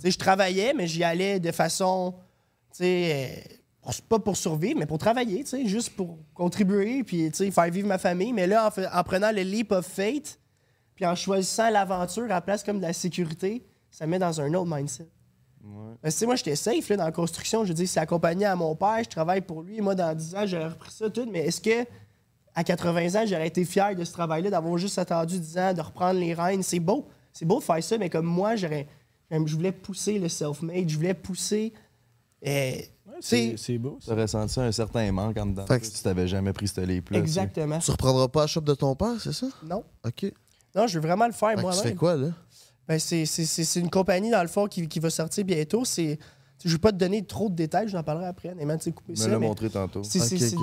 sais, 0.00 0.10
je 0.10 0.18
travaillais, 0.18 0.72
mais 0.74 0.86
j'y 0.88 1.04
allais 1.04 1.38
de 1.38 1.52
façon, 1.52 2.14
tu 2.72 2.78
sais, 2.78 3.44
euh, 3.44 3.54
pour- 3.82 4.02
pas 4.08 4.18
pour 4.18 4.36
survivre, 4.36 4.78
mais 4.80 4.86
pour 4.86 4.98
travailler, 4.98 5.44
tu 5.44 5.50
sais, 5.50 5.66
juste 5.66 5.90
pour 5.90 6.18
contribuer, 6.34 7.04
puis, 7.04 7.30
tu 7.30 7.36
sais, 7.36 7.50
faire 7.52 7.70
vivre 7.70 7.86
ma 7.86 7.98
famille. 7.98 8.32
Mais 8.32 8.46
là, 8.48 8.72
en 8.92 9.02
prenant 9.04 9.30
le 9.30 9.42
leap 9.42 9.70
of 9.70 9.86
faith, 9.86 10.38
puis 11.00 11.08
en 11.08 11.14
choisissant 11.14 11.70
l'aventure 11.70 12.24
à 12.24 12.28
la 12.28 12.40
place 12.42 12.62
comme 12.62 12.76
de 12.76 12.82
la 12.82 12.92
sécurité, 12.92 13.64
ça 13.90 14.04
me 14.04 14.10
met 14.10 14.18
dans 14.18 14.38
un 14.38 14.52
autre 14.52 14.70
mindset. 14.70 15.08
Parce 15.62 15.96
que, 16.02 16.08
tu 16.10 16.10
sais, 16.18 16.26
moi, 16.26 16.36
j'étais 16.36 16.56
safe 16.56 16.88
là, 16.90 16.96
dans 16.98 17.04
la 17.04 17.12
construction. 17.12 17.64
Je 17.64 17.68
veux 17.68 17.74
dire, 17.74 17.88
c'est 17.88 18.00
accompagné 18.00 18.44
à 18.44 18.54
mon 18.54 18.74
père, 18.76 18.98
je 19.02 19.08
travaille 19.08 19.40
pour 19.40 19.62
lui. 19.62 19.80
Moi, 19.80 19.94
dans 19.94 20.14
10 20.14 20.34
ans, 20.34 20.46
j'aurais 20.46 20.68
repris 20.68 20.90
ça 20.90 21.08
tout. 21.08 21.26
Mais 21.30 21.46
est-ce 21.46 21.60
que 21.62 21.86
à 22.54 22.64
80 22.64 23.14
ans, 23.22 23.26
j'aurais 23.26 23.46
été 23.46 23.64
fier 23.64 23.94
de 23.96 24.04
ce 24.04 24.12
travail-là, 24.12 24.50
d'avoir 24.50 24.76
juste 24.76 24.98
attendu 24.98 25.38
10 25.40 25.56
ans, 25.58 25.72
de 25.72 25.80
reprendre 25.80 26.20
les 26.20 26.34
rênes? 26.34 26.62
C'est 26.62 26.80
beau. 26.80 27.08
C'est 27.32 27.46
beau 27.46 27.60
de 27.60 27.64
faire 27.64 27.82
ça, 27.82 27.96
mais 27.96 28.10
comme 28.10 28.26
moi, 28.26 28.56
j'aurais. 28.56 28.86
Je 29.30 29.54
voulais 29.54 29.72
pousser 29.72 30.18
le 30.18 30.28
self-made, 30.28 30.88
je 30.88 30.96
voulais 30.96 31.14
pousser. 31.14 31.72
euh, 32.46 32.72
sais, 33.20 33.78
beau. 33.78 33.98
Tu 34.02 34.10
as 34.10 34.14
ressenti 34.14 34.60
un 34.60 34.72
certain 34.72 35.10
manque 35.12 35.36
en 35.38 35.46
dedans. 35.46 35.66
Fait 35.66 35.78
que- 35.80 35.86
si 35.86 35.92
tu 35.92 36.02
t'avais 36.02 36.26
jamais 36.28 36.52
pris 36.52 36.68
ce 36.68 36.80
leap-là. 36.80 37.18
Exactement. 37.18 37.78
Tu 37.78 37.90
reprendras 37.90 38.28
pas 38.28 38.42
la 38.42 38.46
shop 38.46 38.62
de 38.62 38.74
ton 38.74 38.94
père, 38.94 39.20
c'est 39.20 39.32
ça? 39.32 39.46
Non. 39.62 39.84
OK. 40.06 40.32
Non, 40.74 40.86
je 40.86 40.98
veux 40.98 41.06
vraiment 41.06 41.26
le 41.26 41.32
faire 41.32 41.58
moi-même. 41.60 41.80
tu 41.82 41.88
fais 41.88 41.94
quoi, 41.94 42.16
là? 42.16 42.28
Ben, 42.88 42.98
c'est, 42.98 43.24
c'est- 43.26 43.44
c'est- 43.44 43.64
c'est 43.64 43.80
une 43.80 43.90
compagnie, 43.90 44.30
dans 44.30 44.42
le 44.42 44.48
fond, 44.48 44.66
qui, 44.66 44.86
qui 44.88 44.98
va 45.00 45.10
sortir 45.10 45.44
bientôt. 45.44 45.84
C'est, 45.84 46.18
je 46.64 46.68
ne 46.68 46.72
vais 46.74 46.78
pas 46.78 46.92
te 46.92 46.96
donner 46.96 47.24
trop 47.24 47.48
de 47.48 47.54
détails, 47.54 47.88
je 47.88 47.96
n'en 47.96 48.02
parlerai 48.02 48.26
après. 48.26 48.50
Honnêtement, 48.50 48.76
tu 48.78 48.92
Me 49.08 49.14
ça. 49.14 49.28
l'a 49.28 49.38
mais 49.38 49.46
montré 49.46 49.70
tantôt. 49.70 50.02
c'est-. 50.38 50.56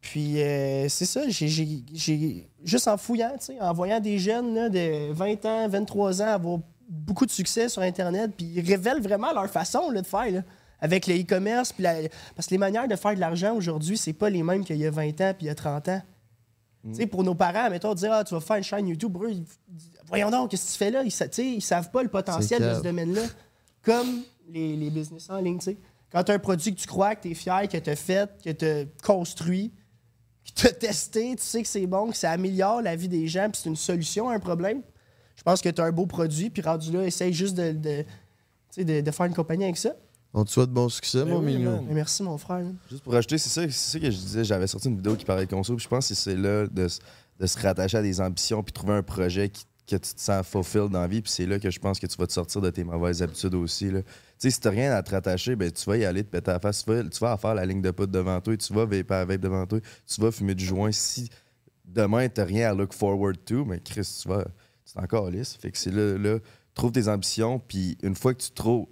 Puis, 0.00 0.40
euh, 0.42 0.88
c'est 0.88 1.04
ça, 1.04 1.28
j'ai, 1.28 1.48
j'ai- 1.48 1.84
j'ai- 1.92 2.48
juste 2.64 2.88
en 2.88 2.96
fouillant, 2.96 3.32
tu 3.38 3.46
sais, 3.46 3.60
en 3.60 3.72
voyant 3.74 4.00
des 4.00 4.18
jeunes 4.18 4.54
là, 4.54 4.68
de 4.70 5.12
20 5.12 5.44
ans, 5.44 5.68
23 5.68 6.22
ans 6.22 6.26
avoir 6.28 6.58
beaucoup 6.88 7.26
de 7.26 7.30
succès 7.30 7.68
sur 7.68 7.82
Internet, 7.82 8.32
puis 8.36 8.46
ils 8.46 8.66
révèlent 8.66 9.02
vraiment 9.02 9.32
leur 9.32 9.48
façon 9.48 9.90
là, 9.90 10.00
de 10.00 10.06
faire. 10.06 10.30
là, 10.32 10.42
avec 10.82 11.06
le 11.06 11.14
e-commerce, 11.20 11.74
puis 11.74 11.82
la- 11.82 12.08
parce 12.34 12.46
que 12.48 12.52
les 12.54 12.58
manières 12.58 12.88
de 12.88 12.96
faire 12.96 13.14
de 13.14 13.20
l'argent 13.20 13.54
aujourd'hui, 13.54 13.98
c'est 13.98 14.14
pas 14.14 14.30
les 14.30 14.42
mêmes 14.42 14.64
qu'il 14.64 14.76
y 14.78 14.86
a 14.86 14.90
20 14.90 15.20
ans 15.20 15.34
puis 15.36 15.44
il 15.44 15.46
y 15.46 15.50
a 15.50 15.54
30 15.54 15.88
ans. 15.90 16.00
Sais, 16.94 17.06
pour 17.06 17.22
nos 17.24 17.34
parents, 17.34 17.68
mettons, 17.68 17.92
dire 17.94 18.12
Ah, 18.12 18.24
tu 18.24 18.32
vas 18.34 18.40
faire 18.40 18.56
une 18.56 18.62
chaîne 18.62 18.88
YouTube, 18.88 19.16
eux, 19.22 19.30
ils- 19.32 19.44
voyons 20.08 20.30
donc, 20.30 20.50
qu'est-ce 20.50 20.66
que 20.66 20.72
tu 20.72 20.78
fais 20.78 20.90
là? 20.90 21.02
Ils, 21.04 21.44
ils 21.56 21.60
savent 21.62 21.90
pas 21.90 22.02
le 22.02 22.08
potentiel 22.08 22.60
de 22.62 22.74
ce 22.78 22.82
domaine-là. 22.82 23.22
Comme 23.82 24.22
les, 24.48 24.76
les 24.76 24.90
business 24.90 25.28
en 25.30 25.38
ligne. 25.40 25.58
Quand 26.10 26.24
tu 26.24 26.32
as 26.32 26.34
un 26.34 26.38
produit 26.38 26.74
que 26.74 26.80
tu 26.80 26.86
crois, 26.86 27.14
que 27.14 27.22
tu 27.22 27.30
es 27.30 27.34
fier, 27.34 27.68
que 27.68 27.76
tu 27.76 27.90
as 27.90 27.96
fait, 27.96 28.30
que 28.42 28.50
tu 28.50 28.64
as 28.64 28.84
construit, 29.04 29.72
que 30.44 30.52
tu 30.54 30.66
as 30.66 30.72
testé, 30.72 31.36
tu 31.36 31.42
sais 31.42 31.62
que 31.62 31.68
c'est 31.68 31.86
bon, 31.86 32.10
que 32.10 32.16
ça 32.16 32.30
améliore 32.32 32.80
la 32.82 32.96
vie 32.96 33.08
des 33.08 33.28
gens, 33.28 33.48
puis 33.50 33.60
c'est 33.62 33.68
une 33.68 33.76
solution 33.76 34.28
à 34.28 34.34
un 34.34 34.40
problème. 34.40 34.82
Je 35.36 35.42
pense 35.42 35.60
que 35.60 35.68
tu 35.68 35.80
as 35.80 35.84
un 35.84 35.92
beau 35.92 36.06
produit, 36.06 36.50
puis 36.50 36.62
rendu 36.62 36.90
là, 36.92 37.04
essaye 37.04 37.32
juste 37.32 37.54
de, 37.56 37.72
de- 37.72 39.00
de 39.00 39.10
faire 39.10 39.26
une 39.26 39.34
compagnie 39.34 39.64
avec 39.64 39.76
ça. 39.76 39.90
On 40.32 40.44
te 40.44 40.50
souhaite 40.50 40.70
bon 40.70 40.88
succès, 40.88 41.24
mon 41.24 41.40
mignon. 41.40 41.84
Mais 41.88 41.94
merci, 41.94 42.22
mon 42.22 42.38
frère. 42.38 42.64
Juste 42.88 43.02
pour 43.02 43.12
rajouter, 43.12 43.36
c'est 43.38 43.48
ça, 43.48 43.62
c'est 43.62 43.70
ça 43.92 43.98
que 43.98 44.10
je 44.10 44.16
disais. 44.16 44.44
J'avais 44.44 44.66
sorti 44.68 44.88
une 44.88 44.96
vidéo 44.96 45.16
qui 45.16 45.24
parlait 45.24 45.44
de 45.46 45.50
conso, 45.50 45.74
puis 45.74 45.82
je 45.84 45.88
pense 45.88 46.08
que 46.08 46.14
c'est 46.14 46.36
là 46.36 46.66
de, 46.68 46.86
se- 46.88 47.00
de 47.40 47.46
se 47.46 47.58
rattacher 47.58 47.98
à 47.98 48.02
des 48.02 48.20
ambitions, 48.20 48.62
puis 48.62 48.72
trouver 48.72 48.94
un 48.94 49.02
projet 49.02 49.48
qui- 49.48 49.64
que 49.88 49.96
tu 49.96 50.14
te 50.14 50.20
sens 50.20 50.46
fulfilled 50.46 50.88
dans 50.90 51.00
la 51.00 51.08
vie, 51.08 51.20
puis 51.20 51.32
c'est 51.32 51.46
là 51.46 51.58
que 51.58 51.68
je 51.68 51.80
pense 51.80 51.98
que 51.98 52.06
tu 52.06 52.16
vas 52.16 52.28
te 52.28 52.32
sortir 52.32 52.60
de 52.60 52.70
tes 52.70 52.84
mauvaises 52.84 53.22
habitudes 53.24 53.56
aussi. 53.56 53.90
là. 53.90 54.02
Tu 54.02 54.08
sais, 54.38 54.50
si 54.50 54.60
t'as 54.60 54.70
rien 54.70 54.92
à 54.92 55.02
te 55.02 55.10
rattacher, 55.10 55.56
ben, 55.56 55.68
tu 55.72 55.84
vas 55.84 55.96
y 55.96 56.04
aller 56.04 56.22
te 56.22 56.28
péter 56.30 56.52
la 56.52 56.60
face, 56.60 56.84
tu 56.84 56.92
vas, 56.92 57.02
tu 57.02 57.18
vas 57.18 57.36
faire 57.36 57.54
la 57.56 57.66
ligne 57.66 57.82
de 57.82 57.90
poudre 57.90 58.12
devant 58.12 58.40
toi, 58.40 58.56
tu 58.56 58.72
vas 58.72 58.84
vaper 58.84 59.14
à 59.14 59.24
vape 59.24 59.40
devant 59.40 59.66
toi, 59.66 59.80
tu 60.06 60.20
vas 60.20 60.30
fumer 60.30 60.54
du 60.54 60.64
joint. 60.64 60.92
Si 60.92 61.28
demain 61.84 62.28
t'as 62.28 62.44
rien 62.44 62.70
à 62.70 62.74
look 62.74 62.92
forward 62.92 63.36
to, 63.44 63.64
mais 63.64 63.80
Chris, 63.80 64.08
tu 64.22 64.28
vas. 64.28 64.44
C'est 64.84 65.00
encore 65.00 65.28
lisse. 65.28 65.56
Fait 65.56 65.72
que 65.72 65.78
c'est 65.78 65.90
là, 65.90 66.16
là, 66.18 66.38
trouve 66.74 66.92
tes 66.92 67.08
ambitions, 67.08 67.58
puis 67.58 67.98
une 68.04 68.14
fois 68.14 68.32
que 68.32 68.42
tu 68.42 68.52
trouves 68.52 68.86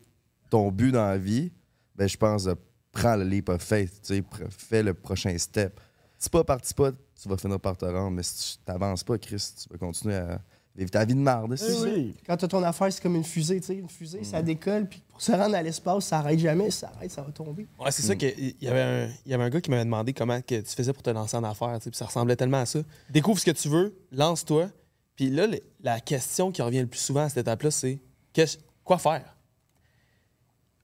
ton 0.51 0.71
but 0.71 0.93
dans 0.93 1.07
la 1.07 1.19
vie, 1.19 1.53
ben, 1.97 2.09
je 2.09 2.17
pense 2.17 2.45
de 2.45 2.57
prends 2.93 3.17
le 3.17 3.25
leap 3.25 3.49
of 3.49 3.63
faith, 3.63 4.01
tu 4.03 4.15
sais, 4.15 4.21
pr- 4.21 4.49
fais 4.51 4.83
le 4.83 4.95
prochain 4.95 5.37
step. 5.39 5.79
Si 6.19 6.29
pas 6.31 6.43
par 6.45 6.59
petit 6.61 6.75
pas, 6.75 6.91
tu 6.91 7.29
vas 7.29 7.37
finir 7.37 7.61
par 7.61 7.77
te 7.77 7.85
rendre, 7.85 8.11
mais 8.13 8.23
si 8.23 8.57
tu 8.59 8.65
t'avances 8.65 9.05
pas, 9.05 9.19
Chris, 9.19 9.53
tu 9.63 9.69
vas 9.71 9.79
continuer 9.79 10.17
à 10.17 10.41
vivre 10.75 10.91
ta 10.91 11.05
vie 11.05 11.15
de 11.15 11.21
marde. 11.21 11.55
si. 11.57 12.15
Quand 12.27 12.37
tu 12.37 12.45
as 12.45 12.49
ton 12.49 12.63
affaire, 12.63 12.93
c'est 12.93 13.03
comme 13.03 13.15
une 13.17 13.25
fusée, 13.25 13.61
tu 13.61 13.67
sais. 13.67 13.75
Une 13.77 13.89
fusée, 13.89 14.25
ça 14.25 14.43
décolle, 14.43 14.89
puis 14.89 15.03
pour 15.09 15.21
se 15.21 15.31
rendre 15.33 15.55
à 15.55 15.63
l'espace, 15.63 16.07
ça 16.07 16.19
arrête 16.19 16.39
jamais. 16.39 16.71
Si 16.71 16.79
ça 16.79 16.93
arrête, 16.97 17.11
ça 17.11 17.23
va 17.23 17.31
tomber. 17.31 17.67
Ouais, 17.79 17.91
c'est 17.91 18.03
ça 18.03 18.17
qu'il 18.17 18.55
y 18.61 18.69
avait 18.69 18.81
un, 18.81 19.09
il 19.27 19.31
y 19.31 19.35
avait 19.35 19.45
un 19.45 19.51
gars 19.51 19.61
qui 19.61 19.71
m'avait 19.71 19.85
demandé 19.85 20.13
comment 20.13 20.41
que 20.41 20.61
tu 20.61 20.75
faisais 20.75 20.93
pour 20.93 21.03
te 21.03 21.11
lancer 21.11 21.37
en 21.37 21.45
affaires, 21.45 21.79
puis 21.81 21.91
ça 21.93 22.07
ressemblait 22.07 22.37
tellement 22.37 22.61
à 22.61 22.67
ça. 22.67 22.81
Découvre 23.11 23.39
ce 23.39 23.45
que 23.45 23.51
tu 23.51 23.69
veux, 23.69 23.95
lance-toi. 24.13 24.71
Puis 25.15 25.31
là, 25.31 25.47
la 25.83 26.01
question 26.01 26.51
qui 26.53 26.63
revient 26.63 26.81
le 26.81 26.87
plus 26.87 27.01
souvent 27.01 27.23
à 27.23 27.29
cette 27.29 27.39
étape-là, 27.39 27.71
c'est 27.73 28.01
qu'est-ce- 28.33 28.59
quoi 28.85 28.99
faire? 28.99 29.37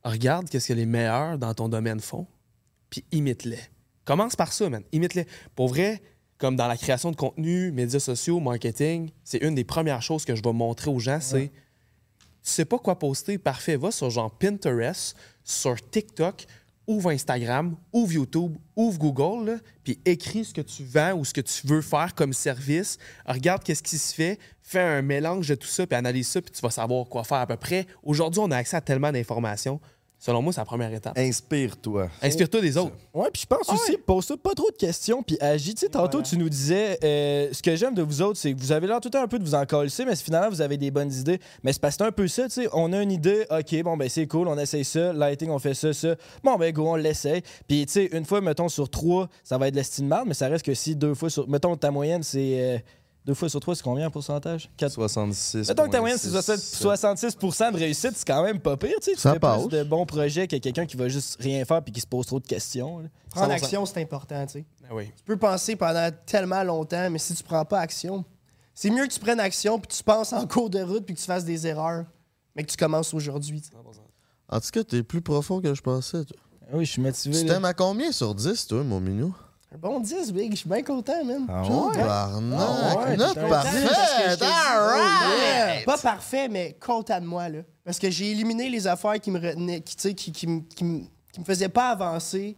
Regarde 0.05 0.49
qu'est-ce 0.49 0.69
que 0.69 0.73
les 0.75 0.87
meilleurs 0.87 1.39
dans 1.39 1.55
ton 1.55 1.69
domaine 1.69 2.01
font, 2.01 2.27
puis 2.91 3.05
imite-les. 3.13 3.61
Commence 4.05 4.37
par 4.37 4.53
ça, 4.53 4.69
man. 4.69 4.83
Imite-les. 4.93 5.27
Pour 5.55 5.69
vrai, 5.69 6.03
comme 6.39 6.57
dans 6.57 6.69
la 6.69 6.77
création 6.77 7.11
de 7.11 7.17
contenu, 7.17 7.73
médias 7.73 8.01
sociaux, 8.01 8.39
marketing, 8.41 9.11
c'est 9.25 9.39
une 9.39 9.55
des 9.55 9.65
premières 9.65 10.03
choses 10.03 10.25
que 10.25 10.35
je 10.35 10.43
vais 10.43 10.53
montrer 10.53 10.91
aux 10.91 10.99
gens, 10.99 11.21
c'est 11.21 11.51
tu 12.45 12.51
sais 12.51 12.67
pas 12.67 12.79
quoi 12.79 12.99
poster, 12.99 13.39
parfait, 13.39 13.77
va 13.77 13.91
sur 13.91 14.11
genre 14.11 14.31
Pinterest, 14.31 15.17
sur 15.45 15.77
TikTok, 15.91 16.45
ouvre 16.87 17.11
Instagram, 17.11 17.75
ouvre 17.93 18.13
YouTube, 18.13 18.59
ouvre 18.77 18.99
Google, 18.99 19.61
puis 19.83 19.99
écris 20.05 20.45
ce 20.45 20.53
que 20.53 20.61
tu 20.61 20.85
vends 20.85 21.15
ou 21.15 21.25
ce 21.25 21.33
que 21.33 21.41
tu 21.41 21.67
veux 21.67 21.81
faire 21.81 22.15
comme 22.15 22.35
service. 22.35 22.99
Regarde 23.25 23.63
qu'est-ce 23.65 23.83
qui 23.83 23.97
se 23.97 24.15
fait, 24.15 24.39
fais 24.63 24.81
un 24.81 25.01
mélange 25.01 25.49
de 25.49 25.55
tout 25.55 25.67
ça, 25.67 25.87
puis 25.87 25.97
analyse 25.97 26.29
ça, 26.29 26.43
puis 26.43 26.51
tu 26.51 26.61
vas 26.61 26.71
savoir 26.71 27.07
quoi 27.07 27.25
faire 27.25 27.39
à 27.39 27.47
peu 27.47 27.57
près. 27.57 27.87
Aujourd'hui, 28.03 28.41
on 28.41 28.51
a 28.51 28.57
accès 28.59 28.77
à 28.77 28.83
tellement 28.83 29.13
d'informations. 29.13 29.81
Selon 30.25 30.41
moi, 30.41 30.55
c'est 30.55 30.61
la 30.63 30.65
première 30.65 30.91
étape. 30.91 31.19
Inspire-toi. 31.19 32.09
Inspire-toi 32.23 32.63
des 32.63 32.79
autres. 32.79 32.97
Ouais, 33.13 33.29
puis 33.31 33.43
je 33.43 33.47
pense 33.47 33.69
aussi, 33.69 33.99
pose-toi 33.99 34.39
pas 34.43 34.55
trop 34.55 34.71
de 34.71 34.77
questions, 34.77 35.23
puis 35.23 35.37
agis. 35.39 35.75
Tu 35.75 35.81
sais, 35.81 35.91
tantôt, 35.91 36.23
tu 36.23 36.39
nous 36.39 36.49
disais, 36.49 36.99
euh, 37.05 37.49
ce 37.53 37.63
que 37.63 37.77
j'aime 37.77 37.95
de 37.95 38.01
vous 38.01 38.23
autres, 38.23 38.39
c'est 38.39 38.55
que 38.55 38.59
vous 38.59 38.73
avez 38.73 38.87
l'air 38.87 39.01
tout 39.01 39.09
le 39.09 39.11
temps 39.11 39.23
un 39.23 39.29
peu 39.29 39.39
de 39.39 39.45
vous 39.45 39.55
en 39.55 39.67
coller, 39.67 39.91
mais 40.07 40.17
finalement, 40.17 40.49
vous 40.49 40.63
avez 40.63 40.79
des 40.79 40.91
bonnes 40.91 41.13
idées. 41.13 41.39
Mais 41.63 41.75
c'est 41.75 41.79
parce 41.83 41.97
que 41.99 42.05
c'est 42.05 42.09
un 42.09 42.13
peu 42.13 42.27
ça, 42.27 42.45
tu 42.45 42.63
sais. 42.63 42.69
On 42.73 42.91
a 42.95 43.03
une 43.03 43.13
idée, 43.13 43.45
OK, 43.51 43.83
bon, 43.83 43.99
ben 43.99 44.09
c'est 44.09 44.27
cool, 44.27 44.49
on 44.49 44.57
essaye 44.57 44.87
ça. 44.87 45.13
Lighting, 45.13 45.51
on 45.51 45.59
fait 45.59 45.75
ça, 45.75 45.93
ça. 45.93 46.15
Bon, 46.43 46.57
ben 46.57 46.73
go, 46.73 46.89
on 46.89 46.95
l'essaye. 46.97 47.43
Puis, 47.69 47.85
tu 47.85 47.93
sais, 47.93 48.05
une 48.07 48.25
fois, 48.25 48.41
mettons, 48.41 48.71
sur 48.71 48.89
trois, 48.89 49.29
ça 49.43 49.59
va 49.59 49.69
être 49.69 49.75
de 49.75 49.79
l'estime 49.79 50.07
mal, 50.07 50.25
mais 50.27 50.33
ça 50.33 50.49
reste 50.49 50.65
que 50.65 50.73
si 50.73 50.97
deux 50.97 51.13
fois 51.13 51.29
sur. 51.29 51.47
Mettons, 51.51 51.77
ta 51.77 51.91
moyenne, 51.91 52.23
c'est. 52.23 52.61
euh, 52.61 52.79
deux 53.25 53.35
fois 53.35 53.49
sur 53.49 53.59
trois, 53.61 53.75
c'est 53.75 53.83
combien 53.83 54.07
en 54.07 54.11
pourcentage? 54.11 54.71
4... 54.77 54.93
66. 54.93 55.69
Mettons 55.69 55.85
que 55.87 55.91
ta 55.91 56.01
moyenne, 56.01 56.19
c'est 56.19 56.29
66% 56.29 57.73
de 57.73 57.77
réussite, 57.79 58.13
c'est 58.17 58.27
quand 58.27 58.43
même 58.43 58.61
pas 58.61 58.77
pire, 58.77 58.97
tu 59.01 59.11
sais. 59.11 59.13
Tu 59.15 59.19
Ça 59.21 59.33
fais 59.33 59.39
passe. 59.39 59.67
plus 59.67 59.79
de 59.79 59.83
bons 59.85 60.05
projets 60.07 60.47
que 60.47 60.57
quelqu'un 60.57 60.87
qui 60.87 60.97
va 60.97 61.09
juste 61.09 61.37
rien 61.41 61.65
faire 61.65 61.83
puis 61.83 61.93
qui 61.93 62.01
se 62.01 62.07
pose 62.07 62.27
trop 62.27 62.39
de 62.41 62.47
questions. 62.47 62.99
là. 63.01 63.09
Prendre 63.31 63.53
100%. 63.53 63.57
action, 63.57 63.87
c'est 63.87 64.03
important, 64.03 64.45
tu 64.47 64.53
sais. 64.53 64.65
Ah 64.89 64.95
oui. 64.95 65.07
Tu 65.17 65.23
peux 65.25 65.37
penser 65.39 65.77
pendant 65.77 66.11
tellement 66.27 66.63
longtemps, 66.63 67.09
mais 67.11 67.19
si 67.19 67.35
tu 67.35 67.43
prends 67.43 67.65
pas 67.65 67.81
action, 67.81 68.25
c'est 68.75 68.91
mieux 68.91 69.07
que 69.07 69.13
tu 69.13 69.21
prennes 69.21 69.41
action 69.41 69.79
puis 69.79 69.97
tu 69.97 70.03
penses 70.05 70.33
en 70.33 70.47
cours 70.47 70.69
de 70.71 70.81
route 70.83 71.05
puis 71.07 71.15
que 71.15 71.21
tu 71.21 71.27
fasses 71.27 71.45
des 71.45 71.67
erreurs, 71.67 72.05
mais 72.55 72.65
que 72.65 72.71
tu 72.71 72.77
commences 72.77 73.15
aujourd'hui. 73.15 73.61
tu 73.63 73.69
sais. 73.71 73.75
En 74.51 74.61
tout 74.61 74.71
cas, 74.71 74.85
t'es 74.85 75.03
plus 75.03 75.23
profond 75.23 75.61
que 75.61 75.73
je 75.75 75.81
pensais. 75.81 76.25
toi. 76.25 76.37
Oui, 76.73 76.85
je 76.85 76.93
suis 76.93 77.01
motivé. 77.03 77.41
Tu 77.41 77.47
t'aimes 77.47 77.65
à 77.65 77.73
combien 77.75 78.13
sur 78.13 78.35
10, 78.35 78.67
toi, 78.67 78.83
mon 78.85 79.01
minou? 79.01 79.35
Un 79.75 79.79
bon 79.79 79.99
10, 80.01 80.33
Big, 80.33 80.53
je 80.53 80.59
suis 80.59 80.69
bien 80.69 80.83
content, 80.83 81.25
man. 81.25 81.47
Ah 81.49 81.63
Tabarnak, 81.95 82.61
Ah 82.61 82.97
ouais, 82.99 83.17
note 83.17 83.49
parfaite, 83.49 84.43
alright! 84.43 85.85
Pas 85.85 85.99
parfait, 85.99 86.49
mais 86.49 86.77
content 86.81 87.21
de 87.21 87.27
moi, 87.27 87.49
là. 87.49 87.59
Parce 87.85 87.99
que 87.99 88.09
j'ai 88.09 88.31
éliminé 88.31 88.71
les 88.71 88.87
affaires 88.87 89.19
qui 89.21 89.31
me 89.33 89.41
retenaient, 89.41 89.81
qui, 89.81 89.97
tu 89.97 90.03
sais, 90.03 90.15
qui, 90.15 90.31
qui, 90.31 90.47
me- 90.47 90.61
qui, 90.61 90.85
me- 90.85 91.05
qui 91.33 91.41
me 91.41 91.45
faisaient 91.45 91.69
pas 91.69 91.89
avancer. 91.91 92.57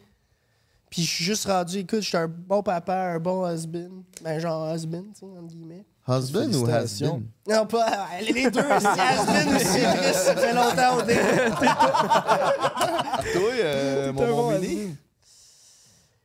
Puis 0.91 1.03
je 1.03 1.11
suis 1.11 1.25
juste 1.25 1.47
rendu, 1.47 1.79
écoute, 1.79 2.01
je 2.03 2.09
suis 2.09 2.17
un 2.19 2.29
bon 2.29 2.63
papa, 2.63 2.95
un 3.15 3.19
bon 3.19 3.49
husband. 3.51 3.89
Ben, 4.23 4.39
genre 4.39 4.73
husband, 4.75 5.05
tu 5.15 5.21
sais, 5.21 5.27
entre 5.27 5.49
guillemets. 5.49 5.85
Husband 6.07 6.53
ou 6.53 6.69
has 6.69 7.03
Non, 7.49 7.67
pas. 7.67 8.07
Les 8.21 8.51
deux, 8.51 8.61
c'est 8.61 8.77
husband 8.77 9.57
aussi, 9.57 9.81
Chris, 9.81 10.15
ça 10.15 10.37
fait 10.37 10.53
longtemps 10.53 10.99
au 10.99 11.03
dé. 11.03 11.15
Toi, 13.33 13.51
euh, 13.65 14.13
mon, 14.13 14.27
mon 14.27 14.37
bon 14.53 14.61
mini, 14.61 14.95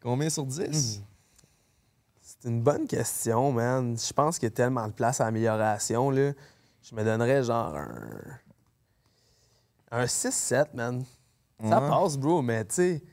combien 0.02 0.30
sur 0.30 0.46
10? 0.46 1.02
C'est 2.22 2.48
une 2.48 2.62
bonne 2.62 2.88
question, 2.88 3.52
man. 3.52 3.98
Je 3.98 4.14
pense 4.14 4.40
qu'il 4.40 4.48
y 4.48 4.52
a 4.52 4.56
tellement 4.56 4.88
de 4.88 4.94
place 4.94 5.22
à 5.22 5.28
amélioration. 5.28 6.10
Là. 6.10 6.34
Je 6.82 6.96
me 6.96 7.04
donnerais 7.04 7.44
genre 7.44 7.76
un. 7.76 8.00
Un 9.92 10.06
6-7, 10.06 10.74
man. 10.74 11.04
Ça 11.64 11.80
passe, 11.80 12.18
bro, 12.18 12.42
mais 12.42 12.66
tu 12.66 12.76
sais, 12.76 13.04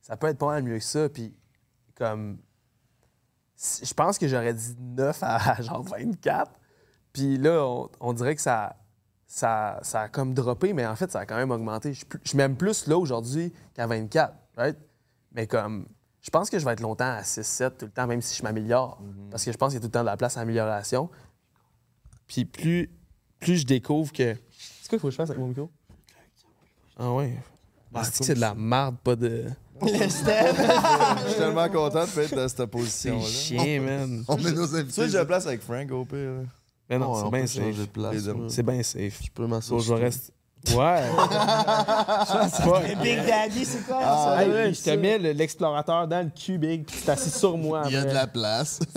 ça 0.00 0.16
peut 0.16 0.26
être 0.26 0.38
pas 0.38 0.46
mal 0.46 0.64
mieux 0.64 0.78
que 0.78 0.84
ça. 0.84 1.08
Puis, 1.08 1.34
comme. 1.94 2.38
Je 3.56 3.94
pense 3.94 4.18
que 4.18 4.26
j'aurais 4.26 4.54
dit 4.54 4.74
9 4.80 5.18
à 5.22 5.62
genre 5.62 5.82
24. 5.82 6.50
Puis 7.12 7.38
là, 7.38 7.64
on, 7.64 7.90
on 8.00 8.12
dirait 8.12 8.34
que 8.34 8.40
ça, 8.40 8.74
ça, 9.26 9.78
ça 9.82 10.02
a 10.02 10.08
comme 10.08 10.34
droppé, 10.34 10.72
mais 10.72 10.86
en 10.86 10.96
fait, 10.96 11.12
ça 11.12 11.20
a 11.20 11.26
quand 11.26 11.36
même 11.36 11.50
augmenté. 11.50 11.92
Je, 11.92 12.04
je 12.24 12.36
m'aime 12.36 12.56
plus 12.56 12.86
là 12.86 12.98
aujourd'hui 12.98 13.52
qu'à 13.74 13.86
24, 13.86 14.34
right? 14.56 14.78
Mais 15.32 15.46
comme, 15.46 15.86
je 16.22 16.30
pense 16.30 16.48
que 16.50 16.58
je 16.58 16.64
vais 16.64 16.72
être 16.72 16.80
longtemps 16.80 17.04
à 17.16 17.22
6-7 17.22 17.70
tout 17.78 17.84
le 17.86 17.90
temps, 17.90 18.06
même 18.06 18.22
si 18.22 18.36
je 18.36 18.42
m'améliore. 18.42 19.00
Parce 19.30 19.44
que 19.44 19.52
je 19.52 19.56
pense 19.58 19.70
qu'il 19.72 19.76
y 19.76 19.78
a 19.78 19.80
tout 19.80 19.88
le 19.88 19.92
temps 19.92 20.00
de 20.00 20.06
la 20.06 20.16
place 20.16 20.36
à 20.36 20.40
amélioration. 20.40 21.10
Puis 22.26 22.44
plus, 22.44 22.90
plus 23.40 23.58
je 23.58 23.66
découvre 23.66 24.12
que. 24.12 24.34
C'est 24.80 24.88
quoi 24.88 24.90
qu'il 24.90 24.98
faut 25.00 25.08
que 25.08 25.10
je 25.12 25.16
fasse 25.16 25.30
avec 25.30 25.40
mon 25.40 25.48
micro? 25.48 25.70
Ah 26.98 27.12
ouais. 27.12 27.36
Ah, 27.94 28.04
c'est 28.04 28.20
que 28.20 28.24
c'est 28.24 28.34
de 28.34 28.40
la 28.40 28.54
merde, 28.54 28.96
pas 29.02 29.16
de. 29.16 29.46
Le 29.82 29.88
step. 30.08 30.56
Je 30.56 31.28
suis 31.30 31.38
tellement 31.38 31.68
content 31.68 32.04
de 32.04 32.20
être 32.20 32.34
dans 32.36 32.48
cette 32.48 32.56
C'est 32.58 32.66
position-là. 32.68 33.26
chien, 33.26 33.80
man. 33.80 34.24
On 34.28 34.36
met 34.36 34.52
nos 34.52 34.66
Tu 34.66 34.72
sais, 34.72 34.78
invités. 34.78 35.08
j'ai 35.08 35.18
la 35.18 35.24
place 35.24 35.46
avec 35.46 35.60
Frank 35.60 35.90
au 35.90 36.04
pire. 36.04 36.44
Mais 36.88 36.98
non, 36.98 37.12
Ouais, 37.12 37.18
c'est 37.18 37.26
on 37.26 37.30
bien 37.30 37.46
safe. 37.46 38.48
C'est 38.48 38.62
bien 38.62 38.82
safe. 38.82 39.20
Je 39.24 39.30
peux 39.30 39.46
m'asseoir. 39.46 39.80
je 39.80 39.92
reste. 39.92 40.32
Ouais. 40.76 41.02
Big 43.02 43.18
Daddy, 43.26 43.64
c'est 43.64 43.84
quoi 43.86 43.98
Ah, 44.00 44.36
ça? 44.38 44.44
hey, 44.46 44.74
je 44.74 44.82
te 44.82 44.90
mets 44.90 45.18
le- 45.18 45.32
l'explorateur 45.32 46.06
dans 46.06 46.24
le 46.24 46.30
cul, 46.30 46.58
Big, 46.58 46.84
puis 46.84 46.98
tu 46.98 47.04
t'assis 47.04 47.30
sur 47.30 47.56
moi. 47.58 47.82
Il 47.86 47.92
y 47.92 47.96
a 47.96 48.04
de 48.04 48.14
la 48.14 48.26
place. 48.26 48.78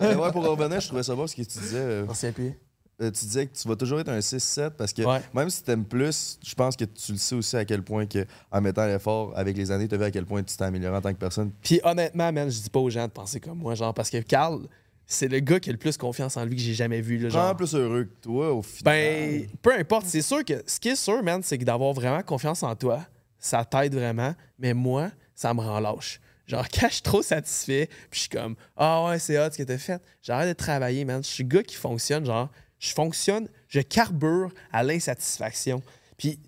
Mais 0.00 0.14
ouais, 0.14 0.32
pour 0.32 0.44
revenir, 0.44 0.80
je 0.80 0.86
trouvais 0.88 1.02
ça 1.02 1.14
bon 1.14 1.26
ce 1.26 1.34
que 1.34 1.42
tu 1.42 1.58
disais. 1.58 1.78
euh, 1.78 2.06
On 2.08 2.14
s'y 2.14 2.26
appuie. 2.26 2.52
euh, 3.00 3.10
tu 3.10 3.24
disais 3.24 3.46
que 3.46 3.56
tu 3.56 3.66
vas 3.68 3.76
toujours 3.76 4.00
être 4.00 4.08
un 4.10 4.18
6-7 4.20 4.70
parce 4.70 4.92
que 4.92 5.02
Ouais. 5.02 5.20
même 5.34 5.50
si 5.50 5.62
t'aimes 5.62 5.84
plus, 5.84 6.38
je 6.46 6.54
pense 6.54 6.76
que 6.76 6.84
tu 6.84 7.12
le 7.12 7.18
sais 7.18 7.34
aussi 7.34 7.56
à 7.56 7.64
quel 7.64 7.82
point 7.82 8.06
que 8.06 8.26
en 8.52 8.60
mettant 8.60 8.86
l'effort 8.86 9.32
avec 9.36 9.56
les 9.56 9.70
années, 9.70 9.88
tu 9.88 9.94
as 9.94 9.98
vu 9.98 10.04
à 10.04 10.10
quel 10.10 10.24
point 10.26 10.42
tu 10.42 10.56
t'es 10.56 10.64
amélioré 10.64 10.96
en 10.96 11.00
tant 11.00 11.12
que 11.12 11.18
personne. 11.18 11.50
Puis 11.62 11.80
honnêtement, 11.84 12.32
man, 12.32 12.50
je 12.50 12.60
dis 12.60 12.70
pas 12.70 12.80
aux 12.80 12.90
gens 12.90 13.04
de 13.04 13.12
penser 13.12 13.40
comme 13.40 13.58
moi, 13.58 13.74
genre, 13.74 13.92
parce 13.94 14.10
que 14.10 14.18
Carl, 14.18 14.60
c'est 15.06 15.28
le 15.28 15.38
gars 15.38 15.60
qui 15.60 15.70
a 15.70 15.72
le 15.72 15.78
plus 15.78 15.96
confiance 15.96 16.36
en 16.36 16.44
lui 16.44 16.56
que 16.56 16.62
j'ai 16.62 16.74
jamais 16.74 17.00
vu. 17.00 17.18
Là, 17.18 17.28
genre. 17.28 17.56
plus 17.56 17.74
heureux 17.74 18.04
que 18.04 18.20
toi 18.22 18.52
au 18.52 18.62
final. 18.62 18.84
Ben, 18.84 19.48
peu 19.62 19.72
importe. 19.72 20.06
C'est 20.06 20.22
sûr 20.22 20.44
que 20.44 20.62
ce 20.66 20.80
qui 20.80 20.88
est 20.88 20.96
sûr, 20.96 21.22
man, 21.22 21.42
c'est 21.42 21.58
que 21.58 21.64
d'avoir 21.64 21.92
vraiment 21.92 22.22
confiance 22.22 22.62
en 22.62 22.74
toi, 22.74 23.06
ça 23.38 23.64
t'aide 23.64 23.94
vraiment. 23.94 24.34
Mais 24.58 24.74
moi, 24.74 25.10
ça 25.34 25.54
me 25.54 25.60
rend 25.60 25.78
lâche. 25.78 26.20
Genre, 26.46 26.66
quand 26.74 26.88
je 26.88 26.94
suis 26.94 27.02
trop 27.02 27.22
satisfait, 27.22 27.88
puis 28.10 28.18
je 28.18 28.20
suis 28.20 28.28
comme, 28.28 28.56
ah 28.76 29.06
ouais, 29.06 29.18
c'est 29.18 29.38
hot 29.38 29.50
ce 29.52 29.58
que 29.58 29.62
t'as 29.62 29.78
fait, 29.78 30.02
j'arrête 30.22 30.48
de 30.48 30.54
travailler, 30.54 31.04
man. 31.04 31.22
Je 31.22 31.28
suis 31.28 31.44
le 31.44 31.48
gars 31.48 31.62
qui 31.62 31.76
fonctionne, 31.76 32.26
genre, 32.26 32.50
je 32.80 32.92
fonctionne, 32.92 33.48
je 33.68 33.80
carbure 33.80 34.50
à 34.72 34.82
l'insatisfaction. 34.82 35.82
Puis, 36.18 36.40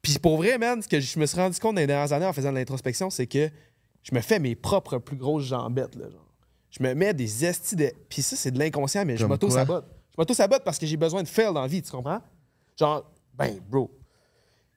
puis 0.00 0.18
pour 0.18 0.38
vrai, 0.38 0.56
man, 0.56 0.82
ce 0.82 0.88
que 0.88 1.00
je 1.00 1.18
me 1.18 1.26
suis 1.26 1.38
rendu 1.38 1.58
compte 1.58 1.74
dans 1.74 1.80
les 1.80 1.86
dernières 1.86 2.12
années 2.12 2.26
en 2.26 2.32
faisant 2.32 2.50
de 2.50 2.56
l'introspection, 2.56 3.10
c'est 3.10 3.26
que 3.26 3.50
je 4.02 4.14
me 4.14 4.20
fais 4.22 4.38
mes 4.38 4.54
propres 4.54 4.98
plus 4.98 5.16
grosses 5.16 5.44
jambettes, 5.44 5.96
là, 5.96 6.08
genre. 6.10 6.27
Je 6.70 6.82
me 6.82 6.94
mets 6.94 7.14
des 7.14 7.44
estis 7.44 7.76
de. 7.76 7.92
Puis 8.08 8.22
ça, 8.22 8.36
c'est 8.36 8.50
de 8.50 8.58
l'inconscient, 8.58 9.04
mais 9.04 9.16
je 9.16 9.24
m'auto-sabote. 9.26 9.86
Je 10.10 10.14
m'auto-sabote 10.18 10.62
parce 10.64 10.78
que 10.78 10.86
j'ai 10.86 10.96
besoin 10.96 11.22
de 11.22 11.28
fail 11.28 11.46
dans 11.52 11.62
la 11.62 11.66
vie, 11.66 11.82
tu 11.82 11.90
comprends? 11.90 12.20
Genre, 12.78 13.04
ben, 13.34 13.58
bro. 13.68 13.90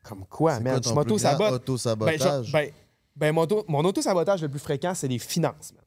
Comme 0.04 0.26
quoi, 0.26 0.60
man? 0.60 0.82
quoi 0.82 0.92
je 0.92 0.96
m'auto-sabote. 0.96 1.50
Ben, 1.50 1.54
auto-sabotage? 1.56 2.52
ben, 2.52 2.70
ben, 3.16 3.32
mon, 3.34 3.42
auto- 3.42 3.66
mon 3.68 3.84
auto-sabotage 3.84 4.42
le 4.42 4.50
plus 4.50 4.60
fréquent, 4.60 4.94
c'est 4.96 5.08
les 5.08 5.20
finances, 5.20 5.74
man. 5.74 5.84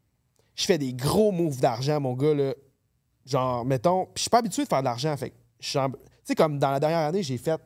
Je 0.54 0.66
fais 0.66 0.78
des 0.78 0.92
gros 0.92 1.32
moves 1.32 1.60
d'argent, 1.60 2.00
mon 2.00 2.14
gars, 2.14 2.34
là. 2.34 2.54
Genre, 3.26 3.64
mettons. 3.64 4.04
Puis 4.06 4.12
je 4.16 4.20
suis 4.22 4.30
pas 4.30 4.38
habitué 4.38 4.64
de 4.64 4.68
faire 4.68 4.80
de 4.80 4.84
l'argent, 4.84 5.16
fait 5.16 5.32
Tu 5.58 5.78
sais, 6.22 6.34
comme 6.34 6.58
dans 6.58 6.70
la 6.70 6.78
dernière 6.80 6.98
année, 6.98 7.22
j'ai 7.22 7.38
fait. 7.38 7.60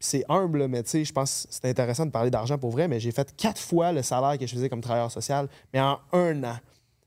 C'est 0.00 0.24
humble, 0.28 0.66
mais 0.68 0.82
tu 0.82 0.90
sais, 0.90 1.04
je 1.04 1.12
pense 1.12 1.46
que 1.46 1.54
c'est 1.54 1.64
intéressant 1.66 2.04
de 2.04 2.10
parler 2.10 2.30
d'argent 2.30 2.58
pour 2.58 2.70
vrai, 2.70 2.88
mais 2.88 3.00
j'ai 3.00 3.12
fait 3.12 3.34
quatre 3.36 3.60
fois 3.60 3.92
le 3.92 4.02
salaire 4.02 4.38
que 4.38 4.46
je 4.46 4.54
faisais 4.54 4.68
comme 4.68 4.80
travailleur 4.80 5.10
social, 5.10 5.48
mais 5.72 5.80
en 5.80 5.98
un 6.12 6.44
an. 6.44 6.56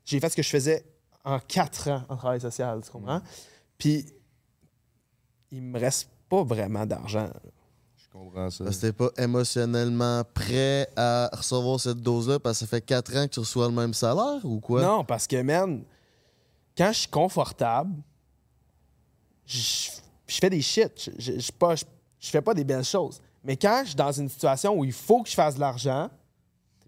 J'ai 0.08 0.20
fait 0.22 0.30
ce 0.30 0.36
que 0.38 0.42
je 0.42 0.50
faisais 0.50 0.86
en 1.26 1.38
quatre 1.40 1.90
ans 1.90 2.02
en 2.08 2.16
travail 2.16 2.40
social, 2.40 2.80
tu 2.84 2.90
comprends? 2.90 3.22
Puis, 3.78 4.06
il 5.52 5.62
me 5.62 5.78
reste 5.78 6.10
pas 6.30 6.44
vraiment 6.44 6.86
d'argent. 6.86 7.30
Je 7.98 8.08
comprends 8.18 8.50
ça. 8.50 8.64
Parce 8.64 8.78
que 8.78 8.82
t'es 8.82 8.94
pas 8.94 9.10
émotionnellement 9.18 10.24
prêt 10.34 10.88
à 10.96 11.30
recevoir 11.34 11.78
cette 11.82 11.98
dose-là 12.00 12.40
parce 12.40 12.60
que 12.60 12.66
ça 12.66 12.68
fait 12.70 12.82
4 12.82 13.18
ans 13.18 13.28
que 13.28 13.34
tu 13.34 13.40
reçois 13.42 13.68
le 13.68 13.74
même 13.74 13.94
salaire 13.94 14.40
ou 14.46 14.62
quoi? 14.62 14.82
Non, 14.82 15.04
parce 15.04 15.28
que, 15.28 15.42
man, 15.42 15.84
quand 16.78 16.92
je 16.94 17.00
suis 17.00 17.10
confortable, 17.10 17.94
je 19.46 19.90
je 20.30 20.38
fais 20.40 20.50
des 20.50 20.62
shit. 20.62 20.92
Je, 21.18 21.34
je, 21.34 21.40
je 21.40 21.52
pas- 21.52 21.76
je- 21.76 21.86
je 22.20 22.30
fais 22.30 22.42
pas 22.42 22.54
des 22.54 22.64
belles 22.64 22.84
choses. 22.84 23.22
Mais 23.44 23.56
quand 23.58 23.82
je 23.84 23.88
suis 23.90 23.96
dans 23.96 24.12
une 24.12 24.28
situation 24.30 24.74
où 24.78 24.84
il 24.86 24.92
faut 24.94 25.22
que 25.24 25.30
je 25.30 25.36
fasse 25.36 25.56
de 25.56 25.60
l'argent, 25.62 26.10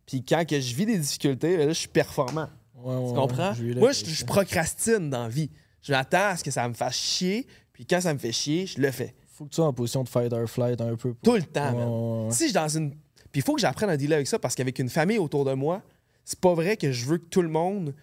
puis 0.06 0.24
quand 0.26 0.46
que 0.48 0.60
je 0.60 0.74
vis 0.76 0.86
des 0.86 0.98
difficultés, 1.00 1.56
là, 1.58 1.68
je 1.70 1.74
suis 1.74 1.88
performant. 1.88 2.50
Ouais, 2.84 2.96
ouais, 2.96 3.10
Tu 3.10 3.16
comprends? 3.16 3.54
Moi, 3.78 3.92
je, 3.92 4.26
procrastine 4.26 5.10
dans 5.10 5.24
la 5.24 5.30
vie. 5.30 5.50
Je 5.82 5.92
m'attends 5.92 6.30
à 6.30 6.38
ce 6.38 6.44
que 6.44 6.52
ça 6.52 6.68
me 6.68 6.74
fasse 6.74 6.96
chier, 6.96 7.48
puis 7.74 7.86
quand 7.86 8.02
ça 8.02 8.14
me 8.14 8.20
fait 8.20 8.32
chier, 8.32 8.66
je 8.66 8.80
le 8.80 8.92
fais. 8.92 9.16
Faut 9.34 9.46
que 9.46 9.52
tu 9.52 9.56
sois 9.56 9.66
en 9.66 9.74
position 9.74 10.04
de 10.04 10.10
fight 10.10 10.34
or 10.34 10.48
flight 10.50 10.82
un 10.82 10.96
peu. 10.96 11.14
Tout 11.24 11.36
le 11.36 11.44
temps, 11.44 11.74
man. 11.74 12.32
Si 12.32 12.40
je 12.40 12.44
suis 12.46 12.54
dans 12.54 12.68
une. 12.68 12.92
Puis 13.32 13.42
il 13.42 13.42
faut 13.42 13.56
que 13.56 13.62
j'apprenne 13.62 13.90
à 13.90 13.96
dealer 13.98 14.16
avec 14.16 14.28
ça 14.28 14.40
parce 14.40 14.56
qu'avec 14.56 14.78
une 14.80 14.90
famille 14.90 15.18
autour 15.18 15.46
de 15.46 15.54
moi, 15.54 15.82
c'est 16.26 16.40
pas 16.40 16.54
vrai 16.54 16.78
que 16.78 16.92
je 16.92 17.06
veux 17.06 17.18
que 17.18 17.28
tout 17.28 17.42
le 17.42 17.50
monde 17.50 17.94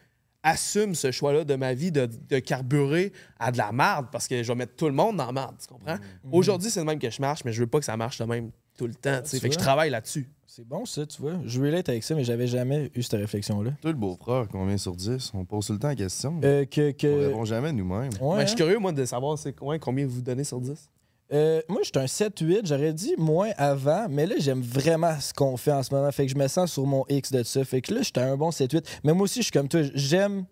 assume 0.42 0.94
ce 0.94 1.10
choix-là 1.10 1.44
de 1.44 1.54
ma 1.56 1.74
vie 1.74 1.90
de, 1.90 2.06
de 2.06 2.38
carburer 2.38 3.12
à 3.38 3.50
de 3.50 3.58
la 3.58 3.72
merde 3.72 4.06
parce 4.12 4.28
que 4.28 4.42
je 4.42 4.48
vais 4.48 4.54
mettre 4.54 4.76
tout 4.76 4.86
le 4.86 4.92
monde 4.92 5.16
dans 5.16 5.26
la 5.26 5.32
merde, 5.32 5.56
tu 5.60 5.66
comprends? 5.66 5.96
Mm-hmm. 5.96 6.30
Aujourd'hui, 6.30 6.70
c'est 6.70 6.78
le 6.78 6.86
même 6.86 7.00
que 7.00 7.10
je 7.10 7.20
marche, 7.20 7.44
mais 7.44 7.52
je 7.52 7.60
veux 7.60 7.66
pas 7.66 7.80
que 7.80 7.84
ça 7.84 7.96
marche 7.96 8.18
de 8.18 8.24
même 8.24 8.52
tout 8.78 8.86
le 8.86 8.94
temps, 8.94 9.20
tu 9.22 9.30
sais. 9.30 9.40
Fait 9.40 9.48
que 9.48 9.54
je 9.54 9.58
travaille 9.58 9.90
là-dessus. 9.90 10.28
C'est 10.56 10.66
bon, 10.66 10.86
ça, 10.86 11.04
tu 11.04 11.20
vois. 11.20 11.34
Je 11.44 11.60
relate 11.60 11.86
avec 11.90 12.02
ça, 12.02 12.14
mais 12.14 12.24
j'avais 12.24 12.46
jamais 12.46 12.90
eu 12.94 13.02
cette 13.02 13.20
réflexion-là. 13.20 13.72
Toi, 13.82 13.90
le 13.90 13.98
beau-frère, 13.98 14.46
combien 14.50 14.78
sur 14.78 14.96
10 14.96 15.32
On 15.34 15.44
pose 15.44 15.66
tout 15.66 15.74
le 15.74 15.78
temps 15.78 15.88
la 15.88 15.94
question. 15.94 16.40
Euh, 16.42 16.64
que, 16.64 16.92
que... 16.92 17.06
On 17.06 17.28
répond 17.28 17.44
jamais 17.44 17.72
nous-mêmes. 17.74 18.08
Ouais, 18.22 18.36
Mais 18.36 18.36
je 18.36 18.40
hein? 18.40 18.46
suis 18.46 18.56
curieux, 18.56 18.78
moi, 18.78 18.92
de 18.92 19.04
savoir 19.04 19.38
c'est 19.38 19.52
combien, 19.52 19.78
combien 19.78 20.06
vous 20.06 20.22
donnez 20.22 20.44
sur 20.44 20.58
10. 20.58 20.88
Euh, 21.34 21.60
moi, 21.68 21.80
je 21.82 21.88
suis 21.88 21.98
un 21.98 22.06
7-8. 22.06 22.60
J'aurais 22.64 22.94
dit 22.94 23.12
moins 23.18 23.50
avant, 23.58 24.06
mais 24.08 24.24
là, 24.24 24.36
j'aime 24.38 24.62
vraiment 24.62 25.20
ce 25.20 25.34
qu'on 25.34 25.58
fait 25.58 25.72
en 25.72 25.82
ce 25.82 25.94
moment. 25.94 26.10
Fait 26.10 26.24
que 26.24 26.32
je 26.32 26.38
me 26.38 26.48
sens 26.48 26.72
sur 26.72 26.86
mon 26.86 27.04
X 27.10 27.32
de 27.32 27.42
ça. 27.42 27.62
Fait 27.62 27.82
que 27.82 27.92
là, 27.92 28.00
j'étais 28.00 28.22
un 28.22 28.38
bon 28.38 28.48
7-8. 28.48 28.82
Mais 29.04 29.12
moi 29.12 29.24
aussi, 29.24 29.40
je 29.40 29.44
suis 29.44 29.52
comme 29.52 29.68
toi. 29.68 29.82
J'aime 29.92 30.46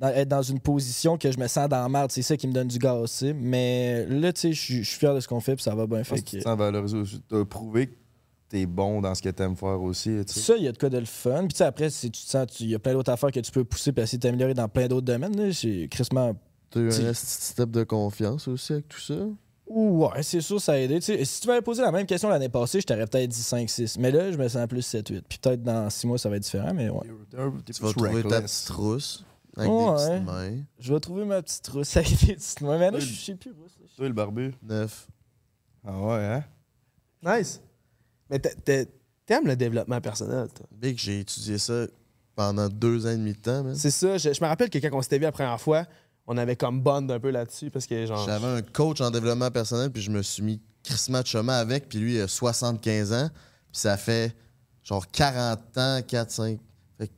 être 0.00 0.28
dans 0.28 0.42
une 0.42 0.60
position 0.60 1.18
que 1.18 1.32
je 1.32 1.38
me 1.40 1.48
sens 1.48 1.68
dans 1.68 1.82
la 1.82 1.88
merde. 1.88 2.12
C'est 2.12 2.22
ça 2.22 2.36
qui 2.36 2.46
me 2.46 2.52
donne 2.52 2.68
du 2.68 2.78
gaz 2.78 2.96
aussi. 3.02 3.32
Mais 3.34 4.06
là, 4.06 4.32
tu 4.32 4.40
sais, 4.40 4.52
je 4.52 4.60
suis- 4.60 4.84
fier 4.84 5.16
de 5.16 5.18
ce 5.18 5.26
qu'on 5.26 5.40
fait, 5.40 5.56
puis 5.56 5.64
ça 5.64 5.74
va 5.74 5.88
bien. 5.88 6.04
Fait 6.04 6.20
que 6.22 6.30
tu 6.30 6.38
te 6.38 6.42
sens 6.44 6.56
valorisé 6.56 6.96
aussi. 6.96 7.20
T'as 7.28 7.44
prouvé 7.44 7.88
que 7.88 7.94
t'es 8.48 8.66
bon 8.66 9.00
dans 9.00 9.14
ce 9.14 9.22
que 9.22 9.28
t'aimes 9.28 9.56
faire 9.56 9.80
aussi. 9.82 10.10
tu 10.26 10.32
sais. 10.34 10.40
Ça, 10.40 10.56
il 10.56 10.64
y 10.64 10.68
a 10.68 10.72
de 10.72 10.78
quoi 10.78 10.88
de 10.88 10.98
le 10.98 11.04
fun. 11.04 11.40
Puis 11.40 11.48
tu 11.48 11.56
sais, 11.58 11.64
après, 11.64 11.90
si 11.90 12.10
tu 12.10 12.22
te 12.24 12.28
sens, 12.30 12.46
tu- 12.46 12.64
il 12.64 12.70
y 12.70 12.74
a 12.74 12.78
plein 12.78 12.92
d'autres 12.94 13.12
affaires 13.12 13.30
que 13.30 13.40
tu 13.40 13.50
peux 13.52 13.64
pousser 13.64 13.92
et 13.96 14.00
essayer 14.00 14.18
de 14.18 14.22
t'améliorer 14.22 14.54
dans 14.54 14.68
plein 14.68 14.88
d'autres 14.88 15.06
domaines. 15.06 15.36
là. 15.36 15.50
J'ai 15.50 15.88
crissement 15.88 16.34
T'as 16.70 16.80
eu 16.80 16.88
un 16.88 17.12
petit 17.12 17.14
step 17.14 17.70
de 17.70 17.82
confiance 17.84 18.46
aussi 18.48 18.74
avec 18.74 18.88
tout 18.88 19.00
ça? 19.00 19.14
Ouais, 19.66 20.22
c'est 20.22 20.40
sûr, 20.40 20.58
ça 20.60 20.72
a 20.72 20.76
aidé. 20.78 20.96
Tu 21.00 21.02
sais, 21.06 21.24
si 21.26 21.42
tu 21.42 21.48
m'avais 21.48 21.60
posé 21.62 21.82
la 21.82 21.92
même 21.92 22.06
question 22.06 22.28
l'année 22.30 22.48
passée, 22.48 22.80
je 22.80 22.86
t'aurais 22.86 23.06
peut-être 23.06 23.28
dit 23.30 23.42
5-6. 23.42 23.98
Mais 23.98 24.10
là, 24.10 24.32
je 24.32 24.38
me 24.38 24.48
sens 24.48 24.66
plus 24.66 24.80
7-8. 24.82 25.22
Puis 25.28 25.38
peut-être 25.38 25.62
dans 25.62 25.88
6 25.90 26.06
mois, 26.06 26.16
ça 26.18 26.28
va 26.30 26.36
être 26.36 26.42
différent, 26.42 26.72
mais 26.74 26.88
ouais. 26.88 27.06
Tu 27.66 27.82
vas 27.82 27.92
trouver 27.92 28.22
ta 28.22 28.40
petite 28.40 28.66
trousse 28.66 29.24
avec 29.56 29.70
Ouais. 29.70 29.84
des 29.84 29.92
petites 30.14 30.26
mains. 30.26 30.62
Je 30.78 30.94
vais 30.94 31.00
trouver 31.00 31.24
ma 31.26 31.42
petite 31.42 31.62
trousse 31.64 31.96
avec 31.98 32.08
des 32.26 32.34
petites 32.34 32.60
mains. 32.62 32.78
Mais 32.78 32.90
là, 32.90 32.98
je 32.98 33.12
sais 33.14 33.34
plus. 33.34 33.52
Toi, 33.96 34.06
le 34.08 34.14
barbu. 34.14 34.54
Neuf. 34.62 35.06
Ah 35.86 36.00
ouais, 36.00 36.24
hein? 36.24 36.44
Nice. 37.22 37.60
Mais 38.30 38.38
t'a- 38.38 38.54
t'a- 38.54 38.90
t'aimes 39.26 39.46
le 39.46 39.56
développement 39.56 40.00
personnel, 40.00 40.48
toi? 40.54 40.66
Big, 40.72 40.98
j'ai 40.98 41.20
étudié 41.20 41.58
ça 41.58 41.86
pendant 42.34 42.68
deux 42.68 43.06
ans 43.06 43.10
et 43.10 43.16
demi 43.16 43.32
de 43.32 43.38
temps, 43.38 43.62
man. 43.64 43.74
C'est 43.74 43.90
ça. 43.90 44.16
Je, 44.18 44.32
je 44.32 44.40
me 44.42 44.46
rappelle 44.46 44.70
que 44.70 44.78
quand 44.78 44.90
on 44.92 45.02
s'était 45.02 45.18
vu 45.18 45.24
la 45.24 45.32
première 45.32 45.60
fois, 45.60 45.86
on 46.26 46.36
avait 46.36 46.56
comme 46.56 46.80
bond 46.82 47.08
un 47.08 47.18
peu 47.20 47.30
là-dessus 47.30 47.70
parce 47.70 47.86
que 47.86 48.06
genre. 48.06 48.24
J'avais 48.26 48.46
un 48.46 48.62
coach 48.62 49.00
en 49.00 49.10
développement 49.10 49.50
personnel, 49.50 49.90
puis 49.90 50.02
je 50.02 50.10
me 50.10 50.22
suis 50.22 50.42
mis 50.42 50.60
crissement 50.84 51.20
de 51.22 51.26
chemin 51.26 51.54
avec, 51.54 51.88
puis 51.88 51.98
lui, 51.98 52.14
il 52.16 52.20
a 52.20 52.28
75 52.28 53.12
ans, 53.12 53.28
puis 53.72 53.80
ça 53.80 53.96
fait 53.96 54.34
genre 54.82 55.06
40 55.10 55.78
ans, 55.78 56.00
4, 56.06 56.30
5. 56.30 56.58
fait 56.98 57.10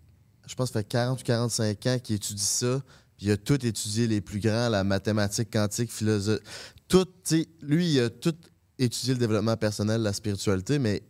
je 0.47 0.55
pense 0.55 0.71
que 0.71 0.73
ça 0.75 0.81
fait 0.81 0.89
40 0.89 1.21
ou 1.21 1.25
45 1.25 1.87
ans 1.87 1.99
qu'il 2.03 2.17
étudie 2.17 2.43
ça, 2.43 2.81
puis 3.17 3.27
il 3.27 3.31
a 3.33 3.37
tout 3.37 3.65
étudié, 3.67 4.07
les 4.07 4.21
plus 4.21 4.41
grands, 4.41 4.69
la 4.69 4.83
mathématique 4.85 5.53
quantique, 5.53 5.93
philosophie. 5.93 6.43
Tout, 6.89 7.05
tu 7.05 7.13
sais, 7.25 7.49
lui, 7.61 7.93
il 7.93 8.01
a 8.01 8.11
tout 8.11 8.35
étudié 8.81 9.15
le 9.15 9.21
développement 9.21 9.57
personnel, 9.57 10.03
la 10.03 10.13
spiritualité, 10.13 10.79
mais 10.79 11.03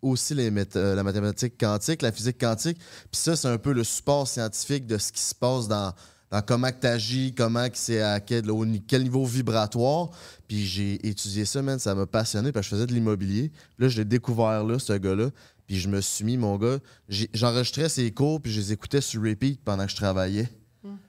aussi 0.00 0.34
les 0.34 0.52
euh, 0.76 0.94
la 0.94 1.02
mathématique 1.02 1.58
quantique, 1.58 2.02
la 2.02 2.12
physique 2.12 2.38
quantique. 2.38 2.78
Puis 2.78 3.20
ça, 3.20 3.34
c'est 3.34 3.48
un 3.48 3.58
peu 3.58 3.72
le 3.72 3.82
support 3.82 4.28
scientifique 4.28 4.86
de 4.86 4.96
ce 4.96 5.10
qui 5.10 5.20
se 5.20 5.34
passe 5.34 5.66
dans, 5.66 5.92
dans 6.30 6.42
comment 6.42 6.70
tu 6.70 6.86
agis, 6.86 7.34
comment 7.36 7.66
c'est 7.72 8.00
à 8.00 8.20
quel, 8.20 8.48
au 8.50 8.64
ni- 8.64 8.82
quel 8.82 9.02
niveau 9.02 9.24
vibratoire. 9.24 10.10
Puis 10.46 10.64
j'ai 10.64 11.04
étudié 11.06 11.44
ça, 11.44 11.62
man, 11.62 11.78
ça 11.80 11.94
m'a 11.96 12.06
passionné, 12.06 12.52
parce 12.52 12.66
que 12.66 12.70
je 12.70 12.76
faisais 12.76 12.86
de 12.86 12.94
l'immobilier. 12.94 13.50
Là, 13.78 13.88
je 13.88 13.96
l'ai 13.96 14.04
découvert 14.04 14.62
là, 14.62 14.78
ce 14.78 14.92
gars-là. 14.92 15.30
Puis 15.66 15.78
je 15.80 15.88
me 15.88 16.00
suis 16.00 16.24
mis, 16.24 16.36
mon 16.36 16.56
gars, 16.56 16.78
j'enregistrais 17.08 17.88
ses 17.88 18.10
cours, 18.12 18.40
puis 18.40 18.52
je 18.52 18.60
les 18.60 18.72
écoutais 18.72 19.00
sur 19.00 19.22
repeat 19.22 19.60
pendant 19.64 19.84
que 19.84 19.90
je 19.90 19.96
travaillais. 19.96 20.48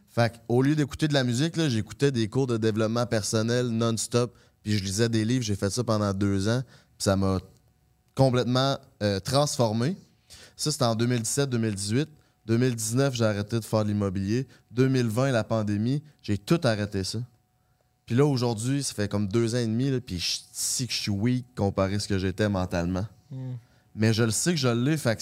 Fait 0.10 0.42
au 0.48 0.64
lieu 0.64 0.76
d'écouter 0.76 1.08
de 1.08 1.14
la 1.14 1.24
musique, 1.24 1.54
j'écoutais 1.70 2.12
des 2.12 2.28
cours 2.28 2.48
de 2.48 2.58
développement 2.58 3.06
personnel 3.06 3.68
non-stop, 3.68 4.36
puis 4.64 4.78
je 4.78 4.84
lisais 4.84 5.10
des 5.10 5.26
livres. 5.26 5.44
J'ai 5.44 5.56
fait 5.56 5.70
ça 5.70 5.84
pendant 5.84 6.14
deux 6.14 6.48
ans, 6.48 6.62
puis 6.98 7.04
ça 7.04 7.16
m'a 7.16 7.40
complètement 8.16 8.78
euh, 9.02 9.20
transformé. 9.20 9.96
Ça, 10.56 10.72
c'était 10.72 10.86
en 10.86 10.96
2017-2018. 10.96 12.08
2019, 12.46 13.16
j'ai 13.16 13.24
arrêté 13.24 13.60
de 13.60 13.66
faire 13.66 13.84
de 13.84 13.90
l'immobilier. 13.90 14.48
2020, 14.72 15.32
la 15.32 15.44
pandémie, 15.44 16.02
j'ai 16.22 16.38
tout 16.38 16.60
arrêté 16.64 17.04
ça. 17.04 17.20
Puis 18.06 18.16
là, 18.16 18.26
aujourd'hui, 18.26 18.84
ça 18.84 18.96
fait 18.96 19.08
comme 19.08 19.28
deux 19.28 19.54
ans 19.54 19.60
et 19.60 19.68
demi, 19.68 19.92
là, 19.92 20.02
puis 20.02 20.20
je 20.20 20.40
sais 20.52 20.88
que 20.88 20.94
je 20.94 20.98
suis 20.98 21.12
weak 21.12 21.46
comparé 21.56 21.96
à 21.96 22.00
ce 22.00 22.08
que 22.08 22.18
j'étais 22.18 22.50
mentalement. 22.50 23.06
Mm. 23.30 23.52
Mais 23.96 24.14
je 24.14 24.24
le 24.24 24.32
sais 24.32 24.52
que 24.52 24.58
je 24.58 24.68
l'ai, 24.68 24.98
fait 24.98 25.16
que 25.16 25.22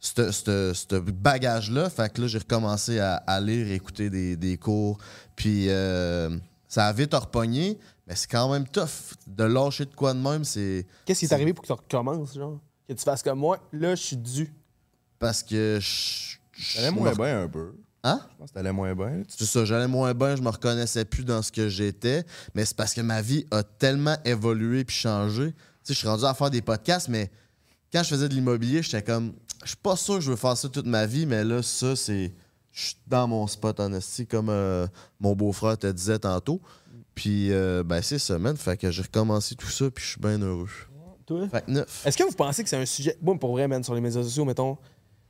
ce 0.00 0.98
bagage-là, 1.00 1.90
fait 1.90 2.12
que 2.12 2.22
là, 2.22 2.28
j'ai 2.28 2.38
recommencé 2.38 3.00
à, 3.00 3.16
à 3.16 3.40
lire, 3.40 3.70
écouter 3.72 4.08
des, 4.08 4.36
des 4.36 4.56
cours. 4.56 4.98
Puis 5.34 5.68
euh, 5.68 6.36
ça 6.68 6.86
a 6.86 6.92
vite 6.92 7.14
repogné, 7.14 7.78
mais 8.06 8.14
c'est 8.14 8.30
quand 8.30 8.50
même 8.50 8.66
tough. 8.68 9.14
De 9.26 9.44
lâcher 9.44 9.84
de 9.84 9.94
quoi 9.94 10.14
de 10.14 10.20
même, 10.20 10.44
c'est. 10.44 10.86
Qu'est-ce 11.04 11.20
qui 11.20 11.26
est 11.26 11.32
arrivé 11.32 11.52
pour 11.52 11.62
que 11.62 11.66
tu 11.66 11.72
recommences, 11.72 12.34
genre? 12.34 12.60
Que 12.88 12.92
tu 12.92 13.02
fasses 13.02 13.22
comme 13.22 13.40
moi, 13.40 13.58
là, 13.72 13.94
je 13.94 14.02
suis 14.02 14.16
dû. 14.16 14.52
Parce 15.18 15.42
que 15.42 15.78
je. 15.80 16.36
T'allais 16.74 16.90
moins 16.90 17.12
bien 17.12 17.42
un 17.42 17.48
peu. 17.48 17.74
Hein? 18.02 18.20
Je 18.30 18.36
pense 18.36 18.50
que 18.50 18.54
t'allais 18.54 18.72
moins 18.72 18.94
bien. 18.94 19.22
C'est 19.26 19.46
ça, 19.46 19.64
j'allais 19.64 19.88
moins 19.88 20.14
bien, 20.14 20.36
je 20.36 20.42
me 20.42 20.48
reconnaissais 20.48 21.04
plus 21.04 21.24
dans 21.24 21.42
ce 21.42 21.50
que 21.50 21.68
j'étais, 21.68 22.24
mais 22.54 22.64
c'est 22.64 22.76
parce 22.76 22.94
que 22.94 23.00
ma 23.00 23.20
vie 23.20 23.44
a 23.50 23.64
tellement 23.64 24.16
évolué 24.24 24.84
puis 24.84 24.94
changé. 24.94 25.52
Tu 25.52 25.58
sais, 25.82 25.94
je 25.94 25.98
suis 25.98 26.08
rendu 26.08 26.24
à 26.24 26.32
faire 26.32 26.50
des 26.50 26.62
podcasts, 26.62 27.08
mais 27.08 27.30
quand 27.92 28.04
je 28.04 28.08
faisais 28.08 28.28
de 28.28 28.34
l'immobilier, 28.34 28.82
j'étais 28.82 29.02
comme, 29.02 29.32
je 29.62 29.70
suis 29.70 29.76
pas 29.76 29.96
sûr 29.96 30.16
que 30.16 30.20
je 30.20 30.30
veux 30.30 30.36
faire 30.36 30.56
ça 30.56 30.68
toute 30.68 30.86
ma 30.86 31.04
vie, 31.04 31.26
mais 31.26 31.42
là, 31.42 31.62
ça, 31.62 31.96
c'est, 31.96 32.32
je 32.70 32.80
suis 32.86 32.96
dans 33.08 33.26
mon 33.26 33.46
spot 33.48 33.80
en 33.80 33.92
esti, 33.92 34.26
comme 34.26 34.50
euh, 34.50 34.86
mon 35.18 35.34
beau-frère 35.34 35.76
te 35.76 35.88
disait 35.88 36.20
tantôt. 36.20 36.60
Puis, 37.16 37.50
euh, 37.50 37.82
ben, 37.82 38.00
c'est 38.02 38.18
ça, 38.20 38.38
man. 38.38 38.56
Fait 38.56 38.76
que 38.76 38.90
j'ai 38.92 39.02
recommencé 39.02 39.56
tout 39.56 39.66
ça, 39.66 39.90
puis 39.90 40.04
je 40.04 40.10
suis 40.10 40.20
bien 40.20 40.38
heureux. 40.38 40.68
Toi? 41.26 41.48
Fait 41.48 41.62
que 41.66 41.70
neuf. 41.72 42.06
Est-ce 42.06 42.16
que 42.16 42.22
vous 42.22 42.30
pensez 42.36 42.62
que 42.62 42.68
c'est 42.68 42.76
un 42.76 42.86
sujet. 42.86 43.16
Moi, 43.20 43.36
pour 43.36 43.50
vrai, 43.52 43.66
man, 43.66 43.82
sur 43.82 43.94
les 43.94 44.00
médias 44.00 44.22
sociaux, 44.22 44.44
mettons, 44.44 44.76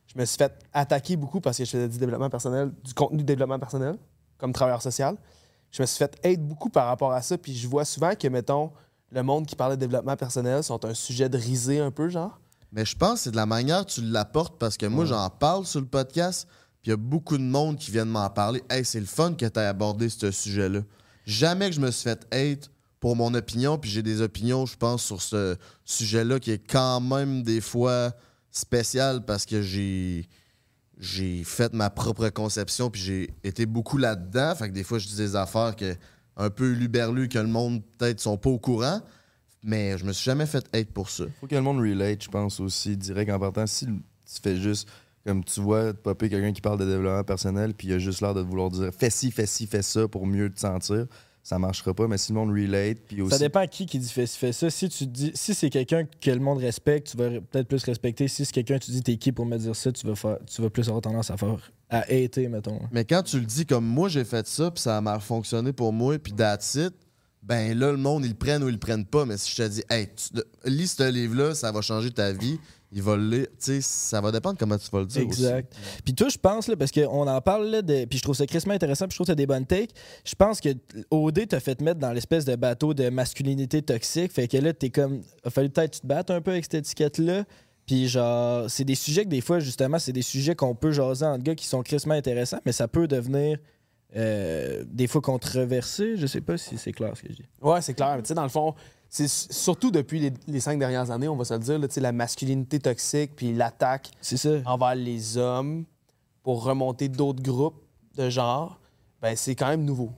je 0.07 0.19
me 0.21 0.25
suis 0.27 0.37
fait 0.37 0.53
attaquer 0.73 1.17
beaucoup 1.17 1.41
parce 1.41 1.57
que 1.57 1.65
je 1.65 1.71
faisais 1.71 1.89
du 1.89 1.97
développement 1.97 2.29
personnel, 2.29 2.71
du 2.85 2.93
contenu 2.93 3.19
de 3.19 3.23
développement 3.23 3.59
personnel, 3.59 3.97
comme 4.37 4.53
travailleur 4.53 4.83
social. 4.83 5.17
Je 5.71 5.81
me 5.81 5.87
suis 5.87 5.97
fait 5.99 6.15
aide 6.23 6.47
beaucoup 6.47 6.69
par 6.69 6.87
rapport 6.89 7.13
à 7.13 7.23
ça, 7.23 7.39
puis 7.39 7.55
je 7.57 7.67
vois 7.69 7.85
souvent 7.85 8.15
que, 8.15 8.29
mettons, 8.29 8.73
le 9.13 9.23
monde 9.23 9.47
qui 9.47 9.55
parle 9.57 9.73
de 9.73 9.77
développement 9.81 10.17
personnel 10.17 10.63
sont 10.65 10.85
un 10.85 10.93
sujet 10.95 11.29
de 11.29 11.39
risée 11.39 11.81
un 11.81 11.91
peu, 11.93 12.09
genre. 12.09 12.41
Mais 12.73 12.85
je 12.85 12.97
pense 12.97 13.15
que 13.15 13.19
c'est 13.21 13.31
de 13.31 13.37
la 13.37 13.47
manière 13.47 13.87
que 13.87 13.93
tu 13.93 14.03
l'apportes 14.03 14.59
parce 14.59 14.77
que 14.77 14.87
moi, 14.87 15.05
Ouais. 15.05 15.11
j'en 15.11 15.31
parle 15.31 15.65
sur 15.65 15.81
le 15.81 15.87
podcast, 15.87 16.47
puis 16.83 16.89
il 16.89 16.91
y 16.91 16.93
a 16.95 16.97
beaucoup 16.97 17.39
de 17.39 17.43
monde 17.45 17.79
qui 17.79 17.91
viennent 17.93 18.09
m'en 18.11 18.29
parler. 18.29 18.63
Hey, 18.69 18.85
c'est 18.85 19.01
le 19.01 19.07
fun 19.07 19.35
que 19.35 19.47
tu 19.47 19.59
as 19.61 19.69
abordé 19.69 20.09
ce 20.09 20.31
sujet-là. 20.31 20.81
Jamais 21.27 21.69
que 21.69 21.77
je 21.77 21.81
me 21.81 21.91
suis 21.91 22.05
fait 22.05 22.27
hate 22.33 22.71
pour 23.01 23.17
mon 23.17 23.35
opinion, 23.35 23.79
puis 23.79 23.91
j'ai 23.91 24.03
des 24.03 24.23
opinions, 24.23 24.65
je 24.65 24.77
pense, 24.77 25.05
sur 25.05 25.21
ce 25.21 25.57
sujet-là 25.85 26.41
qui 26.41 26.53
est 26.53 26.59
quand 26.59 27.01
même 27.01 27.43
des 27.43 27.61
fois 27.61 28.15
spécial 28.51 29.25
parce 29.25 29.45
que 29.45 29.61
j'ai 29.61 30.27
j'ai 30.99 31.45
fait 31.45 31.75
ma 31.75 31.91
propre 31.91 32.31
conception 32.31 32.89
puis 32.89 33.03
j'ai 33.03 33.31
été 33.45 33.67
beaucoup 33.67 33.99
là-dedans. 33.99 34.55
Fait 34.55 34.69
que 34.69 34.73
des 34.73 34.85
fois, 34.85 34.99
je 34.99 35.07
dis 35.07 35.17
des 35.17 35.37
affaires 35.37 35.77
que 35.77 35.95
un 36.37 36.51
peu 36.51 36.73
luberlues 36.73 37.29
que 37.29 37.39
le 37.39 37.47
monde 37.47 37.83
peut-être 37.99 38.21
sont 38.21 38.37
pas 38.37 38.51
au 38.51 38.59
courant. 38.59 39.01
Mais 39.63 39.99
je 39.99 40.05
me 40.05 40.13
suis 40.13 40.25
jamais 40.25 40.47
fait 40.47 40.65
hate 40.75 40.91
pour 40.93 41.11
ça. 41.11 41.25
Faut 41.41 41.47
que 41.47 41.55
le 41.55 41.61
monde 41.61 41.79
relate, 41.79 42.23
je 42.23 42.29
pense 42.29 42.61
aussi, 42.61 42.97
direct 42.97 43.31
en 43.31 43.39
partant. 43.39 43.67
Si 43.67 43.87
tu 43.87 44.41
fais 44.43 44.57
juste, 44.57 44.89
comme 45.27 45.45
tu 45.45 45.61
vois, 45.61 45.93
popper 45.93 46.29
quelqu'un 46.29 46.53
qui 46.53 46.61
parle 46.61 46.79
de 46.79 46.87
développement 46.87 47.25
personnel, 47.25 47.75
puis 47.75 47.89
il 47.89 47.95
a 47.95 47.99
juste 47.99 48.21
l'air 48.21 48.33
de 48.33 48.41
vouloir 48.41 48.71
dire 48.71 48.91
fais 48.97 49.11
ci, 49.11 49.31
fais 49.33 49.47
ci, 49.47 49.67
fais 49.67 49.83
ça 49.83 50.07
pour 50.07 50.27
mieux 50.27 50.49
te 50.51 50.61
sentir, 50.61 51.07
ça 51.43 51.59
marchera 51.59 51.93
pas. 51.95 52.07
Mais 52.07 52.17
si 52.17 52.33
le 52.33 52.39
monde 52.39 52.51
relate, 52.51 52.99
puis 53.07 53.21
aussi. 53.23 53.33
Ça 53.33 53.39
dépend 53.39 53.61
à 53.61 53.67
qui 53.67 53.87
qui 53.87 53.99
dit 53.99 54.09
fais, 54.09 54.27
fais 54.27 54.53
ça. 54.53 54.71
Si 54.71 54.89
tu 54.89 55.07
dis 55.07 55.33
si 55.35 55.53
c'est 55.53 55.69
quelqu'un 55.69 56.05
que 56.21 56.31
le 56.31 56.39
monde 56.39 56.59
respecte, 56.59 57.11
tu 57.11 57.17
vas 57.17 57.29
peut-être 57.41 57.67
plus 57.69 57.83
respecter. 57.85 58.29
Si 58.29 58.45
c'est 58.45 58.53
quelqu'un 58.53 58.79
tu 58.79 58.93
dis 58.93 59.03
t'es 59.03 59.17
qui 59.17 59.33
pour 59.33 59.47
me 59.47 59.59
dire 59.59 59.75
ça, 59.75 59.91
tu 59.91 60.07
vas 60.07 60.15
faire 60.15 60.39
tu 60.47 60.63
vas 60.63 60.71
plus 60.71 60.87
avoir 60.89 61.03
tendance 61.03 61.31
à 61.31 61.37
faire 61.37 61.73
à 61.91 62.01
hater, 62.03 62.49
mettons. 62.49 62.81
Mais 62.93 63.05
quand 63.05 63.23
tu 63.23 63.39
le 63.41 63.47
dis 63.47 63.67
comme 63.67 63.85
moi, 63.87 64.09
j'ai 64.09 64.25
fait 64.25 64.47
ça, 64.47 64.71
puis 64.71 64.81
ça 64.83 64.97
a 64.97 65.01
mal 65.01 65.21
fonctionné 65.21 65.73
pour 65.73 65.93
moi, 65.93 66.19
puis 66.19 66.33
that's 66.33 66.75
it, 66.77 66.95
ben 67.43 67.79
là, 67.79 67.93
le 67.93 67.97
monde, 67.99 68.25
ils 68.25 68.31
le 68.31 68.35
prennent 68.35 68.65
ou 68.65 68.69
ils 68.69 68.73
le 68.73 68.79
prennent 68.79 69.07
pas. 69.07 69.25
Mais 69.25 69.37
si 69.37 69.53
je 69.53 69.63
te 69.63 69.69
dis, 69.69 69.83
hey, 69.89 70.09
tu- 70.09 70.43
lis 70.65 70.89
ce 70.89 71.09
livre-là, 71.09 71.55
ça 71.55 71.71
va 71.71 71.81
changer 71.81 72.11
ta 72.11 72.33
vie, 72.33 72.59
il 72.93 73.03
va 73.03 73.17
le 73.17 73.29
lire. 73.29 73.47
Tu 73.51 73.57
sais, 73.59 73.81
ça 73.81 74.21
va 74.21 74.31
dépendre 74.31 74.57
comment 74.59 74.79
tu 74.79 74.89
vas 74.91 75.01
le 75.01 75.07
dire 75.07 75.23
Exact. 75.23 75.75
Puis 76.05 76.15
toi, 76.15 76.29
je 76.29 76.39
pense, 76.39 76.69
là, 76.69 76.77
parce 76.77 76.93
qu'on 76.93 77.27
en 77.27 77.41
parle, 77.41 77.67
là, 77.67 77.83
de, 77.83 78.05
puis 78.05 78.19
je 78.19 78.23
trouve 78.23 78.37
ça 78.37 78.47
crissement 78.47 78.75
intéressant, 78.75 79.07
puis 79.07 79.13
je 79.13 79.17
trouve 79.17 79.27
que 79.27 79.33
t'as 79.33 79.37
des 79.37 79.47
bonnes 79.47 79.67
takes. 79.67 79.91
Je 80.25 80.35
pense 80.35 80.61
que 80.61 80.71
OD 81.11 81.49
t'a 81.49 81.61
fait 81.61 81.81
mettre 81.81 82.01
dans 82.01 82.13
l'espèce 82.13 82.45
de 82.45 82.55
bateau 82.57 82.95
de 82.95 83.09
masculinité 83.09 83.83
toxique. 83.83 84.33
Fait 84.33 84.49
que 84.49 84.57
là, 84.57 84.73
t'es 84.73 84.91
comme. 84.91 85.23
Il 85.45 85.49
a 85.49 85.51
fallu 85.51 85.71
peut-être 85.71 85.91
que 85.91 85.97
tu 85.97 86.01
te 86.03 86.07
battes 86.07 86.31
un 86.31 86.41
peu 86.41 86.53
avec 86.53 86.65
cette 86.65 86.75
étiquette-là. 86.75 87.45
Puis 87.87 88.09
genre, 88.09 88.69
c'est 88.69 88.85
des 88.85 88.97
sujets 88.97 89.25
que 89.25 89.31
des 89.31 89.41
fois, 89.41 89.61
justement, 89.61 89.99
c'est 89.99 90.13
des 90.13 90.23
sujets 90.23 90.55
qu'on 90.55 90.75
peut 90.75 90.91
jaser 90.91 91.25
entre 91.25 91.45
gars 91.45 91.55
qui 91.55 91.67
sont 91.67 91.83
crissement 91.83 92.15
intéressants, 92.15 92.59
mais 92.67 92.73
ça 92.73 92.89
peut 92.89 93.07
devenir 93.07 93.59
euh, 94.17 94.85
des 94.87 95.07
fois 95.07 95.21
controversé. 95.21 96.17
Je 96.17 96.27
sais 96.27 96.41
pas 96.41 96.57
si 96.57 96.79
c'est 96.79 96.93
clair 96.93 97.17
ce 97.17 97.23
que 97.23 97.29
je 97.29 97.35
dis. 97.35 97.49
Ouais, 97.61 97.81
c'est 97.83 97.95
clair. 97.95 98.15
Mais 98.17 98.23
Tu 98.23 98.29
sais, 98.29 98.35
dans 98.35 98.43
le 98.43 98.49
fond, 98.49 98.75
surtout 99.27 99.91
depuis 99.91 100.21
les, 100.21 100.33
les 100.47 100.61
cinq 100.61 100.79
dernières 100.79 101.11
années, 101.11 101.29
on 101.29 101.37
va 101.37 101.45
se 101.45 101.55
le 101.55 101.61
dire, 101.61 101.79
là, 101.79 101.87
la 101.97 102.13
masculinité 102.13 102.79
toxique 102.79 103.33
puis 103.37 103.53
l'attaque 103.53 104.11
envers 104.65 104.95
les 104.95 105.37
hommes 105.37 105.85
pour 106.43 106.63
remonter 106.63 107.09
d'autres 107.09 107.43
groupes 107.43 107.83
de 108.17 108.31
genre, 108.31 108.79
ben 109.21 109.35
c'est 109.37 109.55
quand 109.55 109.69
même 109.69 109.85
nouveau. 109.85 110.11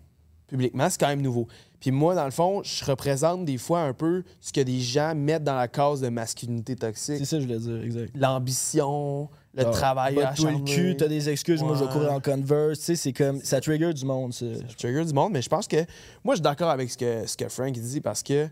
Publiquement, 0.46 0.88
c'est 0.88 0.98
quand 0.98 1.08
même 1.08 1.20
nouveau. 1.20 1.46
Puis 1.80 1.90
moi, 1.90 2.14
dans 2.14 2.24
le 2.24 2.30
fond, 2.30 2.62
je 2.64 2.84
représente 2.84 3.44
des 3.44 3.58
fois 3.58 3.80
un 3.82 3.92
peu 3.92 4.24
ce 4.40 4.52
que 4.52 4.60
des 4.60 4.80
gens 4.80 5.14
mettent 5.14 5.44
dans 5.44 5.56
la 5.56 5.68
case 5.68 6.00
de 6.00 6.08
masculinité 6.08 6.74
toxique. 6.74 7.18
C'est 7.18 7.24
ça, 7.24 7.36
que 7.36 7.42
je 7.42 7.46
voulais 7.46 7.58
dire, 7.60 7.82
exact. 7.82 8.16
L'ambition, 8.16 9.28
le 9.54 9.62
Genre, 9.62 9.72
travail 9.72 10.14
botte-toi 10.14 10.50
le 10.52 10.58
cul, 10.64 10.96
t'as 10.96 11.06
des 11.06 11.28
excuses, 11.28 11.62
moi 11.62 11.76
je 11.76 11.84
vais 11.84 11.90
courir 11.90 12.12
en 12.12 12.20
Converse, 12.20 12.78
tu 12.78 12.84
sais, 12.84 12.96
c'est 12.96 13.12
comme, 13.12 13.40
ça 13.42 13.60
trigger 13.60 13.92
du 13.92 14.04
monde, 14.04 14.32
ça. 14.32 14.46
Ça 14.54 14.74
trigger 14.76 15.04
du 15.04 15.12
monde, 15.12 15.32
mais 15.32 15.42
je 15.42 15.48
pense 15.48 15.68
que 15.68 15.76
moi, 16.24 16.34
je 16.34 16.38
suis 16.38 16.42
d'accord 16.42 16.70
avec 16.70 16.90
ce 16.90 16.98
que, 16.98 17.26
ce 17.26 17.36
que 17.36 17.48
Frank 17.48 17.72
dit 17.72 18.00
parce 18.00 18.22
que 18.22 18.48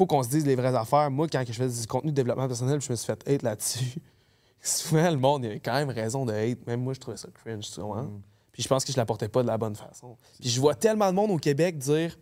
faut 0.00 0.06
qu'on 0.06 0.22
se 0.22 0.30
dise 0.30 0.46
les 0.46 0.54
vraies 0.54 0.74
affaires. 0.74 1.10
Moi, 1.10 1.28
quand 1.28 1.44
je 1.46 1.52
faisais 1.52 1.82
du 1.82 1.86
contenu 1.86 2.10
de 2.10 2.16
développement 2.16 2.46
personnel, 2.46 2.80
je 2.80 2.90
me 2.90 2.96
suis 2.96 3.04
fait 3.04 3.22
hate 3.28 3.42
là-dessus. 3.42 4.00
Souvent, 4.62 5.10
le 5.10 5.18
monde, 5.18 5.44
il 5.44 5.50
a 5.50 5.54
quand 5.56 5.74
même 5.74 5.90
raison 5.90 6.24
de 6.24 6.32
hate. 6.32 6.66
Même 6.66 6.80
moi, 6.80 6.94
je 6.94 7.00
trouvais 7.00 7.18
ça 7.18 7.28
cringe, 7.34 7.70
tu 7.70 7.82
vois. 7.82 8.08
Puis 8.50 8.62
je 8.62 8.68
pense 8.68 8.82
que 8.82 8.92
je 8.92 8.96
l'apportais 8.96 9.28
pas 9.28 9.42
de 9.42 9.46
la 9.48 9.58
bonne 9.58 9.76
façon. 9.76 10.16
Puis 10.40 10.48
je 10.48 10.58
vois 10.58 10.74
tellement 10.74 11.10
de 11.10 11.16
monde 11.16 11.30
au 11.30 11.36
Québec 11.36 11.76
dire 11.76 12.18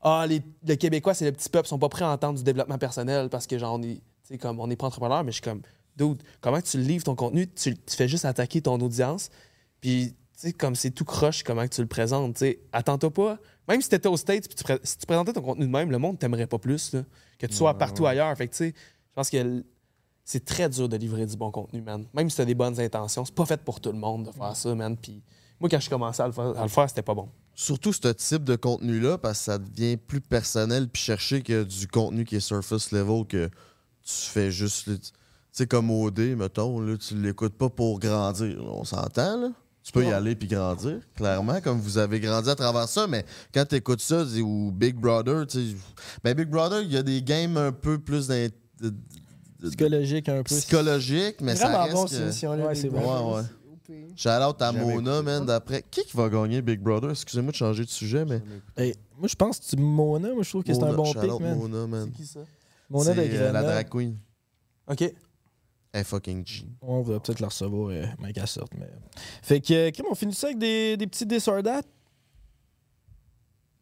Ah, 0.00 0.24
les, 0.26 0.40
les 0.62 0.78
Québécois, 0.78 1.12
c'est 1.12 1.26
le 1.26 1.32
petit 1.32 1.50
peuple, 1.50 1.68
sont 1.68 1.78
pas 1.78 1.90
prêts 1.90 2.06
à 2.06 2.08
entendre 2.08 2.38
du 2.38 2.44
développement 2.44 2.78
personnel 2.78 3.28
parce 3.28 3.46
que, 3.46 3.58
genre, 3.58 3.78
on 3.78 3.82
est, 3.82 4.38
comme, 4.38 4.58
on 4.58 4.66
n'est 4.66 4.76
pas 4.76 4.86
entrepreneur, 4.86 5.22
mais 5.22 5.32
je 5.32 5.36
suis 5.36 5.42
comme, 5.42 5.60
dude, 5.96 6.22
comment 6.40 6.62
tu 6.62 6.78
livres 6.78 7.04
ton 7.04 7.14
contenu? 7.14 7.46
Tu, 7.46 7.76
tu 7.76 7.94
fais 7.94 8.08
juste 8.08 8.24
attaquer 8.24 8.62
ton 8.62 8.80
audience. 8.80 9.28
Puis, 9.82 10.14
tu 10.32 10.48
sais, 10.48 10.52
comme 10.54 10.74
c'est 10.74 10.92
tout 10.92 11.04
croche, 11.04 11.42
comment 11.42 11.68
tu 11.68 11.82
le 11.82 11.88
présentes, 11.88 12.36
tu 12.36 12.38
sais. 12.40 12.60
Attends-toi 12.72 13.10
pas. 13.10 13.38
Même 13.68 13.80
si 13.82 13.88
t'étais 13.88 14.08
aux 14.08 14.16
States, 14.16 14.46
puis 14.48 14.54
tu 14.54 14.72
si 14.84 14.98
tu 14.98 15.06
présentais 15.06 15.32
ton 15.32 15.42
contenu 15.42 15.66
de 15.66 15.70
même, 15.70 15.90
le 15.90 15.98
monde 15.98 16.18
t'aimerait 16.18 16.46
pas 16.46 16.58
plus, 16.58 16.92
là, 16.92 17.02
que 17.38 17.46
tu 17.46 17.54
sois 17.54 17.72
Ouais, 17.72 17.78
partout 17.78 18.04
ouais. 18.04 18.10
ailleurs. 18.10 18.36
Fait 18.36 18.46
que, 18.46 18.52
tu 18.52 18.58
sais, 18.58 18.68
je 18.76 19.12
pense 19.14 19.30
que 19.30 19.64
c'est 20.24 20.44
très 20.44 20.68
dur 20.68 20.88
de 20.88 20.96
livrer 20.96 21.26
du 21.26 21.36
bon 21.36 21.50
contenu, 21.50 21.80
man. 21.82 22.04
Même 22.14 22.30
si 22.30 22.36
t'as 22.36 22.44
des 22.44 22.54
bonnes 22.54 22.78
intentions, 22.80 23.24
c'est 23.24 23.34
pas 23.34 23.46
fait 23.46 23.60
pour 23.62 23.80
tout 23.80 23.92
le 23.92 23.98
monde 23.98 24.26
de 24.26 24.30
faire 24.32 24.54
ça, 24.56 24.74
man. 24.74 24.96
Puis, 24.96 25.22
moi, 25.60 25.68
quand 25.70 25.80
je 25.80 25.88
commençais 25.90 26.22
à 26.22 26.26
le 26.26 26.32
faire, 26.32 26.56
à 26.58 26.62
le 26.62 26.68
faire, 26.68 26.88
c'était 26.88 27.02
pas 27.02 27.14
bon. 27.14 27.28
Surtout 27.54 27.92
ce 27.92 28.08
type 28.08 28.44
de 28.44 28.54
contenu-là, 28.56 29.18
parce 29.18 29.38
que 29.38 29.44
ça 29.46 29.58
devient 29.58 29.96
plus 29.96 30.20
personnel, 30.20 30.88
puis 30.88 31.00
chercher 31.02 31.42
que 31.42 31.64
du 31.64 31.88
contenu 31.88 32.24
qui 32.24 32.36
est 32.36 32.40
surface 32.40 32.92
level, 32.92 33.24
que 33.26 33.46
tu 34.04 34.12
fais 34.14 34.50
juste. 34.50 34.84
Tu 34.86 35.00
sais, 35.62 35.66
comme 35.66 35.90
OD, 35.90 36.36
mettons, 36.36 36.80
là, 36.80 36.96
tu 36.98 37.14
l'écoutes 37.16 37.54
pas 37.54 37.70
pour 37.70 37.98
grandir. 37.98 38.62
On 38.62 38.84
s'entend, 38.84 39.40
là? 39.40 39.48
Tu 39.86 39.92
peux 39.92 40.04
y 40.04 40.12
aller 40.12 40.34
puis 40.34 40.48
grandir, 40.48 40.98
clairement, 41.14 41.60
comme 41.60 41.78
vous 41.78 41.96
avez 41.96 42.18
grandi 42.18 42.50
à 42.50 42.56
travers 42.56 42.88
ça, 42.88 43.06
mais 43.06 43.24
quand 43.54 43.64
tu 43.68 43.76
écoutes 43.76 44.00
ça, 44.00 44.24
ou 44.42 44.72
Big 44.72 44.96
Brother, 44.96 45.46
tu 45.46 45.70
sais. 45.70 45.76
Ben, 46.24 46.34
Big 46.34 46.48
Brother, 46.48 46.82
il 46.82 46.92
y 46.92 46.96
a 46.96 47.04
des 47.04 47.22
games 47.22 47.56
un 47.56 47.70
peu 47.70 47.96
plus 47.98 48.26
d'in- 48.26 48.48
de- 48.80 48.90
de- 49.60 49.68
Psychologique 49.68 50.28
un 50.28 50.38
peu. 50.38 50.42
psychologique, 50.56 51.36
mais 51.40 51.54
ça 51.54 51.68
Vraiment 51.68 51.84
reste 51.84 51.94
bon, 51.94 52.04
que- 52.06 52.62
Ouais, 52.62 52.72
Big 52.72 52.82
c'est 52.82 52.88
bon. 52.88 52.98
Ouais, 53.34 53.36
ouais. 53.36 53.42
Shout 54.16 54.28
out 54.28 54.60
à 54.60 54.72
Mona, 54.72 55.22
man, 55.22 55.46
d'après. 55.46 55.84
Qui 55.88 56.02
qui 56.04 56.16
va 56.16 56.28
gagner 56.28 56.62
Big 56.62 56.80
Brother? 56.80 57.10
Excusez-moi 57.10 57.52
de 57.52 57.56
changer 57.56 57.84
de 57.84 57.88
sujet, 57.88 58.24
mais. 58.24 58.42
Hey, 58.76 58.94
moi, 59.16 59.28
je 59.28 59.36
pense 59.36 59.60
que 59.60 59.66
tu 59.66 59.76
Mona, 59.76 60.32
moi, 60.34 60.42
je 60.42 60.48
trouve 60.48 60.64
que 60.64 60.74
c'est 60.74 60.82
un 60.82 60.92
bon 60.94 61.04
shout 61.04 61.20
pick, 61.20 61.30
out 61.32 61.40
man. 61.40 61.58
Mona, 61.58 61.86
man. 61.86 62.10
qui 62.10 62.26
ça? 62.26 62.40
Mona 62.90 63.14
de 63.14 63.20
C'est, 63.22 63.38
euh, 63.38 63.52
la 63.52 63.62
drag 63.62 63.88
queen. 63.88 64.16
OK. 64.88 65.12
Est 65.96 66.04
fucking 66.04 66.46
G. 66.46 66.66
On 66.82 67.00
va 67.00 67.18
peut-être 67.20 67.40
la 67.40 67.48
recevoir, 67.48 67.88
euh, 67.90 68.04
mais 68.18 68.32
qu'elle 68.32 68.46
sorte. 68.46 68.72
Mais... 68.78 68.88
Fait 69.42 69.60
que, 69.60 69.72
euh, 69.72 69.90
Kim, 69.90 70.04
on 70.10 70.14
finit 70.14 70.34
ça 70.34 70.48
avec 70.48 70.58
des, 70.58 70.96
des 70.96 71.06
petits 71.06 71.24
disordats? 71.24 71.80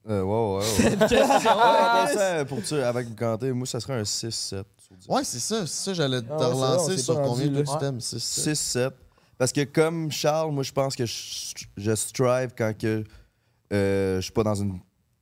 Euh, 0.08 0.22
ouais, 0.22 0.30
ouais, 0.30 0.56
ouais. 0.58 0.64
Cette 0.64 0.98
question, 1.08 1.24
Ouais, 1.26 2.14
ça, 2.14 2.44
pour 2.44 2.64
ça, 2.64 2.88
avec 2.88 3.16
canter, 3.16 3.52
moi, 3.52 3.66
ça 3.66 3.80
serait 3.80 3.94
un 3.94 4.02
6-7. 4.02 4.30
sur 4.30 4.64
10. 4.96 5.08
Ouais, 5.08 5.24
c'est 5.24 5.40
ça. 5.40 5.66
C'est 5.66 5.84
ça, 5.84 5.94
j'allais 5.94 6.20
te 6.22 6.26
Ah 6.30 6.36
ouais, 6.36 6.44
c'est 6.44 6.50
vrai, 6.50 6.52
on 6.52 6.56
relancer 6.72 6.96
s'est 6.96 7.02
sur 7.02 7.14
pas 7.16 7.26
combien 7.26 7.46
rendu 7.46 7.56
de 7.56 7.62
là. 7.62 7.92
C'est 7.98 8.18
ça. 8.20 8.80
6-7. 8.88 8.92
Parce 9.38 9.52
que 9.52 9.64
comme 9.64 10.12
Charles, 10.12 10.52
moi, 10.52 10.62
je 10.62 10.72
pense 10.72 10.94
que 10.94 11.06
je, 11.06 11.54
je 11.76 11.94
strive 11.94 12.50
quand 12.56 12.76
que 12.78 13.02
euh, 13.72 14.16
je 14.16 14.20
suis 14.20 14.32
pas 14.32 14.44
dans 14.44 14.54
une 14.54 14.78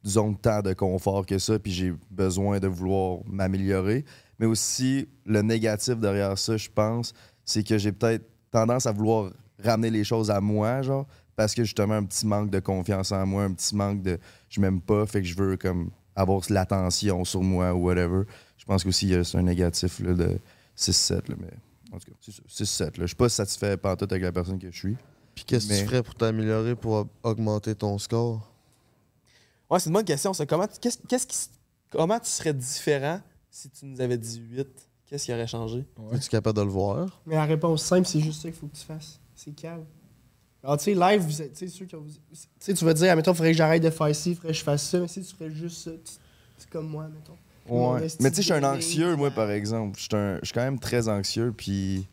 zone 0.07 0.33
de 0.35 0.39
temps 0.39 0.61
de 0.63 0.73
confort 0.75 1.25
que 1.25 1.39
ça, 1.39 1.59
puis 1.59 1.73
j'ai 1.73 1.95
besoin 2.11 2.59
de 2.59 2.67
vouloir 2.67 3.21
m'améliorer. 3.25 4.05
Mais 4.39 4.47
aussi, 4.47 5.09
le 5.25 5.43
négatif 5.43 5.97
derrière 5.99 6.37
ça, 6.39 6.57
je 6.57 6.69
pense, 6.69 7.13
c'est 7.45 7.63
que 7.63 7.79
j'ai 7.79 7.93
peut-être 7.93 8.25
tendance 8.51 8.87
à 8.87 8.93
vouloir 8.93 9.33
ramener 9.63 9.91
les 9.91 10.05
choses 10.05 10.31
à 10.31 10.41
moi, 10.41 10.83
genre, 10.83 11.07
parce 11.37 11.55
que 11.55 11.65
justement, 11.65 11.95
un 11.95 12.05
petit 12.05 12.27
manque 12.27 12.51
de 12.51 12.59
confiance 12.61 13.13
en 13.13 13.25
moi, 13.27 13.45
un 13.45 13.53
petit 13.53 13.75
manque 13.75 14.03
de 14.03 14.19
je 14.49 14.61
m'aime 14.61 14.81
pas, 14.81 15.07
fait 15.07 15.21
que 15.23 15.27
je 15.27 15.37
veux 15.37 15.57
comme 15.57 15.91
avoir 16.15 16.43
l'attention 16.51 17.25
sur 17.25 17.43
moi 17.43 17.73
ou 17.73 17.85
whatever. 17.87 18.25
Je 18.59 18.65
pense 18.65 18.85
qu'aussi, 18.85 19.07
il 19.07 19.13
y 19.13 19.15
a 19.15 19.25
c'est 19.25 19.39
un 19.39 19.43
négatif 19.43 20.01
là, 20.01 20.13
de 20.15 20.39
6-7, 20.77 21.29
là, 21.29 21.37
mais 21.39 21.49
en 21.93 21.99
tout 21.99 22.11
cas, 22.11 22.17
c'est 22.49 22.65
ça, 22.67 22.85
6-7. 22.87 22.99
là. 22.99 23.03
Je 23.03 23.07
suis 23.09 23.17
pas 23.17 23.29
satisfait 23.29 23.77
pantoute 23.77 24.11
avec 24.13 24.23
la 24.25 24.33
personne 24.33 24.59
que 24.59 24.71
je 24.71 24.77
suis. 24.77 24.97
Puis 25.35 25.45
qu'est-ce 25.45 25.67
que 25.69 25.73
Mais- 25.73 25.81
tu 25.81 25.87
ferais 25.87 26.03
pour 26.03 26.15
t'améliorer 26.15 26.75
pour 26.75 27.07
augmenter 27.23 27.75
ton 27.75 27.97
score? 27.99 28.51
Ouais, 29.71 29.79
c'est 29.81 29.87
une 29.89 29.95
bonne 29.95 30.05
question. 30.05 30.35
ça. 30.35 30.45
Comment, 30.45 30.67
qu'est-ce, 30.81 30.99
qu'est-ce 31.09 31.27
qui, 31.27 31.39
comment 31.91 32.19
tu 32.19 32.29
serais 32.29 32.53
différent 32.53 33.21
si 33.53 33.69
tu 33.71 33.85
nous 33.87 34.01
avais 34.01 34.17
dit 34.19 34.41
8? 34.51 34.67
Qu'est-ce 35.07 35.27
qui 35.27 35.33
aurait 35.33 35.47
changé? 35.47 35.85
Es-tu 36.13 36.29
capable 36.31 36.57
de 36.57 36.63
le 36.63 36.71
voir? 36.71 37.21
Mais 37.27 37.35
la 37.35 37.45
réponse 37.45 37.83
simple, 37.85 38.07
c'est 38.09 38.21
juste 38.21 38.41
ça 38.43 38.49
qu'il 38.49 38.59
faut 38.59 38.67
que 38.67 38.77
tu 38.77 38.85
fasses. 38.85 39.21
C'est 39.35 39.55
calme. 39.55 39.85
Alors, 40.65 40.79
tu 40.79 40.85
sais, 40.85 40.95
live, 40.95 41.21
vous 41.21 41.43
êtes- 41.43 41.53
tu 41.53 41.59
sais, 41.59 41.69
ceux 41.69 41.85
qui 41.85 41.95
ont- 41.97 42.05
tu 42.07 42.39
sais, 42.59 42.73
tu 42.73 42.85
vas 42.85 42.95
te 42.95 42.99
dire, 43.01 43.11
admettons, 43.11 43.33
il 43.33 43.37
faudrait 43.37 43.51
que 43.51 43.57
j'arrête 43.59 43.83
de 43.83 43.91
faire 43.91 44.15
ci, 44.17 44.31
il 44.31 44.37
faudrait 44.37 44.53
que 44.53 44.59
je 44.59 44.63
fasse 44.65 44.89
ça. 44.89 45.01
Mais 45.01 45.09
si 45.09 45.23
tu 45.23 45.35
ferais 45.35 45.51
juste 45.51 45.83
ça, 45.85 45.91
tu- 45.91 46.13
c'est 46.57 46.71
comme 46.71 46.89
moi, 46.89 47.09
mettons. 47.09 47.37
Ouais. 47.69 48.01
Mais 48.21 48.31
tu 48.31 48.37
sais, 48.37 48.43
je 48.43 48.47
suis 48.47 48.53
un 48.55 48.65
anxieux, 48.65 49.17
moi, 49.17 49.31
par 49.31 49.51
exemple. 49.51 49.99
Je 49.99 50.05
suis 50.05 50.17
un- 50.17 50.39
je 50.41 50.47
suis 50.47 50.55
quand 50.55 50.63
même 50.63 50.79
très 50.79 51.09
anxieux, 51.09 51.53
puis 51.55 52.09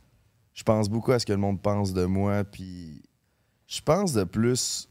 je 0.53 0.64
pense 0.64 0.90
beaucoup 0.90 1.11
à 1.14 1.20
ce 1.20 1.26
que 1.26 1.32
le 1.32 1.38
monde 1.40 1.61
pense 1.61 1.94
de 1.94 2.03
moi, 2.06 2.44
puis 2.44 3.02
je 3.68 3.80
pense 3.82 4.11
de 4.14 4.24
plus 4.26 4.90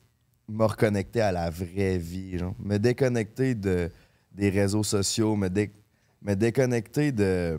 me 0.49 0.65
reconnecter 0.65 1.21
à 1.21 1.31
la 1.33 1.51
vraie 1.51 1.99
vie, 1.99 2.39
genre. 2.39 2.55
Me 2.59 2.79
déconnecter 2.79 3.55
de, 3.55 3.91
des 4.33 4.49
réseaux 4.51 4.83
sociaux, 4.85 5.37
me, 5.37 5.49
dé- 5.49 5.73
me 6.23 6.35
déconnecter 6.35 7.13
de. 7.13 7.59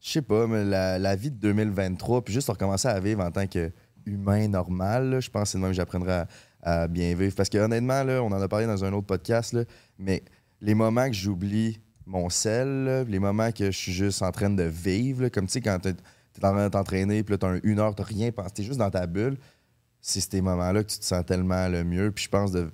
Je 0.00 0.10
sais 0.12 0.22
pas, 0.22 0.46
mais 0.46 0.64
la, 0.64 0.98
la 0.98 1.14
vie 1.16 1.30
de 1.30 1.36
2023, 1.36 2.24
puis 2.24 2.32
juste 2.32 2.48
recommencer 2.48 2.88
à 2.88 2.98
vivre 3.00 3.22
en 3.22 3.30
tant 3.30 3.46
qu'humain 3.46 4.48
normal, 4.48 5.20
je 5.20 5.30
pense 5.30 5.42
que 5.42 5.48
c'est 5.50 5.58
de 5.58 5.62
même 5.62 5.72
que 5.72 5.76
j'apprendrai 5.76 6.24
à, 6.62 6.88
bien 6.88 7.14
vivre. 7.14 7.34
Parce 7.34 7.48
que 7.50 7.58
honnêtement, 7.58 8.02
là, 8.02 8.22
on 8.22 8.28
en 8.28 8.40
a 8.40 8.48
parlé 8.48 8.66
dans 8.66 8.82
un 8.84 8.92
autre 8.92 9.06
podcast, 9.06 9.52
là, 9.52 9.64
mais 9.98 10.22
les 10.60 10.74
moments 10.74 11.06
que 11.06 11.12
j'oublie 11.14 11.80
mon 12.06 12.28
sel, 12.30 13.04
les 13.08 13.18
moments 13.18 13.52
que 13.52 13.66
je 13.70 13.76
suis 13.76 13.92
juste 13.92 14.22
en 14.22 14.32
train 14.32 14.50
de 14.50 14.62
vivre, 14.62 15.28
comme 15.28 15.46
tu 15.46 15.52
sais, 15.52 15.60
quand 15.60 15.78
t'es 15.80 15.90
es 15.90 16.44
en 16.46 16.52
train 16.52 16.64
de 16.64 16.70
t'entraîner, 16.70 17.22
puis 17.22 17.34
là, 17.34 17.38
t'as 17.38 17.48
un- 17.48 17.60
une 17.62 17.78
heure, 17.78 17.94
t'as 17.94 18.04
rien 18.04 18.32
pensé, 18.32 18.50
t'es 18.54 18.62
juste 18.62 18.78
dans 18.78 18.90
ta 18.90 19.06
bulle, 19.06 19.36
c'est 20.00 20.20
ces 20.20 20.40
moments-là 20.40 20.82
que 20.82 20.88
tu 20.90 20.98
te 20.98 21.04
sens 21.04 21.24
tellement 21.26 21.68
le 21.68 21.84
mieux. 21.84 22.10
Puis 22.10 22.24
je 22.24 22.28
pense 22.30 22.52
de 22.52 22.70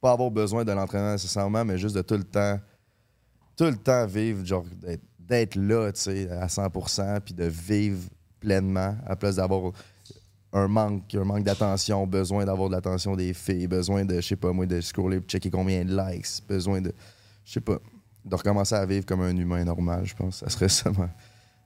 pas 0.00 0.12
avoir 0.12 0.30
besoin 0.30 0.64
de 0.64 0.72
l'entraînement 0.72 1.12
nécessairement, 1.12 1.64
mais 1.64 1.76
juste 1.76 1.94
de 1.94 2.02
tout 2.02 2.16
le 2.16 2.24
temps, 2.24 2.58
tout 3.56 3.64
le 3.64 3.76
temps 3.76 4.06
vivre, 4.06 4.44
genre 4.44 4.64
d'être- 5.18 5.54
là, 5.56 5.90
tu 5.92 6.00
sais, 6.00 6.30
à 6.30 6.48
100%, 6.48 7.20
puis 7.24 7.34
de 7.34 7.44
vivre 7.44 8.02
pleinement, 8.40 8.96
à 9.06 9.16
place 9.16 9.36
d'avoir 9.36 9.72
un 10.52 10.68
manque, 10.68 11.14
un 11.14 11.24
manque 11.24 11.44
d'attention, 11.44 12.06
besoin 12.06 12.44
d'avoir 12.44 12.68
de 12.68 12.74
l'attention 12.74 13.16
des 13.16 13.32
filles, 13.34 13.66
besoin 13.66 14.04
de, 14.04 14.16
je 14.16 14.20
sais 14.28 14.36
pas 14.36 14.52
moi, 14.52 14.66
de 14.66 14.80
scroller, 14.80 15.20
checker 15.20 15.50
combien 15.50 15.84
de 15.84 15.96
likes, 15.96 16.46
besoin 16.46 16.80
de, 16.80 16.92
je 17.44 17.52
sais 17.52 17.60
pas, 17.60 17.78
de 18.24 18.34
recommencer 18.36 18.74
à 18.74 18.86
vivre 18.86 19.04
comme 19.06 19.22
un 19.22 19.36
humain 19.36 19.64
normal, 19.64 20.04
je 20.04 20.14
pense. 20.14 20.36
Ça 20.38 20.48
serait 20.50 20.68
ça 20.68 20.90
ma, 20.90 21.10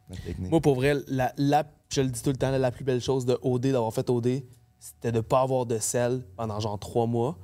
ma 0.09 0.17
technique. 0.25 0.51
Moi, 0.51 0.61
pour 0.61 0.77
vrai, 0.77 0.95
la, 1.09 1.33
la- 1.37 1.67
je 1.93 2.01
le 2.01 2.09
dis 2.09 2.23
tout 2.23 2.31
le 2.31 2.37
temps, 2.37 2.51
la 2.57 2.71
plus 2.71 2.85
belle 2.85 3.01
chose 3.01 3.27
de 3.27 3.39
OD, 3.43 3.73
d'avoir 3.73 3.93
fait 3.93 4.09
OD, 4.09 4.43
c'était 4.79 5.13
de 5.13 5.21
pas 5.21 5.41
avoir 5.41 5.67
de 5.67 5.79
sel 5.79 6.25
pendant 6.37 6.59
genre 6.61 6.79
trois 6.79 7.07
mois. 7.07 7.37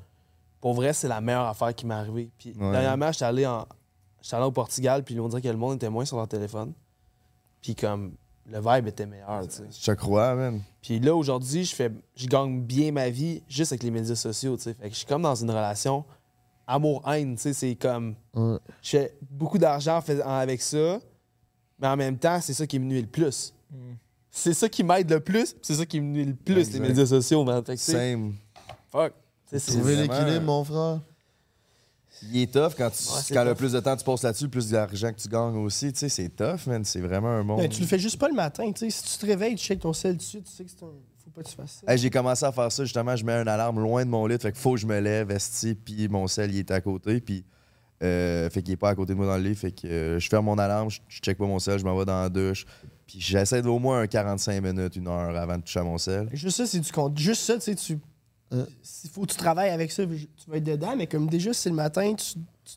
Pour 0.60 0.74
vrai, 0.74 0.92
c'est 0.92 1.08
la 1.08 1.20
meilleure 1.20 1.46
affaire 1.46 1.74
qui 1.74 1.84
m'est 1.86 1.94
arrivée. 1.94 2.30
Puis 2.38 2.54
Ouais. 2.58 2.70
dernièrement, 2.72 3.10
j'étais 3.12 3.24
allé, 3.26 3.46
en, 3.46 3.66
j'étais 4.24 4.36
allé 4.36 4.46
au 4.46 4.50
Portugal, 4.52 5.04
puis 5.04 5.20
on 5.20 5.28
dirait 5.28 5.42
que 5.42 5.48
le 5.48 5.56
monde 5.58 5.76
était 5.76 5.90
moins 5.90 6.06
sur 6.06 6.16
leur 6.16 6.26
téléphone. 6.26 6.72
Puis 7.60 7.74
comme, 7.74 8.14
le 8.50 8.58
vibe 8.58 8.88
était 8.88 9.06
meilleur, 9.06 9.46
tu 9.46 9.56
sais. 9.56 9.64
Je 9.70 9.84
te 9.86 9.90
crois, 9.92 10.34
man. 10.34 10.60
Puis 10.82 10.98
là, 10.98 11.14
aujourd'hui, 11.14 11.64
je 11.64 11.74
fais, 11.74 11.90
je 12.16 12.26
gagne 12.26 12.62
bien 12.62 12.90
ma 12.92 13.10
vie 13.10 13.42
juste 13.48 13.72
avec 13.72 13.82
les 13.82 13.90
médias 13.90 14.14
sociaux, 14.14 14.56
tu 14.56 14.62
sais. 14.64 14.74
Fait 14.74 14.88
que 14.88 14.94
je 14.94 14.98
suis 14.98 15.06
comme 15.06 15.22
dans 15.22 15.34
une 15.34 15.50
relation 15.50 16.04
amour-haine, 16.66 17.36
tu 17.36 17.42
sais. 17.42 17.52
C'est 17.52 17.74
comme, 17.74 18.14
Ouais. 18.34 18.56
je 18.82 18.90
fais 18.90 19.14
beaucoup 19.30 19.58
d'argent 19.58 20.00
avec 20.24 20.62
ça, 20.62 20.98
Mais 21.80 21.88
en 21.88 21.96
même 21.96 22.16
temps, 22.18 22.40
c'est 22.40 22.54
ça 22.54 22.66
qui 22.66 22.78
me 22.78 22.84
nuit 22.86 23.00
le 23.02 23.08
plus. 23.08 23.52
C'est 24.30 24.54
ça 24.54 24.68
qui 24.68 24.82
m'aide 24.84 25.10
le 25.10 25.20
plus, 25.20 25.52
puis 25.52 25.60
c'est 25.62 25.74
ça 25.74 25.84
qui 25.86 26.00
me 26.00 26.06
nuit 26.06 26.24
le 26.24 26.34
plus, 26.34 26.58
Exact. 26.58 26.74
les 26.74 26.80
médias 26.80 27.06
sociaux, 27.06 27.44
man. 27.44 27.64
Fait 27.64 27.74
que, 27.76 27.80
Same. 27.80 28.34
Fuck. 28.90 29.12
Trouver 29.66 29.96
l'équilibre, 29.96 30.42
mon 30.42 30.64
frère. 30.64 31.00
Il 32.22 32.40
est 32.40 32.52
tough 32.52 32.72
quand, 32.76 32.90
tu, 32.90 33.34
quand 33.34 33.44
le 33.44 33.54
plus 33.54 33.72
de 33.72 33.80
temps 33.80 33.96
tu 33.96 34.04
passes 34.04 34.22
là-dessus, 34.22 34.48
plus 34.48 34.70
d'argent 34.70 35.12
que 35.12 35.20
tu 35.20 35.28
gagnes 35.28 35.56
aussi. 35.56 35.92
Tu 35.92 35.98
sais, 35.98 36.08
c'est 36.08 36.28
tough, 36.30 36.66
man. 36.66 36.84
C'est 36.84 37.00
vraiment 37.00 37.28
un 37.28 37.42
monde. 37.42 37.60
Ben, 37.60 37.68
tu 37.68 37.80
le 37.80 37.86
fais 37.86 37.98
juste 37.98 38.18
pas 38.18 38.28
le 38.28 38.34
matin. 38.34 38.70
tu 38.72 38.90
sais. 38.90 38.90
Si 38.90 39.02
tu 39.12 39.18
te 39.18 39.26
réveilles, 39.26 39.56
tu 39.56 39.64
checkes 39.64 39.80
ton 39.80 39.92
sel 39.92 40.16
dessus, 40.16 40.40
tu 40.42 40.50
sais 40.50 40.64
que 40.64 40.70
c'est 40.70 40.84
un. 40.84 40.90
Faut 41.24 41.30
pas 41.34 41.42
que 41.42 41.48
tu 41.48 41.54
fasses 41.56 41.82
ça. 41.84 41.92
Hey, 41.92 41.98
j'ai 41.98 42.10
commencé 42.10 42.44
à 42.44 42.52
faire 42.52 42.70
ça 42.70 42.84
justement. 42.84 43.16
Je 43.16 43.24
mets 43.24 43.32
une 43.32 43.48
alarme 43.48 43.80
loin 43.80 44.04
de 44.04 44.10
mon 44.10 44.26
lit. 44.26 44.38
Fait 44.38 44.52
qu'il 44.52 44.60
faut 44.60 44.74
que 44.74 44.80
je 44.80 44.86
me 44.86 44.98
lève, 45.00 45.30
esti, 45.30 45.74
puis 45.74 46.08
mon 46.08 46.26
sel, 46.26 46.52
il 46.52 46.60
est 46.60 46.70
à 46.70 46.80
côté. 46.80 47.20
Puis, 47.20 47.44
euh, 48.02 48.48
fait 48.50 48.62
qu'il 48.62 48.74
est 48.74 48.78
pas 48.78 48.90
à 48.90 48.94
côté 48.94 49.12
de 49.12 49.18
moi 49.18 49.26
dans 49.26 49.36
le 49.36 49.42
lit. 49.42 49.54
Fait 49.54 49.72
que 49.72 49.86
euh, 49.86 50.18
je 50.18 50.28
ferme 50.28 50.46
mon 50.46 50.58
alarme, 50.58 50.90
je, 50.90 51.00
je 51.08 51.20
check 51.20 51.36
pas 51.38 51.46
mon 51.46 51.58
sel, 51.58 51.78
je 51.78 51.84
m'en 51.84 51.96
vais 51.96 52.04
dans 52.04 52.22
la 52.22 52.28
douche. 52.28 52.66
Puis 53.06 53.20
j'essaie 53.20 53.60
d'au 53.62 53.78
moins 53.78 54.00
un 54.00 54.06
45 54.06 54.62
minutes, 54.62 54.96
une 54.96 55.08
heure 55.08 55.36
avant 55.36 55.58
de 55.58 55.62
toucher 55.62 55.80
à 55.80 55.84
mon 55.84 55.98
sel. 55.98 56.28
Juste 56.32 56.56
ça, 56.56 56.66
c'est 56.66 56.80
du 56.80 56.90
compte. 56.90 57.18
Juste 57.18 57.42
ça, 57.42 57.54
tu 57.54 57.60
sais, 57.60 57.74
tu. 57.74 57.98
Euh. 58.54 58.64
S'il 58.82 59.10
faut 59.10 59.22
que 59.22 59.32
tu 59.32 59.36
travailles 59.36 59.70
avec 59.70 59.90
ça, 59.92 60.04
tu 60.06 60.28
vas 60.50 60.56
être 60.58 60.64
dedans, 60.64 60.94
mais 60.96 61.06
comme 61.06 61.28
déjà, 61.28 61.52
c'est 61.52 61.68
le 61.70 61.74
matin, 61.76 62.14
tu, 62.14 62.34
tu 62.64 62.74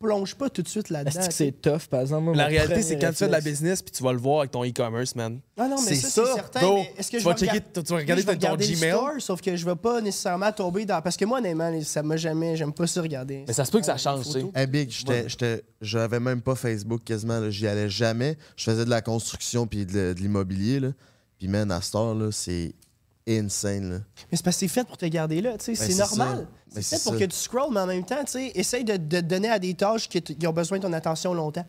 plonges 0.00 0.34
pas 0.34 0.50
tout 0.50 0.60
de 0.60 0.68
suite 0.68 0.90
là-dedans. 0.90 1.18
Est-ce 1.18 1.28
que 1.28 1.32
c'est 1.34 1.52
tough, 1.52 1.86
par 1.88 2.00
exemple? 2.02 2.24
Moi, 2.24 2.34
La 2.36 2.46
réalité, 2.46 2.82
c'est 2.82 2.98
quand 2.98 3.08
tu 3.10 3.14
fais 3.14 3.26
de 3.26 3.32
la 3.32 3.40
business, 3.40 3.80
puis 3.80 3.90
tu 3.92 4.02
vas 4.02 4.12
le 4.12 4.18
voir 4.18 4.40
avec 4.40 4.50
ton 4.50 4.62
e-commerce, 4.64 5.14
man. 5.14 5.40
Non, 5.56 5.68
non, 5.70 5.76
mais 5.80 5.94
C'est 5.94 5.94
ça, 5.94 6.08
ça. 6.10 6.24
c'est 6.26 6.34
certain. 6.34 6.74
Mais 6.74 6.92
est-ce 6.98 7.10
que 7.10 7.16
tu 7.16 7.20
je 7.22 7.24
vas 7.28 7.32
vais 7.34 7.38
checker- 7.38 7.50
regarder- 7.52 7.82
tu 7.82 7.92
vas 7.92 7.96
regarder 7.98 8.22
je 8.22 8.26
vais 8.26 8.32
ton 8.34 8.38
regarder 8.40 8.66
le 8.66 8.74
Gmail. 8.76 8.90
store, 8.90 9.12
sauf 9.20 9.40
que 9.40 9.56
je 9.56 9.64
vais 9.64 9.76
pas 9.76 10.00
nécessairement 10.02 10.52
tomber 10.52 10.84
dans. 10.84 11.00
Parce 11.00 11.16
que 11.16 11.24
moi, 11.24 11.38
honnêtement, 11.38 11.72
ça 11.82 12.02
m'a 12.02 12.16
jamais. 12.18 12.54
J'aime 12.56 12.72
pas 12.74 12.86
ça 12.86 13.00
regarder. 13.00 13.44
Mais 13.46 13.52
ça 13.54 13.64
se 13.64 13.70
peut 13.70 13.80
que 13.80 13.86
ça 13.86 13.94
Les 13.94 13.98
change, 14.00 14.26
tu 14.26 14.32
sais. 14.32 14.44
Hey 14.54 14.66
Big, 14.66 14.90
j'avais 15.80 16.20
même 16.20 16.42
pas 16.42 16.54
Facebook 16.54 17.02
quasiment, 17.04 17.48
j'y 17.50 17.66
allais 17.66 17.88
jamais. 17.88 18.36
Je 18.56 18.64
faisais 18.64 18.84
de 18.84 18.90
la 18.90 19.00
construction 19.00 19.66
puis 19.66 19.86
de, 19.86 20.12
de 20.12 20.20
l'immobilier. 20.20 20.80
là. 20.80 20.88
Puis 21.38 21.48
man, 21.48 21.70
à 21.70 21.80
cette 21.80 21.94
heure, 21.94 22.14
là, 22.14 22.30
c'est 22.30 22.74
insane. 23.28 23.90
Là. 23.90 23.98
Mais 24.30 24.36
c'est 24.36 24.44
parce 24.44 24.56
que 24.56 24.60
c'est 24.60 24.68
fait 24.68 24.84
pour 24.84 24.96
te 24.96 25.06
garder 25.06 25.40
là, 25.40 25.56
tu 25.58 25.74
sais. 25.74 25.86
Ben, 25.86 25.92
c'est 25.92 25.98
normal. 25.98 26.38
ça. 26.38 26.44
C'est 26.68 26.74
Ben, 26.74 26.82
fait 26.82 26.96
c'est 26.96 27.02
pour 27.04 27.12
ça. 27.14 27.18
que 27.20 27.24
tu 27.24 27.36
scrolles, 27.36 27.72
mais 27.72 27.80
en 27.80 27.86
même 27.86 28.04
temps, 28.04 28.22
tu 28.24 28.32
sais, 28.32 28.52
essaye 28.54 28.84
de, 28.84 28.96
de 28.96 29.20
te 29.20 29.24
donner 29.24 29.48
à 29.50 29.58
des 29.58 29.74
tâches 29.74 30.08
qui, 30.08 30.20
t- 30.20 30.34
qui 30.34 30.46
ont 30.46 30.52
besoin 30.52 30.78
de 30.78 30.82
ton 30.82 30.92
attention 30.92 31.32
longtemps. 31.34 31.66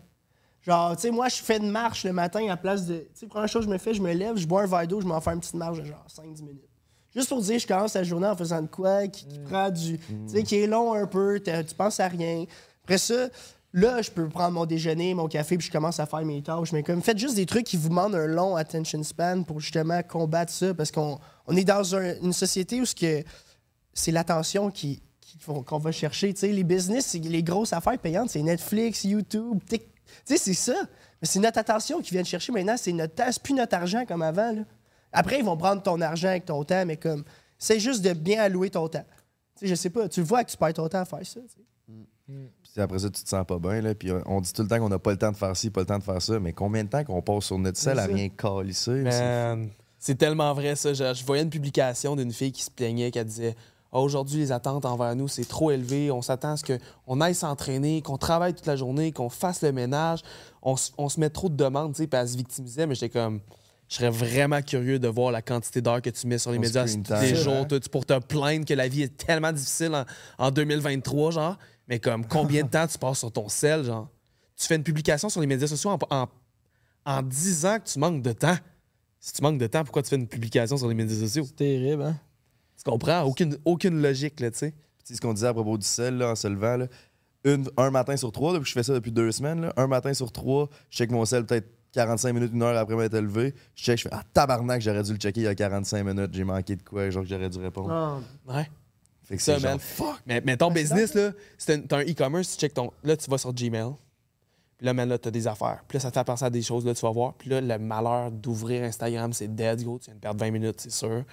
Genre, 0.61 0.95
tu 0.95 1.03
sais, 1.03 1.11
moi, 1.11 1.29
je 1.29 1.35
fais 1.35 1.57
une 1.57 1.69
marche 1.69 2.03
le 2.05 2.11
matin 2.13 2.47
à 2.49 2.57
place 2.57 2.85
de. 2.85 2.97
Tu 2.97 3.05
sais, 3.13 3.27
première 3.27 3.47
chose 3.47 3.65
que 3.65 3.69
je 3.69 3.73
me 3.73 3.77
fais, 3.77 3.93
je 3.93 4.01
me 4.01 4.11
lève, 4.13 4.35
je 4.35 4.47
bois 4.47 4.63
un 4.63 4.65
verre 4.67 4.87
d'eau, 4.87 4.99
je 4.99 5.05
m'en 5.05 5.21
fais 5.21 5.31
une 5.31 5.39
petite 5.39 5.53
marche 5.53 5.77
de 5.79 5.85
genre 5.85 6.05
5-10 6.09 6.41
minutes. 6.43 6.63
Juste 7.15 7.29
pour 7.29 7.39
dire, 7.41 7.57
je 7.59 7.67
commence 7.67 7.93
la 7.93 8.03
journée 8.03 8.27
en 8.27 8.35
faisant 8.35 8.61
de 8.61 8.67
quoi, 8.67 9.07
qui, 9.07 9.25
qui 9.27 9.39
prend 9.39 9.69
du. 9.69 9.97
Tu 9.99 10.05
sais, 10.27 10.43
qui 10.43 10.55
est 10.57 10.67
long 10.67 10.93
un 10.93 11.05
peu, 11.07 11.39
tu 11.39 11.75
penses 11.77 11.99
à 11.99 12.07
rien. 12.07 12.45
Après 12.83 12.97
ça, 12.97 13.29
là, 13.75 14.01
je 14.01 14.09
peux 14.09 14.27
prendre 14.29 14.51
mon 14.53 14.65
déjeuner, 14.65 15.13
mon 15.13 15.27
café, 15.27 15.57
puis 15.57 15.67
je 15.67 15.71
commence 15.71 15.99
à 15.99 16.05
faire 16.05 16.23
mes 16.25 16.41
tâches. 16.41 16.71
Mais 16.71 16.81
comme, 16.81 17.01
faites 17.03 17.17
juste 17.19 17.35
des 17.35 17.45
trucs 17.45 17.65
qui 17.65 17.77
vous 17.77 17.89
demandent 17.89 18.15
un 18.15 18.25
long 18.25 18.55
attention 18.55 19.03
span 19.03 19.43
pour 19.43 19.59
justement 19.59 20.01
combattre 20.01 20.51
ça, 20.51 20.73
parce 20.73 20.91
qu'on 20.91 21.19
on 21.45 21.55
est 21.55 21.63
dans 21.65 21.95
un- 21.95 22.15
une 22.21 22.33
société 22.33 22.81
où 22.81 22.85
ce 22.85 22.95
que 22.95 23.23
c'est 23.93 24.11
l'attention 24.11 24.71
qui, 24.71 25.01
qu'on 25.65 25.77
va 25.77 25.91
chercher. 25.91 26.33
Tu 26.33 26.39
sais, 26.39 26.47
les 26.47 26.63
business, 26.63 27.13
les 27.15 27.43
grosses 27.43 27.73
affaires 27.73 27.99
payantes, 27.99 28.29
c'est 28.29 28.41
Netflix, 28.41 29.03
YouTube, 29.03 29.59
Tik- 29.69 29.81
Tu 30.25 30.35
sais, 30.35 30.37
c'est 30.37 30.53
ça. 30.53 30.75
Mais 31.21 31.27
c'est 31.27 31.39
notre 31.39 31.57
attention 31.59 31.99
qu'ils 32.01 32.13
viennent 32.13 32.25
chercher 32.25 32.51
maintenant. 32.53 32.77
C'est 32.77 32.93
notre 32.93 33.15
temps, 33.15 33.29
c'est 33.29 33.41
plus 33.43 33.53
notre 33.53 33.75
argent 33.75 34.05
comme 34.05 34.21
avant. 34.21 34.51
là. 34.53 34.61
Après, 35.11 35.39
ils 35.39 35.45
vont 35.45 35.57
prendre 35.57 35.81
ton 35.83 35.99
argent 36.01 36.29
avec 36.29 36.45
ton 36.45 36.63
temps, 36.63 36.85
mais 36.85 36.95
comme, 36.97 37.23
c'est 37.57 37.79
juste 37.79 38.01
de 38.01 38.13
bien 38.13 38.41
allouer 38.43 38.69
ton 38.69 38.87
temps. 38.87 39.05
Tu 39.57 39.61
sais, 39.61 39.67
je 39.67 39.75
sais 39.75 39.89
pas, 39.89 40.07
tu 40.09 40.19
le 40.21 40.25
vois 40.25 40.43
que 40.43 40.51
tu 40.51 40.57
perds 40.57 40.73
ton 40.73 40.87
temps 40.87 40.99
à 40.99 41.05
faire 41.05 41.25
ça. 41.25 41.39
tu 41.41 41.47
sais. 41.47 42.51
Après 42.77 42.99
ça, 42.99 43.09
tu 43.09 43.23
te 43.23 43.29
sens 43.29 43.45
pas 43.45 43.57
bien. 43.59 43.81
Là, 43.81 43.95
puis 43.95 44.11
on 44.25 44.41
dit 44.41 44.51
tout 44.51 44.61
le 44.61 44.67
temps 44.67 44.79
qu'on 44.79 44.89
n'a 44.89 44.99
pas 44.99 45.11
le 45.11 45.17
temps 45.17 45.31
de 45.31 45.37
faire 45.37 45.55
ci, 45.55 45.69
pas 45.69 45.81
le 45.81 45.85
temps 45.85 45.97
de 45.97 46.03
faire 46.03 46.21
ça. 46.21 46.39
Mais 46.39 46.53
combien 46.53 46.83
de 46.83 46.89
temps 46.89 47.03
qu'on 47.03 47.21
passe 47.21 47.45
sur 47.45 47.57
notre 47.57 47.77
sel 47.79 47.99
à 47.99 48.05
rien 48.05 48.29
calisser? 48.29 49.03
C'est 49.97 50.15
tellement 50.15 50.53
vrai, 50.53 50.75
ça. 50.75 50.93
Je, 50.93 51.13
je 51.13 51.25
voyais 51.25 51.41
une 51.43 51.49
publication 51.49 52.15
d'une 52.15 52.31
fille 52.31 52.51
qui 52.51 52.61
se 52.63 52.69
plaignait, 52.69 53.09
qui 53.11 53.23
disait 53.25 53.55
Ah, 53.91 53.99
Aujourd'hui, 53.99 54.39
les 54.39 54.51
attentes 54.51 54.85
envers 54.85 55.15
nous, 55.15 55.27
c'est 55.27 55.47
trop 55.47 55.71
élevé. 55.71 56.11
On 56.11 56.21
s'attend 56.21 56.51
à 56.51 56.57
ce 56.57 56.63
qu'on 57.05 57.21
aille 57.21 57.33
s'entraîner, 57.33 58.01
qu'on 58.01 58.17
travaille 58.17 58.53
toute 58.53 58.67
la 58.67 58.75
journée, 58.75 59.11
qu'on 59.11 59.29
fasse 59.29 59.61
le 59.61 59.71
ménage. 59.71 60.19
On, 60.61 60.75
on 60.97 61.09
se 61.09 61.19
met 61.19 61.29
trop 61.29 61.49
de 61.49 61.55
demandes, 61.55 61.93
tu 61.93 62.03
sais, 62.03 62.07
puis 62.07 62.19
elle 62.19 62.29
se 62.29 62.37
victimisait. 62.37 62.85
Mais 62.85 62.93
j'étais 62.93 63.09
comme 63.09 63.39
Je 63.87 63.95
serais 63.95 64.11
vraiment 64.11 64.61
curieux 64.61 64.99
de 64.99 65.07
voir 65.07 65.31
la 65.31 65.41
quantité 65.41 65.81
d'heures 65.81 66.01
que 66.01 66.09
tu 66.11 66.27
mets 66.27 66.37
sur 66.37 66.51
les 66.51 66.57
Ton 66.57 66.61
médias 66.61 66.85
tous 66.85 67.21
les 67.21 67.35
jours 67.35 67.65
pour 67.91 68.05
te 68.05 68.19
plaindre 68.19 68.65
que 68.65 68.73
la 68.75 68.87
vie 68.87 69.03
est 69.03 69.17
tellement 69.17 69.53
difficile 69.53 69.95
en, 69.95 70.03
en 70.45 70.51
2023, 70.51 71.31
genre. 71.31 71.57
Mais 71.87 71.99
comme 71.99 72.25
combien 72.25 72.63
de 72.63 72.69
temps 72.69 72.87
tu 72.87 72.97
passes 72.97 73.19
sur 73.19 73.31
ton 73.31 73.47
sel, 73.49 73.83
genre? 73.83 74.09
Tu 74.55 74.65
fais 74.67 74.75
une 74.75 74.83
publication 74.83 75.29
sur 75.29 75.41
les 75.41 75.47
médias 75.47 75.67
sociaux 75.67 75.89
en, 75.91 75.99
en, 76.09 76.27
en 77.05 77.21
disant 77.21 77.77
que 77.79 77.89
tu 77.89 77.99
manques 77.99 78.21
de 78.21 78.31
temps. 78.31 78.57
Si 79.19 79.33
tu 79.33 79.41
manques 79.41 79.57
de 79.59 79.67
temps, 79.67 79.83
pourquoi 79.83 80.01
tu 80.01 80.09
fais 80.09 80.15
une 80.15 80.27
publication 80.27 80.77
sur 80.77 80.87
les 80.87 80.95
médias 80.95 81.19
sociaux? 81.19 81.43
C'est 81.45 81.55
terrible, 81.55 82.03
hein? 82.03 82.19
Tu 82.77 82.89
comprends? 82.89 83.21
Aucune, 83.23 83.57
aucune 83.65 84.01
logique, 84.01 84.39
là, 84.39 84.51
tu 84.51 84.57
sais. 84.57 84.71
Tu 84.71 84.77
sais 85.05 85.15
ce 85.15 85.21
qu'on 85.21 85.33
disait 85.33 85.47
à 85.47 85.53
propos 85.53 85.77
du 85.77 85.85
sel 85.85 86.17
là, 86.17 86.31
en 86.31 86.35
se 86.35 86.47
levant. 86.47 86.77
Là. 86.77 86.87
Une- 87.43 87.69
un 87.77 87.91
matin 87.91 88.17
sur 88.17 88.31
trois, 88.31 88.53
depuis 88.53 88.63
que 88.63 88.69
je 88.69 88.73
fais 88.73 88.83
ça 88.83 88.93
depuis 88.93 89.11
deux 89.11 89.31
semaines, 89.31 89.61
là, 89.61 89.73
un 89.77 89.87
matin 89.87 90.13
sur 90.13 90.31
trois, 90.31 90.67
je 90.89 90.97
check 90.97 91.11
mon 91.11 91.25
sel 91.25 91.45
peut-être 91.45 91.67
45 91.91 92.33
minutes, 92.33 92.51
une 92.53 92.63
heure 92.63 92.75
après 92.77 92.95
m'être 92.95 93.17
levé. 93.17 93.53
Je 93.75 93.83
check, 93.83 93.97
je 93.97 94.03
fais 94.03 94.09
Ah, 94.11 94.23
tabarnak, 94.33 94.81
j'aurais 94.81 95.03
dû 95.03 95.11
le 95.11 95.17
checker 95.17 95.41
il 95.41 95.43
y 95.43 95.47
a 95.47 95.55
45 95.55 96.03
minutes, 96.03 96.33
j'ai 96.33 96.43
manqué 96.43 96.75
de 96.75 96.81
quoi, 96.83 97.09
genre 97.09 97.23
que 97.23 97.29
j'aurais 97.29 97.49
dû 97.49 97.59
répondre. 97.59 97.91
Ah, 97.91 98.19
Ouais. 98.51 98.69
Fait 99.25 99.37
que 99.37 99.41
Ça, 99.41 99.57
genre, 99.57 99.71
man. 99.71 99.79
Mais, 100.25 100.41
mais 100.45 100.57
ton 100.57 100.71
business, 100.71 101.13
là, 101.13 101.31
c'est 101.57 101.73
un, 101.73 101.81
t'as 101.81 101.97
un 101.97 102.03
e-commerce, 102.03 102.53
tu 102.53 102.59
check 102.61 102.73
ton. 102.73 102.91
Là, 103.03 103.17
tu 103.17 103.29
vas 103.29 103.37
sur 103.37 103.53
Gmail. 103.53 103.91
Puis 104.77 104.85
là, 104.85 104.93
man, 104.93 105.09
là, 105.09 105.17
t'as 105.17 105.31
des 105.31 105.47
affaires. 105.47 105.83
Puis 105.87 105.97
là, 105.97 105.99
ça 106.01 106.11
te 106.11 106.19
fait 106.19 106.23
penser 106.23 106.45
à 106.45 106.49
des 106.49 106.61
choses, 106.61 106.85
là, 106.85 106.93
tu 106.93 107.01
vas 107.01 107.11
voir. 107.11 107.33
Puis 107.33 107.49
là, 107.49 107.61
le 107.61 107.79
malheur 107.79 108.31
d'ouvrir 108.31 108.83
Instagram, 108.83 109.33
c'est 109.33 109.53
dead, 109.53 109.83
gros. 109.83 109.99
Tu 109.99 110.05
viens 110.05 110.15
de 110.15 110.19
perdre 110.19 110.39
20 110.39 110.51
minutes, 110.51 110.81
c'est 110.81 110.91
sûr. 110.91 111.23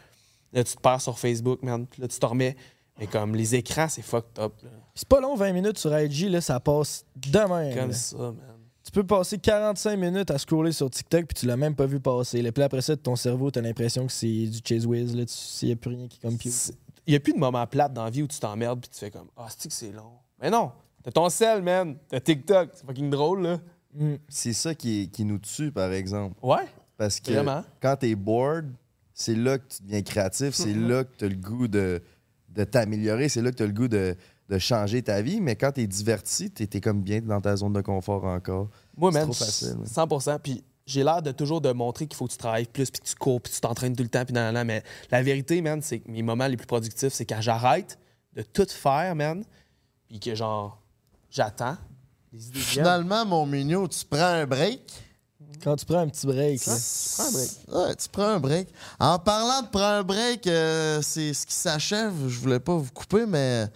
Là, 0.52 0.64
tu 0.64 0.74
te 0.74 0.81
perds 0.81 1.01
sur 1.01 1.19
Facebook, 1.19 1.62
man. 1.62 1.86
Puis 1.86 2.01
là, 2.01 2.09
tu 2.09 2.19
te 2.19 2.27
remets. 2.27 2.56
Mais 2.98 3.06
comme 3.06 3.35
les 3.35 3.55
écrans, 3.55 3.89
c'est 3.89 4.02
fucked 4.02 4.39
up, 4.39 4.52
là. 4.62 4.70
C'est 4.94 5.09
pas 5.09 5.20
long, 5.20 5.35
20 5.35 5.52
minutes 5.52 5.78
sur 5.78 5.98
IG, 5.98 6.28
là, 6.28 6.40
ça 6.40 6.60
passe 6.60 7.05
demain. 7.16 7.74
Comme 7.74 7.89
là. 7.89 7.94
ça, 7.94 8.16
man. 8.16 8.36
Tu 8.85 8.90
peux 8.90 9.05
passer 9.05 9.39
45 9.39 9.97
minutes 9.97 10.31
à 10.31 10.39
scroller 10.39 10.73
sur 10.73 10.90
TikTok 10.90 11.27
puis 11.27 11.35
tu 11.39 11.47
l'as 11.47 11.56
même 11.56 11.74
pas 11.74 11.86
vu 11.86 12.01
passer. 12.01 12.43
là. 12.43 12.51
Puis 12.51 12.64
après 12.64 12.82
ça, 12.82 12.97
ton 12.97 13.14
cerveau, 13.14 13.51
t'as 13.51 13.60
l'impression 13.60 14.06
que 14.06 14.12
c'est 14.12 14.47
du 14.47 14.59
chase 14.64 14.86
whiz. 14.86 15.14
Là. 15.14 15.23
Il 15.62 15.66
n'y 15.66 15.73
a 15.73 15.77
plus 15.77 15.90
rien 15.90 16.09
qui 16.09 16.19
compute. 16.19 16.52
N'y 17.11 17.16
a 17.16 17.20
plus 17.20 17.33
de 17.33 17.39
moment 17.39 17.66
plate 17.66 17.93
dans 17.93 18.05
la 18.05 18.11
vie 18.11 18.23
où 18.23 18.27
tu 18.29 18.39
t'emmerdes 18.39 18.81
puis 18.81 18.89
tu 18.91 18.99
fais 18.99 19.11
comme 19.11 19.29
Ah, 19.37 19.49
c'est 19.57 19.69
que 19.69 19.74
c'est 19.74 19.91
long? 19.93 20.12
Mais 20.41 20.51
non, 20.51 20.70
t'as 21.03 21.11
ton 21.11 21.29
sel, 21.29 21.62
man. 21.62 21.97
T'as 22.09 22.20
TikTok. 22.20 22.70
C'est 22.74 22.87
fucking 22.87 23.11
drôle, 23.11 23.43
là. 23.43 23.61
C'est 24.29 24.53
ça 24.55 24.74
qui, 24.74 25.03
est- 25.03 25.07
qui 25.09 25.24
nous 25.24 25.39
tue, 25.39 25.70
par 25.73 25.93
exemple. 25.93 26.37
Ouais. 26.43 26.65
Parce 26.97 27.20
que 27.20 27.33
Vraiment. 27.33 27.65
quand 27.81 27.97
t'es 27.97 28.15
bored, 28.15 28.73
c'est 29.12 29.35
là 29.35 29.59
que 29.59 29.66
tu 29.69 29.83
deviens 29.83 30.03
créatif, 30.03 30.55
c'est 30.55 30.73
Mhm. 30.74 30.89
là 30.89 31.05
que 31.05 31.11
t'as 31.19 31.29
le 31.29 31.35
goût 31.37 31.69
de, 31.69 32.03
de 32.49 32.65
t'améliorer, 32.65 33.29
c'est 33.29 33.43
là 33.43 33.51
que 33.51 33.57
t'as 33.57 33.66
le 33.66 33.73
goût 33.73 33.89
de, 33.89 34.16
de 34.49 34.59
changer 34.59 35.03
ta 35.03 35.20
vie. 35.23 35.41
Mais 35.41 35.57
quand 35.57 35.73
t'es 35.73 35.87
diverti, 35.87 36.51
t'es 36.51 36.81
comme 36.81 37.03
bien 37.03 37.20
dans 37.20 37.41
ta 37.41 37.57
zone 37.57 37.73
de 37.73 37.81
confort 37.81 38.24
encore. 38.24 38.69
Moi, 38.97 39.11
C'est 39.12 39.19
man, 39.19 39.24
trop 39.27 39.35
facile. 39.35 39.77
ouais. 39.79 39.87
100 39.87 40.39
Puis 40.39 40.65
j'ai 40.93 41.02
l'air 41.02 41.23
de 41.23 41.32
toujours 41.32 41.60
de 41.60 41.73
montrer 41.73 42.06
qu'il 42.06 42.16
faut 42.16 42.27
que 42.27 42.32
tu 42.32 42.39
travailles 42.39 42.66
plus, 42.66 42.90
puis 42.90 43.01
que 43.01 43.06
tu 43.06 43.14
cours, 43.14 43.40
puis 43.40 43.52
tu 43.52 43.60
t'entraînes 43.60 43.97
tout 43.97 44.02
le 44.02 44.09
temps, 44.09 44.24
puis 44.24 44.35
nan, 44.35 44.44
nan, 44.44 44.55
nan. 44.55 44.66
Mais 44.66 44.82
la 45.10 45.23
vérité, 45.23 45.60
man, 45.62 45.81
c'est 45.82 46.01
que 46.01 46.10
mes 46.10 46.23
moments 46.23 46.47
les 46.47 46.56
plus 46.56 46.66
productifs, 46.66 47.12
c'est 47.12 47.27
quand 47.27 47.40
j'arrête 47.40 47.98
de 48.35 48.43
tout 48.43 48.66
faire, 48.69 49.14
man, 49.14 49.44
puis 50.09 50.20
que 50.20 50.35
genre, 50.35 50.81
j'attends. 51.31 51.77
Finalement, 52.55 53.27
mon 53.27 53.47
mignon, 53.47 53.89
tu 53.89 54.05
prends 54.05 54.20
un 54.20 54.47
break. 54.47 54.81
Quand 55.63 55.77
tu 55.77 55.85
prends 55.87 55.99
un 56.01 56.09
petit 56.09 56.27
break, 56.27 56.67
là. 56.67 56.75
Tu 56.77 57.15
prends 57.15 57.27
un 57.27 57.31
break. 57.31 57.51
Ouais, 57.73 57.95
tu 57.95 58.09
prends 58.11 58.27
un 58.29 58.41
break. 58.41 58.69
En 58.99 59.19
parlant 59.19 59.63
de 59.63 59.69
prendre 59.69 59.87
un 59.87 60.03
break, 60.03 60.47
euh, 60.47 61.01
c'est 61.03 61.33
ce 61.33 61.47
qui 61.47 61.55
s'achève. 61.55 62.13
Je 62.27 62.39
voulais 62.41 62.59
pas 62.61 62.75
vous 62.77 62.91
couper, 62.93 63.27
mais 63.27 63.67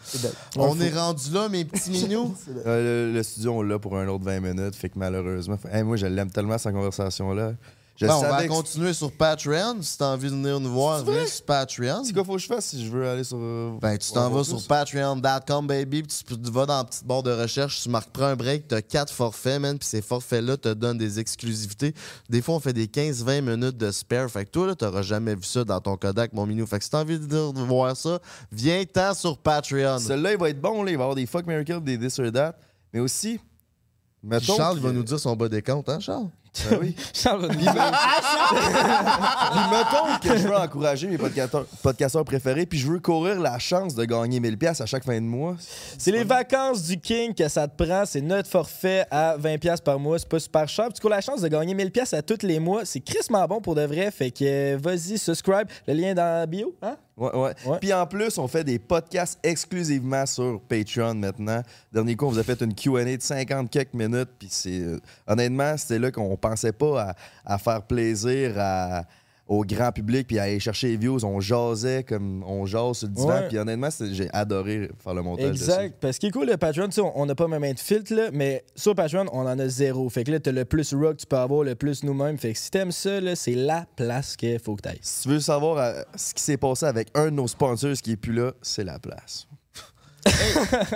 on 0.56 0.78
est 0.80 0.90
rendu 0.90 1.30
là, 1.32 1.48
mes 1.48 1.64
petits 1.64 1.90
minous. 2.08 2.34
Euh, 2.66 3.08
le, 3.10 3.12
le 3.14 3.22
studio, 3.22 3.52
on 3.52 3.62
l'a 3.62 3.78
pour 3.78 3.96
un 3.96 4.08
autre 4.08 4.24
20 4.24 4.40
minutes, 4.40 4.74
fait 4.74 4.88
que 4.88 4.98
malheureusement. 4.98 5.58
Hey, 5.70 5.84
moi, 5.84 5.96
je 5.96 6.06
l'aime 6.06 6.30
tellement, 6.30 6.58
cette 6.58 6.72
conversation-là. 6.74 7.52
Je 7.98 8.06
Bon, 8.06 8.12
on 8.16 8.20
va 8.20 8.42
que- 8.42 8.48
continuer 8.48 8.92
sur 8.92 9.10
Patreon. 9.10 9.80
Si 9.80 9.96
t'as 9.96 10.12
envie 10.12 10.28
de 10.28 10.34
venir 10.34 10.60
nous 10.60 10.70
voir, 10.70 11.02
viens 11.02 11.24
sur 11.26 11.44
Patreon. 11.46 12.04
C'est 12.04 12.12
quoi 12.12 12.24
faut 12.24 12.34
que 12.34 12.38
je 12.40 12.46
fasse 12.46 12.66
si 12.66 12.84
je 12.84 12.90
veux 12.90 13.08
aller 13.08 13.24
sur. 13.24 13.38
euh, 13.40 13.72
Ben, 13.80 13.96
tu 13.96 14.12
t'en 14.12 14.28
vas 14.28 14.44
sur 14.44 14.62
patreon.com, 14.66 15.66
baby, 15.66 16.02
puis 16.02 16.18
tu 16.26 16.50
vas 16.50 16.66
dans 16.66 16.76
la 16.76 16.84
petite 16.84 17.04
barre 17.06 17.22
de 17.22 17.32
recherche, 17.32 17.82
tu 17.82 17.88
marques 17.88 18.10
prends 18.10 18.26
un 18.26 18.36
break, 18.36 18.68
t'as 18.68 18.82
quatre 18.82 19.12
forfaits, 19.12 19.60
man, 19.60 19.78
puis 19.78 19.88
ces 19.88 20.02
forfaits-là 20.02 20.56
te 20.58 20.74
donnent 20.74 20.98
des 20.98 21.18
exclusivités. 21.20 21.94
Des 22.28 22.42
fois, 22.42 22.56
on 22.56 22.60
fait 22.60 22.74
des 22.74 22.86
15-20 22.86 23.40
minutes 23.40 23.78
de 23.78 23.90
spare. 23.90 24.28
Fait 24.30 24.44
que 24.44 24.50
toi, 24.50 24.66
là, 24.66 24.74
t'auras 24.74 25.02
jamais 25.02 25.34
vu 25.34 25.44
ça 25.44 25.64
dans 25.64 25.80
ton 25.80 25.96
Kodak, 25.96 26.32
mon 26.34 26.44
minou. 26.44 26.66
Fait 26.66 26.78
que 26.78 26.84
si 26.84 26.90
t'as 26.90 27.00
envie 27.00 27.18
de 27.18 27.26
de 27.26 27.60
voir 27.62 27.96
ça, 27.96 28.18
viens-t'en 28.52 29.14
sur 29.14 29.38
Patreon. 29.38 29.98
Celui-là, 30.00 30.32
il 30.32 30.38
va 30.38 30.50
être 30.50 30.60
bon, 30.60 30.82
là. 30.82 30.90
Il 30.90 30.96
va 30.96 31.02
y 31.02 31.04
avoir 31.04 31.14
des 31.14 31.26
fuck, 31.26 31.46
miracle, 31.46 31.80
des 31.82 31.98
this 31.98 32.18
or 32.18 32.30
that. 32.32 32.56
Mais 32.92 33.00
aussi, 33.00 33.40
mettons. 34.22 34.56
Charles, 34.56 34.76
il 34.78 34.82
va 34.82 34.92
nous 34.92 35.02
dire 35.02 35.18
son 35.18 35.34
bas 35.34 35.48
des 35.48 35.62
comptes, 35.62 35.88
hein, 35.88 35.98
Charles? 36.00 36.28
Ben 36.70 36.78
oui. 36.80 36.94
Charles 37.12 37.48
Puis 37.48 37.66
mettons 39.70 40.18
que 40.22 40.36
je 40.38 40.48
veux 40.48 40.56
encourager 40.56 41.06
mes 41.06 41.18
podcasteurs, 41.18 42.24
préférés, 42.24 42.66
puis 42.66 42.78
je 42.78 42.90
veux 42.90 42.98
courir 42.98 43.40
la 43.40 43.58
chance 43.58 43.94
de 43.94 44.04
gagner 44.04 44.40
1000 44.40 44.58
pièces 44.58 44.80
à 44.80 44.86
chaque 44.86 45.04
fin 45.04 45.20
de 45.20 45.26
mois. 45.26 45.56
C'est 45.98 46.12
les 46.12 46.24
vacances 46.24 46.82
du 46.82 46.98
King 46.98 47.34
que 47.34 47.48
ça 47.48 47.68
te 47.68 47.82
prend. 47.82 48.04
C'est 48.06 48.20
notre 48.20 48.48
forfait 48.48 49.06
à 49.10 49.36
20$ 49.38 49.58
piastres 49.58 49.84
par 49.84 49.98
mois. 49.98 50.18
C'est 50.18 50.28
pas 50.28 50.40
super 50.40 50.68
cher. 50.68 50.86
Puis 50.86 50.94
tu 50.94 51.00
cours 51.00 51.10
la 51.10 51.20
chance 51.20 51.40
de 51.40 51.48
gagner 51.48 51.74
1000$ 51.74 51.90
piastres 51.90 52.16
à 52.16 52.22
tous 52.22 52.42
les 52.42 52.58
mois. 52.58 52.84
C'est 52.84 53.00
crissement 53.00 53.46
bon 53.46 53.60
pour 53.60 53.74
de 53.74 53.82
vrai. 53.82 54.10
Fait 54.10 54.30
que 54.30 54.76
vas-y, 54.76 55.18
subscribe. 55.18 55.68
Le 55.86 55.94
lien 55.94 56.14
dans 56.14 56.40
la 56.40 56.46
bio. 56.46 56.74
Ouais, 57.16 57.34
ouais. 57.34 57.78
Puis 57.80 57.92
en 57.94 58.06
plus, 58.06 58.36
on 58.36 58.46
fait 58.46 58.62
des 58.62 58.78
podcasts 58.78 59.38
exclusivement 59.42 60.26
sur 60.26 60.60
Patreon 60.68 61.14
maintenant. 61.14 61.62
Dernier 61.92 62.14
coup, 62.14 62.26
on 62.26 62.30
vous 62.30 62.38
a 62.38 62.42
fait 62.42 62.60
une 62.60 62.74
QA 62.74 63.04
de 63.04 63.22
50 63.22 63.70
quelques 63.70 63.94
minutes. 63.94 64.28
Puis 64.38 64.48
c'est. 64.50 64.80
euh, 64.80 65.00
honnêtement, 65.26 65.76
c'était 65.78 65.98
là 65.98 66.10
qu'on 66.10 66.36
pensait 66.36 66.72
pas 66.72 67.02
à, 67.44 67.54
à 67.54 67.58
faire 67.58 67.82
plaisir 67.82 68.54
à- 68.58 69.04
au 69.48 69.62
grand 69.64 69.92
public 69.92 70.26
puis 70.26 70.38
à 70.40 70.44
aller 70.44 70.58
chercher 70.58 70.88
les 70.88 70.96
views. 70.96 71.24
On 71.24 71.38
jasait 71.40 72.02
comme 72.02 72.42
on 72.44 72.66
jase 72.66 72.98
sur 72.98 73.06
le 73.08 73.14
divan. 73.14 73.42
Puis 73.48 73.58
honnêtement, 73.58 73.88
j'ai 74.10 74.28
adoré 74.32 74.90
faire 75.02 75.14
le 75.14 75.22
montage. 75.22 75.50
dessus. 75.52 75.62
Exact. 75.64 75.96
Parce 76.00 76.18
qu'il 76.18 76.30
est 76.30 76.32
cool, 76.32 76.46
le 76.48 76.56
Patreon, 76.56 76.86
tu 76.86 76.92
sais, 76.94 77.00
on- 77.00 77.26
n'a 77.26 77.34
pas 77.34 77.46
même 77.46 77.72
de 77.72 77.78
filtre, 77.78 78.12
là, 78.14 78.30
mais 78.32 78.64
sur 78.74 78.94
Patreon, 78.94 79.26
on 79.32 79.40
en 79.46 79.58
a 79.58 79.68
zéro. 79.68 80.08
Fait 80.10 80.24
que 80.24 80.32
là, 80.32 80.40
t'as 80.40 80.50
le 80.52 80.64
plus 80.64 80.92
rock 80.94 81.16
que 81.16 81.20
tu 81.22 81.26
peux 81.26 81.36
avoir, 81.36 81.62
le 81.62 81.74
plus 81.76 82.02
nous-mêmes. 82.02 82.38
Fait 82.38 82.52
que 82.52 82.58
si 82.58 82.70
t'aimes 82.70 82.90
ça, 82.92 83.20
là, 83.20 83.36
c'est 83.36 83.54
la 83.54 83.86
place 83.96 84.36
qu'il 84.36 84.58
faut 84.58 84.74
que 84.76 84.82
t'ailles. 84.82 84.98
Si 85.00 85.22
tu 85.22 85.28
veux 85.28 85.40
savoir 85.40 85.78
euh, 85.78 86.02
ce 86.16 86.34
qui 86.34 86.42
s'est 86.42 86.56
passé 86.56 86.86
avec 86.86 87.08
un 87.14 87.26
de 87.26 87.30
nos 87.30 87.46
sponsors 87.48 87.94
qui 88.02 88.12
est 88.12 88.16
plus 88.16 88.32
là, 88.32 88.52
c'est 88.62 88.84
la 88.84 88.98
place. 88.98 89.46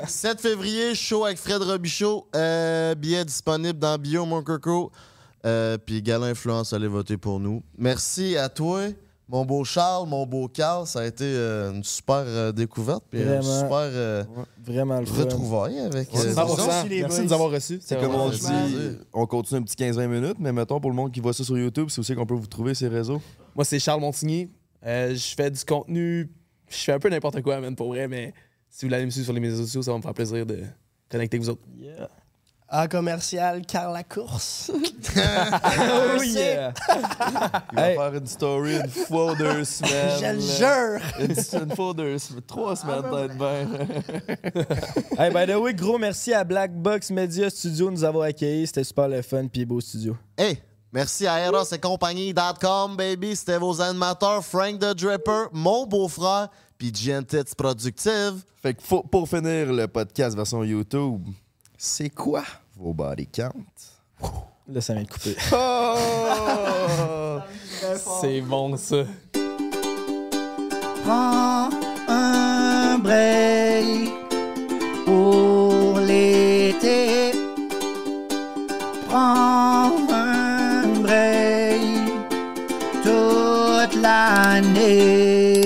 7 0.09 0.41
février, 0.41 0.95
show 0.95 1.25
avec 1.25 1.39
Fred 1.39 1.63
Robichaud. 1.63 2.27
Euh, 2.35 2.95
billet 2.95 3.25
disponible 3.25 3.79
dans 3.79 3.97
Bio 3.99 4.25
Monker 4.27 4.57
Crew. 4.61 4.91
Euh, 5.47 5.79
Puis 5.79 6.03
Gala 6.03 6.27
Influence, 6.27 6.73
allez 6.73 6.89
voter 6.89 7.17
pour 7.17 7.41
nous. 7.41 7.63
Merci 7.79 8.37
à 8.37 8.49
toi, 8.49 8.83
mon 9.29 9.45
beau 9.45 9.65
Charles, 9.65 10.09
mon 10.09 10.27
beau 10.27 10.49
Carl. 10.49 10.87
Ça 10.87 11.01
a 11.01 11.07
été 11.07 11.25
euh, 11.25 11.73
une 11.73 11.85
super 11.85 12.25
euh, 12.27 12.53
découverte. 12.53 13.05
Puis 13.11 13.21
une 13.23 13.43
super 13.43 13.69
euh, 13.73 14.25
Vraiment 14.65 15.01
le 15.01 15.07
fun. 15.07 15.23
retrouvaille 15.23 15.79
avec. 15.79 16.13
Ouais, 16.13 16.21
euh, 16.27 16.35
100%. 16.35 16.57
disons. 16.57 16.67
Merci 17.01 17.19
de 17.21 17.25
nous 17.25 17.33
avoir 17.33 17.51
reçus. 17.51 17.79
C'est 17.83 17.99
comme 17.99 18.15
on 18.15 18.29
dit, 18.29 18.99
on 19.15 19.27
continue 19.27 19.61
un 19.61 19.63
petit 19.63 19.77
15-20 19.77 20.07
minutes, 20.09 20.37
mais 20.41 20.53
mettons 20.53 20.79
pour 20.81 20.91
le 20.91 20.97
monde 20.97 21.13
qui 21.13 21.21
voit 21.21 21.33
ça 21.33 21.43
sur 21.45 21.57
YouTube, 21.57 21.87
c'est 21.91 22.01
aussi 22.01 22.15
qu'on 22.15 22.27
peut 22.27 22.35
vous 22.35 22.47
trouver 22.47 22.75
ces 22.75 22.89
réseaux. 22.89 23.21
Moi, 23.55 23.65
c'est 23.65 23.79
Charles 23.79 24.01
Montigny. 24.01 24.51
Euh, 24.85 25.15
je 25.15 25.35
fais 25.35 25.51
du 25.51 25.65
contenu. 25.65 26.31
Je 26.69 26.77
fais 26.77 26.93
un 26.93 26.99
peu 26.99 27.09
n'importe 27.09 27.41
quoi, 27.43 27.61
man, 27.61 27.75
pour 27.75 27.89
vrai, 27.89 28.09
mais 28.09 28.33
si 28.69 28.85
vous 28.87 28.91
voulez 28.93 29.05
me 29.05 29.11
suivre 29.11 29.25
sur 29.25 29.33
les 29.35 29.41
médias 29.41 29.57
sociaux, 29.57 29.83
ça 29.83 29.91
va 29.91 29.97
me 29.97 30.03
faire 30.03 30.15
plaisir 30.15 30.45
de 30.47 30.59
connecter 31.11 31.37
avec 31.37 31.43
vous 31.45 31.51
autres. 31.51 31.63
En 32.73 32.87
commercial, 32.87 33.63
Carl 33.67 33.93
Lacourse. 33.93 34.71
Oh 35.13 36.23
yeah! 36.23 36.73
Il 37.73 37.77
va 37.77 37.85
faire 37.95 38.15
une 38.15 38.27
story 38.27 38.77
une 38.77 38.89
fois 38.89 39.33
ou 39.33 39.35
deux 39.35 39.65
semaines. 39.65 40.21
Je 40.21 40.35
le 40.35 40.41
jure. 40.41 41.01
Une, 41.19 41.69
une 41.69 41.75
fois 41.75 41.89
ou 41.91 41.95
deux 41.95 42.19
semaines. 42.19 42.43
Trois 42.47 42.77
semaines, 42.77 43.03
peut-être 43.03 43.37
bien. 43.37 43.67
hey, 45.19 45.33
by 45.33 45.53
the 45.53 45.57
way, 45.57 45.75
gros 45.75 45.99
merci 45.99 46.33
à 46.33 46.45
Black 46.45 46.73
Box 46.73 47.11
Media 47.11 47.51
Studio 47.51 47.87
de 47.87 47.93
nous 47.93 48.05
avoir 48.05 48.25
accueillis. 48.27 48.69
C'était 48.69 48.85
super 48.85 49.09
le 49.09 49.23
fun, 49.23 49.49
puis 49.49 49.65
beau 49.65 49.81
studio. 49.81 50.17
Hey, 50.39 50.63
merci 50.93 51.27
à 51.27 51.41
Eros 51.41 51.65
et 51.73 51.79
compagnie.com, 51.79 52.97
baby. 52.97 53.35
C'était 53.35 53.59
vos 53.59 53.81
animateurs 53.81 54.45
Frank 54.45 54.79
the 54.79 54.95
Dripper, 54.95 55.47
mon 55.53 55.87
beau-frère, 55.87 56.49
puis 56.79 56.93
Gentits 56.95 57.55
Productive. 57.57 58.45
Fait 58.63 58.75
que 58.75 58.83
faut- 58.83 59.03
pour 59.03 59.29
finir 59.29 59.73
le 59.73 59.89
podcast 59.89 60.37
version 60.37 60.63
YouTube, 60.63 61.23
c'est 61.83 62.11
quoi 62.11 62.45
vos 62.77 62.93
body 62.93 63.27
count? 63.27 63.55
Là, 64.69 64.83
ça 64.83 64.93
vient 64.93 65.03
de 65.03 65.09
couper. 65.09 65.35
Oh! 65.51 67.39
C'est 68.21 68.43
bon, 68.43 68.77
ça. 68.77 69.05
Prends 71.03 71.71
un 72.07 72.99
break 72.99 74.13
pour 75.07 75.99
l'été. 76.01 77.33
Prends 79.09 79.91
un 80.13 80.87
break 81.01 82.13
toute 83.03 84.03
l'année. 84.03 85.60